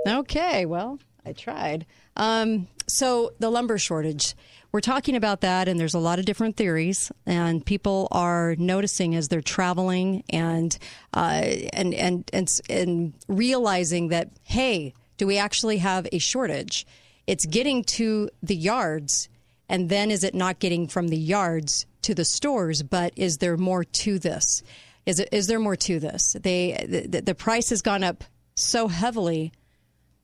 Okay. 0.07 0.67
Well, 0.67 0.99
I 1.25 1.33
tried. 1.33 1.87
Um, 2.17 2.67
so 2.87 3.33
the 3.39 3.51
lumber 3.51 3.79
shortage 3.79 4.35
we're 4.73 4.81
talking 4.81 5.17
about 5.17 5.41
that, 5.41 5.69
and 5.69 5.81
there's 5.81 5.95
a 5.95 5.99
lot 5.99 6.19
of 6.19 6.25
different 6.25 6.57
theories, 6.57 7.11
and 7.27 7.65
people 7.65 8.07
are 8.12 8.55
noticing 8.57 9.17
as 9.17 9.29
they're 9.29 9.41
traveling 9.41 10.23
and 10.31 10.77
uh, 11.12 11.43
and, 11.73 11.93
and 11.95 12.31
and 12.33 12.49
and 12.69 13.15
realizing 13.27 14.09
that 14.09 14.31
hey, 14.45 14.95
do 15.17 15.27
we 15.27 15.39
actually 15.39 15.79
have 15.79 16.07
a 16.12 16.19
shortage? 16.19 16.87
It's 17.27 17.47
getting 17.47 17.83
to 17.85 18.31
the 18.43 18.55
yards, 18.55 19.29
and 19.69 19.89
then 19.89 20.11
is 20.11 20.23
it 20.23 20.35
not 20.35 20.61
getting 20.61 20.87
from 20.87 21.09
the 21.09 21.19
yards 21.19 21.87
to 22.03 22.15
the 22.15 22.25
stores? 22.25 22.83
But 22.85 23.12
is 23.17 23.39
there 23.39 23.57
more 23.57 23.83
to 23.83 24.19
this? 24.21 24.62
Is 25.05 25.19
is 25.33 25.49
there 25.49 25.59
more 25.59 25.77
to 25.77 25.99
this? 25.99 26.37
They 26.41 27.07
the, 27.09 27.21
the 27.23 27.35
price 27.35 27.71
has 27.71 27.83
gone 27.83 28.05
up 28.05 28.23
so 28.61 28.89
heavily 28.89 29.53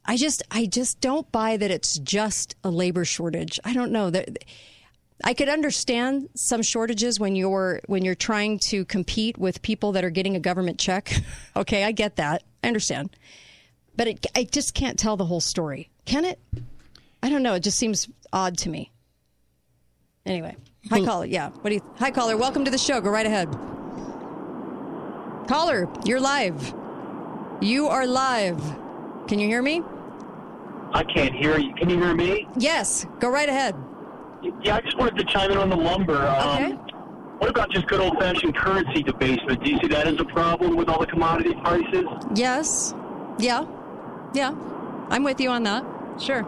I 0.07 0.17
just 0.17 0.43
I 0.51 0.67
just 0.67 1.01
don't 1.01 1.31
buy 1.33 1.57
that 1.57 1.71
it's 1.71 1.99
just 1.99 2.55
a 2.63 2.71
labor 2.71 3.05
shortage. 3.05 3.59
I 3.65 3.73
don't 3.73 3.91
know 3.91 4.11
that 4.11 4.45
I 5.25 5.35
could 5.35 5.49
understand 5.49 6.29
some 6.35 6.63
shortages 6.63 7.19
when 7.19 7.35
you're 7.35 7.81
when 7.87 8.05
you're 8.05 8.15
trying 8.15 8.59
to 8.61 8.85
compete 8.85 9.37
with 9.37 9.63
people 9.63 9.93
that 9.93 10.05
are 10.05 10.11
getting 10.11 10.37
a 10.37 10.41
government 10.41 10.79
check. 10.79 11.13
okay, 11.57 11.85
I 11.85 11.93
get 11.93 12.17
that. 12.17 12.45
I 12.63 12.69
understand. 12.69 13.11
But 13.97 14.09
it, 14.09 14.27
I 14.37 14.45
just 14.45 14.75
can't 14.75 14.99
tell 14.99 15.17
the 15.17 15.25
whole 15.25 15.41
story. 15.41 15.91
Can 16.05 16.25
it? 16.25 16.39
I 17.23 17.31
don't 17.31 17.43
know. 17.43 17.55
It 17.55 17.61
just 17.61 17.79
seems 17.79 18.09
odd 18.33 18.59
to 18.59 18.69
me. 18.69 18.93
Anyway, 20.25 20.57
hi 20.91 21.01
hmm. 21.01 21.05
caller. 21.05 21.27
Yeah. 21.27 21.51
What 21.51 21.71
do 21.71 21.77
you? 21.77 21.83
Hi 21.99 22.11
caller. 22.11 22.37
Welcome 22.37 22.65
to 22.65 22.71
the 22.71 22.79
show. 22.79 23.01
Go 23.01 23.11
right 23.11 23.27
ahead. 23.27 23.49
Caller, 25.49 25.89
you're 26.05 26.21
live. 26.21 26.75
You 27.61 27.89
are 27.89 28.07
live. 28.07 28.61
Can 29.29 29.39
you 29.39 29.47
hear 29.49 29.63
me? 29.63 29.83
I 30.93 31.03
can't 31.05 31.35
hear 31.35 31.59
you. 31.59 31.75
Can 31.75 31.89
you 31.91 31.97
hear 32.01 32.15
me? 32.15 32.47
Yes. 32.59 33.07
Go 33.19 33.29
right 33.31 33.49
ahead. 33.49 33.75
Yeah, 34.63 34.77
I 34.77 34.81
just 34.83 34.97
wanted 34.99 35.17
to 35.17 35.25
chime 35.25 35.51
in 35.51 35.59
on 35.59 35.71
the 35.71 35.77
lumber. 35.77 36.27
Um, 36.27 36.49
Okay. 36.65 36.73
What 37.39 37.51
about 37.51 37.71
just 37.71 37.87
good 37.87 38.01
old 38.01 38.19
fashioned 38.19 38.57
currency 38.57 39.03
debasement? 39.03 39.63
Do 39.63 39.71
you 39.71 39.79
see 39.81 39.89
that 39.89 40.07
as 40.07 40.19
a 40.21 40.25
problem 40.25 40.75
with 40.75 40.89
all 40.89 40.99
the 41.01 41.07
commodity 41.07 41.55
prices? 41.63 42.07
Yes. 42.35 42.95
Yeah. 43.39 43.67
Yeah. 44.33 44.55
I'm 45.11 45.23
with 45.23 45.39
you 45.41 45.51
on 45.51 45.63
that. 45.65 45.85
Sure. 46.19 46.47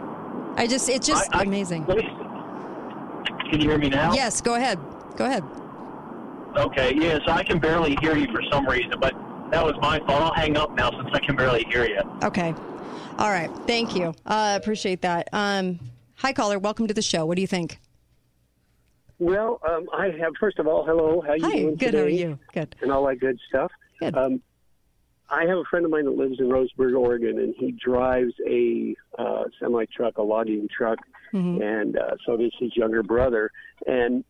I 0.57 0.65
just, 0.65 0.89
it's 0.89 1.05
just 1.05 1.29
I- 1.35 1.39
I- 1.39 1.43
amazing. 1.43 1.85
Me, 1.85 2.01
can 3.51 3.61
you 3.61 3.69
hear 3.69 3.77
me 3.77 3.89
now? 3.89 4.13
Yes. 4.13 4.41
Go 4.41 4.55
ahead. 4.55 4.79
Go 5.15 5.25
ahead. 5.25 5.43
Okay, 6.57 6.95
yeah, 6.95 7.19
so 7.25 7.31
I 7.31 7.43
can 7.43 7.59
barely 7.59 7.95
hear 8.01 8.17
you 8.17 8.25
for 8.31 8.41
some 8.51 8.67
reason, 8.67 8.93
but 8.99 9.13
that 9.51 9.63
was 9.65 9.75
my 9.81 9.99
fault. 9.99 10.21
I'll 10.21 10.33
hang 10.33 10.57
up 10.57 10.73
now 10.75 10.91
since 10.91 11.09
I 11.13 11.19
can 11.19 11.35
barely 11.35 11.63
hear 11.69 11.85
you. 11.87 12.01
Okay. 12.23 12.53
All 13.17 13.29
right. 13.29 13.49
Thank 13.67 13.95
you. 13.95 14.13
Uh, 14.25 14.57
appreciate 14.61 15.01
that. 15.01 15.27
Um, 15.33 15.79
hi, 16.15 16.33
caller. 16.33 16.59
Welcome 16.59 16.87
to 16.87 16.93
the 16.93 17.01
show. 17.01 17.25
What 17.25 17.35
do 17.35 17.41
you 17.41 17.47
think? 17.47 17.79
Well, 19.17 19.59
um, 19.67 19.87
I 19.93 20.05
have 20.05 20.33
first 20.39 20.59
of 20.59 20.67
all, 20.67 20.85
hello. 20.85 21.21
How 21.25 21.33
you 21.33 21.43
Hi, 21.43 21.51
doing 21.59 21.75
good, 21.75 21.85
today? 21.91 21.97
how 21.97 22.03
are 22.05 22.09
you? 22.09 22.39
Good. 22.53 22.75
And 22.81 22.91
all 22.91 23.05
that 23.07 23.19
good 23.19 23.37
stuff. 23.49 23.71
Good. 23.99 24.15
Um, 24.15 24.41
I 25.29 25.41
have 25.45 25.57
a 25.57 25.63
friend 25.69 25.83
of 25.85 25.91
mine 25.91 26.05
that 26.05 26.15
lives 26.15 26.39
in 26.39 26.47
Roseburg, 26.47 26.97
Oregon, 26.97 27.37
and 27.37 27.53
he 27.57 27.71
drives 27.73 28.33
a 28.47 28.95
uh, 29.17 29.43
semi 29.59 29.85
truck, 29.95 30.17
a 30.17 30.23
logging 30.23 30.67
truck, 30.75 30.99
Mm-hmm. 31.31 31.61
and 31.61 31.95
uh, 31.95 32.15
so 32.25 32.37
does 32.37 32.51
his 32.59 32.75
younger 32.75 33.03
brother. 33.03 33.51
And 33.85 34.23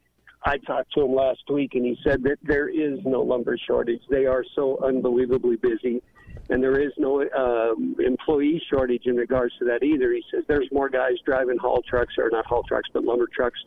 I 0.44 0.58
talked 0.58 0.94
to 0.94 1.02
him 1.02 1.14
last 1.14 1.44
week, 1.50 1.76
and 1.76 1.86
he 1.86 1.98
said 2.04 2.24
that 2.24 2.38
there 2.44 2.70
is 2.70 3.00
no 3.06 3.22
lumber 3.22 3.58
shortage. 3.68 4.02
They 4.10 4.26
are 4.26 4.44
so 4.56 4.80
unbelievably 4.84 5.58
busy, 5.58 6.02
and 6.50 6.64
there 6.64 6.80
is 6.80 6.92
no 6.98 7.22
um, 7.38 7.96
employee 8.00 8.62
shortage 8.70 9.04
in 9.06 9.18
regards 9.18 9.54
to 9.60 9.66
that 9.66 9.84
either. 9.84 10.14
He 10.14 10.24
says 10.32 10.44
there's 10.48 10.70
more 10.72 10.90
guys 10.90 11.14
driving 11.26 11.58
haul 11.58 11.82
trucks, 11.82 12.14
or 12.18 12.30
not 12.30 12.46
haul 12.46 12.64
trucks, 12.64 12.90
but 12.94 13.04
lumber 13.04 13.28
trucks, 13.34 13.60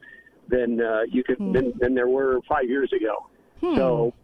than 0.49 0.81
uh, 0.81 1.03
you 1.11 1.23
could 1.23 1.39
than, 1.39 1.73
than 1.78 1.94
there 1.94 2.09
were 2.09 2.40
five 2.49 2.69
years 2.69 2.90
ago. 2.93 3.28
Hmm. 3.61 3.77
So 3.77 4.15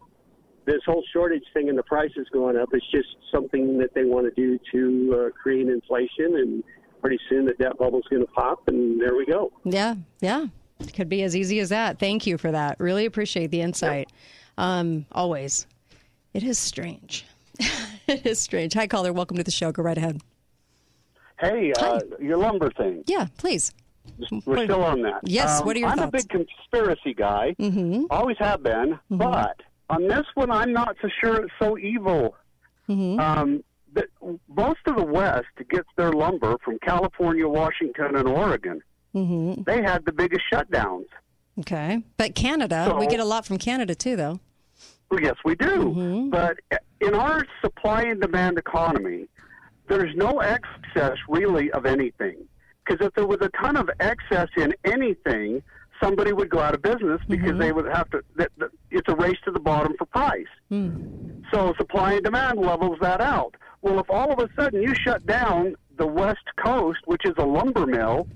this 0.65 0.81
whole 0.85 1.03
shortage 1.13 1.43
thing 1.53 1.69
and 1.69 1.77
the 1.77 1.83
prices 1.83 2.27
going 2.33 2.57
up 2.57 2.69
is 2.73 2.83
just 2.91 3.07
something 3.31 3.77
that 3.77 3.93
they 3.93 4.05
want 4.05 4.33
to 4.33 4.41
do 4.41 4.59
to 4.71 5.27
uh, 5.27 5.29
create 5.41 5.67
inflation, 5.67 6.35
and 6.35 6.63
pretty 7.01 7.19
soon 7.29 7.45
the 7.45 7.53
debt 7.53 7.77
bubble's 7.77 8.05
going 8.09 8.25
to 8.25 8.31
pop, 8.31 8.67
and 8.67 8.99
there 8.99 9.15
we 9.15 9.25
go. 9.25 9.51
Yeah, 9.63 9.95
yeah. 10.19 10.47
It 10.79 10.93
could 10.93 11.09
be 11.09 11.23
as 11.23 11.35
easy 11.35 11.59
as 11.59 11.69
that. 11.69 11.99
Thank 11.99 12.25
you 12.25 12.37
for 12.37 12.51
that. 12.51 12.79
Really 12.79 13.05
appreciate 13.05 13.51
the 13.51 13.61
insight. 13.61 14.09
Um, 14.57 15.05
always. 15.11 15.67
It 16.33 16.43
is 16.43 16.57
strange. 16.57 17.25
it 18.07 18.25
is 18.25 18.39
strange. 18.39 18.73
Hi, 18.73 18.87
caller. 18.87 19.11
Welcome 19.11 19.37
to 19.37 19.43
the 19.43 19.51
show. 19.51 19.71
Go 19.71 19.83
right 19.83 19.97
ahead. 19.97 20.21
Hey, 21.39 21.73
uh, 21.73 21.99
your 22.19 22.37
lumber 22.37 22.69
thing. 22.71 23.03
Yeah, 23.07 23.27
please. 23.37 23.73
We're 24.45 24.63
still 24.65 24.83
on 24.83 25.01
that. 25.03 25.21
Yes, 25.23 25.59
Um, 25.59 25.65
what 25.67 25.75
are 25.75 25.79
your 25.79 25.89
I'm 25.89 25.97
thoughts? 25.97 26.23
a 26.25 26.27
big 26.27 26.29
conspiracy 26.29 27.13
guy. 27.13 27.55
Mm-hmm. 27.59 28.05
Always 28.09 28.37
have 28.39 28.63
been. 28.63 28.97
But 29.09 29.61
on 29.89 30.07
this 30.07 30.25
one, 30.35 30.49
I'm 30.51 30.73
not 30.73 30.95
so 31.01 31.09
sure 31.21 31.43
it's 31.43 31.53
so 31.59 31.77
evil. 31.77 32.35
Mm-hmm. 32.87 33.19
Um, 33.19 33.63
most 34.47 34.79
of 34.85 34.95
the 34.95 35.03
West 35.03 35.45
gets 35.69 35.87
their 35.97 36.11
lumber 36.11 36.57
from 36.63 36.79
California, 36.79 37.47
Washington, 37.47 38.15
and 38.15 38.27
Oregon. 38.27 38.81
Mm-hmm. 39.15 39.63
They 39.63 39.81
had 39.81 40.05
the 40.05 40.11
biggest 40.11 40.43
shutdowns. 40.51 41.05
Okay. 41.59 42.01
But 42.17 42.35
Canada, 42.35 42.95
we 42.97 43.07
get 43.07 43.19
a 43.19 43.25
lot 43.25 43.45
from 43.45 43.57
Canada 43.57 43.95
too, 43.95 44.15
though. 44.15 44.39
Well, 45.09 45.19
yes, 45.21 45.35
we 45.43 45.55
do. 45.55 45.65
Mm-hmm. 45.67 46.29
But 46.29 46.59
in 47.01 47.15
our 47.15 47.45
supply 47.61 48.03
and 48.03 48.21
demand 48.21 48.57
economy, 48.57 49.27
there's 49.87 50.15
no 50.15 50.39
excess 50.39 51.17
really 51.27 51.71
of 51.71 51.85
anything. 51.85 52.37
Because 52.85 53.05
if 53.05 53.13
there 53.15 53.25
was 53.27 53.39
a 53.41 53.49
ton 53.61 53.75
of 53.75 53.89
excess 53.99 54.47
in 54.55 54.73
anything, 54.85 55.61
somebody 56.01 56.31
would 56.31 56.49
go 56.49 56.59
out 56.59 56.75
of 56.75 56.81
business 56.81 57.19
because 57.27 57.49
Mm-hmm. 57.49 57.59
they 57.59 57.71
would 57.71 57.85
have 57.87 58.09
to. 58.11 58.23
That, 58.35 58.51
that, 58.57 58.69
it's 58.91 59.07
a 59.09 59.15
race 59.15 59.37
to 59.45 59.51
the 59.51 59.59
bottom 59.59 59.95
for 59.97 60.05
price. 60.05 60.45
Hmm. 60.69 60.91
So 61.51 61.73
supply 61.77 62.13
and 62.13 62.23
demand 62.23 62.59
levels 62.59 62.97
that 63.01 63.19
out. 63.21 63.55
Well, 63.81 63.99
if 63.99 64.09
all 64.09 64.31
of 64.31 64.39
a 64.39 64.49
sudden 64.55 64.81
you 64.83 64.93
shut 64.93 65.25
down 65.25 65.75
the 65.97 66.05
West 66.07 66.45
Coast, 66.63 66.99
which 67.05 67.25
is 67.25 67.33
a 67.37 67.45
lumber 67.45 67.85
mill, 67.87 68.27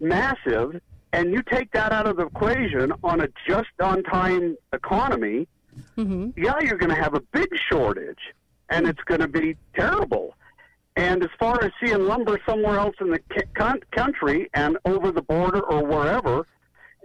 massive, 0.00 0.80
and 1.12 1.32
you 1.32 1.42
take 1.42 1.70
that 1.72 1.92
out 1.92 2.06
of 2.06 2.16
the 2.16 2.26
equation 2.26 2.92
on 3.04 3.20
a 3.20 3.28
just-on-time 3.46 4.56
economy, 4.72 5.46
Mm-hmm. 5.96 6.30
yeah, 6.36 6.54
you're 6.60 6.76
going 6.76 6.94
to 6.94 7.00
have 7.00 7.14
a 7.14 7.20
big 7.32 7.48
shortage, 7.70 8.18
and 8.70 8.88
it's 8.88 9.00
going 9.04 9.20
to 9.20 9.28
be 9.28 9.56
terrible. 9.74 10.34
And 10.96 11.22
as 11.22 11.30
far 11.38 11.62
as 11.62 11.70
seeing 11.82 12.00
lumber 12.06 12.40
somewhere 12.44 12.78
else 12.78 12.96
in 13.00 13.08
the 13.10 13.20
country 13.92 14.50
and 14.52 14.76
over 14.84 15.12
the 15.12 15.22
border 15.22 15.60
or 15.60 15.84
wherever, 15.84 16.44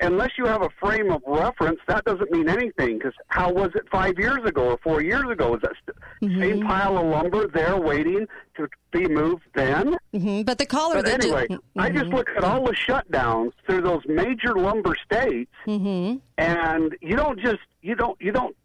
unless 0.01 0.31
you 0.37 0.45
have 0.45 0.61
a 0.61 0.69
frame 0.79 1.11
of 1.11 1.21
reference, 1.25 1.79
that 1.87 2.03
doesn't 2.05 2.31
mean 2.31 2.49
anything. 2.49 2.97
Because 2.97 3.13
how 3.27 3.51
was 3.51 3.71
it 3.75 3.83
five 3.91 4.13
years 4.17 4.39
ago 4.45 4.71
or 4.71 4.77
four 4.83 5.01
years 5.01 5.29
ago? 5.29 5.55
Is 5.55 5.61
that 5.61 5.73
st- 6.21 6.39
same 6.39 6.61
pile 6.65 6.97
of 6.97 7.05
lumber 7.05 7.47
there 7.47 7.77
waiting 7.77 8.27
to 8.57 8.67
be 8.91 9.07
moved 9.07 9.43
then? 9.55 9.97
hmm 10.13 10.41
But 10.43 10.57
the 10.57 10.65
caller 10.65 10.95
But 10.95 11.05
that 11.05 11.21
ju- 11.21 11.27
anyway, 11.35 11.47
I 11.77 11.89
just 11.89 12.07
look 12.07 12.29
at 12.35 12.43
all 12.43 12.65
the 12.65 12.73
shutdowns 12.73 13.51
through 13.65 13.81
those 13.81 14.01
major 14.07 14.53
lumber 14.55 14.95
states, 15.03 15.51
Mhm. 15.65 16.21
and 16.37 16.95
you 17.01 17.15
don't 17.15 17.39
just 17.39 17.59
you 17.81 17.95
don't 17.95 18.19
you 18.21 18.31
don't 18.31 18.55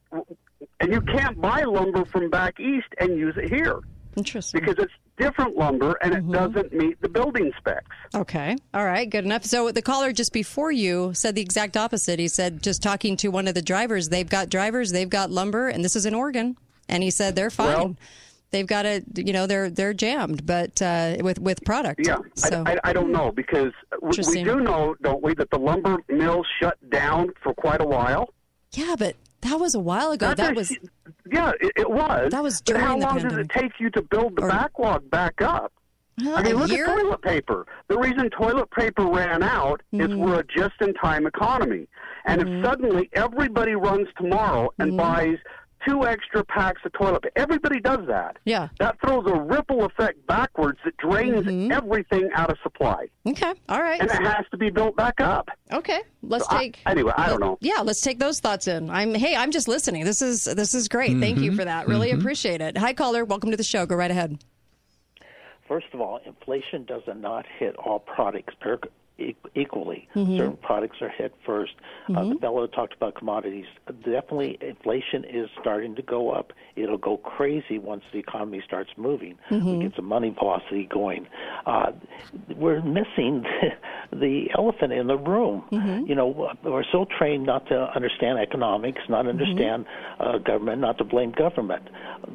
and 0.80 0.92
you 0.92 1.00
can't 1.02 1.40
buy 1.40 1.62
lumber 1.62 2.04
from 2.06 2.30
back 2.30 2.58
east 2.58 2.88
and 2.98 3.16
use 3.16 3.36
it 3.36 3.48
here 3.52 3.78
Interesting. 4.16 4.60
because 4.60 4.76
it's 4.82 4.92
different 5.16 5.56
lumber 5.56 5.96
and 6.02 6.14
it 6.14 6.30
doesn't 6.30 6.72
meet 6.72 7.00
the 7.02 7.08
building 7.08 7.52
specs. 7.58 7.84
Okay. 8.14 8.56
All 8.74 8.84
right. 8.84 9.08
Good 9.08 9.24
enough. 9.24 9.44
So 9.44 9.70
the 9.70 9.82
caller 9.82 10.12
just 10.12 10.32
before 10.32 10.72
you 10.72 11.12
said 11.14 11.34
the 11.34 11.42
exact 11.42 11.76
opposite. 11.76 12.18
He 12.18 12.28
said, 12.28 12.62
just 12.62 12.82
talking 12.82 13.16
to 13.18 13.28
one 13.28 13.46
of 13.48 13.54
the 13.54 13.62
drivers, 13.62 14.08
they've 14.08 14.28
got 14.28 14.48
drivers, 14.48 14.92
they've 14.92 15.08
got 15.10 15.30
lumber, 15.30 15.68
and 15.68 15.84
this 15.84 15.94
is 15.96 16.06
in 16.06 16.14
Oregon. 16.14 16.56
And 16.88 17.02
he 17.02 17.10
said 17.10 17.36
they're 17.36 17.50
fine. 17.50 17.66
Well- 17.76 17.96
they've 18.50 18.66
got 18.66 18.84
it. 18.84 19.04
You 19.14 19.32
know, 19.32 19.46
they're 19.46 19.70
they're 19.70 19.94
jammed, 19.94 20.44
but 20.44 20.82
uh, 20.82 21.18
with 21.20 21.38
with 21.38 21.64
product. 21.64 22.00
Yeah, 22.04 22.18
So 22.34 22.64
I, 22.66 22.72
I, 22.72 22.80
I 22.84 22.92
don't 22.92 23.12
know 23.12 23.30
because 23.30 23.72
we, 24.02 24.10
we 24.26 24.42
do 24.42 24.58
know, 24.60 24.96
don't 25.02 25.22
we, 25.22 25.34
that 25.34 25.50
the 25.50 25.58
lumber 25.58 25.98
mills 26.08 26.48
shut 26.60 26.76
down 26.90 27.32
for 27.42 27.54
quite 27.54 27.80
a 27.80 27.86
while. 27.86 28.34
yeah, 28.72 28.96
but 28.98 29.14
that 29.42 29.58
was 29.58 29.74
a 29.74 29.80
while 29.80 30.12
ago. 30.12 30.28
That 30.28 30.36
that 30.38 30.54
was 30.56 30.70
Yeah, 31.30 31.52
it, 31.60 31.72
it 31.76 31.90
was. 31.90 32.30
That 32.32 32.42
was 32.42 32.60
But 32.62 32.76
how 32.76 32.82
during 32.96 33.00
the 33.00 33.06
long 33.06 33.14
does 33.16 33.22
pandemic. 33.24 33.56
it 33.56 33.60
take 33.60 33.72
you 33.80 33.90
to 33.90 34.02
build 34.02 34.36
the 34.36 34.42
backlog 34.42 35.08
back 35.10 35.40
up? 35.42 35.72
Huh, 36.22 36.34
I 36.34 36.42
mean, 36.42 36.54
a 36.54 36.58
look 36.58 36.70
year? 36.70 36.86
at 36.86 36.96
toilet 36.98 37.22
paper. 37.22 37.66
The 37.88 37.96
reason 37.98 38.28
toilet 38.30 38.70
paper 38.72 39.06
ran 39.06 39.42
out 39.42 39.80
is 39.92 40.00
Mm-hmm. 40.00 40.18
we're 40.18 40.40
a 40.40 40.44
just-in-time 40.44 41.26
economy, 41.26 41.86
and 42.26 42.42
if 42.42 42.64
suddenly 42.64 43.08
everybody 43.14 43.74
runs 43.74 44.06
tomorrow 44.18 44.70
and 44.78 44.90
Mm-hmm. 44.90 44.96
buys 44.98 45.38
two 45.86 46.06
extra 46.06 46.44
packs 46.44 46.80
of 46.84 46.92
toilet 46.92 47.22
paper, 47.22 47.32
everybody 47.36 47.80
does 47.80 48.06
that. 48.06 48.36
Yeah. 48.44 48.68
That 48.78 49.00
throws 49.00 49.24
a 49.26 49.34
ripple 49.40 49.84
effect 49.84 50.26
backwards 50.26 50.78
that 50.84 50.96
drains 50.98 51.46
Mm-hmm. 51.46 51.72
everything 51.72 52.28
out 52.34 52.50
of 52.50 52.58
supply, 52.62 53.06
okay. 53.26 53.52
All 53.68 53.80
right. 53.82 54.00
and 54.00 54.10
it 54.10 54.22
has 54.22 54.44
to 54.50 54.56
be 54.56 54.68
built 54.70 54.96
back 54.96 55.20
up. 55.20 55.48
Okay, 55.72 56.00
let's 56.22 56.44
So 56.48 56.56
I- 56.56 56.58
take. 56.64 56.78
anyway, 56.86 57.12
I 57.16 57.28
don't 57.28 57.40
know. 57.40 57.56
Yeah, 57.60 57.80
let's 57.82 58.00
take 58.00 58.18
those 58.18 58.40
thoughts 58.40 58.68
in. 58.68 58.90
I'm. 58.90 59.14
Hey, 59.14 59.36
I'm 59.36 59.50
just 59.50 59.68
listening. 59.68 60.04
This 60.04 60.22
is 60.22 60.44
this 60.44 60.74
is 60.74 60.88
great. 60.88 61.18
Thank 61.18 61.38
you 61.38 61.52
Mhm. 61.52 61.56
for 61.56 61.64
that. 61.64 61.86
Really 61.88 62.10
Mhm. 62.12 62.18
appreciate 62.20 62.60
it. 62.60 62.76
Hi, 62.78 62.92
caller. 62.92 63.24
Welcome 63.24 63.50
to 63.52 63.56
the 63.56 63.62
show. 63.64 63.86
Go 63.86 63.96
right 63.96 64.10
ahead. 64.10 64.38
First 65.68 65.86
of 65.92 66.00
all, 66.00 66.18
inflation 66.26 66.84
does 66.84 67.02
not 67.06 67.46
hit 67.58 67.76
all 67.76 68.00
products 68.00 68.54
per- 68.60 68.80
e- 69.20 69.36
equally. 69.54 70.08
Mhm. 70.16 70.36
Certain 70.38 70.56
products 70.56 71.00
are 71.02 71.08
hit 71.08 71.34
1st 71.44 71.74
Uh, 72.08 72.12
Mhm. 72.12 72.28
the 72.34 72.38
fellow 72.40 72.66
talked 72.66 72.94
about 72.94 73.14
commodities. 73.14 73.66
Definitely, 74.04 74.58
inflation 74.60 75.22
is 75.24 75.48
starting 75.60 75.94
to 75.94 76.02
go 76.02 76.30
up. 76.30 76.52
It'll 76.76 76.96
go 76.98 77.18
crazy 77.18 77.78
once 77.78 78.02
the 78.12 78.18
economy 78.18 78.60
starts 78.64 78.90
moving. 78.96 79.36
Mm-hmm. 79.50 79.70
We 79.78 79.82
get 79.84 79.94
some 79.94 80.06
money 80.06 80.30
velocity 80.30 80.84
going. 80.86 81.26
Uh, 81.66 81.92
we're 82.56 82.80
missing 82.82 83.44
the 84.12 84.50
elephant 84.56 84.92
in 84.92 85.06
the 85.06 85.16
room. 85.18 85.62
Mm-hmm. 85.70 86.06
You 86.06 86.14
know, 86.14 86.52
we're 86.64 86.84
so 86.90 87.04
trained 87.04 87.44
not 87.46 87.66
to 87.66 87.94
understand 87.94 88.38
economics, 88.38 89.02
not 89.08 89.26
understand 89.26 89.84
uh, 90.18 90.38
government, 90.38 90.80
not 90.80 90.98
to 90.98 91.04
blame 91.04 91.30
government. 91.32 91.88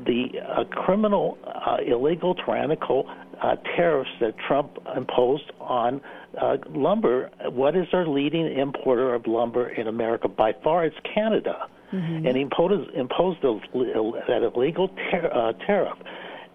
The 0.05 0.39
uh, 0.47 0.63
criminal, 0.65 1.37
uh, 1.45 1.77
illegal, 1.85 2.35
tyrannical 2.35 3.09
uh, 3.41 3.55
tariffs 3.75 4.09
that 4.21 4.35
Trump 4.47 4.77
imposed 4.95 5.51
on 5.59 5.99
uh, 6.41 6.57
lumber. 6.69 7.29
What 7.49 7.75
is 7.75 7.87
our 7.93 8.07
leading 8.07 8.57
importer 8.57 9.13
of 9.13 9.27
lumber 9.27 9.69
in 9.69 9.87
America? 9.87 10.27
By 10.27 10.53
far, 10.63 10.85
it's 10.85 10.95
Canada, 11.13 11.67
Mm-hmm. 11.93 12.25
and 12.25 12.35
he 12.35 12.41
imposed 12.41 12.89
imposed 12.95 13.43
a, 13.43 13.61
that 14.27 14.41
illegal 14.55 14.89
tar- 15.11 15.31
uh, 15.31 15.53
tariff. 15.65 15.97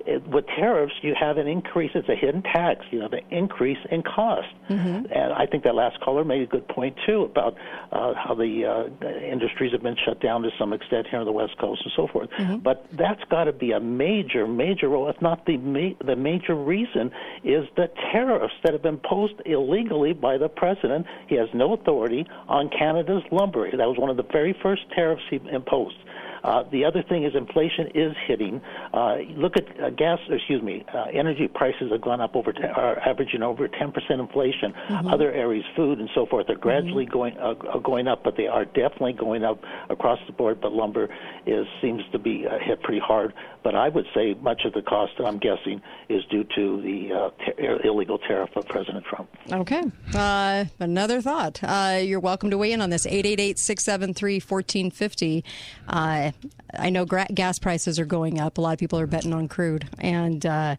It, 0.07 0.27
with 0.29 0.47
tariffs, 0.47 0.95
you 1.03 1.15
have 1.19 1.37
an 1.37 1.47
increase. 1.47 1.91
It's 1.95 2.09
a 2.09 2.15
hidden 2.15 2.43
tax. 2.43 2.85
You 2.91 3.01
have 3.01 3.13
an 3.13 3.25
increase 3.31 3.79
in 3.91 4.03
cost. 4.03 4.49
Mm-hmm. 4.69 5.13
And 5.13 5.33
I 5.33 5.47
think 5.47 5.65
that 5.65 5.75
last 5.75 6.01
caller 6.01 6.25
made 6.25 6.43
a 6.43 6.47
good 6.47 6.67
point 6.69 6.97
too 7.07 7.23
about 7.23 7.57
uh, 7.93 8.15
how 8.15 8.35
the 8.35 8.65
uh, 8.65 9.07
industries 9.25 9.73
have 9.73 9.83
been 9.83 9.97
shut 10.05 10.21
down 10.21 10.43
to 10.43 10.51
some 10.59 10.73
extent 10.73 11.07
here 11.11 11.21
on 11.21 11.27
the 11.27 11.33
West 11.33 11.57
Coast 11.59 11.83
and 11.85 11.93
so 11.97 12.07
forth. 12.13 12.29
But 12.59 12.87
that's 12.93 13.23
got 13.31 13.45
to 13.45 13.53
be 13.53 13.73
a 13.73 13.81
major, 13.81 14.47
major 14.47 14.89
role, 14.89 15.09
if 15.09 15.21
not 15.21 15.47
the 15.47 15.57
ma- 15.57 15.97
the 16.05 16.17
major 16.17 16.55
reason, 16.55 17.11
is 17.45 17.67
the 17.77 17.89
tariffs 18.13 18.55
that 18.63 18.73
have 18.73 18.83
been 18.83 18.91
imposed 18.95 19.35
illegally 19.47 20.13
by 20.13 20.37
the 20.37 20.49
president. 20.49 21.07
He 21.29 21.37
has 21.37 21.49
no 21.55 21.73
authority 21.75 22.27
on 22.49 22.69
Canada's 22.69 23.23
lumber. 23.31 23.71
That 23.71 23.87
was 23.87 23.99
one 23.99 24.11
of 24.11 24.17
the 24.17 24.25
very 24.25 24.55
first 24.63 24.83
tariffs 24.95 25.23
he 25.31 25.41
imposed. 25.51 25.97
Uh, 26.45 26.63
the 26.71 26.85
other 26.85 27.03
thing 27.03 27.25
is 27.25 27.35
inflation 27.35 27.89
is 27.95 28.15
hitting. 28.27 28.61
Uh, 28.95 29.17
look 29.37 29.57
at 29.57 29.65
uh, 29.81 29.91
gas, 29.91 30.19
excuse 30.29 30.63
me, 30.63 30.85
uh, 30.95 31.05
energy 31.13 31.49
prices 31.49 31.91
have 31.93 32.01
gone 32.01 32.21
up 32.21 32.35
over, 32.37 32.53
ten, 32.53 32.71
are 32.71 32.99
averaging 33.01 33.43
over 33.43 33.69
10% 33.69 34.21
inflation. 34.21 34.73
Mhm. 34.89 35.13
Other 35.13 35.33
areas, 35.33 35.65
food 35.77 35.99
and 35.99 36.09
so 36.15 36.27
forth, 36.27 36.49
are 36.49 36.55
gradually 36.55 37.05
Mm-hmm. 37.05 37.13
going 37.13 37.39
uh, 37.39 37.55
are 37.73 37.81
going 37.81 38.09
up, 38.09 38.23
but 38.25 38.37
they 38.37 38.47
are 38.47 38.65
definitely 38.65 39.13
going 39.13 39.45
up 39.45 39.59
across 39.89 40.19
the 40.27 40.33
board. 40.33 40.61
But 40.61 40.73
lumber 40.73 41.09
is 41.47 41.67
seems 41.81 42.03
to 42.13 42.19
be 42.19 42.47
uh, 42.47 42.59
hit 42.59 42.83
pretty 42.83 43.01
hard. 43.01 43.33
But 43.63 43.75
I 43.75 43.89
would 43.89 44.07
say 44.15 44.35
much 44.35 44.63
of 44.65 44.73
the 44.73 44.83
cost, 44.83 45.13
I'm 45.25 45.39
guessing, 45.39 45.83
is 46.09 46.25
due 46.31 46.45
to 46.57 46.81
the 46.83 47.13
uh, 47.13 47.31
ter- 47.45 47.81
illegal 47.85 48.19
tariff 48.19 48.51
of 48.57 48.67
President 48.67 49.05
Trump. 49.05 49.29
Okay. 49.53 49.83
Uh, 50.15 50.65
another 50.79 51.21
thought. 51.21 51.61
Uh, 51.63 52.01
you're 52.03 52.21
welcome 52.21 52.51
to 52.51 52.59
weigh 52.59 52.73
in 52.73 52.81
on 52.81 52.91
this. 52.91 53.07
888 53.07 53.59
673 53.59 54.35
1450. 54.41 55.45
Uh, 55.89 56.31
I 56.79 56.91
know 56.91 57.05
gra- 57.05 57.27
gas 57.35 57.59
prices 57.59 57.99
are 57.99 58.07
going 58.07 58.41
up. 58.41 58.59
A 58.59 58.61
lot 58.61 58.73
of 58.73 58.79
people 58.79 58.99
are 58.99 59.07
betting 59.07 59.35
on 59.35 59.49
crude. 59.49 59.89
And 59.99 60.45
uh, 60.47 60.77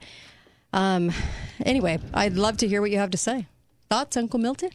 um, 0.74 1.12
anyway, 1.66 2.00
I'd 2.14 2.34
love 2.34 2.58
to 2.58 2.68
hear 2.68 2.82
what 2.82 2.92
you 2.92 2.98
have 2.98 3.12
to 3.12 3.18
say. 3.18 3.48
Thoughts, 3.90 4.18
Uncle 4.18 4.40
Milton? 4.40 4.72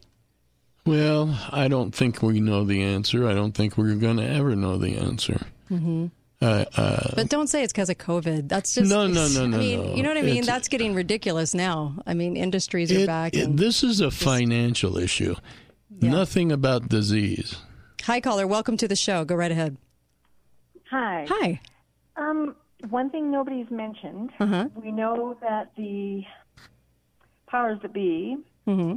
Well, 0.85 1.37
I 1.51 1.66
don't 1.66 1.93
think 1.93 2.23
we 2.23 2.39
know 2.39 2.65
the 2.65 2.83
answer. 2.83 3.27
I 3.27 3.35
don't 3.35 3.53
think 3.53 3.77
we're 3.77 3.97
going 3.97 4.19
to 4.19 4.28
ever 4.28 4.55
know 4.55 4.78
the 4.78 4.97
answer. 4.97 5.47
Mm-hmm. 5.70 6.07
Uh, 6.43 6.65
uh, 6.77 7.11
But 7.15 7.29
don't 7.31 7.47
say 7.47 7.63
it's 7.63 7.73
because 7.73 7.89
of 7.89 7.97
COVID. 7.99 8.49
That's 8.49 8.75
just 8.75 8.91
No, 8.91 9.07
no, 9.07 9.27
no, 9.29 9.47
no, 9.47 9.57
I 9.57 9.61
mean, 9.61 9.81
no. 9.83 9.95
you 9.95 10.03
know 10.03 10.11
what 10.11 10.19
I 10.19 10.23
mean. 10.23 10.33
It's- 10.39 10.47
That's 10.47 10.69
getting 10.69 10.95
ridiculous 10.95 11.55
now. 11.55 11.97
I 12.07 12.13
mean, 12.15 12.37
industries 12.37 12.93
are 12.93 13.01
it- 13.01 13.07
back. 13.07 13.35
it- 13.35 13.57
this 13.57 13.83
is 13.83 14.01
a 14.01 14.11
financial 14.11 14.99
issue. 14.99 15.35
Nothing 16.03 16.53
about 16.53 16.89
disease. 16.91 17.57
Hi, 18.05 18.21
caller. 18.21 18.47
Welcome 18.47 18.77
to 18.79 18.87
the 18.89 18.97
show. 18.97 19.25
Go 19.25 19.35
right 19.35 19.51
ahead. 19.51 19.79
Hi. 20.91 21.27
Hi. 21.29 21.61
Um, 22.17 22.55
one 22.91 23.09
thing 23.11 23.31
nobody's 23.31 23.71
mentioned. 23.71 24.31
Uh-huh. 24.39 24.69
We 24.75 24.93
know 24.93 25.37
that 25.41 25.73
the 25.77 26.23
powers 27.49 27.79
that 27.83 27.93
be 27.95 28.37
Mm-hmm. 28.69 28.97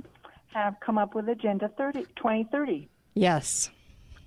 have 0.54 0.76
come 0.86 0.98
up 0.98 1.16
with 1.16 1.30
Agenda 1.30 1.70
30, 1.78 2.04
2030. 2.16 2.90
Yes. 3.14 3.70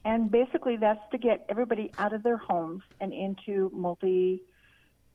And 0.05 0.31
basically, 0.31 0.77
that's 0.77 1.01
to 1.13 1.19
get 1.19 1.45
everybody 1.49 1.93
out 1.99 2.13
of 2.13 2.23
their 2.23 2.37
homes 2.37 2.83
and 3.01 3.13
into 3.13 3.71
multi. 3.73 4.43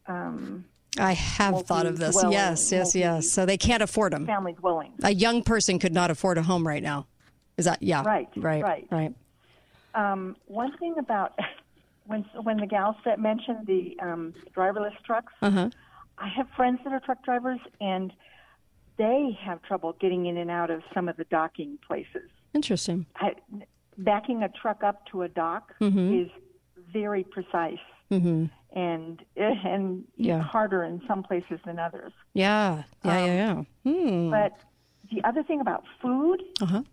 Um, 0.07 0.65
I 0.97 1.11
have 1.13 1.63
thought 1.65 1.85
of 1.85 1.97
this. 1.97 2.17
Yes, 2.29 2.71
yes, 2.71 2.95
yes. 2.95 3.29
So 3.29 3.45
they 3.45 3.57
can't 3.57 3.83
afford 3.83 4.13
them. 4.13 4.25
family 4.25 4.53
dwelling. 4.53 4.93
A 5.03 5.13
young 5.13 5.43
person 5.43 5.77
could 5.77 5.93
not 5.93 6.09
afford 6.09 6.37
a 6.37 6.41
home 6.41 6.65
right 6.65 6.81
now. 6.81 7.07
Is 7.57 7.65
that 7.65 7.83
yeah? 7.83 8.03
Right, 8.03 8.29
right, 8.37 8.63
right. 8.63 8.87
right. 8.91 9.13
Um, 9.93 10.35
one 10.45 10.75
thing 10.77 10.95
about 10.97 11.37
when 12.05 12.23
when 12.43 12.57
the 12.57 12.67
gal 12.67 12.97
said 13.03 13.19
mentioned 13.19 13.67
the 13.67 13.97
um, 14.01 14.33
driverless 14.55 14.95
trucks, 15.05 15.33
Uh 15.41 15.51
huh. 15.51 15.69
I 16.17 16.29
have 16.29 16.47
friends 16.55 16.79
that 16.83 16.93
are 16.93 16.99
truck 16.99 17.23
drivers, 17.23 17.59
and 17.81 18.11
they 18.97 19.37
have 19.41 19.61
trouble 19.63 19.95
getting 19.99 20.25
in 20.25 20.37
and 20.37 20.49
out 20.49 20.71
of 20.71 20.81
some 20.93 21.07
of 21.09 21.17
the 21.17 21.25
docking 21.25 21.77
places. 21.85 22.29
Interesting. 22.53 23.05
I, 23.17 23.33
backing 23.97 24.43
a 24.43 24.49
truck 24.49 24.83
up 24.83 25.05
to 25.07 25.23
a 25.23 25.27
dock 25.27 25.73
Mhm. 25.81 26.23
is 26.25 26.31
very 26.93 27.23
precise 27.23 27.79
Mm-hmm. 28.11 28.45
and 28.77 29.21
and 29.35 30.03
Yeah. 30.15 30.39
harder 30.39 30.83
in 30.83 31.01
some 31.07 31.23
places 31.23 31.59
than 31.65 31.79
others. 31.79 32.13
Yeah, 32.33 32.83
yeah, 33.03 33.25
yeah, 33.25 33.35
yeah. 33.35 33.63
Hmm. 33.91 34.29
But 34.31 34.53
the 35.11 35.23
other 35.23 35.43
thing 35.43 35.61
about 35.61 35.83
food, 36.01 36.41
uh 36.61 36.65
huh. 36.65 36.83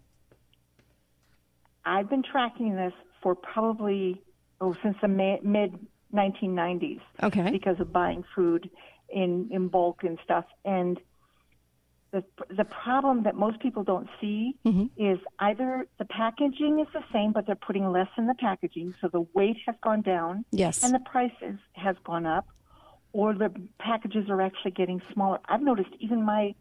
I've 1.85 2.09
been 2.09 2.23
tracking 2.23 2.75
this 2.77 2.93
for 3.23 3.35
probably 3.35 4.23
oh 4.61 4.75
since 4.83 4.97
the 5.03 5.09
ma- 5.09 5.39
mid 5.43 5.79
1990s. 6.13 7.01
Okay. 7.23 7.51
Because 7.51 7.79
of 7.81 7.93
buying 7.93 8.25
food 8.35 8.71
in 9.11 9.49
in 9.51 9.69
bulk 9.69 10.03
and 10.05 10.19
stuff, 10.25 10.45
and 10.65 10.99
the 12.15 12.25
the 12.55 12.65
problem 12.65 13.25
that 13.25 13.35
most 13.35 13.59
people 13.61 13.83
don't 13.83 14.09
see 14.21 14.55
Mm-hmm. 14.65 14.87
is 14.97 15.19
either 15.41 15.87
the 15.99 16.05
packaging 16.07 16.79
is 16.79 16.87
the 16.95 17.03
same, 17.13 17.33
but 17.33 17.43
they're 17.47 17.65
putting 17.69 17.87
less 17.91 18.09
in 18.17 18.27
the 18.27 18.35
packaging, 18.35 18.95
so 19.01 19.09
the 19.09 19.27
weight 19.35 19.59
has 19.67 19.75
gone 19.83 20.03
down. 20.03 20.45
Yes. 20.51 20.83
And 20.85 20.95
the 20.95 21.01
price 21.01 21.37
is, 21.43 21.59
has 21.73 21.97
gone 22.05 22.25
up, 22.25 22.47
or 23.13 23.35
the 23.35 23.51
packages 23.79 24.31
are 24.31 24.41
actually 24.41 24.71
getting 24.71 25.03
smaller. 25.13 25.39
I've 25.49 25.61
noticed 25.73 25.91
even 25.99 26.25
my 26.25 26.55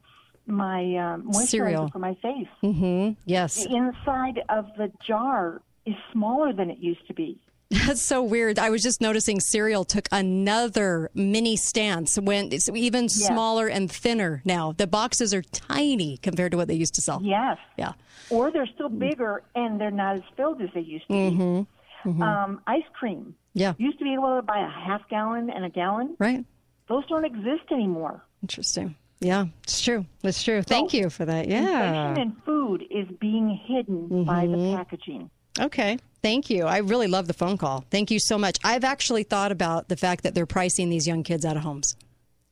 my 0.46 0.82
um, 1.06 1.30
moisturizer 1.32 1.48
Cereal. 1.48 1.90
for 1.90 2.00
my 2.00 2.16
face. 2.16 2.54
Mm-hmm. 2.64 3.12
Yes. 3.26 3.64
The 3.64 3.76
inside 3.76 4.42
of 4.50 4.66
the 4.78 4.92
jar 5.08 5.62
is 5.86 5.96
smaller 6.12 6.52
than 6.52 6.70
it 6.70 6.80
used 6.80 7.06
to 7.08 7.14
be. 7.14 7.40
That's 7.88 8.02
so 8.02 8.22
weird. 8.22 8.60
I 8.60 8.70
was 8.70 8.84
just 8.84 9.02
noticing 9.02 9.40
cereal 9.40 9.84
took 9.84 10.08
another 10.12 11.10
mini 11.14 11.56
stance, 11.56 12.18
went 12.20 12.54
it's 12.54 12.70
even 12.70 13.04
Yes. 13.06 13.26
smaller 13.28 13.68
and 13.68 13.92
thinner 13.92 14.42
now. 14.46 14.74
The 14.74 14.88
boxes 14.88 15.34
are 15.34 15.42
tiny 15.42 16.18
compared 16.18 16.52
to 16.52 16.58
what 16.58 16.68
they 16.68 16.76
used 16.76 16.96
to 16.96 17.02
sell. 17.02 17.20
Yes. 17.24 17.58
Yeah. 17.78 17.94
Or 18.30 18.52
they're 18.52 18.68
still 18.68 18.90
bigger 18.90 19.44
and 19.56 19.80
they're 19.82 19.92
not 19.92 20.16
as 20.18 20.22
filled 20.38 20.62
as 20.62 20.70
they 20.74 20.82
used 20.82 21.06
to 21.08 21.14
be. 21.14 21.18
Mm-hmm. 21.36 22.10
Mm-hmm. 22.10 22.22
Um, 22.22 22.62
ice 22.68 22.84
cream. 22.94 23.36
Yeah. 23.54 23.74
Used 23.78 23.98
to 24.00 24.04
be 24.04 24.14
able 24.14 24.36
to 24.36 24.42
buy 24.42 24.60
a 24.60 24.70
half 24.88 25.08
gallon 25.10 25.50
and 25.50 25.64
a 25.66 25.70
gallon. 25.70 26.16
Right. 26.20 26.44
Those 26.90 27.06
don't 27.08 27.26
exist 27.26 27.72
anymore. 27.72 28.24
Interesting. 28.42 28.96
Yeah, 29.20 29.46
it's 29.64 29.80
true. 29.82 30.06
It's 30.22 30.44
true. 30.44 30.62
Thank 30.64 30.94
you 30.94 31.10
for 31.10 31.24
that. 31.26 31.48
Yeah. 31.48 32.10
Inflation 32.10 32.22
in 32.22 32.36
food 32.46 32.84
is 32.92 33.08
being 33.22 33.58
hidden 33.66 34.26
by 34.26 34.46
the 34.48 34.58
Mhm. 34.58 34.76
packaging. 34.76 35.30
Okay. 35.60 35.98
Thank 36.24 36.50
you. 36.50 36.66
I 36.66 36.78
really 36.78 37.08
love 37.08 37.28
the 37.28 37.34
phone 37.34 37.58
call. 37.58 37.86
Thank 37.92 38.10
you 38.10 38.18
so 38.18 38.38
much. 38.38 38.58
I've 38.64 38.86
actually 38.86 39.24
thought 39.24 39.52
about 39.52 39.90
the 39.90 39.98
fact 39.98 40.24
that 40.24 40.34
they're 40.34 40.46
pricing 40.46 40.90
these 40.90 41.06
young 41.06 41.22
kids 41.22 41.44
out 41.46 41.58
of 41.58 41.64
homes. 41.64 41.96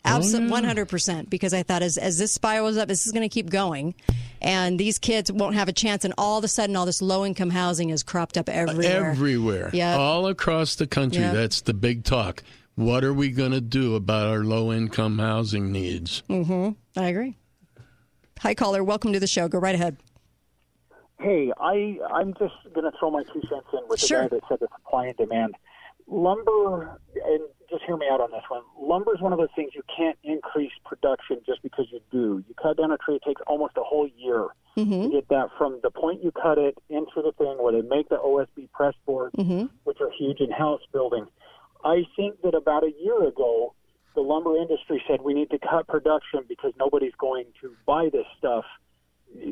Absolutely, 0.03 0.51
one 0.51 0.63
hundred 0.63 0.89
percent. 0.89 1.29
Because 1.29 1.53
I 1.53 1.63
thought 1.63 1.81
as 1.81 1.97
as 1.97 2.17
this 2.17 2.33
spirals 2.33 2.75
up, 2.75 2.87
this 2.87 3.05
is 3.05 3.11
going 3.11 3.27
to 3.27 3.33
keep 3.33 3.49
going, 3.49 3.95
and 4.41 4.79
these 4.79 4.97
kids 4.99 5.31
won't 5.31 5.55
have 5.55 5.69
a 5.69 5.73
chance. 5.73 6.03
And 6.03 6.13
all 6.17 6.37
of 6.37 6.43
a 6.43 6.47
sudden, 6.47 6.75
all 6.75 6.85
this 6.85 7.01
low 7.01 7.25
income 7.25 7.49
housing 7.51 7.91
is 7.91 8.03
cropped 8.03 8.37
up 8.37 8.49
everywhere. 8.49 9.11
Everywhere. 9.11 9.69
Yeah. 9.73 9.95
All 9.95 10.27
across 10.27 10.75
the 10.75 10.87
country. 10.87 11.21
Yep. 11.21 11.33
That's 11.33 11.61
the 11.61 11.73
big 11.73 12.03
talk. 12.03 12.43
What 12.75 13.03
are 13.03 13.13
we 13.13 13.29
going 13.29 13.51
to 13.51 13.61
do 13.61 13.95
about 13.95 14.27
our 14.27 14.43
low 14.43 14.73
income 14.73 15.19
housing 15.19 15.71
needs? 15.71 16.23
Mm-hmm. 16.29 16.99
I 16.99 17.07
agree. 17.07 17.37
Hi, 18.39 18.55
caller. 18.55 18.83
Welcome 18.83 19.13
to 19.13 19.19
the 19.19 19.27
show. 19.27 19.47
Go 19.47 19.59
right 19.59 19.75
ahead. 19.75 19.97
Hey, 21.21 21.51
I 21.59 21.97
I'm 22.13 22.33
just 22.33 22.55
going 22.73 22.89
to 22.89 22.97
throw 22.99 23.11
my 23.11 23.23
two 23.23 23.41
cents 23.49 23.67
in 23.73 23.79
with 23.87 23.99
Sure. 23.99 24.23
the 24.23 24.29
guy 24.29 24.35
that 24.37 24.43
said 24.49 24.59
the 24.59 24.67
supply 24.77 25.07
and 25.07 25.17
demand. 25.17 25.55
Lumber, 26.07 26.99
and 27.15 27.41
just 27.69 27.83
hear 27.85 27.95
me 27.95 28.07
out 28.11 28.19
on 28.19 28.31
this 28.31 28.43
one. 28.49 28.63
Lumber 28.79 29.13
is 29.15 29.21
one 29.21 29.31
of 29.31 29.39
those 29.39 29.53
things 29.55 29.71
you 29.75 29.83
can't 29.95 30.17
increase 30.23 30.71
production 30.83 31.37
just 31.45 31.61
because 31.61 31.85
you 31.91 31.99
do. 32.11 32.43
You 32.47 32.55
cut 32.61 32.77
down 32.77 32.91
a 32.91 32.97
tree, 32.97 33.15
it 33.15 33.21
takes 33.25 33.41
almost 33.47 33.73
a 33.77 33.83
whole 33.83 34.07
year 34.17 34.47
Mm-hmm. 34.77 35.03
to 35.03 35.09
get 35.09 35.27
that 35.27 35.49
from 35.57 35.81
the 35.83 35.91
point 35.91 36.23
you 36.23 36.31
cut 36.31 36.57
it 36.57 36.77
into 36.89 37.17
the 37.21 37.33
thing 37.37 37.57
where 37.59 37.73
they 37.73 37.81
make 37.85 38.07
the 38.07 38.15
OSB 38.15 38.71
press 38.71 38.93
boards, 39.05 39.35
Mm-hmm. 39.35 39.65
which 39.83 39.97
are 39.99 40.09
huge 40.17 40.39
in 40.39 40.49
house 40.49 40.79
building. 40.93 41.25
I 41.83 42.03
think 42.15 42.41
that 42.43 42.55
about 42.55 42.83
a 42.85 42.91
year 43.03 43.27
ago, 43.27 43.75
the 44.15 44.21
lumber 44.21 44.55
industry 44.55 45.03
said 45.09 45.21
we 45.21 45.33
need 45.33 45.49
to 45.51 45.59
cut 45.59 45.87
production 45.89 46.45
because 46.47 46.71
nobody's 46.79 47.15
going 47.19 47.45
to 47.61 47.75
buy 47.85 48.07
this 48.13 48.25
stuff 48.37 48.63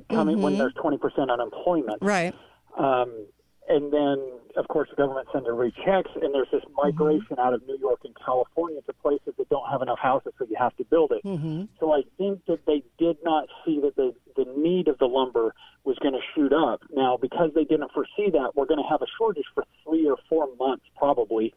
coming 0.10 0.42
when 0.42 0.54
Mhm. 0.54 0.58
there's 0.58 0.74
20% 0.76 1.30
unemployment. 1.32 2.02
Right. 2.02 2.34
Um, 2.78 3.28
and 3.68 3.94
then, 3.94 4.20
of 4.58 4.68
course, 4.68 4.90
the 4.90 4.96
government 4.96 5.28
sends 5.32 5.48
everybody 5.48 5.72
checks, 5.86 6.10
and 6.16 6.34
there's 6.34 6.50
this 6.52 6.64
migration 6.76 7.38
out 7.38 7.54
of 7.54 7.66
New 7.68 7.78
York 7.78 8.00
and 8.04 8.16
California 8.16 8.82
to 8.82 8.94
places 8.94 9.36
that 9.38 9.48
don't 9.50 9.70
have 9.70 9.82
enough 9.84 10.00
houses, 10.00 10.34
so 10.40 10.46
you 10.50 10.56
have 10.58 10.76
to 10.78 10.84
build 10.86 11.12
it. 11.12 11.24
Mm-hmm. 11.24 11.66
So 11.80 11.92
I 11.94 12.02
think 12.18 12.44
that 12.46 12.66
they 12.66 12.84
did 12.98 13.18
not 13.24 13.48
see 13.64 13.80
that 13.82 13.96
the, 13.96 14.16
the 14.36 14.46
need 14.58 14.88
of 14.88 14.98
the 14.98 15.06
lumber 15.06 15.54
was 15.84 15.98
going 16.00 16.16
to 16.16 16.22
shoot 16.34 16.52
up. 16.52 16.82
Now, 16.92 17.16
because 17.18 17.52
they 17.54 17.64
didn't 17.64 17.92
foresee 17.92 18.32
that, 18.32 18.54
we're 18.56 18.66
going 18.66 18.82
to 18.82 18.90
have 18.90 19.02
a 19.04 19.08
shortage 19.18 19.46
for 19.54 19.64
three 19.84 20.08
or 20.10 20.18
four 20.28 20.48
months 20.58 20.86
probably. 20.98 21.54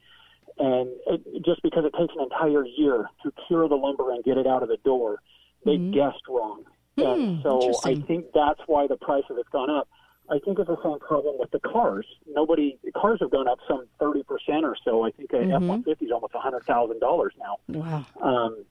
And 0.59 0.91
it, 1.07 1.43
just 1.45 1.63
because 1.63 1.85
it 1.87 1.95
takes 1.99 2.13
an 2.15 2.23
entire 2.23 2.67
year 2.67 3.09
to 3.23 3.33
cure 3.49 3.69
the 3.69 3.75
lumber 3.75 4.11
and 4.13 4.23
get 4.23 4.37
it 4.37 4.47
out 4.47 4.63
of 4.63 4.69
the 4.69 4.77
door, 4.85 5.23
they 5.65 5.79
guessed 5.79 6.29
wrong. 6.29 6.65
Hmm, 6.99 7.41
so 7.43 7.73
I 7.85 7.95
think 8.07 8.27
that's 8.35 8.61
why 8.67 8.87
the 8.87 8.97
price 8.97 9.25
of 9.31 9.39
it's 9.39 9.49
gone 9.49 9.71
up. 9.71 9.89
I 10.31 10.39
think 10.45 10.59
it's 10.59 10.69
the 10.69 10.77
same 10.83 10.99
problem 11.01 11.37
with 11.39 11.51
the 11.51 11.61
cars. 11.61 12.07
Nobody 12.29 12.79
cars 12.95 13.19
have 13.21 13.31
gone 13.31 13.49
up 13.49 13.59
some 13.67 13.87
thirty 13.99 14.23
percent 14.23 14.65
or 14.65 14.77
so. 14.85 15.03
I 15.05 15.11
think 15.11 15.33
a 15.33 15.37
Mhm. 15.37 15.55
F 15.57 15.63
one 15.63 15.83
fifty 15.83 16.07
is 16.07 16.13
almost 16.13 16.35
a 16.35 16.39
hundred 16.39 16.65
thousand 16.65 17.01
dollars 17.01 17.33
now, 17.39 17.57
Wow. 17.69 18.05
um, 18.21 18.65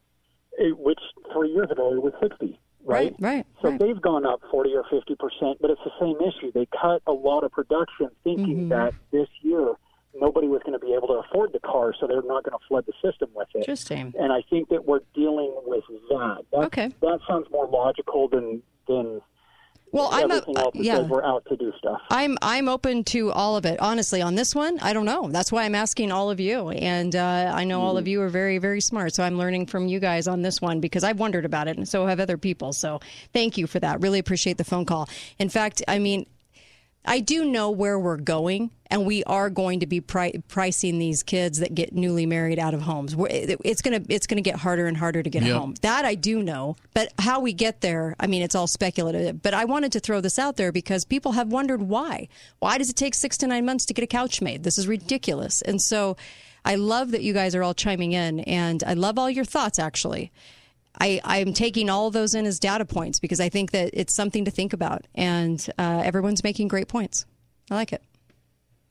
it, 0.58 0.78
which 0.78 1.00
three 1.34 1.52
years 1.52 1.70
ago 1.72 1.94
it 1.94 2.02
was 2.02 2.14
sixty. 2.22 2.60
Right, 2.84 3.16
Right. 3.20 3.46
So 3.62 3.70
right. 3.70 3.80
they've 3.80 4.02
gone 4.02 4.26
up 4.26 4.42
forty 4.50 4.74
or 4.76 4.84
fifty 4.90 5.16
percent, 5.16 5.58
but 5.62 5.70
it's 5.72 5.82
the 5.84 5.92
same 6.00 6.20
issue. 6.22 6.52
They 6.52 6.68
cut 6.68 7.02
a 7.06 7.12
lot 7.12 7.44
of 7.44 7.52
production, 7.52 8.10
thinking 8.24 8.66
Mhm. 8.66 8.70
that 8.70 8.94
this 9.12 9.30
year 9.42 9.74
nobody 10.20 10.48
was 10.48 10.62
going 10.66 10.80
to 10.80 10.86
be 10.86 10.94
able 10.94 11.08
to 11.10 11.22
afford 11.28 11.54
the 11.54 11.60
car, 11.60 11.94
so 12.00 12.08
they're 12.08 12.22
not 12.24 12.44
going 12.44 12.58
to 12.58 12.66
flood 12.68 12.86
the 12.86 12.94
system 13.08 13.30
with 13.34 13.48
it. 13.56 13.60
Interesting. 13.60 14.14
And 14.20 14.32
I 14.32 14.42
think 14.50 14.70
that 14.70 14.86
we're 14.86 15.02
dealing 15.14 15.54
with 15.66 15.84
that. 16.10 16.46
that 16.52 16.58
Okay. 16.66 16.92
That 17.02 17.20
sounds 17.28 17.48
more 17.52 17.68
logical 17.68 18.28
than 18.28 18.62
than 18.88 19.22
Well, 19.94 20.10
I'm 20.12 20.32
a- 20.32 20.42
that 20.42 20.72
yeah. 20.74 21.00
we're 21.00 21.24
out 21.24 21.44
to 21.50 21.56
do 21.56 21.72
stuff. 21.78 22.00
I'm 22.10 22.38
I'm 22.42 22.68
open 22.70 23.04
to 23.06 23.32
all 23.32 23.56
of 23.58 23.66
it. 23.66 23.80
Honestly, 23.80 24.22
on 24.22 24.36
this 24.36 24.56
one, 24.56 24.80
I 24.80 24.94
don't 24.94 25.06
know. 25.06 25.30
That's 25.30 25.52
why 25.52 25.64
I'm 25.64 25.76
asking 25.76 26.12
all 26.12 26.30
of 26.32 26.40
you, 26.40 26.70
and 26.70 27.16
uh, 27.16 27.52
I 27.54 27.64
know 27.66 27.82
all 27.82 27.98
of 27.98 28.08
you 28.08 28.22
are 28.22 28.30
very 28.30 28.58
very 28.58 28.82
smart. 28.82 29.14
So 29.16 29.24
I'm 29.24 29.38
learning 29.38 29.66
from 29.68 29.88
you 29.88 30.00
guys 30.00 30.28
on 30.28 30.42
this 30.42 30.62
one 30.62 30.80
because 30.80 31.04
I've 31.04 31.20
wondered 31.20 31.46
about 31.46 31.68
it, 31.68 31.78
and 31.78 31.88
so 31.88 32.06
have 32.08 32.20
other 32.20 32.38
people. 32.38 32.74
So 32.74 33.00
thank 33.34 33.58
you 33.58 33.68
for 33.68 33.80
that. 33.80 34.02
Really 34.02 34.20
appreciate 34.20 34.58
the 34.58 34.64
phone 34.64 34.86
call. 34.86 35.10
In 35.40 35.50
fact, 35.50 35.84
I 35.88 36.00
mean. 36.00 36.26
I 37.04 37.20
do 37.20 37.46
know 37.46 37.72
where 37.72 37.98
we're 37.98 38.18
going, 38.18 38.70
and 38.92 39.06
we 39.08 39.24
are 39.24 39.50
going 39.50 39.80
to 39.80 39.88
be 39.88 40.02
pri- 40.02 40.34
pricing 40.48 41.00
these 41.00 41.24
kids 41.24 41.58
that 41.60 41.74
get 41.74 41.94
newly 41.94 42.28
married 42.28 42.60
out 42.60 42.76
of 42.76 42.82
homes. 42.82 43.16
We're, 43.16 43.28
it- 43.30 43.60
it's 43.66 43.82
gonna 43.82 44.02
it's 44.08 44.28
gonna 44.28 44.42
get 44.42 44.58
harder 44.58 44.86
and 44.86 44.96
harder 44.96 45.24
to 45.24 45.30
get 45.30 45.42
Yep. 45.44 45.56
a 45.56 45.60
home. 45.60 45.74
That 45.82 46.06
I 46.06 46.14
do 46.14 46.44
know, 46.44 46.76
but 46.94 47.12
how 47.18 47.40
we 47.40 47.54
get 47.54 47.82
there, 47.82 48.16
I 48.20 48.28
mean, 48.28 48.44
it's 48.44 48.54
all 48.54 48.68
speculative. 48.68 49.42
But 49.42 49.54
I 49.56 49.66
wanted 49.66 49.92
to 49.94 50.00
throw 50.00 50.22
this 50.22 50.38
out 50.38 50.58
there 50.58 50.72
because 50.72 51.04
people 51.04 51.32
have 51.32 51.48
wondered 51.52 51.82
why. 51.82 52.28
Why 52.60 52.78
does 52.78 52.90
it 52.92 52.96
take 52.96 53.16
six 53.16 53.36
to 53.38 53.48
nine 53.48 53.66
months 53.66 53.86
to 53.88 53.94
get 53.96 54.04
a 54.04 54.08
couch 54.08 54.40
made? 54.42 54.64
This 54.64 54.78
is 54.78 54.88
ridiculous. 54.88 55.62
And 55.64 55.82
so, 55.82 56.18
I 56.64 56.76
love 56.76 57.10
that 57.12 57.24
you 57.24 57.34
guys 57.34 57.56
are 57.56 57.64
all 57.64 57.74
chiming 57.74 58.12
in, 58.12 58.42
and 58.42 58.84
I 58.86 58.94
love 58.94 59.18
all 59.18 59.30
your 59.30 59.46
thoughts. 59.46 59.80
Actually, 59.80 60.32
I, 61.00 61.22
I'm 61.24 61.54
taking 61.54 61.90
all 61.90 62.12
those 62.12 62.36
in 62.36 62.46
as 62.46 62.60
data 62.60 62.86
points 62.86 63.20
because 63.20 63.40
I 63.40 63.50
think 63.50 63.72
that 63.72 63.92
it's 63.94 64.14
something 64.14 64.46
to 64.46 64.52
think 64.52 64.74
about, 64.74 65.08
and 65.16 65.66
uh, 65.78 66.02
everyone's 66.04 66.44
making 66.44 66.68
great 66.68 66.88
points. 66.88 67.26
I 67.70 67.76
like 67.76 67.94
it. 67.94 68.04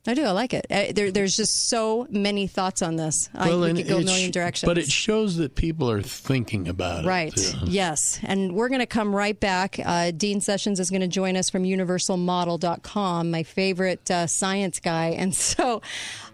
I 0.07 0.15
do. 0.15 0.25
I 0.25 0.31
like 0.31 0.55
it. 0.55 0.67
Uh, 0.71 0.93
there, 0.95 1.11
there's 1.11 1.37
just 1.37 1.69
so 1.69 2.07
many 2.09 2.47
thoughts 2.47 2.81
on 2.81 2.97
this. 2.97 3.29
I, 3.35 3.55
we 3.55 3.75
could 3.75 3.87
go 3.87 3.99
a 3.99 4.03
million 4.03 4.31
directions. 4.31 4.67
But 4.67 4.79
it 4.79 4.91
shows 4.91 5.37
that 5.37 5.55
people 5.57 5.91
are 5.91 6.01
thinking 6.01 6.69
about 6.69 7.05
Right. 7.05 7.31
it. 7.37 7.55
Right. 7.61 7.69
Yes. 7.69 8.19
And 8.23 8.55
we're 8.55 8.71
going 8.71 8.81
to 8.81 8.87
come 8.87 9.15
right 9.15 9.39
back. 9.39 9.79
Uh, 9.85 10.11
Dean 10.11 10.41
Sessions 10.41 10.81
is 10.81 10.89
going 10.89 11.03
to 11.03 11.07
join 11.07 11.37
us 11.37 11.51
from 11.51 11.65
universalmodel.com, 11.65 13.31
my 13.31 13.43
favorite 13.43 14.11
uh, 14.11 14.27
science 14.27 14.81
guy. 14.81 15.09
And 15.21 15.35
so 15.35 15.83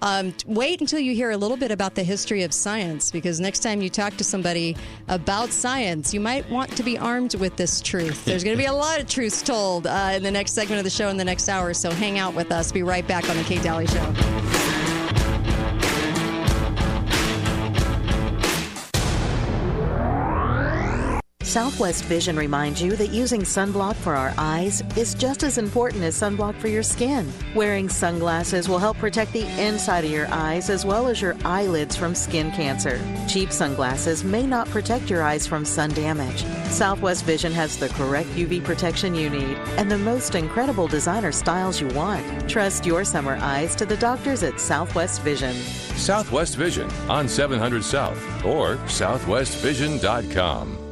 um, 0.01 0.33
wait 0.47 0.81
until 0.81 1.01
you 1.01 1.13
hear 1.13 1.33
a 1.33 1.37
little 1.37 1.57
bit 1.57 1.73
about 1.73 1.97
the 1.97 2.05
history 2.05 2.45
of 2.45 2.55
science, 2.55 3.11
because 3.11 3.41
next 3.41 3.61
time 3.65 3.83
you 3.83 3.91
talk 3.91 4.17
to 4.19 4.25
somebody 4.25 4.77
about 5.09 5.49
science, 5.51 6.15
you 6.15 6.21
might 6.21 6.49
want 6.49 6.71
to 6.77 6.85
be 6.85 6.97
armed 6.97 7.35
with 7.35 7.57
this 7.57 7.81
truth. 7.81 8.25
There's 8.25 8.45
going 8.45 8.57
to 8.57 8.63
be 8.63 8.67
a 8.67 8.73
lot 8.73 9.01
of 9.01 9.09
truths 9.09 9.43
told 9.43 9.89
uh, 9.89 10.13
in 10.15 10.23
the 10.23 10.31
next 10.31 10.53
segment 10.53 10.79
of 10.79 10.85
the 10.85 10.91
show 10.91 11.09
in 11.09 11.17
the 11.17 11.25
next 11.25 11.49
hour. 11.49 11.75
So 11.75 11.91
hang 11.91 12.19
out 12.21 12.33
with 12.35 12.53
us. 12.53 12.71
Be 12.71 12.85
right 12.85 13.07
back 13.09 13.29
on 13.29 13.37
the 13.37 13.43
Kate 13.43 13.57
Dalley 13.67 13.85
Show. 13.89 14.56
Southwest 21.57 22.05
Vision 22.05 22.37
reminds 22.37 22.83
you 22.83 22.97
that 22.97 23.13
using 23.13 23.41
sunblock 23.41 23.97
for 23.97 24.15
our 24.15 24.35
eyes 24.37 24.83
is 24.95 25.15
just 25.15 25.43
as 25.43 25.57
important 25.57 26.03
as 26.03 26.15
sunblock 26.15 26.55
for 26.61 26.69
your 26.69 26.83
skin. 26.83 27.33
Wearing 27.55 27.89
sunglasses 27.89 28.69
will 28.69 28.79
help 28.79 28.99
protect 28.99 29.33
the 29.33 29.47
inside 29.59 30.05
of 30.05 30.11
your 30.11 30.29
eyes 30.31 30.69
as 30.69 30.85
well 30.85 31.09
as 31.09 31.23
your 31.23 31.35
eyelids 31.47 31.97
from 31.97 32.15
skin 32.15 32.51
cancer. 32.51 33.01
Cheap 33.27 33.51
sunglasses 33.51 34.23
may 34.23 34.47
not 34.47 34.69
protect 34.69 35.09
your 35.09 35.23
eyes 35.23 35.47
from 35.47 35.65
sun 35.65 35.95
damage. 35.95 36.45
Southwest 36.67 37.25
Vision 37.25 37.53
has 37.53 37.79
the 37.79 37.89
correct 37.89 38.29
UV 38.35 38.63
protection 38.63 39.15
you 39.15 39.31
need 39.31 39.57
and 39.79 39.91
the 39.91 39.97
most 39.97 40.35
incredible 40.35 40.87
designer 40.87 41.33
styles 41.33 41.81
you 41.81 41.89
want. 41.89 42.51
Trust 42.51 42.85
your 42.85 43.03
summer 43.03 43.39
eyes 43.41 43.75
to 43.77 43.87
the 43.87 43.97
doctors 43.97 44.43
at 44.43 44.61
Southwest 44.61 45.23
Vision. 45.23 45.55
Southwest 45.97 46.57
Vision 46.57 46.91
on 47.09 47.27
700 47.27 47.83
South 47.83 48.45
or 48.45 48.77
southwestvision.com. 48.77 50.86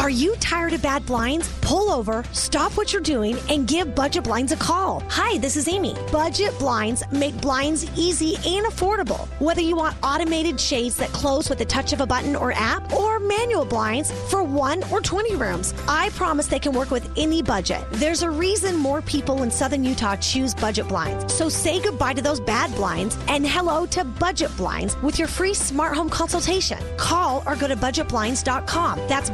Are 0.00 0.08
you 0.08 0.34
tired 0.36 0.72
of 0.72 0.80
bad 0.80 1.04
blinds? 1.04 1.52
Pull 1.60 1.90
over, 1.90 2.24
stop 2.32 2.74
what 2.74 2.90
you're 2.90 3.02
doing, 3.02 3.36
and 3.50 3.66
give 3.66 3.94
Budget 3.94 4.24
Blinds 4.24 4.50
a 4.50 4.56
call. 4.56 5.02
Hi, 5.10 5.36
this 5.36 5.58
is 5.58 5.68
Amy. 5.68 5.94
Budget 6.10 6.58
Blinds 6.58 7.02
make 7.12 7.38
blinds 7.42 7.84
easy 7.98 8.36
and 8.36 8.64
affordable. 8.64 9.28
Whether 9.40 9.60
you 9.60 9.76
want 9.76 9.98
automated 10.02 10.58
shades 10.58 10.96
that 10.96 11.10
close 11.10 11.50
with 11.50 11.58
the 11.58 11.66
touch 11.66 11.92
of 11.92 12.00
a 12.00 12.06
button 12.06 12.34
or 12.34 12.52
app, 12.52 12.90
or 12.94 13.20
manual 13.20 13.66
blinds 13.66 14.10
for 14.30 14.42
one 14.42 14.82
or 14.84 15.02
20 15.02 15.36
rooms, 15.36 15.74
I 15.86 16.08
promise 16.10 16.46
they 16.46 16.58
can 16.58 16.72
work 16.72 16.90
with 16.90 17.06
any 17.18 17.42
budget. 17.42 17.84
There's 17.90 18.22
a 18.22 18.30
reason 18.30 18.76
more 18.76 19.02
people 19.02 19.42
in 19.42 19.50
Southern 19.50 19.84
Utah 19.84 20.16
choose 20.16 20.54
Budget 20.54 20.88
Blinds. 20.88 21.30
So 21.30 21.50
say 21.50 21.78
goodbye 21.78 22.14
to 22.14 22.22
those 22.22 22.40
bad 22.40 22.74
blinds 22.74 23.18
and 23.28 23.46
hello 23.46 23.84
to 23.88 24.04
Budget 24.04 24.56
Blinds 24.56 24.96
with 25.02 25.18
your 25.18 25.28
free 25.28 25.52
smart 25.52 25.94
home 25.94 26.08
consultation. 26.08 26.78
Call 26.96 27.42
or 27.46 27.54
go 27.54 27.68
to 27.68 27.76
budgetblinds.com. 27.76 28.98
That's 29.06 29.28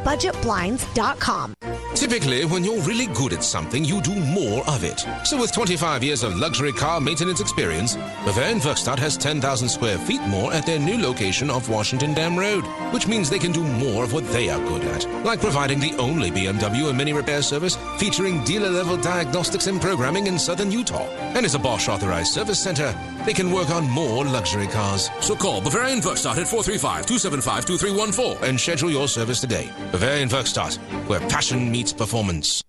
budgetblinds.com. 0.56 1.75
Typically, 1.96 2.44
when 2.44 2.62
you're 2.62 2.82
really 2.82 3.06
good 3.06 3.32
at 3.32 3.42
something, 3.42 3.82
you 3.82 4.02
do 4.02 4.14
more 4.14 4.62
of 4.68 4.84
it. 4.84 5.06
So 5.24 5.40
with 5.40 5.50
25 5.52 6.04
years 6.04 6.22
of 6.22 6.36
luxury 6.36 6.70
car 6.70 7.00
maintenance 7.00 7.40
experience, 7.40 7.96
Bavarian 8.26 8.60
Werkstatt 8.60 8.98
has 8.98 9.16
10,000 9.16 9.66
square 9.66 9.96
feet 9.96 10.20
more 10.28 10.52
at 10.52 10.66
their 10.66 10.78
new 10.78 11.00
location 11.00 11.48
off 11.48 11.70
Washington 11.70 12.12
Dam 12.12 12.38
Road, 12.38 12.66
which 12.92 13.06
means 13.06 13.30
they 13.30 13.38
can 13.38 13.50
do 13.50 13.64
more 13.64 14.04
of 14.04 14.12
what 14.12 14.28
they 14.28 14.50
are 14.50 14.60
good 14.68 14.84
at, 14.84 15.08
like 15.24 15.40
providing 15.40 15.80
the 15.80 15.94
only 15.96 16.30
BMW 16.30 16.90
and 16.90 16.98
mini 16.98 17.14
repair 17.14 17.40
service 17.40 17.78
featuring 17.96 18.44
dealer-level 18.44 18.98
diagnostics 18.98 19.66
and 19.66 19.80
programming 19.80 20.26
in 20.26 20.38
southern 20.38 20.70
Utah. 20.70 21.08
And 21.34 21.46
as 21.46 21.54
a 21.54 21.58
Bosch 21.58 21.88
authorized 21.88 22.30
service 22.30 22.62
center, 22.62 22.94
they 23.24 23.32
can 23.32 23.50
work 23.50 23.70
on 23.70 23.88
more 23.88 24.22
luxury 24.26 24.66
cars. 24.66 25.08
So 25.20 25.34
call 25.34 25.62
Bavarian 25.62 26.00
Werkstatt 26.00 26.36
at 26.36 26.46
435-275-2314 26.46 28.42
and 28.42 28.60
schedule 28.60 28.90
your 28.90 29.08
service 29.08 29.40
today. 29.40 29.70
Bavarian 29.90 30.28
Werkstatt, 30.28 30.76
where 31.08 31.20
passion 31.20 31.70
meets 31.72 31.85
performance. 31.92 32.62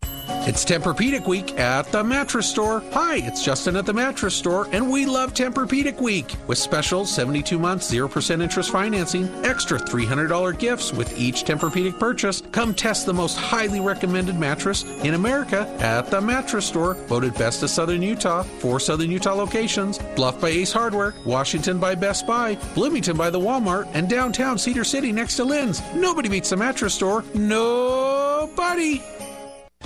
It's 0.48 0.64
Tempur-Pedic 0.64 1.28
Week 1.28 1.60
at 1.60 1.92
the 1.92 2.02
Mattress 2.02 2.50
Store. 2.50 2.82
Hi, 2.94 3.18
it's 3.18 3.44
Justin 3.44 3.76
at 3.76 3.86
the 3.86 3.92
Mattress 3.92 4.34
Store, 4.34 4.70
and 4.72 4.90
we 4.90 5.06
love 5.06 5.34
Tempur-Pedic 5.34 6.00
Week 6.00 6.34
with 6.48 6.58
special 6.58 7.06
72 7.06 7.60
months 7.60 7.92
0% 7.92 8.42
interest 8.42 8.72
financing, 8.72 9.28
extra 9.44 9.78
$300 9.78 10.58
gifts 10.58 10.94
with 10.94 11.20
each 11.20 11.44
Tempur-Pedic 11.44 12.00
purchase. 12.00 12.44
Come 12.54 12.74
test 12.74 13.06
the 13.06 13.14
most 13.14 13.38
highly 13.38 13.82
recommended 13.82 14.40
mattress 14.40 14.84
in 15.04 15.16
America 15.16 15.68
at 15.82 16.10
the 16.10 16.22
Mattress 16.22 16.66
Store, 16.66 16.94
voted 16.94 17.34
best 17.34 17.62
of 17.64 17.70
Southern 17.70 18.02
Utah, 18.02 18.44
four 18.44 18.80
Southern 18.80 19.12
Utah 19.12 19.34
locations: 19.34 20.00
Bluff 20.16 20.40
by 20.40 20.48
Ace 20.48 20.72
Hardware, 20.72 21.14
Washington 21.26 21.78
by 21.78 21.94
Best 21.94 22.26
Buy, 22.26 22.56
Bloomington 22.74 23.18
by 23.18 23.30
the 23.30 23.40
Walmart, 23.40 23.90
and 23.94 24.10
downtown 24.10 24.58
Cedar 24.58 24.86
City 24.86 25.12
next 25.12 25.36
to 25.36 25.44
Lin's. 25.44 25.82
Nobody 25.94 26.30
beats 26.30 26.52
the 26.52 26.56
Mattress 26.56 26.94
Store. 26.94 27.26
Nobody. 27.34 29.04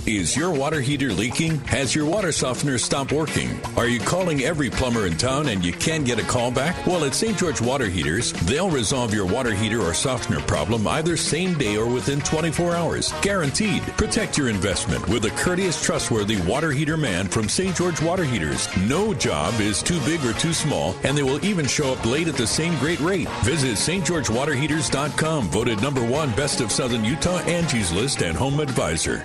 Is 0.04 0.36
your 0.36 0.50
water 0.52 0.80
heater 0.80 1.12
leaking? 1.12 1.58
Has 1.60 1.94
your 1.94 2.06
water 2.06 2.32
softener 2.32 2.76
stopped 2.76 3.12
working? 3.12 3.48
Are 3.76 3.86
you 3.86 4.00
calling 4.00 4.40
every 4.40 4.68
plumber 4.68 5.06
in 5.06 5.16
town 5.16 5.46
and 5.46 5.64
you 5.64 5.72
can't 5.72 6.04
get 6.04 6.18
a 6.18 6.24
call 6.24 6.50
back? 6.50 6.84
Well, 6.84 7.04
at 7.04 7.14
St. 7.14 7.38
George 7.38 7.60
Water 7.60 7.86
Heaters, 7.86 8.32
they'll 8.32 8.68
resolve 8.68 9.14
your 9.14 9.26
water 9.26 9.54
heater 9.54 9.80
or 9.80 9.94
softener 9.94 10.40
problem 10.40 10.88
either 10.88 11.16
same 11.16 11.56
day 11.56 11.76
or 11.76 11.86
within 11.86 12.20
24 12.20 12.74
hours. 12.74 13.12
Guaranteed. 13.22 13.82
Protect 13.96 14.36
your 14.36 14.48
investment 14.48 15.06
with 15.06 15.24
a 15.26 15.30
courteous, 15.30 15.80
trustworthy 15.80 16.40
water 16.42 16.72
heater 16.72 16.96
man 16.96 17.28
from 17.28 17.48
St. 17.48 17.76
George 17.76 18.02
Water 18.02 18.24
Heaters. 18.24 18.68
No 18.78 19.14
job 19.14 19.60
is 19.60 19.84
too 19.84 20.00
big 20.00 20.24
or 20.24 20.32
too 20.32 20.52
small, 20.52 20.96
and 21.04 21.16
they 21.16 21.22
will 21.22 21.44
even 21.44 21.64
show 21.68 21.92
up 21.92 22.04
late 22.04 22.26
at 22.26 22.34
the 22.34 22.46
same 22.46 22.76
great 22.80 22.98
rate. 22.98 23.28
Visit 23.44 23.76
stgeorgewaterheaters.com, 23.76 25.44
voted 25.44 25.80
number 25.80 26.04
one 26.04 26.32
best 26.32 26.60
of 26.60 26.72
Southern 26.72 27.04
Utah, 27.04 27.38
Angie's 27.42 27.92
List, 27.92 28.22
and 28.22 28.36
Home 28.36 28.58
Advisor. 28.58 29.24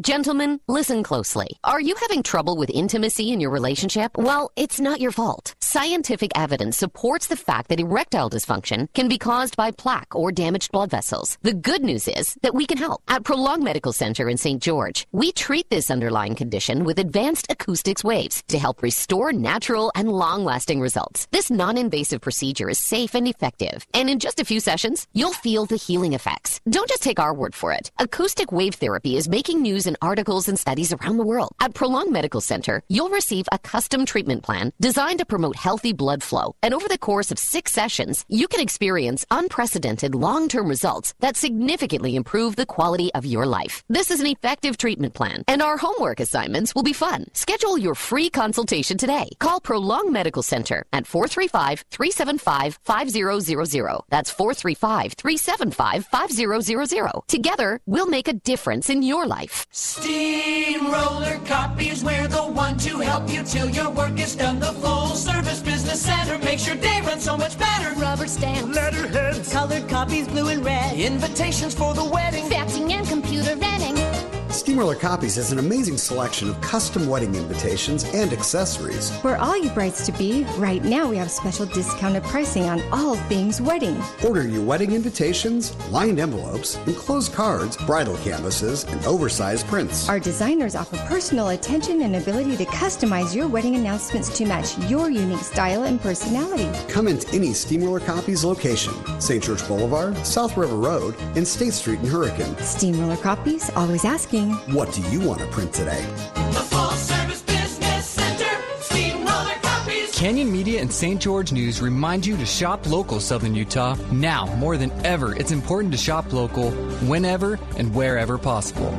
Gentlemen, 0.00 0.58
listen 0.68 1.02
closely. 1.02 1.58
Are 1.64 1.80
you 1.80 1.94
having 1.96 2.22
trouble 2.22 2.56
with 2.56 2.70
intimacy 2.70 3.30
in 3.30 3.40
your 3.40 3.50
relationship? 3.50 4.16
Well, 4.16 4.50
it's 4.56 4.80
not 4.80 5.00
your 5.00 5.10
fault. 5.10 5.54
Scientific 5.60 6.32
evidence 6.34 6.78
supports 6.78 7.26
the 7.26 7.36
fact 7.36 7.68
that 7.68 7.78
erectile 7.78 8.30
dysfunction 8.30 8.90
can 8.94 9.06
be 9.06 9.18
caused 9.18 9.54
by 9.54 9.70
plaque 9.70 10.14
or 10.14 10.32
damaged 10.32 10.72
blood 10.72 10.90
vessels. 10.90 11.36
The 11.42 11.52
good 11.52 11.82
news 11.82 12.08
is 12.08 12.38
that 12.40 12.54
we 12.54 12.64
can 12.64 12.78
help. 12.78 13.02
At 13.06 13.24
Prolong 13.24 13.62
Medical 13.62 13.92
Center 13.92 14.30
in 14.30 14.38
St. 14.38 14.62
George, 14.62 15.06
we 15.12 15.30
treat 15.30 15.68
this 15.68 15.90
underlying 15.90 16.36
condition 16.36 16.84
with 16.84 16.98
advanced 16.98 17.46
acoustics 17.50 18.02
waves 18.02 18.42
to 18.48 18.58
help 18.58 18.82
restore 18.82 19.30
natural 19.30 19.92
and 19.94 20.10
long-lasting 20.10 20.80
results. 20.80 21.28
This 21.32 21.50
non-invasive 21.50 22.22
procedure 22.22 22.70
is 22.70 22.78
safe 22.78 23.14
and 23.14 23.28
effective, 23.28 23.86
and 23.92 24.08
in 24.08 24.20
just 24.20 24.40
a 24.40 24.44
few 24.46 24.58
sessions, 24.58 25.06
you'll 25.12 25.34
feel 25.34 25.66
the 25.66 25.76
healing 25.76 26.14
effects. 26.14 26.62
Don't 26.68 26.88
just 26.88 27.02
take 27.02 27.20
our 27.20 27.34
word 27.34 27.54
for 27.54 27.72
it. 27.72 27.90
Acoustic 27.98 28.52
wave 28.52 28.76
therapy 28.76 29.18
is 29.18 29.28
making 29.28 29.60
news 29.60 29.81
in 29.86 29.96
articles 30.00 30.48
and 30.48 30.58
studies 30.58 30.92
around 30.92 31.16
the 31.16 31.24
world. 31.24 31.52
At 31.60 31.74
Prolong 31.74 32.12
Medical 32.12 32.40
Center, 32.40 32.82
you'll 32.88 33.10
receive 33.10 33.46
a 33.50 33.58
custom 33.58 34.06
treatment 34.06 34.42
plan 34.42 34.72
designed 34.80 35.18
to 35.18 35.26
promote 35.26 35.56
healthy 35.56 35.92
blood 35.92 36.22
flow. 36.22 36.54
And 36.62 36.74
over 36.74 36.88
the 36.88 36.98
course 36.98 37.30
of 37.30 37.38
six 37.38 37.72
sessions, 37.72 38.24
you 38.28 38.48
can 38.48 38.60
experience 38.60 39.24
unprecedented 39.30 40.14
long-term 40.14 40.68
results 40.68 41.14
that 41.20 41.36
significantly 41.36 42.16
improve 42.16 42.56
the 42.56 42.66
quality 42.66 43.12
of 43.14 43.26
your 43.26 43.46
life. 43.46 43.82
This 43.88 44.10
is 44.10 44.20
an 44.20 44.26
effective 44.26 44.76
treatment 44.76 45.14
plan, 45.14 45.44
and 45.48 45.62
our 45.62 45.76
homework 45.76 46.20
assignments 46.20 46.74
will 46.74 46.82
be 46.82 46.92
fun. 46.92 47.26
Schedule 47.32 47.78
your 47.78 47.94
free 47.94 48.28
consultation 48.30 48.98
today. 48.98 49.30
Call 49.38 49.60
Prolong 49.60 50.12
Medical 50.12 50.42
Center 50.42 50.84
at 50.92 51.04
435-375-5000. 51.04 54.02
That's 54.08 54.32
435-375-5000. 54.32 57.26
Together, 57.26 57.80
we'll 57.86 58.06
make 58.06 58.28
a 58.28 58.32
difference 58.32 58.90
in 58.90 59.02
your 59.02 59.26
life. 59.26 59.66
Steamroller 59.74 61.40
copies, 61.46 62.04
we're 62.04 62.28
the 62.28 62.42
one 62.42 62.76
to 62.76 62.98
help 62.98 63.30
you 63.30 63.42
till 63.42 63.70
your 63.70 63.88
work 63.88 64.18
is 64.18 64.36
done. 64.36 64.60
The 64.60 64.70
full 64.70 65.06
service 65.16 65.60
business 65.60 66.02
center 66.02 66.36
makes 66.44 66.66
your 66.66 66.76
day 66.76 67.00
run 67.00 67.18
so 67.18 67.38
much 67.38 67.58
better. 67.58 67.98
Rubber 67.98 68.26
stamps, 68.26 68.76
letterheads, 68.76 69.50
colored 69.50 69.88
copies, 69.88 70.28
blue 70.28 70.48
and 70.48 70.62
red, 70.62 71.00
invitations 71.00 71.74
for 71.74 71.94
the 71.94 72.04
wedding, 72.04 72.44
faxing 72.50 72.92
and 72.92 73.08
computer 73.08 73.56
renting. 73.56 74.31
Steamroller 74.62 74.94
Copies 74.94 75.34
has 75.34 75.50
an 75.50 75.58
amazing 75.58 75.98
selection 75.98 76.48
of 76.48 76.60
custom 76.60 77.08
wedding 77.08 77.34
invitations 77.34 78.04
and 78.14 78.32
accessories. 78.32 79.10
For 79.18 79.36
all 79.36 79.60
you 79.60 79.70
brides 79.70 80.06
to 80.06 80.12
be, 80.12 80.44
right 80.56 80.84
now 80.84 81.08
we 81.08 81.16
have 81.16 81.32
special 81.32 81.66
discounted 81.66 82.22
pricing 82.22 82.66
on 82.66 82.80
all 82.92 83.16
things 83.26 83.60
wedding. 83.60 84.00
Order 84.24 84.46
your 84.46 84.62
wedding 84.62 84.92
invitations, 84.92 85.74
lined 85.88 86.20
envelopes, 86.20 86.76
enclosed 86.86 87.32
cards, 87.32 87.76
bridal 87.76 88.16
canvases, 88.18 88.84
and 88.84 89.04
oversized 89.04 89.66
prints. 89.66 90.08
Our 90.08 90.20
designers 90.20 90.76
offer 90.76 90.96
personal 91.08 91.48
attention 91.48 92.02
and 92.02 92.14
ability 92.14 92.56
to 92.58 92.64
customize 92.66 93.34
your 93.34 93.48
wedding 93.48 93.74
announcements 93.74 94.28
to 94.38 94.46
match 94.46 94.78
your 94.88 95.10
unique 95.10 95.40
style 95.40 95.82
and 95.82 96.00
personality. 96.00 96.70
Come 96.88 97.08
into 97.08 97.28
any 97.34 97.52
Steamroller 97.52 97.98
Copies 97.98 98.44
location 98.44 98.94
St. 99.20 99.42
George 99.42 99.66
Boulevard, 99.66 100.16
South 100.24 100.56
River 100.56 100.76
Road, 100.76 101.16
and 101.34 101.46
State 101.46 101.72
Street 101.72 101.98
in 101.98 102.06
Hurricane. 102.06 102.56
Steamroller 102.58 103.16
Copies, 103.16 103.68
always 103.70 104.04
asking. 104.04 104.51
What 104.52 104.92
do 104.92 105.00
you 105.10 105.20
want 105.20 105.40
to 105.40 105.46
print 105.46 105.72
today? 105.72 106.04
The 106.34 106.60
full 106.60 106.90
service 106.90 107.42
business 107.42 108.06
center, 108.06 108.50
Steamroller 108.80 109.54
copies. 109.62 110.12
Canyon 110.12 110.52
Media 110.52 110.80
and 110.80 110.92
St. 110.92 111.20
George 111.20 111.52
News 111.52 111.80
remind 111.80 112.26
you 112.26 112.36
to 112.36 112.46
shop 112.46 112.86
local, 112.86 113.20
Southern 113.20 113.54
Utah. 113.54 113.96
Now, 114.12 114.46
more 114.56 114.76
than 114.76 114.90
ever, 115.04 115.34
it's 115.36 115.50
important 115.50 115.92
to 115.92 115.98
shop 115.98 116.32
local 116.32 116.70
whenever 117.08 117.58
and 117.76 117.94
wherever 117.94 118.38
possible. 118.38 118.94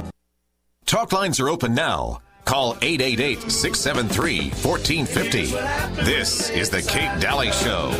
Talk 0.86 1.12
lines 1.12 1.40
are 1.40 1.50
open 1.50 1.74
now. 1.74 2.22
Call 2.46 2.78
888 2.82 3.50
673 3.50 4.50
1450. 4.50 6.04
This 6.04 6.50
is 6.50 6.70
The 6.70 6.82
Kate 6.82 7.20
Dalley 7.22 7.52
Show. 7.52 7.92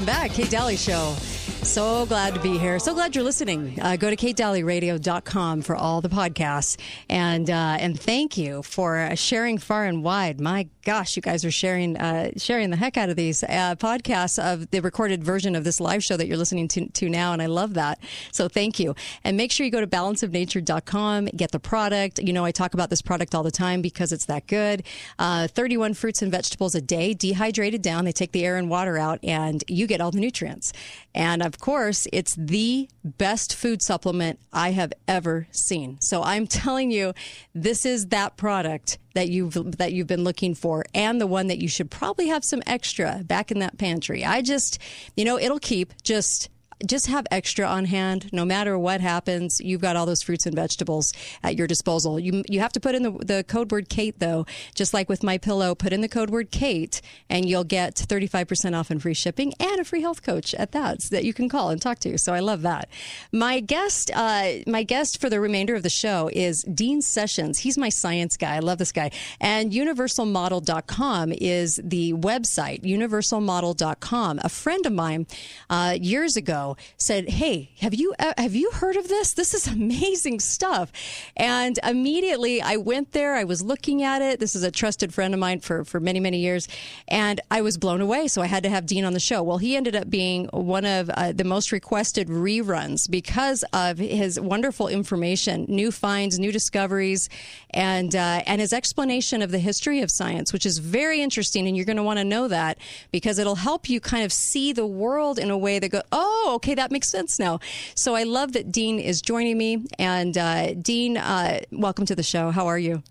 Welcome 0.00 0.14
back. 0.14 0.30
Kate 0.32 0.48
Dalley 0.48 0.78
Show. 0.78 1.14
So 1.62 2.06
glad 2.06 2.34
to 2.34 2.40
be 2.40 2.56
here. 2.58 2.78
So 2.78 2.94
glad 2.94 3.14
you're 3.14 3.22
listening. 3.22 3.78
Uh, 3.80 3.96
go 3.96 4.08
to 4.08 4.16
katedalleyradio.com 4.16 5.62
for 5.62 5.76
all 5.76 6.00
the 6.00 6.08
podcasts. 6.08 6.80
And 7.08 7.48
uh, 7.50 7.76
and 7.78 8.00
thank 8.00 8.36
you 8.38 8.62
for 8.62 9.14
sharing 9.14 9.58
far 9.58 9.84
and 9.84 10.02
wide. 10.02 10.40
My 10.40 10.68
gosh, 10.84 11.16
you 11.16 11.22
guys 11.22 11.44
are 11.44 11.50
sharing 11.50 11.96
uh, 11.96 12.30
sharing 12.38 12.70
the 12.70 12.76
heck 12.76 12.96
out 12.96 13.10
of 13.10 13.16
these 13.16 13.44
uh, 13.44 13.76
podcasts 13.76 14.42
of 14.42 14.70
the 14.70 14.80
recorded 14.80 15.22
version 15.22 15.54
of 15.54 15.64
this 15.64 15.80
live 15.80 16.02
show 16.02 16.16
that 16.16 16.26
you're 16.26 16.38
listening 16.38 16.66
to, 16.68 16.88
to 16.88 17.08
now. 17.08 17.32
And 17.32 17.42
I 17.42 17.46
love 17.46 17.74
that. 17.74 18.00
So 18.32 18.48
thank 18.48 18.80
you. 18.80 18.94
And 19.22 19.36
make 19.36 19.52
sure 19.52 19.64
you 19.64 19.70
go 19.70 19.80
to 19.80 19.86
balanceofnature.com, 19.86 21.26
get 21.26 21.52
the 21.52 21.60
product. 21.60 22.18
You 22.18 22.32
know, 22.32 22.44
I 22.44 22.52
talk 22.52 22.74
about 22.74 22.90
this 22.90 23.02
product 23.02 23.34
all 23.34 23.42
the 23.42 23.50
time 23.50 23.82
because 23.82 24.12
it's 24.12 24.24
that 24.26 24.46
good. 24.46 24.82
Uh, 25.18 25.46
31 25.46 25.94
fruits 25.94 26.22
and 26.22 26.32
vegetables 26.32 26.74
a 26.74 26.80
day, 26.80 27.12
dehydrated 27.12 27.82
down. 27.82 28.06
They 28.06 28.12
take 28.12 28.32
the 28.32 28.44
air 28.44 28.56
and 28.56 28.70
water 28.70 28.96
out, 28.96 29.20
and 29.22 29.62
you 29.68 29.86
get 29.86 30.00
all 30.00 30.10
the 30.10 30.20
nutrients. 30.20 30.72
And 31.14 31.42
of 31.42 31.58
course, 31.58 32.06
it's 32.12 32.34
the 32.34 32.88
best 33.04 33.54
food 33.54 33.82
supplement 33.82 34.38
I 34.52 34.70
have 34.70 34.92
ever 35.08 35.48
seen. 35.50 36.00
So 36.00 36.22
I'm 36.22 36.46
telling 36.46 36.90
you, 36.90 37.14
this 37.54 37.84
is 37.84 38.08
that 38.08 38.36
product 38.36 38.98
that 39.14 39.28
you've 39.28 39.54
that 39.78 39.92
you've 39.92 40.06
been 40.06 40.22
looking 40.22 40.54
for 40.54 40.84
and 40.94 41.20
the 41.20 41.26
one 41.26 41.48
that 41.48 41.58
you 41.58 41.68
should 41.68 41.90
probably 41.90 42.28
have 42.28 42.44
some 42.44 42.62
extra 42.66 43.22
back 43.24 43.50
in 43.50 43.58
that 43.58 43.76
pantry. 43.76 44.24
I 44.24 44.40
just, 44.42 44.78
you 45.16 45.24
know, 45.24 45.38
it'll 45.38 45.58
keep 45.58 45.92
just 46.02 46.48
just 46.86 47.06
have 47.06 47.26
extra 47.30 47.66
on 47.66 47.84
hand. 47.84 48.32
No 48.32 48.44
matter 48.44 48.78
what 48.78 49.00
happens 49.00 49.60
you've 49.60 49.80
got 49.80 49.96
all 49.96 50.06
those 50.06 50.22
fruits 50.22 50.46
and 50.46 50.54
vegetables 50.54 51.12
at 51.42 51.56
your 51.56 51.66
disposal. 51.66 52.18
You 52.18 52.42
you 52.48 52.60
have 52.60 52.72
to 52.72 52.80
put 52.80 52.94
in 52.94 53.02
the, 53.02 53.10
the 53.10 53.44
code 53.44 53.70
word 53.70 53.88
kate 53.88 54.18
though. 54.18 54.46
Just 54.74 54.94
like 54.94 55.08
with 55.08 55.22
my 55.22 55.38
pillow 55.38 55.74
put 55.74 55.92
in 55.92 56.00
the 56.00 56.08
code 56.08 56.30
word 56.30 56.50
kate 56.50 57.00
and 57.28 57.48
you'll 57.48 57.64
get 57.64 57.94
35% 57.94 58.78
off 58.78 58.90
and 58.90 59.00
free 59.00 59.14
shipping 59.14 59.52
and 59.60 59.80
a 59.80 59.84
free 59.84 60.02
health 60.02 60.22
coach 60.22 60.54
at 60.54 60.72
that 60.72 61.02
so 61.02 61.14
that 61.14 61.24
you 61.24 61.32
can 61.32 61.48
call 61.48 61.70
and 61.70 61.80
talk 61.80 61.98
to. 62.00 62.18
So 62.18 62.32
i 62.32 62.40
love 62.40 62.62
that. 62.62 62.88
My 63.32 63.60
guest 63.60 64.10
uh, 64.14 64.52
my 64.66 64.82
guest 64.82 65.20
for 65.20 65.30
the 65.30 65.40
remainder 65.40 65.74
of 65.74 65.82
the 65.82 65.90
show 65.90 66.30
is 66.32 66.62
dean 66.62 67.02
sessions. 67.02 67.58
He's 67.58 67.78
my 67.78 67.88
science 67.88 68.36
guy. 68.36 68.56
I 68.56 68.60
love 68.60 68.78
this 68.78 68.92
guy. 68.92 69.10
And 69.40 69.72
universalmodel.com 69.72 71.32
is 71.32 71.80
the 71.82 72.12
website 72.14 72.82
universalmodel.com 72.82 74.40
a 74.42 74.48
friend 74.48 74.86
of 74.86 74.92
mine 74.92 75.26
uh, 75.68 75.96
years 76.00 76.36
ago 76.36 76.69
said, 76.96 77.28
"Hey, 77.28 77.70
have 77.80 77.94
you 77.94 78.14
uh, 78.18 78.32
have 78.36 78.54
you 78.54 78.70
heard 78.72 78.96
of 78.96 79.08
this? 79.08 79.34
This 79.34 79.54
is 79.54 79.66
amazing 79.80 80.40
stuff." 80.40 80.92
And 81.36 81.78
immediately 81.84 82.60
I 82.62 82.76
went 82.76 83.12
there. 83.12 83.34
I 83.34 83.44
was 83.44 83.62
looking 83.62 84.02
at 84.02 84.22
it. 84.22 84.40
This 84.40 84.54
is 84.54 84.62
a 84.62 84.70
trusted 84.70 85.14
friend 85.14 85.34
of 85.34 85.40
mine 85.40 85.60
for 85.60 85.84
for 85.84 86.00
many 86.00 86.20
many 86.20 86.38
years, 86.38 86.68
and 87.08 87.40
I 87.50 87.62
was 87.62 87.78
blown 87.78 88.00
away. 88.00 88.28
So 88.28 88.42
I 88.42 88.46
had 88.46 88.62
to 88.64 88.70
have 88.70 88.86
Dean 88.86 89.04
on 89.04 89.12
the 89.12 89.20
show. 89.20 89.42
Well, 89.42 89.58
he 89.58 89.76
ended 89.76 89.96
up 89.96 90.10
being 90.10 90.46
one 90.52 90.84
of 90.84 91.10
uh, 91.10 91.32
the 91.32 91.44
most 91.44 91.72
requested 91.72 92.28
reruns 92.28 93.10
because 93.10 93.64
of 93.72 93.98
his 93.98 94.38
wonderful 94.38 94.88
information, 94.88 95.66
new 95.68 95.90
finds, 95.90 96.38
new 96.38 96.52
discoveries, 96.52 97.28
and 97.70 98.14
uh, 98.14 98.42
and 98.46 98.60
his 98.60 98.72
explanation 98.72 99.42
of 99.42 99.50
the 99.50 99.58
history 99.58 100.00
of 100.00 100.10
science, 100.10 100.52
which 100.52 100.66
is 100.66 100.78
very 100.78 101.20
interesting. 101.22 101.66
And 101.66 101.76
you're 101.76 101.86
going 101.86 101.96
to 101.96 102.02
want 102.02 102.18
to 102.18 102.24
know 102.24 102.48
that 102.48 102.78
because 103.10 103.38
it'll 103.38 103.56
help 103.56 103.88
you 103.88 104.00
kind 104.00 104.24
of 104.24 104.32
see 104.32 104.72
the 104.72 104.86
world 104.86 105.38
in 105.38 105.50
a 105.50 105.58
way 105.58 105.78
that 105.78 105.88
go, 105.88 106.02
oh, 106.12 106.58
okay, 106.60 106.74
that 106.74 106.90
makes 106.90 107.08
sense 107.08 107.38
now. 107.38 107.58
So 107.94 108.14
I 108.14 108.24
love 108.24 108.52
that 108.52 108.70
Dean 108.70 108.98
is 108.98 109.22
joining 109.22 109.56
me. 109.56 109.86
And 109.98 110.36
uh, 110.36 110.74
Dean, 110.74 111.16
uh, 111.16 111.60
welcome 111.72 112.04
to 112.06 112.14
the 112.14 112.22
show. 112.22 112.50
How 112.50 112.66
are 112.66 112.78
you? 112.78 113.02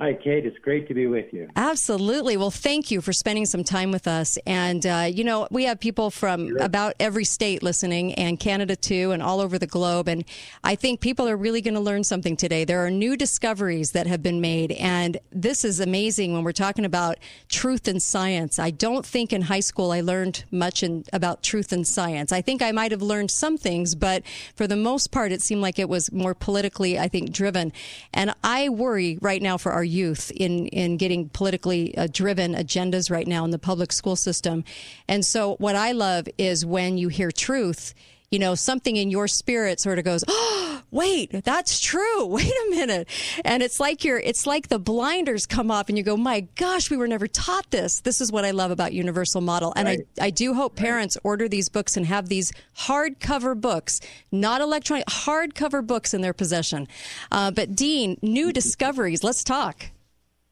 Hi, 0.00 0.12
Kate. 0.12 0.44
It's 0.44 0.58
great 0.58 0.88
to 0.88 0.94
be 0.94 1.06
with 1.06 1.32
you. 1.32 1.48
Absolutely. 1.54 2.36
Well, 2.36 2.50
thank 2.50 2.90
you 2.90 3.00
for 3.00 3.12
spending 3.12 3.46
some 3.46 3.62
time 3.62 3.92
with 3.92 4.08
us. 4.08 4.36
And, 4.44 4.84
uh, 4.84 5.08
you 5.08 5.22
know, 5.22 5.46
we 5.52 5.66
have 5.66 5.78
people 5.78 6.10
from 6.10 6.48
sure. 6.48 6.56
about 6.58 6.94
every 6.98 7.22
state 7.22 7.62
listening 7.62 8.12
and 8.14 8.40
Canada 8.40 8.74
too, 8.74 9.12
and 9.12 9.22
all 9.22 9.38
over 9.38 9.56
the 9.56 9.68
globe. 9.68 10.08
And 10.08 10.24
I 10.64 10.74
think 10.74 11.00
people 11.00 11.28
are 11.28 11.36
really 11.36 11.60
going 11.60 11.74
to 11.74 11.80
learn 11.80 12.02
something 12.02 12.36
today. 12.36 12.64
There 12.64 12.84
are 12.84 12.90
new 12.90 13.16
discoveries 13.16 13.92
that 13.92 14.08
have 14.08 14.20
been 14.20 14.40
made. 14.40 14.72
And 14.72 15.16
this 15.30 15.64
is 15.64 15.78
amazing 15.78 16.32
when 16.32 16.42
we're 16.42 16.50
talking 16.50 16.84
about 16.84 17.18
truth 17.48 17.86
and 17.86 18.02
science. 18.02 18.58
I 18.58 18.72
don't 18.72 19.06
think 19.06 19.32
in 19.32 19.42
high 19.42 19.60
school 19.60 19.92
I 19.92 20.00
learned 20.00 20.44
much 20.50 20.82
in, 20.82 21.04
about 21.12 21.44
truth 21.44 21.72
and 21.72 21.86
science. 21.86 22.32
I 22.32 22.40
think 22.40 22.62
I 22.62 22.72
might 22.72 22.90
have 22.90 23.02
learned 23.02 23.30
some 23.30 23.56
things, 23.56 23.94
but 23.94 24.24
for 24.56 24.66
the 24.66 24.74
most 24.74 25.12
part, 25.12 25.30
it 25.30 25.40
seemed 25.40 25.62
like 25.62 25.78
it 25.78 25.88
was 25.88 26.10
more 26.10 26.34
politically, 26.34 26.98
I 26.98 27.06
think, 27.06 27.30
driven. 27.30 27.72
And 28.12 28.34
I 28.42 28.68
worry 28.70 29.18
right 29.22 29.40
now 29.40 29.56
for 29.56 29.70
our 29.70 29.83
youth 29.84 30.30
in 30.32 30.66
in 30.68 30.96
getting 30.96 31.28
politically 31.28 31.96
uh, 31.96 32.08
driven 32.10 32.54
agendas 32.54 33.10
right 33.10 33.26
now 33.26 33.44
in 33.44 33.50
the 33.50 33.58
public 33.58 33.92
school 33.92 34.16
system. 34.16 34.64
And 35.08 35.24
so 35.24 35.56
what 35.56 35.76
I 35.76 35.92
love 35.92 36.26
is 36.38 36.66
when 36.66 36.98
you 36.98 37.08
hear 37.08 37.30
truth 37.30 37.94
you 38.34 38.40
know, 38.40 38.56
something 38.56 38.96
in 38.96 39.12
your 39.12 39.28
spirit 39.28 39.78
sort 39.78 39.96
of 39.96 40.04
goes, 40.04 40.24
oh, 40.26 40.82
wait, 40.90 41.30
that's 41.44 41.78
true. 41.78 42.26
Wait 42.34 42.50
a 42.50 42.70
minute. 42.70 43.08
And 43.44 43.62
it's 43.62 43.78
like 43.78 44.02
you're, 44.02 44.18
it's 44.18 44.44
like 44.44 44.68
the 44.68 44.78
blinders 44.80 45.46
come 45.46 45.70
off 45.70 45.88
and 45.88 45.96
you 45.96 46.02
go, 46.02 46.16
my 46.16 46.40
gosh, 46.56 46.90
we 46.90 46.96
were 46.96 47.06
never 47.06 47.28
taught 47.28 47.70
this. 47.70 48.00
This 48.00 48.20
is 48.20 48.32
what 48.32 48.44
I 48.44 48.50
love 48.50 48.72
about 48.72 48.92
Universal 48.92 49.40
Model. 49.42 49.72
And 49.76 49.86
Right. 49.86 50.00
I, 50.20 50.26
I 50.26 50.30
do 50.30 50.52
hope 50.54 50.74
parents 50.74 51.16
order 51.22 51.48
these 51.48 51.68
books 51.68 51.96
and 51.96 52.06
have 52.06 52.28
these 52.28 52.52
hardcover 52.76 53.60
books, 53.60 54.00
not 54.32 54.60
electronic, 54.60 55.06
hardcover 55.06 55.86
books 55.86 56.12
in 56.12 56.20
their 56.20 56.32
possession. 56.32 56.88
Uh, 57.30 57.52
but 57.52 57.76
Dean, 57.76 58.18
new 58.20 58.52
discoveries. 58.52 59.22
Let's 59.22 59.44
talk. 59.44 59.86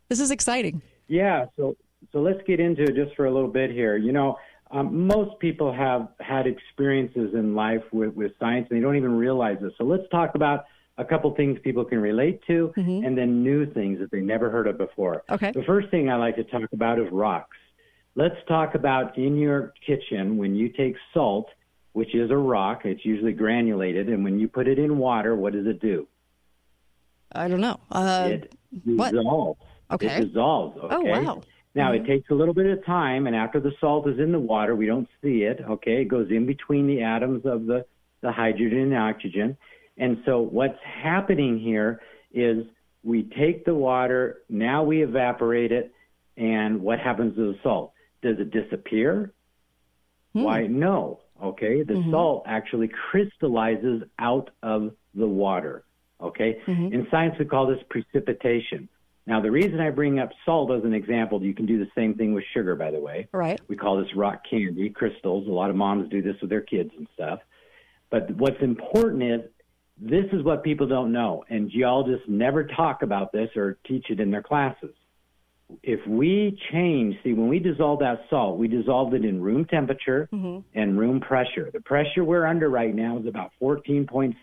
This 0.09 0.21
is 0.21 0.31
exciting. 0.31 0.83
Yeah, 1.09 1.47
so 1.57 1.77
so 2.13 2.21
let's 2.21 2.41
get 2.47 2.61
into 2.61 2.83
it 2.83 2.95
just 2.95 3.17
for 3.17 3.25
a 3.25 3.33
little 3.33 3.51
bit 3.51 3.71
here. 3.71 3.97
You 3.97 4.13
know, 4.13 4.39
um, 4.73 5.07
most 5.07 5.39
people 5.39 5.73
have 5.73 6.09
had 6.21 6.47
experiences 6.47 7.35
in 7.35 7.55
life 7.55 7.83
with, 7.93 8.15
with 8.15 8.33
science 8.41 8.67
and 8.71 8.79
they 8.79 8.83
don't 8.83 8.97
even 8.97 9.15
realize 9.17 9.59
it. 9.61 9.73
So 9.79 9.85
let's 9.85 10.09
talk 10.11 10.35
about 10.35 10.65
a 10.99 11.05
couple 11.05 11.35
things 11.35 11.59
people 11.63 11.85
can 11.85 11.99
relate 11.99 12.41
to 12.47 12.73
and 13.05 13.17
then 13.17 13.43
new 13.43 13.71
things 13.73 13.99
that 14.01 14.11
they 14.11 14.21
never 14.21 14.51
heard 14.51 14.67
of 14.67 14.79
before. 14.79 15.25
Okay. 15.31 15.53
The 15.53 15.63
first 15.65 15.91
thing 15.91 16.09
I 16.11 16.17
like 16.17 16.37
to 16.37 16.45
talk 16.45 16.73
about 16.73 16.99
is 16.99 17.07
rocks. 17.13 17.57
Let's 18.15 18.37
talk 18.49 18.75
about 18.75 19.17
in 19.17 19.37
your 19.37 19.73
kitchen 19.87 20.37
when 20.37 20.55
you 20.55 20.69
take 20.69 20.97
salt, 21.15 21.49
which 21.93 22.15
is 22.15 22.31
a 22.31 22.37
rock, 22.37 22.83
it's 22.85 23.05
usually 23.05 23.33
granulated, 23.33 24.09
and 24.09 24.25
when 24.25 24.39
you 24.39 24.49
put 24.49 24.69
it 24.69 24.79
in 24.79 24.99
water, 24.99 25.35
what 25.37 25.53
does 25.53 25.67
it 25.67 25.81
do? 25.81 26.07
I 27.33 27.49
don't 27.49 27.61
know. 27.61 27.81
Uh, 27.91 28.29
it 28.33 28.55
dissolves. 28.85 29.61
Okay. 29.91 30.07
It 30.19 30.27
dissolves. 30.29 30.79
Okay? 30.79 30.95
Oh, 30.95 31.03
wow. 31.03 31.43
Now 31.75 31.91
Mhm. 31.91 31.95
it 31.95 31.99
mm-hmm. 31.99 32.13
takes 32.13 32.31
a 32.31 32.35
little 32.35 32.55
bit 32.55 32.67
of 32.67 32.85
time, 32.85 33.27
and 33.27 33.35
after 33.35 33.61
the 33.61 33.73
salt 33.81 34.07
is 34.09 34.19
in 34.19 34.33
the 34.33 34.39
water, 34.39 34.77
we 34.77 34.87
don't 34.87 35.09
see 35.23 35.45
it. 35.45 35.61
Okay, 35.67 36.03
it 36.03 36.07
goes 36.07 36.31
in 36.31 36.47
between 36.47 36.87
the 36.87 37.03
atoms 37.03 37.45
of 37.47 37.67
the 37.67 37.85
the 38.21 38.31
hydrogen 38.31 38.79
and 38.79 38.97
oxygen, 38.97 39.57
and 39.99 40.23
so 40.25 40.41
what's 40.41 40.79
happening 40.85 41.59
here 41.59 42.01
is 42.33 42.65
we 43.03 43.25
take 43.25 43.65
the 43.65 43.75
water, 43.75 44.43
now 44.49 44.85
we 44.85 45.03
evaporate 45.03 45.73
it, 45.73 45.93
and 46.37 46.81
what 46.81 47.01
happens 47.01 47.35
to 47.35 47.53
the 47.53 47.59
salt? 47.63 47.93
Does 48.23 48.39
it 48.39 48.51
disappear? 48.53 49.33
Hmm. 50.35 50.43
Why, 50.43 50.67
no. 50.67 51.21
Okay, 51.43 51.83
the 51.83 51.95
mm-hmm. 51.95 52.11
salt 52.13 52.45
actually 52.47 52.89
crystallizes 53.11 54.03
out 54.21 54.51
of 54.63 54.93
the 55.15 55.27
water. 55.27 55.85
Okay, 56.21 56.61
mm-hmm. 56.67 56.95
in 56.95 57.07
science 57.11 57.35
we 57.39 57.45
call 57.45 57.67
this 57.67 57.83
precipitation. 57.91 58.89
Now, 59.27 59.41
the 59.41 59.51
reason 59.51 59.79
I 59.81 59.91
bring 59.91 60.19
up 60.19 60.31
salt 60.45 60.73
as 60.73 60.85
an 60.85 60.95
example, 60.95 61.43
you 61.43 61.55
can 61.55 61.67
do 61.67 61.79
the 61.79 61.91
same 61.95 62.15
thing 62.15 62.35
with 62.35 62.45
sugar, 62.53 62.75
by 62.75 62.91
the 62.91 62.99
way. 62.99 63.29
Right. 63.33 63.61
We 63.69 63.77
call 63.77 63.99
this 63.99 64.15
rock 64.17 64.43
candy, 64.49 64.91
crystals. 64.91 65.47
A 65.47 65.51
lot 65.51 65.71
of 65.71 65.77
moms 65.77 66.11
do 66.11 66.23
this 66.23 66.35
with 66.41 66.51
their 66.51 66.61
kids 66.61 66.91
and 66.97 67.07
stuff. 67.15 67.39
But 68.11 68.31
what's 68.33 68.61
important 68.61 69.23
is 69.23 69.41
this 70.01 70.27
is 70.33 70.43
what 70.43 70.65
people 70.65 70.89
don't 70.89 71.13
know, 71.13 71.45
and 71.49 71.71
geologists 71.71 72.25
never 72.27 72.65
talk 72.65 73.03
about 73.03 73.33
this 73.33 73.51
or 73.57 73.79
teach 73.87 74.07
it 74.11 74.19
in 74.19 74.31
their 74.31 74.43
classes. 74.43 74.95
If 75.83 76.07
we 76.07 76.59
change, 76.71 77.17
see, 77.23 77.33
when 77.33 77.49
we 77.49 77.59
dissolve 77.59 78.01
that 78.01 78.25
salt, 78.29 78.59
we 78.59 78.69
dissolved 78.69 79.15
it 79.15 79.25
in 79.25 79.41
room 79.41 79.65
temperature 79.65 80.29
mm-hmm. 80.33 80.59
and 80.79 80.99
room 80.99 81.21
pressure. 81.21 81.71
The 81.73 81.81
pressure 81.81 82.25
we're 82.25 82.45
under 82.45 82.69
right 82.69 82.95
now 82.95 83.19
is 83.19 83.27
about 83.27 83.53
14.7 83.63 84.37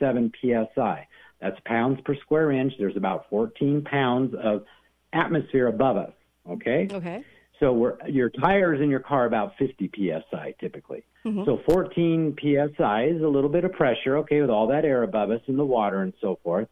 psi. 0.74 1.08
That's 1.42 1.58
pounds 1.66 2.00
per 2.04 2.16
square 2.16 2.52
inch. 2.52 2.74
There's 2.78 2.98
about 2.98 3.30
14 3.30 3.84
pounds 3.84 4.36
of 4.42 4.66
atmosphere 5.14 5.68
above 5.68 5.98
us. 5.98 6.14
Okay. 6.50 6.88
Okay. 6.92 7.24
So 7.60 7.74
we're, 7.74 7.98
your 8.08 8.30
tires 8.30 8.80
in 8.82 8.90
your 8.90 9.02
car 9.02 9.26
about 9.26 9.54
50 9.58 9.92
psi 9.94 10.56
typically. 10.60 11.04
Mm-hmm. 11.26 11.44
So 11.46 11.62
14 11.70 12.38
psi 12.40 13.06
is 13.06 13.22
a 13.22 13.28
little 13.28 13.50
bit 13.50 13.66
of 13.66 13.74
pressure, 13.74 14.18
okay, 14.20 14.42
with 14.42 14.50
all 14.50 14.68
that 14.68 14.86
air 14.86 15.04
above 15.04 15.30
us 15.32 15.42
and 15.48 15.60
the 15.60 15.66
water 15.66 16.02
and 16.02 16.14
so 16.22 16.40
forth. 16.44 16.70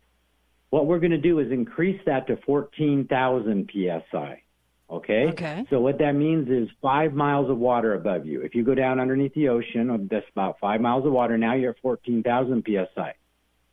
What 0.69 0.85
we're 0.85 0.99
going 0.99 1.11
to 1.11 1.17
do 1.17 1.39
is 1.39 1.51
increase 1.51 1.99
that 2.05 2.27
to 2.27 2.37
14,000 2.45 3.69
psi. 3.71 4.41
Okay. 4.89 5.27
Okay. 5.27 5.65
So 5.69 5.81
what 5.81 5.97
that 5.99 6.13
means 6.13 6.49
is 6.49 6.69
five 6.81 7.13
miles 7.13 7.49
of 7.49 7.57
water 7.57 7.93
above 7.93 8.25
you. 8.25 8.41
If 8.41 8.55
you 8.55 8.63
go 8.63 8.73
down 8.73 9.01
underneath 9.01 9.33
the 9.33 9.49
ocean, 9.49 10.07
that's 10.09 10.25
about 10.31 10.59
five 10.59 10.79
miles 10.79 11.05
of 11.05 11.11
water. 11.11 11.37
Now 11.37 11.55
you're 11.55 11.71
at 11.71 11.81
14,000 11.81 12.65
psi. 12.65 13.13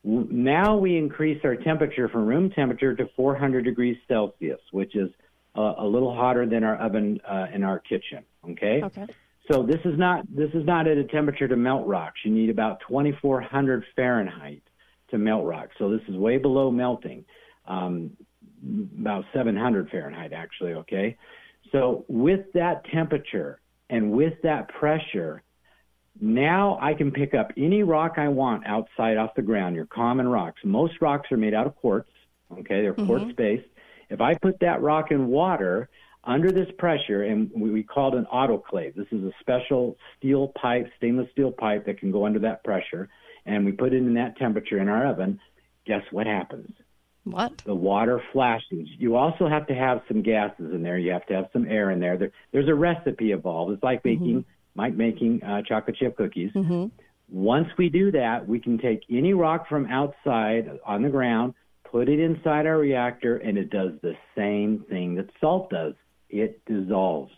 Now 0.05 0.77
we 0.77 0.99
increase 0.99 1.41
our 1.45 1.57
temperature 1.57 2.09
from 2.09 2.27
room 2.27 2.51
temperature 2.51 2.95
to 2.95 3.09
400 3.17 3.65
degrees 3.65 3.97
Celsius, 4.07 4.61
which 4.71 4.95
is 4.95 5.11
uh, 5.57 5.75
a 5.79 5.87
little 5.87 6.15
hotter 6.15 6.47
than 6.47 6.63
our 6.63 6.77
oven 6.77 7.21
uh, 7.29 7.47
in 7.55 7.65
our 7.65 7.79
kitchen. 7.79 8.23
Okay. 8.51 8.83
Okay. 8.85 9.07
So 9.51 9.63
this 9.63 9.81
is 9.85 9.99
not 9.99 10.25
this 10.35 10.51
is 10.55 10.65
not 10.67 10.87
at 10.87 10.99
a 10.99 11.05
temperature 11.05 11.49
to 11.49 11.57
melt 11.57 11.87
rocks. 11.87 12.21
You 12.25 12.33
need 12.33 12.51
about 12.51 12.81
2,400 12.89 13.85
Fahrenheit 13.97 14.63
to 15.11 15.19
melt 15.19 15.47
rocks. 15.47 15.75
So 15.79 15.91
this 15.91 16.01
is 16.09 16.17
way 16.17 16.39
below 16.39 16.71
melting, 16.71 17.25
um, 17.67 18.11
about 19.01 19.25
700 19.35 19.89
Fahrenheit 19.91 20.33
actually. 20.33 20.75
Okay. 20.75 21.17
So 21.73 22.05
with 22.09 22.53
that 22.55 22.85
temperature 22.93 23.61
and 23.91 24.13
with 24.13 24.35
that 24.43 24.69
pressure, 24.69 25.43
now 26.21 26.79
I 26.81 26.95
can 26.95 27.11
pick 27.11 27.35
up 27.35 27.53
any 27.57 27.83
rock 27.83 28.15
I 28.17 28.29
want 28.29 28.67
outside 28.67 29.17
off 29.17 29.35
the 29.35 29.43
ground. 29.43 29.77
Your 29.77 29.87
common 29.87 30.29
rocks. 30.29 30.61
Most 30.65 30.95
rocks 31.01 31.31
are 31.33 31.37
made 31.37 31.55
out 31.55 31.67
of 31.67 31.77
quartz. 31.77 32.11
Okay, 32.53 32.83
they're 32.83 32.95
mm-hmm. 32.95 33.07
quartz 33.07 33.33
based. 33.37 33.67
If 34.11 34.21
I 34.21 34.35
put 34.35 34.61
that 34.61 34.83
rock 34.83 35.11
in 35.11 35.29
water 35.29 35.89
under 36.27 36.51
this 36.51 36.69
pressure, 36.79 37.23
and 37.23 37.51
we, 37.55 37.83
call 37.83 38.15
it 38.15 38.19
an 38.19 38.27
autoclave. 38.33 38.95
This 38.95 39.07
is 39.13 39.23
a 39.25 39.33
special 39.41 39.97
steel 40.19 40.49
pipe, 40.61 40.91
stainless 40.97 41.31
steel 41.33 41.53
pipe 41.53 41.87
that 41.87 41.99
can 41.99 42.11
go 42.11 42.25
under 42.25 42.39
that 42.41 42.65
pressure, 42.65 43.09
and 43.45 43.65
we 43.65 43.73
put 43.73 43.93
it 43.93 43.99
in 43.99 44.15
that 44.15 44.37
temperature 44.39 44.79
in 44.79 44.89
our 44.89 45.07
oven. 45.07 45.39
Guess 45.87 46.03
what 46.11 46.27
happens? 46.27 46.75
What? 47.25 47.59
The 47.65 47.75
water 47.75 48.23
flashes. 48.33 48.89
You 48.99 49.17
also 49.17 49.49
have 49.49 49.67
to 49.69 49.75
have 49.75 50.03
some 50.09 50.23
gases 50.23 50.73
in 50.75 50.83
there. 50.83 50.99
You 50.99 51.13
have 51.13 51.27
to 51.27 51.35
have 51.35 51.49
some 51.53 51.67
air 51.67 51.91
in 51.91 52.01
there. 52.01 52.17
there 52.17 52.33
there's 52.53 52.69
a 52.69 52.75
recipe 52.75 53.33
involved. 53.33 53.73
It's 53.73 53.83
like 53.83 54.03
mm-hmm. 54.03 54.25
making, 54.25 54.45
like 54.77 54.95
making 54.95 55.43
uh, 55.43 55.63
chocolate 55.63 55.97
chip 55.97 56.17
cookies. 56.17 56.53
Mm-hmm. 56.53 56.87
Once 57.31 57.69
we 57.79 57.89
do 57.89 58.11
that, 58.13 58.47
we 58.47 58.61
can 58.61 58.79
take 58.79 59.01
any 59.11 59.33
rock 59.33 59.69
from 59.69 59.87
outside 59.87 60.69
on 60.85 61.03
the 61.03 61.09
ground, 61.09 61.55
put 61.91 62.09
it 62.09 62.21
inside 62.21 62.67
our 62.67 62.79
reactor, 62.79 63.37
and 63.39 63.57
it 63.57 63.71
does 63.71 63.93
the 64.03 64.15
same 64.37 64.85
thing 64.91 65.15
that 65.15 65.27
salt 65.41 65.71
does. 65.71 65.95
It 66.29 66.65
dissolves. 66.67 67.33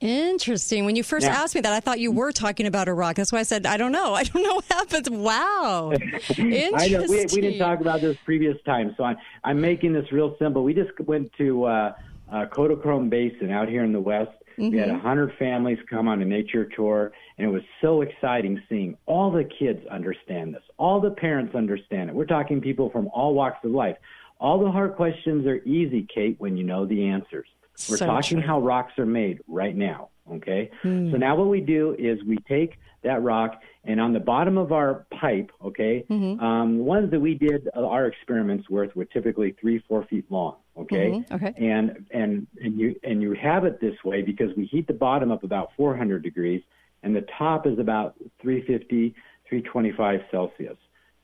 Interesting. 0.00 0.84
When 0.84 0.94
you 0.94 1.02
first 1.02 1.26
Yeah. 1.26 1.42
asked 1.42 1.56
me 1.56 1.60
that, 1.62 1.72
I 1.72 1.80
thought 1.80 1.98
you 1.98 2.12
were 2.12 2.30
talking 2.30 2.66
about 2.66 2.86
a 2.86 2.94
rock. 2.94 3.16
That's 3.16 3.32
why 3.32 3.40
I 3.40 3.42
said, 3.42 3.66
I 3.66 3.76
don't 3.76 3.90
know. 3.90 4.14
I 4.14 4.22
don't 4.22 4.42
know 4.42 4.54
what 4.56 4.64
happens. 4.66 5.10
Wow. 5.10 5.90
Interesting. 5.92 6.72
I 6.76 6.88
know 6.88 7.00
we, 7.08 7.26
we 7.32 7.40
didn't 7.40 7.58
talk 7.58 7.80
about 7.80 8.00
this 8.00 8.16
previous 8.24 8.56
time, 8.64 8.94
so 8.96 9.02
I'm, 9.02 9.16
I'm 9.42 9.60
making 9.60 9.92
this 9.94 10.10
real 10.12 10.36
simple. 10.38 10.62
We 10.62 10.74
just 10.74 10.90
went 11.00 11.32
to 11.38 11.64
uh, 11.64 11.92
uh, 12.30 12.46
Kodachrome 12.46 13.10
Basin 13.10 13.50
out 13.50 13.68
here 13.68 13.82
in 13.82 13.92
the 13.92 14.00
west. 14.00 14.30
We 14.58 14.76
had 14.76 14.88
a 14.90 14.94
Mhm. 14.94 15.00
hundred 15.00 15.32
families 15.34 15.78
come 15.88 16.08
on 16.08 16.20
a 16.20 16.24
nature 16.24 16.64
tour, 16.64 17.12
and 17.38 17.46
it 17.48 17.50
was 17.50 17.62
so 17.80 18.00
exciting 18.02 18.60
seeing 18.68 18.96
all 19.06 19.30
the 19.30 19.44
kids 19.44 19.86
understand 19.86 20.52
this, 20.54 20.62
all 20.78 21.00
the 21.00 21.12
parents 21.12 21.54
understand 21.54 22.10
it. 22.10 22.16
We're 22.16 22.26
talking 22.26 22.60
people 22.60 22.90
from 22.90 23.08
all 23.14 23.34
walks 23.34 23.64
of 23.64 23.70
life. 23.70 23.96
All 24.40 24.58
the 24.58 24.70
hard 24.70 24.94
questions 24.96 25.46
are 25.46 25.60
easy, 25.64 26.02
Kate, 26.12 26.36
when 26.38 26.56
you 26.56 26.64
know 26.64 26.84
the 26.86 27.06
answers. 27.06 27.48
We're 27.88 27.96
So 27.96 28.06
talking 28.06 28.38
true. 28.38 28.46
how 28.46 28.60
rocks 28.60 28.98
are 28.98 29.06
made 29.06 29.40
right 29.46 29.74
now. 29.76 30.08
Okay. 30.34 30.70
Hmm. 30.82 31.10
So 31.10 31.16
now 31.16 31.36
what 31.36 31.48
we 31.48 31.60
do 31.60 31.94
is 31.98 32.22
we 32.24 32.38
take 32.48 32.78
that 33.02 33.22
rock 33.22 33.60
and 33.84 34.00
on 34.00 34.12
the 34.12 34.20
bottom 34.20 34.58
of 34.58 34.72
our 34.72 35.06
pipe, 35.20 35.50
okay, 35.64 36.04
Mm-hmm. 36.10 36.44
um, 36.44 36.78
ones 36.80 37.10
that 37.10 37.20
we 37.20 37.34
did 37.34 37.68
our 37.74 38.06
experiments 38.06 38.68
with 38.68 38.94
were 38.96 39.04
typically 39.04 39.54
three, 39.60 39.82
four 39.88 40.04
feet 40.04 40.24
long. 40.30 40.56
Okay. 40.76 41.10
Mhm, 41.10 41.32
okay. 41.32 41.54
And 41.56 42.06
and 42.12 42.46
and 42.60 42.78
you 42.78 42.94
and 43.02 43.22
you 43.22 43.32
have 43.34 43.64
it 43.64 43.80
this 43.80 43.94
way 44.04 44.22
because 44.22 44.54
we 44.56 44.64
heat 44.66 44.86
the 44.86 44.92
bottom 44.92 45.30
up 45.32 45.42
about 45.44 45.70
400 45.76 46.22
degrees 46.22 46.62
and 47.02 47.14
the 47.14 47.24
top 47.38 47.66
is 47.66 47.78
about 47.78 48.14
350, 48.42 49.14
325 49.48 50.20
Celsius. 50.30 50.76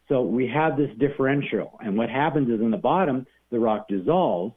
So 0.09 0.23
we 0.23 0.47
have 0.49 0.77
this 0.77 0.91
differential, 0.99 1.79
and 1.83 1.97
what 1.97 2.11
happens 2.11 2.49
is 2.51 2.61
in 2.61 2.71
the 2.71 2.77
bottom 2.77 3.27
the 3.51 3.59
rock 3.59 3.89
dissolves, 3.89 4.55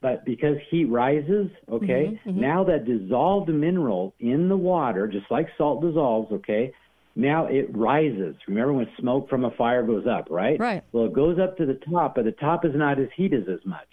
but 0.00 0.24
because 0.24 0.56
heat 0.70 0.86
rises, 0.86 1.50
okay, 1.70 2.18
Mhm, 2.26 2.34
mhm. 2.34 2.36
now 2.36 2.64
that 2.64 2.84
dissolved 2.84 3.48
mineral 3.48 4.14
in 4.18 4.48
the 4.48 4.56
water, 4.56 5.06
just 5.06 5.30
like 5.30 5.48
salt 5.58 5.82
dissolves, 5.82 6.32
okay, 6.32 6.72
now 7.16 7.46
it 7.46 7.68
rises. 7.76 8.36
Remember 8.46 8.72
when 8.72 8.88
smoke 8.98 9.28
from 9.28 9.44
a 9.44 9.50
fire 9.52 9.82
goes 9.82 10.06
up, 10.06 10.28
right? 10.30 10.58
Right. 10.58 10.82
Well, 10.92 11.04
it 11.04 11.12
goes 11.12 11.38
up 11.38 11.56
to 11.58 11.66
the 11.66 11.74
top, 11.74 12.14
but 12.14 12.24
the 12.24 12.32
top 12.32 12.64
is 12.64 12.74
not 12.74 12.98
as 12.98 13.08
heated 13.14 13.48
as 13.48 13.64
much. 13.66 13.88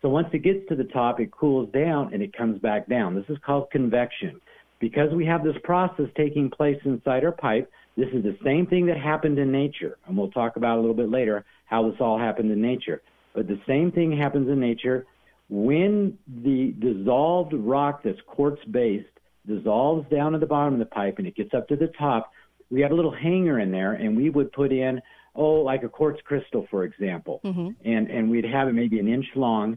So 0.00 0.08
once 0.08 0.28
it 0.32 0.40
gets 0.40 0.66
to 0.68 0.74
the 0.74 0.84
top, 0.84 1.20
it 1.20 1.30
cools 1.30 1.70
down 1.70 2.12
and 2.12 2.22
it 2.22 2.32
comes 2.32 2.58
back 2.60 2.88
down. 2.88 3.14
This 3.14 3.28
is 3.28 3.38
called 3.38 3.70
convection. 3.70 4.40
Because 4.80 5.14
we 5.14 5.24
have 5.26 5.44
this 5.44 5.56
process 5.62 6.06
taking 6.16 6.50
place 6.50 6.80
inside 6.84 7.24
our 7.24 7.30
pipe, 7.30 7.70
this 7.96 8.08
is 8.12 8.24
the 8.24 8.36
same 8.42 8.66
thing 8.66 8.86
that 8.86 8.96
happened 8.96 9.38
in 9.38 9.52
nature. 9.52 9.98
And 10.06 10.16
we'll 10.16 10.32
talk 10.32 10.56
about 10.56 10.78
a 10.78 10.80
little 10.80 10.96
bit 10.96 11.08
later 11.08 11.44
how 11.66 11.88
this 11.88 12.00
all 12.00 12.18
happened 12.18 12.50
in 12.50 12.60
nature. 12.60 13.00
But 13.32 13.46
the 13.46 13.60
same 13.66 13.92
thing 13.92 14.16
happens 14.16 14.48
in 14.48 14.58
nature 14.58 15.06
when 15.52 16.16
the 16.26 16.74
dissolved 16.78 17.52
rock 17.52 18.00
that's 18.02 18.18
quartz 18.26 18.64
based 18.70 19.06
dissolves 19.46 20.08
down 20.08 20.34
at 20.34 20.40
the 20.40 20.46
bottom 20.46 20.72
of 20.72 20.78
the 20.78 20.86
pipe 20.86 21.18
and 21.18 21.26
it 21.26 21.36
gets 21.36 21.52
up 21.52 21.68
to 21.68 21.76
the 21.76 21.88
top. 21.98 22.32
we 22.70 22.80
had 22.80 22.90
a 22.90 22.94
little 22.94 23.14
hanger 23.14 23.60
in 23.60 23.70
there, 23.70 23.92
and 23.92 24.16
we 24.16 24.30
would 24.30 24.50
put 24.52 24.72
in 24.72 25.02
oh 25.34 25.56
like 25.56 25.82
a 25.82 25.90
quartz 25.90 26.22
crystal, 26.24 26.66
for 26.70 26.84
example, 26.84 27.40
and 27.84 28.08
and 28.10 28.30
we'd 28.30 28.46
have 28.46 28.66
it 28.68 28.72
maybe 28.72 28.98
an 28.98 29.08
inch 29.08 29.26
long. 29.34 29.76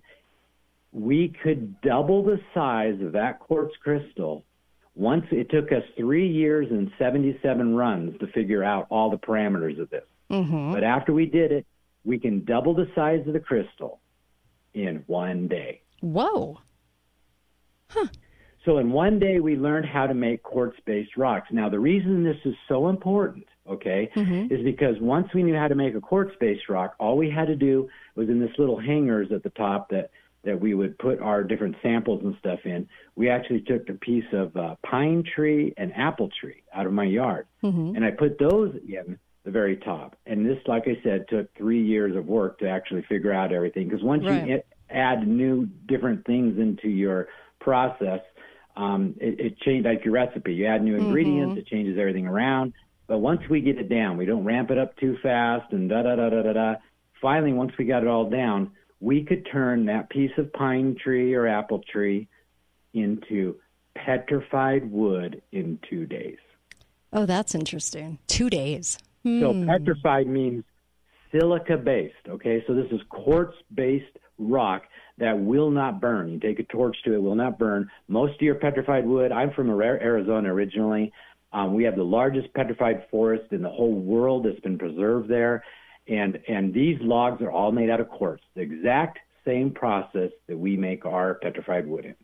We 0.93 1.33
could 1.43 1.81
double 1.81 2.23
the 2.23 2.39
size 2.53 3.01
of 3.01 3.11
that 3.11 3.39
quartz 3.39 3.75
crystal. 3.83 4.45
Once 4.95 5.25
it 5.31 5.49
took 5.49 5.73
us 5.73 5.83
three 5.97 6.25
years 6.25 6.67
and 6.71 6.89
77 6.97 7.75
runs 7.75 8.17
to 8.21 8.27
figure 8.27 8.63
out 8.63 8.87
all 8.89 9.09
the 9.09 9.17
parameters 9.17 9.77
of 9.77 9.89
this. 9.89 10.05
Mm-hmm. 10.31 10.71
But 10.71 10.85
after 10.85 11.11
we 11.11 11.25
did 11.25 11.51
it, 11.51 11.65
we 12.05 12.17
can 12.17 12.45
double 12.45 12.73
the 12.73 12.87
size 12.95 13.27
of 13.27 13.33
the 13.33 13.41
crystal 13.41 13.99
in 14.75 15.03
one 15.07 15.47
day. 15.47 15.81
Whoa. 16.01 16.59
So 18.65 18.79
in 18.79 18.91
one 18.91 19.19
day, 19.19 19.39
we 19.39 19.55
learned 19.55 19.85
how 19.85 20.07
to 20.07 20.13
make 20.15 20.41
quartz-based 20.41 21.17
rocks. 21.17 21.49
Now, 21.51 21.69
the 21.69 21.79
reason 21.79 22.23
this 22.23 22.37
is 22.45 22.55
so 22.67 22.89
important, 22.89 23.45
okay, 23.69 24.09
is 24.49 24.63
because 24.63 24.95
once 24.99 25.27
we 25.35 25.43
knew 25.43 25.55
how 25.55 25.67
to 25.67 25.75
make 25.75 25.93
a 25.93 26.01
quartz-based 26.01 26.67
rock, 26.67 26.95
all 26.99 27.15
we 27.15 27.29
had 27.29 27.45
to 27.45 27.55
do 27.55 27.87
was 28.15 28.27
in 28.27 28.39
this 28.39 28.49
little 28.57 28.79
hangers 28.79 29.31
at 29.31 29.43
the 29.43 29.51
top 29.51 29.89
that 29.89 30.09
that 30.43 30.59
we 30.59 30.75
would 30.75 30.95
put 30.99 31.19
our 31.21 31.43
different 31.43 31.75
samples 31.81 32.21
and 32.23 32.35
stuff 32.37 32.59
in. 32.65 32.87
We 33.15 33.31
actually 33.31 33.61
took 33.61 33.89
a 33.89 33.93
piece 33.93 34.31
of 34.31 34.55
uh, 34.55 34.75
pine 34.85 35.23
tree 35.23 35.73
and 35.75 35.91
apple 35.95 36.29
tree 36.39 36.61
out 36.71 36.85
of 36.85 36.93
my 36.93 37.05
yard, 37.05 37.47
Mm-hmm. 37.63 37.95
and 37.95 38.05
I 38.05 38.11
put 38.11 38.37
those 38.37 38.75
in 38.87 39.17
the 39.45 39.51
very 39.51 39.77
top. 39.77 40.17
And 40.25 40.45
this, 40.45 40.57
like 40.67 40.83
I 40.87 40.99
said, 41.03 41.25
took 41.29 41.53
three 41.55 41.81
years 41.81 42.15
of 42.15 42.25
work 42.25 42.59
to 42.59 42.67
actually 42.67 43.03
figure 43.03 43.31
out 43.31 43.53
everything. 43.53 43.87
Because 43.87 44.03
once 44.03 44.25
Right. 44.25 44.45
you 44.47 44.61
add 44.89 45.27
new 45.27 45.67
different 45.87 46.25
things 46.25 46.59
into 46.59 46.89
your 46.89 47.29
process, 47.61 48.21
um, 48.75 49.15
it, 49.21 49.39
it 49.39 49.57
changed 49.59 49.85
like 49.85 50.03
your 50.03 50.15
recipe. 50.15 50.53
You 50.53 50.65
add 50.65 50.83
new 50.83 50.95
ingredients, 50.95 51.55
Mhm. 51.55 51.59
it 51.59 51.67
changes 51.67 51.97
everything 51.97 52.27
around. 52.27 52.73
But 53.07 53.19
once 53.19 53.47
we 53.47 53.61
get 53.61 53.77
it 53.77 53.87
down, 53.87 54.17
we 54.17 54.25
don't 54.25 54.43
ramp 54.43 54.71
it 54.71 54.79
up 54.79 54.97
too 54.97 55.15
fast 55.21 55.71
and 55.71 55.87
da 55.87 56.01
da 56.01 56.15
da 56.15 56.29
da 56.29 56.41
da 56.41 56.53
da. 56.53 56.75
Finally, 57.21 57.53
once 57.53 57.71
we 57.77 57.85
got 57.85 58.01
it 58.01 58.07
all 58.07 58.29
down, 58.29 58.71
we 58.99 59.23
could 59.23 59.45
turn 59.45 59.85
that 59.85 60.09
piece 60.09 60.35
of 60.37 60.51
pine 60.53 60.95
tree 60.95 61.35
or 61.35 61.45
apple 61.47 61.79
tree 61.91 62.27
into 62.93 63.55
petrified 63.93 64.89
wood 64.91 65.41
in 65.51 65.77
two 65.87 66.05
days. 66.07 66.37
Oh, 67.13 67.25
that's 67.25 67.53
interesting. 67.55 68.17
Two 68.27 68.49
days. 68.49 68.97
So 69.25 69.53
Hmm. 69.53 69.67
petrified 69.67 70.27
means 70.27 70.63
silica 71.31 71.77
based. 71.77 72.29
Okay, 72.29 72.63
so 72.67 72.75
this 72.75 72.91
is 72.91 73.01
quartz 73.09 73.55
based 73.73 74.19
rock 74.37 74.83
that 75.17 75.39
will 75.39 75.71
not 75.71 75.99
burn. 75.99 76.29
You 76.29 76.39
take 76.39 76.59
a 76.59 76.63
torch 76.63 76.95
to 77.05 77.13
it, 77.15 77.21
will 77.21 77.33
not 77.33 77.57
burn. 77.57 77.89
Most 78.07 78.35
of 78.35 78.41
your 78.41 78.55
petrified 78.55 79.07
wood. 79.07 79.31
I'm 79.31 79.51
from 79.51 79.69
Arizona 79.71 80.53
originally. 80.53 81.11
Um, 81.53 81.73
we 81.73 81.83
have 81.85 81.95
the 81.95 82.03
largest 82.03 82.53
petrified 82.53 83.07
forest 83.09 83.51
in 83.51 83.63
the 83.63 83.69
whole 83.69 83.93
world 83.93 84.45
that's 84.45 84.59
been 84.59 84.77
preserved 84.77 85.27
there, 85.27 85.63
and 86.07 86.37
and 86.47 86.71
these 86.71 87.01
logs 87.01 87.41
are 87.41 87.51
all 87.51 87.71
made 87.71 87.89
out 87.89 87.99
of 87.99 88.09
quartz. 88.09 88.43
The 88.53 88.61
exact 88.61 89.17
same 89.43 89.71
process 89.71 90.29
that 90.47 90.57
we 90.57 90.77
make 90.77 91.03
our 91.03 91.35
petrified 91.35 91.87
wood 91.87 92.05
in. 92.05 92.15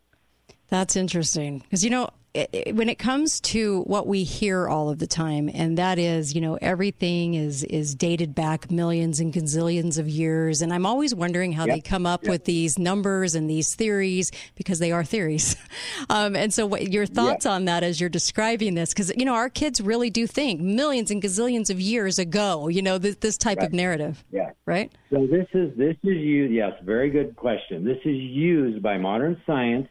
That's 0.68 0.94
interesting 0.94 1.58
because 1.58 1.82
you 1.82 1.90
know 1.90 2.10
it, 2.34 2.74
when 2.74 2.88
it 2.88 2.98
comes 2.98 3.40
to 3.40 3.82
what 3.82 4.06
we 4.06 4.24
hear 4.24 4.66
all 4.66 4.88
of 4.88 4.98
the 4.98 5.06
time, 5.06 5.50
and 5.52 5.76
that 5.76 5.98
is 5.98 6.34
you 6.34 6.40
know 6.40 6.58
everything 6.62 7.34
is 7.34 7.62
is 7.64 7.94
dated 7.94 8.34
back 8.34 8.70
millions 8.70 9.20
and 9.20 9.32
gazillions 9.34 9.98
of 9.98 10.08
years, 10.08 10.62
and 10.62 10.72
I'm 10.72 10.86
always 10.86 11.14
wondering 11.14 11.52
how 11.52 11.66
Yep, 11.66 11.74
they 11.76 11.80
come 11.80 12.06
up 12.06 12.22
yep. 12.22 12.30
with 12.30 12.44
these 12.44 12.78
numbers 12.78 13.34
and 13.34 13.50
these 13.50 13.74
theories 13.74 14.30
because 14.54 14.78
they 14.78 14.92
are 14.92 15.04
theories. 15.04 15.56
Um, 16.10 16.36
and 16.36 16.52
so, 16.52 16.66
what 16.66 16.90
your 16.92 17.06
thoughts 17.06 17.46
on 17.46 17.66
that 17.66 17.82
as 17.82 18.00
you're 18.00 18.10
describing 18.10 18.74
this? 18.74 18.90
Because 18.92 19.12
you 19.16 19.24
know 19.24 19.34
our 19.34 19.48
kids 19.48 19.80
really 19.80 20.10
do 20.10 20.26
think 20.26 20.60
millions 20.60 21.10
and 21.10 21.22
gazillions 21.22 21.70
of 21.70 21.80
years 21.80 22.18
ago. 22.18 22.68
You 22.68 22.82
know 22.82 22.98
this, 22.98 23.16
this 23.16 23.36
type 23.36 23.58
of 23.58 23.72
narrative, 23.72 24.22
Yeah. 24.30 24.50
right? 24.66 24.92
So 25.10 25.26
this 25.26 25.46
is 25.54 25.76
this 25.76 25.96
is 26.02 26.16
used. 26.16 26.52
Yes, 26.52 26.72
very 26.84 27.10
good 27.10 27.36
question. 27.36 27.84
This 27.84 27.98
is 28.04 28.16
used 28.16 28.82
by 28.82 28.98
modern 28.98 29.40
science 29.46 29.88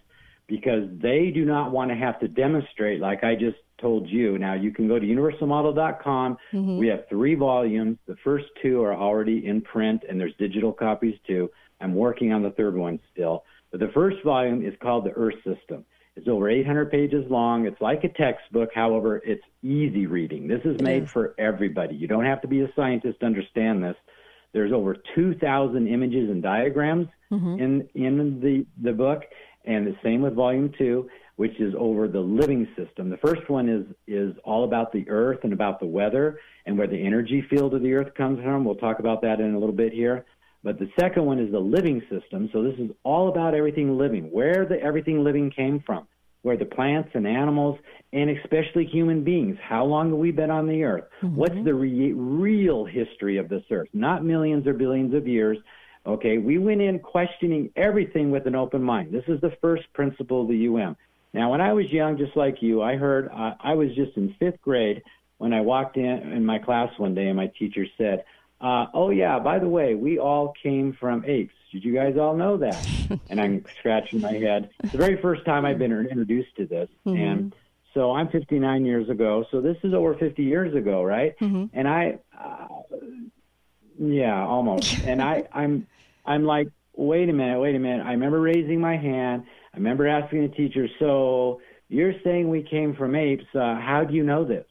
because 0.52 0.84
they 1.02 1.32
do 1.34 1.46
not 1.46 1.72
want 1.72 1.90
to 1.92 1.96
have 1.96 2.20
to 2.20 2.28
demonstrate, 2.28 3.00
like 3.00 3.24
I 3.24 3.36
just 3.36 3.56
told 3.80 4.10
you. 4.10 4.38
Now 4.38 4.54
you 4.54 4.72
can 4.72 4.86
go 4.86 5.00
to 5.00 5.06
universalmodel.com. 5.08 6.38
Mhm. 6.52 6.78
We 6.78 6.88
have 6.88 7.08
three 7.08 7.36
volumes. 7.36 7.98
The 8.06 8.18
first 8.18 8.48
two 8.62 8.84
are 8.84 8.94
already 8.94 9.46
in 9.46 9.62
print, 9.62 10.04
and 10.08 10.20
there's 10.20 10.36
digital 10.36 10.74
copies 10.74 11.18
too. 11.26 11.50
I'm 11.80 11.96
working 11.96 12.34
on 12.34 12.44
the 12.44 12.52
third 12.52 12.76
one 12.78 13.00
still. 13.14 13.46
But 13.72 13.80
the 13.80 13.88
first 13.88 14.22
volume 14.24 14.62
is 14.62 14.74
called 14.82 15.06
the 15.06 15.14
Earth 15.16 15.42
System. 15.46 15.86
It's 16.18 16.28
over 16.28 16.50
800 16.50 16.92
pages 16.92 17.24
long. 17.32 17.66
It's 17.66 17.80
like 17.80 18.04
a 18.04 18.10
textbook. 18.10 18.72
However, 18.76 19.22
it's 19.26 19.46
easy 19.64 20.06
reading. 20.06 20.50
This 20.50 20.66
is 20.66 20.82
made 20.82 21.10
for 21.10 21.34
everybody. 21.38 21.96
You 21.96 22.08
don't 22.08 22.26
have 22.26 22.42
to 22.42 22.50
be 22.50 22.60
a 22.60 22.70
scientist 22.76 23.22
to 23.22 23.26
understand 23.26 23.82
this. 23.82 23.96
There's 24.52 24.74
over 24.74 24.96
2,000 25.16 25.88
images 25.88 26.30
and 26.30 26.44
diagrams 26.44 27.08
in 27.62 27.88
in 27.96 28.42
the 28.42 28.66
the 28.82 28.92
book, 28.92 29.24
and 29.66 29.86
the 29.86 29.96
same 30.04 30.22
with 30.22 30.34
volume 30.34 30.72
two, 30.78 31.10
which 31.36 31.60
is 31.60 31.74
over 31.78 32.08
the 32.08 32.20
living 32.20 32.68
system. 32.78 33.10
The 33.10 33.18
first 33.18 33.50
one 33.50 33.70
is 33.70 33.86
is 34.08 34.36
all 34.44 34.64
about 34.64 34.92
the 34.92 35.06
Earth 35.10 35.40
and 35.44 35.54
about 35.54 35.80
the 35.80 35.86
weather 35.86 36.40
and 36.66 36.78
where 36.78 36.88
the 36.88 36.98
energy 37.04 37.44
field 37.50 37.74
of 37.74 37.82
the 37.82 37.94
Earth 37.94 38.14
comes 38.16 38.40
from. 38.44 38.66
We'll 38.66 38.76
talk 38.76 39.00
about 39.00 39.22
that 39.22 39.40
in 39.40 39.54
a 39.54 39.60
little 39.60 39.76
bit 39.76 39.94
here. 39.94 40.26
But 40.64 40.78
the 40.78 40.90
second 41.00 41.26
one 41.26 41.40
is 41.40 41.52
the 41.52 41.60
living 41.60 42.02
system. 42.10 42.50
So 42.54 42.62
this 42.64 42.78
is 42.78 42.92
all 43.04 43.30
about 43.30 43.56
everything 43.56 43.98
living, 43.98 44.30
where 44.32 44.66
the 44.66 44.80
everything 44.80 45.24
living 45.24 45.50
came 45.50 45.82
from, 45.86 46.08
where 46.44 46.58
the 46.58 46.66
plants 46.66 47.10
and 47.16 47.26
animals, 47.26 47.80
and 48.14 48.30
especially 48.30 48.86
human 48.86 49.24
beings. 49.24 49.58
How 49.62 49.84
long 49.86 50.10
have 50.10 50.20
we 50.20 50.32
been 50.32 50.52
on 50.52 50.68
the 50.68 50.84
earth? 50.84 51.06
What's 51.22 51.54
mm-hmm. 51.54 51.64
the 51.64 51.74
re- 51.74 52.14
real 52.14 52.86
history 52.86 53.38
of 53.38 53.50
this 53.50 53.64
earth? 53.72 53.90
Not 53.94 54.24
millions 54.24 54.68
or 54.68 54.74
billions 54.74 55.16
of 55.16 55.28
years. 55.28 55.58
Okay, 56.06 56.38
we 56.40 56.58
went 56.58 56.82
in 56.82 57.00
questioning 57.00 57.70
everything 57.76 58.32
with 58.32 58.48
an 58.48 58.56
open 58.56 58.82
mind. 58.82 59.12
This 59.12 59.24
is 59.28 59.40
the 59.42 59.52
first 59.62 59.84
principle 59.94 60.42
of 60.42 60.48
the 60.48 60.68
UM. 60.68 60.98
Now, 61.34 61.52
when 61.52 61.62
I 61.62 61.74
was 61.74 61.86
young, 61.92 62.18
just 62.18 62.36
like 62.36 62.62
you, 62.62 62.82
I 62.82 62.96
heard 62.96 63.30
uh, 63.32 63.54
I 63.60 63.76
was 63.76 63.94
just 63.96 64.18
in 64.18 64.34
fifth 64.40 64.60
grade 64.62 65.04
when 65.38 65.54
I 65.54 65.62
walked 65.62 65.98
in 65.98 66.06
in 66.06 66.46
my 66.46 66.58
class 66.60 66.90
one 66.98 67.14
day, 67.14 67.28
and 67.28 67.38
my 67.38 67.48
teacher 67.48 67.86
said, 67.98 68.26
uh, 68.60 68.88
"Oh 68.94 69.12
yeah, 69.12 69.38
by 69.40 69.60
the 69.60 69.70
way, 69.70 69.94
we 69.96 70.18
all 70.20 70.54
came 70.62 70.94
from 71.00 71.24
apes. 71.26 71.54
Did 71.72 71.86
you 71.86 71.94
guys 71.94 72.18
all 72.18 72.36
know 72.36 72.58
that?" 72.58 72.86
and 73.30 73.40
I'm 73.40 73.64
scratching 73.80 74.22
my 74.22 74.34
head. 74.34 74.72
It's 74.84 74.92
the 74.94 74.98
very 74.98 75.22
first 75.22 75.46
time 75.46 75.66
I've 75.66 75.80
been 75.80 75.92
introduced 75.94 76.56
to 76.58 76.66
this, 76.66 76.90
Mhm. 77.06 77.18
and 77.18 77.56
so 77.94 78.12
I'm 78.14 78.28
59 78.30 78.86
years 78.86 79.08
ago. 79.10 79.46
So 79.52 79.62
this 79.62 79.78
is 79.84 79.94
over 79.94 80.16
50 80.16 80.44
years 80.44 80.74
ago, 80.76 81.04
right? 81.04 81.36
And 81.74 81.88
I, 81.88 82.20
uh, 82.38 82.68
yeah, 84.00 84.46
almost. 84.46 85.00
and 85.06 85.22
I, 85.22 85.48
I'm, 85.54 85.88
I'm 86.26 86.46
like, 86.46 86.70
wait 86.96 87.30
a 87.30 87.34
minute, 87.34 87.60
wait 87.60 87.76
a 87.76 87.80
minute. 87.80 88.06
I 88.06 88.12
remember 88.12 88.40
raising 88.40 88.80
my 88.80 88.98
hand. 88.98 89.44
I 89.74 89.78
remember 89.78 90.08
asking 90.08 90.44
the 90.44 90.56
teacher, 90.56 90.88
so 91.00 91.62
you're 91.88 92.14
saying 92.24 92.50
we 92.50 92.64
came 92.64 92.96
from 92.96 93.16
apes? 93.16 93.44
Uh, 93.54 93.76
how 93.76 94.04
do 94.04 94.14
you 94.14 94.24
know 94.24 94.46
this? 94.46 94.66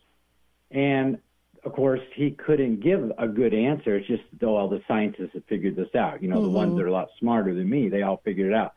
And 0.70 1.18
of 1.64 1.72
course, 1.72 2.00
he 2.14 2.30
couldn't 2.30 2.80
give 2.80 3.12
a 3.18 3.28
good 3.28 3.52
answer. 3.52 3.96
It's 3.96 4.06
just 4.06 4.22
though 4.40 4.56
all 4.56 4.68
the 4.68 4.80
scientists 4.88 5.30
have 5.34 5.44
figured 5.44 5.76
this 5.76 5.94
out. 5.94 6.22
You 6.22 6.28
know, 6.28 6.42
the 6.42 6.48
ones 6.48 6.72
Mhm. 6.72 6.76
that 6.76 6.84
are 6.84 6.88
a 6.88 6.92
lot 6.92 7.10
smarter 7.18 7.54
than 7.54 7.68
me, 7.68 7.88
they 7.88 8.02
all 8.02 8.18
figured 8.18 8.48
it 8.50 8.54
out. 8.54 8.72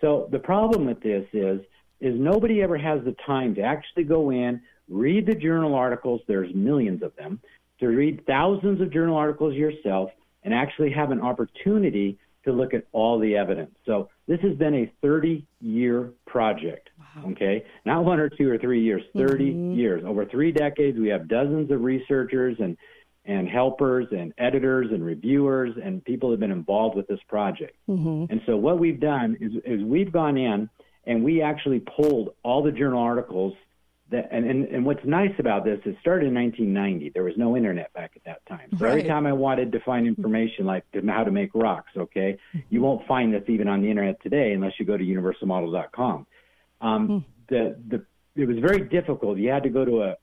So 0.00 0.28
the 0.30 0.38
problem 0.38 0.86
with 0.86 1.00
this 1.00 1.26
is, 1.32 1.60
is 2.00 2.18
nobody 2.18 2.62
ever 2.62 2.76
has 2.78 3.04
the 3.04 3.12
time 3.26 3.54
to 3.56 3.62
actually 3.62 4.04
go 4.04 4.30
in, 4.30 4.60
read 4.88 5.26
the 5.26 5.34
journal 5.34 5.74
articles. 5.74 6.22
There's 6.26 6.54
millions 6.54 7.02
of 7.02 7.14
them. 7.16 7.40
To 7.84 7.90
read 7.90 8.24
thousands 8.26 8.80
of 8.80 8.90
journal 8.90 9.14
articles 9.14 9.52
yourself 9.52 10.08
and 10.42 10.54
actually 10.54 10.90
have 10.92 11.10
an 11.10 11.20
opportunity 11.20 12.18
to 12.46 12.50
look 12.50 12.72
at 12.72 12.86
all 12.92 13.18
the 13.18 13.36
evidence. 13.36 13.72
So 13.84 14.08
this 14.26 14.40
has 14.40 14.56
been 14.56 14.74
a 14.74 14.92
30 15.02 15.44
year 15.60 16.10
project. 16.26 16.88
Okay. 17.26 17.62
Not 17.84 18.06
one 18.06 18.20
or 18.20 18.30
two 18.30 18.50
or 18.50 18.56
three 18.56 18.82
years, 18.82 19.02
30 19.14 19.44
years. 19.44 20.02
Over 20.02 20.24
three 20.24 20.50
decades, 20.50 20.98
we 20.98 21.08
have 21.08 21.28
dozens 21.28 21.70
of 21.70 21.82
researchers 21.82 22.56
and, 22.58 22.78
and 23.26 23.46
helpers 23.46 24.06
and 24.12 24.32
editors 24.38 24.86
and 24.90 25.04
reviewers 25.04 25.76
and 25.82 26.02
people 26.02 26.30
have 26.30 26.40
been 26.40 26.52
involved 26.52 26.96
with 26.96 27.06
this 27.06 27.20
project. 27.28 27.76
Mm-hmm. 27.86 28.32
And 28.32 28.40
so 28.46 28.56
what 28.56 28.78
we've 28.78 28.98
done 28.98 29.36
is, 29.42 29.52
is 29.66 29.84
we've 29.84 30.10
gone 30.10 30.38
in 30.38 30.70
and 31.06 31.22
we 31.22 31.42
actually 31.42 31.80
pulled 31.80 32.30
all 32.42 32.62
the 32.62 32.72
journal 32.72 33.02
articles 33.02 33.52
that, 34.14 34.28
and, 34.30 34.48
and, 34.48 34.64
and 34.68 34.84
what's 34.86 35.04
nice 35.04 35.32
about 35.38 35.64
this, 35.64 35.78
it 35.84 35.96
started 36.00 36.28
in 36.28 36.34
1990. 36.34 37.10
There 37.10 37.24
was 37.24 37.34
no 37.36 37.56
internet 37.56 37.92
back 37.92 38.12
at 38.16 38.24
that 38.24 38.44
time. 38.46 38.68
So 38.78 38.86
every 38.86 39.02
time 39.02 39.26
I 39.26 39.32
wanted 39.32 39.72
to 39.72 39.80
find 39.80 40.06
information 40.06 40.64
like 40.64 40.84
how 41.06 41.24
to 41.24 41.30
make 41.30 41.50
rocks, 41.54 41.92
okay, 41.96 42.38
mm-hmm. 42.54 42.60
you 42.70 42.80
won't 42.80 43.06
find 43.06 43.32
this 43.32 43.42
even 43.48 43.68
on 43.68 43.82
the 43.82 43.90
internet 43.90 44.22
today 44.22 44.52
unless 44.52 44.72
you 44.78 44.86
go 44.86 44.96
to 44.96 45.04
universalmodel.com. 45.04 46.26
Um, 46.80 47.06
hmm. 47.06 47.18
the, 47.48 47.76
the, 47.88 48.04
it 48.40 48.46
was 48.46 48.58
very 48.58 48.80
difficult. 48.88 49.38
You 49.38 49.50
had 49.50 49.62
to 49.62 49.70
go 49.70 49.84
to 49.84 50.02
a, 50.02 50.16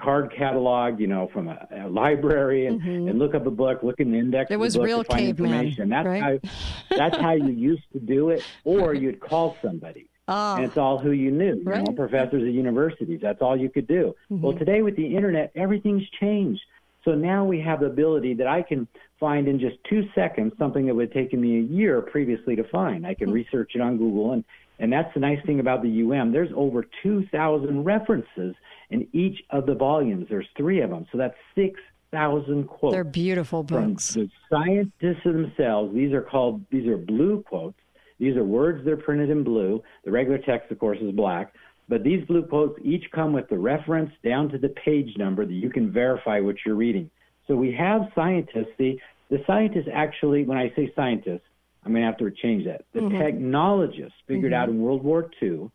card 0.00 0.34
catalog, 0.36 0.98
you 0.98 1.06
know, 1.06 1.30
from 1.32 1.46
a, 1.46 1.68
a 1.84 1.88
library 1.88 2.66
and, 2.66 2.80
mm-hmm. 2.80 3.08
and 3.08 3.18
look 3.20 3.36
up 3.36 3.46
a 3.46 3.50
book, 3.52 3.84
look 3.84 4.00
in 4.00 4.10
the 4.10 4.18
index 4.18 4.50
It 4.50 4.54
of 4.54 4.60
was 4.60 4.72
the 4.72 4.80
book 4.80 4.86
real 4.86 5.04
to 5.04 5.08
find 5.08 5.20
caveman, 5.20 5.52
information. 5.52 5.88
That's 5.90 6.06
right? 6.06 6.44
how 6.44 6.96
that's 6.96 7.16
how 7.16 7.32
you 7.34 7.50
used 7.50 7.84
to 7.92 8.00
do 8.00 8.30
it, 8.30 8.42
or 8.64 8.94
you'd 8.94 9.20
call 9.20 9.56
somebody. 9.62 10.09
Ah. 10.30 10.56
and 10.56 10.64
it's 10.64 10.76
all 10.76 10.98
who 10.98 11.10
you 11.10 11.30
knew. 11.30 11.56
You 11.56 11.64
know, 11.64 11.92
professors 11.92 12.42
at 12.42 12.52
universities. 12.52 13.20
That's 13.20 13.42
all 13.42 13.56
you 13.56 13.68
could 13.68 13.86
do. 13.86 14.14
Well, 14.30 14.52
today 14.56 14.82
with 14.82 14.96
the 14.96 15.16
internet, 15.16 15.50
everything's 15.54 16.08
changed. 16.20 16.62
So 17.04 17.14
now 17.14 17.44
we 17.44 17.60
have 17.60 17.80
the 17.80 17.86
ability 17.86 18.34
that 18.34 18.46
I 18.46 18.62
can 18.62 18.86
find 19.18 19.48
in 19.48 19.58
just 19.58 19.76
two 19.88 20.08
seconds 20.14 20.52
something 20.58 20.86
that 20.86 20.94
would 20.94 21.08
have 21.08 21.14
taken 21.14 21.40
me 21.40 21.58
a 21.58 21.62
year 21.62 22.00
previously 22.00 22.56
to 22.56 22.64
find. 22.64 23.06
I 23.06 23.14
can 23.14 23.30
research 23.30 23.72
it 23.74 23.80
on 23.80 23.96
Google, 23.98 24.32
and 24.32 24.44
and 24.78 24.92
that's 24.92 25.12
the 25.12 25.20
nice 25.20 25.44
thing 25.44 25.60
about 25.60 25.82
the 25.82 26.02
UM. 26.02 26.32
There's 26.32 26.50
over 26.54 26.86
2,000 27.02 27.84
references 27.84 28.54
in 28.88 29.06
each 29.12 29.42
of 29.50 29.66
the 29.66 29.74
volumes. 29.74 30.26
There's 30.30 30.48
three 30.56 30.80
of 30.80 30.88
them, 30.88 31.06
so 31.12 31.18
that's 31.18 31.36
6,000 31.54 32.66
quotes. 32.66 32.94
They're 32.94 33.04
beautiful 33.04 33.62
books. 33.62 33.74
from 33.74 33.92
books. 33.92 34.14
the 34.14 34.30
scientists 34.50 35.22
themselves. 35.24 35.94
These 35.94 36.12
are 36.12 36.22
called 36.22 36.62
these 36.70 36.86
are 36.86 36.96
blue 36.96 37.42
quotes. 37.42 37.78
These 38.20 38.36
are 38.36 38.44
words 38.44 38.84
that 38.84 38.92
are 38.92 38.96
printed 38.98 39.30
in 39.30 39.42
blue. 39.42 39.82
The 40.04 40.10
regular 40.10 40.38
text, 40.38 40.70
of 40.70 40.78
course, 40.78 40.98
is 41.00 41.10
black. 41.12 41.54
But 41.88 42.04
these 42.04 42.24
blue 42.26 42.42
quotes 42.42 42.78
each 42.84 43.10
come 43.12 43.32
with 43.32 43.48
the 43.48 43.58
reference 43.58 44.12
down 44.22 44.50
to 44.50 44.58
the 44.58 44.68
page 44.68 45.16
number 45.16 45.44
that 45.44 45.52
you 45.52 45.70
can 45.70 45.90
verify 45.90 46.38
what 46.38 46.56
you're 46.64 46.76
reading. 46.76 47.10
So 47.48 47.56
we 47.56 47.72
have 47.72 48.02
scientists. 48.14 48.70
The 48.78 49.00
the 49.30 49.42
scientists 49.46 49.88
actually, 49.92 50.42
when 50.44 50.58
I 50.58 50.72
say 50.74 50.92
scientists, 50.96 51.46
I'm 51.84 51.92
going 51.92 52.02
to 52.02 52.06
have 52.06 52.18
to 52.18 52.30
change 52.32 52.64
that. 52.64 52.84
The 52.92 53.00
Mhm. 53.00 53.16
technologists 53.16 54.18
figured 54.26 54.50
Mhm. 54.50 54.56
out 54.56 54.68
in 54.68 54.82
World 54.82 55.04
War 55.04 55.30
II. 55.40 55.70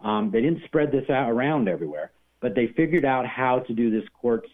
Um, 0.00 0.30
they 0.30 0.40
didn't 0.40 0.62
spread 0.62 0.92
this 0.92 1.10
out 1.10 1.28
around 1.28 1.68
everywhere, 1.68 2.12
but 2.40 2.54
they 2.54 2.68
figured 2.68 3.04
out 3.04 3.26
how 3.26 3.58
to 3.58 3.74
do 3.74 3.90
this 3.90 4.08
quartz 4.10 4.48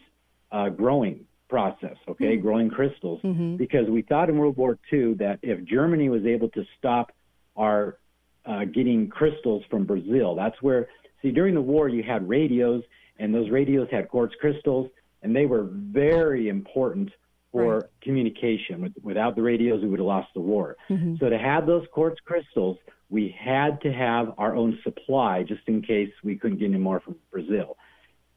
uh, 0.51 0.69
growing 0.69 1.25
process. 1.49 1.97
Okay, 2.07 2.35
Mhm. 2.37 2.41
growing 2.41 2.69
crystals, 2.69 3.21
because 3.57 3.89
we 3.89 4.01
thought 4.01 4.29
in 4.29 4.37
World 4.37 4.57
War 4.57 4.77
II 4.91 5.13
that 5.15 5.39
if 5.43 5.63
Germany 5.65 6.09
was 6.09 6.25
able 6.25 6.49
to 6.49 6.63
stop 6.77 7.11
our 7.57 7.97
uh, 8.45 8.65
getting 8.65 9.09
crystals 9.09 9.63
from 9.69 9.85
Brazil, 9.85 10.35
that's 10.35 10.61
where. 10.61 10.87
See, 11.21 11.31
during 11.31 11.55
the 11.55 11.61
war, 11.61 11.89
you 11.89 12.03
had 12.03 12.29
radios, 12.29 12.83
and 13.17 13.33
those 13.33 13.49
radios 13.49 13.87
had 13.91 14.07
quartz 14.07 14.35
crystals, 14.39 14.89
and 15.23 15.35
they 15.35 15.47
were 15.47 15.67
very 15.71 16.47
important 16.47 17.09
for 17.51 17.89
communication. 18.03 18.93
Without 19.01 19.35
the 19.35 19.41
radios, 19.41 19.81
we 19.81 19.89
would 19.89 19.99
have 19.99 20.05
lost 20.05 20.29
the 20.35 20.41
war. 20.41 20.75
So 21.19 21.29
to 21.29 21.37
have 21.37 21.65
those 21.65 21.85
quartz 21.91 22.19
crystals, 22.23 22.77
we 23.09 23.35
had 23.39 23.81
to 23.81 23.91
have 23.91 24.33
our 24.37 24.55
own 24.55 24.77
supply 24.83 25.43
just 25.43 25.61
in 25.67 25.81
case 25.81 26.11
we 26.23 26.35
couldn't 26.35 26.59
get 26.59 26.65
any 26.65 26.77
more 26.77 26.99
from 26.99 27.15
Brazil. 27.31 27.77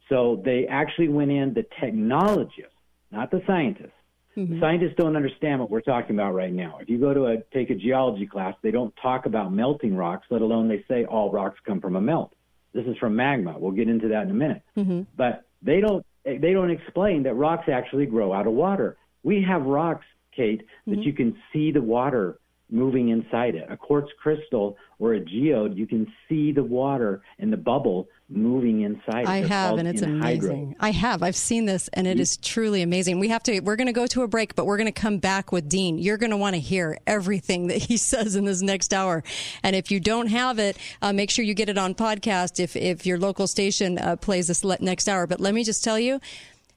So 0.09 0.41
they 0.45 0.67
actually 0.67 1.09
went 1.09 1.31
in, 1.31 1.53
the 1.55 1.67
technologists, 1.81 2.73
not 3.11 3.31
the 3.31 3.43
scientists. 3.47 4.00
The 4.49 4.61
Scientists 4.61 4.95
don't 4.97 5.17
understand 5.17 5.61
what 5.61 5.71
we're 5.71 5.81
talking 5.81 6.17
about 6.17 6.35
right 6.35 6.53
now. 6.53 6.79
If 6.81 6.89
you 6.89 6.99
go 6.99 7.15
to 7.15 7.27
a 7.27 7.37
take 7.53 7.71
a 7.71 7.75
geology 7.75 8.27
class, 8.27 8.55
they 8.63 8.71
don't 8.71 8.95
talk 9.03 9.27
about 9.27 9.53
melting 9.53 9.97
rocks, 9.97 10.27
let 10.31 10.43
alone 10.43 10.69
they 10.69 10.85
say 10.89 11.05
all 11.05 11.31
rocks 11.31 11.59
come 11.67 11.81
from 11.81 11.97
a 11.97 12.01
melt. 12.01 12.35
This 12.73 12.87
is 12.87 12.97
from 12.99 13.17
magma. 13.17 13.57
We'll 13.59 13.73
get 13.73 13.89
into 13.89 14.09
that 14.09 14.25
in 14.25 14.31
a 14.31 14.35
minute. 14.35 14.63
Mm-hmm. 14.77 15.03
But 15.17 15.45
they 15.63 15.81
don't 15.81 16.05
they 16.25 16.53
don't 16.53 16.71
explain 16.71 17.23
that 17.25 17.35
rocks 17.35 17.69
actually 17.69 18.07
grow 18.07 18.33
out 18.33 18.47
of 18.47 18.53
water. 18.53 18.97
We 19.23 19.43
have 19.43 19.63
rocks, 19.63 20.07
Kate, 20.35 20.63
that 20.87 20.93
mm-hmm. 20.93 21.03
you 21.03 21.13
can 21.13 21.37
see 21.53 21.71
the 21.71 21.83
water 21.83 22.40
moving 22.71 23.11
inside 23.11 23.55
it. 23.55 23.67
A 23.71 23.77
quartz 23.77 24.11
crystal 24.23 24.77
or 24.99 25.15
a 25.15 25.21
geode, 25.21 25.77
you 25.77 25.87
can 25.87 26.07
see 26.29 26.53
the 26.53 26.63
water 26.63 27.23
and 27.39 27.53
the 27.53 27.57
bubble 27.57 28.09
moving 28.29 28.83
inside. 28.83 29.27
I 29.27 29.39
have, 29.39 29.79
and 29.79 29.89
it's 29.89 30.03
anhydrous. 30.03 30.51
amazing. 30.51 30.77
I 30.79 30.91
have. 30.91 31.23
I've 31.23 31.37
seen 31.37 31.65
this, 31.65 31.89
and 31.89 32.07
it 32.07 32.21
is 32.21 32.37
truly 32.37 32.83
amazing. 32.83 33.19
We 33.19 33.29
have 33.29 33.43
to. 33.45 33.61
We're 33.61 33.77
going 33.77 33.89
to 33.89 33.93
go 33.93 34.07
to 34.07 34.23
a 34.23 34.29
break, 34.29 34.55
but 34.55 34.67
we're 34.67 34.77
going 34.77 34.93
to 34.93 35.01
come 35.01 35.19
back 35.19 35.53
with 35.53 35.69
Dean. 35.69 35.99
You're 35.99 36.19
going 36.19 36.31
to 36.31 36.37
want 36.37 36.55
to 36.55 36.61
hear 36.61 36.99
everything 37.07 37.69
that 37.69 37.79
he 37.79 37.97
says 37.97 38.37
in 38.37 38.45
this 38.45 38.63
next 38.63 38.95
hour. 38.95 39.25
And 39.63 39.75
if 39.75 39.91
you 39.91 40.01
don't 40.01 40.29
have 40.29 40.59
it, 40.59 40.77
uh, 41.03 41.13
make 41.13 41.31
sure 41.31 41.45
you 41.45 41.55
get 41.55 41.69
it 41.69 41.79
on 41.79 41.95
podcast. 41.95 42.61
If 42.61 42.77
if 42.77 43.07
your 43.07 43.19
local 43.19 43.47
station 43.47 43.99
uh, 43.99 44.17
plays 44.17 44.49
this 44.49 44.63
next 44.65 45.09
hour. 45.09 45.27
But 45.27 45.41
let 45.41 45.55
me 45.55 45.65
just 45.65 45.83
tell 45.83 45.99
you. 45.99 46.21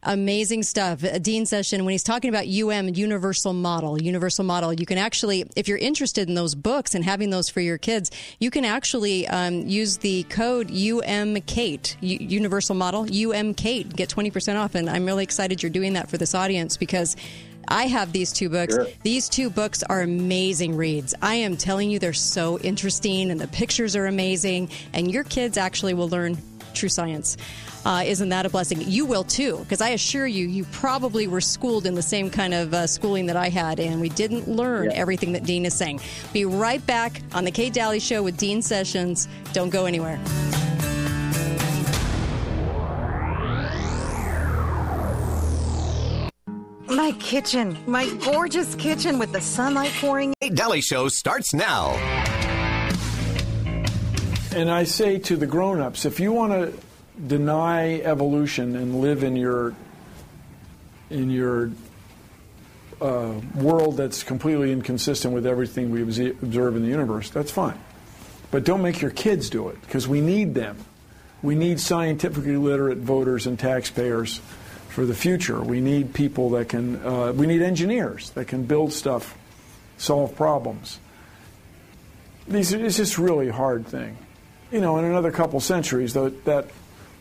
Amazing 0.05 0.63
stuff. 0.63 1.03
Dean 1.21 1.45
session 1.45 1.85
when 1.85 1.93
he's 1.93 2.03
talking 2.03 2.29
about 2.29 2.45
UM 2.45 2.89
universal 2.89 3.53
model, 3.53 4.01
universal 4.01 4.43
model. 4.43 4.73
You 4.73 4.85
can 4.85 4.97
actually, 4.97 5.45
if 5.55 5.67
you're 5.67 5.77
interested 5.77 6.27
in 6.27 6.35
those 6.35 6.55
books 6.55 6.93
and 6.93 7.05
having 7.05 7.29
those 7.29 7.49
for 7.49 7.61
your 7.61 7.77
kids, 7.77 8.11
you 8.39 8.51
can 8.51 8.65
actually 8.65 9.27
um, 9.27 9.67
use 9.67 9.97
the 9.97 10.23
code 10.23 10.67
UMKate, 10.67 11.95
U- 12.01 12.17
universal 12.19 12.75
model 12.75 13.05
UMKate, 13.05 13.95
get 13.95 14.09
20% 14.09 14.59
off. 14.59 14.75
And 14.75 14.89
I'm 14.89 15.05
really 15.05 15.23
excited 15.23 15.63
you're 15.63 15.69
doing 15.69 15.93
that 15.93 16.09
for 16.09 16.17
this 16.17 16.35
audience 16.35 16.75
because 16.75 17.15
I 17.67 17.87
have 17.87 18.11
these 18.11 18.33
two 18.33 18.49
books. 18.49 18.75
Sure. 18.75 18.87
These 19.03 19.29
two 19.29 19.49
books 19.49 19.83
are 19.83 20.01
amazing 20.01 20.75
reads. 20.75 21.15
I 21.21 21.35
am 21.35 21.55
telling 21.55 21.89
you, 21.89 21.99
they're 21.99 22.13
so 22.13 22.59
interesting 22.59 23.31
and 23.31 23.39
the 23.39 23.47
pictures 23.47 23.95
are 23.95 24.05
amazing, 24.05 24.69
and 24.91 25.09
your 25.11 25.23
kids 25.23 25.57
actually 25.57 25.93
will 25.93 26.09
learn 26.09 26.37
true 26.73 26.89
science. 26.89 27.37
Uh, 27.85 28.03
isn't 28.05 28.29
that 28.29 28.45
a 28.45 28.49
blessing? 28.49 28.81
You 28.81 29.05
will 29.05 29.23
too, 29.25 29.57
because 29.59 29.81
I 29.81 29.89
assure 29.89 30.25
you, 30.25 30.47
you 30.47 30.63
probably 30.71 31.27
were 31.27 31.41
schooled 31.41 31.85
in 31.85 31.95
the 31.95 32.01
same 32.01 32.29
kind 32.29 32.53
of 32.53 32.73
uh, 32.73 32.87
schooling 32.87 33.25
that 33.25 33.35
I 33.35 33.49
had, 33.49 33.79
and 33.79 33.99
we 33.99 34.09
didn't 34.09 34.47
learn 34.47 34.85
Yeah. 34.89 34.95
everything 34.97 35.33
that 35.33 35.43
Dean 35.43 35.65
is 35.65 35.73
saying. 35.73 35.99
Be 36.31 36.45
right 36.45 36.85
back 36.85 37.21
on 37.33 37.43
the 37.43 37.51
Kate 37.51 37.73
Dalley 37.73 37.99
Show 37.99 38.23
with 38.23 38.37
Dean 38.37 38.61
Sessions. 38.61 39.27
Don't 39.51 39.69
go 39.69 39.85
anywhere. 39.85 40.19
My 46.87 47.11
kitchen, 47.19 47.77
my 47.87 48.07
gorgeous 48.25 48.75
kitchen 48.75 49.17
with 49.17 49.31
the 49.31 49.41
sunlight 49.41 49.91
pouring. 49.99 50.33
Kate 50.41 50.53
Dalley 50.53 50.81
Show 50.81 51.07
starts 51.07 51.53
now. 51.53 51.91
And 54.55 54.69
I 54.69 54.83
say 54.83 55.17
to 55.19 55.35
the 55.35 55.47
grown-ups, 55.47 56.05
if 56.05 56.19
you 56.19 56.31
want 56.31 56.51
to 56.53 56.73
deny 57.25 57.99
evolution 57.99 58.75
and 58.75 59.01
live 59.01 59.23
in 59.23 59.35
your 59.35 59.73
in 61.09 61.29
your 61.29 61.71
uh, 63.01 63.33
world 63.55 63.97
that's 63.97 64.23
completely 64.23 64.71
inconsistent 64.71 65.33
with 65.33 65.45
everything 65.45 65.91
we 65.91 66.01
observe 66.01 66.75
in 66.75 66.81
the 66.81 66.87
universe, 66.87 67.29
that's 67.29 67.51
fine. 67.51 67.79
But 68.49 68.63
don't 68.63 68.81
make 68.81 69.01
your 69.01 69.11
kids 69.11 69.49
do 69.49 69.69
it 69.69 69.79
because 69.81 70.07
we 70.07 70.21
need 70.21 70.53
them. 70.53 70.77
We 71.41 71.55
need 71.55 71.79
scientifically 71.79 72.55
literate 72.55 72.99
voters 72.99 73.45
and 73.45 73.59
taxpayers 73.59 74.39
for 74.89 75.05
the 75.05 75.15
future. 75.15 75.59
We 75.61 75.81
need 75.81 76.13
people 76.13 76.51
that 76.51 76.69
can. 76.69 77.03
Uh, 77.05 77.33
we 77.33 77.47
need 77.47 77.61
engineers 77.61 78.29
that 78.31 78.45
can 78.45 78.63
build 78.63 78.93
stuff, 78.93 79.35
solve 79.97 80.35
problems. 80.35 80.99
These 82.47 82.73
it's 82.73 82.97
just 82.97 83.17
really 83.17 83.49
hard 83.49 83.87
thing. 83.87 84.17
You 84.71 84.81
know, 84.81 84.97
in 84.97 85.05
another 85.05 85.31
couple 85.31 85.59
centuries, 85.59 86.13
though, 86.13 86.29
that 86.29 86.69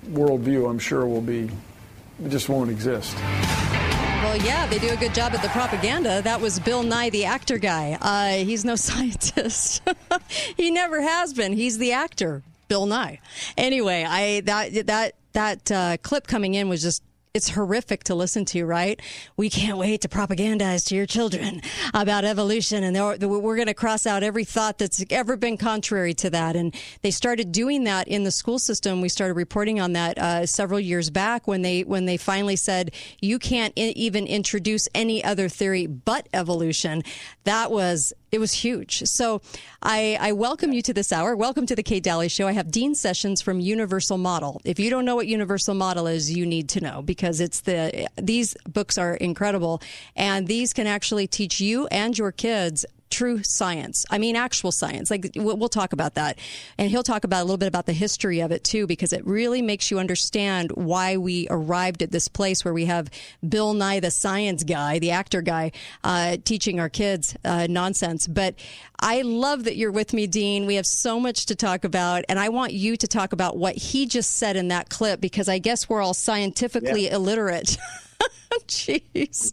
worldview, 0.06 0.68
I'm 0.68 0.78
sure, 0.78 1.06
will 1.06 1.20
be 1.20 1.50
just 2.28 2.48
won't 2.48 2.70
exist. 2.70 3.16
Well, 3.16 4.36
yeah, 4.42 4.66
they 4.66 4.78
do 4.78 4.90
a 4.90 4.96
good 4.96 5.14
job 5.14 5.34
at 5.34 5.42
the 5.42 5.48
propaganda. 5.48 6.22
That 6.22 6.40
was 6.40 6.58
Bill 6.60 6.82
Nye, 6.82 7.10
the 7.10 7.24
actor 7.24 7.58
guy. 7.58 7.98
Uh, 8.00 8.44
he's 8.44 8.64
no 8.64 8.76
scientist. 8.76 9.82
he 10.56 10.70
never 10.70 11.02
has 11.02 11.34
been. 11.34 11.52
He's 11.52 11.78
the 11.78 11.92
actor, 11.92 12.42
Bill 12.68 12.86
Nye. 12.86 13.20
Anyway, 13.56 14.04
I 14.08 14.40
that 14.42 14.86
that 14.86 15.14
that 15.32 15.70
uh, 15.70 15.96
clip 16.02 16.26
coming 16.26 16.54
in 16.54 16.68
was 16.68 16.82
just. 16.82 17.02
It's 17.34 17.48
horrific 17.48 18.04
to 18.04 18.14
listen 18.14 18.44
to, 18.46 18.66
right? 18.66 19.00
We 19.38 19.48
can't 19.48 19.78
wait 19.78 20.02
to 20.02 20.08
propagandize 20.08 20.86
to 20.88 20.94
your 20.94 21.06
children 21.06 21.62
about 21.94 22.26
evolution, 22.26 22.84
and 22.84 22.94
we're 22.94 23.56
going 23.56 23.68
to 23.68 23.74
cross 23.74 24.06
out 24.06 24.22
every 24.22 24.44
thought 24.44 24.76
that's 24.76 25.02
ever 25.08 25.38
been 25.38 25.56
contrary 25.56 26.12
to 26.12 26.28
that. 26.28 26.56
And 26.56 26.74
they 27.00 27.10
started 27.10 27.50
doing 27.50 27.84
that 27.84 28.06
in 28.06 28.24
the 28.24 28.30
school 28.30 28.58
system. 28.58 29.00
We 29.00 29.08
started 29.08 29.32
reporting 29.32 29.80
on 29.80 29.94
that 29.94 30.18
uh, 30.18 30.44
several 30.44 30.78
years 30.78 31.08
back 31.08 31.48
when 31.48 31.62
they 31.62 31.84
when 31.84 32.04
they 32.04 32.18
finally 32.18 32.56
said 32.56 32.92
you 33.22 33.38
can't 33.38 33.72
I- 33.78 33.94
even 33.96 34.26
introduce 34.26 34.86
any 34.94 35.24
other 35.24 35.48
theory 35.48 35.86
but 35.86 36.28
evolution. 36.34 37.02
That 37.44 37.70
was 37.70 38.12
it 38.32 38.40
was 38.40 38.54
huge. 38.54 39.02
So 39.04 39.42
I, 39.82 40.16
I 40.18 40.32
welcome 40.32 40.72
you 40.72 40.80
to 40.82 40.94
this 40.94 41.12
hour. 41.12 41.36
Welcome 41.36 41.66
to 41.66 41.76
the 41.76 41.82
Kate 41.82 42.02
Dalley 42.02 42.30
Show. 42.30 42.48
I 42.48 42.52
have 42.52 42.70
Dean 42.70 42.94
Sessions 42.94 43.42
from 43.42 43.60
Universal 43.60 44.16
Model. 44.16 44.62
If 44.64 44.80
you 44.80 44.88
don't 44.88 45.04
know 45.04 45.14
what 45.14 45.26
Universal 45.26 45.74
Model 45.74 46.06
is, 46.06 46.34
you 46.34 46.46
need 46.46 46.70
to 46.70 46.80
know 46.80 47.02
because 47.02 47.40
it's 47.40 47.60
the 47.60 48.08
these 48.16 48.56
books 48.66 48.96
are 48.96 49.16
incredible, 49.16 49.82
and 50.16 50.48
these 50.48 50.72
can 50.72 50.86
actually 50.86 51.26
teach 51.26 51.60
you 51.60 51.86
and 51.88 52.16
your 52.16 52.32
kids 52.32 52.86
true 53.12 53.42
science. 53.42 54.04
I 54.10 54.18
mean, 54.18 54.34
actual 54.34 54.72
science. 54.72 55.10
Like 55.10 55.30
we'll 55.36 55.56
we'll 55.56 55.68
talk 55.68 55.92
about 55.92 56.14
that, 56.14 56.38
and 56.78 56.90
he'll 56.90 57.02
talk 57.02 57.24
about 57.24 57.42
a 57.42 57.44
little 57.44 57.58
bit 57.58 57.68
about 57.68 57.86
the 57.86 57.92
history 57.92 58.40
of 58.40 58.50
it 58.50 58.64
too, 58.64 58.86
because 58.86 59.12
it 59.12 59.24
really 59.24 59.62
makes 59.62 59.90
you 59.90 59.98
understand 59.98 60.72
why 60.72 61.16
we 61.16 61.46
arrived 61.50 62.02
at 62.02 62.10
this 62.10 62.26
place 62.26 62.64
where 62.64 62.74
we 62.74 62.86
have 62.86 63.10
Bill 63.46 63.74
Nye, 63.74 64.00
the 64.00 64.10
science 64.10 64.64
guy, 64.64 64.98
the 64.98 65.12
actor 65.12 65.42
guy, 65.42 65.72
uh, 66.02 66.38
teaching 66.44 66.80
our 66.80 66.88
kids 66.88 67.36
uh, 67.44 67.66
nonsense. 67.68 68.26
But 68.26 68.56
I 68.98 69.22
love 69.22 69.64
that 69.64 69.76
you're 69.76 69.92
with 69.92 70.12
me, 70.12 70.26
Dean. 70.26 70.66
We 70.66 70.76
have 70.76 70.86
so 70.86 71.20
much 71.20 71.46
to 71.46 71.54
talk 71.54 71.84
about, 71.84 72.24
and 72.28 72.38
I 72.38 72.48
want 72.48 72.72
you 72.72 72.96
to 72.96 73.06
talk 73.06 73.32
about 73.32 73.56
what 73.56 73.76
he 73.76 74.06
just 74.06 74.32
said 74.32 74.56
in 74.56 74.68
that 74.68 74.88
clip 74.88 75.20
because 75.20 75.48
I 75.48 75.58
guess 75.58 75.88
we're 75.88 76.00
all 76.00 76.14
scientifically 76.14 77.08
illiterate. 77.08 77.76
Jeez. 78.66 79.52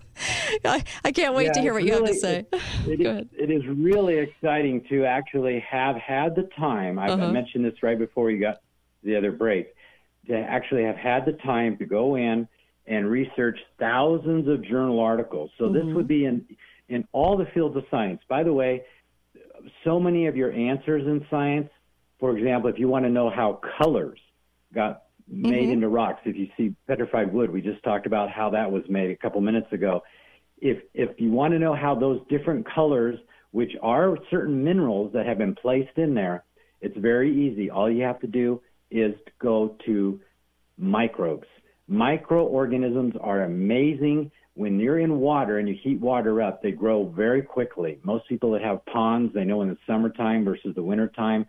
I, 0.65 0.83
I 1.03 1.11
can't 1.11 1.33
wait 1.35 1.45
Yeah, 1.47 1.51
to 1.53 1.61
hear 1.61 1.73
what 1.73 1.83
you 1.83 1.93
have 1.93 2.05
to 2.05 2.13
say. 2.13 2.45
It 2.87 2.97
Go 3.03 3.09
ahead. 3.09 3.29
It 3.37 3.49
is 3.51 3.63
really 3.67 4.17
exciting 4.17 4.83
to 4.89 5.05
actually 5.05 5.59
have 5.69 5.95
had 5.95 6.35
the 6.35 6.49
time. 6.57 6.99
I, 6.99 7.07
I 7.07 7.09
Uh-huh. 7.11 7.31
mentioned 7.31 7.65
this 7.65 7.81
right 7.83 7.97
before 7.97 8.31
you 8.31 8.39
got 8.39 8.57
the 9.03 9.15
other 9.15 9.31
break. 9.31 9.67
To 10.27 10.35
actually 10.37 10.83
have 10.83 10.97
had 10.97 11.25
the 11.25 11.33
time 11.43 11.77
to 11.77 11.85
go 11.85 12.15
in 12.15 12.47
and 12.85 13.09
research 13.09 13.57
thousands 13.79 14.47
of 14.47 14.63
journal 14.63 14.99
articles. 14.99 15.49
So 15.57 15.69
this 15.69 15.81
Mm-hmm. 15.81 15.89
Mhm. 15.91 15.95
would 15.95 16.07
be 16.07 16.25
in 16.25 16.45
in 16.89 17.07
all 17.11 17.37
the 17.37 17.45
fields 17.53 17.75
of 17.77 17.83
science. 17.91 18.19
By 18.27 18.43
the 18.43 18.51
way, 18.53 18.83
so 19.83 19.99
many 19.99 20.25
of 20.27 20.35
your 20.35 20.51
answers 20.51 21.05
in 21.05 21.23
science, 21.29 21.69
for 22.19 22.35
example, 22.37 22.69
if 22.69 22.79
you 22.79 22.87
want 22.87 23.05
to 23.05 23.09
know 23.11 23.29
how 23.29 23.59
colors 23.79 24.19
got 24.73 25.03
made 25.29 25.69
Mhm. 25.69 25.73
into 25.73 25.89
rocks, 25.89 26.21
if 26.25 26.35
you 26.35 26.49
see 26.57 26.73
petrified 26.87 27.31
wood, 27.31 27.51
we 27.51 27.61
just 27.61 27.83
talked 27.83 28.05
about 28.05 28.29
how 28.29 28.49
that 28.49 28.71
was 28.71 28.87
made 28.89 29.11
a 29.11 29.15
couple 29.15 29.39
minutes 29.41 29.71
ago. 29.71 30.03
If 30.61 30.83
if 30.93 31.21
you 31.21 31.31
want 31.31 31.53
to 31.53 31.59
know 31.59 31.73
how 31.73 31.95
those 31.95 32.21
different 32.27 32.65
colors, 32.65 33.19
which 33.51 33.75
are 33.81 34.17
certain 34.29 34.63
minerals 34.63 35.13
that 35.13 35.25
have 35.25 35.37
been 35.37 35.55
placed 35.55 35.97
in 35.97 36.13
there, 36.13 36.43
it's 36.81 36.97
very 36.97 37.31
easy. 37.31 37.69
All 37.69 37.89
you 37.89 38.03
have 38.03 38.19
to 38.21 38.27
do 38.27 38.61
is 38.91 39.13
to 39.25 39.31
go 39.39 39.75
to 39.85 40.19
microbes. 40.77 41.47
Microorganisms 41.87 43.15
are 43.21 43.43
amazing. 43.43 44.31
When 44.55 44.79
you're 44.79 44.99
in 44.99 45.19
water 45.19 45.59
and 45.59 45.67
you 45.69 45.75
heat 45.75 45.99
water 45.99 46.41
up, 46.41 46.61
they 46.61 46.71
grow 46.71 47.05
very 47.05 47.41
quickly. 47.41 47.99
Most 48.03 48.27
people 48.27 48.51
that 48.51 48.61
have 48.61 48.85
ponds, 48.85 49.33
they 49.33 49.45
know 49.45 49.61
in 49.61 49.69
the 49.69 49.77
summertime 49.87 50.43
versus 50.43 50.75
the 50.75 50.83
wintertime, 50.83 51.45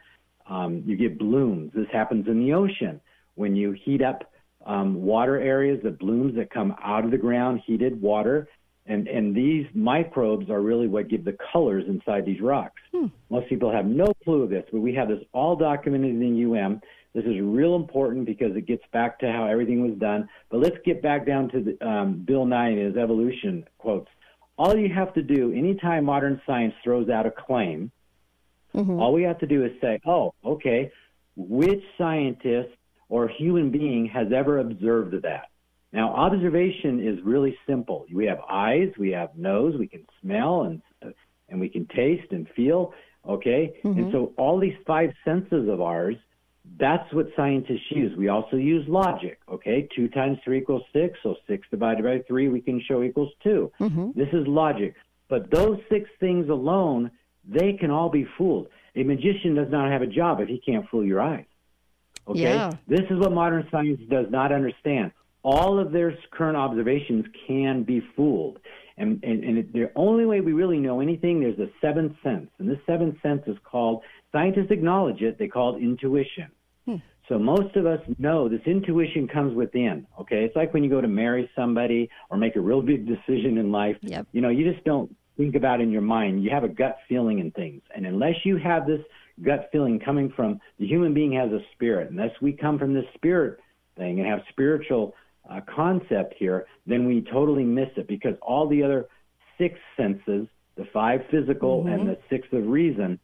um, 0.46 0.82
you 0.86 0.96
get 0.96 1.18
blooms. 1.18 1.72
This 1.74 1.88
happens 1.92 2.28
in 2.28 2.38
the 2.40 2.52
ocean. 2.52 3.00
When 3.40 3.56
you 3.56 3.72
heat 3.72 4.02
up 4.02 4.30
um, 4.66 5.00
water 5.00 5.40
areas, 5.40 5.80
the 5.82 5.90
blooms 5.90 6.36
that 6.36 6.50
come 6.50 6.74
out 6.84 7.06
of 7.06 7.10
the 7.10 7.16
ground, 7.16 7.62
heated 7.66 7.98
water, 7.98 8.46
and, 8.84 9.08
and 9.08 9.34
these 9.34 9.66
microbes 9.72 10.50
are 10.50 10.60
really 10.60 10.88
what 10.88 11.08
give 11.08 11.24
the 11.24 11.38
colors 11.50 11.84
inside 11.88 12.26
these 12.26 12.42
rocks. 12.42 12.82
Most 13.30 13.48
people 13.48 13.72
have 13.72 13.86
no 13.86 14.12
clue 14.24 14.42
of 14.42 14.50
this, 14.50 14.64
but 14.70 14.80
we 14.80 14.94
have 14.94 15.08
this 15.08 15.22
all 15.32 15.56
documented 15.56 16.10
in 16.10 16.54
UM. 16.54 16.82
This 17.14 17.24
is 17.24 17.40
real 17.40 17.76
important 17.76 18.26
because 18.26 18.54
it 18.54 18.66
gets 18.66 18.82
back 18.92 19.18
to 19.20 19.32
how 19.32 19.46
everything 19.46 19.80
was 19.80 19.98
done. 19.98 20.28
But 20.50 20.60
let's 20.60 20.76
get 20.84 21.00
back 21.00 21.26
down 21.26 21.48
to 21.52 21.62
the, 21.62 21.88
um, 21.88 22.22
Bill 22.26 22.44
Nye 22.44 22.68
and 22.68 22.78
his 22.78 22.96
evolution 22.98 23.64
quotes. 23.78 24.10
All 24.58 24.76
you 24.76 24.92
have 24.92 25.14
to 25.14 25.22
do, 25.22 25.50
anytime 25.54 26.04
modern 26.04 26.42
science 26.46 26.74
throws 26.84 27.08
out 27.08 27.24
a 27.24 27.30
claim, 27.30 27.90
all 29.00 29.14
we 29.14 29.22
have 29.22 29.38
to 29.38 29.46
do 29.46 29.64
is 29.64 29.72
say, 29.80 29.98
oh, 30.04 30.34
okay, 30.44 30.92
which 31.36 31.82
scientist 31.96 32.68
or 33.10 33.28
human 33.28 33.70
being 33.70 34.06
has 34.06 34.32
ever 34.32 34.58
observed 34.58 35.14
that? 35.22 35.48
Now, 35.92 36.14
observation 36.14 37.06
is 37.06 37.20
really 37.22 37.58
simple. 37.66 38.06
We 38.14 38.24
have 38.26 38.38
eyes, 38.48 38.90
we 38.96 39.10
have 39.10 39.36
nose, 39.36 39.74
we 39.78 39.88
can 39.88 40.06
smell, 40.22 40.62
and 40.62 40.80
and 41.50 41.60
we 41.60 41.68
can 41.68 41.84
taste 41.86 42.30
and 42.30 42.48
feel. 42.50 42.94
Okay, 43.28 43.74
and 43.82 44.06
Mhm. 44.06 44.12
so 44.12 44.32
all 44.36 44.56
these 44.58 44.76
five 44.86 45.12
senses 45.24 45.68
of 45.68 45.80
ours, 45.80 46.16
that's 46.78 47.12
what 47.12 47.26
scientists 47.34 47.90
use. 47.90 48.16
We 48.16 48.28
also 48.28 48.56
use 48.56 48.86
logic. 48.88 49.40
Okay, 49.48 49.88
two 49.94 50.06
times 50.08 50.38
three 50.44 50.58
equals 50.58 50.84
six, 50.92 51.18
so 51.24 51.34
six 51.48 51.68
divided 51.70 52.04
by 52.04 52.20
three 52.20 52.48
we 52.48 52.60
can 52.60 52.78
show 52.80 53.02
equals 53.02 53.32
2 53.42 53.72
This 54.14 54.32
is 54.32 54.46
logic. 54.46 54.94
But 55.28 55.50
those 55.50 55.78
six 55.88 56.08
things 56.20 56.48
alone, 56.48 57.10
they 57.44 57.72
can 57.72 57.90
all 57.90 58.10
be 58.10 58.24
fooled. 58.38 58.68
A 58.94 59.02
magician 59.02 59.54
does 59.54 59.70
not 59.70 59.90
have 59.90 60.02
a 60.02 60.06
job 60.06 60.40
if 60.40 60.48
he 60.48 60.58
can't 60.58 60.88
fool 60.88 61.04
your 61.04 61.20
eyes. 61.20 61.46
Okay? 62.28 62.40
Yeah. 62.40 62.72
This 62.86 63.02
is 63.10 63.18
what 63.18 63.32
modern 63.32 63.66
science 63.70 64.00
does 64.08 64.26
not 64.30 64.52
understand. 64.52 65.12
All 65.42 65.78
of 65.78 65.90
their 65.92 66.16
current 66.30 66.56
observations 66.56 67.24
can 67.46 67.82
be 67.82 68.02
fooled. 68.14 68.58
And, 68.98 69.22
and, 69.24 69.42
and 69.42 69.58
it- 69.58 69.72
the 69.72 69.90
only 69.96 70.26
way 70.26 70.40
we 70.40 70.52
really 70.52 70.78
know 70.78 71.00
anything, 71.00 71.40
there's 71.40 71.58
a 71.58 71.70
seventh 71.80 72.14
sense. 72.22 72.50
And 72.58 72.68
this 72.68 72.78
seventh 72.86 73.16
sense 73.22 73.42
is 73.46 73.56
called, 73.64 74.02
scientists 74.32 74.70
acknowledge 74.70 75.22
it, 75.22 75.38
they 75.38 75.48
call 75.48 75.76
it 75.76 75.82
intuition. 75.82 76.48
Hmm. 76.86 76.96
So 77.28 77.38
most 77.38 77.76
of 77.76 77.86
us 77.86 78.00
know 78.18 78.48
this 78.48 78.60
intuition 78.66 79.28
comes 79.28 79.54
within. 79.54 80.06
Okay, 80.20 80.44
it's 80.44 80.56
like 80.56 80.74
when 80.74 80.82
you 80.84 80.90
go 80.90 81.00
to 81.00 81.08
marry 81.08 81.48
somebody 81.56 82.10
or 82.28 82.36
make 82.36 82.56
a 82.56 82.60
real 82.60 82.82
big 82.82 83.06
decision 83.06 83.56
in 83.56 83.70
life. 83.72 83.96
Yep. 84.02 84.26
You 84.32 84.40
know, 84.40 84.48
you 84.48 84.70
just 84.70 84.84
don't 84.84 85.14
think 85.36 85.54
about 85.54 85.80
it 85.80 85.84
in 85.84 85.90
your 85.90 86.02
mind. 86.02 86.42
You 86.42 86.50
have 86.50 86.64
a 86.64 86.68
gut 86.68 86.98
feeling 87.08 87.38
in 87.38 87.50
things, 87.52 87.82
and 87.94 88.04
unless 88.04 88.34
you 88.44 88.56
have 88.58 88.86
this 88.86 89.00
gut 89.42 89.68
feeling 89.72 89.98
coming 89.98 90.32
from 90.34 90.60
the 90.78 90.86
human 90.86 91.14
being 91.14 91.32
has 91.32 91.50
a 91.50 91.60
spirit, 91.74 92.10
unless 92.10 92.32
we 92.40 92.52
come 92.52 92.78
from 92.78 92.94
this 92.94 93.04
spirit 93.14 93.58
thing 93.96 94.20
and 94.20 94.28
have 94.28 94.40
spiritual 94.50 95.14
uh, 95.48 95.60
concept 95.74 96.34
here, 96.38 96.66
then 96.86 97.06
we 97.06 97.22
totally 97.32 97.64
miss 97.64 97.88
it 97.96 98.06
because 98.06 98.34
all 98.42 98.68
the 98.68 98.82
other 98.82 99.08
six 99.58 99.78
senses, 99.96 100.46
the 100.76 100.84
five 100.92 101.20
physical 101.30 101.86
and 101.86 102.08
the 102.08 102.18
six 102.28 102.46
of 102.52 102.66
reason, 102.66 103.18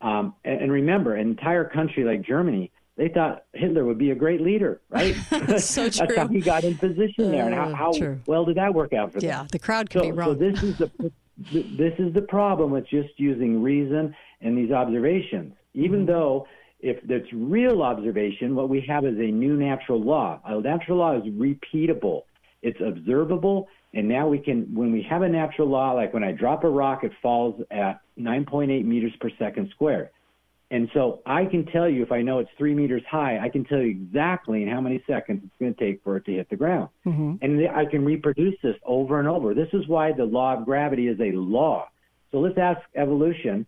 um, 0.00 0.34
and, 0.44 0.62
and 0.62 0.72
remember, 0.72 1.14
an 1.14 1.28
entire 1.28 1.64
country 1.64 2.04
like 2.04 2.22
Germany, 2.22 2.72
they 2.96 3.08
thought 3.08 3.44
Hitler 3.52 3.84
would 3.84 3.98
be 3.98 4.10
a 4.10 4.14
great 4.14 4.40
leader, 4.40 4.80
right? 4.88 5.14
So 5.58 5.84
That's 5.88 6.16
how 6.16 6.28
he 6.28 6.40
got 6.40 6.64
in 6.64 6.76
position 6.76 7.30
there, 7.30 7.46
and 7.46 7.54
how, 7.54 7.70
Uh, 7.70 7.74
how 7.74 8.18
well 8.26 8.44
did 8.44 8.56
that 8.56 8.74
work 8.74 8.92
out 8.92 9.12
for 9.12 9.20
them? 9.20 9.28
Yeah, 9.28 9.46
the 9.50 9.58
crowd 9.58 9.90
could 9.90 10.02
so, 10.02 10.10
be 10.10 10.16
So 10.22 10.34
this 10.34 10.62
is 10.62 10.78
the 10.78 11.12
this 11.52 11.94
is 11.98 12.12
the 12.12 12.22
problem 12.22 12.70
with 12.70 12.86
just 12.88 13.08
using 13.16 13.62
reason 13.62 14.14
and 14.40 14.56
these 14.56 14.72
observations. 14.72 15.54
Even 15.74 16.00
Mm-hmm. 16.00 16.06
though 16.06 16.46
if 16.80 16.96
it's 17.08 17.28
real 17.32 17.82
observation, 17.82 18.54
what 18.54 18.68
we 18.68 18.80
have 18.88 19.04
is 19.04 19.16
a 19.18 19.30
new 19.30 19.56
natural 19.56 20.02
law. 20.02 20.40
A 20.44 20.60
natural 20.60 20.98
law 20.98 21.16
is 21.16 21.24
repeatable. 21.24 22.22
It's 22.62 22.80
observable, 22.80 23.68
and 23.94 24.08
now 24.08 24.28
we 24.28 24.38
can 24.38 24.74
when 24.74 24.92
we 24.92 25.02
have 25.08 25.22
a 25.22 25.28
natural 25.28 25.68
law, 25.68 25.92
like 25.92 26.12
when 26.12 26.24
I 26.24 26.32
drop 26.32 26.64
a 26.64 26.68
rock, 26.68 27.04
it 27.04 27.12
falls 27.22 27.60
at 27.70 28.00
9.8 28.18 28.84
meters 28.84 29.12
per 29.20 29.30
second 29.38 29.70
squared. 29.70 30.10
And 30.70 30.88
so 30.94 31.20
I 31.26 31.46
can 31.46 31.66
tell 31.66 31.88
you 31.88 32.02
if 32.02 32.12
I 32.12 32.22
know 32.22 32.38
it's 32.38 32.50
three 32.56 32.74
meters 32.74 33.02
high, 33.10 33.40
I 33.42 33.48
can 33.48 33.64
tell 33.64 33.78
you 33.78 33.88
exactly 33.88 34.62
in 34.62 34.68
how 34.68 34.80
many 34.80 35.02
seconds 35.06 35.42
it's 35.44 35.54
going 35.58 35.74
to 35.74 35.80
take 35.80 36.02
for 36.04 36.16
it 36.16 36.24
to 36.26 36.32
hit 36.32 36.48
the 36.48 36.56
ground. 36.56 36.90
And 37.42 37.68
I 37.68 37.86
can 37.86 38.04
reproduce 38.04 38.54
this 38.62 38.76
over 38.84 39.18
and 39.18 39.26
over. 39.26 39.52
This 39.52 39.68
is 39.72 39.88
why 39.88 40.12
the 40.12 40.24
law 40.24 40.56
of 40.56 40.64
gravity 40.64 41.08
is 41.08 41.18
a 41.18 41.32
law. 41.32 41.88
So 42.30 42.38
let's 42.38 42.56
ask 42.56 42.80
evolution. 42.94 43.66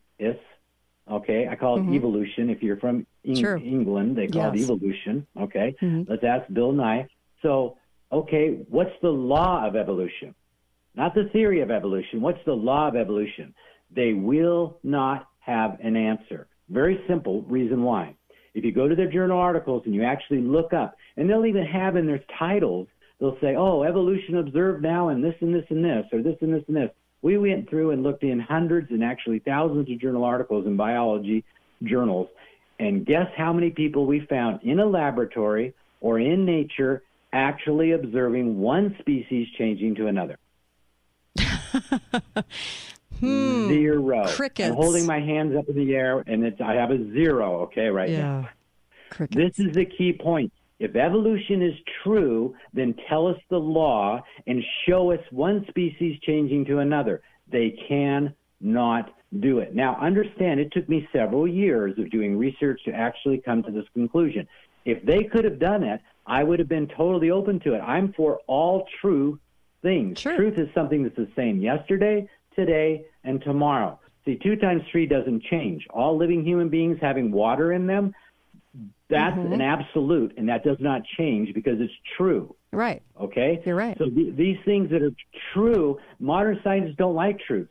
Okay. 1.11 1.49
I 1.49 1.57
call 1.57 1.77
it 1.79 1.83
Mhm. 1.83 1.95
evolution. 1.95 2.51
If 2.51 2.62
you're 2.62 2.77
from 2.77 3.07
Eng- 3.24 3.35
Sure. 3.37 3.57
England, 3.57 4.16
they 4.16 4.27
call 4.29 4.55
Yes. 4.55 4.69
it 4.69 4.73
evolution. 4.73 5.27
Okay. 5.39 5.74
Mhm. 5.81 6.09
Let's 6.09 6.24
ask 6.24 6.53
Bill 6.53 6.73
Nye. 6.73 7.07
So, 7.43 7.77
okay, 8.11 8.51
what's 8.69 8.95
the 9.01 9.12
law 9.12 9.66
of 9.66 9.77
evolution? 9.77 10.35
Not 10.95 11.15
the 11.15 11.24
theory 11.27 11.61
of 11.61 11.70
evolution. 11.70 12.20
What's 12.20 12.43
the 12.45 12.55
law 12.57 12.89
of 12.89 12.97
evolution? 12.97 13.55
They 13.91 14.12
will 14.15 14.79
not 14.83 15.27
have 15.41 15.79
an 15.81 15.97
answer. 15.97 16.47
Very 16.69 17.01
simple 17.07 17.43
reason 17.43 17.83
why. 17.83 18.15
If 18.55 18.65
you 18.65 18.73
go 18.73 18.87
to 18.89 18.95
their 18.95 19.09
journal 19.09 19.39
articles 19.39 19.83
and 19.87 19.95
you 19.95 20.03
actually 20.03 20.41
look 20.43 20.73
up, 20.73 20.95
and 21.16 21.29
they'll 21.29 21.47
even 21.47 21.65
have 21.65 21.97
in 21.97 22.07
their 22.07 22.23
titles, 22.39 22.87
they'll 23.19 23.39
say, 23.41 23.57
oh, 23.57 23.83
evolution 23.83 24.37
observed 24.37 24.83
now 24.83 25.09
and 25.09 25.23
this 25.24 25.35
and 25.41 25.55
this 25.55 25.65
and 25.70 25.85
this, 25.85 26.07
or 26.12 26.23
this 26.23 26.37
and 26.43 26.53
this 26.55 26.65
and 26.69 26.77
this. 26.77 26.91
We 27.23 27.39
went 27.39 27.70
through 27.70 27.93
and 27.93 28.03
looked 28.03 28.24
in 28.24 28.40
hundreds 28.40 28.90
and 28.90 29.03
actually 29.03 29.39
thousands 29.39 29.89
of 29.89 30.01
journal 30.01 30.24
articles 30.24 30.66
in 30.66 30.77
biology 30.77 31.44
journals, 31.82 32.28
and 32.78 33.07
guess 33.07 33.28
how 33.36 33.53
many 33.53 33.70
people 33.70 34.07
we 34.07 34.27
found 34.27 34.61
in 34.62 34.81
a 34.81 34.86
laboratory 34.86 35.74
or 36.01 36.19
in 36.19 36.44
nature 36.44 37.03
actually 37.32 37.93
observing 37.93 38.59
one 38.59 38.97
species 38.99 39.49
changing 39.57 39.94
to 39.94 40.09
another? 40.09 40.39
Hmm. 43.20 43.69
Zero. 43.69 44.27
Crickets. 44.27 44.70
I'm 44.70 44.74
holding 44.74 45.07
my 45.07 45.20
hands 45.20 45.55
up 45.57 45.69
in 45.69 45.77
the 45.77 45.94
air, 45.94 46.24
and 46.27 46.44
it's 46.44 46.61
I 46.61 46.74
have 46.74 46.90
a 46.90 46.99
zero. 47.12 47.61
Okay, 47.62 47.86
right 47.86 48.11
now. 48.11 48.49
Yeah. 49.20 49.27
This 49.31 49.61
is 49.61 49.73
the 49.74 49.85
key 49.85 50.12
point. 50.12 50.53
If 50.82 50.96
evolution 50.96 51.62
is 51.62 51.74
true, 52.02 52.56
then 52.74 52.96
tell 53.09 53.28
us 53.28 53.38
the 53.48 53.60
law 53.60 54.20
and 54.48 54.64
show 54.84 55.12
us 55.12 55.20
one 55.30 55.64
species 55.68 56.18
changing 56.22 56.64
to 56.64 56.80
another. 56.80 57.22
They 57.52 57.78
can 57.88 58.34
not 58.60 59.14
do 59.38 59.60
it. 59.60 59.76
Now, 59.76 59.96
understand, 60.00 60.59
it 60.59 60.72
took 60.72 60.88
me 60.88 61.09
several 61.12 61.46
years 61.46 61.96
of 62.00 62.10
doing 62.10 62.36
research 62.36 62.80
to 62.86 62.90
actually 62.90 63.38
come 63.38 63.62
to 63.62 63.70
this 63.70 63.84
conclusion. 63.94 64.48
If 64.84 65.04
they 65.06 65.22
could 65.22 65.44
have 65.44 65.60
done 65.60 65.84
it, 65.84 66.00
I 66.26 66.42
would 66.42 66.59
have 66.59 66.68
been 66.68 66.88
totally 66.88 67.30
open 67.30 67.60
to 67.60 67.74
it. 67.74 67.78
I'm 67.78 68.12
for 68.14 68.40
all 68.48 68.88
true 69.00 69.38
things. 69.82 70.20
Truth 70.20 70.59
is 70.59 70.68
something 70.74 71.04
that's 71.04 71.14
the 71.14 71.30
same 71.36 71.60
yesterday, 71.60 72.28
today, 72.56 73.04
and 73.22 73.40
tomorrow. 73.40 74.00
See, 74.24 74.36
two 74.36 74.56
times 74.56 74.82
three 74.90 75.06
doesn't 75.06 75.44
change. 75.44 75.86
All 75.90 76.16
living 76.16 76.44
human 76.44 76.68
beings 76.68 76.98
having 77.00 77.30
water 77.30 77.72
in 77.72 77.86
them, 77.86 78.12
that's 79.12 79.36
Mhm. 79.36 79.52
an 79.52 79.60
absolute, 79.60 80.34
and 80.36 80.48
that 80.48 80.64
does 80.64 80.80
not 80.80 81.05
change 81.05 81.55
because 81.55 81.80
it's 81.80 81.93
true. 82.16 82.55
Right. 82.72 83.02
Okay? 83.20 83.60
You're 83.64 83.76
right. 83.76 83.97
So 83.98 84.09
th- 84.09 84.34
these 84.34 84.59
things 84.64 84.90
that 84.90 85.02
are 85.02 85.12
true, 85.52 85.98
modern 86.18 86.59
scientists 86.64 86.97
don't 86.97 87.14
like 87.14 87.39
truth. 87.40 87.68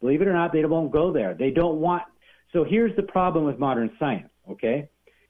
Believe 0.00 0.22
it 0.22 0.28
or 0.28 0.32
not, 0.32 0.52
they 0.52 0.64
won't 0.64 0.92
go 0.92 1.12
there. 1.12 1.34
They 1.34 1.50
don't 1.50 1.80
want. 1.80 2.04
So 2.52 2.64
here's 2.64 2.94
the 2.96 3.02
problem 3.02 3.44
with 3.44 3.58
modern 3.58 3.90
science. 3.98 4.30
Okay, 4.48 4.88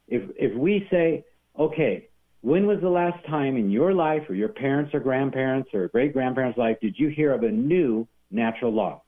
if 0.09 0.23
if 0.37 0.55
we 0.55 0.87
say, 0.91 1.25
okay, 1.59 2.09
When 2.43 2.67
was 2.69 2.81
the 2.81 2.91
last 2.91 3.25
time 3.27 3.57
in 3.57 3.71
your 3.71 3.93
life, 3.93 4.31
or 4.31 4.35
your 4.35 4.51
parents 4.51 4.95
or 4.95 5.01
grandparents 5.01 5.69
or 5.75 5.89
great 5.89 6.13
grandparents' 6.13 6.57
life, 6.57 6.79
did 6.81 6.97
you 6.97 7.09
hear 7.09 7.33
of 7.33 7.43
a 7.43 7.51
new 7.51 8.07
natural 8.31 8.71
law? 8.73 9.03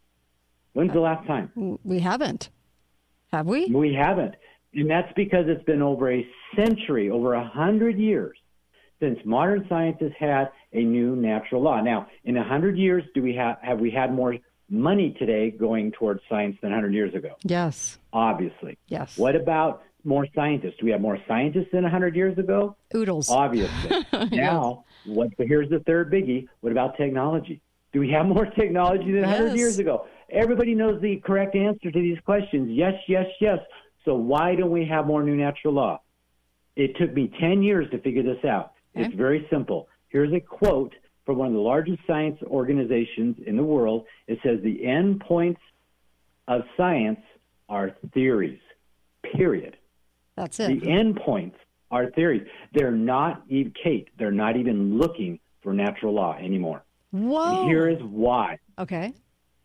When's 0.72 0.92
the 0.92 0.98
last 1.00 1.24
time? 1.26 1.78
We 1.84 2.00
haven't. 2.00 2.50
Have 3.30 3.46
we? 3.46 3.66
We 3.66 3.94
haven't. 3.94 4.34
And 4.74 4.90
that's 4.90 5.12
because 5.16 5.44
it's 5.48 5.64
been 5.64 5.82
over 5.82 6.12
a 6.12 6.26
century, 6.56 7.10
over 7.10 7.34
a 7.34 7.44
hundred 7.46 7.98
years 7.98 8.36
since 9.00 9.18
modern 9.24 9.64
science 9.68 9.96
has 10.00 10.10
had 10.18 10.48
a 10.72 10.82
new 10.82 11.14
natural 11.16 11.62
law. 11.62 11.80
Now, 11.80 12.08
in 12.24 12.36
a 12.36 12.44
hundred 12.44 12.76
years, 12.76 13.04
do 13.14 13.22
we 13.22 13.34
have 13.34 13.56
have 13.62 13.78
we 13.78 13.90
had 13.90 14.12
more 14.12 14.34
money 14.68 15.14
today 15.18 15.50
going 15.50 15.92
towards 15.92 16.20
science 16.28 16.56
than 16.60 16.70
100 16.70 16.92
years 16.92 17.14
ago? 17.14 17.30
Yes. 17.42 17.98
Obviously. 18.12 18.76
Yes. 18.88 19.16
What 19.16 19.34
about 19.34 19.82
more 20.04 20.26
scientists? 20.34 20.74
Do 20.78 20.84
we 20.86 20.92
have 20.92 21.00
more 21.00 21.18
scientists 21.26 21.68
than 21.72 21.82
100 21.84 22.14
years 22.14 22.36
ago? 22.38 22.76
Oodles. 22.94 23.30
Obviously. 23.30 24.04
now, 24.32 24.84
what? 25.06 25.30
But 25.38 25.46
here's 25.46 25.70
the 25.70 25.80
third 25.80 26.12
biggie. 26.12 26.48
What 26.60 26.72
about 26.72 26.96
technology? 26.98 27.62
Do 27.92 28.00
we 28.00 28.10
have 28.10 28.26
more 28.26 28.44
technology 28.44 29.10
than 29.12 29.22
100 29.22 29.46
Yes. 29.48 29.56
years 29.56 29.78
ago? 29.78 30.06
Everybody 30.30 30.74
knows 30.74 31.00
the 31.00 31.16
correct 31.24 31.54
answer 31.56 31.90
to 31.90 31.98
these 32.00 32.18
questions. 32.26 32.68
Yes, 32.70 32.92
yes, 33.08 33.24
yes. 33.40 33.58
So 34.08 34.14
why 34.14 34.54
don't 34.54 34.70
we 34.70 34.86
have 34.86 35.06
more 35.06 35.22
new 35.22 35.36
natural 35.36 35.74
law? 35.74 36.00
It 36.76 36.96
took 36.96 37.12
me 37.12 37.30
10 37.38 37.62
years 37.62 37.90
to 37.90 37.98
figure 37.98 38.22
this 38.22 38.42
out. 38.42 38.72
It's 38.94 39.14
very 39.14 39.46
simple. 39.50 39.86
Here's 40.08 40.32
a 40.32 40.40
quote 40.40 40.94
from 41.26 41.36
one 41.36 41.48
of 41.48 41.52
the 41.52 41.60
largest 41.60 42.00
science 42.06 42.38
organizations 42.44 43.36
in 43.46 43.54
the 43.54 43.62
world. 43.62 44.06
It 44.26 44.38
says 44.42 44.60
the 44.62 44.86
end 44.86 45.20
points 45.20 45.60
of 46.48 46.62
science 46.74 47.20
are 47.68 47.94
theories. 48.14 48.60
Period. 49.36 49.76
That's 50.36 50.58
it. 50.58 50.80
The 50.80 50.90
end 50.90 51.16
points 51.16 51.58
are 51.90 52.10
theories. 52.12 52.46
They're 52.72 52.90
not 52.90 53.42
even 53.48 53.74
Kate. 53.84 54.08
They're 54.18 54.30
not 54.30 54.56
even 54.56 54.96
looking 54.96 55.38
for 55.62 55.74
natural 55.74 56.14
law 56.14 56.34
anymore. 56.38 56.82
Whoa. 57.10 57.60
And 57.60 57.68
here 57.68 57.90
is 57.90 57.98
why. 58.00 58.58
Okay. 58.78 59.12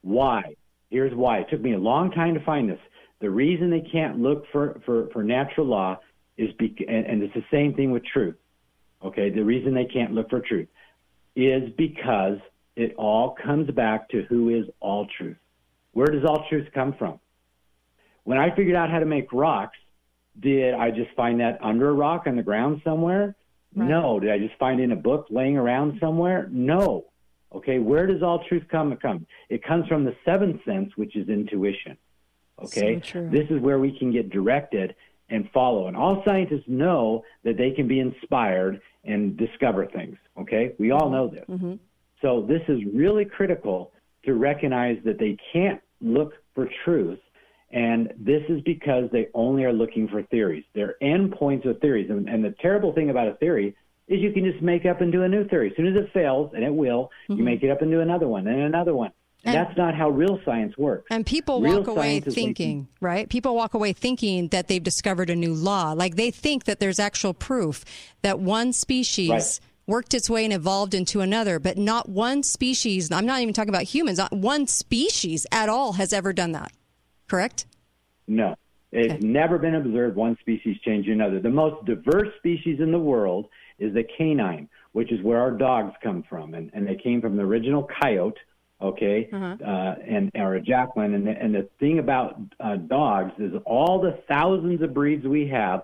Why? 0.02 0.56
Here's 0.90 1.16
why. 1.16 1.40
It 1.40 1.48
took 1.50 1.62
me 1.62 1.76
a 1.76 1.80
long 1.80 2.12
time 2.12 2.34
to 2.34 2.44
find 2.44 2.70
this. 2.70 2.80
The 3.24 3.30
reason 3.30 3.70
they 3.70 3.80
can't 3.90 4.20
look 4.20 4.44
for, 4.52 4.82
for, 4.86 5.08
for 5.14 5.24
natural 5.24 5.66
law 5.66 5.98
is 6.36 6.50
bec- 6.60 6.86
and, 6.86 7.06
and 7.06 7.24
it's 7.24 7.34
the 7.34 7.46
same 7.50 7.74
thing 7.74 7.92
with 7.92 8.04
truth. 8.04 8.36
Okay, 9.02 9.30
the 9.30 9.46
reason 9.46 9.74
they 9.74 9.86
can't 9.86 10.12
look 10.12 10.30
for 10.30 10.42
truth 10.42 10.68
is 11.34 11.72
because 11.78 12.40
it 12.76 12.94
all 12.98 13.34
comes 13.42 13.72
back 13.72 14.10
to 14.10 14.24
who 14.24 14.50
is 14.50 14.66
all 14.82 15.08
truth. 15.18 15.38
Where 15.94 16.08
does 16.08 16.26
all 16.26 16.46
truth 16.50 16.68
come 16.74 16.96
from? 17.00 17.22
When 18.26 18.38
I 18.38 18.54
figured 18.54 18.76
out 18.76 18.90
how 18.90 19.00
to 19.00 19.06
make 19.06 19.32
rocks, 19.32 19.78
did 20.42 20.74
I 20.74 20.92
just 20.92 21.16
find 21.16 21.40
that 21.40 21.60
under 21.64 21.92
a 21.92 21.94
rock 21.94 22.24
on 22.26 22.36
the 22.36 22.44
ground 22.44 22.82
somewhere? 22.84 23.38
No. 23.74 24.20
Did 24.20 24.32
I 24.32 24.38
just 24.38 24.60
find 24.60 24.82
it 24.82 24.84
in 24.84 24.92
a 24.92 24.98
book 24.98 25.28
laying 25.30 25.56
around 25.56 25.98
somewhere? 26.02 26.50
No. 26.52 27.06
Okay, 27.56 27.80
where 27.80 28.06
does 28.06 28.22
all 28.22 28.44
truth 28.50 28.64
come 28.70 28.94
come? 29.02 29.26
It 29.48 29.64
comes 29.64 29.88
from 29.88 30.04
the 30.04 30.14
seventh 30.26 30.60
sense, 30.66 30.92
which 30.98 31.16
is 31.16 31.30
intuition. 31.30 31.98
Okay, 32.62 33.02
So 33.12 33.28
this 33.30 33.50
is 33.50 33.60
where 33.62 33.80
we 33.80 33.98
can 33.98 34.12
get 34.12 34.30
directed 34.30 34.96
and 35.30 35.50
follow. 35.52 35.88
And 35.88 35.98
all 35.98 36.22
scientists 36.26 36.66
know 36.68 37.24
that 37.44 37.58
they 37.58 37.72
can 37.72 37.88
be 37.88 38.00
inspired 38.00 38.82
and 39.04 39.36
discover 39.38 39.86
things. 39.88 40.18
Okay, 40.40 40.74
we 40.80 40.92
all 40.92 41.10
know 41.10 41.28
this. 41.28 41.46
Mm-hmm. 41.50 41.76
So 42.22 42.46
this 42.48 42.62
is 42.68 42.80
really 42.94 43.26
critical 43.26 43.92
to 44.26 44.34
recognize 44.34 44.98
that 45.04 45.20
they 45.20 45.38
can't 45.52 45.82
look 46.02 46.34
for 46.56 46.70
truth. 46.86 47.20
And 47.72 48.14
this 48.18 48.44
is 48.50 48.62
because 48.62 49.10
they 49.12 49.28
only 49.34 49.64
are 49.64 49.74
looking 49.74 50.08
for 50.08 50.22
theories. 50.24 50.64
They're 50.76 50.96
endpoints 51.02 51.68
of 51.68 51.80
theories. 51.82 52.10
And, 52.10 52.30
and 52.30 52.44
the 52.44 52.54
terrible 52.62 52.94
thing 52.94 53.10
about 53.10 53.28
a 53.28 53.34
theory 53.36 53.76
is 54.08 54.20
you 54.20 54.32
can 54.32 54.46
just 54.50 54.62
make 54.62 54.86
up 54.86 55.02
and 55.02 55.12
do 55.12 55.24
a 55.24 55.28
new 55.28 55.48
theory. 55.48 55.72
As 55.72 55.76
soon 55.76 55.88
as 55.88 55.96
it 55.96 56.12
fails, 56.14 56.52
and 56.54 56.64
it 56.64 56.74
will, 56.74 57.10
you 57.28 57.44
make 57.44 57.64
it 57.64 57.72
up 57.72 57.82
and 57.82 57.90
do 57.90 58.02
another 58.02 58.28
one 58.28 58.48
and 58.48 58.62
another 58.62 58.94
one. 58.94 59.12
And, 59.46 59.56
And- 59.58 59.68
that's 59.68 59.78
not 59.78 59.94
how 59.94 60.10
real 60.10 60.40
science 60.46 60.78
works. 60.78 61.06
And 61.10 61.26
people 61.26 61.62
Real 61.62 61.80
walk 61.80 61.88
away 61.88 62.18
is 62.18 62.28
like- 62.28 62.36
thinking, 62.36 62.88
right? 63.02 63.28
People 63.28 63.56
walk 63.56 63.74
away 63.74 63.92
thinking 63.94 64.48
that 64.50 64.68
they've 64.70 64.82
discovered 64.84 65.30
a 65.30 65.36
new 65.36 65.54
law. 65.54 65.92
Like 65.92 66.16
they 66.16 66.32
think 66.32 66.64
that 66.66 66.80
there's 66.80 67.00
actual 67.00 67.34
proof 67.34 67.84
that 68.22 68.40
one 68.40 68.72
species 68.72 69.30
Right. 69.30 69.60
worked 69.86 70.14
its 70.14 70.30
way 70.30 70.46
and 70.46 70.54
evolved 70.54 70.94
into 70.94 71.20
another, 71.20 71.60
but 71.60 71.78
not 71.78 72.08
one 72.08 72.42
species, 72.44 73.12
I'm 73.12 73.26
not 73.26 73.42
even 73.42 73.54
talking 73.54 73.70
about 73.70 73.84
humans, 73.84 74.18
not 74.18 74.32
one 74.32 74.66
species 74.68 75.46
at 75.52 75.68
all 75.68 75.94
has 75.94 76.14
ever 76.14 76.32
done 76.32 76.54
that. 76.54 76.72
Correct? 77.28 77.66
No. 78.28 78.56
It's 78.94 79.24
never 79.24 79.58
been 79.58 79.76
observed 79.76 80.16
one 80.16 80.38
species 80.40 80.78
change 80.86 81.08
another. 81.10 81.40
The 81.40 81.50
most 81.50 81.84
diverse 81.86 82.30
species 82.38 82.80
in 82.80 82.92
the 82.92 83.00
world 83.00 83.48
is 83.80 83.94
the 83.94 84.04
canine, 84.18 84.70
which 84.94 85.12
is 85.12 85.22
where 85.24 85.40
our 85.40 85.52
dogs 85.52 85.94
come 86.04 86.24
from. 86.30 86.54
And, 86.54 86.70
and 86.74 86.88
they 86.88 86.96
came 86.96 87.20
from 87.20 87.36
the 87.36 87.42
original 87.44 87.90
coyote, 88.02 88.38
okay, 88.84 89.30
Uh-huh. 89.32 89.56
uh, 89.66 89.96
and 90.06 90.32
or 90.36 90.56
a 90.56 90.62
jacqueline. 90.62 91.14
And 91.14 91.26
the, 91.28 91.32
and 91.32 91.56
the 91.56 91.68
thing 91.80 92.00
about 92.00 92.40
uh, 92.60 92.76
dogs 92.76 93.34
is 93.40 93.54
all 93.66 94.00
the 94.00 94.20
thousands 94.28 94.82
of 94.82 94.94
breeds 94.94 95.26
we 95.26 95.48
have, 95.48 95.84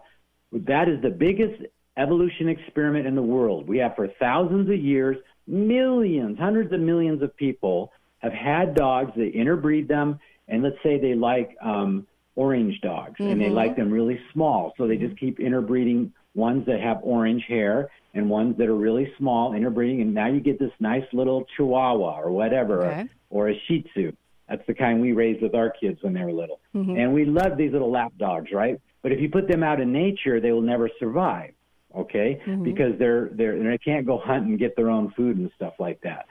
that 0.51 0.89
is 0.89 1.01
the 1.01 1.09
biggest 1.09 1.63
evolution 1.97 2.49
experiment 2.49 3.07
in 3.07 3.15
the 3.15 3.21
world. 3.21 3.67
We 3.67 3.77
have 3.80 3.95
for 3.95 4.07
thousands 4.19 4.69
of 4.69 4.80
years, 4.80 5.17
millions, 5.47 6.38
hundreds 6.38 6.71
of 6.73 6.80
millions 6.80 7.21
of 7.21 7.35
people 7.35 7.91
have 8.19 8.34
had 8.34 8.76
dogs. 8.76 9.11
They 9.15 9.27
interbreed 9.27 9.88
them, 9.88 10.19
and 10.47 10.61
let's 10.63 10.77
say 10.84 10.99
they 10.99 11.15
like 11.15 11.55
um, 11.61 12.05
orange 12.35 12.80
dogs, 12.81 13.15
and 13.19 13.39
they 13.41 13.45
Mhm. 13.49 13.53
like 13.53 13.76
them 13.76 13.91
really 13.91 14.19
small. 14.34 14.73
So 14.77 14.88
they 14.88 14.97
just 14.97 15.17
keep 15.17 15.39
interbreeding 15.39 16.13
ones 16.40 16.66
that 16.66 16.80
have 16.82 16.98
orange 17.03 17.44
hair 17.48 17.90
and 18.16 18.28
ones 18.30 18.57
that 18.57 18.68
are 18.68 18.76
really 18.76 19.14
small, 19.20 19.53
interbreeding, 19.53 20.02
and 20.02 20.14
now 20.14 20.28
you 20.28 20.40
get 20.40 20.57
this 20.57 20.72
nice 20.80 21.03
little 21.14 21.45
Chihuahua 21.56 22.20
or 22.22 22.32
whatever, 22.32 22.86
Okay. 22.88 23.07
or, 23.30 23.45
or 23.48 23.49
a 23.49 23.60
Shih 23.68 23.84
Tzu. 23.94 24.11
That's 24.48 24.66
the 24.66 24.74
kind 24.74 24.99
we 24.99 25.11
raised 25.11 25.44
with 25.44 25.53
our 25.53 25.70
kids 25.70 26.02
when 26.02 26.14
they 26.14 26.24
were 26.24 26.32
little. 26.32 26.60
Mhm. 26.74 26.98
And 26.98 27.14
we 27.14 27.26
love 27.26 27.56
these 27.56 27.72
little 27.72 27.91
lap 27.91 28.14
dogs, 28.18 28.52
right? 28.52 28.80
But 29.03 29.11
if 29.11 29.20
you 29.22 29.30
put 29.30 29.48
them 29.48 29.61
out 29.64 29.80
in 29.80 29.91
nature, 29.91 30.40
they 30.40 30.52
will 30.52 30.61
never 30.74 30.90
survive. 30.99 31.52
Okay, 31.95 32.40
Mhm. 32.45 32.64
because 32.64 32.98
they're 32.99 33.30
they're 33.34 33.57
they 33.57 33.78
can't 33.80 34.06
go 34.06 34.18
hunt 34.20 34.45
and 34.45 34.60
get 34.60 34.76
their 34.76 34.91
own 34.91 35.10
food 35.18 35.38
and 35.38 35.49
stuff 35.56 35.74
like 35.80 35.99
that. 36.02 36.28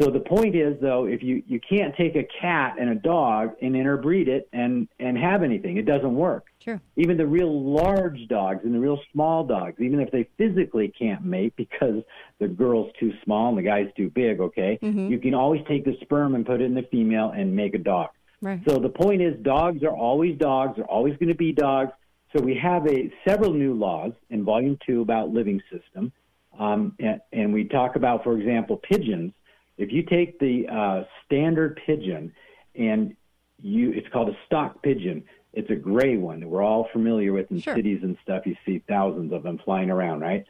So 0.00 0.10
the 0.10 0.20
point 0.20 0.56
is, 0.56 0.80
though, 0.80 1.06
if 1.06 1.22
you 1.22 1.42
you 1.46 1.60
can't 1.60 1.94
take 1.96 2.16
a 2.16 2.26
cat 2.40 2.76
and 2.80 2.90
a 2.90 2.94
dog 2.94 3.52
and 3.62 3.76
interbreed 3.76 4.28
it 4.28 4.48
and 4.52 4.88
and 4.98 5.16
have 5.16 5.42
anything, 5.42 5.76
it 5.76 5.86
doesn't 5.86 6.14
work. 6.14 6.46
Sure. 6.58 6.80
Even 6.96 7.16
the 7.16 7.26
real 7.26 7.62
large 7.62 8.26
dogs 8.28 8.60
and 8.64 8.74
the 8.74 8.78
real 8.80 8.98
small 9.12 9.44
dogs, 9.44 9.80
even 9.80 10.00
if 10.00 10.10
they 10.10 10.28
physically 10.36 10.88
can't 10.88 11.24
mate 11.24 11.54
because 11.56 12.02
the 12.38 12.48
girl's 12.48 12.90
too 12.98 13.12
small 13.22 13.50
and 13.50 13.58
the 13.58 13.62
guy's 13.62 13.88
too 13.96 14.10
big, 14.10 14.40
okay, 14.40 14.78
Mhm. 14.82 15.10
you 15.10 15.18
can 15.18 15.34
always 15.34 15.62
take 15.68 15.84
the 15.84 15.96
sperm 16.00 16.34
and 16.34 16.44
put 16.44 16.60
it 16.60 16.64
in 16.64 16.74
the 16.74 16.82
female 16.84 17.30
and 17.30 17.54
make 17.54 17.74
a 17.74 17.78
dog. 17.78 18.08
Right. 18.40 18.60
So 18.68 18.78
the 18.78 18.88
point 18.88 19.22
is, 19.22 19.38
dogs 19.42 19.82
are 19.84 19.94
always 19.94 20.36
dogs. 20.38 20.76
They're 20.76 20.84
always 20.86 21.16
going 21.18 21.28
to 21.28 21.34
be 21.34 21.52
dogs. 21.52 21.92
So 22.34 22.42
we 22.42 22.54
have 22.56 22.86
a 22.88 23.12
several 23.26 23.52
new 23.52 23.74
laws 23.74 24.12
in 24.30 24.42
Volume 24.44 24.76
Two 24.84 25.02
about 25.02 25.30
living 25.32 25.62
system, 25.70 26.10
um, 26.58 26.94
and, 26.98 27.20
and 27.32 27.52
we 27.52 27.64
talk 27.64 27.94
about, 27.94 28.24
for 28.24 28.36
example, 28.38 28.76
pigeons. 28.78 29.32
If 29.76 29.92
you 29.92 30.02
take 30.02 30.38
the 30.38 30.66
uh, 30.68 31.04
standard 31.24 31.80
pigeon 31.86 32.32
and 32.74 33.16
you, 33.62 33.92
it's 33.92 34.08
called 34.08 34.28
a 34.28 34.36
stock 34.46 34.82
pigeon. 34.82 35.24
It's 35.52 35.70
a 35.70 35.76
gray 35.76 36.16
one 36.16 36.40
that 36.40 36.48
we're 36.48 36.62
all 36.62 36.88
familiar 36.92 37.32
with 37.32 37.50
in 37.50 37.60
Sure. 37.60 37.74
cities 37.74 38.00
and 38.02 38.16
stuff. 38.22 38.46
You 38.46 38.56
see 38.66 38.82
thousands 38.88 39.32
of 39.32 39.42
them 39.42 39.58
flying 39.64 39.90
around, 39.90 40.20
right? 40.20 40.44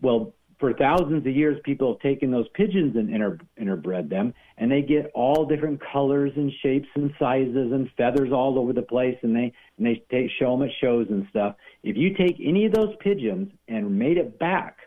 Well, 0.00 0.32
for 0.58 0.72
thousands 0.72 1.24
of 1.24 1.36
years, 1.36 1.60
people 1.64 1.92
have 1.92 2.00
taken 2.00 2.30
those 2.32 2.48
pigeons 2.54 2.96
and 2.96 3.10
inter- 3.14 3.38
interbred 3.60 4.08
them, 4.08 4.34
and 4.56 4.70
they 4.70 4.82
get 4.82 5.10
all 5.14 5.44
different 5.46 5.80
colors 5.80 6.32
and 6.34 6.52
shapes 6.62 6.88
and 6.96 7.12
sizes 7.18 7.70
and 7.72 7.88
feathers 7.96 8.32
all 8.32 8.58
over 8.58 8.72
the 8.72 8.82
place, 8.82 9.16
and 9.22 9.36
they 9.36 9.52
and 9.76 9.86
they 9.86 10.02
take, 10.10 10.30
show 10.38 10.58
them 10.58 10.68
at 10.68 10.74
shows 10.80 11.06
and 11.10 11.26
stuff. 11.30 11.54
If 11.84 11.96
you 11.96 12.14
take 12.14 12.36
any 12.42 12.66
of 12.66 12.72
those 12.72 12.94
pigeons 12.98 13.52
and 13.68 13.98
made 13.98 14.16
it 14.16 14.38
back 14.40 14.78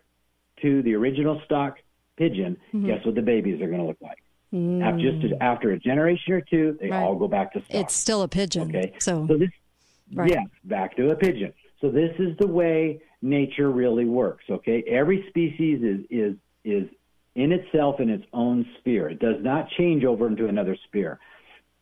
to 0.62 0.82
the 0.82 0.94
original 0.96 1.42
stock 1.46 1.78
pigeon, 2.18 2.58
Mhm. 2.74 2.86
guess 2.88 3.06
what 3.06 3.16
the 3.16 3.22
babies 3.22 3.62
are 3.62 3.68
going 3.68 3.80
to 3.80 3.86
look 3.86 4.02
like? 4.02 4.18
Mm. 4.54 4.82
After 4.84 5.12
just 5.20 5.34
after 5.42 5.72
a 5.72 5.80
generation 5.80 6.34
or 6.34 6.42
two, 6.42 6.78
they 6.82 6.90
Right. 6.90 7.04
all 7.04 7.16
go 7.16 7.28
back 7.28 7.54
to 7.54 7.62
stock. 7.62 7.76
It's 7.82 7.94
still 7.94 8.22
a 8.22 8.28
pigeon. 8.28 8.64
Okay. 8.70 8.94
So, 9.00 9.26
So 9.28 9.38
this, 9.38 9.50
Right. 10.14 10.30
yes, 10.30 10.46
back 10.66 10.96
to 10.98 11.10
a 11.12 11.16
pigeon. 11.16 11.54
So 11.80 11.90
this 11.90 12.14
is 12.20 12.36
the 12.38 12.48
way 12.48 13.00
nature 13.22 13.72
really 13.72 14.06
works. 14.06 14.44
Okay, 14.50 14.84
every 14.84 15.26
species 15.30 15.82
is 15.84 16.06
is 16.10 16.36
is 16.66 16.88
in 17.36 17.54
itself 17.54 18.00
in 18.02 18.10
its 18.10 18.26
own 18.34 18.66
sphere. 18.80 19.08
It 19.10 19.20
does 19.20 19.42
not 19.42 19.70
change 19.72 20.04
over 20.04 20.28
into 20.28 20.48
another 20.48 20.76
sphere. 20.88 21.18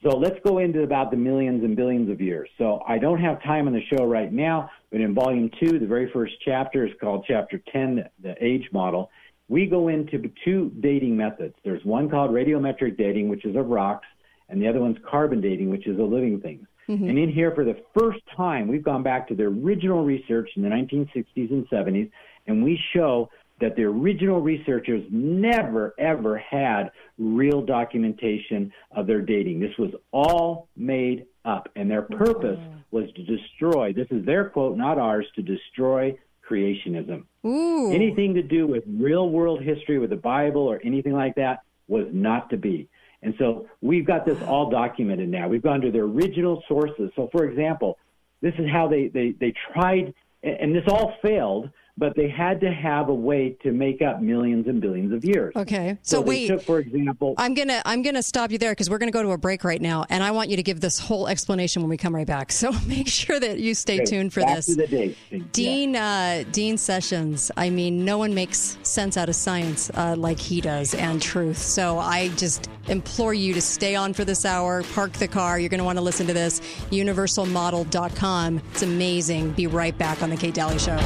So 0.03 0.09
let's 0.17 0.39
go 0.45 0.59
into 0.59 0.83
about 0.83 1.09
the 1.11 1.17
millions 1.17 1.63
and 1.63 1.75
billions 1.75 2.09
of 2.09 2.21
years. 2.21 2.47
So 2.57 2.81
I 2.87 2.99
don't 2.99 3.19
have 3.19 3.41
time 3.43 3.67
on 3.67 3.73
the 3.73 3.81
show 3.81 4.05
right 4.05 4.31
now, 4.31 4.69
but 4.91 5.01
in 5.01 5.13
volume 5.13 5.49
two, 5.59 5.79
the 5.79 5.87
very 5.87 6.07
first 6.11 6.35
chapter 6.45 6.85
is 6.85 6.93
called 7.01 7.25
chapter 7.27 7.57
10, 7.57 7.95
the- 7.95 8.09
the 8.19 8.45
age 8.45 8.69
model. 8.71 9.09
We 9.49 9.65
go 9.65 9.87
into 9.87 10.31
two 10.45 10.71
dating 10.79 11.17
methods. 11.17 11.55
There's 11.63 11.83
one 11.83 12.09
called 12.09 12.31
radiometric 12.31 12.97
dating, 12.97 13.29
which 13.29 13.45
is 13.45 13.55
of 13.55 13.67
rocks, 13.67 14.07
and 14.47 14.61
the 14.61 14.67
other 14.67 14.79
one's 14.79 14.97
carbon 15.03 15.41
dating, 15.41 15.69
which 15.69 15.87
is 15.87 15.99
of 15.99 16.09
living 16.09 16.39
things. 16.39 16.65
Mhm. 16.87 17.09
And 17.09 17.19
in 17.19 17.29
here, 17.29 17.51
for 17.51 17.63
the 17.63 17.77
first 17.97 18.19
time, 18.35 18.67
we've 18.67 18.83
gone 18.83 19.03
back 19.03 19.27
to 19.27 19.35
the 19.35 19.43
original 19.43 20.03
research 20.03 20.49
in 20.55 20.63
the 20.63 20.69
1960s 20.69 21.51
and 21.51 21.67
70s, 21.69 22.09
And 22.47 22.63
we 22.63 22.79
show 22.93 23.29
that 23.59 23.75
the 23.75 23.83
original 23.83 24.41
researchers 24.41 25.03
never, 25.11 25.93
ever 25.99 26.37
had 26.37 26.89
real 27.19 27.61
documentation 27.61 28.71
of 28.91 29.05
their 29.05 29.21
dating. 29.21 29.59
This 29.59 29.77
was 29.77 29.91
all 30.11 30.67
made 30.75 31.25
up, 31.45 31.69
and 31.75 31.91
their 31.91 32.01
purpose 32.01 32.59
was 32.91 33.11
to 33.11 33.23
destroy 33.23 33.93
this 33.93 34.07
is 34.09 34.25
their 34.25 34.45
quote, 34.49 34.77
not 34.77 34.97
ours, 34.97 35.27
to 35.35 35.41
destroy 35.41 36.17
creationism. 36.49 37.23
Ooh. 37.45 37.91
Anything 37.93 38.33
to 38.33 38.41
do 38.41 38.67
with 38.67 38.83
real 38.87 39.29
world 39.29 39.61
history, 39.61 39.99
with 39.99 40.09
the 40.09 40.15
Bible, 40.15 40.61
or 40.61 40.81
anything 40.83 41.13
like 41.13 41.35
that 41.35 41.59
was 41.87 42.07
not 42.11 42.49
to 42.49 42.57
be. 42.57 42.87
And 43.21 43.33
so 43.37 43.67
we've 43.81 44.05
got 44.05 44.25
this 44.25 44.41
all 44.43 44.69
documented 44.69 45.29
now. 45.29 45.47
We've 45.47 45.61
gone 45.61 45.81
to 45.81 45.91
the 45.91 45.99
original 45.99 46.63
sources. 46.67 47.11
So, 47.15 47.29
for 47.31 47.45
example, 47.45 47.97
this 48.41 48.53
is 48.57 48.69
how 48.71 48.87
they, 48.87 49.07
they, 49.07 49.31
they 49.39 49.53
tried, 49.73 50.13
and 50.43 50.73
this 50.73 50.85
all 50.87 51.15
failed, 51.21 51.69
but 51.99 52.15
they 52.15 52.29
had 52.29 52.61
to 52.61 52.71
have 52.71 53.09
a 53.09 53.13
way 53.13 53.57
to 53.61 53.71
make 53.71 54.01
up 54.01 54.21
millions 54.21 54.67
and 54.67 54.79
billions 54.79 55.11
of 55.13 55.25
years. 55.25 55.53
Okay. 55.55 55.97
So, 56.01 56.21
they 56.21 56.29
wait. 56.29 56.47
took, 56.47 56.61
for 56.61 56.79
example, 56.79 57.35
I'm 57.37 57.53
gonna 57.53 57.81
I'm 57.85 58.01
gonna 58.01 58.23
stop 58.23 58.51
you 58.51 58.57
there 58.57 58.71
because 58.71 58.89
we're 58.89 58.97
gonna 58.97 59.11
go 59.11 59.21
to 59.21 59.31
a 59.31 59.37
break 59.37 59.63
right 59.63 59.81
now, 59.81 60.05
and 60.09 60.23
I 60.23 60.31
want 60.31 60.49
you 60.49 60.55
to 60.55 60.63
give 60.63 60.79
this 60.79 60.97
whole 60.97 61.27
explanation 61.27 61.81
when 61.81 61.89
we 61.89 61.97
come 61.97 62.15
right 62.15 62.25
back. 62.25 62.51
So 62.51 62.71
make 62.87 63.07
sure 63.07 63.39
that 63.39 63.59
you 63.59 63.75
stay 63.75 63.97
Okay, 63.97 64.05
tuned 64.05 64.33
for 64.33 64.41
back 64.41 64.55
this. 64.55 64.67
the 64.67 64.87
date. 64.87 65.51
Dean 65.51 65.95
uh, 65.95 66.43
Dean 66.51 66.77
Sessions. 66.77 67.51
I 67.57 67.69
mean, 67.69 68.05
no 68.05 68.17
one 68.17 68.33
makes 68.33 68.77
sense 68.83 69.17
out 69.17 69.27
of 69.29 69.35
science 69.35 69.91
uh, 69.95 70.15
like 70.17 70.39
he 70.39 70.61
does 70.61 70.93
and 70.93 71.21
truth. 71.21 71.57
So 71.57 71.99
I 71.99 72.29
just 72.29 72.69
implore 72.87 73.33
you 73.33 73.53
to 73.53 73.61
stay 73.61 73.95
on 73.95 74.13
for 74.13 74.23
this 74.25 74.45
hour. 74.45 74.83
Park 74.93 75.13
the 75.13 75.27
car. 75.27 75.59
You're 75.59 75.69
going 75.69 75.79
to 75.79 75.83
want 75.83 75.97
to 75.97 76.03
listen 76.03 76.27
to 76.27 76.33
this. 76.33 76.59
Universalmodel.com. 76.91 78.61
It's 78.71 78.81
amazing. 78.81 79.51
Be 79.51 79.67
right 79.67 79.97
back 79.97 80.23
on 80.23 80.29
the 80.29 80.37
Kate 80.37 80.53
Dalley 80.53 80.79
Show. 80.79 80.97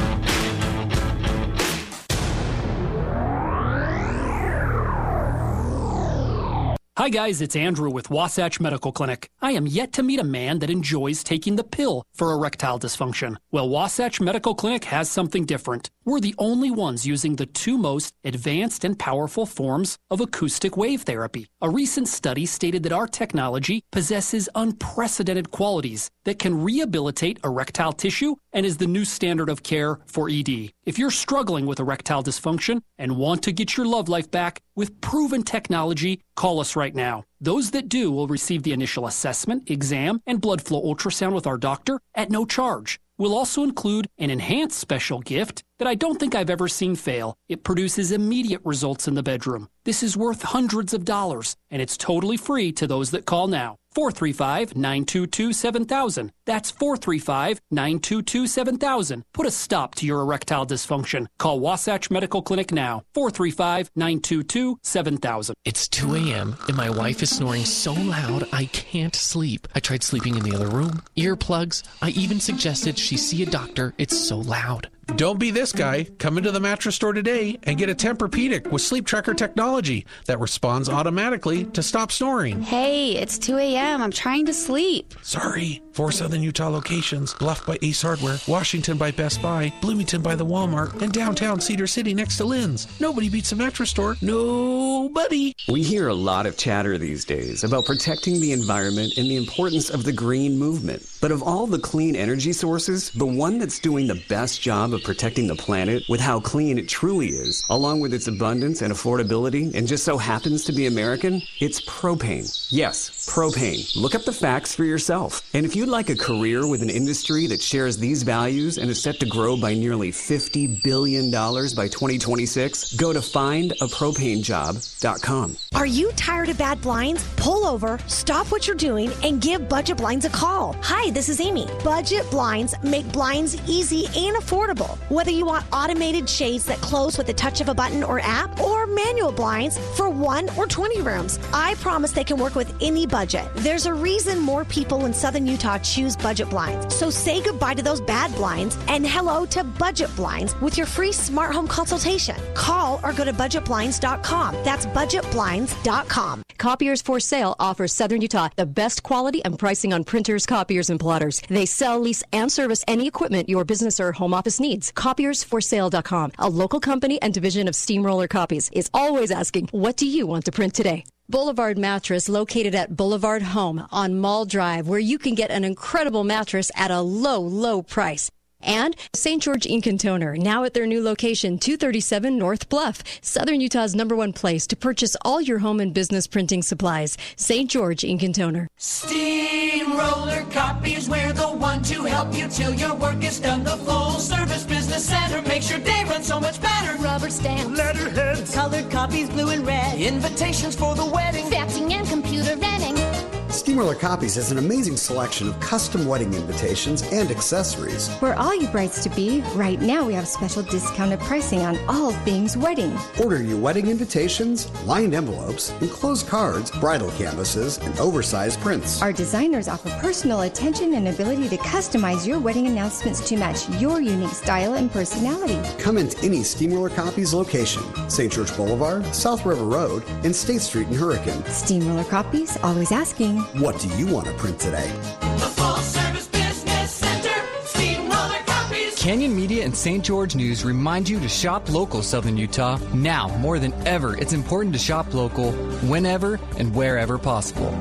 Hi, 7.04 7.10
guys, 7.10 7.42
it's 7.42 7.54
Andrew 7.54 7.90
with 7.90 8.08
Wasatch 8.08 8.60
Medical 8.60 8.90
Clinic. 8.90 9.28
I 9.42 9.50
am 9.52 9.66
yet 9.66 9.92
to 9.92 10.02
meet 10.02 10.20
a 10.20 10.24
man 10.24 10.60
that 10.60 10.70
enjoys 10.70 11.22
taking 11.22 11.56
the 11.56 11.62
pill 11.62 12.06
for 12.14 12.32
erectile 12.32 12.78
dysfunction. 12.78 13.36
Well, 13.50 13.68
Wasatch 13.68 14.22
Medical 14.22 14.54
Clinic 14.54 14.84
has 14.84 15.10
something 15.10 15.44
different. 15.44 15.90
We're 16.06 16.20
the 16.20 16.34
only 16.38 16.70
ones 16.70 17.06
using 17.06 17.36
the 17.36 17.44
two 17.44 17.76
most 17.76 18.14
advanced 18.24 18.86
and 18.86 18.98
powerful 18.98 19.44
forms 19.44 19.98
of 20.10 20.22
acoustic 20.22 20.78
wave 20.78 21.02
therapy. 21.02 21.46
A 21.60 21.68
recent 21.68 22.08
study 22.08 22.46
stated 22.46 22.82
that 22.84 22.92
our 22.92 23.06
technology 23.06 23.84
possesses 23.92 24.48
unprecedented 24.54 25.50
qualities 25.50 26.10
that 26.24 26.38
can 26.38 26.62
rehabilitate 26.62 27.38
erectile 27.44 27.92
tissue 27.92 28.36
and 28.54 28.64
is 28.64 28.78
the 28.78 28.86
new 28.86 29.04
standard 29.04 29.50
of 29.50 29.62
care 29.62 29.98
for 30.06 30.30
ED. 30.30 30.72
If 30.84 30.98
you're 30.98 31.10
struggling 31.10 31.66
with 31.66 31.80
erectile 31.80 32.22
dysfunction 32.22 32.80
and 32.98 33.16
want 33.16 33.42
to 33.42 33.52
get 33.52 33.76
your 33.76 33.86
love 33.86 34.08
life 34.08 34.30
back 34.30 34.62
with 34.74 35.00
proven 35.00 35.42
technology, 35.42 36.20
call 36.34 36.60
us 36.60 36.76
right 36.76 36.94
now. 36.94 37.24
Those 37.40 37.70
that 37.72 37.88
do 37.88 38.10
will 38.10 38.26
receive 38.26 38.62
the 38.62 38.72
initial 38.72 39.06
assessment, 39.06 39.70
exam, 39.70 40.20
and 40.26 40.40
blood 40.40 40.62
flow 40.62 40.82
ultrasound 40.82 41.32
with 41.34 41.46
our 41.46 41.58
doctor 41.58 42.00
at 42.14 42.30
no 42.30 42.44
charge. 42.44 43.00
We'll 43.16 43.36
also 43.36 43.62
include 43.62 44.08
an 44.18 44.30
enhanced 44.30 44.78
special 44.78 45.20
gift 45.20 45.62
that 45.78 45.86
I 45.86 45.94
don't 45.94 46.18
think 46.18 46.34
I've 46.34 46.50
ever 46.50 46.66
seen 46.66 46.96
fail. 46.96 47.36
It 47.48 47.62
produces 47.62 48.10
immediate 48.10 48.60
results 48.64 49.06
in 49.06 49.14
the 49.14 49.22
bedroom. 49.22 49.68
This 49.84 50.02
is 50.02 50.16
worth 50.16 50.42
hundreds 50.42 50.92
of 50.92 51.04
dollars, 51.04 51.56
and 51.70 51.80
it's 51.80 51.96
totally 51.96 52.36
free 52.36 52.72
to 52.72 52.88
those 52.88 53.12
that 53.12 53.24
call 53.24 53.46
now. 53.46 53.76
435 53.94 54.74
922 54.74 55.52
7000. 55.52 56.32
That's 56.46 56.70
435 56.70 57.60
922 57.70 58.46
7000. 58.46 59.24
Put 59.32 59.46
a 59.46 59.50
stop 59.50 59.94
to 59.96 60.06
your 60.06 60.20
erectile 60.20 60.66
dysfunction. 60.66 61.26
Call 61.38 61.60
Wasatch 61.60 62.10
Medical 62.10 62.42
Clinic 62.42 62.72
now. 62.72 63.02
435 63.14 63.90
922 63.96 64.78
7000. 64.82 65.54
It's 65.64 65.88
2 65.88 66.14
a.m. 66.14 66.56
and 66.68 66.76
my 66.76 66.90
wife 66.90 67.22
is 67.22 67.30
snoring 67.30 67.64
so 67.64 67.92
loud 67.92 68.46
I 68.52 68.66
can't 68.66 69.14
sleep. 69.14 69.66
I 69.74 69.80
tried 69.80 70.02
sleeping 70.02 70.36
in 70.36 70.42
the 70.42 70.54
other 70.54 70.68
room, 70.68 71.02
earplugs. 71.16 71.82
I 72.02 72.10
even 72.10 72.40
suggested 72.40 72.98
she 72.98 73.16
see 73.16 73.42
a 73.42 73.46
doctor. 73.46 73.94
It's 73.98 74.18
so 74.18 74.38
loud. 74.38 74.88
Don't 75.16 75.38
be 75.38 75.50
this 75.50 75.72
guy. 75.72 76.04
Come 76.18 76.38
into 76.38 76.50
the 76.50 76.60
mattress 76.60 76.96
store 76.96 77.12
today 77.12 77.58
and 77.64 77.76
get 77.76 77.90
a 77.90 77.94
Tempur-Pedic 77.94 78.70
with 78.70 78.82
sleep 78.82 79.06
tracker 79.06 79.34
technology 79.34 80.06
that 80.26 80.40
responds 80.40 80.88
automatically 80.88 81.64
to 81.66 81.82
stop 81.82 82.10
snoring. 82.10 82.62
Hey, 82.62 83.12
it's 83.16 83.38
2 83.38 83.58
a.m. 83.58 84.02
I'm 84.02 84.10
trying 84.10 84.46
to 84.46 84.54
sleep. 84.54 85.14
Sorry. 85.22 85.82
Four 85.92 86.10
Southern 86.34 86.42
Utah 86.42 86.68
locations 86.68 87.32
Bluff 87.34 87.64
by 87.64 87.78
Ace 87.82 88.02
Hardware, 88.02 88.38
Washington 88.48 88.98
by 88.98 89.12
Best 89.12 89.40
Buy, 89.40 89.72
Bloomington 89.80 90.20
by 90.20 90.34
the 90.34 90.44
Walmart, 90.44 91.00
and 91.00 91.12
downtown 91.12 91.60
Cedar 91.60 91.86
City 91.86 92.12
next 92.12 92.38
to 92.38 92.44
Lin's. 92.44 92.88
Nobody 92.98 93.28
beats 93.28 93.52
a 93.52 93.56
mattress 93.56 93.90
store. 93.90 94.16
Nobody. 94.20 95.54
We 95.68 95.84
hear 95.84 96.08
a 96.08 96.14
lot 96.14 96.46
of 96.46 96.56
chatter 96.56 96.98
these 96.98 97.24
days 97.24 97.62
about 97.62 97.86
protecting 97.86 98.40
the 98.40 98.50
environment 98.50 99.16
and 99.16 99.30
the 99.30 99.36
importance 99.36 99.90
of 99.90 100.02
the 100.02 100.12
green 100.12 100.58
movement. 100.58 101.08
But 101.20 101.30
of 101.30 101.40
all 101.40 101.68
the 101.68 101.78
clean 101.78 102.16
energy 102.16 102.52
sources, 102.52 103.10
the 103.12 103.24
one 103.24 103.58
that's 103.58 103.78
doing 103.78 104.08
the 104.08 104.20
best 104.28 104.60
job 104.60 104.92
of 104.92 105.04
protecting 105.04 105.46
the 105.46 105.54
planet 105.54 106.02
with 106.08 106.20
how 106.20 106.40
clean 106.40 106.78
it 106.78 106.88
truly 106.88 107.28
is, 107.28 107.64
along 107.70 108.00
with 108.00 108.12
its 108.12 108.26
abundance 108.26 108.82
and 108.82 108.92
affordability, 108.92 109.72
and 109.72 109.86
just 109.86 110.04
so 110.04 110.18
happens 110.18 110.64
to 110.64 110.72
be 110.72 110.86
American, 110.86 111.40
it's 111.60 111.80
propane. 111.82 112.44
Yes, 112.70 113.30
propane. 113.32 113.88
Look 113.94 114.16
up 114.16 114.24
the 114.24 114.32
facts 114.32 114.74
for 114.74 114.84
yourself. 114.84 115.48
And 115.54 115.64
if 115.64 115.76
you'd 115.76 115.88
like 115.88 116.10
a 116.10 116.16
career 116.24 116.66
with 116.66 116.80
an 116.80 116.88
industry 116.88 117.46
that 117.46 117.60
shares 117.60 117.98
these 117.98 118.22
values 118.22 118.78
and 118.78 118.90
is 118.90 119.02
set 119.02 119.20
to 119.20 119.26
grow 119.26 119.58
by 119.58 119.74
nearly 119.74 120.10
$50 120.10 120.82
billion 120.82 121.30
by 121.30 121.86
2026, 121.86 122.94
go 122.94 123.12
to 123.12 123.18
findapropanejob.com. 123.18 125.56
Are 125.74 125.84
you 125.84 126.10
tired 126.12 126.48
of 126.48 126.56
bad 126.56 126.80
blinds? 126.80 127.22
Pull 127.36 127.66
over, 127.66 127.98
stop 128.06 128.50
what 128.50 128.66
you're 128.66 128.74
doing, 128.74 129.12
and 129.22 129.38
give 129.38 129.68
Budget 129.68 129.98
Blinds 129.98 130.24
a 130.24 130.30
call. 130.30 130.74
Hi, 130.80 131.10
this 131.10 131.28
is 131.28 131.42
Amy. 131.42 131.68
Budget 131.84 132.24
Blinds 132.30 132.74
make 132.82 133.06
blinds 133.12 133.60
easy 133.68 134.06
and 134.16 134.34
affordable. 134.38 134.96
Whether 135.10 135.30
you 135.30 135.44
want 135.44 135.66
automated 135.74 136.26
shades 136.26 136.64
that 136.64 136.78
close 136.78 137.18
with 137.18 137.26
the 137.26 137.34
touch 137.34 137.60
of 137.60 137.68
a 137.68 137.74
button 137.74 138.02
or 138.02 138.18
app, 138.20 138.58
or 138.60 138.86
manual 138.86 139.32
blinds 139.32 139.76
for 139.94 140.08
one 140.08 140.48
or 140.56 140.66
20 140.66 141.02
rooms, 141.02 141.38
I 141.52 141.74
promise 141.74 142.12
they 142.12 142.24
can 142.24 142.38
work 142.38 142.54
with 142.54 142.74
any 142.80 143.06
budget. 143.06 143.46
There's 143.56 143.84
a 143.84 143.92
reason 143.92 144.38
more 144.38 144.64
people 144.64 145.04
in 145.04 145.12
Southern 145.12 145.46
Utah 145.46 145.76
choose 145.78 146.13
Budget 146.16 146.50
Blinds. 146.50 146.94
So 146.94 147.10
say 147.10 147.40
goodbye 147.40 147.74
to 147.74 147.82
those 147.82 148.00
bad 148.00 148.34
blinds 148.34 148.76
and 148.88 149.06
hello 149.06 149.46
to 149.46 149.64
Budget 149.64 150.14
Blinds 150.16 150.58
with 150.60 150.78
your 150.78 150.86
free 150.86 151.12
smart 151.12 151.52
home 151.52 151.66
consultation. 151.68 152.36
Call 152.54 153.00
or 153.02 153.12
go 153.12 153.24
to 153.24 153.32
budgetblinds.com. 153.32 154.54
That's 154.64 154.86
budgetblinds.com. 154.86 156.42
Copiers 156.58 157.02
for 157.02 157.20
Sale 157.20 157.56
offers 157.58 157.92
Southern 157.92 158.20
Utah 158.20 158.48
the 158.56 158.66
best 158.66 159.02
quality 159.02 159.44
and 159.44 159.58
pricing 159.58 159.92
on 159.92 160.04
printers, 160.04 160.46
copiers, 160.46 160.90
and 160.90 161.00
plotters. 161.00 161.42
They 161.48 161.66
sell, 161.66 162.00
lease, 162.00 162.22
and 162.32 162.50
service 162.50 162.84
any 162.88 163.06
equipment 163.06 163.48
your 163.48 163.64
business 163.64 164.00
or 164.00 164.12
home 164.12 164.34
office 164.34 164.60
needs. 164.60 164.92
Copiersforsale.com, 164.92 166.32
a 166.38 166.48
local 166.48 166.80
company 166.80 167.20
and 167.20 167.34
division 167.34 167.68
of 167.68 167.74
Steamroller 167.74 168.28
Copies, 168.28 168.70
is 168.72 168.88
always 168.94 169.30
asking, 169.30 169.68
What 169.72 169.96
do 169.96 170.06
you 170.06 170.26
want 170.26 170.44
to 170.46 170.52
print 170.52 170.74
today? 170.74 171.04
Boulevard 171.26 171.78
Mattress, 171.78 172.28
located 172.28 172.74
at 172.74 172.96
Boulevard 172.96 173.54
Home 173.54 173.86
on 173.90 174.18
Mall 174.18 174.44
Drive, 174.44 174.86
where 174.86 174.98
you 174.98 175.16
can 175.16 175.34
get 175.34 175.50
an 175.50 175.64
incredible 175.64 176.22
mattress 176.22 176.70
at 176.76 176.90
a 176.90 177.00
low, 177.00 177.40
low 177.40 177.80
price. 177.82 178.30
And 178.64 178.96
St. 179.12 179.42
George 179.42 179.66
Ink 179.66 179.86
and 179.86 180.00
Toner, 180.00 180.36
now 180.36 180.64
at 180.64 180.74
their 180.74 180.86
new 180.86 181.02
location, 181.02 181.58
237 181.58 182.36
North 182.36 182.68
Bluff, 182.68 183.02
Southern 183.20 183.60
Utah's 183.60 183.94
number 183.94 184.16
one 184.16 184.32
place 184.32 184.66
to 184.68 184.76
purchase 184.76 185.16
all 185.22 185.40
your 185.40 185.58
home 185.58 185.80
and 185.80 185.92
business 185.92 186.26
printing 186.26 186.62
supplies. 186.62 187.16
St. 187.36 187.70
George 187.70 188.04
Ink 188.04 188.22
and 188.22 188.34
Toner. 188.34 188.68
Steamroller 188.76 190.44
copies, 190.50 191.08
we're 191.08 191.32
the 191.32 191.48
one 191.48 191.82
to 191.82 192.04
help 192.04 192.34
you 192.34 192.48
till 192.48 192.74
your 192.74 192.94
work 192.94 193.22
is 193.22 193.40
done. 193.40 193.64
The 193.64 193.76
full 193.78 194.12
service 194.12 194.64
business 194.64 195.04
center 195.04 195.42
makes 195.48 195.70
your 195.70 195.80
day 195.80 196.04
run 196.08 196.22
so 196.22 196.40
much 196.40 196.60
better. 196.60 196.96
Rubber 197.02 197.30
stamps, 197.30 197.78
letterheads, 197.78 198.54
colored 198.54 198.90
copies, 198.90 199.28
blue 199.28 199.50
and 199.50 199.66
red, 199.66 200.00
invitations 200.00 200.74
for 200.74 200.94
the 200.94 201.04
wedding, 201.04 201.44
faxing 201.46 201.92
and 201.92 202.08
computer 202.08 202.56
renting. 202.56 203.13
Steamroller 203.54 203.94
Copies 203.94 204.34
has 204.34 204.50
an 204.50 204.58
amazing 204.58 204.96
selection 204.96 205.48
of 205.48 205.58
custom 205.60 206.06
wedding 206.06 206.34
invitations 206.34 207.02
and 207.12 207.30
accessories. 207.30 208.08
For 208.16 208.34
all 208.34 208.52
you 208.52 208.66
brides 208.66 209.00
to 209.04 209.08
be, 209.10 209.42
right 209.54 209.80
now 209.80 210.04
we 210.04 210.12
have 210.14 210.26
special 210.26 210.64
discounted 210.64 211.20
pricing 211.20 211.60
on 211.60 211.78
all 211.88 212.10
things 212.24 212.56
wedding. 212.56 212.98
Order 213.22 213.44
your 213.44 213.58
wedding 213.58 213.86
invitations, 213.86 214.68
lined 214.82 215.14
envelopes, 215.14 215.70
enclosed 215.80 216.26
cards, 216.26 216.72
bridal 216.72 217.12
canvases, 217.12 217.78
and 217.78 217.96
oversized 218.00 218.60
prints. 218.60 219.00
Our 219.00 219.12
designers 219.12 219.68
offer 219.68 219.88
personal 220.00 220.40
attention 220.40 220.94
and 220.94 221.06
ability 221.06 221.48
to 221.50 221.56
customize 221.58 222.26
your 222.26 222.40
wedding 222.40 222.66
announcements 222.66 223.26
to 223.28 223.36
match 223.36 223.68
your 223.78 224.00
unique 224.00 224.30
style 224.30 224.74
and 224.74 224.90
personality. 224.90 225.60
Come 225.80 225.96
into 225.96 226.18
any 226.24 226.42
Steamroller 226.42 226.90
Copies 226.90 227.32
location 227.32 227.84
St. 228.10 228.32
George 228.32 228.54
Boulevard, 228.56 229.06
South 229.14 229.46
River 229.46 229.64
Road, 229.64 230.02
and 230.24 230.34
State 230.34 230.60
Street 230.60 230.88
in 230.88 230.94
Hurricane. 230.94 231.44
Steamroller 231.44 232.04
Copies, 232.04 232.56
always 232.58 232.90
asking. 232.90 233.43
What 233.52 233.78
do 233.78 233.88
you 233.96 234.06
want 234.06 234.26
to 234.26 234.32
print 234.34 234.58
today? 234.58 234.90
the 235.20 235.46
full 235.46 235.76
service 235.76 236.26
business 236.28 236.90
center, 236.90 237.34
Steamroller 237.64 238.38
copies. 238.46 238.94
Canyon 238.96 239.36
Media 239.36 239.64
and 239.64 239.76
St. 239.76 240.04
George 240.04 240.34
News 240.34 240.64
remind 240.64 241.08
you 241.08 241.20
to 241.20 241.28
shop 241.28 241.68
local, 241.68 242.02
Southern 242.02 242.36
Utah. 242.36 242.78
Now, 242.94 243.28
more 243.38 243.58
than 243.58 243.72
ever, 243.86 244.16
it's 244.18 244.32
important 244.32 244.72
to 244.74 244.78
shop 244.78 245.12
local 245.14 245.52
whenever 245.88 246.40
and 246.58 246.74
wherever 246.74 247.18
possible. 247.18 247.72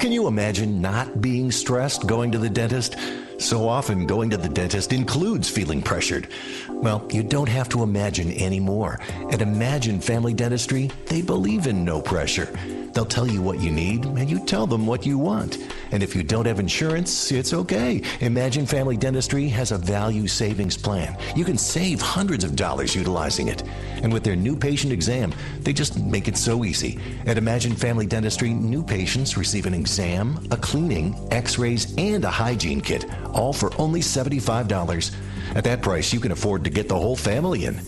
Can 0.00 0.10
you 0.10 0.26
imagine 0.26 0.80
not 0.80 1.20
being 1.20 1.50
stressed 1.52 2.06
going 2.06 2.32
to 2.32 2.38
the 2.38 2.50
dentist? 2.50 2.96
So 3.38 3.68
often, 3.68 4.06
going 4.06 4.30
to 4.30 4.36
the 4.36 4.48
dentist 4.48 4.92
includes 4.92 5.48
feeling 5.48 5.82
pressured. 5.82 6.28
Well, 6.68 7.06
you 7.10 7.22
don't 7.22 7.48
have 7.48 7.68
to 7.70 7.82
imagine 7.82 8.32
anymore. 8.32 9.00
At 9.30 9.42
Imagine 9.42 10.00
Family 10.00 10.34
Dentistry, 10.34 10.90
they 11.06 11.20
believe 11.20 11.66
in 11.66 11.84
no 11.84 12.00
pressure. 12.00 12.48
They'll 12.94 13.04
tell 13.04 13.26
you 13.26 13.42
what 13.42 13.60
you 13.60 13.72
need, 13.72 14.04
and 14.04 14.30
you 14.30 14.38
tell 14.38 14.68
them 14.68 14.86
what 14.86 15.04
you 15.04 15.18
want. 15.18 15.58
And 15.90 16.00
if 16.00 16.14
you 16.14 16.22
don't 16.22 16.46
have 16.46 16.60
insurance, 16.60 17.32
it's 17.32 17.52
okay. 17.52 18.00
Imagine 18.20 18.66
Family 18.66 18.96
Dentistry 18.96 19.48
has 19.48 19.72
a 19.72 19.78
value 19.78 20.28
savings 20.28 20.76
plan. 20.76 21.18
You 21.34 21.44
can 21.44 21.58
save 21.58 22.00
hundreds 22.00 22.44
of 22.44 22.54
dollars 22.54 22.94
utilizing 22.94 23.48
it. 23.48 23.64
And 24.02 24.12
with 24.12 24.22
their 24.22 24.36
new 24.36 24.56
patient 24.56 24.92
exam, 24.92 25.34
they 25.60 25.72
just 25.72 25.98
make 25.98 26.28
it 26.28 26.36
so 26.36 26.64
easy. 26.64 27.00
At 27.26 27.36
Imagine 27.36 27.74
Family 27.74 28.06
Dentistry, 28.06 28.50
new 28.50 28.84
patients 28.84 29.36
receive 29.36 29.66
an 29.66 29.74
exam, 29.74 30.46
a 30.52 30.56
cleaning, 30.56 31.16
x 31.32 31.58
rays, 31.58 31.92
and 31.98 32.24
a 32.24 32.30
hygiene 32.30 32.80
kit, 32.80 33.06
all 33.32 33.52
for 33.52 33.72
only 33.76 34.00
$75. 34.00 35.12
At 35.56 35.64
that 35.64 35.82
price, 35.82 36.12
you 36.12 36.20
can 36.20 36.30
afford 36.30 36.62
to 36.62 36.70
get 36.70 36.88
the 36.88 36.98
whole 36.98 37.16
family 37.16 37.64
in. 37.64 37.80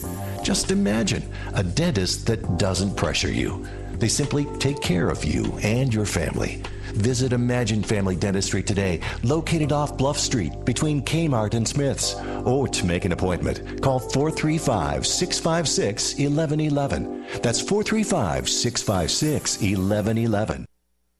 Just 0.42 0.72
imagine 0.72 1.22
a 1.54 1.62
dentist 1.62 2.26
that 2.26 2.58
doesn't 2.58 2.96
pressure 2.96 3.32
you. 3.32 3.66
They 3.98 4.08
simply 4.08 4.46
take 4.58 4.80
care 4.80 5.08
of 5.08 5.24
you 5.24 5.44
and 5.62 5.92
your 5.92 6.06
family. 6.06 6.62
Visit 6.94 7.32
Imagine 7.32 7.82
Family 7.82 8.16
Dentistry 8.16 8.62
today, 8.62 9.00
located 9.22 9.72
off 9.72 9.98
Bluff 9.98 10.18
Street 10.18 10.64
between 10.64 11.02
Kmart 11.02 11.54
and 11.54 11.66
Smith's. 11.66 12.14
Or 12.44 12.68
to 12.68 12.86
make 12.86 13.04
an 13.04 13.12
appointment, 13.12 13.82
call 13.82 13.98
435 13.98 15.06
656 15.06 16.14
1111. 16.14 17.26
That's 17.42 17.60
435 17.60 18.48
656 18.48 19.58
1111. 19.60 20.66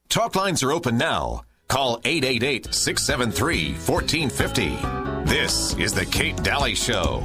Talk 0.09 0.35
lines 0.35 0.63
are 0.63 0.73
open 0.73 0.97
now. 0.97 1.43
Call 1.69 2.01
888 2.05 2.73
673 2.73 3.73
1450. 3.73 5.07
This 5.29 5.75
is 5.75 5.93
The 5.93 6.07
Kate 6.07 6.37
Dalley 6.43 6.75
Show. 6.75 7.23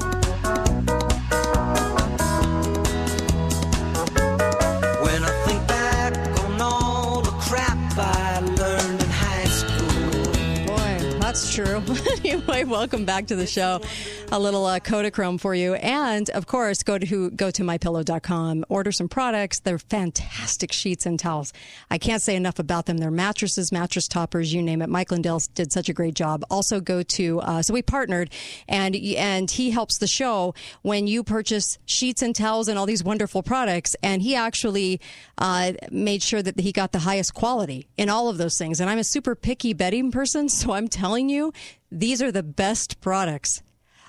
True. 11.52 11.84
anyway, 12.24 12.64
welcome 12.64 13.04
back 13.04 13.28
to 13.28 13.36
the 13.36 13.46
show. 13.46 13.82
A 14.32 14.40
little 14.40 14.66
uh, 14.66 14.80
Kodachrome 14.80 15.38
for 15.38 15.54
you, 15.54 15.74
and 15.74 16.30
of 16.30 16.48
course, 16.48 16.82
go 16.82 16.98
to 16.98 17.30
go 17.32 17.52
to 17.52 17.64
mypillow.com. 17.64 18.64
Order 18.70 18.94
some 18.94 19.10
products. 19.10 19.60
They're 19.60 19.78
fantastic 19.78 20.72
sheets 20.72 21.06
and 21.06 21.20
towels. 21.20 21.52
I 21.90 21.98
can't 21.98 22.22
say 22.22 22.38
enough 22.38 22.58
about 22.58 22.86
them. 22.86 23.00
They're 23.00 23.12
mattresses, 23.12 23.70
mattress 23.70 24.08
toppers, 24.08 24.54
you 24.54 24.64
name 24.64 24.82
it. 24.82 24.88
Mike 24.88 25.12
Lindell 25.12 25.42
did 25.54 25.74
such 25.74 25.90
a 25.90 25.94
great 25.94 26.14
job. 26.14 26.46
Also, 26.50 26.80
go 26.80 27.04
to 27.04 27.42
uh, 27.42 27.62
so 27.62 27.74
we 27.74 27.82
partnered, 27.82 28.30
and 28.70 28.96
and 28.96 29.52
he 29.52 29.72
helps 29.72 29.98
the 29.98 30.08
show 30.08 30.54
when 30.84 31.06
you 31.06 31.22
purchase 31.22 31.80
sheets 31.86 32.22
and 32.22 32.34
towels 32.34 32.70
and 32.70 32.80
all 32.80 32.86
these 32.86 33.04
wonderful 33.04 33.44
products. 33.44 33.94
And 34.02 34.22
he 34.22 34.36
actually 34.36 35.02
uh, 35.38 35.74
made 35.92 36.24
sure 36.24 36.42
that 36.42 36.60
he 36.60 36.72
got 36.72 36.94
the 36.94 37.00
highest 37.00 37.34
quality 37.34 37.88
in 37.98 38.08
all 38.08 38.30
of 38.30 38.38
those 38.38 38.58
things. 38.58 38.80
And 38.80 38.90
I'm 38.90 39.00
a 39.00 39.04
super 39.04 39.36
picky 39.36 39.74
bedding 39.74 40.12
person, 40.12 40.48
so 40.62 40.72
I'm 40.72 40.88
telling 40.88 41.30
you, 41.30 41.51
these 41.92 42.22
are 42.22 42.32
the 42.32 42.44
best 42.44 43.02
products. 43.02 43.62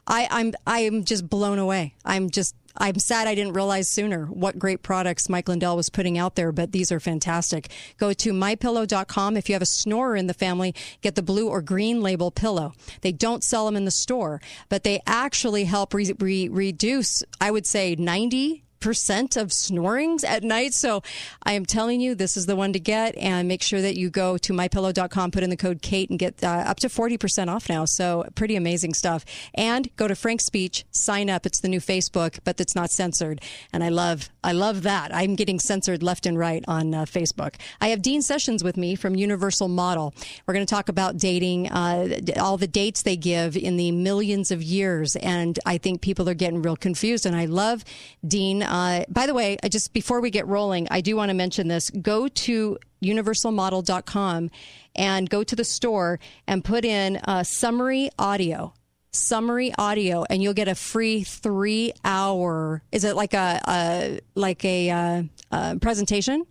I, 0.06 0.26
I'm 0.30 0.52
I'm 0.66 1.04
just 1.04 1.28
blown 1.28 1.58
away. 1.58 1.94
I'm 2.04 2.30
just 2.30 2.56
I'm 2.76 2.98
sad 2.98 3.28
I 3.28 3.34
didn't 3.34 3.52
realize 3.52 3.88
sooner 3.88 4.26
what 4.26 4.58
great 4.58 4.82
products 4.82 5.28
Mike 5.28 5.48
Lindell 5.48 5.76
was 5.76 5.90
putting 5.90 6.16
out 6.16 6.36
there, 6.36 6.52
but 6.52 6.72
these 6.72 6.90
are 6.90 7.00
fantastic. 7.00 7.70
Go 7.98 8.12
to 8.14 8.32
mypillow.com. 8.32 9.36
If 9.36 9.48
you 9.48 9.54
have 9.54 9.62
a 9.62 9.66
snorer 9.66 10.16
in 10.16 10.26
the 10.26 10.34
family, 10.34 10.74
get 11.02 11.14
the 11.14 11.22
blue 11.22 11.48
or 11.48 11.60
green 11.60 12.00
label 12.00 12.30
pillow. 12.30 12.72
They 13.02 13.12
don't 13.12 13.44
sell 13.44 13.66
them 13.66 13.76
in 13.76 13.84
the 13.84 13.90
store, 13.90 14.40
but 14.68 14.84
they 14.84 15.00
actually 15.06 15.64
help 15.64 15.92
re- 15.94 16.14
re- 16.18 16.48
reduce, 16.48 17.22
I 17.40 17.50
would 17.50 17.66
say, 17.66 17.94
90 17.94 18.61
percent 18.82 19.36
of 19.36 19.48
snorings 19.48 20.24
at 20.24 20.42
night. 20.42 20.74
So 20.74 21.02
I 21.44 21.52
am 21.52 21.64
telling 21.64 22.00
you, 22.00 22.14
this 22.14 22.36
is 22.36 22.46
the 22.46 22.56
one 22.56 22.72
to 22.74 22.80
get. 22.80 23.16
And 23.16 23.48
make 23.48 23.62
sure 23.62 23.80
that 23.80 23.96
you 23.96 24.10
go 24.10 24.36
to 24.38 24.52
mypillow.com, 24.52 25.30
put 25.30 25.42
in 25.42 25.50
the 25.50 25.56
code 25.56 25.80
Kate, 25.80 26.10
and 26.10 26.18
get 26.18 26.42
uh, 26.42 26.48
up 26.48 26.78
to 26.80 26.88
40% 26.88 27.48
off 27.48 27.68
now. 27.68 27.84
So 27.84 28.26
pretty 28.34 28.56
amazing 28.56 28.94
stuff. 28.94 29.24
And 29.54 29.88
go 29.96 30.08
to 30.08 30.14
Frank's 30.14 30.44
Speech, 30.44 30.84
sign 30.90 31.30
up. 31.30 31.46
It's 31.46 31.60
the 31.60 31.68
new 31.68 31.80
Facebook, 31.80 32.40
but 32.44 32.60
it's 32.60 32.74
not 32.74 32.90
censored. 32.90 33.40
And 33.72 33.82
I 33.84 33.88
love, 33.88 34.28
I 34.42 34.52
love 34.52 34.82
that. 34.82 35.14
I'm 35.14 35.36
getting 35.36 35.60
censored 35.60 36.02
left 36.02 36.26
and 36.26 36.38
right 36.38 36.64
on 36.66 36.94
uh, 36.94 37.04
Facebook. 37.04 37.54
I 37.80 37.88
have 37.88 38.02
Dean 38.02 38.20
Sessions 38.20 38.64
with 38.64 38.76
me 38.76 38.96
from 38.96 39.14
Universal 39.14 39.68
Model. 39.68 40.12
We're 40.46 40.54
going 40.54 40.66
to 40.66 40.70
talk 40.70 40.88
about 40.88 41.16
dating, 41.16 41.70
uh, 41.70 42.18
all 42.40 42.56
the 42.56 42.66
dates 42.66 43.02
they 43.02 43.16
give 43.16 43.56
in 43.56 43.76
the 43.76 43.92
millions 43.92 44.50
of 44.50 44.62
years. 44.62 45.14
And 45.16 45.58
I 45.64 45.78
think 45.78 46.00
people 46.00 46.28
are 46.28 46.34
getting 46.34 46.62
real 46.62 46.76
confused. 46.76 47.24
And 47.24 47.36
I 47.36 47.44
love 47.44 47.84
Dean. 48.26 48.62
Uh, 48.72 49.04
by 49.10 49.26
the 49.26 49.34
way, 49.34 49.58
I 49.62 49.68
just 49.68 49.92
before 49.92 50.22
we 50.22 50.30
get 50.30 50.46
rolling, 50.46 50.88
I 50.90 51.02
do 51.02 51.14
want 51.14 51.28
to 51.28 51.34
mention 51.34 51.68
this. 51.68 51.90
Go 51.90 52.26
to 52.26 52.78
universalmodel.com 53.04 54.50
and 54.96 55.28
go 55.28 55.44
to 55.44 55.54
the 55.54 55.64
store 55.64 56.18
and 56.46 56.64
put 56.64 56.86
in 56.86 57.18
uh, 57.18 57.42
summary 57.42 58.08
audio. 58.18 58.72
Summary 59.14 59.74
audio, 59.76 60.24
and 60.30 60.42
you'll 60.42 60.54
get 60.54 60.68
a 60.68 60.74
free 60.74 61.22
three 61.22 61.92
hour. 62.02 62.82
Is 62.92 63.04
it 63.04 63.14
like 63.14 63.34
a, 63.34 63.60
a 63.68 64.20
like 64.34 64.64
a, 64.64 64.88
uh 64.88 65.22
uh 65.50 65.74
presentation 65.82 66.46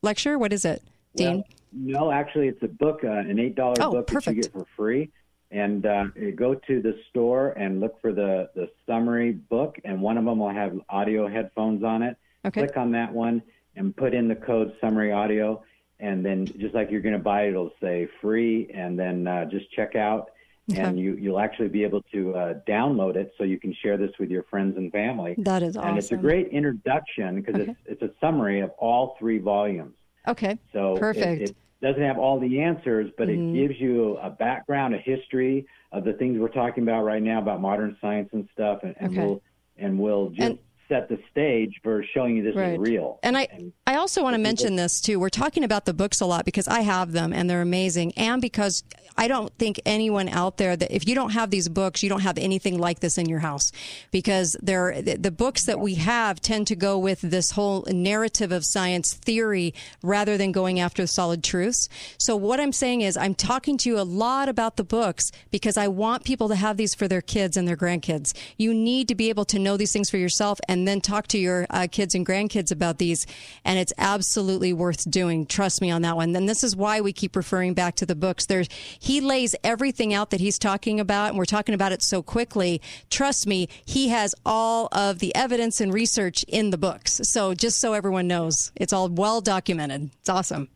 lecture? 0.00 0.38
What 0.38 0.52
is 0.52 0.64
it, 0.64 0.80
Dean? 1.16 1.38
Well, 1.38 1.44
no, 1.72 2.12
actually, 2.12 2.46
it's 2.46 2.62
a 2.62 2.68
book, 2.68 3.00
uh, 3.02 3.08
an 3.08 3.40
eight 3.40 3.56
dollar 3.56 3.74
Oh, 3.80 3.90
book 3.90 4.06
that 4.06 4.26
you 4.26 4.42
get 4.42 4.52
for 4.52 4.64
free. 4.76 5.10
And 5.54 5.86
uh, 5.86 6.06
go 6.34 6.56
to 6.56 6.82
the 6.82 6.98
store 7.10 7.50
and 7.52 7.78
look 7.78 8.00
for 8.02 8.12
the 8.12 8.50
the 8.56 8.68
summary 8.88 9.30
book, 9.30 9.76
and 9.84 10.02
one 10.02 10.18
of 10.18 10.24
them 10.24 10.40
will 10.40 10.50
have 10.52 10.72
audio 10.88 11.28
headphones 11.28 11.84
on 11.84 12.02
it. 12.02 12.16
Okay. 12.44 12.62
Click 12.62 12.76
on 12.76 12.90
that 12.90 13.12
one 13.12 13.40
and 13.76 13.96
put 13.96 14.14
in 14.14 14.26
the 14.26 14.34
code 14.34 14.72
summary 14.80 15.12
audio, 15.12 15.62
and 16.00 16.26
then 16.26 16.44
just 16.44 16.74
like 16.74 16.90
you're 16.90 17.00
going 17.00 17.14
to 17.14 17.20
buy 17.20 17.42
it, 17.44 17.50
it'll 17.50 17.70
say 17.80 18.08
free, 18.20 18.68
and 18.74 18.98
then 18.98 19.28
uh, 19.28 19.44
just 19.44 19.70
check 19.70 19.94
out. 19.94 20.30
And 20.74 20.98
you, 20.98 21.14
you'll 21.20 21.38
actually 21.40 21.68
be 21.68 21.84
able 21.84 22.00
to 22.14 22.34
uh, 22.34 22.54
download 22.66 23.16
it 23.16 23.32
so 23.36 23.44
you 23.44 23.60
can 23.60 23.74
share 23.82 23.96
this 23.98 24.10
with 24.18 24.30
your 24.30 24.44
friends 24.44 24.76
and 24.78 24.90
family. 24.90 25.34
That 25.38 25.62
is 25.62 25.76
awesome. 25.76 25.90
And 25.90 25.98
it's 25.98 26.10
a 26.10 26.16
great 26.16 26.48
introduction 26.48 27.42
because 27.42 27.60
Okay. 27.60 27.70
it's, 27.86 28.00
it's 28.00 28.02
a 28.02 28.10
summary 28.18 28.60
of 28.60 28.70
all 28.78 29.14
three 29.18 29.38
volumes. 29.38 29.94
Okay. 30.26 30.58
So 30.72 30.94
it- 30.94 31.00
perfect. 31.00 31.42
It, 31.50 31.56
doesn't 31.82 32.02
have 32.02 32.18
all 32.18 32.38
the 32.40 32.60
answers, 32.60 33.10
but 33.18 33.28
Mhm. 33.28 33.50
it 33.50 33.52
gives 33.54 33.80
you 33.80 34.16
a 34.18 34.30
background, 34.30 34.94
a 34.94 34.98
history 34.98 35.66
of 35.92 36.04
the 36.04 36.12
things 36.14 36.38
we're 36.38 36.48
talking 36.48 36.82
about 36.82 37.04
right 37.04 37.22
now 37.22 37.38
about 37.40 37.60
modern 37.60 37.96
science 38.00 38.28
and 38.32 38.48
stuff, 38.52 38.82
and, 38.82 38.94
and 38.98 39.12
Okay. 39.12 39.20
we'll 39.26 39.42
and 39.76 39.98
we'll 39.98 40.30
just 40.30 40.50
And- 40.50 40.58
set 40.88 41.08
the 41.08 41.18
stage 41.30 41.80
for 41.82 42.04
showing 42.14 42.36
you 42.36 42.42
this 42.42 42.54
Right. 42.54 42.74
is 42.74 42.78
real. 42.78 43.18
And 43.22 43.36
I, 43.36 43.48
I 43.86 43.96
also 43.96 44.22
want 44.22 44.34
to 44.34 44.40
mention 44.40 44.76
this 44.76 45.00
too. 45.00 45.18
We're 45.18 45.28
talking 45.28 45.64
about 45.64 45.84
the 45.86 45.94
books 45.94 46.20
a 46.20 46.26
lot 46.26 46.44
because 46.44 46.68
I 46.68 46.80
have 46.80 47.12
them 47.12 47.32
and 47.32 47.48
they're 47.48 47.62
amazing, 47.62 48.12
and 48.16 48.40
because 48.42 48.82
I 49.16 49.28
don't 49.28 49.56
think 49.58 49.80
anyone 49.86 50.28
out 50.28 50.56
there 50.56 50.76
that 50.76 50.90
if 50.92 51.06
you 51.06 51.14
don't 51.14 51.30
have 51.30 51.50
these 51.50 51.68
books, 51.68 52.02
you 52.02 52.08
don't 52.08 52.22
have 52.22 52.36
anything 52.36 52.78
like 52.78 52.98
this 52.98 53.16
in 53.16 53.28
your 53.28 53.38
house, 53.38 53.70
because 54.10 54.56
they're 54.60 55.00
the, 55.00 55.16
the 55.16 55.30
books 55.30 55.66
that 55.66 55.78
we 55.78 55.94
have 55.94 56.40
tend 56.40 56.66
to 56.66 56.76
go 56.76 56.98
with 56.98 57.20
this 57.20 57.52
whole 57.52 57.84
narrative 57.88 58.50
of 58.50 58.64
science 58.64 59.14
theory 59.14 59.72
rather 60.02 60.36
than 60.36 60.50
going 60.50 60.80
after 60.80 61.06
solid 61.06 61.44
truths. 61.44 61.88
So 62.18 62.34
what 62.34 62.58
I'm 62.58 62.72
saying 62.72 63.02
is, 63.02 63.16
I'm 63.16 63.34
talking 63.36 63.78
to 63.78 63.88
you 63.88 64.00
a 64.00 64.02
lot 64.02 64.48
about 64.48 64.76
the 64.76 64.84
books 64.84 65.30
because 65.52 65.76
I 65.76 65.86
want 65.88 66.24
people 66.24 66.48
to 66.48 66.56
have 66.56 66.76
these 66.76 66.94
for 66.94 67.06
their 67.06 67.22
kids 67.22 67.56
and 67.56 67.68
their 67.68 67.76
grandkids. 67.76 68.34
You 68.58 68.74
need 68.74 69.06
to 69.08 69.14
be 69.14 69.28
able 69.28 69.44
to 69.46 69.58
know 69.60 69.76
these 69.76 69.92
things 69.92 70.10
for 70.10 70.16
yourself 70.16 70.58
and 70.68 70.73
then 70.86 71.00
talk 71.00 71.28
to 71.28 71.38
your 71.38 71.66
uh, 71.70 71.86
kids 71.90 72.14
and 72.14 72.26
grandkids 72.26 72.72
about 72.72 72.98
these. 72.98 73.26
And 73.64 73.78
it's 73.78 73.92
absolutely 73.98 74.72
worth 74.72 75.08
doing. 75.08 75.46
Trust 75.46 75.80
me 75.80 75.90
on 75.92 76.02
that 76.02 76.16
one. 76.16 76.34
And 76.34 76.48
this 76.48 76.64
is 76.64 76.74
why 76.74 77.00
we 77.00 77.12
keep 77.12 77.36
referring 77.36 77.74
back 77.74 77.94
to 77.96 78.06
the 78.06 78.16
books. 78.16 78.46
There's, 78.46 78.68
he 78.98 79.20
lays 79.20 79.54
everything 79.62 80.12
out 80.12 80.30
that 80.30 80.40
he's 80.40 80.58
talking 80.58 80.98
about, 80.98 81.28
and 81.28 81.38
we're 81.38 81.44
talking 81.44 81.74
about 81.74 81.92
it 81.92 82.02
so 82.02 82.22
quickly. 82.22 82.82
Trust 83.10 83.46
me, 83.46 83.68
he 83.84 84.08
has 84.08 84.34
all 84.44 84.88
of 84.90 85.20
the 85.20 85.34
evidence 85.36 85.80
and 85.80 85.94
research 85.94 86.44
in 86.48 86.70
the 86.70 86.78
books. 86.78 87.20
So 87.24 87.54
just 87.54 87.78
so 87.80 87.92
everyone 87.92 88.26
knows, 88.26 88.72
it's 88.74 88.92
all 88.92 89.08
well 89.08 89.40
documented. 89.40 90.10
It's 90.20 90.28
awesome. 90.28 90.68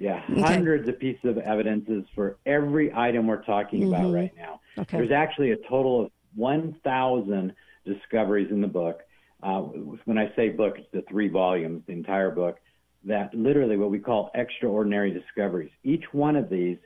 Yeah, 0.00 0.22
Okay. 0.30 0.40
hundreds 0.40 0.88
of 0.88 0.98
pieces 1.00 1.24
of 1.24 1.38
evidences 1.38 2.04
for 2.14 2.36
every 2.46 2.92
item 2.94 3.26
we're 3.26 3.42
talking 3.42 3.88
about 3.88 4.02
Mhm. 4.02 4.14
right 4.14 4.32
now. 4.36 4.60
Okay. 4.78 4.96
There's 4.98 5.10
actually 5.10 5.50
a 5.50 5.56
total 5.56 6.02
of 6.02 6.10
1,000 6.36 7.52
discoveries 7.92 8.50
in 8.50 8.60
the 8.60 8.68
book. 8.68 9.00
Uh, 9.42 9.60
when 10.04 10.18
I 10.18 10.32
say 10.36 10.48
book, 10.50 10.74
it's 10.78 10.88
the 10.92 11.04
three 11.10 11.28
volumes, 11.28 11.82
the 11.86 11.92
entire 11.92 12.30
book. 12.30 12.58
That 13.04 13.32
literally 13.34 13.76
what 13.76 13.90
we 13.90 14.00
call 14.00 14.30
extraordinary 14.34 15.12
discoveries. 15.12 15.70
Each 15.84 16.04
one 16.12 16.36
of 16.36 16.50
these 16.50 16.78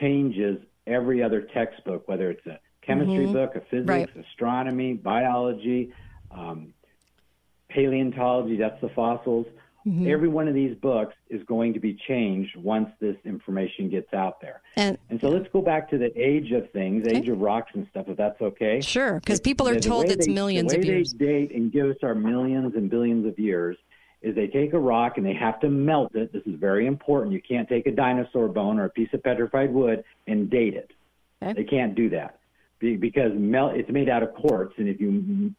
changes 0.00 0.58
every 0.86 1.22
other 1.22 1.42
textbook, 1.54 2.06
whether 2.08 2.30
it's 2.30 2.46
a 2.46 2.58
chemistry 2.82 3.26
Mhm. 3.26 3.32
book, 3.32 3.56
a 3.56 3.60
physics, 3.62 3.88
Right. 3.88 4.10
astronomy, 4.16 4.94
biology, 4.94 5.92
um, 6.30 6.74
paleontology. 7.70 8.56
That's 8.56 8.80
the 8.80 8.90
fossils. 8.90 9.46
Mhm. 9.86 10.08
Every 10.08 10.28
one 10.28 10.48
of 10.48 10.54
these 10.54 10.74
books 10.76 11.14
is 11.28 11.42
going 11.44 11.74
to 11.74 11.80
be 11.80 11.94
changed 12.08 12.56
once 12.56 12.88
this 13.00 13.16
information 13.24 13.90
gets 13.90 14.12
out 14.14 14.40
there. 14.40 14.62
And, 14.76 14.96
so 15.20 15.28
let's 15.28 15.46
go 15.52 15.60
back 15.60 15.90
to 15.90 15.98
the 15.98 16.10
age 16.20 16.52
of 16.52 16.70
things, 16.70 17.06
age 17.06 17.28
of 17.28 17.38
rocks 17.40 17.70
and 17.74 17.86
stuff, 17.90 18.08
if 18.08 18.16
that's 18.16 18.40
okay. 18.40 18.80
Sure, 18.80 19.20
because 19.20 19.40
people 19.40 19.68
are 19.68 19.74
The- 19.74 19.80
the 19.80 19.88
told 19.88 20.06
way 20.06 20.14
it's 20.14 20.26
they- 20.26 20.32
millions 20.32 20.72
the 20.72 20.78
of 20.78 20.84
way 20.84 20.90
years. 20.90 21.12
they 21.12 21.26
date 21.26 21.50
and 21.54 21.70
give 21.70 21.86
us 21.90 21.96
our 22.02 22.14
millions 22.14 22.74
and 22.76 22.88
billions 22.88 23.26
of 23.26 23.38
years 23.38 23.76
is 24.22 24.34
they 24.34 24.46
take 24.46 24.72
a 24.72 24.78
rock 24.78 25.18
and 25.18 25.26
they 25.26 25.34
have 25.34 25.60
to 25.60 25.68
melt 25.68 26.14
it. 26.16 26.32
This 26.32 26.42
is 26.46 26.54
very 26.54 26.86
important. 26.86 27.34
You 27.34 27.42
can't 27.42 27.68
take 27.68 27.86
a 27.86 27.92
dinosaur 27.92 28.48
bone 28.48 28.78
or 28.78 28.86
a 28.86 28.90
piece 28.90 29.12
of 29.12 29.22
petrified 29.22 29.72
wood 29.72 30.02
and 30.26 30.48
date 30.48 30.74
it. 30.74 30.90
They 31.42 31.64
can't 31.64 31.94
do 31.94 32.08
that 32.08 32.38
because 32.80 33.32
melt. 33.34 33.76
It's 33.76 33.90
made 33.90 34.08
out 34.08 34.22
of 34.22 34.32
quartz, 34.32 34.72
and 34.78 34.88
if 34.88 34.98
you 34.98 35.52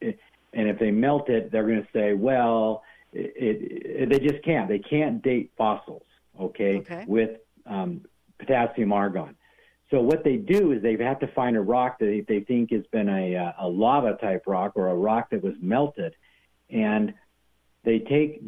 and 0.52 0.68
if 0.68 0.80
they 0.80 0.90
melt 0.90 1.28
it, 1.28 1.52
they're 1.52 1.66
going 1.66 1.80
to 1.82 1.88
say, 1.92 2.14
well, 2.14 2.82
it, 3.16 4.02
it, 4.02 4.08
they 4.10 4.18
just 4.18 4.44
can't. 4.44 4.68
They 4.68 4.78
can't 4.78 5.22
date 5.22 5.52
fossils. 5.56 6.02
Okay, 6.38 6.76
Okay. 6.76 7.04
with 7.08 7.30
um, 7.64 8.02
potassium 8.38 8.92
argon. 8.92 9.36
So 9.90 10.00
what 10.00 10.22
they 10.22 10.36
do 10.36 10.72
is 10.72 10.82
they 10.82 10.96
have 11.02 11.20
to 11.20 11.28
find 11.28 11.56
a 11.56 11.60
rock 11.60 11.98
that 12.00 12.24
they, 12.28 12.40
think 12.40 12.72
has 12.72 12.84
been 12.92 13.08
a, 13.08 13.36
uh, 13.36 13.52
a 13.60 13.68
lava 13.68 14.18
type 14.20 14.42
rock 14.46 14.72
or 14.74 14.88
a 14.88 14.94
rock 14.94 15.30
that 15.30 15.42
was 15.42 15.54
melted, 15.62 16.14
and 16.68 17.14
they 17.84 18.00
take 18.00 18.42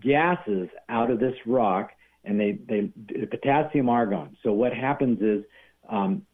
gases 0.00 0.68
out 0.88 1.10
of 1.10 1.20
this 1.20 1.34
rock 1.46 1.90
and 2.24 2.40
they 2.40 2.58
they 2.68 2.90
potassium 3.26 3.88
argon. 3.88 4.36
So 4.42 4.52
what 4.52 4.72
happens 4.74 5.20
is 5.20 5.44
um, 5.88 6.26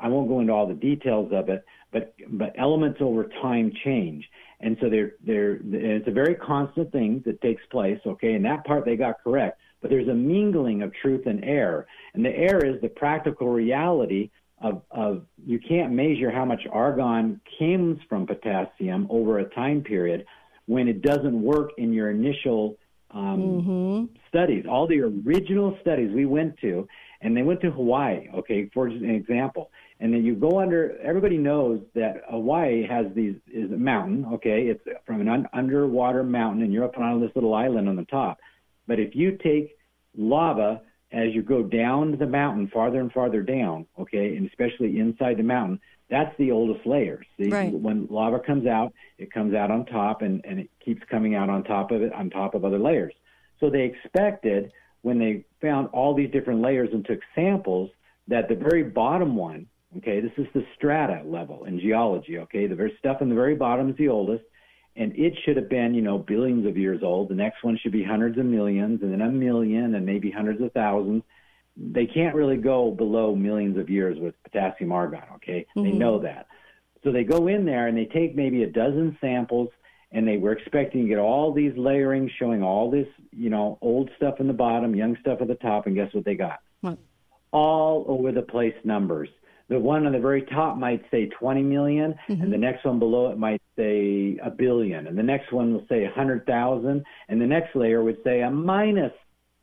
I 0.00 0.08
won't 0.08 0.28
go 0.28 0.40
into 0.40 0.52
all 0.52 0.66
the 0.66 0.74
details 0.74 1.30
of 1.32 1.48
it, 1.48 1.64
but 1.92 2.14
but 2.30 2.54
elements 2.56 2.98
over 3.00 3.24
time 3.42 3.72
change, 3.84 4.28
and 4.60 4.76
so 4.80 4.88
they're 4.88 5.12
they're 5.24 5.58
it's 5.62 6.08
a 6.08 6.12
very 6.12 6.34
constant 6.34 6.92
thing 6.92 7.22
that 7.26 7.40
takes 7.40 7.62
place. 7.70 7.98
Okay, 8.06 8.34
and 8.34 8.44
that 8.44 8.64
part 8.64 8.84
they 8.84 8.96
got 8.96 9.22
correct, 9.22 9.60
but 9.80 9.90
there's 9.90 10.08
a 10.08 10.14
mingling 10.14 10.82
of 10.82 10.92
truth 11.02 11.26
and 11.26 11.44
error, 11.44 11.86
and 12.14 12.24
the 12.24 12.30
error 12.30 12.64
is 12.64 12.80
the 12.80 12.88
practical 12.88 13.48
reality 13.48 14.30
of 14.60 14.82
of 14.90 15.24
you 15.44 15.58
can't 15.58 15.92
measure 15.92 16.30
how 16.30 16.44
much 16.44 16.62
argon 16.70 17.40
comes 17.58 17.98
from 18.08 18.26
potassium 18.26 19.06
over 19.10 19.38
a 19.38 19.48
time 19.50 19.82
period 19.82 20.26
when 20.66 20.86
it 20.88 21.02
doesn't 21.02 21.42
work 21.42 21.70
in 21.78 21.92
your 21.92 22.10
initial 22.10 22.76
um, 23.12 23.40
mm-hmm. 23.40 24.04
studies. 24.28 24.64
All 24.70 24.86
the 24.86 25.00
original 25.00 25.76
studies 25.80 26.12
we 26.14 26.26
went 26.26 26.58
to, 26.58 26.86
and 27.22 27.36
they 27.36 27.42
went 27.42 27.60
to 27.62 27.70
Hawaii, 27.70 28.28
okay, 28.34 28.70
for 28.72 28.86
an 28.86 29.10
example. 29.10 29.70
And 30.00 30.14
then 30.14 30.24
you 30.24 30.34
go 30.34 30.60
under, 30.60 30.96
everybody 31.02 31.36
knows 31.36 31.80
that 31.94 32.22
Hawaii 32.30 32.86
has 32.88 33.06
these, 33.14 33.36
is 33.52 33.70
a 33.70 33.76
mountain, 33.76 34.24
okay? 34.32 34.62
It's 34.62 34.82
from 35.04 35.20
an 35.20 35.28
un- 35.28 35.48
underwater 35.52 36.24
mountain, 36.24 36.62
and 36.62 36.72
you're 36.72 36.84
up 36.84 36.96
on 36.96 37.20
this 37.20 37.30
little 37.34 37.52
island 37.54 37.86
on 37.86 37.96
the 37.96 38.06
top. 38.06 38.38
But 38.86 38.98
if 38.98 39.14
you 39.14 39.36
take 39.36 39.76
lava 40.16 40.80
as 41.12 41.34
you 41.34 41.42
go 41.42 41.62
down 41.62 42.16
the 42.18 42.26
mountain, 42.26 42.68
farther 42.72 42.98
and 43.00 43.12
farther 43.12 43.42
down, 43.42 43.86
okay, 43.98 44.36
and 44.36 44.46
especially 44.48 44.98
inside 44.98 45.36
the 45.36 45.42
mountain, 45.42 45.78
that's 46.08 46.34
the 46.38 46.50
oldest 46.50 46.86
layers. 46.86 47.26
See, 47.38 47.50
Right. 47.50 47.72
When 47.72 48.06
lava 48.08 48.40
comes 48.40 48.66
out, 48.66 48.94
it 49.18 49.30
comes 49.30 49.54
out 49.54 49.70
on 49.70 49.84
top, 49.84 50.22
and, 50.22 50.40
and 50.44 50.58
it 50.60 50.70
keeps 50.84 51.02
coming 51.10 51.34
out 51.34 51.50
on 51.50 51.62
top 51.62 51.90
of 51.90 52.00
it, 52.02 52.12
on 52.14 52.30
top 52.30 52.54
of 52.54 52.64
other 52.64 52.78
layers. 52.78 53.12
So 53.60 53.68
they 53.68 53.82
expected 53.82 54.72
when 55.02 55.18
they 55.18 55.44
found 55.60 55.88
all 55.88 56.14
these 56.14 56.30
different 56.30 56.62
layers 56.62 56.88
and 56.92 57.04
took 57.04 57.20
samples 57.34 57.90
that 58.28 58.48
the 58.48 58.54
very 58.54 58.82
bottom 58.82 59.36
one, 59.36 59.66
okay, 59.98 60.20
this 60.20 60.32
is 60.36 60.46
the 60.54 60.64
strata 60.76 61.22
level 61.24 61.64
in 61.64 61.80
geology, 61.80 62.38
okay, 62.38 62.66
the 62.66 62.74
very 62.74 62.94
stuff 62.98 63.20
in 63.20 63.28
the 63.28 63.34
very 63.34 63.54
bottom 63.54 63.90
is 63.90 63.96
the 63.96 64.08
oldest, 64.08 64.44
and 64.96 65.16
it 65.16 65.32
should 65.44 65.56
have 65.56 65.68
been, 65.68 65.94
you 65.94 66.02
know, 66.02 66.18
billions 66.18 66.66
of 66.66 66.76
years 66.76 67.02
old. 67.02 67.28
The 67.28 67.34
next 67.34 67.62
one 67.62 67.78
should 67.78 67.92
be 67.92 68.04
hundreds 68.04 68.38
of 68.38 68.44
millions, 68.44 69.02
and 69.02 69.12
then 69.12 69.20
a 69.20 69.30
million, 69.30 69.94
and 69.94 70.06
maybe 70.06 70.30
hundreds 70.30 70.60
of 70.60 70.72
thousands. 70.72 71.22
They 71.76 72.06
can't 72.06 72.34
really 72.34 72.56
go 72.56 72.90
below 72.90 73.34
millions 73.34 73.78
of 73.78 73.88
years 73.88 74.18
with 74.18 74.34
potassium 74.42 74.92
argon, 74.92 75.22
okay? 75.36 75.66
They 75.74 75.92
Mhm. 75.92 75.98
know 75.98 76.18
that. 76.18 76.46
So 77.02 77.12
they 77.12 77.24
go 77.24 77.46
in 77.46 77.64
there 77.64 77.86
and 77.86 77.96
they 77.96 78.06
take 78.06 78.34
maybe 78.34 78.62
a 78.62 78.66
dozen 78.66 79.16
samples 79.20 79.70
and 80.12 80.26
they 80.26 80.36
were 80.36 80.52
expecting 80.52 81.02
to 81.02 81.08
get 81.08 81.18
all 81.18 81.52
these 81.52 81.74
layering 81.76 82.28
showing 82.28 82.62
all 82.62 82.90
this, 82.90 83.06
you 83.32 83.48
know, 83.48 83.78
old 83.80 84.10
stuff 84.16 84.40
in 84.40 84.48
the 84.48 84.52
bottom, 84.52 84.94
young 84.94 85.16
stuff 85.20 85.40
at 85.40 85.46
the 85.46 85.54
top, 85.54 85.86
and 85.86 85.94
guess 85.94 86.12
what 86.12 86.24
they 86.24 86.34
got? 86.34 86.60
What? 86.80 86.98
All 87.52 88.04
over 88.08 88.32
the 88.32 88.42
place 88.42 88.74
numbers. 88.84 89.28
The 89.70 89.78
one 89.78 90.04
on 90.04 90.12
the 90.12 90.18
very 90.18 90.42
top 90.42 90.76
might 90.76 91.02
say 91.12 91.26
20 91.26 91.62
million, 91.62 92.14
and 92.28 92.52
the 92.52 92.58
next 92.58 92.84
one 92.84 92.98
below 92.98 93.30
it 93.30 93.38
might 93.38 93.62
say 93.76 94.36
a 94.42 94.50
billion, 94.50 95.06
and 95.06 95.16
the 95.16 95.22
next 95.22 95.52
one 95.52 95.72
will 95.72 95.86
say 95.88 96.02
100,000, 96.02 97.04
and 97.28 97.40
the 97.40 97.46
next 97.46 97.76
layer 97.76 98.02
would 98.02 98.18
say 98.24 98.42
a 98.42 98.50
minus 98.50 99.12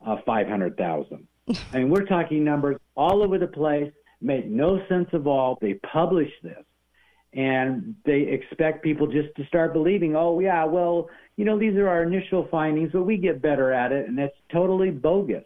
uh, 0.06 0.16
500,000. 0.26 1.28
I 1.50 1.56
mean, 1.78 1.90
we're 1.90 2.06
talking 2.06 2.44
numbers 2.44 2.78
all 2.96 3.22
over 3.22 3.38
the 3.38 3.48
place, 3.48 3.92
make 4.22 4.48
no 4.48 4.80
sense 4.88 5.10
of 5.12 5.28
all. 5.28 5.58
They 5.62 5.74
publish 5.92 6.32
this 6.42 6.64
and 7.34 7.96
they 8.06 8.22
expect 8.22 8.84
people 8.84 9.08
just 9.08 9.36
to 9.36 9.46
start 9.46 9.74
believing, 9.74 10.16
oh 10.16 10.40
yeah, 10.40 10.64
well, 10.64 11.10
you 11.36 11.46
know, 11.46 11.60
these 11.60 11.76
are 11.76 11.88
our 11.88 12.04
initial 12.04 12.48
findings, 12.50 12.92
but 12.94 13.04
we 13.04 13.18
get 13.18 13.42
better 13.42 13.72
at 13.72 13.92
it, 13.92 14.08
and 14.08 14.18
that's 14.18 14.34
totally 14.52 14.90
bogus. 14.90 15.44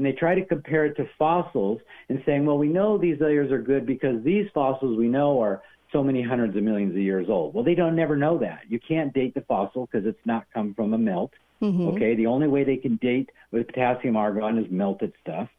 And 0.00 0.06
they 0.06 0.12
try 0.12 0.34
to 0.34 0.42
compare 0.46 0.86
it 0.86 0.96
to 0.96 1.04
fossils 1.18 1.78
and 2.08 2.22
saying, 2.24 2.46
well, 2.46 2.56
we 2.56 2.68
know 2.68 2.96
these 2.96 3.20
layers 3.20 3.52
are 3.52 3.60
good 3.60 3.84
because 3.84 4.24
these 4.24 4.46
fossils 4.54 4.96
we 4.96 5.08
know 5.08 5.38
are 5.42 5.60
so 5.92 6.02
many 6.02 6.22
hundreds 6.22 6.56
of 6.56 6.62
millions 6.62 6.92
of 6.92 7.02
years 7.02 7.26
old. 7.28 7.52
Well, 7.52 7.62
they 7.62 7.74
don't 7.74 7.94
never 7.94 8.16
know 8.16 8.38
that. 8.38 8.60
You 8.70 8.80
can't 8.80 9.12
date 9.12 9.34
the 9.34 9.42
fossil 9.42 9.84
because 9.84 10.06
it's 10.06 10.24
not 10.24 10.46
come 10.54 10.72
from 10.72 10.94
a 10.94 10.98
melt. 10.98 11.32
Mhm. 11.60 11.94
Okay, 11.94 12.14
the 12.14 12.24
only 12.24 12.48
way 12.48 12.64
they 12.64 12.78
can 12.78 12.96
date 12.96 13.28
with 13.50 13.66
potassium 13.66 14.16
argon 14.16 14.56
is 14.56 14.70
melted 14.70 15.12
stuff. 15.20 15.50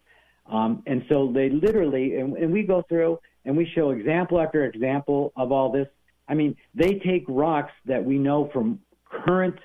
Um, 0.47 0.81
and 0.87 1.05
so 1.07 1.31
they 1.31 1.49
literally, 1.51 2.15
and, 2.15 2.35
and 2.35 2.51
we 2.51 2.63
go 2.63 2.81
through 2.89 3.19
and 3.45 3.55
we 3.55 3.67
show 3.75 3.91
example 3.91 4.41
after 4.41 4.65
example 4.65 5.33
of 5.35 5.51
all 5.51 5.71
this. 5.71 5.87
I 6.27 6.33
mean, 6.33 6.55
they 6.73 6.95
take 6.95 7.25
rocks 7.27 7.73
that 7.85 8.03
we 8.03 8.17
know 8.17 8.49
from 8.51 8.79
current 9.07 9.59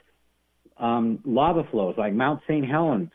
um, 0.76 1.18
lava 1.24 1.64
flows, 1.70 1.94
like 1.96 2.12
Mount 2.12 2.42
St. 2.46 2.66
Helens. 2.68 3.08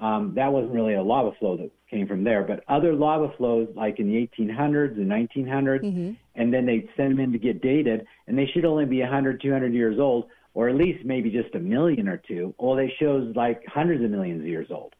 Um, 0.00 0.32
that 0.34 0.52
wasn't 0.52 0.72
really 0.72 0.94
a 0.94 1.02
lava 1.02 1.32
flow 1.38 1.56
that 1.56 1.70
came 1.88 2.06
from 2.08 2.24
there, 2.24 2.42
but 2.42 2.64
other 2.68 2.94
lava 2.94 3.32
flows, 3.36 3.68
like 3.76 4.00
in 4.00 4.08
the 4.08 4.28
1800s 4.38 4.96
and 4.96 5.08
1900s, 5.08 6.16
and 6.34 6.52
then 6.52 6.66
they'd 6.66 6.88
send 6.96 7.12
them 7.12 7.20
in 7.20 7.32
to 7.32 7.38
get 7.38 7.62
dated, 7.62 8.06
and 8.26 8.36
they 8.36 8.46
should 8.46 8.64
only 8.64 8.86
be 8.86 9.00
100, 9.00 9.40
200 9.40 9.72
years 9.72 9.98
old, 10.00 10.26
or 10.54 10.68
at 10.68 10.74
least 10.74 11.04
maybe 11.04 11.30
just 11.30 11.54
a 11.54 11.60
million 11.60 12.08
or 12.08 12.16
two. 12.16 12.54
Well, 12.58 12.74
they 12.74 12.92
shows 12.98 13.34
like 13.36 13.64
hundreds 13.66 14.02
of 14.04 14.10
millions 14.10 14.40
of 14.40 14.48
years 14.48 14.68
old. 14.70 14.94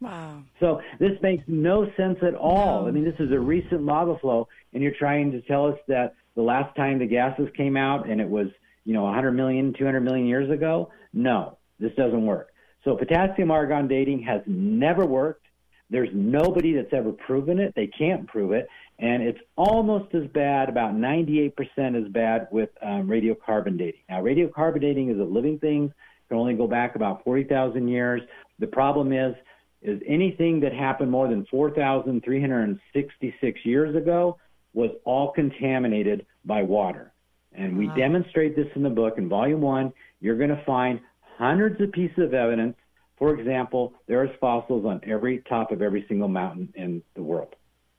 Wow. 0.00 0.42
So 0.60 0.80
this 0.98 1.20
makes 1.22 1.44
no 1.46 1.90
sense 1.96 2.18
at 2.22 2.34
all. 2.34 2.86
I 2.86 2.90
mean, 2.90 3.04
this 3.04 3.18
is 3.18 3.32
a 3.32 3.38
recent 3.38 3.84
lava 3.84 4.16
flow, 4.18 4.48
and 4.72 4.82
you're 4.82 4.94
trying 4.98 5.32
to 5.32 5.42
tell 5.42 5.66
us 5.66 5.78
that 5.88 6.14
the 6.36 6.42
last 6.42 6.74
time 6.76 6.98
the 6.98 7.06
gases 7.06 7.48
came 7.56 7.76
out 7.76 8.08
and 8.08 8.20
it 8.20 8.28
was, 8.28 8.46
you 8.84 8.94
know, 8.94 9.02
100 9.02 9.32
million, 9.32 9.74
200 9.76 10.00
million 10.00 10.26
years 10.26 10.50
ago? 10.50 10.90
No, 11.12 11.58
this 11.78 11.92
doesn't 11.96 12.24
work. 12.24 12.49
So 12.84 12.96
potassium 12.96 13.50
argon 13.50 13.88
dating 13.88 14.22
has 14.22 14.40
never 14.46 15.04
worked. 15.04 15.44
There's 15.90 16.08
nobody 16.12 16.72
that's 16.72 16.92
ever 16.92 17.12
proven 17.12 17.58
it. 17.58 17.74
They 17.74 17.88
can't 17.88 18.26
prove 18.28 18.52
it. 18.52 18.68
And 19.00 19.22
it's 19.22 19.40
almost 19.56 20.14
as 20.14 20.26
bad, 20.28 20.68
about 20.68 20.94
98% 20.94 21.52
as 21.96 22.06
bad 22.12 22.46
with 22.50 22.70
um, 22.82 23.08
radiocarbon 23.08 23.76
dating. 23.76 24.02
Now, 24.08 24.22
radiocarbon 24.22 24.80
dating 24.80 25.10
is 25.10 25.18
a 25.18 25.24
living 25.24 25.58
thing, 25.58 25.92
can 26.28 26.38
only 26.38 26.54
go 26.54 26.68
back 26.68 26.94
about 26.94 27.24
40,000 27.24 27.88
years. 27.88 28.22
The 28.60 28.68
problem 28.68 29.12
is, 29.12 29.34
is 29.82 30.00
anything 30.06 30.60
that 30.60 30.72
happened 30.72 31.10
more 31.10 31.26
than 31.28 31.44
4,366 31.46 33.60
years 33.64 33.96
ago 33.96 34.38
was 34.74 34.90
all 35.04 35.32
contaminated 35.32 36.24
by 36.44 36.62
water. 36.62 37.12
And 37.52 37.76
we 37.76 37.88
Wow. 37.88 37.94
demonstrate 37.94 38.54
this 38.54 38.68
in 38.76 38.82
the 38.82 38.90
book. 38.90 39.18
In 39.18 39.28
volume 39.28 39.60
one, 39.60 39.92
you're 40.20 40.36
going 40.36 40.50
to 40.50 40.62
find 40.64 41.00
hundreds 41.40 41.80
of 41.80 41.90
pieces 41.92 42.18
of 42.18 42.34
evidence. 42.34 42.76
For 43.18 43.34
example, 43.34 43.94
there's 44.06 44.30
fossils 44.40 44.84
on 44.84 45.00
every 45.06 45.42
top 45.48 45.72
of 45.72 45.80
every 45.80 46.04
single 46.06 46.28
mountain 46.28 46.72
in 46.76 47.02
the 47.16 47.22
world. 47.22 47.54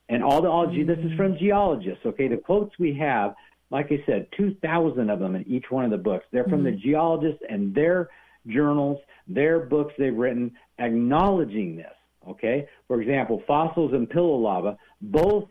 And 0.09 0.23
all 0.23 0.41
the 0.41 0.47
all, 0.49 0.67
ge- 0.67 0.85
this 0.85 0.99
is 0.99 1.11
from 1.17 1.37
geologists, 1.37 2.05
okay? 2.05 2.27
The 2.27 2.37
quotes 2.37 2.77
we 2.77 2.93
have, 2.95 3.33
like 3.71 3.87
I 3.91 4.03
said, 4.05 4.27
2,000 4.37 5.09
of 5.09 5.19
them 5.19 5.35
in 5.35 5.47
each 5.47 5.65
one 5.69 5.85
of 5.85 5.91
the 5.91 5.97
books. 5.97 6.25
They're 6.31 6.43
from 6.45 6.63
the 6.63 6.69
mm-hmm. 6.69 6.87
geologists 6.89 7.41
and 7.49 7.73
their 7.73 8.09
journals, 8.47 8.99
their 9.27 9.59
books 9.59 9.93
they've 9.97 10.15
written 10.15 10.51
acknowledging 10.79 11.77
this, 11.77 11.93
okay? 12.27 12.67
For 12.87 13.01
example, 13.01 13.41
fossils 13.47 13.93
and 13.93 14.09
pillow 14.09 14.35
lava 14.35 14.77
both 15.01 15.45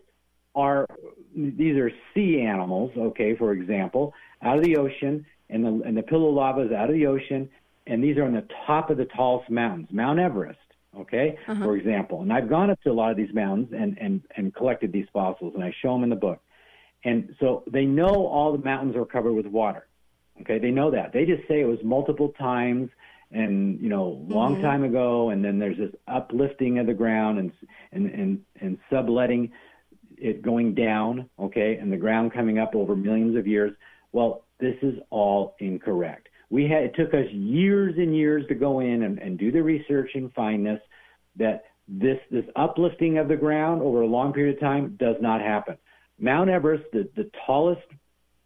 are 0.54 0.86
these 1.34 1.76
are 1.76 1.90
sea 2.12 2.40
animals, 2.40 2.90
okay, 2.96 3.36
for 3.36 3.52
example, 3.52 4.12
out 4.42 4.58
of 4.58 4.64
the 4.64 4.76
ocean, 4.76 5.24
and 5.48 5.64
the 5.64 5.86
and 5.86 5.96
the 5.96 6.02
pillow 6.02 6.28
lava 6.28 6.62
is 6.62 6.72
out 6.72 6.88
of 6.88 6.94
the 6.94 7.06
ocean, 7.06 7.48
and 7.90 8.02
these 8.02 8.16
are 8.16 8.24
on 8.24 8.32
the 8.32 8.46
top 8.66 8.88
of 8.90 8.96
the 8.96 9.06
tallest 9.16 9.50
mountains, 9.50 9.88
Mount 9.90 10.18
Everest, 10.18 10.58
okay, 10.96 11.36
for 11.64 11.76
example. 11.76 12.22
And 12.22 12.32
I've 12.32 12.48
gone 12.48 12.70
up 12.70 12.80
to 12.82 12.90
a 12.90 12.92
lot 12.92 13.10
of 13.10 13.16
these 13.16 13.34
mountains 13.34 13.68
and 13.76 13.98
and 13.98 14.22
and 14.36 14.54
collected 14.54 14.92
these 14.92 15.06
fossils, 15.12 15.54
and 15.54 15.64
I 15.64 15.74
show 15.82 15.92
them 15.92 16.04
in 16.04 16.10
the 16.10 16.16
book. 16.16 16.40
And 17.04 17.34
so 17.40 17.64
they 17.70 17.84
know 17.84 18.26
all 18.26 18.52
the 18.52 18.62
mountains 18.64 18.94
are 18.96 19.04
covered 19.04 19.32
with 19.32 19.46
water. 19.46 19.86
Okay, 20.42 20.58
they 20.58 20.70
know 20.70 20.90
that. 20.90 21.12
They 21.12 21.24
just 21.24 21.46
say 21.48 21.60
it 21.60 21.66
was 21.66 21.78
multiple 21.82 22.30
times 22.38 22.88
and 23.32 23.80
you 23.80 23.88
know 23.88 24.24
long 24.28 24.56
Mhm. 24.56 24.62
time 24.62 24.84
ago 24.84 25.30
and 25.30 25.44
then 25.44 25.58
there's 25.58 25.78
this 25.78 25.94
uplifting 26.08 26.78
of 26.78 26.86
the 26.86 26.94
ground 26.94 27.38
and 27.38 27.52
and 27.92 28.06
and, 28.10 28.40
and 28.60 28.78
subletting 28.90 29.52
it 30.16 30.42
going 30.42 30.74
down, 30.74 31.28
okay, 31.38 31.76
and 31.76 31.90
the 31.90 31.96
ground 31.96 32.32
coming 32.32 32.58
up 32.58 32.74
over 32.74 32.94
millions 32.94 33.36
of 33.36 33.46
years. 33.46 33.72
Well, 34.12 34.44
this 34.58 34.76
is 34.82 34.98
all 35.10 35.54
incorrect. 35.60 36.28
We 36.50 36.64
had 36.64 36.82
it 36.82 36.94
took 36.96 37.14
us 37.14 37.30
years 37.30 37.94
and 37.96 38.14
years 38.14 38.46
to 38.48 38.54
go 38.54 38.80
in 38.80 39.04
and, 39.04 39.18
and 39.18 39.38
do 39.38 39.52
the 39.52 39.62
research 39.62 40.10
and 40.14 40.32
find 40.34 40.66
this 40.66 40.80
that 41.36 41.64
this 41.88 42.18
this 42.30 42.44
uplifting 42.56 43.18
of 43.18 43.28
the 43.28 43.36
ground 43.36 43.82
over 43.82 44.02
a 44.02 44.06
long 44.06 44.32
period 44.32 44.56
of 44.56 44.60
time 44.60 44.96
does 44.98 45.16
not 45.20 45.40
happen. 45.40 45.76
Mount 46.18 46.50
Everest, 46.50 46.84
the, 46.92 47.08
the 47.16 47.30
tallest 47.46 47.82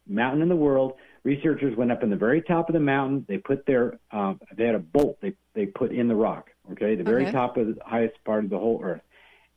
mountain 0.07 0.41
in 0.41 0.49
the 0.49 0.55
world, 0.55 0.93
researchers 1.23 1.75
went 1.75 1.91
up 1.91 2.03
in 2.03 2.09
the 2.09 2.15
very 2.15 2.41
top 2.41 2.69
of 2.69 2.73
the 2.73 2.79
mountain. 2.79 3.25
They 3.27 3.37
put 3.37 3.65
their 3.65 3.99
um, 4.11 4.39
they 4.55 4.65
had 4.65 4.75
a 4.75 4.79
bolt 4.79 5.17
they 5.21 5.33
they 5.53 5.65
put 5.65 5.91
in 5.91 6.07
the 6.07 6.15
rock, 6.15 6.49
okay, 6.71 6.95
the 6.95 7.03
very 7.03 7.23
Okay. 7.23 7.31
top 7.31 7.57
of 7.57 7.67
the 7.67 7.77
highest 7.83 8.15
part 8.23 8.43
of 8.43 8.49
the 8.49 8.57
whole 8.59 8.79
Earth, 8.83 9.01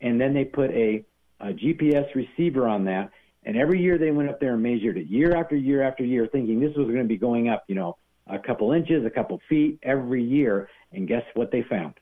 and 0.00 0.20
then 0.20 0.34
they 0.34 0.44
put 0.44 0.70
a, 0.70 1.04
a 1.40 1.52
GPS 1.52 2.14
receiver 2.14 2.66
on 2.66 2.84
that. 2.84 3.10
And 3.44 3.56
every 3.56 3.80
year 3.80 3.96
they 3.96 4.10
went 4.10 4.28
up 4.28 4.40
there 4.40 4.54
and 4.54 4.62
measured 4.62 4.98
it, 4.98 5.06
year 5.06 5.34
after 5.34 5.56
year 5.56 5.82
after 5.82 6.04
year, 6.04 6.26
thinking 6.26 6.60
this 6.60 6.76
was 6.76 6.88
going 6.88 6.98
to 6.98 7.04
be 7.04 7.16
going 7.16 7.48
up, 7.48 7.64
you 7.68 7.76
know, 7.76 7.96
a 8.28 8.38
couple 8.38 8.72
inches, 8.72 9.04
a 9.04 9.10
couple 9.10 9.40
feet 9.48 9.78
every 9.82 10.22
year. 10.22 10.68
And 10.92 11.06
guess 11.06 11.22
what 11.34 11.50
they 11.50 11.62
found? 11.62 11.94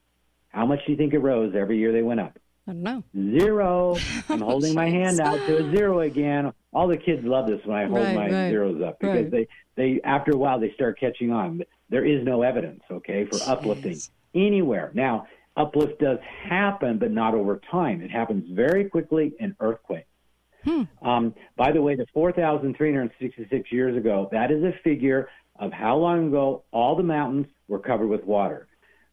How 0.49 0.67
much 0.67 0.81
do 0.87 0.93
you 0.93 0.99
think 0.99 1.13
it 1.13 1.19
rose 1.19 1.55
every 1.57 1.79
year 1.79 1.93
they 1.93 2.03
went 2.03 2.21
up? 2.21 2.39
I 2.69 2.73
don't 2.73 2.83
know. 2.83 3.03
Zero. 3.15 3.97
I'm 4.29 4.41
holding 4.41 4.75
my 4.75 4.89
hand 4.89 5.21
out 5.21 5.37
to 5.47 5.59
a 5.59 5.77
zero 5.77 6.01
again. 6.01 6.53
All 6.73 6.89
the 6.89 6.97
kids 6.97 7.25
love 7.25 7.47
this 7.47 7.61
when 7.65 7.77
I 7.77 7.85
hold 7.85 7.99
Right, 7.99 8.15
my 8.15 8.23
right, 8.31 8.51
zeros 8.51 8.83
up 8.83 8.99
because 8.99 9.17
right. 9.17 9.31
they, 9.31 9.49
they 9.77 10.01
after 10.03 10.33
a 10.33 10.37
while 10.37 10.59
they 10.59 10.73
start 10.73 10.99
catching 10.99 11.31
on. 11.31 11.63
There 11.89 12.05
is 12.05 12.25
no 12.25 12.43
evidence, 12.43 12.83
okay, 12.91 13.27
for 13.27 13.39
uplifting 13.49 14.01
anywhere. 14.35 14.91
Now, 14.95 15.27
uplift 15.57 16.01
does 16.01 16.19
happen, 16.49 16.99
but 16.99 17.13
not 17.13 17.35
over 17.35 17.61
time. 17.71 18.03
It 18.03 18.11
happens 18.11 18.45
very 18.51 18.89
quickly 18.89 19.35
in 19.39 19.55
earthquakes. 19.61 20.09
Um, 21.01 21.33
by 21.57 21.71
the 21.71 21.81
way, 21.81 21.95
the 21.95 22.07
4,366 22.13 23.73
years 23.73 23.97
ago, 23.97 24.29
that 24.33 24.51
is 24.51 24.65
a 24.65 24.73
figure 24.83 25.29
of 25.59 25.73
how 25.73 25.97
long 25.97 26.29
ago 26.29 26.63
all 26.73 26.97
the 26.97 27.03
mountains 27.03 27.47
were 27.69 27.79
covered 27.79 28.09
with 28.09 28.25
water. 28.25 28.67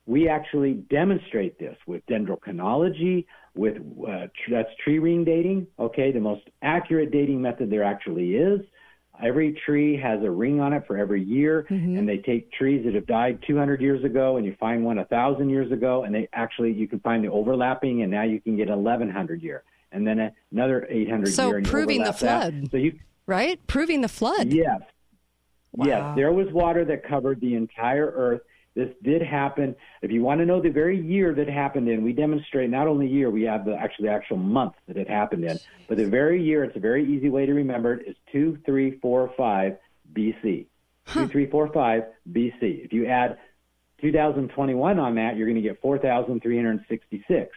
We 0.06 0.28
actually 0.28 0.74
demonstrate 0.90 1.58
this 1.60 1.78
with 1.88 2.06
dendrochronology, 2.08 3.26
with 3.56 3.78
uh, 3.78 4.28
tr- 4.28 4.52
that's 4.52 4.70
tree 4.84 5.00
ring 5.00 5.24
dating. 5.24 5.68
Okay, 5.80 6.12
the 6.12 6.20
most 6.20 6.42
accurate 6.62 7.12
dating 7.12 7.42
method 7.42 7.70
there 7.70 7.84
actually 7.84 8.36
is. 8.36 8.60
Every 9.24 9.58
tree 9.66 9.96
has 10.02 10.22
a 10.24 10.30
ring 10.32 10.60
on 10.60 10.74
it 10.74 10.84
for 10.88 10.98
every 10.98 11.24
year, 11.24 11.68
and 11.70 12.10
they 12.10 12.18
take 12.18 12.52
trees 12.52 12.84
that 12.84 12.96
have 12.96 13.06
died 13.06 13.40
200 13.46 13.80
years 13.80 14.04
ago, 14.04 14.38
and 14.38 14.46
you 14.46 14.56
find 14.60 14.84
one 14.84 14.98
1,000 14.98 15.50
years 15.52 15.72
ago, 15.72 16.04
and 16.04 16.14
they 16.14 16.28
actually 16.34 16.72
you 16.74 16.88
can 16.88 17.00
find 17.00 17.24
the 17.24 17.30
overlapping, 17.30 18.02
and 18.02 18.10
now 18.12 18.24
you 18.24 18.42
can 18.42 18.58
get 18.58 18.70
1,100 18.70 19.42
year, 19.44 19.64
and 19.92 20.06
then 20.06 20.32
another 20.52 20.88
800 20.90 21.28
So 21.32 21.50
year. 21.50 21.60
you 21.60 21.66
proving 21.66 22.02
the 22.02 22.10
overlap 22.10 22.42
that. 22.44 22.54
flood. 22.54 22.72
So 22.72 22.78
you 22.78 23.00
Right? 23.28 23.66
Proving 23.68 24.02
the 24.02 24.10
flood. 24.10 24.52
Yes. 24.52 24.82
Wow. 25.74 25.86
Yes, 25.88 26.16
there 26.16 26.32
was 26.32 26.48
water 26.52 26.86
that 26.86 27.08
covered 27.08 27.42
the 27.42 27.56
entire 27.56 28.12
earth. 28.16 28.42
This 28.76 28.90
did 29.04 29.22
happen. 29.22 29.76
If 30.02 30.12
you 30.12 30.24
want 30.24 30.40
to 30.40 30.46
know 30.46 30.60
the 30.62 30.70
very 30.70 31.00
year 31.00 31.34
that 31.36 31.48
happened 31.48 31.88
in, 31.90 32.04
we 32.04 32.12
demonstrate 32.14 32.70
not 32.70 32.88
only 32.88 33.08
year, 33.08 33.30
we 33.30 33.44
have 33.44 33.66
the 33.66 33.76
actually 33.76 34.08
the 34.08 34.14
actual 34.14 34.38
month 34.38 34.74
that 34.88 34.98
it 34.98 35.08
happened 35.08 35.44
in, 35.46 35.60
but 35.88 35.98
the 35.98 36.08
very 36.08 36.42
year. 36.42 36.64
It's 36.64 36.76
a 36.76 36.80
very 36.80 37.06
easy 37.06 37.30
way 37.30 37.46
to 37.46 37.54
remember 37.54 37.94
it. 37.94 38.08
Is 38.08 38.16
two, 38.32 38.58
three, 38.66 38.98
four, 39.00 39.32
five 39.38 39.78
BC. 40.14 40.66
Two, 41.08 41.28
three, 41.28 41.48
four, 41.48 41.68
five 41.72 42.04
BC. 42.32 42.86
If 42.86 42.94
you 42.94 43.08
add 43.08 43.38
2021 44.02 45.00
on 45.00 45.16
that, 45.16 45.36
you're 45.38 45.48
going 45.48 45.62
to 45.62 45.68
get 45.68 45.82
4,366. 45.82 47.52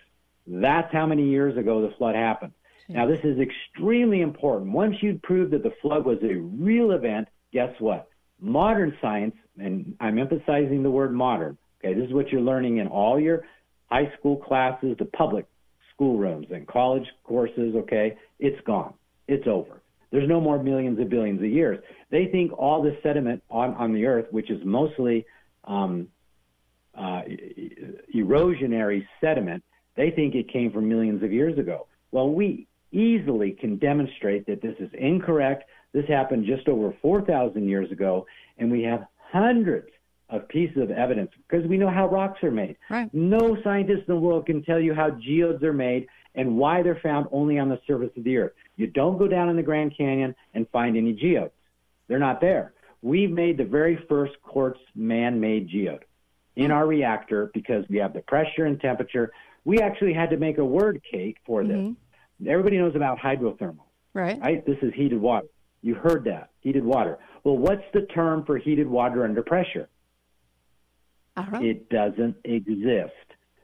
That's 0.46 0.92
how 0.92 1.06
many 1.06 1.28
years 1.28 1.56
ago 1.56 1.82
the 1.82 1.94
flood 1.96 2.14
happened. 2.14 2.52
Now, 2.88 3.06
this 3.06 3.24
is 3.24 3.40
extremely 3.40 4.20
important. 4.20 4.72
Once 4.72 5.02
you 5.02 5.18
prove 5.20 5.50
that 5.50 5.64
the 5.64 5.72
flood 5.82 6.04
was 6.04 6.18
a 6.22 6.34
real 6.34 6.92
event, 6.92 7.26
guess 7.56 7.74
what? 7.78 8.08
Modern 8.38 8.94
science, 9.00 9.34
and 9.58 9.96
I'm 9.98 10.18
emphasizing 10.18 10.82
the 10.82 10.90
word 10.90 11.14
modern, 11.14 11.56
okay, 11.78 11.94
this 11.98 12.06
is 12.06 12.12
what 12.12 12.28
you're 12.28 12.42
learning 12.42 12.76
in 12.76 12.86
all 12.86 13.18
your 13.18 13.44
high 13.86 14.12
school 14.18 14.36
classes, 14.36 14.94
the 14.98 15.06
public 15.06 15.46
schoolrooms, 15.94 16.48
and 16.50 16.66
college 16.66 17.06
courses, 17.24 17.74
okay, 17.74 18.18
it's 18.38 18.60
gone. 18.66 18.92
It's 19.26 19.46
over. 19.46 19.80
There's 20.10 20.28
no 20.28 20.38
more 20.38 20.62
millions 20.62 21.00
of 21.00 21.08
billions 21.08 21.40
of 21.40 21.46
years. 21.46 21.82
They 22.10 22.26
think 22.26 22.52
all 22.52 22.82
the 22.82 22.94
sediment 23.02 23.42
on, 23.48 23.72
on 23.74 23.94
the 23.94 24.04
earth, 24.04 24.26
which 24.30 24.50
is 24.50 24.60
mostly 24.62 25.24
um, 25.64 26.08
uh, 26.94 27.22
erosionary 28.14 29.06
sediment, 29.18 29.64
they 29.96 30.10
think 30.10 30.34
it 30.34 30.52
came 30.52 30.70
from 30.72 30.90
millions 30.90 31.22
of 31.22 31.32
years 31.32 31.58
ago. 31.58 31.86
Well, 32.12 32.28
we 32.30 32.66
easily 32.92 33.52
can 33.52 33.78
demonstrate 33.78 34.46
that 34.46 34.60
this 34.60 34.74
is 34.78 34.90
incorrect. 34.92 35.64
This 35.92 36.06
happened 36.08 36.44
just 36.46 36.68
over 36.68 36.94
4,000 37.00 37.68
years 37.68 37.90
ago, 37.90 38.26
and 38.58 38.70
we 38.70 38.82
have 38.82 39.06
hundreds 39.32 39.88
of 40.28 40.48
pieces 40.48 40.78
of 40.78 40.90
evidence 40.90 41.30
because 41.48 41.66
we 41.68 41.78
know 41.78 41.88
how 41.90 42.08
rocks 42.08 42.42
are 42.42 42.50
made. 42.50 42.76
Right. 42.90 43.12
No 43.14 43.56
scientist 43.62 44.02
in 44.08 44.14
the 44.14 44.20
world 44.20 44.46
can 44.46 44.62
tell 44.62 44.80
you 44.80 44.92
how 44.94 45.10
geodes 45.10 45.62
are 45.62 45.72
made 45.72 46.06
and 46.34 46.56
why 46.56 46.82
they're 46.82 47.00
found 47.02 47.26
only 47.32 47.58
on 47.58 47.68
the 47.68 47.80
surface 47.86 48.10
of 48.16 48.24
the 48.24 48.36
earth. 48.36 48.52
You 48.76 48.88
don't 48.88 49.18
go 49.18 49.28
down 49.28 49.48
in 49.48 49.56
the 49.56 49.62
Grand 49.62 49.96
Canyon 49.96 50.34
and 50.54 50.68
find 50.70 50.96
any 50.96 51.12
geodes. 51.12 51.52
They're 52.08 52.18
not 52.18 52.40
there. 52.40 52.74
We've 53.02 53.30
made 53.30 53.56
the 53.56 53.64
very 53.64 53.96
first 54.08 54.34
quartz 54.42 54.80
man-made 54.94 55.68
geode 55.68 56.04
in 56.56 56.70
our 56.70 56.86
reactor 56.86 57.50
because 57.54 57.84
we 57.88 57.98
have 57.98 58.12
the 58.12 58.20
pressure 58.20 58.64
and 58.64 58.80
temperature. 58.80 59.30
We 59.64 59.78
actually 59.80 60.12
had 60.12 60.30
to 60.30 60.36
make 60.36 60.58
a 60.58 60.64
word, 60.64 61.00
cake 61.08 61.36
for 61.46 61.62
this. 61.64 61.76
Mm-hmm. 61.76 62.48
Everybody 62.48 62.78
knows 62.78 62.96
about 62.96 63.18
hydrothermal, 63.18 63.84
Right. 64.12 64.40
right? 64.40 64.66
This 64.66 64.78
is 64.82 64.92
heated 64.94 65.20
water. 65.20 65.46
You 65.86 65.94
heard 65.94 66.24
that, 66.24 66.50
heated 66.62 66.84
water. 66.84 67.16
Well, 67.44 67.58
what's 67.58 67.84
the 67.94 68.02
term 68.12 68.44
for 68.44 68.58
heated 68.58 68.88
water 68.88 69.22
under 69.22 69.40
pressure? 69.40 69.88
It 71.62 71.88
doesn't 71.90 72.34
exist. 72.42 73.12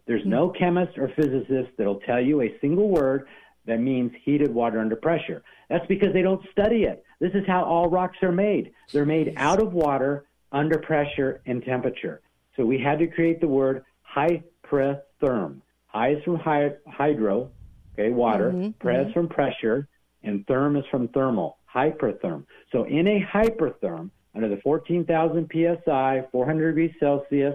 There's 0.06 0.24
no 0.24 0.48
chemist 0.50 0.96
or 0.98 1.08
physicist 1.16 1.70
that'll 1.76 1.98
tell 2.06 2.20
you 2.20 2.42
a 2.42 2.56
single 2.60 2.90
word 2.90 3.26
that 3.66 3.80
means 3.80 4.12
heated 4.24 4.54
water 4.54 4.78
under 4.78 4.94
pressure. 4.94 5.42
That's 5.68 5.84
because 5.88 6.12
they 6.12 6.22
don't 6.22 6.40
study 6.52 6.84
it. 6.84 7.04
This 7.18 7.32
is 7.34 7.42
how 7.44 7.64
all 7.64 7.88
rocks 7.90 8.18
are 8.22 8.30
made. 8.30 8.72
They're 8.92 9.04
made 9.04 9.34
out 9.36 9.60
of 9.60 9.72
water 9.72 10.26
under 10.52 10.78
pressure 10.78 11.40
and 11.46 11.64
temperature. 11.64 12.20
So 12.56 12.64
we 12.64 12.78
had 12.78 13.00
to 13.00 13.08
create 13.08 13.40
the 13.40 13.48
word 13.48 13.84
hypertherm. 14.14 15.60
High 15.88 16.12
is 16.12 16.22
from 16.22 16.36
hy- 16.36 16.76
hydro, 16.86 17.50
okay, 17.94 18.10
water. 18.10 18.52
Mhm, 18.52 18.78
Pre 18.78 18.94
is 18.94 19.08
mhm. 19.08 19.12
from 19.12 19.28
pressure, 19.28 19.88
and 20.22 20.46
therm 20.46 20.78
is 20.78 20.84
from 20.88 21.08
thermal. 21.08 21.58
Hypertherm. 21.74 22.44
So 22.70 22.84
in 22.84 23.06
a 23.06 23.20
hypertherm, 23.32 24.10
under 24.34 24.48
the 24.48 24.60
14,000 24.62 25.50
psi, 25.52 26.24
400 26.32 26.66
degrees 26.68 26.92
Celsius, 26.98 27.54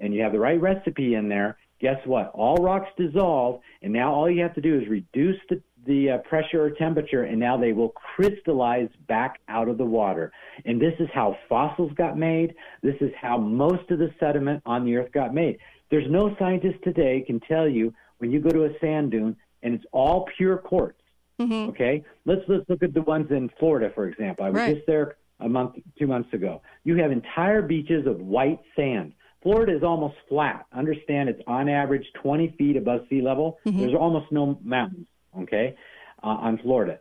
and 0.00 0.14
you 0.14 0.22
have 0.22 0.32
the 0.32 0.38
right 0.38 0.60
recipe 0.60 1.14
in 1.14 1.28
there, 1.28 1.56
guess 1.80 1.98
what? 2.06 2.30
All 2.34 2.56
rocks 2.56 2.88
dissolve, 2.96 3.60
and 3.82 3.92
now 3.92 4.12
all 4.12 4.30
you 4.30 4.42
have 4.42 4.54
to 4.54 4.60
do 4.60 4.78
is 4.78 4.88
reduce 4.88 5.38
the, 5.48 5.60
the 5.86 6.10
uh, 6.10 6.18
pressure 6.18 6.62
or 6.62 6.70
temperature, 6.70 7.24
and 7.24 7.40
now 7.40 7.56
they 7.56 7.72
will 7.72 7.90
crystallize 7.90 8.88
back 9.08 9.40
out 9.48 9.68
of 9.68 9.78
the 9.78 9.84
water. 9.84 10.32
And 10.64 10.80
this 10.80 10.94
is 11.00 11.08
how 11.12 11.36
fossils 11.48 11.92
got 11.94 12.16
made. 12.16 12.54
This 12.82 12.96
is 13.00 13.10
how 13.20 13.36
most 13.38 13.90
of 13.90 13.98
the 13.98 14.14
sediment 14.20 14.62
on 14.64 14.84
the 14.84 14.96
earth 14.96 15.12
got 15.12 15.34
made. 15.34 15.58
There's 15.90 16.10
no 16.10 16.34
scientist 16.38 16.78
today 16.84 17.22
can 17.26 17.40
tell 17.40 17.68
you 17.68 17.92
when 18.18 18.30
you 18.30 18.40
go 18.40 18.50
to 18.50 18.64
a 18.64 18.78
sand 18.80 19.10
dune 19.10 19.36
and 19.62 19.74
it's 19.74 19.84
all 19.92 20.26
pure 20.36 20.56
quartz. 20.56 21.01
Okay, 21.50 22.04
let's 22.24 22.42
let's 22.48 22.68
look 22.68 22.82
at 22.82 22.94
the 22.94 23.02
ones 23.02 23.30
in 23.30 23.50
Florida, 23.58 23.90
for 23.94 24.06
example. 24.08 24.44
I 24.44 24.50
was 24.50 24.58
Right. 24.58 24.74
just 24.74 24.86
there 24.86 25.16
a 25.40 25.48
month, 25.48 25.76
two 25.98 26.06
months 26.06 26.32
ago. 26.32 26.62
You 26.84 26.96
have 26.96 27.10
entire 27.10 27.62
beaches 27.62 28.06
of 28.06 28.20
white 28.20 28.60
sand. 28.76 29.12
Florida 29.42 29.74
is 29.76 29.82
almost 29.82 30.14
flat. 30.28 30.66
Understand 30.72 31.28
it's 31.28 31.40
on 31.48 31.68
average 31.68 32.06
20 32.22 32.54
feet 32.58 32.76
above 32.76 33.00
sea 33.10 33.20
level. 33.22 33.58
There's 33.64 33.94
almost 33.94 34.30
no 34.30 34.58
mountains. 34.62 35.06
Okay, 35.40 35.74
uh, 36.22 36.26
on 36.26 36.58
Florida, 36.58 36.98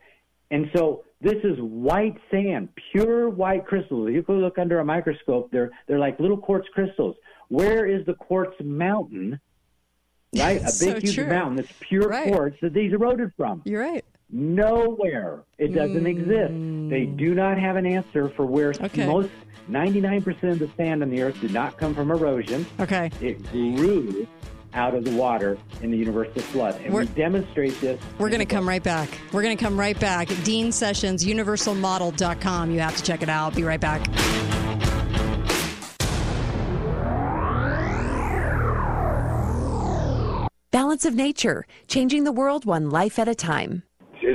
and 0.52 0.70
so 0.76 1.04
this 1.20 1.38
is 1.44 1.60
white 1.60 2.16
sand, 2.32 2.70
pure 2.92 3.30
white 3.30 3.66
crystals. 3.68 4.08
If 4.10 4.16
you 4.16 4.22
go 4.24 4.34
look 4.34 4.58
under 4.58 4.80
a 4.80 4.86
microscope, 4.86 5.52
they're 5.52 5.70
they're 5.88 6.00
like 6.00 6.20
little 6.20 6.38
quartz 6.38 6.68
crystals. 6.74 7.16
Where 7.50 7.86
is 7.86 8.06
the 8.06 8.14
quartz 8.14 8.56
mountain? 8.64 9.40
Right, 10.34 10.62
a 10.62 10.64
big 10.64 10.74
So 10.74 11.00
huge 11.02 11.16
true. 11.16 11.28
mountain 11.28 11.58
that's 11.58 11.74
pure 11.82 12.08
Right. 12.08 12.32
quartz 12.32 12.56
that 12.62 12.74
these 12.74 12.94
eroded 12.94 13.34
from. 13.36 13.62
You're 13.66 13.82
right. 13.82 14.06
Nowhere. 14.32 15.44
It 15.58 15.74
doesn't 15.74 16.08
exist. 16.08 16.54
They 16.90 17.06
hmm. 17.06 17.18
do 17.18 17.36
not 17.36 17.58
have 17.58 17.76
an 17.76 17.86
answer 17.86 18.30
for 18.30 18.46
where 18.46 18.70
Okay. 18.70 19.06
most 19.06 19.30
99% 19.70 20.52
of 20.52 20.60
the 20.60 20.70
sand 20.78 21.04
on 21.04 21.10
the 21.10 21.22
earth 21.22 21.40
did 21.42 21.54
not 21.54 21.78
come 21.78 21.94
from 21.94 22.12
erosion. 22.12 22.66
Okay. 22.80 23.12
It 23.22 23.44
grew 23.52 24.28
out 24.74 24.96
of 24.96 25.04
the 25.04 25.12
water 25.12 25.58
in 25.82 25.92
the 25.92 25.98
universal 25.98 26.42
flood. 26.42 26.80
And 26.84 26.94
We're- 26.94 27.06
we 27.06 27.14
demonstrate 27.14 27.80
this. 27.82 28.02
We're 28.18 28.30
going 28.30 28.40
to 28.40 28.46
come 28.46 28.68
right 28.68 28.82
back. 28.82 29.10
We're 29.34 29.44
going 29.44 29.58
to 29.58 29.64
come 29.64 29.78
right 29.78 30.00
back. 30.00 30.30
Dean 30.44 30.72
Sessions, 30.72 31.26
universalmodel.com. 31.26 32.72
You 32.72 32.80
have 32.80 32.96
to 32.96 33.04
check 33.04 33.22
it 33.22 33.30
out. 33.30 33.56
Be 33.56 33.64
right 33.64 33.82
back. 33.82 34.02
Balance 40.72 41.04
of 41.04 41.16
Nature, 41.16 41.66
changing 41.88 42.24
the 42.24 42.32
world 42.32 42.64
one 42.64 42.90
life 42.90 43.20
at 43.20 43.28
a 43.28 43.36
time. 43.36 43.84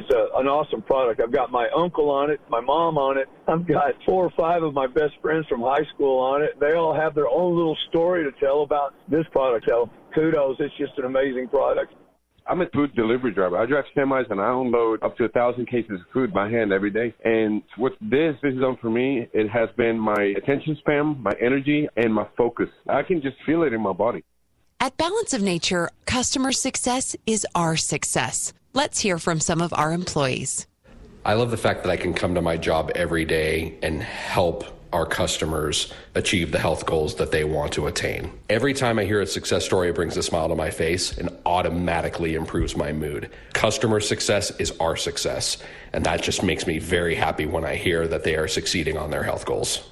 It's 0.06 0.14
a, 0.14 0.38
an 0.38 0.46
awesome 0.46 0.82
product. 0.82 1.20
I've 1.20 1.32
got 1.32 1.50
my 1.50 1.68
uncle 1.76 2.10
on 2.10 2.30
it, 2.30 2.40
my 2.48 2.60
mom 2.60 2.96
on 2.96 3.18
it. 3.18 3.28
I've 3.48 3.66
got 3.66 3.94
four 4.04 4.24
or 4.24 4.30
five 4.36 4.62
of 4.62 4.72
my 4.72 4.86
best 4.86 5.14
friends 5.20 5.46
from 5.48 5.60
high 5.60 5.84
school 5.94 6.18
on 6.20 6.42
it. 6.42 6.58
They 6.60 6.74
all 6.74 6.94
have 6.94 7.14
their 7.14 7.28
own 7.28 7.56
little 7.56 7.76
story 7.88 8.22
to 8.24 8.30
tell 8.38 8.62
about 8.62 8.94
this 9.08 9.24
product. 9.32 9.66
So 9.68 9.90
kudos. 10.14 10.56
It's 10.60 10.74
just 10.78 10.92
an 10.98 11.04
amazing 11.04 11.48
product. 11.48 11.92
I'm 12.48 12.60
a 12.60 12.66
food 12.72 12.94
delivery 12.94 13.32
driver. 13.32 13.58
I 13.58 13.66
drive 13.66 13.84
semis 13.96 14.30
and 14.30 14.40
I 14.40 14.50
unload 14.50 15.02
up 15.02 15.16
to 15.16 15.24
a 15.24 15.28
thousand 15.28 15.66
cases 15.66 16.00
of 16.00 16.06
food 16.12 16.32
by 16.32 16.48
hand 16.48 16.72
every 16.72 16.90
day. 16.90 17.12
And 17.24 17.62
what 17.76 17.92
this 18.00 18.36
this 18.42 18.52
has 18.52 18.60
done 18.60 18.78
for 18.80 18.88
me, 18.88 19.26
it 19.32 19.48
has 19.48 19.68
been 19.76 19.98
my 19.98 20.34
attention 20.36 20.76
span, 20.78 21.20
my 21.20 21.32
energy, 21.40 21.88
and 21.96 22.14
my 22.14 22.28
focus. 22.36 22.68
I 22.88 23.02
can 23.02 23.20
just 23.20 23.36
feel 23.44 23.64
it 23.64 23.72
in 23.72 23.80
my 23.80 23.92
body. 23.92 24.22
At 24.78 24.96
Balance 24.96 25.32
of 25.32 25.42
Nature, 25.42 25.90
customer 26.04 26.52
success 26.52 27.16
is 27.26 27.46
our 27.54 27.76
success. 27.76 28.52
Let's 28.76 29.00
hear 29.00 29.18
from 29.18 29.40
some 29.40 29.62
of 29.62 29.72
our 29.72 29.94
employees. 29.94 30.66
I 31.24 31.32
love 31.32 31.50
the 31.50 31.56
fact 31.56 31.82
that 31.84 31.90
I 31.90 31.96
can 31.96 32.12
come 32.12 32.34
to 32.34 32.42
my 32.42 32.58
job 32.58 32.92
every 32.94 33.24
day 33.24 33.78
and 33.82 34.02
help 34.02 34.66
our 34.92 35.06
customers 35.06 35.90
achieve 36.14 36.52
the 36.52 36.58
health 36.58 36.84
goals 36.84 37.14
that 37.14 37.30
they 37.30 37.42
want 37.42 37.72
to 37.72 37.86
attain. 37.86 38.30
Every 38.50 38.74
time 38.74 38.98
I 38.98 39.06
hear 39.06 39.22
a 39.22 39.26
success 39.26 39.64
story, 39.64 39.88
it 39.88 39.94
brings 39.94 40.18
a 40.18 40.22
smile 40.22 40.50
to 40.50 40.54
my 40.54 40.68
face 40.70 41.16
and 41.16 41.30
automatically 41.46 42.34
improves 42.34 42.76
my 42.76 42.92
mood. 42.92 43.30
Customer 43.54 43.98
success 43.98 44.50
is 44.60 44.74
our 44.78 44.94
success, 44.94 45.56
and 45.94 46.04
that 46.04 46.22
just 46.22 46.42
makes 46.42 46.66
me 46.66 46.78
very 46.78 47.14
happy 47.14 47.46
when 47.46 47.64
I 47.64 47.76
hear 47.76 48.06
that 48.06 48.24
they 48.24 48.36
are 48.36 48.46
succeeding 48.46 48.98
on 48.98 49.10
their 49.10 49.22
health 49.22 49.46
goals. 49.46 49.88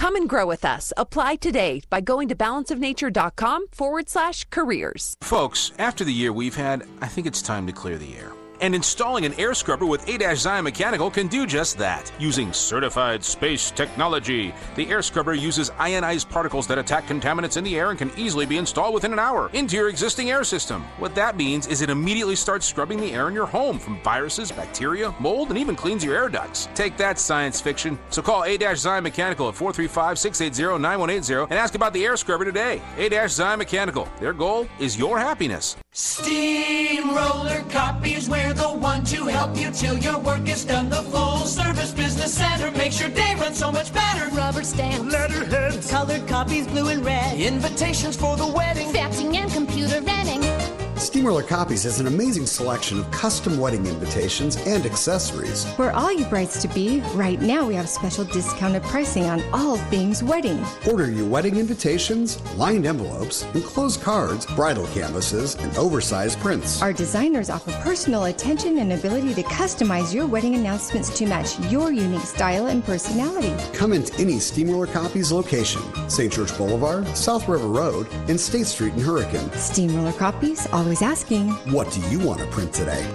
Come 0.00 0.16
and 0.16 0.26
grow 0.26 0.46
with 0.46 0.64
us. 0.64 0.94
Apply 0.96 1.36
today 1.36 1.82
by 1.90 2.00
going 2.00 2.28
to 2.28 2.34
balanceofnature.com 2.34 3.66
forward 3.70 4.08
slash 4.08 4.46
careers. 4.48 5.14
Folks, 5.20 5.72
after 5.78 6.04
the 6.04 6.12
year 6.12 6.32
we've 6.32 6.56
had, 6.56 6.84
I 7.02 7.06
think 7.06 7.26
it's 7.26 7.42
time 7.42 7.66
to 7.66 7.74
clear 7.74 7.98
the 7.98 8.16
air. 8.16 8.32
And 8.60 8.74
installing 8.74 9.24
an 9.24 9.32
air 9.38 9.54
scrubber 9.54 9.86
with 9.86 10.06
A-Zion 10.06 10.64
Mechanical 10.64 11.10
can 11.10 11.28
do 11.28 11.46
just 11.46 11.78
that. 11.78 12.12
Using 12.18 12.52
certified 12.52 13.24
space 13.24 13.70
technology, 13.70 14.52
the 14.76 14.86
air 14.90 15.00
scrubber 15.00 15.32
uses 15.32 15.70
ionized 15.78 16.28
particles 16.28 16.66
that 16.66 16.76
attack 16.76 17.06
contaminants 17.06 17.56
in 17.56 17.64
the 17.64 17.78
air 17.78 17.88
and 17.88 17.98
can 17.98 18.10
easily 18.18 18.44
be 18.44 18.58
installed 18.58 18.92
within 18.92 19.14
an 19.14 19.18
hour 19.18 19.50
into 19.54 19.76
your 19.76 19.88
existing 19.88 20.30
air 20.30 20.44
system. 20.44 20.82
What 20.98 21.14
that 21.14 21.38
means 21.38 21.68
is 21.68 21.80
it 21.80 21.88
immediately 21.88 22.36
starts 22.36 22.66
scrubbing 22.66 23.00
the 23.00 23.12
air 23.12 23.28
in 23.28 23.34
your 23.34 23.46
home 23.46 23.78
from 23.78 24.02
viruses, 24.02 24.52
bacteria, 24.52 25.14
mold, 25.18 25.48
and 25.48 25.58
even 25.58 25.74
cleans 25.74 26.04
your 26.04 26.14
air 26.14 26.28
ducts. 26.28 26.68
Take 26.74 26.98
that 26.98 27.18
science 27.18 27.62
fiction. 27.62 27.98
So 28.10 28.20
call 28.20 28.44
A-Zion 28.44 29.02
Mechanical 29.02 29.48
at 29.48 29.54
435-680-9180 29.54 31.44
and 31.50 31.58
ask 31.58 31.74
about 31.74 31.94
the 31.94 32.04
air 32.04 32.18
scrubber 32.18 32.44
today. 32.44 32.82
A-Zion 32.98 33.58
Mechanical. 33.58 34.06
Their 34.20 34.34
goal 34.34 34.68
is 34.78 34.98
your 34.98 35.18
happiness. 35.18 35.76
Steamroller 35.92 37.64
Copies, 37.68 38.28
we're 38.28 38.54
the 38.54 38.68
one 38.68 39.02
to 39.06 39.24
help 39.24 39.56
you 39.56 39.72
till 39.72 39.98
your 39.98 40.20
work 40.20 40.48
is 40.48 40.64
done. 40.64 40.88
The 40.88 41.02
full 41.02 41.38
service 41.38 41.90
business 41.90 42.32
center 42.32 42.70
makes 42.78 43.00
your 43.00 43.08
day 43.08 43.34
run 43.34 43.54
so 43.54 43.72
much 43.72 43.92
better. 43.92 44.28
Rubber 44.28 44.62
stamps, 44.62 45.12
letterheads, 45.12 45.90
colored 45.90 46.28
copies, 46.28 46.68
blue 46.68 46.90
and 46.90 47.04
red, 47.04 47.40
invitations 47.40 48.16
for 48.16 48.36
the 48.36 48.46
wedding, 48.46 48.86
faxing 48.92 49.34
and 49.34 49.50
computer 49.50 50.00
renting. 50.00 50.79
Steamroller 51.00 51.42
Copies 51.42 51.84
has 51.84 51.98
an 51.98 52.06
amazing 52.06 52.44
selection 52.44 52.98
of 53.00 53.10
custom 53.10 53.58
wedding 53.58 53.86
invitations 53.86 54.56
and 54.66 54.84
accessories. 54.84 55.64
For 55.72 55.90
all 55.92 56.12
you 56.12 56.26
brides 56.26 56.60
to 56.60 56.68
be, 56.68 57.00
right 57.14 57.40
now 57.40 57.66
we 57.66 57.74
have 57.74 57.88
special 57.88 58.22
discounted 58.22 58.82
pricing 58.82 59.24
on 59.24 59.42
all 59.54 59.78
things 59.88 60.22
wedding. 60.22 60.62
Order 60.86 61.10
your 61.10 61.26
wedding 61.26 61.56
invitations, 61.56 62.38
lined 62.56 62.84
envelopes, 62.84 63.44
enclosed 63.54 64.02
cards, 64.02 64.44
bridal 64.54 64.86
canvases, 64.88 65.54
and 65.54 65.74
oversized 65.78 66.38
prints. 66.40 66.82
Our 66.82 66.92
designers 66.92 67.48
offer 67.48 67.72
personal 67.82 68.24
attention 68.24 68.76
and 68.76 68.92
ability 68.92 69.32
to 69.34 69.42
customize 69.44 70.12
your 70.12 70.26
wedding 70.26 70.54
announcements 70.54 71.16
to 71.18 71.26
match 71.26 71.58
your 71.70 71.92
unique 71.92 72.26
style 72.26 72.66
and 72.66 72.84
personality. 72.84 73.54
Come 73.72 73.94
into 73.94 74.14
any 74.20 74.38
Steamroller 74.38 74.86
Copies 74.86 75.32
location 75.32 75.80
St. 76.10 76.30
George 76.30 76.54
Boulevard, 76.58 77.08
South 77.16 77.48
River 77.48 77.68
Road, 77.68 78.06
and 78.28 78.38
State 78.38 78.66
Street 78.66 78.92
in 78.92 79.00
Hurricane. 79.00 79.50
Steamroller 79.52 80.12
Copies, 80.12 80.66
always 80.66 80.89
asking. 80.98 81.50
What 81.72 81.90
do 81.92 82.00
you 82.10 82.18
want 82.18 82.40
to 82.40 82.46
print 82.48 82.72
today? 82.72 83.06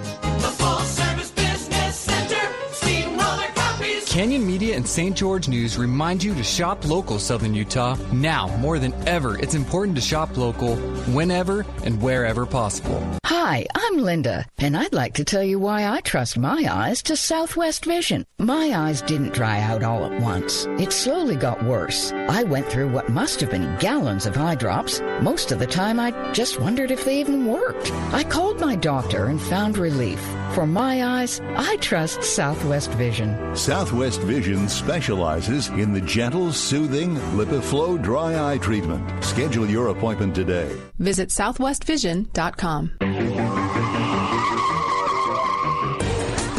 Canyon 4.16 4.46
Media 4.46 4.74
and 4.74 4.88
St. 4.88 5.14
George 5.14 5.46
News 5.46 5.76
remind 5.76 6.24
you 6.24 6.34
to 6.36 6.42
shop 6.42 6.86
local, 6.86 7.18
Southern 7.18 7.52
Utah. 7.52 7.98
Now, 8.14 8.46
more 8.56 8.78
than 8.78 8.94
ever, 9.06 9.38
it's 9.38 9.54
important 9.54 9.94
to 9.96 10.00
shop 10.00 10.38
local 10.38 10.76
whenever 11.12 11.66
and 11.84 12.00
wherever 12.00 12.46
possible. 12.46 13.06
Hi, 13.26 13.66
I'm 13.74 13.98
Linda, 13.98 14.46
and 14.56 14.74
I'd 14.74 14.94
like 14.94 15.12
to 15.16 15.24
tell 15.24 15.42
you 15.42 15.58
why 15.58 15.86
I 15.86 16.00
trust 16.00 16.38
my 16.38 16.64
eyes 16.66 17.02
to 17.02 17.14
Southwest 17.14 17.84
Vision. 17.84 18.24
My 18.38 18.72
eyes 18.74 19.02
didn't 19.02 19.34
dry 19.34 19.60
out 19.60 19.82
all 19.82 20.06
at 20.06 20.22
once. 20.22 20.64
It 20.78 20.94
slowly 20.94 21.36
got 21.36 21.62
worse. 21.64 22.10
I 22.12 22.42
went 22.44 22.68
through 22.68 22.88
what 22.88 23.10
must 23.10 23.40
have 23.40 23.50
been 23.50 23.76
gallons 23.80 24.24
of 24.24 24.38
eye 24.38 24.54
drops. 24.54 25.02
Most 25.20 25.52
of 25.52 25.58
the 25.58 25.66
time, 25.66 26.00
I 26.00 26.32
just 26.32 26.58
wondered 26.58 26.90
if 26.90 27.04
they 27.04 27.20
even 27.20 27.44
worked. 27.44 27.92
I 28.14 28.24
called 28.24 28.60
my 28.60 28.76
doctor 28.76 29.26
and 29.26 29.38
found 29.38 29.76
relief. 29.76 30.20
For 30.54 30.66
my 30.66 31.04
eyes, 31.04 31.42
I 31.54 31.76
trust 31.76 32.22
Southwest 32.22 32.90
Vision. 32.92 33.54
Southwest 33.54 34.05
Vision 34.14 34.68
specializes 34.68 35.66
in 35.70 35.92
the 35.92 36.00
gentle, 36.00 36.52
soothing 36.52 37.16
LipiFlow 37.34 38.00
dry 38.00 38.52
eye 38.52 38.58
treatment. 38.58 39.02
Schedule 39.24 39.68
your 39.68 39.88
appointment 39.88 40.32
today. 40.32 40.70
Visit 41.00 41.30
southwestvision.com. 41.30 42.92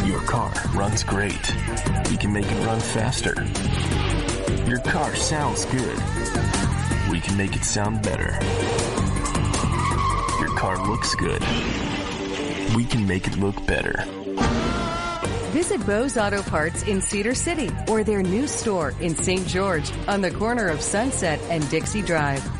Your 0.06 0.20
car 0.26 0.52
runs 0.74 1.02
great. 1.02 1.54
We 2.10 2.18
can 2.18 2.34
make 2.34 2.44
it 2.44 2.66
run 2.66 2.80
faster. 2.80 3.34
Your 4.68 4.80
car 4.80 5.16
sounds 5.16 5.64
good. 5.64 5.98
We 7.10 7.18
can 7.20 7.38
make 7.38 7.56
it 7.56 7.64
sound 7.64 8.02
better. 8.02 8.38
Your 10.38 10.54
car 10.54 10.86
looks 10.86 11.14
good. 11.14 11.40
We 12.76 12.84
can 12.84 13.06
make 13.06 13.26
it 13.26 13.38
look 13.38 13.64
better. 13.66 14.04
Visit 15.52 15.84
Bose 15.86 16.18
Auto 16.18 16.42
Parts 16.42 16.82
in 16.82 17.00
Cedar 17.00 17.34
City 17.34 17.70
or 17.88 18.04
their 18.04 18.22
new 18.22 18.46
store 18.46 18.92
in 19.00 19.16
St. 19.16 19.46
George 19.46 19.90
on 20.06 20.20
the 20.20 20.30
corner 20.30 20.68
of 20.68 20.82
Sunset 20.82 21.40
and 21.48 21.66
Dixie 21.70 22.02
Drive. 22.02 22.57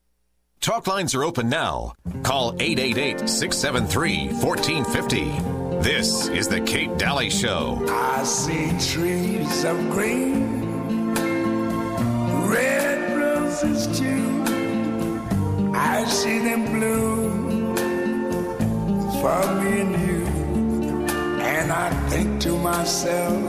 Talk 0.62 0.88
lines 0.88 1.16
are 1.16 1.24
open 1.24 1.50
now. 1.50 1.94
Call 2.24 2.56
888 2.60 3.30
673 3.30 4.28
1450. 4.44 5.60
This 5.80 6.28
is 6.28 6.50
The 6.50 6.60
Kate 6.62 6.98
Dalley 6.98 7.30
Show. 7.30 7.82
I 7.88 8.24
see 8.24 8.68
trees 8.94 9.64
of 9.64 9.78
green, 9.90 11.14
red 12.50 13.18
roses 13.18 13.88
too. 13.98 14.44
I 15.74 16.04
see 16.04 16.40
them 16.40 16.66
bloom 16.66 17.49
for 19.20 19.54
me 19.62 19.82
and 19.82 20.08
you. 20.08 20.26
And 21.44 21.72
I 21.74 21.90
think 22.10 22.40
to 22.42 22.58
myself, 22.58 23.44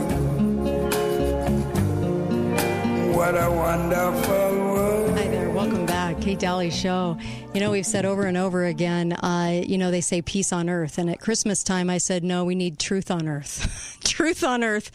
what 3.15 3.35
a 3.35 3.49
wonderful 3.49 4.33
world. 4.33 5.17
Hi 5.17 5.27
there, 5.29 5.49
welcome 5.51 5.85
back. 5.85 6.19
Kate 6.19 6.39
Dalley 6.39 6.71
Show. 6.71 7.17
You 7.53 7.61
know, 7.61 7.71
we've 7.71 7.85
said 7.85 8.05
over 8.05 8.23
and 8.23 8.35
over 8.35 8.65
again, 8.65 9.13
uh, 9.13 9.61
you 9.65 9.77
know, 9.77 9.91
they 9.91 10.01
say 10.01 10.21
peace 10.21 10.51
on 10.51 10.69
earth. 10.69 10.97
And 10.97 11.09
at 11.09 11.21
Christmas 11.21 11.63
time, 11.63 11.89
I 11.89 11.99
said, 11.99 12.23
no, 12.25 12.43
we 12.43 12.55
need 12.55 12.77
truth 12.77 13.09
on 13.09 13.29
earth. 13.29 13.97
truth 14.03 14.43
on 14.43 14.65
earth 14.65 14.91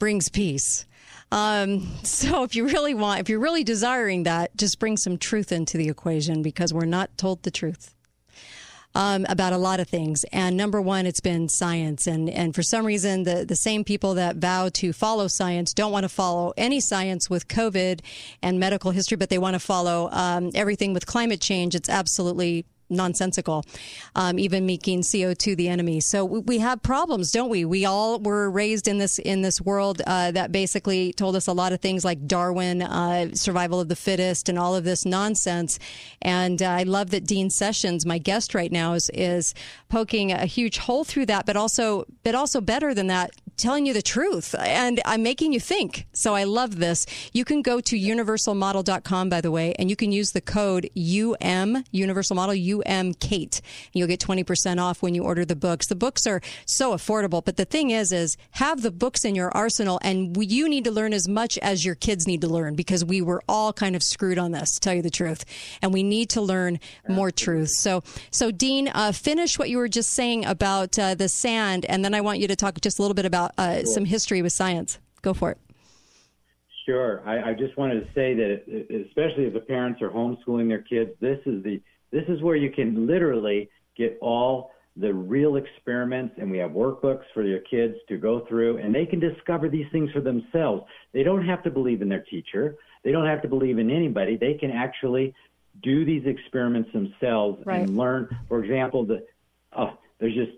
brings 0.00 0.28
peace. 0.28 0.86
Um, 1.30 1.88
so 2.02 2.42
if 2.42 2.56
you 2.56 2.66
really 2.66 2.94
want, 2.94 3.20
if 3.20 3.28
you're 3.28 3.38
really 3.38 3.64
desiring 3.64 4.24
that, 4.24 4.56
just 4.56 4.80
bring 4.80 4.96
some 4.96 5.18
truth 5.18 5.52
into 5.52 5.76
the 5.76 5.88
equation 5.88 6.42
because 6.42 6.74
we're 6.74 6.84
not 6.84 7.16
told 7.16 7.44
the 7.44 7.50
truth. 7.52 7.95
Um, 8.96 9.26
about 9.28 9.52
a 9.52 9.58
lot 9.58 9.78
of 9.78 9.88
things. 9.88 10.24
And 10.32 10.56
number 10.56 10.80
one, 10.80 11.04
it's 11.04 11.20
been 11.20 11.50
science. 11.50 12.06
And, 12.06 12.30
and 12.30 12.54
for 12.54 12.62
some 12.62 12.86
reason, 12.86 13.24
the, 13.24 13.44
the 13.44 13.54
same 13.54 13.84
people 13.84 14.14
that 14.14 14.36
vow 14.36 14.70
to 14.80 14.94
follow 14.94 15.28
science 15.28 15.74
don't 15.74 15.92
want 15.92 16.04
to 16.04 16.08
follow 16.08 16.54
any 16.56 16.80
science 16.80 17.28
with 17.28 17.46
COVID 17.46 18.00
and 18.40 18.58
medical 18.58 18.92
history, 18.92 19.18
but 19.18 19.28
they 19.28 19.36
want 19.36 19.52
to 19.52 19.60
follow 19.60 20.08
um, 20.12 20.50
everything 20.54 20.94
with 20.94 21.04
climate 21.04 21.42
change. 21.42 21.74
It's 21.74 21.90
absolutely 21.90 22.64
nonsensical, 22.88 23.64
um, 24.14 24.38
even 24.38 24.66
making 24.66 25.02
CO2 25.02 25.56
the 25.56 25.68
enemy. 25.68 26.00
So 26.00 26.24
we, 26.24 26.58
have 26.58 26.82
problems, 26.82 27.32
don't 27.32 27.50
we? 27.50 27.64
We 27.64 27.84
all 27.84 28.18
were 28.18 28.50
raised 28.50 28.88
in 28.88 28.98
this 28.98 29.18
in 29.18 29.42
this 29.42 29.60
world 29.60 30.00
uh, 30.06 30.30
that 30.32 30.52
basically 30.52 31.12
told 31.12 31.36
us 31.36 31.46
a 31.46 31.52
lot 31.52 31.72
of 31.72 31.80
things 31.80 32.04
like 32.04 32.26
Darwin, 32.26 32.82
uh, 32.82 33.34
survival 33.34 33.80
of 33.80 33.88
the 33.88 33.96
fittest, 33.96 34.48
and 34.48 34.58
all 34.58 34.74
of 34.74 34.84
this 34.84 35.04
nonsense. 35.04 35.78
And 36.22 36.62
uh, 36.62 36.66
I 36.66 36.84
love 36.84 37.10
that 37.10 37.26
Dean 37.26 37.50
Sessions, 37.50 38.06
my 38.06 38.18
guest 38.18 38.54
right 38.54 38.72
now, 38.72 38.94
is 38.94 39.10
is 39.10 39.54
poking 39.88 40.32
a 40.32 40.46
huge 40.46 40.78
hole 40.78 41.04
through 41.04 41.26
that, 41.26 41.46
but 41.46 41.56
also 41.56 42.06
but 42.24 42.34
also 42.34 42.60
better 42.60 42.94
than 42.94 43.08
that, 43.08 43.30
telling 43.56 43.86
you 43.86 43.92
the 43.92 44.02
truth 44.02 44.54
and 44.58 45.00
I'm 45.04 45.22
making 45.22 45.52
you 45.52 45.60
think. 45.60 46.06
So 46.12 46.34
I 46.34 46.44
love 46.44 46.78
this. 46.78 47.06
You 47.32 47.44
can 47.44 47.62
go 47.62 47.80
to 47.80 47.96
universalmodel.com, 47.98 49.28
by 49.28 49.40
the 49.40 49.50
way, 49.50 49.74
and 49.78 49.90
you 49.90 49.96
can 49.96 50.12
use 50.12 50.32
the 50.32 50.40
code 50.40 50.90
UM, 50.96 51.84
Universal 51.90 52.36
Model, 52.36 52.54
UM 52.54 53.14
Kate. 53.14 53.60
And 53.86 53.98
you'll 53.98 54.08
get 54.08 54.20
20% 54.20 54.80
off 54.80 55.02
when 55.02 55.14
you 55.14 55.24
order 55.24 55.44
the 55.44 55.56
books. 55.56 55.86
The 55.86 55.94
books 55.94 56.26
are 56.26 56.40
so 56.66 56.92
affordable. 56.92 57.44
But 57.44 57.56
the 57.56 57.64
thing 57.64 57.90
is, 57.90 58.12
is 58.12 58.36
have 58.52 58.82
the 58.82 58.90
books 58.90 59.24
in 59.24 59.34
your 59.34 59.50
arsenal 59.50 59.98
and 60.02 60.36
you 60.42 60.68
need 60.68 60.84
to 60.84 60.90
learn 60.90 61.12
as 61.12 61.28
much 61.28 61.58
as 61.58 61.84
your 61.84 61.94
kids 61.94 62.26
need 62.26 62.40
to 62.42 62.48
learn 62.48 62.74
because 62.74 63.04
we 63.04 63.22
were 63.22 63.42
all 63.48 63.72
kind 63.72 63.96
of 63.96 64.02
screwed 64.02 64.38
on 64.38 64.52
this, 64.52 64.74
to 64.74 64.80
tell 64.80 64.94
you 64.94 65.02
the 65.02 65.10
truth. 65.10 65.44
And 65.82 65.92
we 65.92 66.02
need 66.02 66.30
to 66.30 66.40
learn 66.40 66.78
more 67.08 67.30
truth. 67.30 67.70
So, 67.70 68.02
so 68.30 68.50
Dean, 68.50 68.88
uh, 68.88 69.12
finish 69.12 69.58
what 69.58 69.70
you 69.70 69.78
were 69.78 69.88
just 69.88 70.10
saying 70.10 70.44
about 70.44 70.98
uh, 70.98 71.14
the 71.14 71.28
sand. 71.28 71.84
And 71.86 72.04
then 72.04 72.14
I 72.14 72.20
want 72.20 72.38
you 72.38 72.48
to 72.48 72.56
talk 72.56 72.80
just 72.80 72.98
a 72.98 73.02
little 73.02 73.14
bit 73.14 73.26
about 73.26 73.45
uh, 73.58 73.84
some 73.84 74.04
history 74.04 74.42
with 74.42 74.52
science. 74.52 74.98
Go 75.22 75.34
for 75.34 75.50
it. 75.50 75.58
Sure. 76.86 77.20
I, 77.26 77.50
I 77.50 77.54
just 77.54 77.76
wanted 77.76 78.00
to 78.00 78.06
say 78.14 78.34
that, 78.34 79.06
especially 79.08 79.44
if 79.44 79.54
the 79.54 79.60
parents 79.60 80.00
are 80.02 80.10
homeschooling 80.10 80.68
their 80.68 80.82
kids, 80.82 81.10
this 81.20 81.38
is 81.44 81.62
the 81.64 81.80
this 82.12 82.24
is 82.28 82.40
where 82.40 82.54
you 82.54 82.70
can 82.70 83.06
literally 83.06 83.68
get 83.96 84.16
all 84.20 84.70
the 84.96 85.12
real 85.12 85.56
experiments, 85.56 86.34
and 86.38 86.50
we 86.50 86.58
have 86.58 86.70
workbooks 86.70 87.24
for 87.34 87.42
your 87.42 87.58
kids 87.60 87.96
to 88.08 88.16
go 88.16 88.46
through, 88.48 88.78
and 88.78 88.94
they 88.94 89.04
can 89.04 89.20
discover 89.20 89.68
these 89.68 89.86
things 89.92 90.10
for 90.12 90.20
themselves. 90.20 90.84
They 91.12 91.22
don't 91.22 91.44
have 91.44 91.62
to 91.64 91.70
believe 91.70 92.00
in 92.00 92.08
their 92.08 92.22
teacher. 92.22 92.76
They 93.04 93.12
don't 93.12 93.26
have 93.26 93.42
to 93.42 93.48
believe 93.48 93.78
in 93.78 93.90
anybody. 93.90 94.36
They 94.36 94.54
can 94.54 94.70
actually 94.70 95.34
do 95.82 96.04
these 96.04 96.24
experiments 96.24 96.90
themselves 96.92 97.58
right. 97.66 97.82
and 97.82 97.96
learn. 97.96 98.28
For 98.48 98.64
example, 98.64 99.04
the 99.04 99.26
oh, 99.76 99.98
there's 100.18 100.34
just 100.34 100.52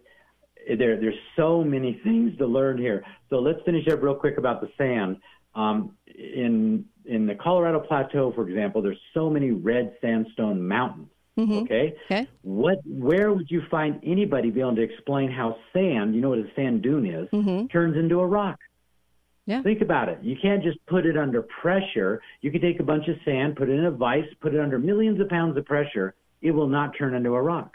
there 0.77 1.01
there's 1.01 1.19
so 1.37 1.63
many 1.63 2.01
things 2.05 2.37
to 2.39 2.47
learn 2.47 2.79
here. 2.79 3.05
So 3.31 3.37
let's 3.37 3.61
finish 3.65 3.87
up 3.89 4.03
real 4.03 4.15
quick 4.15 4.39
about 4.39 4.61
the 4.61 4.69
sand. 4.77 5.19
Um, 5.55 5.97
in 6.07 6.85
in 7.05 7.27
the 7.27 7.35
Colorado 7.35 7.81
Plateau, 7.81 8.33
for 8.33 8.49
example, 8.49 8.83
there's 8.83 9.01
so 9.15 9.31
many 9.31 9.51
red 9.51 9.95
sandstone 10.01 10.67
mountains. 10.67 11.09
Mm-hmm. 11.39 11.59
Okay. 11.59 11.95
Okay. 12.07 12.29
What? 12.43 12.79
Where 12.85 13.33
would 13.33 13.51
you 13.51 13.63
find 13.71 14.01
anybody 14.05 14.51
be 14.51 14.61
able 14.61 14.77
to 14.77 14.83
explain 14.83 15.31
how 15.31 15.57
sand, 15.73 16.15
you 16.15 16.21
know 16.21 16.31
what 16.31 16.39
a 16.39 16.51
sand 16.57 16.83
dune 16.83 17.07
is, 17.07 17.29
mm-hmm. 17.31 17.67
turns 17.67 17.97
into 17.97 18.21
a 18.21 18.27
rock? 18.27 18.59
Yeah. 19.47 19.63
Think 19.63 19.81
about 19.81 20.11
it. 20.11 20.19
You 20.21 20.37
can't 20.41 20.63
just 20.63 20.85
put 20.87 21.07
it 21.07 21.17
under 21.17 21.41
pressure. 21.41 22.21
You 22.43 22.51
can 22.51 22.61
take 22.61 22.81
a 22.81 22.83
bunch 22.83 23.09
of 23.09 23.17
sand, 23.25 23.57
put 23.57 23.71
it 23.71 23.79
in 23.79 23.87
a 23.87 23.91
vise, 23.91 24.25
put 24.43 24.53
it 24.55 24.61
under 24.61 24.79
millions 24.79 25.21
of 25.21 25.29
pounds 25.31 25.57
of 25.57 25.65
pressure. 25.65 26.15
It 26.43 26.51
will 26.51 26.69
not 26.69 26.93
turn 26.99 27.15
into 27.15 27.35
a 27.35 27.41
rock. 27.41 27.73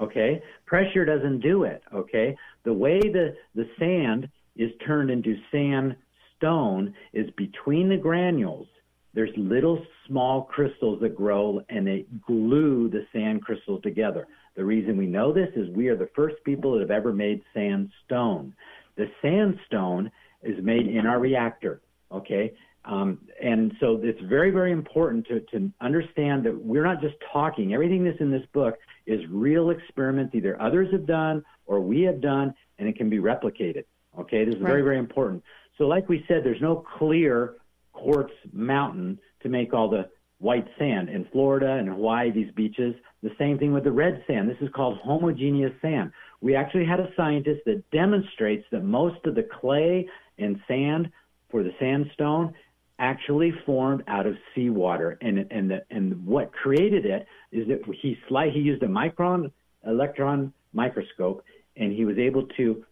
Okay. 0.00 0.42
Pressure 0.66 1.04
doesn't 1.04 1.40
do 1.40 1.64
it. 1.64 1.82
Okay. 1.94 2.36
The 2.64 2.72
way 2.72 3.00
the 3.00 3.36
the 3.54 3.68
sand 3.78 4.28
is 4.56 4.70
turned 4.86 5.10
into 5.10 5.36
sandstone 5.50 6.94
is 7.12 7.30
between 7.36 7.88
the 7.88 7.96
granules 7.96 8.66
there's 9.12 9.30
little 9.36 9.84
small 10.06 10.42
crystals 10.44 11.00
that 11.00 11.16
grow 11.16 11.60
and 11.68 11.86
they 11.86 12.06
glue 12.26 12.88
the 12.88 13.06
sand 13.12 13.42
crystals 13.42 13.82
together. 13.82 14.26
The 14.56 14.64
reason 14.64 14.96
we 14.96 15.06
know 15.06 15.32
this 15.32 15.50
is 15.56 15.68
we 15.70 15.88
are 15.88 15.96
the 15.96 16.10
first 16.14 16.36
people 16.44 16.72
that 16.72 16.80
have 16.80 16.90
ever 16.90 17.12
made 17.12 17.42
sandstone. 17.52 18.54
The 18.96 19.10
sandstone 19.20 20.10
is 20.42 20.62
made 20.62 20.86
in 20.86 21.06
our 21.06 21.18
reactor, 21.18 21.80
okay? 22.12 22.52
Um, 22.84 23.18
and 23.42 23.72
so 23.78 24.00
it's 24.02 24.20
very, 24.22 24.50
very 24.50 24.72
important 24.72 25.26
to, 25.26 25.40
to 25.52 25.70
understand 25.80 26.44
that 26.44 26.56
we're 26.64 26.84
not 26.84 27.00
just 27.00 27.14
talking. 27.32 27.74
Everything 27.74 28.04
that's 28.04 28.20
in 28.20 28.30
this 28.30 28.46
book 28.52 28.76
is 29.06 29.20
real 29.28 29.70
experiments 29.70 30.34
either 30.34 30.60
others 30.60 30.88
have 30.92 31.06
done 31.06 31.44
or 31.66 31.80
we 31.80 32.02
have 32.02 32.20
done, 32.20 32.54
and 32.78 32.88
it 32.88 32.96
can 32.96 33.10
be 33.10 33.18
replicated. 33.18 33.84
Okay, 34.18 34.44
this 34.44 34.54
is 34.54 34.60
Right. 34.60 34.70
very, 34.70 34.82
very 34.82 34.98
important. 34.98 35.42
So, 35.78 35.86
like 35.86 36.08
we 36.08 36.24
said, 36.26 36.42
there's 36.42 36.60
no 36.60 36.76
clear 36.98 37.56
quartz 37.92 38.32
mountain 38.52 39.18
to 39.42 39.48
make 39.48 39.72
all 39.74 39.88
the 39.88 40.08
white 40.38 40.66
sand. 40.78 41.10
In 41.10 41.26
Florida 41.26 41.72
and 41.74 41.88
Hawaii, 41.88 42.30
these 42.30 42.50
beaches, 42.52 42.94
the 43.22 43.30
same 43.38 43.58
thing 43.58 43.72
with 43.72 43.84
the 43.84 43.92
red 43.92 44.24
sand. 44.26 44.48
This 44.48 44.56
is 44.60 44.70
called 44.74 44.98
homogeneous 44.98 45.72
sand. 45.82 46.12
We 46.40 46.56
actually 46.56 46.86
had 46.86 46.98
a 46.98 47.12
scientist 47.14 47.60
that 47.66 47.88
demonstrates 47.90 48.64
that 48.72 48.82
most 48.82 49.24
of 49.26 49.34
the 49.34 49.42
clay 49.42 50.08
and 50.38 50.58
sand 50.66 51.10
for 51.50 51.62
the 51.62 51.74
sandstone 51.78 52.54
actually 53.00 53.52
formed 53.66 54.04
out 54.06 54.26
of 54.26 54.34
seawater. 54.54 55.18
And 55.20 55.38
and 55.50 55.70
the, 55.70 55.82
and 55.90 56.24
what 56.24 56.52
created 56.52 57.04
it 57.06 57.26
is 57.50 57.66
that 57.68 57.80
he 58.00 58.16
sli- 58.30 58.52
he 58.52 58.60
used 58.60 58.82
a 58.82 58.88
micron 58.88 59.50
electron 59.86 60.52
microscope 60.72 61.42
and 61.76 61.92
he 61.92 62.04
was 62.04 62.18
able 62.18 62.46
to 62.56 62.84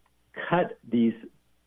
cut 0.49 0.79
these 0.91 1.13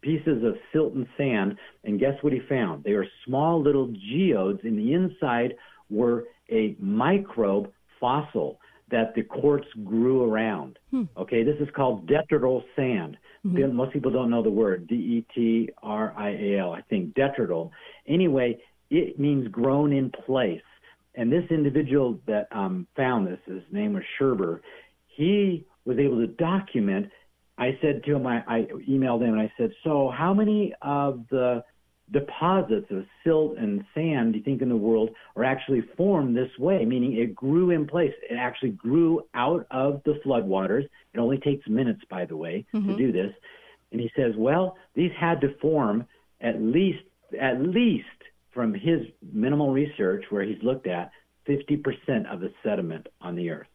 pieces 0.01 0.43
of 0.43 0.55
silt 0.73 0.93
and 0.93 1.05
sand, 1.15 1.55
and 1.83 1.99
guess 1.99 2.15
what 2.21 2.33
he 2.33 2.39
found? 2.49 2.83
They 2.83 2.93
were 2.93 3.07
small 3.25 3.61
little 3.61 3.93
geodes, 4.09 4.59
and 4.63 4.77
the 4.77 4.93
inside 4.93 5.53
were 5.89 6.25
a 6.49 6.75
microbe 6.79 7.71
fossil 7.99 8.59
that 8.89 9.13
the 9.15 9.23
quartz 9.23 9.67
grew 9.83 10.23
around. 10.23 10.79
Hmm. 10.89 11.03
Okay, 11.15 11.43
this 11.43 11.55
is 11.59 11.67
called 11.75 12.09
detrital 12.09 12.63
sand. 12.75 13.17
Mhm. 13.45 13.73
Most 13.73 13.93
people 13.93 14.11
don't 14.11 14.29
know 14.29 14.43
the 14.43 14.51
word 14.51 14.87
D 14.87 14.95
E 14.95 15.25
T 15.33 15.69
R 15.81 16.13
I 16.15 16.29
A 16.29 16.59
L. 16.59 16.73
I 16.73 16.81
think 16.81 17.15
detrital. 17.15 17.71
Anyway, 18.07 18.61
it 18.89 19.19
means 19.19 19.47
grown 19.47 19.91
in 19.93 20.11
place. 20.11 20.61
And 21.15 21.31
this 21.31 21.43
individual 21.49 22.19
that 22.27 22.47
um, 22.51 22.87
found 22.95 23.27
this, 23.27 23.39
his 23.45 23.63
name 23.71 23.93
was 23.93 24.03
Sherber, 24.17 24.61
he 25.07 25.65
was 25.85 25.97
able 25.97 26.17
to 26.17 26.27
document 26.27 27.11
I 27.61 27.77
said 27.79 28.03
to 28.05 28.15
him, 28.15 28.25
I, 28.25 28.43
I 28.47 28.67
emailed 28.89 29.21
him 29.21 29.33
and 29.33 29.39
I 29.39 29.51
said, 29.55 29.71
so 29.83 30.11
how 30.17 30.33
many 30.33 30.73
of 30.81 31.23
the 31.29 31.63
deposits 32.11 32.91
of 32.91 33.05
silt 33.23 33.57
and 33.57 33.85
sand 33.93 34.35
you 34.35 34.41
think 34.41 34.61
in 34.61 34.69
the 34.69 34.75
world 34.75 35.09
are 35.35 35.43
actually 35.43 35.81
formed 35.97 36.35
this 36.35 36.51
way? 36.59 36.85
Meaning 36.85 37.13
it 37.13 37.33
grew 37.33 37.71
in 37.71 37.87
place. 37.87 38.13
It 38.29 38.35
actually 38.35 38.71
grew 38.71 39.21
out 39.33 39.65
of 39.71 40.01
the 40.03 40.19
floodwaters. 40.25 40.83
It 41.13 41.19
only 41.19 41.37
takes 41.37 41.67
minutes, 41.67 42.01
by 42.09 42.25
the 42.25 42.35
way, 42.37 42.65
to 42.73 42.77
Mhm. 42.79 42.97
do 42.97 43.11
this. 43.11 43.33
And 43.91 43.99
he 43.99 44.11
says, 44.15 44.35
well, 44.35 44.77
these 44.93 45.11
had 45.13 45.41
to 45.41 45.49
form 45.55 46.05
at 46.41 46.61
least, 46.61 47.03
at 47.39 47.61
least 47.61 48.05
from 48.51 48.73
his 48.73 49.07
minimal 49.31 49.71
research, 49.71 50.25
where 50.29 50.43
he's 50.43 50.61
looked 50.63 50.87
at 50.87 51.11
50% 51.45 52.27
of 52.27 52.41
the 52.41 52.51
sediment 52.63 53.07
on 53.21 53.35
the 53.35 53.49
Earth. 53.49 53.69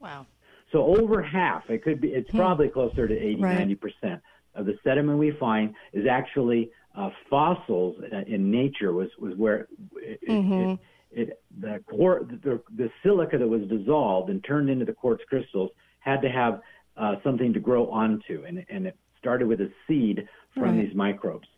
Wow. 0.00 0.26
So 0.72 0.96
over 0.98 1.22
half, 1.22 1.68
it 1.70 1.82
could 1.82 2.00
be, 2.00 2.08
it's 2.14 2.30
probably 2.30 2.68
closer 2.68 3.06
to 3.06 3.14
80, 3.14 3.42
Right. 3.42 3.54
90% 3.54 4.22
of 4.54 4.66
the 4.66 4.78
sediment 4.82 5.18
we 5.18 5.30
find 5.32 5.74
is 5.92 6.06
actually 6.06 6.70
uh, 6.94 7.10
fossils 7.28 7.96
uh, 8.12 8.18
in 8.26 8.50
nature 8.50 8.92
was, 8.92 9.08
was 9.18 9.34
where 9.36 9.68
it, 9.96 10.18
it- 10.22 10.28
Mhm. 10.30 10.78
it, 11.10 11.40
the, 11.60 11.80
quar- 11.86 12.24
the, 12.24 12.60
the 12.76 12.90
silica 13.02 13.38
that 13.38 13.46
was 13.48 13.62
dissolved 13.68 14.30
and 14.30 14.42
turned 14.44 14.68
into 14.68 14.84
the 14.84 14.92
quartz 14.92 15.22
crystals 15.28 15.70
had 16.00 16.20
to 16.22 16.28
have 16.28 16.60
uh, 16.96 17.14
something 17.22 17.52
to 17.52 17.60
grow 17.60 17.88
onto. 17.90 18.44
And, 18.46 18.64
and 18.68 18.86
it 18.86 18.96
started 19.18 19.46
with 19.48 19.60
a 19.60 19.70
seed 19.86 20.28
from 20.54 20.76
Right. 20.76 20.86
these 20.86 20.94
microbes. 20.94 21.48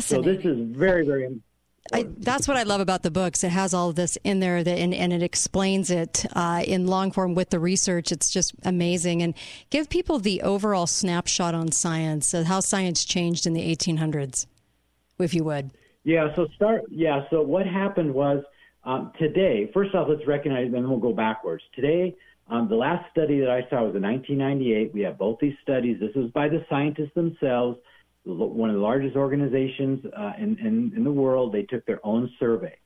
So 0.00 0.22
this 0.22 0.44
is 0.44 0.58
very, 0.76 1.04
very 1.06 1.40
I, 1.92 2.06
that's 2.18 2.46
what 2.46 2.56
I 2.56 2.62
love 2.64 2.80
about 2.80 3.02
the 3.02 3.10
books. 3.10 3.42
It 3.42 3.48
has 3.50 3.72
all 3.74 3.88
of 3.88 3.96
this 3.96 4.16
in 4.22 4.38
there, 4.40 4.62
that, 4.62 4.78
and, 4.78 4.92
and 4.94 5.12
it 5.12 5.22
explains 5.22 5.90
it 5.90 6.24
uh, 6.34 6.62
in 6.64 6.86
long 6.86 7.10
form 7.10 7.34
with 7.34 7.50
the 7.50 7.58
research. 7.58 8.12
It's 8.12 8.30
just 8.30 8.54
amazing, 8.64 9.22
and 9.22 9.34
give 9.70 9.88
people 9.88 10.18
the 10.18 10.42
overall 10.42 10.86
snapshot 10.86 11.54
on 11.54 11.72
science, 11.72 12.32
how 12.32 12.60
science 12.60 13.04
changed 13.04 13.46
in 13.46 13.54
the 13.54 13.74
1800s, 13.74 14.46
if 15.22 15.34
you 15.34 15.44
would. 15.44 15.70
Yeah. 16.04 16.34
So 16.36 16.46
start. 16.54 16.82
Yeah. 16.90 17.24
So 17.30 17.42
what 17.42 17.66
happened 17.66 18.12
was 18.12 18.42
um, 18.84 19.12
today. 19.18 19.70
First 19.72 19.94
off, 19.94 20.08
let's 20.08 20.26
recognize, 20.26 20.66
and 20.66 20.74
then 20.74 20.88
we'll 20.88 20.98
go 20.98 21.12
backwards. 21.12 21.62
Today, 21.74 22.16
um, 22.48 22.68
the 22.68 22.76
last 22.76 23.10
study 23.10 23.40
that 23.40 23.50
I 23.50 23.60
saw 23.70 23.84
was 23.84 23.94
in 23.94 24.02
1998. 24.02 24.92
We 24.92 25.02
have 25.02 25.18
both 25.18 25.38
these 25.40 25.54
studies. 25.62 25.98
This 26.00 26.14
was 26.14 26.30
by 26.32 26.48
the 26.48 26.64
scientists 26.68 27.14
themselves, 27.14 27.78
one 28.24 28.70
of 28.70 28.76
the 28.76 28.82
largest 28.82 29.16
organizations 29.16 30.04
uh, 30.16 30.32
in, 30.38 30.58
in 30.58 30.92
in 30.96 31.04
the 31.04 31.12
world. 31.12 31.52
They 31.52 31.62
took 31.62 31.84
their 31.86 32.04
own 32.04 32.30
survey. 32.38 32.76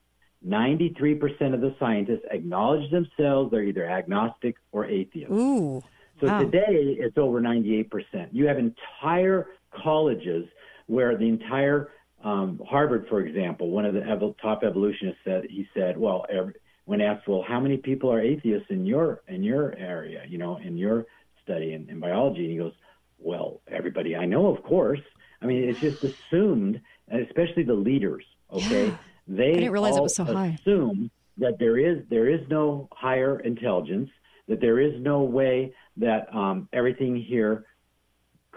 93% 0.47 1.55
of 1.55 1.61
the 1.61 1.75
scientists 1.79 2.23
acknowledge 2.31 2.91
themselves 2.91 3.51
they're 3.51 3.63
either 3.63 3.89
agnostic 3.89 4.57
or 4.73 4.85
atheist. 4.85 5.31
Ooh. 5.31 5.83
So 6.21 6.27
wow. 6.27 6.41
today 6.41 6.97
it's 6.99 7.19
over 7.19 7.41
98%. 7.41 7.89
You 8.31 8.47
have 8.47 8.59
entire 8.59 9.49
colleges 9.83 10.47
where 10.87 11.17
the 11.17 11.27
entire 11.27 11.91
um, 12.25 12.61
Harvard, 12.69 13.07
for 13.09 13.21
example, 13.21 13.71
one 13.71 13.85
of 13.85 13.95
the 13.95 14.03
ev- 14.03 14.35
top 14.41 14.63
evolutionists 14.65 15.21
said 15.25 15.45
he 15.49 15.69
said, 15.75 15.97
well, 15.99 16.25
every, 16.31 16.55
when 16.87 17.01
asked, 17.01 17.29
well, 17.29 17.45
how 17.47 17.61
many 17.61 17.77
people 17.77 18.11
are 18.13 18.21
atheists 18.21 18.67
in 18.71 18.85
your 18.87 19.23
in 19.29 19.43
your 19.43 19.75
area, 19.77 20.23
you 20.27 20.39
know, 20.39 20.57
in 20.57 20.77
your 20.77 21.07
study 21.43 21.75
in, 21.75 21.89
in 21.91 22.01
biology, 22.01 22.41
and 22.43 22.51
he 22.51 22.57
goes, 22.59 22.73
well, 23.19 23.61
everybody 23.69 24.17
I 24.17 24.25
know, 24.25 24.47
of 24.55 24.63
course. 24.63 25.01
I 25.43 25.47
mean, 25.47 25.69
it's 25.69 25.81
just 25.81 26.03
assumed, 26.03 26.81
especially 27.11 27.65
the 27.65 27.75
leaders. 27.75 28.25
Okay, 28.51 28.87
Yeah. 28.87 28.97
they 29.29 29.51
I 29.51 29.55
didn't 29.55 29.73
realize 29.73 29.97
it 29.97 30.03
was 30.03 30.17
so 30.17 30.25
high. 30.25 30.57
assume 30.61 31.11
that 31.39 31.59
there 31.59 31.79
is 31.79 32.03
there 32.09 32.29
is 32.29 32.41
no 32.49 32.89
higher 32.93 33.41
intelligence, 33.41 34.09
that 34.49 34.61
there 34.61 34.81
is 34.81 34.99
no 35.01 35.23
way 35.23 35.75
that 35.99 36.35
um, 36.35 36.69
everything 36.73 37.17
here 37.17 37.67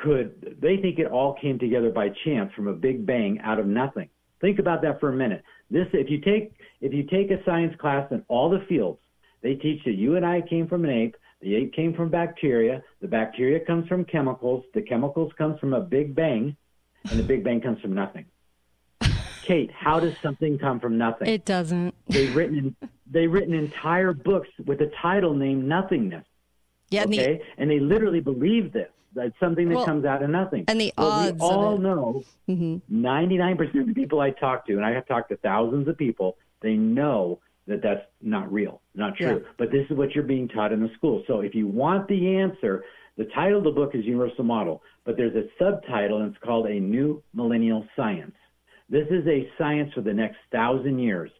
could. 0.03 0.57
They 0.61 0.77
think 0.77 0.99
it 0.99 1.07
all 1.07 1.33
came 1.33 1.59
together 1.59 1.89
by 1.89 2.09
chance 2.25 2.51
from 2.53 2.67
a 2.67 2.73
big 2.73 3.05
bang 3.05 3.39
out 3.43 3.59
of 3.59 3.65
nothing. 3.65 4.09
Think 4.41 4.59
about 4.59 4.81
that 4.83 4.99
for 4.99 5.09
a 5.09 5.13
minute. 5.13 5.43
This, 5.69 5.87
if 5.93 6.09
you 6.09 6.21
take 6.21 6.53
if 6.79 6.93
you 6.93 7.03
take 7.03 7.31
a 7.31 7.43
science 7.43 7.75
class 7.79 8.07
in 8.11 8.23
all 8.27 8.49
the 8.49 8.63
fields, 8.69 8.99
they 9.41 9.55
teach 9.55 9.83
that 9.85 9.95
you 9.95 10.15
and 10.15 10.25
I 10.25 10.41
came 10.41 10.67
from 10.67 10.85
an 10.85 10.91
ape. 10.91 11.15
The 11.41 11.55
ape 11.55 11.73
came 11.73 11.93
from 11.93 12.09
bacteria. 12.09 12.83
The 13.01 13.07
bacteria 13.07 13.59
comes 13.59 13.87
from 13.87 14.05
chemicals. 14.05 14.63
The 14.73 14.81
chemicals 14.81 15.31
comes 15.37 15.59
from 15.59 15.73
a 15.73 15.81
big 15.81 16.15
bang, 16.15 16.55
and 17.09 17.19
the 17.19 17.23
big 17.23 17.43
bang 17.43 17.61
comes 17.61 17.79
from 17.81 17.93
nothing. 17.93 18.25
Kate, 19.43 19.71
how 19.71 19.99
does 19.99 20.13
something 20.21 20.59
come 20.59 20.79
from 20.79 20.97
nothing? 20.97 21.27
It 21.27 21.45
doesn't. 21.45 21.95
They've 22.07 22.35
written 22.35 22.75
they've 23.09 23.31
written 23.31 23.53
entire 23.53 24.13
books 24.13 24.49
with 24.65 24.81
a 24.81 24.91
title 25.01 25.33
named 25.33 25.65
Nothingness. 25.65 26.25
Yeah, 26.89 27.03
and 27.03 27.13
okay, 27.13 27.41
and 27.57 27.69
they 27.69 27.79
literally 27.79 28.19
believe 28.19 28.73
this. 28.73 28.89
That's 29.13 29.33
something 29.39 29.69
that 29.69 29.75
Well, 29.75 29.85
comes 29.85 30.05
out 30.05 30.21
of 30.21 30.29
nothing. 30.29 30.65
and 30.67 30.79
the 30.79 30.93
Well, 30.97 31.07
odds 31.11 31.41
we 31.41 31.47
all 31.47 31.77
know 31.77 32.23
Mhm. 32.47 32.81
99% 32.89 33.81
of 33.81 33.87
the 33.87 33.93
people 33.93 34.19
I 34.19 34.31
talk 34.31 34.65
to, 34.67 34.73
and 34.73 34.85
I 34.85 34.91
have 34.91 35.07
talked 35.07 35.29
to 35.29 35.37
thousands 35.37 35.87
of 35.87 35.97
people, 35.97 36.37
they 36.61 36.75
know 36.75 37.39
that 37.67 37.81
that's 37.81 38.05
not 38.21 38.51
real, 38.51 38.81
not 38.95 39.15
true. 39.15 39.27
Yeah. 39.43 39.49
But 39.57 39.71
this 39.71 39.89
is 39.89 39.97
what 39.97 40.13
you're 40.15 40.23
being 40.23 40.47
taught 40.47 40.71
in 40.71 40.81
the 40.81 40.89
school. 40.89 41.23
So 41.27 41.41
if 41.41 41.55
you 41.55 41.67
want 41.67 42.07
the 42.07 42.37
answer, 42.37 42.83
the 43.17 43.25
title 43.25 43.57
of 43.57 43.63
the 43.63 43.71
book 43.71 43.95
is 43.95 44.05
Universal 44.05 44.43
Model, 44.45 44.81
but 45.03 45.17
there's 45.17 45.35
a 45.35 45.49
subtitle, 45.57 46.19
and 46.21 46.33
it's 46.33 46.43
called 46.43 46.67
A 46.67 46.79
New 46.79 47.21
Millennial 47.33 47.85
Science. 47.95 48.35
This 48.89 49.07
is 49.09 49.25
a 49.27 49.49
science 49.57 49.91
for 49.93 50.01
the 50.01 50.13
next 50.13 50.37
thousand 50.51 50.99
years. 50.99 51.31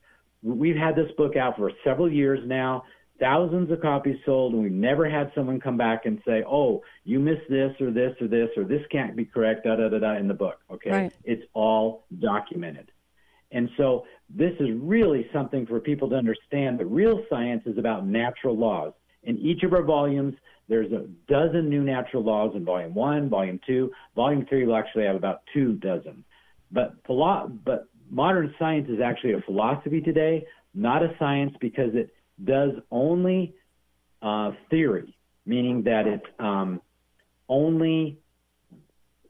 We've 0.44 0.76
had 0.76 0.96
this 0.96 1.12
book 1.14 1.36
out 1.36 1.56
for 1.58 1.72
several 1.84 2.12
years 2.12 2.46
now, 2.46 2.84
thousands 3.20 3.72
of 3.72 3.82
copies 3.82 4.18
sold, 4.26 4.54
and 4.54 4.64
we've 4.64 4.72
never 4.72 5.10
had 5.10 5.32
someone 5.36 5.60
come 5.60 5.78
back 5.78 6.06
and 6.06 6.22
say, 6.26 6.44
"Oh, 6.48 6.84
you 7.04 7.20
missed 7.20 7.50
this 7.50 7.80
or 7.82 7.92
this 7.92 8.16
or 8.22 8.28
this 8.28 8.50
or 8.58 8.64
this 8.64 8.86
can't 8.88 9.16
be 9.16 9.26
correct." 9.26 9.66
Da 9.66 9.76
da 9.76 9.90
da 9.90 10.00
da 10.00 10.16
in 10.18 10.28
the 10.28 10.34
book. 10.34 10.60
Okay, 10.72 10.92
Right. 10.92 11.14
it's 11.24 11.44
all 11.54 12.06
documented. 12.20 12.92
And 13.52 13.70
so 13.78 14.06
this 14.30 14.54
is 14.60 14.72
really 14.72 15.30
something 15.32 15.66
for 15.66 15.80
people 15.80 16.10
to 16.10 16.16
understand 16.16 16.80
that 16.80 16.86
real 16.86 17.24
science 17.30 17.66
is 17.66 17.78
about 17.78 18.06
natural 18.06 18.58
laws. 18.58 18.94
In 19.24 19.38
each 19.38 19.64
of 19.64 19.74
our 19.74 19.84
volumes, 19.84 20.36
there's 20.68 20.92
a 20.92 21.08
dozen 21.30 21.70
new 21.70 21.84
natural 21.84 22.24
laws 22.24 22.54
in 22.56 22.66
volume 22.66 22.94
one, 22.94 23.30
volume 23.30 23.60
two. 23.66 23.92
Volume 24.16 24.46
three 24.46 24.66
will 24.66 24.76
actually 24.76 25.06
have 25.06 25.16
about 25.16 25.42
two 25.54 25.74
dozen. 25.76 26.24
But 26.72 26.96
philo- 27.06 27.50
but 27.64 27.88
modern 28.10 28.54
science 28.60 28.90
is 28.90 29.00
actually 29.00 29.34
a 29.34 29.42
philosophy 29.42 30.02
today, 30.02 30.46
not 30.74 31.04
a 31.04 31.16
science 31.18 31.56
because 31.60 31.96
it 31.96 32.14
does 32.44 32.72
only 32.92 33.54
uh, 34.22 34.52
theory, 34.70 35.16
meaning 35.46 35.84
that 35.84 36.08
it's 36.08 36.26
um, 36.40 36.82
only 37.50 38.18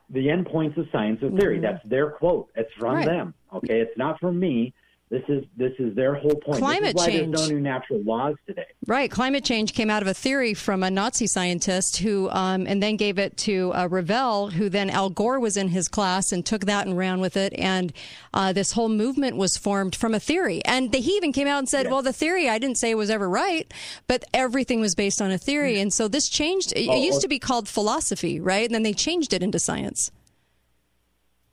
the 0.09 0.27
endpoints 0.27 0.77
of 0.77 0.85
science 0.91 1.21
of 1.21 1.33
theory. 1.35 1.59
That's 1.59 1.85
their 1.87 2.11
quote. 2.11 2.49
It's 2.55 2.71
from 2.79 2.95
Right. 2.95 3.05
them. 3.05 3.33
Okay, 3.53 3.81
it's 3.81 3.97
not 3.97 4.19
from 4.19 4.39
me. 4.39 4.73
This 5.09 5.23
is 5.29 5.45
this 5.55 5.71
is 5.79 5.95
their 5.95 6.15
whole 6.15 6.35
point. 6.35 6.57
Climate 6.59 6.95
this 6.97 7.03
is 7.03 7.07
why 7.07 7.13
change. 7.13 7.35
there's 7.37 7.49
no 7.49 7.55
new 7.55 7.61
natural 7.61 8.03
laws 8.03 8.35
today. 8.45 8.65
Right. 8.87 9.09
Climate 9.09 9.45
change 9.45 9.73
came 9.73 9.89
out 9.89 10.01
of 10.01 10.07
a 10.09 10.13
theory 10.13 10.53
from 10.53 10.83
a 10.83 10.91
Nazi 10.91 11.27
scientist 11.27 11.97
who, 11.97 12.29
um, 12.29 12.67
and 12.67 12.83
then 12.83 12.97
gave 12.97 13.17
it 13.17 13.37
to 13.37 13.71
uh, 13.73 13.87
Revelle, 13.87 14.51
who 14.51 14.67
then 14.67 14.89
Al 14.89 15.09
Gore 15.09 15.39
was 15.39 15.55
in 15.55 15.69
his 15.69 15.87
class 15.87 16.33
and 16.33 16.45
took 16.45 16.65
that 16.65 16.87
and 16.87 16.97
ran 16.97 17.21
with 17.21 17.37
it. 17.37 17.53
And 17.57 17.93
uh, 18.33 18.51
this 18.51 18.73
whole 18.73 18.89
movement 18.89 19.37
was 19.37 19.55
formed 19.55 19.95
from 19.95 20.13
a 20.13 20.19
theory. 20.19 20.61
And 20.65 20.93
he 20.93 21.11
even 21.13 21.31
came 21.31 21.47
out 21.47 21.59
and 21.59 21.69
said, 21.69 21.89
well, 21.89 22.01
the 22.01 22.11
theory, 22.11 22.49
I 22.49 22.59
didn't 22.59 22.77
say 22.77 22.93
was 22.93 23.09
ever 23.09 23.29
right, 23.29 23.73
but 24.07 24.25
everything 24.33 24.81
was 24.81 24.93
based 24.93 25.21
on 25.21 25.31
a 25.31 25.37
theory. 25.37 25.79
And 25.79 25.93
so 25.93 26.09
this 26.09 26.27
changed. 26.27 26.73
It, 26.73 26.81
it 26.81 26.89
Oh, 26.89 27.01
used 27.01 27.19
oh. 27.19 27.21
to 27.21 27.27
be 27.29 27.39
called 27.39 27.69
philosophy, 27.69 28.41
right? 28.41 28.65
And 28.65 28.75
then 28.75 28.83
they 28.83 28.93
changed 28.93 29.31
it 29.31 29.41
into 29.41 29.57
science. 29.57 30.11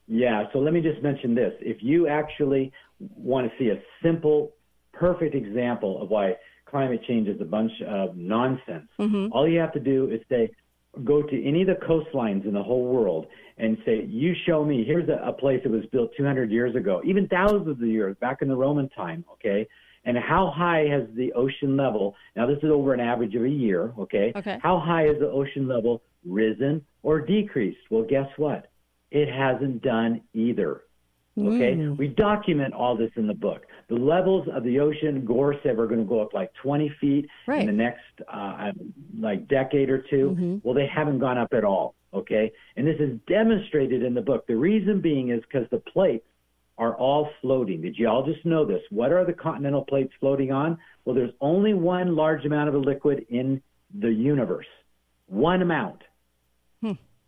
Yeah, 0.07 0.44
so 0.52 0.58
let 0.58 0.74
me 0.74 0.81
just 0.81 1.02
mention 1.02 1.34
this. 1.34 1.55
If 1.60 1.83
you 1.83 2.08
actually 2.08 2.73
want 3.01 3.51
to 3.51 3.59
see 3.59 3.71
a 3.71 3.81
simple, 4.03 4.53
perfect 4.93 5.35
example 5.35 6.01
of 6.03 6.11
why 6.11 6.35
climate 6.67 7.01
change 7.07 7.29
is 7.29 7.41
a 7.41 7.45
bunch 7.45 7.73
of 7.87 8.17
nonsense, 8.17 8.89
Mm-hmm. 8.99 9.33
all 9.33 9.49
you 9.49 9.59
have 9.61 9.73
to 9.73 9.81
do 9.81 10.11
is 10.11 10.21
say, 10.29 10.51
go 11.05 11.23
to 11.23 11.45
any 11.45 11.63
of 11.63 11.67
the 11.69 11.75
coastlines 11.75 12.45
in 12.47 12.55
the 12.55 12.63
whole 12.63 12.85
world 12.85 13.27
and 13.59 13.77
say, 13.85 14.05
you 14.09 14.35
show 14.47 14.65
me, 14.65 14.85
here's 14.85 15.09
a, 15.09 15.21
a 15.25 15.33
place 15.33 15.61
that 15.65 15.71
was 15.71 15.85
built 15.93 16.11
200 16.17 16.51
years 16.51 16.75
ago, 16.77 17.03
even 17.05 17.27
thousands 17.29 17.69
of 17.69 17.81
years 17.87 18.17
back 18.21 18.43
in 18.43 18.49
the 18.49 18.57
Roman 18.57 18.89
time, 18.91 19.25
okay? 19.33 19.67
And 20.05 20.17
how 20.19 20.53
high 20.55 20.87
has 20.91 21.05
the 21.15 21.33
ocean 21.33 21.77
level, 21.77 22.15
now 22.37 22.47
this 22.47 22.59
is 22.63 22.71
over 22.71 22.93
an 22.93 23.01
average 23.01 23.35
of 23.35 23.43
a 23.43 23.49
year, 23.49 23.93
okay? 23.99 24.33
Okay. 24.37 24.59
How 24.63 24.79
high 24.79 25.03
has 25.03 25.19
the 25.19 25.31
ocean 25.31 25.67
level 25.67 26.03
risen 26.25 26.85
or 27.03 27.21
decreased? 27.21 27.79
Well, 27.91 28.05
guess 28.09 28.29
what? 28.37 28.71
It 29.11 29.29
hasn't 29.29 29.83
done 29.83 30.23
either. 30.33 30.83
Okay, 31.37 31.75
Mm. 31.75 31.97
we 31.97 32.07
document 32.09 32.75
all 32.75 32.97
this 32.97 33.11
in 33.17 33.27
the 33.27 33.35
book. 33.35 33.67
The 33.89 33.97
levels 33.97 34.47
of 34.49 34.63
the 34.63 34.79
ocean, 34.79 35.25
Gore 35.25 35.57
said, 35.63 35.77
we're 35.77 35.89
going 35.89 35.99
to 36.01 36.07
go 36.07 36.21
up 36.21 36.33
like 36.33 36.53
20 36.55 36.89
feet 37.01 37.29
Right. 37.47 37.61
in 37.61 37.67
the 37.67 37.73
next 37.73 38.05
uh, 38.29 38.71
like 39.19 39.49
decade 39.49 39.91
or 39.91 39.99
2 39.99 40.31
Mm-hmm. 40.31 40.57
Well, 40.63 40.75
they 40.75 40.87
haven't 40.87 41.19
gone 41.19 41.37
up 41.39 41.53
at 41.53 41.65
all. 41.65 41.95
Okay, 42.13 42.53
and 42.77 42.87
this 42.87 43.01
is 43.01 43.19
demonstrated 43.27 44.05
in 44.05 44.15
the 44.15 44.23
book. 44.23 44.47
The 44.47 44.55
reason 44.57 45.01
being 45.01 45.31
is 45.31 45.43
because 45.43 45.69
the 45.71 45.81
plates 45.81 46.27
are 46.79 46.95
all 46.95 47.29
floating. 47.41 47.81
The 47.83 47.91
geologists 47.91 48.45
know 48.45 48.65
this. 48.65 48.83
What 48.91 49.11
are 49.11 49.25
the 49.25 49.33
continental 49.33 49.85
plates 49.85 50.13
floating 50.21 50.53
on? 50.53 50.79
Well, 51.05 51.17
there's 51.17 51.33
only 51.41 51.75
one 51.75 52.15
large 52.15 52.45
amount 52.45 52.69
of 52.69 52.77
a 52.77 52.79
liquid 52.79 53.27
in 53.31 53.61
the 53.99 54.13
universe, 54.13 54.67
one 55.27 55.61
amount 55.63 56.03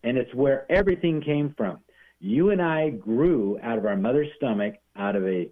and 0.02 0.16
it's 0.18 0.32
where 0.34 0.70
everything 0.70 1.20
came 1.20 1.52
from. 1.56 1.78
You 2.26 2.50
and 2.50 2.60
I 2.60 2.90
grew 2.90 3.56
out 3.62 3.78
of 3.78 3.86
our 3.86 3.96
mother's 3.96 4.26
stomach 4.36 4.74
out 4.96 5.14
of 5.14 5.24
a 5.24 5.48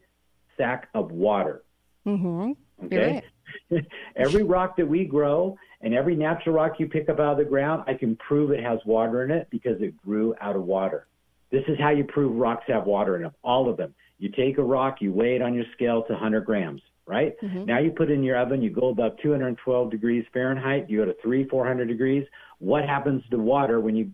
sack 0.57 0.89
of 0.93 1.13
water. 1.13 1.63
Mm-hmm. 2.05 2.87
Okay. 2.87 3.23
every 4.17 4.43
rock 4.43 4.77
that 4.79 4.89
we 4.89 5.05
grow 5.05 5.57
and 5.83 5.95
every 5.95 6.17
natural 6.17 6.57
rock 6.57 6.81
you 6.81 6.89
pick 6.89 7.09
up 7.09 7.21
out 7.21 7.33
of 7.33 7.39
the 7.39 7.45
ground, 7.45 7.85
I 7.87 7.95
can 7.95 8.17
prove 8.17 8.51
it 8.51 8.61
has 8.65 8.81
water 8.85 9.23
in 9.23 9.31
it 9.31 9.47
because 9.51 9.81
it 9.81 9.97
grew 9.97 10.35
out 10.41 10.57
of 10.57 10.65
water. 10.65 11.07
This 11.53 11.63
is 11.69 11.79
how 11.79 11.91
you 11.91 12.03
prove 12.03 12.35
rocks 12.35 12.65
have 12.67 12.87
water 12.87 13.15
in 13.15 13.23
them, 13.23 13.33
all 13.45 13.71
of 13.71 13.77
them. 13.77 13.95
You 14.19 14.31
take 14.31 14.59
a 14.59 14.65
rock, 14.65 14.97
you 15.01 15.13
weigh 15.13 15.37
it 15.37 15.43
on 15.43 15.55
your 15.55 15.67
scale 15.75 16.03
to 16.03 16.13
100 16.13 16.45
grams, 16.45 16.83
right? 17.07 17.41
Mhm. 17.41 17.67
Now 17.67 17.79
you 17.79 17.93
put 17.93 18.11
it 18.11 18.15
in 18.15 18.25
your 18.25 18.37
oven, 18.37 18.61
you 18.61 18.71
go 18.71 18.89
above 18.89 19.17
212 19.19 19.91
degrees 19.91 20.27
Fahrenheit, 20.33 20.91
you 20.91 20.99
go 20.99 21.05
to 21.05 21.15
3, 21.23 21.45
400 21.45 21.87
degrees. 21.87 22.27
What 22.59 22.85
happens 22.85 23.23
to 23.31 23.39
water 23.39 23.79
when 23.79 23.95
you 23.95 24.11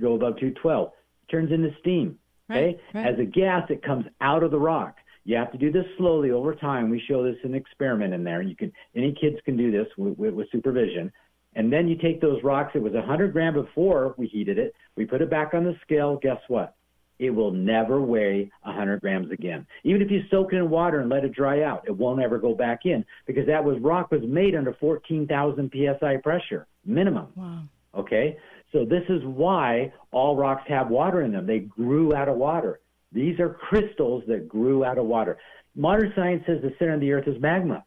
go 0.00 0.14
above 0.14 0.36
212? 0.36 0.92
Turns 1.30 1.52
into 1.52 1.70
steam, 1.80 2.18
okay? 2.50 2.78
Right, 2.94 3.04
right. 3.04 3.12
As 3.12 3.18
a 3.18 3.24
gas, 3.24 3.64
it 3.70 3.82
comes 3.82 4.06
out 4.20 4.42
of 4.42 4.50
the 4.50 4.58
rock. 4.58 4.96
You 5.24 5.36
have 5.36 5.52
to 5.52 5.58
do 5.58 5.72
this 5.72 5.86
slowly 5.96 6.30
over 6.30 6.54
time. 6.54 6.90
We 6.90 7.02
show 7.08 7.24
this 7.24 7.36
in 7.44 7.50
an 7.50 7.56
experiment 7.56 8.12
in 8.12 8.24
there. 8.24 8.42
You 8.42 8.54
can 8.54 8.72
any 8.94 9.12
kids 9.18 9.36
can 9.44 9.56
do 9.56 9.70
this 9.70 9.86
with, 9.96 10.18
with, 10.18 10.34
with 10.34 10.50
supervision. 10.52 11.10
And 11.56 11.72
then 11.72 11.88
you 11.88 11.96
take 11.96 12.20
those 12.20 12.42
rocks. 12.42 12.72
It 12.74 12.82
was 12.82 12.92
100 12.92 13.32
gram 13.32 13.54
before 13.54 14.14
we 14.18 14.26
heated 14.26 14.58
it. 14.58 14.74
We 14.96 15.06
put 15.06 15.22
it 15.22 15.30
back 15.30 15.54
on 15.54 15.64
the 15.64 15.76
scale. 15.82 16.18
Guess 16.20 16.40
what? 16.48 16.74
It 17.20 17.30
will 17.30 17.52
never 17.52 18.00
weigh 18.00 18.50
100 18.62 19.00
grams 19.00 19.30
again. 19.30 19.66
Even 19.84 20.02
if 20.02 20.10
you 20.10 20.22
soak 20.30 20.52
it 20.52 20.56
in 20.56 20.68
water 20.68 21.00
and 21.00 21.08
let 21.08 21.24
it 21.24 21.32
dry 21.32 21.62
out, 21.62 21.84
it 21.86 21.96
won't 21.96 22.20
ever 22.20 22.38
go 22.38 22.54
back 22.54 22.80
in 22.84 23.04
because 23.26 23.46
that 23.46 23.62
was 23.62 23.78
rock 23.80 24.10
was 24.10 24.22
made 24.26 24.56
under 24.56 24.74
14,000 24.74 25.72
psi 25.72 26.16
pressure 26.18 26.66
minimum. 26.84 27.28
Wow. 27.36 27.62
Okay? 27.94 28.36
So 28.74 28.84
this 28.84 29.04
is 29.08 29.22
why 29.24 29.92
all 30.10 30.36
rocks 30.36 30.64
have 30.66 30.90
water 30.90 31.22
in 31.22 31.30
them. 31.30 31.46
They 31.46 31.60
grew 31.60 32.12
out 32.14 32.28
of 32.28 32.36
water. 32.36 32.80
These 33.12 33.38
are 33.38 33.50
crystals 33.50 34.24
that 34.26 34.48
grew 34.48 34.84
out 34.84 34.98
of 34.98 35.06
water. 35.06 35.38
Modern 35.76 36.12
science 36.16 36.42
says 36.44 36.60
the 36.60 36.74
center 36.80 36.94
of 36.94 37.00
the 37.00 37.12
earth 37.12 37.28
is 37.28 37.40
magma, 37.40 37.84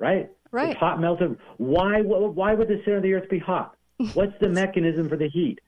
right? 0.00 0.28
Right. 0.50 0.70
It's 0.70 0.80
hot 0.80 1.00
melted. 1.00 1.38
Why, 1.58 2.00
why 2.02 2.54
would 2.54 2.66
the 2.66 2.80
center 2.84 2.96
of 2.96 3.04
the 3.04 3.14
earth 3.14 3.30
be 3.30 3.38
hot? 3.38 3.76
What's 4.14 4.32
the 4.40 4.48
mechanism 4.48 5.08
for 5.08 5.16
the 5.16 5.28
heat? 5.28 5.60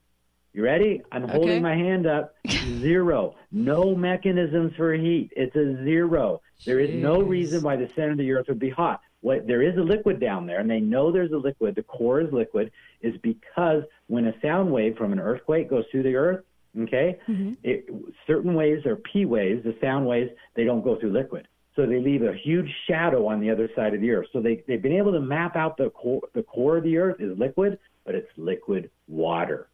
You 0.52 0.64
ready? 0.64 1.02
I'm 1.12 1.28
holding 1.28 1.50
Okay. 1.50 1.60
my 1.60 1.76
hand 1.76 2.08
up. 2.08 2.34
Zero. 2.48 3.36
No 3.52 3.94
mechanisms 3.94 4.72
for 4.76 4.92
heat. 4.92 5.30
It's 5.36 5.54
a 5.54 5.84
zero. 5.84 6.40
There 6.66 6.80
is 6.80 6.90
no 7.00 7.20
reason 7.22 7.62
why 7.62 7.76
the 7.76 7.88
center 7.94 8.10
of 8.12 8.18
the 8.18 8.32
earth 8.32 8.46
would 8.48 8.58
be 8.58 8.70
hot. 8.70 9.00
What 9.20 9.46
there 9.46 9.62
is 9.62 9.76
a 9.76 9.80
liquid 9.80 10.20
down 10.20 10.46
there, 10.46 10.60
and 10.60 10.70
they 10.70 10.80
know 10.80 11.10
there's 11.10 11.32
a 11.32 11.36
liquid. 11.36 11.74
The 11.74 11.82
core 11.82 12.20
is 12.20 12.32
liquid, 12.32 12.70
is 13.02 13.14
because 13.22 13.82
when 14.06 14.26
a 14.26 14.34
sound 14.40 14.70
wave 14.70 14.96
from 14.96 15.12
an 15.12 15.18
earthquake 15.18 15.68
goes 15.68 15.84
through 15.90 16.04
the 16.04 16.14
earth, 16.14 16.44
okay, 16.80 17.18
mm-hmm. 17.28 17.54
it, 17.64 17.86
certain 18.26 18.54
waves 18.54 18.86
are 18.86 18.96
P 18.96 19.24
waves. 19.24 19.64
The 19.64 19.76
sound 19.80 20.06
waves 20.06 20.30
they 20.54 20.64
don't 20.64 20.84
go 20.84 20.98
through 21.00 21.12
liquid, 21.12 21.48
so 21.74 21.84
they 21.84 22.00
leave 22.00 22.22
a 22.22 22.34
huge 22.44 22.70
shadow 22.88 23.26
on 23.26 23.40
the 23.40 23.50
other 23.50 23.68
side 23.74 23.94
of 23.94 24.00
the 24.00 24.10
earth. 24.10 24.28
So 24.32 24.40
they 24.40 24.62
they've 24.68 24.82
been 24.82 24.92
able 24.92 25.12
to 25.12 25.20
map 25.20 25.56
out 25.56 25.76
the 25.76 25.90
core. 25.90 26.22
The 26.34 26.44
core 26.44 26.76
of 26.76 26.84
the 26.84 26.96
earth 26.96 27.20
is 27.20 27.36
liquid, 27.36 27.78
but 28.04 28.14
it's 28.14 28.28
liquid 28.36 28.90
water 29.08 29.68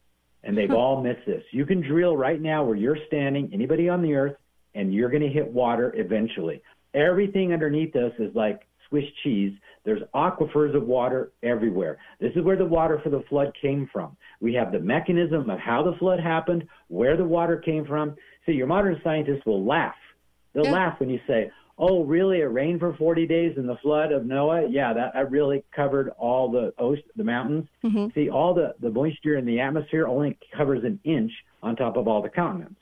and 0.44 0.56
they've 0.56 0.70
all 0.70 1.02
missed 1.02 1.26
this. 1.26 1.42
You 1.50 1.64
can 1.64 1.80
drill 1.80 2.16
right 2.16 2.40
now 2.40 2.64
where 2.64 2.76
you're 2.76 2.98
standing, 3.06 3.50
anybody 3.52 3.88
on 3.88 4.02
the 4.02 4.14
earth, 4.14 4.36
and 4.74 4.92
you're 4.92 5.08
going 5.08 5.22
to 5.22 5.28
hit 5.28 5.46
water 5.50 5.92
eventually. 5.96 6.62
Everything 6.92 7.52
underneath 7.52 7.96
us 7.96 8.12
is 8.18 8.34
like 8.34 8.66
Swiss 8.88 9.04
cheese. 9.22 9.52
There's 9.84 10.02
aquifers 10.14 10.74
of 10.74 10.84
water 10.84 11.32
everywhere. 11.42 11.98
This 12.20 12.32
is 12.36 12.44
where 12.44 12.56
the 12.56 12.64
water 12.64 13.00
for 13.02 13.10
the 13.10 13.22
flood 13.28 13.52
came 13.60 13.88
from. 13.92 14.16
We 14.40 14.54
have 14.54 14.72
the 14.72 14.80
mechanism 14.80 15.50
of 15.50 15.58
how 15.58 15.82
the 15.82 15.96
flood 15.98 16.20
happened, 16.20 16.66
where 16.88 17.16
the 17.16 17.24
water 17.24 17.56
came 17.56 17.84
from. 17.84 18.16
See, 18.46 18.52
your 18.52 18.66
modern 18.66 19.00
scientists 19.02 19.44
will 19.46 19.64
laugh. 19.64 19.94
They'll 20.54 20.70
laugh 20.70 21.00
when 21.00 21.10
you 21.10 21.18
say, 21.26 21.50
"Oh, 21.78 22.04
really? 22.04 22.40
It 22.40 22.44
rained 22.44 22.80
for 22.80 22.94
40 22.94 23.26
days 23.26 23.56
in 23.56 23.66
the 23.66 23.76
flood 23.82 24.12
of 24.12 24.24
Noah? 24.24 24.68
Yeah, 24.68 24.92
that, 24.92 25.14
that 25.14 25.30
really 25.30 25.64
covered 25.74 26.10
all 26.10 26.50
the 26.50 26.72
ocean, 26.78 27.04
the 27.16 27.24
mountains. 27.24 27.66
Mm-hmm. 27.84 28.06
See, 28.14 28.30
all 28.30 28.54
the 28.54 28.74
the 28.80 28.90
moisture 28.90 29.36
in 29.36 29.44
the 29.44 29.60
atmosphere 29.60 30.06
only 30.06 30.38
covers 30.56 30.84
an 30.84 31.00
inch 31.04 31.32
on 31.62 31.74
top 31.74 31.96
of 31.96 32.06
all 32.06 32.22
the 32.22 32.28
continents. 32.28 32.76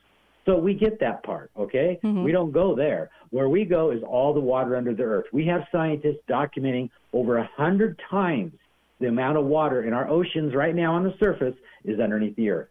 So 0.44 0.56
we 0.56 0.74
get 0.74 0.98
that 1.00 1.22
part, 1.22 1.50
okay? 1.56 1.98
We 2.24 2.32
don't 2.32 2.50
go 2.52 2.74
there. 2.74 3.10
Where 3.30 3.48
we 3.48 3.64
go 3.64 3.92
is 3.92 4.02
all 4.02 4.34
the 4.34 4.40
water 4.40 4.76
under 4.76 4.92
the 4.94 5.04
earth. 5.04 5.26
We 5.32 5.46
have 5.46 5.62
scientists 5.70 6.20
documenting 6.28 6.90
over 7.12 7.38
a 7.38 7.48
hundred 7.56 8.00
times 8.10 8.52
the 9.00 9.08
amount 9.08 9.38
of 9.38 9.44
water 9.44 9.84
in 9.84 9.92
our 9.92 10.08
oceans 10.08 10.54
right 10.54 10.74
now 10.74 10.94
on 10.94 11.04
the 11.04 11.14
surface 11.18 11.54
is 11.84 12.00
underneath 12.00 12.36
the 12.36 12.50
earth. 12.50 12.68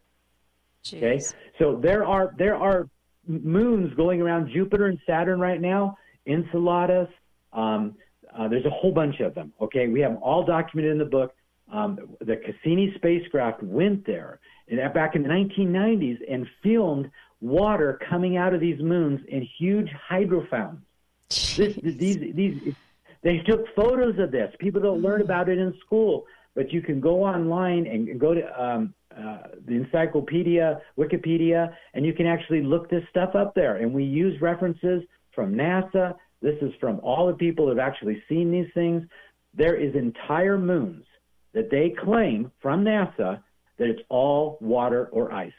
Okay, 0.98 1.20
so 1.60 1.80
there 1.82 2.06
are 2.06 2.34
there 2.38 2.56
are 2.56 2.90
moons 3.28 3.94
going 3.96 4.22
around 4.22 4.50
Jupiter 4.52 4.88
and 4.88 4.98
Saturn 5.06 5.40
right 5.40 5.62
now, 5.62 5.98
Enceladus. 6.26 7.08
Um, 7.54 7.96
uh, 8.36 8.48
there's 8.48 8.66
a 8.66 8.70
whole 8.70 8.92
bunch 8.92 9.20
of 9.20 9.36
them. 9.36 9.54
Okay, 9.62 9.88
we 9.88 10.00
have 10.02 10.14
them 10.14 10.24
all 10.24 10.44
documented 10.44 10.94
in 10.94 10.98
the 10.98 11.06
book. 11.06 11.34
Um, 11.72 12.00
the 12.20 12.36
Cassini 12.38 12.94
spacecraft 12.96 13.62
went 13.64 14.06
there 14.06 14.40
in, 14.68 14.78
back 14.94 15.16
in 15.16 15.24
the 15.24 15.30
1990s 15.30 16.18
and 16.30 16.48
filmed 16.64 17.12
water 17.42 18.00
coming 18.08 18.38
out 18.38 18.54
of 18.54 18.62
these 18.62 18.80
moons 18.80 19.20
in 19.28 19.48
huge 19.58 19.90
hydro 20.08 20.46
fountains. 20.50 20.86
This, 21.30 21.76
these, 21.82 22.36
these, 22.36 22.76
they 23.24 23.40
took 23.40 23.66
photos 23.76 24.20
of 24.20 24.32
this. 24.32 24.54
People 24.60 24.82
don't 24.82 25.02
learn 25.02 25.22
about 25.22 25.50
it 25.50 25.58
in 25.58 25.74
school, 25.86 26.26
but 26.56 26.72
you 26.72 26.82
can 26.82 27.00
go 27.00 27.24
online 27.24 27.88
and 27.88 28.20
go 28.20 28.34
to 28.34 28.64
um, 28.64 28.94
uh, 29.18 29.40
the 29.66 29.74
encyclopedia, 29.74 30.82
Wikipedia, 30.98 31.74
and 31.94 32.06
you 32.06 32.14
can 32.14 32.28
actually 32.28 32.62
look 32.62 32.90
this 32.90 33.04
stuff 33.10 33.36
up 33.36 33.56
there. 33.56 33.78
And 33.78 33.94
we 33.94 34.04
use 34.04 34.40
references 34.42 35.04
from 35.34 35.54
NASA. 35.54 36.16
This 36.42 36.56
is 36.62 36.72
from 36.80 37.00
all 37.02 37.28
the 37.28 37.34
people 37.34 37.68
that 37.68 37.78
have 37.78 37.88
actually 37.88 38.22
seen 38.28 38.52
these 38.52 38.72
things. 38.74 39.04
There 39.54 39.76
is 39.76 39.96
entire 39.96 40.58
moons 40.58 41.06
that 41.54 41.70
they 41.70 41.94
claim 42.04 42.52
from 42.62 42.84
NASA 42.84 43.42
that 43.78 43.90
it's 43.90 44.02
all 44.10 44.58
water 44.62 45.10
or 45.12 45.34
ice. 45.34 45.52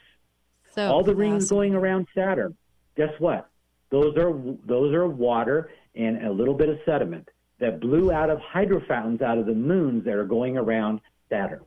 So 0.75 0.91
all 0.91 1.03
the 1.03 1.15
rings 1.15 1.49
going 1.49 1.75
around 1.75 2.07
Saturn, 2.15 2.55
guess 2.95 3.11
what? 3.19 3.49
Those 3.89 4.17
are 4.17 4.33
those 4.65 4.93
are 4.93 5.07
water 5.07 5.69
and 5.95 6.25
a 6.25 6.31
little 6.31 6.55
bit 6.55 6.69
of 6.69 6.79
sediment 6.85 7.29
that 7.59 7.79
blew 7.79 8.11
out 8.11 8.29
of 8.29 8.39
hydro 8.39 8.81
fountains 8.87 9.21
out 9.21 9.37
of 9.37 9.45
the 9.45 9.53
moons 9.53 10.03
that 10.05 10.15
are 10.15 10.25
going 10.25 10.57
around 10.57 10.99
Saturn. 11.29 11.61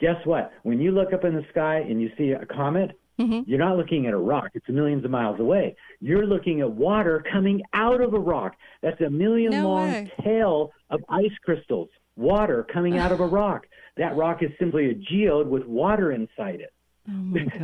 Guess 0.00 0.16
what? 0.24 0.52
When 0.62 0.80
you 0.80 0.90
look 0.90 1.12
up 1.12 1.24
in 1.24 1.34
the 1.34 1.44
sky 1.50 1.76
and 1.78 2.00
you 2.02 2.10
see 2.18 2.32
a 2.32 2.44
comet, 2.44 2.98
mm-hmm. 3.18 3.48
you're 3.48 3.58
not 3.58 3.76
looking 3.76 4.06
at 4.06 4.12
a 4.12 4.18
rock. 4.18 4.50
It's 4.54 4.68
millions 4.68 5.04
of 5.04 5.10
miles 5.10 5.40
away. 5.40 5.76
You're 6.00 6.26
looking 6.26 6.60
at 6.60 6.70
water 6.70 7.24
coming 7.32 7.62
out 7.72 8.00
of 8.00 8.12
a 8.12 8.18
rock. 8.18 8.56
That's 8.82 9.00
a 9.00 9.08
million 9.08 9.52
No 9.52 9.68
long 9.68 9.88
way. 9.88 10.12
tail 10.22 10.72
of 10.90 11.02
ice 11.08 11.30
crystals, 11.44 11.88
water 12.16 12.66
coming 12.70 12.98
out 12.98 13.12
of 13.12 13.20
a 13.20 13.26
rock. 13.42 13.66
That 13.96 14.16
rock 14.16 14.42
is 14.42 14.50
simply 14.58 14.90
a 14.90 14.94
geode 14.94 15.48
with 15.48 15.64
water 15.64 16.12
inside 16.12 16.60
it. 16.60 16.72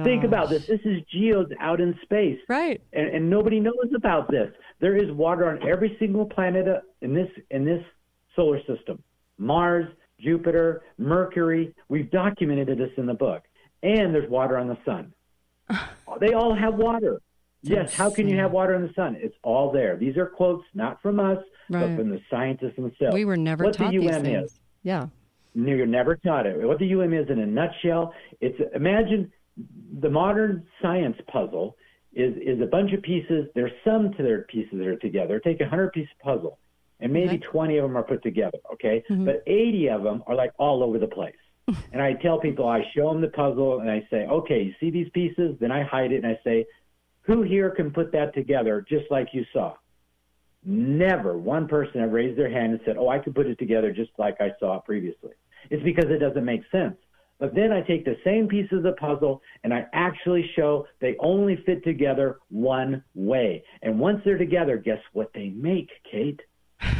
Think 0.04 0.24
about 0.24 0.48
this. 0.50 0.66
This 0.66 0.80
is 0.84 1.02
geodes 1.12 1.52
out 1.60 1.80
in 1.80 1.98
space. 2.02 2.38
Right. 2.48 2.80
And, 2.92 3.08
and 3.08 3.30
nobody 3.30 3.60
knows 3.60 3.90
about 3.94 4.30
this. 4.30 4.50
There 4.80 4.96
is 4.96 5.10
water 5.12 5.48
on 5.50 5.66
every 5.68 5.96
single 5.98 6.26
planet 6.26 6.66
uh, 6.68 6.80
in 7.00 7.14
this 7.14 7.28
in 7.50 7.64
this 7.64 7.82
solar 8.36 8.58
system. 8.66 9.02
Mars, 9.38 9.86
Jupiter, 10.20 10.82
Mercury. 10.98 11.74
We've 11.88 12.10
documented 12.10 12.78
this 12.78 12.90
in 12.96 13.06
the 13.06 13.14
book. 13.14 13.42
And 13.82 14.14
there's 14.14 14.30
water 14.30 14.58
on 14.58 14.68
the 14.68 14.78
sun. 14.84 15.12
they 16.20 16.32
all 16.34 16.54
have 16.54 16.74
water. 16.74 17.20
Yes, 17.62 17.94
how 17.94 18.10
can 18.10 18.28
you 18.28 18.36
have 18.38 18.50
water 18.50 18.74
in 18.74 18.82
the 18.82 18.92
sun? 18.94 19.16
It's 19.18 19.36
all 19.44 19.70
there. 19.70 19.96
These 19.96 20.16
are 20.16 20.26
quotes 20.26 20.64
not 20.74 21.00
from 21.00 21.20
us, 21.20 21.38
Right. 21.70 21.86
but 21.86 21.96
from 21.96 22.10
the 22.10 22.20
scientists 22.28 22.74
themselves. 22.76 23.14
We 23.14 23.24
were 23.24 23.36
never 23.36 23.64
what 23.64 23.74
taught 23.74 23.92
the 23.92 23.98
these 23.98 24.10
UM 24.10 24.22
things. 24.22 24.50
is. 24.50 24.60
Yeah. 24.82 25.06
No, 25.54 25.74
You're 25.74 25.86
never 25.86 26.16
taught 26.16 26.46
it. 26.46 26.66
What 26.66 26.78
the 26.78 26.94
UM 26.94 27.12
is 27.12 27.28
in 27.28 27.38
a 27.38 27.46
nutshell, 27.46 28.14
it's 28.40 28.58
imagine 28.74 29.30
the 30.00 30.08
modern 30.08 30.66
science 30.80 31.16
puzzle 31.30 31.76
is 32.14 32.34
is 32.36 32.60
a 32.62 32.66
bunch 32.66 32.92
of 32.92 33.02
pieces. 33.02 33.48
There's 33.54 33.72
some 33.84 34.12
to 34.14 34.22
their 34.22 34.42
pieces 34.42 34.78
that 34.78 34.86
are 34.86 34.96
together. 34.96 35.40
Take 35.40 35.60
a 35.60 35.68
hundred 35.68 35.92
piece 35.92 36.08
puzzle, 36.22 36.58
and 37.00 37.12
maybe 37.12 37.38
20 37.38 37.76
of 37.76 37.82
them 37.82 37.96
are 37.96 38.02
put 38.02 38.22
together. 38.22 38.58
Okay, 38.72 39.04
but 39.08 39.42
80 39.46 39.88
of 39.90 40.02
them 40.02 40.22
are 40.26 40.34
like 40.34 40.52
all 40.58 40.82
over 40.82 40.98
the 40.98 41.06
place. 41.06 41.34
and 41.92 42.02
I 42.02 42.14
tell 42.14 42.40
people, 42.40 42.66
I 42.66 42.82
show 42.94 43.12
them 43.12 43.20
the 43.20 43.28
puzzle, 43.28 43.80
and 43.80 43.90
I 43.90 44.06
say, 44.10 44.26
okay, 44.26 44.62
you 44.62 44.74
see 44.80 44.90
these 44.90 45.08
pieces? 45.10 45.56
Then 45.60 45.70
I 45.70 45.84
hide 45.84 46.10
it, 46.10 46.24
and 46.24 46.26
I 46.26 46.38
say, 46.42 46.66
who 47.22 47.42
here 47.42 47.70
can 47.70 47.92
put 47.92 48.10
that 48.12 48.34
together 48.34 48.84
just 48.88 49.04
like 49.10 49.28
you 49.32 49.44
saw? 49.52 49.74
Never 50.64 51.36
one 51.38 51.68
person 51.68 52.00
have 52.00 52.12
raised 52.12 52.38
their 52.38 52.50
hand 52.50 52.72
and 52.72 52.80
said, 52.84 52.96
"Oh, 52.96 53.08
I 53.08 53.18
could 53.18 53.34
put 53.34 53.46
it 53.46 53.58
together 53.58 53.92
just 53.92 54.10
like 54.16 54.40
I 54.40 54.52
saw 54.60 54.78
previously." 54.80 55.32
It's 55.70 55.82
because 55.82 56.10
it 56.10 56.18
doesn't 56.18 56.44
make 56.44 56.62
sense. 56.70 56.96
But 57.38 57.56
then 57.56 57.72
I 57.72 57.80
take 57.80 58.04
the 58.04 58.16
same 58.22 58.46
pieces 58.46 58.78
of 58.78 58.82
the 58.84 58.92
puzzle 58.92 59.42
and 59.64 59.74
I 59.74 59.86
actually 59.92 60.48
show 60.54 60.86
they 61.00 61.16
only 61.18 61.56
fit 61.66 61.82
together 61.82 62.38
one 62.50 63.02
way. 63.16 63.64
And 63.82 63.98
once 63.98 64.22
they're 64.24 64.38
together, 64.38 64.76
guess 64.76 65.00
what 65.12 65.32
they 65.34 65.48
make, 65.48 65.90
Kate? 66.08 66.40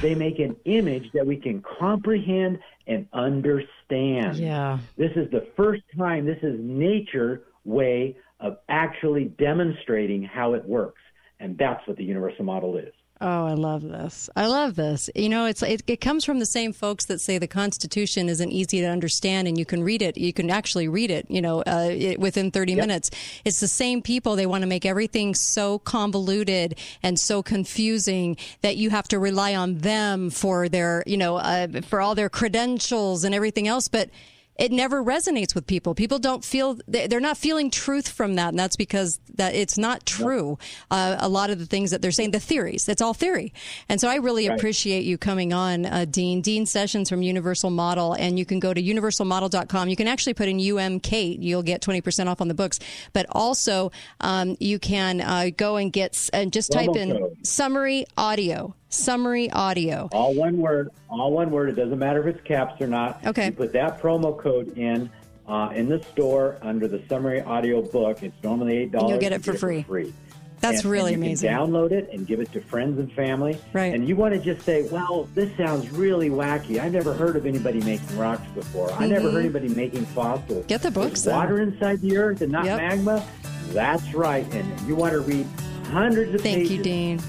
They 0.00 0.16
make 0.16 0.40
an 0.40 0.56
image 0.64 1.10
that 1.14 1.24
we 1.24 1.36
can 1.36 1.62
comprehend 1.78 2.58
and 2.88 3.06
understand. 3.12 4.36
Yeah. 4.36 4.78
This 4.96 5.12
is 5.14 5.30
the 5.30 5.46
first 5.56 5.82
time 5.96 6.26
this 6.26 6.42
is 6.42 6.58
nature 6.58 7.44
way 7.64 8.16
of 8.40 8.58
actually 8.68 9.26
demonstrating 9.26 10.24
how 10.24 10.54
it 10.54 10.64
works. 10.64 11.00
And 11.38 11.56
that's 11.56 11.86
what 11.86 11.96
the 11.96 12.04
universal 12.04 12.44
model 12.44 12.76
is. 12.76 12.92
Oh, 13.24 13.46
I 13.46 13.54
love 13.54 13.82
this. 13.82 14.28
I 14.34 14.48
love 14.48 14.74
this. 14.74 15.08
You 15.14 15.28
know, 15.28 15.46
it's 15.46 15.62
it, 15.62 15.84
it 15.86 16.00
comes 16.00 16.24
from 16.24 16.40
the 16.40 16.46
same 16.46 16.72
folks 16.72 17.04
that 17.04 17.20
say 17.20 17.38
the 17.38 17.46
Constitution 17.46 18.28
isn't 18.28 18.50
easy 18.50 18.80
to 18.80 18.86
understand, 18.86 19.46
and 19.46 19.56
you 19.56 19.64
can 19.64 19.84
read 19.84 20.02
it. 20.02 20.18
You 20.18 20.32
can 20.32 20.50
actually 20.50 20.88
read 20.88 21.12
it. 21.12 21.30
You 21.30 21.40
know, 21.40 21.60
uh, 21.60 21.90
it, 21.92 22.18
within 22.18 22.50
thirty 22.50 22.72
yep. 22.72 22.80
minutes. 22.80 23.12
It's 23.44 23.60
the 23.60 23.68
same 23.68 24.02
people. 24.02 24.34
They 24.34 24.46
want 24.46 24.62
to 24.62 24.66
make 24.66 24.84
everything 24.84 25.36
so 25.36 25.78
convoluted 25.78 26.76
and 27.00 27.16
so 27.16 27.44
confusing 27.44 28.36
that 28.62 28.76
you 28.76 28.90
have 28.90 29.06
to 29.08 29.20
rely 29.20 29.54
on 29.54 29.78
them 29.78 30.28
for 30.28 30.68
their, 30.68 31.04
you 31.06 31.16
know, 31.16 31.36
uh, 31.36 31.68
for 31.82 32.00
all 32.00 32.16
their 32.16 32.28
credentials 32.28 33.22
and 33.22 33.36
everything 33.36 33.68
else. 33.68 33.86
But 33.86 34.10
it 34.56 34.70
never 34.70 35.02
resonates 35.02 35.54
with 35.54 35.66
people. 35.66 35.94
People 35.94 36.18
don't 36.18 36.44
feel 36.44 36.78
they're 36.86 37.20
not 37.20 37.36
feeling 37.36 37.70
truth 37.70 38.08
from 38.08 38.34
that, 38.34 38.48
and 38.50 38.58
that's 38.58 38.76
because 38.76 39.18
that 39.34 39.54
it's 39.54 39.78
not 39.78 40.04
true. 40.04 40.58
Uh, 40.90 41.16
a 41.18 41.28
lot 41.28 41.50
of 41.50 41.58
the 41.58 41.66
things 41.66 41.90
that 41.90 42.02
they're 42.02 42.10
saying, 42.10 42.32
the 42.32 42.40
theories, 42.40 42.88
it's 42.88 43.00
all 43.00 43.14
theory. 43.14 43.52
And 43.88 44.00
so 44.00 44.08
I 44.08 44.16
really 44.16 44.48
right. 44.48 44.56
appreciate 44.56 45.04
you 45.04 45.16
coming 45.16 45.52
on, 45.52 45.86
uh, 45.86 46.04
Dean. 46.08 46.42
Dean 46.42 46.66
Sessions 46.66 47.08
from 47.08 47.22
Universal 47.22 47.70
Model, 47.70 48.12
and 48.14 48.38
you 48.38 48.44
can 48.44 48.60
go 48.60 48.74
to 48.74 48.82
universalmodel.com. 48.82 49.88
You 49.88 49.96
can 49.96 50.08
actually 50.08 50.34
put 50.34 50.48
in 50.48 50.58
UMK, 50.58 51.38
you'll 51.40 51.62
get 51.62 51.80
twenty 51.80 52.00
percent 52.00 52.28
off 52.28 52.40
on 52.40 52.48
the 52.48 52.54
books. 52.54 52.78
But 53.12 53.26
also, 53.30 53.90
um, 54.20 54.56
you 54.60 54.78
can 54.78 55.20
uh, 55.20 55.50
go 55.56 55.76
and 55.76 55.92
get 55.92 56.28
and 56.32 56.52
just 56.52 56.72
type 56.72 56.94
in 56.94 57.36
summary 57.42 58.04
audio 58.16 58.74
summary 58.92 59.50
audio. 59.50 60.08
All 60.12 60.34
one 60.34 60.58
word. 60.58 60.90
All 61.08 61.32
one 61.32 61.50
word. 61.50 61.70
It 61.70 61.76
doesn't 61.76 61.98
matter 61.98 62.26
if 62.26 62.36
it's 62.36 62.46
caps 62.46 62.80
or 62.80 62.86
not. 62.86 63.24
Okay. 63.26 63.46
You 63.46 63.52
put 63.52 63.72
that 63.72 64.00
promo 64.00 64.38
code 64.38 64.76
in 64.76 65.10
uh, 65.48 65.70
in 65.74 65.88
the 65.88 66.02
store 66.12 66.58
under 66.62 66.88
the 66.88 67.02
summary 67.08 67.40
audio 67.40 67.82
book. 67.82 68.22
It's 68.22 68.42
normally 68.42 68.78
eight 68.78 68.92
dollars. 68.92 69.10
You'll 69.10 69.20
get 69.20 69.32
it 69.32 69.44
for 69.44 69.54
free. 69.54 69.78
It 69.78 69.82
for 69.82 69.88
free. 69.88 70.14
That's 70.60 70.82
and, 70.82 70.92
really 70.92 71.14
and 71.14 71.22
you 71.24 71.30
amazing. 71.30 71.50
Can 71.50 71.58
download 71.58 71.90
it 71.90 72.08
and 72.12 72.24
give 72.24 72.38
it 72.38 72.52
to 72.52 72.60
friends 72.60 72.96
and 73.00 73.12
family. 73.12 73.58
Right. 73.72 73.92
And 73.92 74.06
you 74.06 74.14
want 74.14 74.34
to 74.34 74.40
just 74.40 74.64
say, 74.64 74.88
"Well, 74.90 75.28
this 75.34 75.54
sounds 75.56 75.90
really 75.90 76.30
wacky. 76.30 76.80
I 76.80 76.88
never 76.88 77.12
heard 77.12 77.34
of 77.34 77.46
anybody 77.46 77.80
making 77.80 78.16
rocks 78.16 78.46
before. 78.54 78.88
Mm-hmm. 78.88 79.02
I 79.02 79.06
never 79.08 79.30
heard 79.30 79.40
anybody 79.40 79.68
making 79.68 80.06
fossils. 80.06 80.66
Get 80.66 80.82
the 80.82 80.90
books. 80.92 81.26
Water 81.26 81.60
inside 81.60 82.00
the 82.00 82.16
earth 82.16 82.42
and 82.42 82.52
not 82.52 82.64
yep. 82.64 82.78
magma. 82.78 83.26
That's 83.70 84.14
right. 84.14 84.46
And 84.54 84.80
you 84.82 84.94
want 84.94 85.14
to 85.14 85.20
read 85.20 85.46
hundreds 85.86 86.32
of 86.34 86.42
Thank 86.42 86.58
pages. 86.58 86.68
Thank 86.68 86.78
you, 86.78 86.84
Dean 86.84 87.20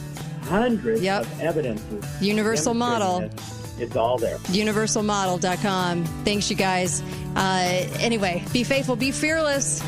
hundreds 0.44 1.02
yep. 1.02 1.24
of 1.24 1.42
evidences. 1.42 2.22
Universal 2.22 2.74
model. 2.74 3.22
It. 3.22 3.32
It's 3.80 3.96
all 3.96 4.18
there. 4.18 4.38
Universalmodel.com. 4.38 6.06
Thanks, 6.24 6.50
you 6.50 6.56
guys. 6.56 7.02
Uh, 7.36 7.88
anyway, 8.00 8.44
be 8.54 8.64
faithful, 8.64 8.96
be 8.96 9.12
fearless. 9.12 9.88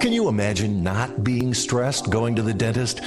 Can 0.00 0.14
you 0.14 0.28
imagine 0.28 0.82
not 0.82 1.22
being 1.22 1.52
stressed 1.52 2.08
going 2.08 2.36
to 2.36 2.42
the 2.42 2.54
dentist? 2.54 3.02